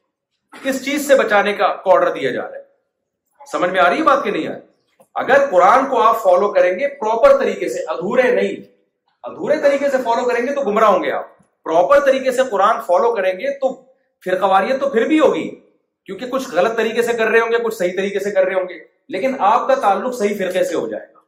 کس 0.64 0.84
چیز 0.84 1.06
سے 1.08 1.14
بچانے 1.18 1.52
کا 1.60 1.66
آڈر 1.92 2.12
دیا 2.14 2.30
جا 2.30 2.42
رہا 2.50 2.56
ہے 2.56 3.50
سمجھ 3.52 3.70
میں 3.70 3.80
آ 3.80 3.88
رہی 3.90 3.98
ہے 3.98 4.04
بات 4.04 4.24
کہ 4.24 4.30
نہیں 4.30 4.46
آ 4.46 4.50
رہی 4.52 4.70
اگر 5.20 5.46
قرآن 5.50 5.86
کو 5.90 6.00
آپ 6.02 6.22
فالو 6.22 6.50
کریں 6.52 6.70
گے 6.78 6.88
پراپر 7.00 7.38
طریقے 7.38 7.68
سے 7.68 7.80
ادھورے 7.92 8.22
نہیں 8.34 8.60
ادھورے 9.30 9.56
طریقے 9.62 9.88
سے 9.90 9.96
فالو 10.04 10.24
کریں 10.28 10.46
گے 10.46 10.54
تو 10.54 10.60
گمراہ 10.70 10.88
ہوں 10.90 11.02
گے 11.04 11.10
آپ 11.12 11.26
پراپر 11.64 12.00
طریقے 12.06 12.32
سے 12.36 12.42
قرآن 12.50 12.80
فالو 12.86 13.14
کریں 13.14 13.32
گے 13.40 13.52
تو 13.60 13.72
فرقواریت 14.24 14.80
تو 14.80 14.88
پھر 14.90 15.06
بھی 15.08 15.18
ہوگی 15.20 15.48
کیونکہ 16.06 16.26
کچھ 16.30 16.48
غلط 16.54 16.76
طریقے 16.76 17.02
سے 17.02 17.12
کر 17.18 17.26
رہے 17.30 17.40
ہوں 17.40 17.52
گے 17.52 17.58
کچھ 17.64 17.74
صحیح 17.74 17.96
طریقے 17.96 18.18
سے 18.24 18.30
کر 18.30 18.44
رہے 18.46 18.54
ہوں 18.54 18.68
گے 18.68 18.78
لیکن 19.16 19.34
آپ 19.52 19.66
کا 19.68 19.74
تعلق 19.82 20.14
صحیح 20.18 20.34
فرقے 20.38 20.64
سے 20.64 20.74
ہو 20.74 20.86
جائے 20.88 21.06
گا 21.14 21.20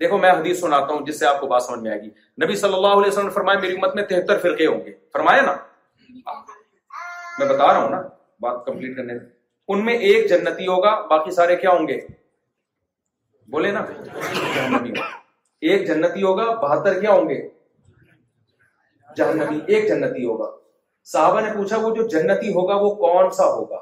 دیکھو 0.00 0.18
میں 0.18 0.30
حدیث 0.30 0.60
سناتا 0.60 0.92
ہوں 0.92 1.04
جس 1.06 1.18
سے 1.18 1.26
آپ 1.26 1.40
کو 1.40 1.46
بات 1.46 1.62
سمجھ 1.62 1.78
میں 1.80 1.90
آئے 1.90 2.00
گی 2.02 2.08
نبی 2.44 2.56
صلی 2.62 2.74
اللہ 2.74 2.96
علیہ 3.00 3.08
وسلم 3.10 3.24
نے 3.26 3.30
فرمایا 3.32 3.58
میری 3.60 3.74
امت 3.76 3.94
میں 3.94 4.02
تہتر 4.12 4.38
فرقے 4.42 4.66
ہوں 4.66 4.84
گے 4.86 4.92
فرمایا 5.12 5.42
نا 5.46 5.54
میں 7.38 7.46
بتا 7.46 7.66
رہا 7.72 7.82
ہوں 7.82 7.90
نا 7.90 8.00
بات 8.42 8.64
کمپلیٹ 8.66 8.96
کرنے 8.96 9.14
ان 9.68 9.84
میں 9.84 9.94
ایک 10.10 10.28
جنتی 10.30 10.66
ہوگا 10.66 10.90
باقی 11.10 11.30
سارے 11.34 11.56
کیا 11.56 11.70
ہوں 11.70 11.88
گے 11.88 12.00
بولے 13.52 13.70
نا 13.72 13.80
ایک 15.70 15.86
جنتی 15.86 16.22
ہوگا 16.22 16.44
بہتر 16.60 17.00
کیا 17.00 17.12
ہوں 17.12 17.28
گے 17.28 17.40
جہنمی 19.16 19.58
ایک 19.74 19.88
جنتی 19.88 20.24
ہوگا 20.24 20.46
صاحبہ 21.12 21.40
نے 21.46 21.50
پوچھا 21.56 21.76
وہ 21.82 21.94
جو 21.96 22.06
جنتی 22.14 22.52
ہوگا 22.52 22.74
وہ 22.82 22.94
کون 23.02 23.30
سا 23.38 23.46
ہوگا 23.56 23.80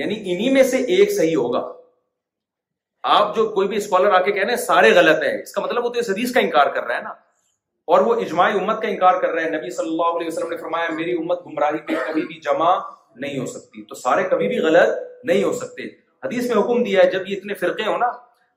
یعنی 0.00 0.18
انہی 0.32 0.50
میں 0.58 0.62
سے 0.74 0.82
ایک 0.98 1.12
صحیح 1.20 1.36
ہوگا 1.36 1.62
آپ 3.14 3.34
جو 3.36 3.46
کوئی 3.54 3.68
بھی 3.68 3.76
اسکالر 3.76 4.14
آ 4.18 4.22
کے 4.24 4.32
کہنے 4.32 4.56
سارے 4.66 4.92
غلط 5.00 5.22
ہیں 5.28 5.32
اس 5.42 5.52
کا 5.52 5.60
مطلب 5.62 5.84
وہ 5.84 5.88
تو 5.96 5.98
اس 6.00 6.10
حدیث 6.10 6.32
کا 6.34 6.40
انکار 6.48 6.66
کر 6.74 6.84
رہا 6.88 6.96
ہے 6.96 7.02
نا 7.08 7.14
اور 7.94 8.00
وہ 8.08 8.14
اجماعی 8.26 8.58
امت 8.58 8.82
کا 8.82 8.88
انکار 8.88 9.20
کر 9.22 9.32
رہے 9.36 9.44
ہیں 9.44 9.50
نبی 9.56 9.70
صلی 9.78 9.88
اللہ 9.96 10.16
علیہ 10.20 10.26
وسلم 10.28 10.50
نے 10.54 10.60
فرمایا 10.66 10.92
میری 11.00 11.16
امت 11.22 11.46
گمراہی 11.46 11.80
میں 11.88 11.98
کبھی 12.08 12.24
بھی 12.32 12.38
جمع 12.50 12.72
نہیں 13.24 13.38
ہو 13.38 13.46
سکتی 13.56 13.82
تو 13.92 14.00
سارے 14.04 14.28
کبھی 14.30 14.48
بھی 14.54 14.60
غلط 14.68 14.96
نہیں 15.30 15.42
ہو 15.44 15.52
سکتے 15.64 15.88
حدیث 16.24 16.46
میں 16.48 16.56
حکم 16.60 16.82
دیا 16.84 17.00
ہے 17.02 17.10
جب 17.10 17.28
یہ 17.28 17.36
اتنے 17.36 17.54
فرقے 17.60 17.84
ہو 17.86 17.96
نا 17.98 18.10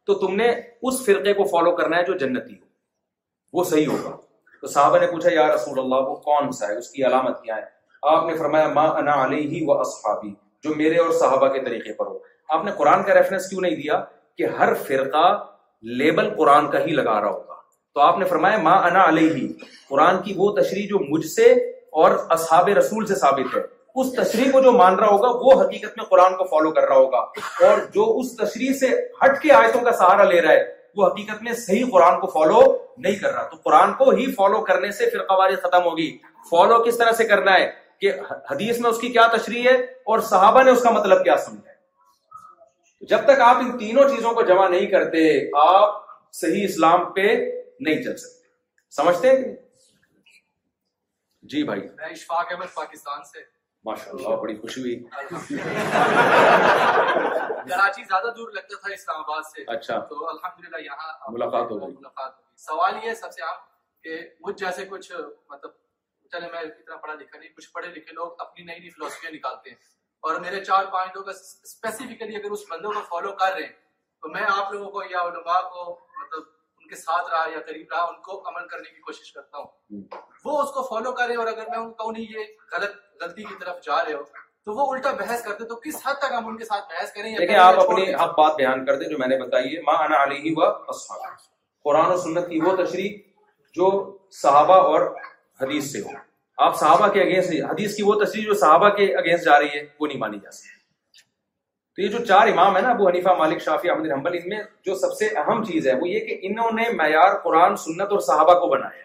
تو 0.07 0.13
تم 0.25 0.35
نے 0.35 0.49
اس 0.89 1.05
فرقے 1.05 1.33
کو 1.33 1.43
فالو 1.53 1.71
کرنا 1.75 1.97
ہے 1.97 2.03
جو 2.07 2.17
جنتی 2.23 2.53
ہو 2.55 3.57
وہ 3.59 3.63
صحیح 3.69 3.87
ہوگا 3.87 4.15
تو 4.61 4.67
صحابہ 4.73 4.97
نے 4.99 5.07
پوچھا 5.11 5.29
یا 5.33 5.47
رسول 5.55 5.79
اللہ 5.79 6.09
وہ 6.09 6.15
کون 6.27 6.51
سا 6.57 6.67
ہے 6.67 6.77
اس 6.77 6.89
کی 6.91 7.05
علامت 7.05 7.41
کیا 7.43 7.55
ہے 7.55 7.73
آپ 8.15 8.25
نے 8.29 8.35
فرمایا 8.37 8.67
ما 8.73 8.83
انا 8.99 9.13
علیہ 9.23 9.61
و 9.67 9.79
اصحابی 9.79 10.33
جو 10.63 10.75
میرے 10.75 10.97
اور 11.03 11.11
صحابہ 11.19 11.47
کے 11.53 11.59
طریقے 11.65 11.93
پر 11.99 12.05
ہو 12.07 12.17
آپ 12.57 12.65
نے 12.65 12.71
قرآن 12.77 13.03
کا 13.03 13.13
ریفرنس 13.19 13.49
کیوں 13.49 13.61
نہیں 13.61 13.75
دیا 13.81 13.99
کہ 14.37 14.47
ہر 14.59 14.73
فرقہ 14.87 15.25
لیبل 16.01 16.29
قرآن 16.37 16.69
کا 16.71 16.79
ہی 16.85 16.93
لگا 17.01 17.19
رہا 17.21 17.29
ہوگا 17.29 17.53
تو 17.93 18.01
آپ 18.01 18.17
نے 18.19 18.25
فرمایا 18.35 18.57
ما 18.69 18.73
انا 18.89 19.07
علیہ 19.09 19.47
قرآن 19.89 20.21
کی 20.23 20.33
وہ 20.37 20.51
تشریح 20.61 20.87
جو 20.89 20.99
مجھ 21.09 21.25
سے 21.35 21.51
اور 22.03 22.17
اصحاب 22.37 22.69
رسول 22.77 23.05
سے 23.11 23.15
ثابت 23.23 23.55
ہے 23.55 23.61
اس 24.01 24.11
تشریح 24.13 24.51
کو 24.51 24.59
جو 24.61 24.72
مان 24.72 24.95
رہا 24.99 25.07
ہوگا 25.07 25.27
وہ 25.41 25.61
حقیقت 25.61 25.97
میں 25.97 26.05
قرآن 26.05 26.35
کو 26.38 26.43
فالو 26.45 26.72
کر 26.73 26.88
رہا 26.88 26.95
ہوگا 26.95 27.17
اور 27.67 27.77
جو 27.93 28.05
اس 28.19 28.35
تشریح 28.38 28.73
سے 28.80 28.88
ہٹ 29.23 29.41
کے 29.41 29.51
آیتوں 29.59 29.81
کا 29.81 29.91
سہارا 29.97 30.23
لے 30.31 30.41
رہا 30.41 30.51
ہے 30.53 30.63
وہ 30.97 31.07
حقیقت 31.07 31.43
میں 31.43 31.53
صحیح 31.59 31.84
قرآن 31.91 32.19
کو 32.19 32.27
فالو 32.34 32.59
نہیں 33.05 33.15
کر 33.22 33.34
رہا 33.34 33.43
تو 33.51 33.57
قرآن 33.65 33.93
کو 33.99 34.09
ہی 34.17 34.26
فالو 34.35 34.59
کرنے 34.72 34.91
سے 34.97 35.09
فرقہ 35.13 35.34
واری 35.39 35.55
ختم 35.63 35.84
ہوگی 35.85 36.09
فالو 36.49 36.84
کس 36.84 36.97
طرح 36.97 37.11
سے 37.22 37.26
کرنا 37.31 37.53
ہے 37.59 37.72
کہ 38.01 38.11
حدیث 38.51 38.80
میں 38.81 38.89
اس 38.89 38.99
کی 39.01 39.09
کیا 39.15 39.27
تشریح 39.38 39.67
ہے 39.69 39.76
اور 40.13 40.19
صحابہ 40.34 40.63
نے 40.63 40.72
اس 40.72 40.81
کا 40.84 40.91
مطلب 40.99 41.23
کیا 41.23 41.38
سمجھا 41.45 41.69
ہے 41.72 41.76
جب 43.09 43.26
تک 43.26 43.41
آپ 43.49 43.57
ان 43.61 43.77
تینوں 43.77 44.09
چیزوں 44.15 44.31
کو 44.34 44.41
جمع 44.53 44.67
نہیں 44.69 44.85
کرتے 44.93 45.23
آپ 45.69 45.99
صحیح 46.41 46.63
اسلام 46.65 47.11
پہ 47.13 47.31
نہیں 47.34 48.03
چل 48.03 48.15
سکتے 48.17 48.43
سمجھتے 49.01 49.30
ہیں 49.38 49.55
جی 51.53 51.63
بھائی 51.63 51.81
میں 51.95 52.09
اشفاق 52.13 52.51
احمد 52.51 52.73
پاکستان 52.76 53.23
سے 53.34 53.53
ماشاء 53.85 54.11
اللہ 54.15 54.35
بڑی 54.41 54.55
خوشی 54.59 54.81
ہوئی 54.81 54.99
کراچی 57.69 58.03
زیادہ 58.03 58.31
دور 58.37 58.51
لگتا 58.51 58.77
تھا 58.83 58.93
اسلام 58.93 59.19
آباد 59.23 59.41
سے 59.51 59.63
اچھا 59.75 59.97
تو 60.09 60.27
الحمد 60.29 60.65
للہ 60.65 60.81
یہاں 60.85 61.31
ملاقات 61.33 61.71
ہو 61.71 61.79
گئی 61.81 61.93
ملاقات 61.97 62.31
سوال 62.63 62.97
یہ 63.03 63.13
سب 63.21 63.33
سے 63.35 63.41
عام 63.49 63.59
کہ 64.03 64.17
مجھ 64.47 64.55
جیسے 64.59 64.85
کچھ 64.93 65.11
مطلب 65.49 65.71
چلے 66.31 66.47
میں 66.53 66.61
اتنا 66.61 66.95
پڑھا 67.03 67.13
لکھا 67.13 67.39
نہیں 67.39 67.53
کچھ 67.57 67.69
پڑھے 67.73 67.87
لکھے 67.99 68.13
لوگ 68.21 68.41
اپنی 68.47 68.63
نئی 68.71 68.79
نئی 68.79 68.89
فلسفیاں 68.97 69.31
نکالتے 69.31 69.69
ہیں 69.69 69.77
اور 70.29 70.39
میرے 70.47 70.63
چار 70.65 70.85
پانچ 70.97 71.15
لوگ 71.15 71.29
اسپیسیفکلی 71.35 72.35
اگر 72.41 72.57
اس 72.57 72.65
بندوں 72.69 72.91
کو 72.97 73.01
فالو 73.09 73.31
کر 73.43 73.53
رہے 73.57 73.65
ہیں 73.67 73.73
تو 74.21 74.29
میں 74.37 74.45
آپ 74.55 74.71
لوگوں 74.73 74.89
کو 74.97 75.03
یا 75.11 75.21
علماء 75.29 75.59
کو 75.75 75.85
ان 76.85 76.89
کے 76.89 76.95
ساتھ 77.01 77.29
رہا 77.31 77.45
یا 77.51 77.59
قریب 77.67 77.85
رہا 77.91 78.03
ان 78.07 78.19
کو 78.25 78.37
عمل 78.49 78.67
کرنے 78.69 78.89
کی 78.95 78.99
کوشش 79.05 79.31
کرتا 79.33 79.57
ہوں 79.57 80.01
وہ 80.45 80.61
اس 80.61 80.71
کو 80.77 80.83
فالو 80.89 81.11
کرے 81.21 81.35
اور 81.43 81.47
اگر 81.53 81.69
میں 81.69 81.77
ان 81.77 81.91
کو 82.01 82.11
نہیں 82.11 82.25
یہ 82.31 82.51
غلط 82.71 82.97
غلطی 83.23 83.43
کی 83.43 83.53
طرف 83.59 83.81
جا 83.85 84.03
رہے 84.03 84.13
ہو 84.13 84.21
تو 84.65 84.73
وہ 84.75 84.85
الٹا 84.93 85.11
بحث 85.21 85.41
کرتے 85.45 85.65
تو 85.71 85.75
کس 85.85 85.95
حد 86.05 86.19
تک 86.21 86.33
ہم 86.37 86.47
ان 86.47 86.57
کے 86.57 86.65
ساتھ 86.65 86.83
بحث 86.93 87.11
کریں 87.13 87.35
لیکن 87.37 87.55
آپ 87.63 87.79
اپنی 87.79 88.13
آپ 88.27 88.35
بات 88.37 88.55
بیان 88.57 88.85
کر 88.85 88.97
دیں 88.99 89.07
جو 89.09 89.17
میں 89.17 89.27
نے 89.33 89.37
بتائی 89.43 89.75
ہے 89.75 89.81
ماں 89.89 89.97
ہوا 90.05 90.71
قرآن 91.89 92.11
و 92.11 92.17
سنت 92.27 92.47
کی 92.49 92.59
وہ 92.65 92.75
تشریح 92.83 93.17
جو 93.81 93.89
صحابہ 94.41 94.77
اور 94.93 95.01
حدیث 95.61 95.91
سے 95.91 96.01
ہو 96.05 96.15
آپ 96.67 96.79
صحابہ 96.79 97.07
کے 97.13 97.21
اگینسٹ 97.21 97.51
حدیث 97.71 97.95
کی 97.97 98.03
وہ 98.09 98.19
تشریح 98.23 98.45
جو 98.47 98.53
صحابہ 98.65 98.89
کے 99.01 99.05
اگینسٹ 99.23 99.45
جا 99.51 99.59
رہی 99.59 99.77
ہے 99.79 99.85
وہ 99.99 100.07
نہیں 100.07 100.17
مانی 100.25 100.37
جا 100.43 100.51
سکتی 100.59 100.74
تو 101.95 102.01
یہ 102.01 102.07
جو 102.11 102.17
چار 102.26 102.47
امام 102.47 102.76
ہے 102.76 102.81
نا 102.81 102.89
ابو 102.89 103.07
حنیفہ 103.07 103.34
مالک 103.39 103.61
شافی 103.63 103.89
احمد 103.89 104.05
الحمبل 104.05 104.34
ان 104.38 104.47
میں 104.49 104.57
جو 104.85 104.95
سب 105.01 105.11
سے 105.19 105.27
اہم 105.41 105.63
چیز 105.65 105.88
ہے 105.88 105.93
وہ 105.99 106.07
یہ 106.09 106.26
کہ 106.26 106.38
انہوں 106.47 106.72
نے 106.80 106.89
معیار 106.95 107.35
قرآن 107.43 107.76
سنت 107.84 108.09
اور 108.11 108.19
صحابہ 108.26 108.53
کو 108.59 108.67
بنایا 108.69 109.03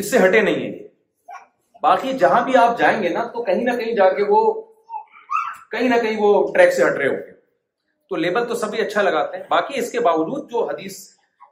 اس 0.00 0.10
سے 0.10 0.18
ہٹے 0.26 0.40
نہیں 0.48 0.54
ہیں 0.54 1.76
باقی 1.82 2.12
جہاں 2.20 2.40
بھی 2.44 2.56
آپ 2.62 2.78
جائیں 2.78 3.02
گے 3.02 3.08
نا 3.16 3.22
تو 3.34 3.42
کہیں 3.50 3.62
نہ 3.64 3.76
کہیں 3.82 3.92
جا 3.96 4.08
کے 4.14 4.22
وہ 4.28 4.40
کہیں 5.72 5.88
نہ 5.88 6.00
کہیں 6.02 6.16
وہ 6.22 6.32
ٹریک 6.54 6.72
سے 6.72 6.84
ہٹ 6.84 6.96
رہے 6.98 7.08
ہوں 7.08 7.16
گے 7.16 7.32
تو 8.08 8.16
لیبل 8.24 8.46
تو 8.48 8.54
سبھی 8.64 8.80
اچھا 8.86 9.02
لگاتے 9.02 9.36
ہیں 9.36 9.44
باقی 9.50 9.78
اس 9.80 9.92
کے 9.92 10.00
باوجود 10.08 10.50
جو 10.50 10.64
حدیث 10.68 10.98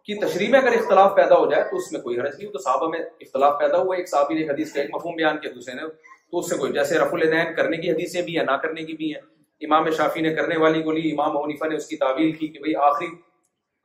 کی 0.07 0.15
تشریح 0.27 0.49
میں 0.51 0.61
اگر 0.61 0.77
اختلاف 0.79 1.15
پیدا 1.17 1.39
ہو 1.39 1.51
جائے 1.51 1.63
تو 1.71 1.77
اس 1.77 1.93
میں 1.93 2.01
کوئی 2.01 2.19
حرج 2.21 2.35
نہیں 2.39 2.51
تو 2.53 2.59
صحابہ 2.65 2.89
میں 2.89 2.99
اختلاف 3.27 3.59
پیدا 3.61 3.79
ہوا 3.83 3.97
ایک 3.97 4.09
صحابی 4.11 4.39
نے 4.43 4.49
حدیث 4.51 4.73
کا 4.73 4.81
ایک 4.81 4.95
مفہوم 4.95 5.15
بیان 5.23 5.39
کیا 5.47 5.51
دوسرے 5.55 5.75
نے 5.75 5.89
تو 5.91 6.39
اس 6.39 6.51
سے 6.51 6.57
کوئی 6.65 6.73
جیسے 6.73 6.99
رف 6.99 7.15
الدین 7.15 7.55
کرنے 7.57 7.77
کی 7.85 7.91
حدیثیں 7.91 8.21
بھی 8.23 8.37
ہیں 8.39 8.45
نہ 8.51 8.57
کرنے 8.63 8.85
کی 8.85 8.97
بھی 9.03 9.15
ہیں 9.15 9.21
امام 9.65 9.91
شافی 9.97 10.21
نے 10.21 10.35
کرنے 10.35 10.57
والی 10.61 10.83
کو 10.83 10.93
لی 10.93 11.11
امام 11.11 11.37
حنیفہ 11.37 11.67
نے 11.69 11.77
اس 11.77 11.87
کی 11.89 11.97
تعویل 11.97 12.33
کی 12.37 12.49
کہ 12.49 12.59
بھئی 12.63 12.75
آخری 12.91 13.07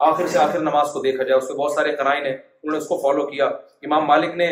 آخر 0.10 0.27
سے 0.27 0.38
آخر 0.39 0.60
نماز 0.60 0.91
کو 0.93 1.02
دیکھا 1.02 1.23
جائے 1.23 1.38
اس 1.38 1.48
کے 1.48 1.53
بہت 1.57 1.72
سارے 1.73 1.95
قرائن 1.95 2.26
ہیں 2.26 2.34
انہوں 2.34 2.72
نے 2.72 2.77
اس 2.77 2.88
کو 2.88 2.98
فالو 3.02 3.26
کیا 3.27 3.45
امام 3.88 4.06
مالک 4.07 4.35
نے 4.38 4.48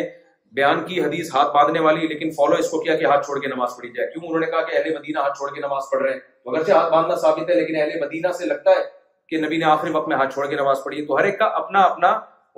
بیان 0.56 0.84
کی 0.88 1.02
حدیث 1.04 1.34
ہاتھ 1.34 1.50
باندھنے 1.56 1.80
والی 1.86 2.08
لیکن 2.08 2.30
فالو 2.38 2.56
اس 2.60 2.70
کو 2.70 2.80
کیا 2.84 2.96
کہ 2.98 3.06
ہاتھ 3.06 3.26
چھوڑ 3.26 3.40
کے 3.40 3.48
نماز 3.48 3.72
پڑھی 3.78 3.92
جائے 3.96 4.12
کیوں 4.12 4.24
انہوں 4.28 4.40
نے 4.40 4.46
کہا 4.52 4.62
کہ 4.66 4.78
اہل 4.78 4.98
مدینہ 4.98 5.20
ہاتھ 5.24 5.38
چھوڑ 5.38 5.50
کے 5.56 5.62
نماز 5.62 5.84
پڑھ 5.92 6.02
رہے 6.04 6.14
ہیں 6.14 6.20
مگر 6.46 6.64
سے 6.64 6.72
ہاتھ 6.74 6.92
باندھنا 6.94 7.16
ثابت 7.24 7.50
ہے 7.50 7.56
لیکن 7.56 7.76
اہل 7.82 8.00
مدینہ 8.06 8.32
سے 8.38 8.46
لگتا 8.46 8.72
ہے 8.80 8.84
کہ 9.30 9.38
نبی 9.46 9.58
نے 9.58 9.66
آخری 9.72 9.92
وقت 9.96 10.08
میں 10.08 10.18
ہاتھ 10.18 10.34
چھوڑ 10.34 10.48
کے 10.50 10.56
نماز 10.56 10.78
پڑھی 10.86 11.02
ہے 11.02 11.06
تو 11.08 11.18
ہر 11.18 11.24
ایک 11.24 11.38
کا 11.40 11.46
اپنا 11.62 11.82
اپنا 11.90 12.08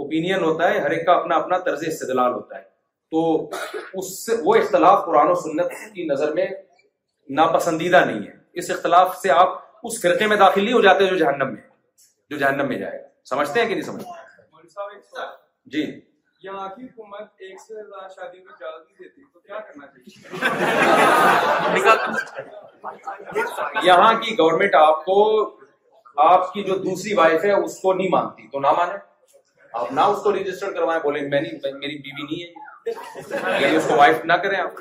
اوپینین 0.05 0.43
ہوتا 0.43 0.69
ہے 0.73 0.79
ہر 0.79 0.91
ایک 0.97 1.05
کا 1.05 1.13
اپنا 1.13 1.35
اپنا 1.35 1.57
طرز 1.65 1.83
استدلال 1.87 2.33
ہوتا 2.33 2.57
ہے 2.57 2.63
تو 3.11 3.99
اس 3.99 4.17
سے 4.25 4.35
وہ 4.43 4.55
اختلاف 4.55 5.05
قرآن 5.05 5.29
و 5.31 5.35
سنت 5.47 5.71
کی 5.95 6.05
نظر 6.11 6.33
میں 6.33 6.45
ناپسندیدہ 7.41 8.03
نہیں 8.05 8.21
ہے 8.27 8.39
اس 8.59 8.69
اختلاف 8.71 9.17
سے 9.17 9.29
آپ 9.31 9.59
اس 9.87 10.01
فرقے 10.01 10.27
میں 10.27 10.37
داخل 10.37 10.63
نہیں 10.63 10.73
ہو 10.73 10.81
جاتے 10.81 11.05
جو 11.07 11.17
جہنم 11.17 11.53
میں 11.53 11.61
جو 12.29 12.37
جہنم 12.37 12.67
میں 12.69 12.77
جائے 12.77 12.99
گا 13.01 13.07
سمجھتے 13.29 13.59
ہیں 13.59 13.67
کہ 13.67 13.73
نہیں 13.73 13.91
سمجھتے 13.91 14.09
جی 15.73 15.83
یہاں 23.83 24.07
کی 24.19 24.31
گورنمنٹ 24.37 24.75
آپ 24.75 25.03
کو 25.05 25.17
آپ 26.23 26.51
کی 26.53 26.63
جو 26.63 26.75
دوسری 26.83 27.13
وائف 27.19 27.43
ہے 27.45 27.51
اس 27.51 27.77
کو 27.81 27.93
نہیں 27.93 28.09
مانتی 28.11 28.47
تو 28.53 28.59
نہ 28.59 28.71
مانے 28.77 28.97
آپ 29.79 29.91
نہ 29.93 30.01
اس 30.13 30.23
کو 30.23 30.31
رجسٹر 30.35 30.73
کروائیں 30.73 31.01
بولیں 31.03 31.21
میں 31.21 31.41
نہیں 31.41 31.77
میری 31.79 31.97
بیوی 32.07 32.23
نہیں 32.23 32.43
ہے 32.43 33.61
یعنی 33.61 33.75
اس 33.75 33.87
کو 33.89 33.95
وائف 33.97 34.23
نہ 34.25 34.33
کریں 34.43 34.57
آپ 34.61 34.75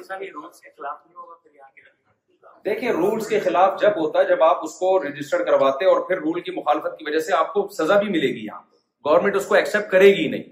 دیکھیں 2.65 2.91
رولز 2.93 3.27
کے 3.29 3.39
خلاف 3.41 3.81
جب 3.81 3.97
ہوتا 3.99 4.19
ہے 4.19 4.25
جب 4.29 4.43
آپ 4.43 4.65
اس 4.65 4.75
کو 4.79 4.99
کرواتے 5.33 5.85
اور 5.93 6.01
پھر 6.09 6.19
رول 6.21 6.41
کی 6.41 6.51
مخالفت 6.57 6.99
کی 6.99 7.05
وجہ 7.09 7.19
سے 7.27 7.33
آپ 7.37 7.53
کو 7.53 7.67
سزا 7.77 7.97
بھی 8.01 8.09
ملے 8.11 8.29
گی 8.35 8.45
یہاں 8.47 8.61
گورنمنٹ 9.09 9.37
اس 9.37 9.47
کو 9.53 9.57
کرے 9.91 10.11
گی 10.17 10.27
نہیں 10.35 10.43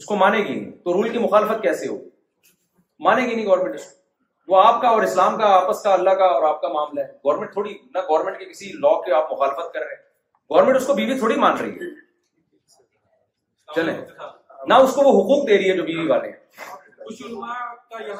اس 0.00 0.04
کو 0.12 0.16
مانے 0.22 0.38
گی 0.44 0.54
نہیں 0.54 0.70
تو 0.84 0.92
رول 0.92 1.08
کی 1.12 1.18
مخالفت 1.24 1.62
کیسے 1.62 1.88
ہو 1.88 1.96
مانے 3.08 3.26
گی 3.28 3.34
نہیں 3.34 3.46
گورنمنٹ 3.46 3.74
اس 3.80 3.84
کو 3.90 4.52
وہ 4.54 4.62
آپ 4.62 4.80
کا 4.82 4.88
اور 4.96 5.02
اسلام 5.02 5.36
کا 5.38 5.46
آپس 5.52 5.82
کا 5.82 5.92
اللہ 5.92 6.14
کا 6.22 6.26
اور 6.32 6.42
آپ 6.48 6.60
کا 6.60 6.68
معاملہ 6.72 7.00
ہے 7.04 7.12
گورنمنٹ 7.24 7.52
تھوڑی 7.52 7.72
نہ 7.94 8.00
گورنمنٹ 8.08 8.38
کے 8.38 8.44
کسی 8.50 8.70
لا 8.84 8.92
کے 9.06 9.12
آپ 9.20 9.32
مخالفت 9.32 9.72
کر 9.74 9.80
رہے 9.86 9.94
ہیں 9.94 10.02
گورنمنٹ 10.54 10.76
اس 10.76 10.86
کو 10.86 10.94
بیوی 10.98 11.18
تھوڑی 11.18 11.36
مان 11.44 11.56
رہی 11.60 11.86
ہے 11.86 11.90
چلیں 13.74 13.94
نہ 14.68 14.74
اس 14.84 14.92
کو 14.94 15.02
وہ 15.08 15.16
حقوق 15.22 15.46
دے 15.48 15.58
رہی 15.58 15.70
ہے 15.70 15.76
جو 15.76 15.82
بیوی 15.90 16.06
والے 16.08 16.28
ہیں 16.30 16.84
خیال 17.10 18.10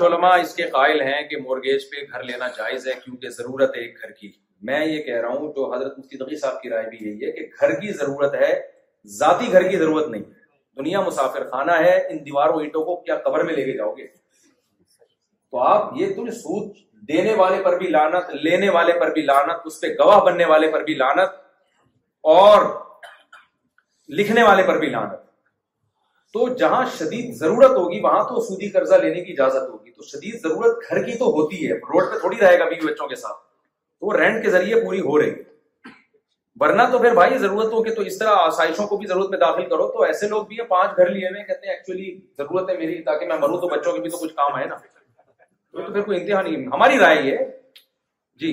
علماء 0.00 0.36
اس 0.40 0.54
کے 0.56 0.66
قائل 0.76 1.00
ہیں 1.00 1.22
کہ 1.28 1.40
مورگیج 1.40 1.84
پہ 1.90 2.06
گھر 2.12 2.22
لینا 2.22 2.48
جائز 2.58 2.86
ہے 2.86 2.92
کیونکہ 3.04 3.28
ضرورت 3.38 3.76
ہے 3.76 3.80
ایک 3.80 4.02
گھر 4.02 4.10
کی 4.20 4.30
میں 4.66 4.84
یہ 4.86 5.02
کہہ 5.02 5.20
رہا 5.20 5.28
ہوں 5.34 5.52
جو 5.56 5.72
حضرت 5.74 5.98
مفتی 5.98 6.36
صاحب 6.38 6.60
کی 6.62 6.68
رائے 6.70 6.88
بھی 6.90 6.98
یہی 7.06 7.26
ہے 7.26 7.32
کہ 7.40 7.46
گھر 7.60 7.78
کی 7.80 7.92
ضرورت 8.00 8.34
ہے 8.42 8.52
ذاتی 9.18 9.52
گھر 9.52 9.68
کی 9.70 9.76
ضرورت 9.76 10.08
نہیں 10.10 10.22
دنیا 10.78 11.00
مسافر 11.08 11.48
خانہ 11.50 11.72
ہے 11.82 11.96
ان 12.10 12.24
دیواروں 12.24 12.60
اینٹوں 12.60 12.84
کو 12.84 12.96
کیا 13.02 13.16
قبر 13.24 13.44
میں 13.48 13.54
لے 13.54 13.64
کے 13.64 13.76
جاؤ 13.78 13.92
گے 13.96 14.06
تو 15.50 15.58
آپ 15.62 15.92
یہ 15.96 16.14
تم 16.14 16.30
سود 16.42 16.76
دینے 17.08 17.34
والے 17.36 17.62
پر 17.62 17.76
بھی 17.78 17.86
لانت 17.96 18.30
لینے 18.44 18.68
والے 18.76 18.92
پر 19.00 19.12
بھی 19.14 19.22
لانت 19.22 19.66
اس 19.66 19.80
پہ 19.80 19.86
گواہ 19.98 20.18
بننے 20.24 20.44
والے 20.52 20.70
پر 20.72 20.82
بھی 20.84 20.94
لانت 21.02 21.42
اور 22.32 22.62
لکھنے 24.18 24.42
والے 24.42 24.62
پر 24.66 24.78
بھی 24.78 24.88
لانت 24.90 25.12
تو 26.32 26.46
جہاں 26.60 26.84
شدید 26.98 27.34
ضرورت 27.38 27.70
ہوگی 27.78 28.00
وہاں 28.02 28.22
تو 28.28 28.40
سودی 28.44 28.68
قرضہ 28.76 28.94
لینے 29.02 29.20
کی 29.24 29.32
اجازت 29.32 29.68
ہوگی 29.70 29.90
تو 29.90 30.02
شدید 30.08 30.40
ضرورت 30.42 30.88
گھر 30.88 31.02
کی 31.04 31.12
تو 31.18 31.26
ہوتی 31.34 31.66
ہے 31.66 31.74
روڈ 31.74 32.10
پہ 32.12 32.18
تھوڑی 32.20 32.36
رہے 32.40 32.58
گا 32.58 32.68
بیوی 32.68 32.90
بچوں 32.92 33.08
کے 33.08 33.16
ساتھ 33.22 33.36
تو 34.00 34.06
وہ 34.06 34.16
رینٹ 34.18 34.42
کے 34.42 34.50
ذریعے 34.56 34.80
پوری 34.84 35.00
ہو 35.08 35.18
رہی 35.22 35.30
ورنہ 36.60 36.82
تو 36.92 36.98
پھر 36.98 37.14
بھائی 37.14 37.38
ضرورتوں 37.38 37.82
کے 37.84 37.94
تو 37.94 38.02
اس 38.10 38.18
طرح 38.18 38.36
آسائشوں 38.46 38.86
کو 38.88 38.96
بھی 38.96 39.06
ضرورت 39.06 39.30
میں 39.30 39.38
داخل 39.38 39.68
کرو 39.68 39.88
تو 39.96 40.02
ایسے 40.10 40.28
لوگ 40.28 40.44
بھی 40.52 40.58
ہیں 40.60 40.66
پانچ 40.74 40.96
گھر 40.96 41.08
لیے 41.14 41.28
ہوئے 41.28 41.42
کہتے 41.46 41.66
ہیں 41.66 41.74
ایکچولی 41.74 42.10
ضرورت 42.38 42.70
ہے 42.70 42.76
میری 42.78 43.00
تاکہ 43.10 43.26
میں 43.26 43.38
مروں 43.40 43.60
تو 43.60 43.68
بچوں 43.74 43.92
کے 43.92 44.00
بھی 44.02 44.10
تو 44.10 44.18
کچھ 44.24 44.34
کام 44.36 44.58
ہے 44.58 44.64
نا 44.66 44.76
تو 44.76 45.92
پھر 45.92 46.00
کوئی 46.00 46.20
انتہا 46.20 46.42
نہیں 46.42 46.66
ہماری 46.74 46.98
رائے 46.98 47.22
یہ 47.22 47.38
جی 48.42 48.52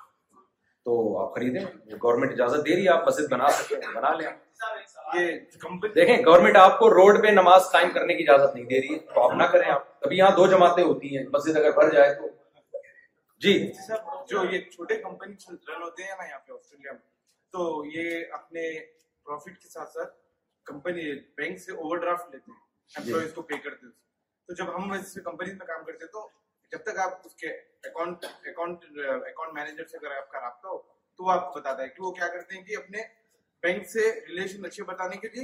تو 0.85 0.93
آپ 1.21 1.33
خریدیں 1.35 1.61
گورنمنٹ 2.03 2.31
اجازت 2.31 2.65
دے 2.65 2.75
رہی 2.75 2.83
ہے 2.83 2.89
آپ 2.89 3.07
مسجد 3.07 3.31
بنا 3.31 3.49
سکتے 3.57 3.75
ہیں 3.85 3.91
بنا 3.95 4.13
لیں 4.15 4.29
دیکھیں 5.95 6.15
گورنمنٹ 6.25 6.57
آپ 6.57 6.77
کو 6.79 6.89
روڈ 6.89 7.21
پہ 7.23 7.31
نماز 7.41 7.71
قائم 7.71 7.89
کرنے 7.93 8.13
کی 8.15 8.23
اجازت 8.27 8.55
نہیں 8.55 8.65
دے 8.71 8.79
رہی 8.81 8.93
ہے 8.93 8.99
تو 9.13 9.23
آپ 9.23 9.35
نہ 9.37 9.43
کریں 9.51 9.69
آپ 9.71 9.85
کبھی 10.01 10.17
یہاں 10.17 10.31
دو 10.37 10.45
جماعتیں 10.53 10.83
ہوتی 10.83 11.15
ہیں 11.17 11.23
مسجد 11.33 11.57
اگر 11.57 11.71
بھر 11.79 11.89
جائے 11.95 12.13
تو 12.21 12.29
جی 13.45 13.53
جو 14.31 14.43
یہ 14.51 14.69
چھوٹے 14.69 14.95
کمپنی 15.03 15.33
رن 15.49 15.81
ہوتے 15.81 16.03
ہیں 16.03 16.15
نا 16.21 16.27
یہاں 16.29 16.39
پہ 16.47 16.53
آسٹریلیا 16.53 16.91
میں 16.91 16.99
تو 17.51 17.69
یہ 17.95 18.33
اپنے 18.39 18.65
پروفٹ 19.25 19.61
کے 19.61 19.69
ساتھ 19.69 19.89
ساتھ 19.93 20.13
کمپنی 20.71 21.09
بینک 21.37 21.59
سے 21.61 21.71
اوور 21.71 21.97
ڈرافٹ 21.97 22.33
لیتے 22.35 22.51
ہیں 22.51 23.01
امپلائیز 23.01 23.27
جی۔ 23.29 23.33
کو 23.35 23.41
پے 23.49 23.57
کرتے 23.63 23.85
ہیں 23.85 23.93
تو 24.47 24.53
جب 24.61 24.75
ہم 24.75 24.91
ویسے 24.91 25.21
کمپنیز 25.31 25.53
میں 25.57 25.67
کام 25.67 25.83
کرتے 25.85 26.03
ہیں 26.05 26.11
تو 26.11 26.27
جب 26.73 26.83
تک 26.83 26.97
آپ 27.03 27.17
اس 27.25 27.33
کے 27.41 27.47
اکاؤنٹ 27.87 28.25
اکاؤنٹ 28.25 28.83
اکاؤنٹ 29.05 29.53
مینیجر 29.53 29.85
سے 29.91 29.97
اگر 29.97 30.11
آپ 30.17 30.29
کا 30.31 30.39
رابطہ 30.41 30.67
ہو 30.67 30.77
تو 31.17 31.23
وہ 31.23 31.31
آپ 31.31 31.47
کو 31.53 31.59
بتاتا 31.59 31.83
ہے 31.83 31.87
کہ 31.87 32.01
وہ 32.03 32.11
کیا 32.19 32.27
کرتے 32.35 32.55
ہیں 32.55 32.61
کہ 32.63 32.75
اپنے 32.77 33.01
بینک 33.63 33.87
سے 33.89 34.09
ریلیشن 34.27 34.65
اچھے 34.65 34.83
بتانے 34.91 35.17
کے 35.21 35.27
لیے 35.33 35.43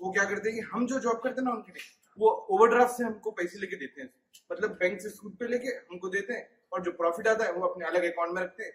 وہ 0.00 0.12
کیا 0.12 0.24
کرتے 0.30 0.50
ہیں 0.50 0.56
کہ 0.56 0.66
ہم 0.74 0.86
جو 0.86 0.98
جاب 1.06 1.22
کرتے 1.22 1.40
ہیں 1.40 1.44
نا 1.48 1.54
ان 1.54 1.62
کے 1.62 1.72
لیے 1.76 1.94
وہ 2.24 2.30
اوور 2.36 2.68
ڈرافٹ 2.74 2.90
سے 2.96 3.04
ہم 3.04 3.12
کو 3.26 3.30
پیسے 3.38 3.58
لے 3.58 3.66
کے 3.66 3.76
دیتے 3.84 4.00
ہیں 4.02 4.08
مطلب 4.50 4.76
بینک 4.78 5.00
سے 5.02 5.08
سود 5.10 5.38
پہ 5.38 5.44
لے 5.54 5.58
کے 5.58 5.74
ہم 5.76 5.98
کو 5.98 6.08
دیتے 6.16 6.32
ہیں 6.32 6.40
اور 6.70 6.80
جو 6.88 6.92
پروفٹ 7.00 7.28
آتا 7.28 7.46
ہے 7.46 7.52
وہ 7.52 7.68
اپنے 7.70 7.84
الگ 7.90 8.08
اکاؤنٹ 8.10 8.32
میں 8.38 8.42
رکھتے 8.44 8.64
ہیں 8.64 8.74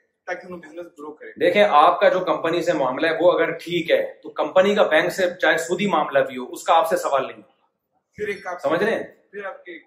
دیکھیں 1.39 1.63
آپ 1.63 1.99
کا 1.99 2.09
جو 2.09 2.19
کمپنی 2.25 2.61
سے 2.63 2.73
معاملہ 2.79 3.07
ہے 3.07 3.17
وہ 3.23 3.31
اگر 3.31 3.51
ٹھیک 3.61 3.89
ہے 3.91 4.01
تو 4.23 4.29
کمپنی 4.39 4.75
کا 4.75 4.83
بینک 4.91 5.11
سے 5.13 5.25
چاہے 5.41 5.57
سودی 5.67 5.87
معاملہ 5.93 6.19
بھی 6.27 6.37
ہو 6.37 6.43
اس 6.57 6.63
کا 6.63 6.73
آپ 6.79 6.89
سے 6.89 6.97
سوال 7.05 7.25
نہیں 7.27 7.41
ہوگا 7.41 8.57
سمجھ 8.63 8.83
رہے 8.83 8.93
ہیں 8.95 9.03
پھر 9.31 9.45
آپ 9.45 9.63
کے 9.65 9.77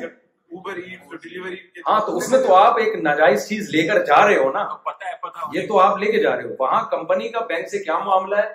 اوبر 0.57 0.77
ایٹس 0.83 1.11
جو 1.11 1.17
ڈیلیوری 1.27 1.57
ہاں 1.89 1.99
تو 2.07 2.17
اس 2.17 2.29
میں 2.29 2.43
تو 2.47 2.55
آپ 2.55 2.79
ایک 2.85 2.97
ناجائز 3.03 3.49
چیز 3.49 3.69
لے 3.75 3.87
کر 3.89 4.05
جا 4.11 4.25
رہے 4.27 4.39
ہو 4.39 4.51
نا 4.59 4.65
پتہ 4.91 5.05
ہے 5.11 5.15
پتہ 5.29 5.47
یہ 5.57 5.67
تو 5.69 5.79
آپ 5.81 5.99
لے 6.05 6.11
کے 6.13 6.23
جا 6.23 6.35
رہے 6.37 6.49
ہو 6.49 6.55
وہاں 6.59 6.83
کمپنی 6.97 7.29
کا 7.37 7.41
بینک 7.53 7.69
سے 7.75 7.79
کیا 7.85 7.99
معاملہ 8.09 8.37
ہے 8.45 8.49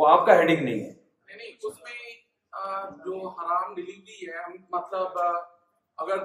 وہ 0.00 0.08
آپ 0.08 0.26
کا 0.26 0.38
ہیڈنگ 0.40 0.64
نہیں 0.64 0.80
ہے 0.84 1.36
نہیں 1.36 1.52
اس 1.52 1.78
میں 1.86 2.96
جو 3.04 3.28
حرام 3.38 3.74
ڈیلیوری 3.74 4.26
ہے 4.32 4.56
مطلب 4.76 5.18
اگر 5.22 6.22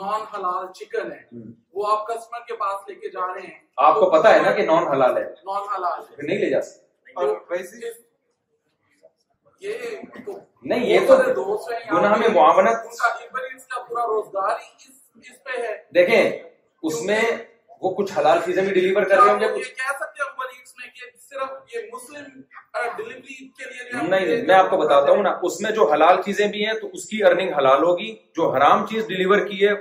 نان 0.00 0.22
حلال 0.36 0.72
چکن 0.78 1.12
ہے 1.12 1.42
وہ 1.78 1.90
آپ 1.90 2.06
کسٹمر 2.08 2.46
کے 2.48 2.56
پاس 2.64 2.88
لے 2.88 2.94
کے 3.00 3.10
جا 3.16 3.26
رہے 3.34 3.40
ہیں 3.46 3.58
آپ 3.88 3.98
کو 4.00 4.10
پتا 4.18 4.34
ہے 4.34 4.42
نا 4.42 4.52
کہ 4.58 4.66
نان 4.72 4.86
حلال 4.92 5.16
ہے 5.16 5.24
نان 5.50 5.68
حلال 5.76 6.00
نہیں 6.24 6.38
لے 6.44 6.50
جا 6.50 6.60
سکتے 6.70 8.00
نہیں 9.64 10.86
یہ 10.86 11.06
تو 11.06 11.16
گناہ 11.92 12.16
میں 12.18 12.28
معاونت 12.34 12.88
دیکھیں 15.94 16.30
اس 16.88 17.02
میں 17.06 17.20
وہ 17.82 17.92
کچھ 17.94 18.12
حلال 18.18 18.38
چیزیں 18.44 18.62
بھی 18.62 18.92
کر 18.94 19.06
رہے 19.10 19.30
ہوں 19.30 19.40
گے 19.40 19.50
نہیں 24.08 24.42
میں 24.46 24.54
آپ 24.54 24.68
کو 24.70 24.76
بتاتا 24.78 25.12
ہوں 25.12 25.24
اس 25.48 25.60
میں 25.60 25.70
جو 25.78 25.90
حلال 25.92 26.22
چیزیں 26.24 26.46
بھی 26.52 26.64
ہیں 26.66 26.74
تو 26.80 26.88
اس 26.98 27.04
کی 27.08 27.22
ارننگ 27.24 27.52
حلال 27.58 27.82
ہوگی 27.84 28.14
جو 28.36 28.50
حرام 28.56 28.86
چیز 28.86 29.06
ڈلیور 29.08 29.46
کی 29.48 29.66
ہے 29.66 29.74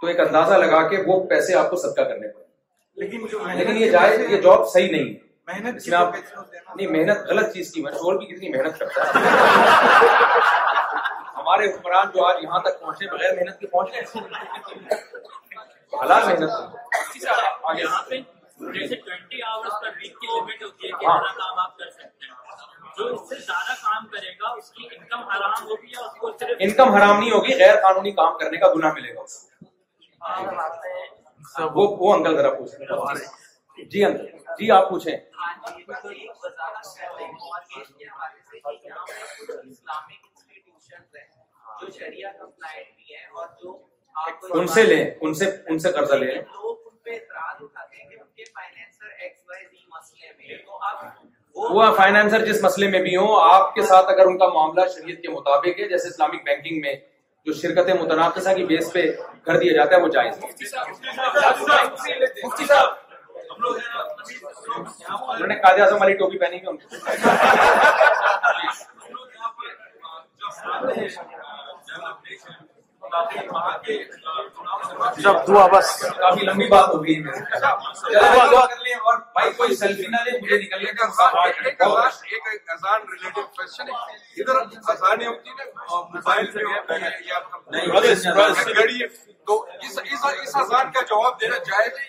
تو 0.00 0.06
ایک 0.08 0.20
اندازہ 0.20 0.54
لگا 0.64 0.86
کے 0.88 1.02
وہ 1.06 1.24
پیسے 1.28 1.54
آپ 1.62 1.70
کو 1.70 1.76
صدقہ 1.86 2.02
کرنے 2.08 2.28
پڑے 2.28 3.48
لیکن 3.58 3.76
یہ 3.82 3.90
جائز 3.90 4.30
یہ 4.30 4.36
جاب 4.40 4.68
صحیح 4.74 4.90
نہیں 4.92 5.12
ہے 5.14 5.28
محنت 5.58 7.20
غلط 7.30 7.46
چیز 7.52 7.66
کی 7.72 7.78
ہمارے 11.34 11.64
حکمران 11.66 12.08
جو 12.14 12.22
آج 12.24 12.40
یہاں 12.42 12.58
تک 12.64 12.80
پہنچے 12.80 13.06
محنت 13.38 13.62
حالات 16.00 16.26
محنت 16.26 16.50
جو 22.96 23.04
اس 23.14 23.22
سے 23.28 23.36
زیادہ 23.40 23.72
کام 23.82 24.02
کرے 24.12 24.32
گا 24.40 24.46
انکم 26.58 26.88
حرام 26.94 27.16
نہیں 27.18 27.30
ہوگی 27.32 27.52
غیر 27.64 27.76
قانونی 27.82 28.12
کام 28.22 28.32
کرنے 28.38 28.56
کا 28.64 28.68
گناہ 28.76 28.90
ملے 28.94 29.10
گا 29.14 29.22
وہ 31.74 32.10
انکل 32.14 32.32
ذرا 32.36 32.50
پوچھ 32.54 32.74
جی 33.90 34.02
ہاں، 34.04 34.10
جی 34.58 34.70
آپ 34.70 34.88
پوچھیں 34.90 35.12
ان 41.80 42.16
ان 44.42 44.54
ان 44.58 44.66
سے 44.66 44.84
سے 45.78 46.04
سے 46.06 46.16
لیں 46.16 46.26
لیں 46.26 46.40
قرضہ 50.72 51.08
وہ 51.54 51.84
فائنینسر 51.96 52.44
جس 52.46 52.62
مسئلے 52.64 52.88
میں 52.90 53.00
بھی 53.02 53.16
ہوں 53.16 53.36
آپ 53.42 53.74
کے 53.74 53.82
ساتھ 53.86 54.10
اگر 54.12 54.26
ان 54.26 54.38
کا 54.38 54.48
معاملہ 54.54 54.86
شریعت 54.94 55.22
کے 55.22 55.28
مطابق 55.28 55.80
ہے 55.80 55.88
جیسے 55.88 56.08
اسلامک 56.08 56.42
بینکنگ 56.46 56.80
میں 56.80 56.94
جو 57.46 57.52
شرکت 57.60 57.90
متنافع 58.00 58.52
کی 58.54 58.64
بیس 58.72 58.92
پہ 58.92 59.10
کر 59.44 59.58
دیا 59.60 59.72
جاتا 59.74 59.96
ہے 59.96 60.00
وہ 60.00 60.08
جائز 60.14 60.68
انہوں 63.64 65.46
نے 65.48 65.54
قاضی 65.62 65.80
اعظم 65.80 66.00
والی 66.00 66.14
ٹوپی 66.18 66.38
پہنی 66.38 66.58
ہوئی 66.66 66.78
جب 75.22 75.46
دعا 75.46 75.66
بس 75.72 75.88
کافی 76.18 76.44
لمبی 76.46 76.66
بات 76.68 76.88
ہو 76.94 77.02
گئی 77.04 77.22
اور 78.34 79.16
بھائی 79.34 79.52
کوئی 79.56 79.74
سیلفی 79.76 80.06
نہ 80.14 80.22
لے 80.24 80.36
مجھے 80.42 80.58
نکلنے 80.62 80.92
کا 80.92 81.42
ایک 81.64 82.70
آسان 82.74 83.00
ریلیٹڈ 83.00 83.56
کوشچن 83.56 83.88
ہے 83.88 84.42
ادھر 84.42 84.76
آسانی 84.94 85.26
ہوتی 85.26 85.48
ہیں 85.48 85.66
موبائل 86.14 86.46
سے 86.52 88.38
نہیں 88.72 89.02
تو 89.46 89.62
اس 89.82 90.56
آسان 90.62 90.90
کا 90.92 91.02
جواب 91.10 91.40
دینا 91.40 91.58
جائز 91.70 91.98
ہے 91.98 92.08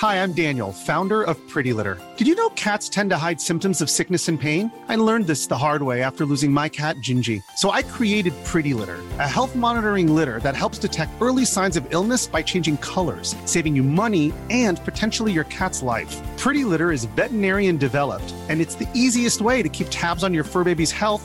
Hi, 0.00 0.22
I'm 0.22 0.34
Daniel, 0.34 0.74
founder 0.74 1.22
of 1.22 1.38
Pretty 1.48 1.72
Litter. 1.72 1.98
Did 2.18 2.26
you 2.26 2.34
know 2.34 2.50
cats 2.50 2.86
tend 2.86 3.08
to 3.08 3.16
hide 3.16 3.40
symptoms 3.40 3.80
of 3.80 3.88
sickness 3.88 4.28
and 4.28 4.38
pain? 4.38 4.70
I 4.88 4.96
learned 4.96 5.26
this 5.26 5.46
the 5.46 5.56
hard 5.56 5.82
way 5.82 6.02
after 6.02 6.26
losing 6.26 6.52
my 6.52 6.68
cat, 6.68 6.96
Gingy. 6.96 7.42
So 7.56 7.70
I 7.70 7.80
created 7.82 8.34
Pretty 8.44 8.74
Litter, 8.74 8.98
a 9.18 9.26
health 9.26 9.56
monitoring 9.56 10.14
litter 10.14 10.38
that 10.40 10.54
helps 10.54 10.76
detect 10.76 11.12
early 11.22 11.46
signs 11.46 11.78
of 11.78 11.90
illness 11.94 12.26
by 12.26 12.42
changing 12.42 12.76
colors, 12.84 13.34
saving 13.46 13.74
you 13.74 13.82
money 13.82 14.34
and 14.50 14.84
potentially 14.84 15.32
your 15.32 15.44
cat's 15.44 15.80
life. 15.80 16.14
Pretty 16.36 16.64
Litter 16.64 16.92
is 16.92 17.04
veterinarian 17.16 17.78
developed, 17.78 18.34
and 18.50 18.60
it's 18.60 18.74
the 18.74 18.88
easiest 18.92 19.40
way 19.40 19.62
to 19.62 19.68
keep 19.70 19.86
tabs 19.88 20.24
on 20.24 20.34
your 20.34 20.44
fur 20.44 20.62
baby's 20.62 20.92
health 20.92 21.24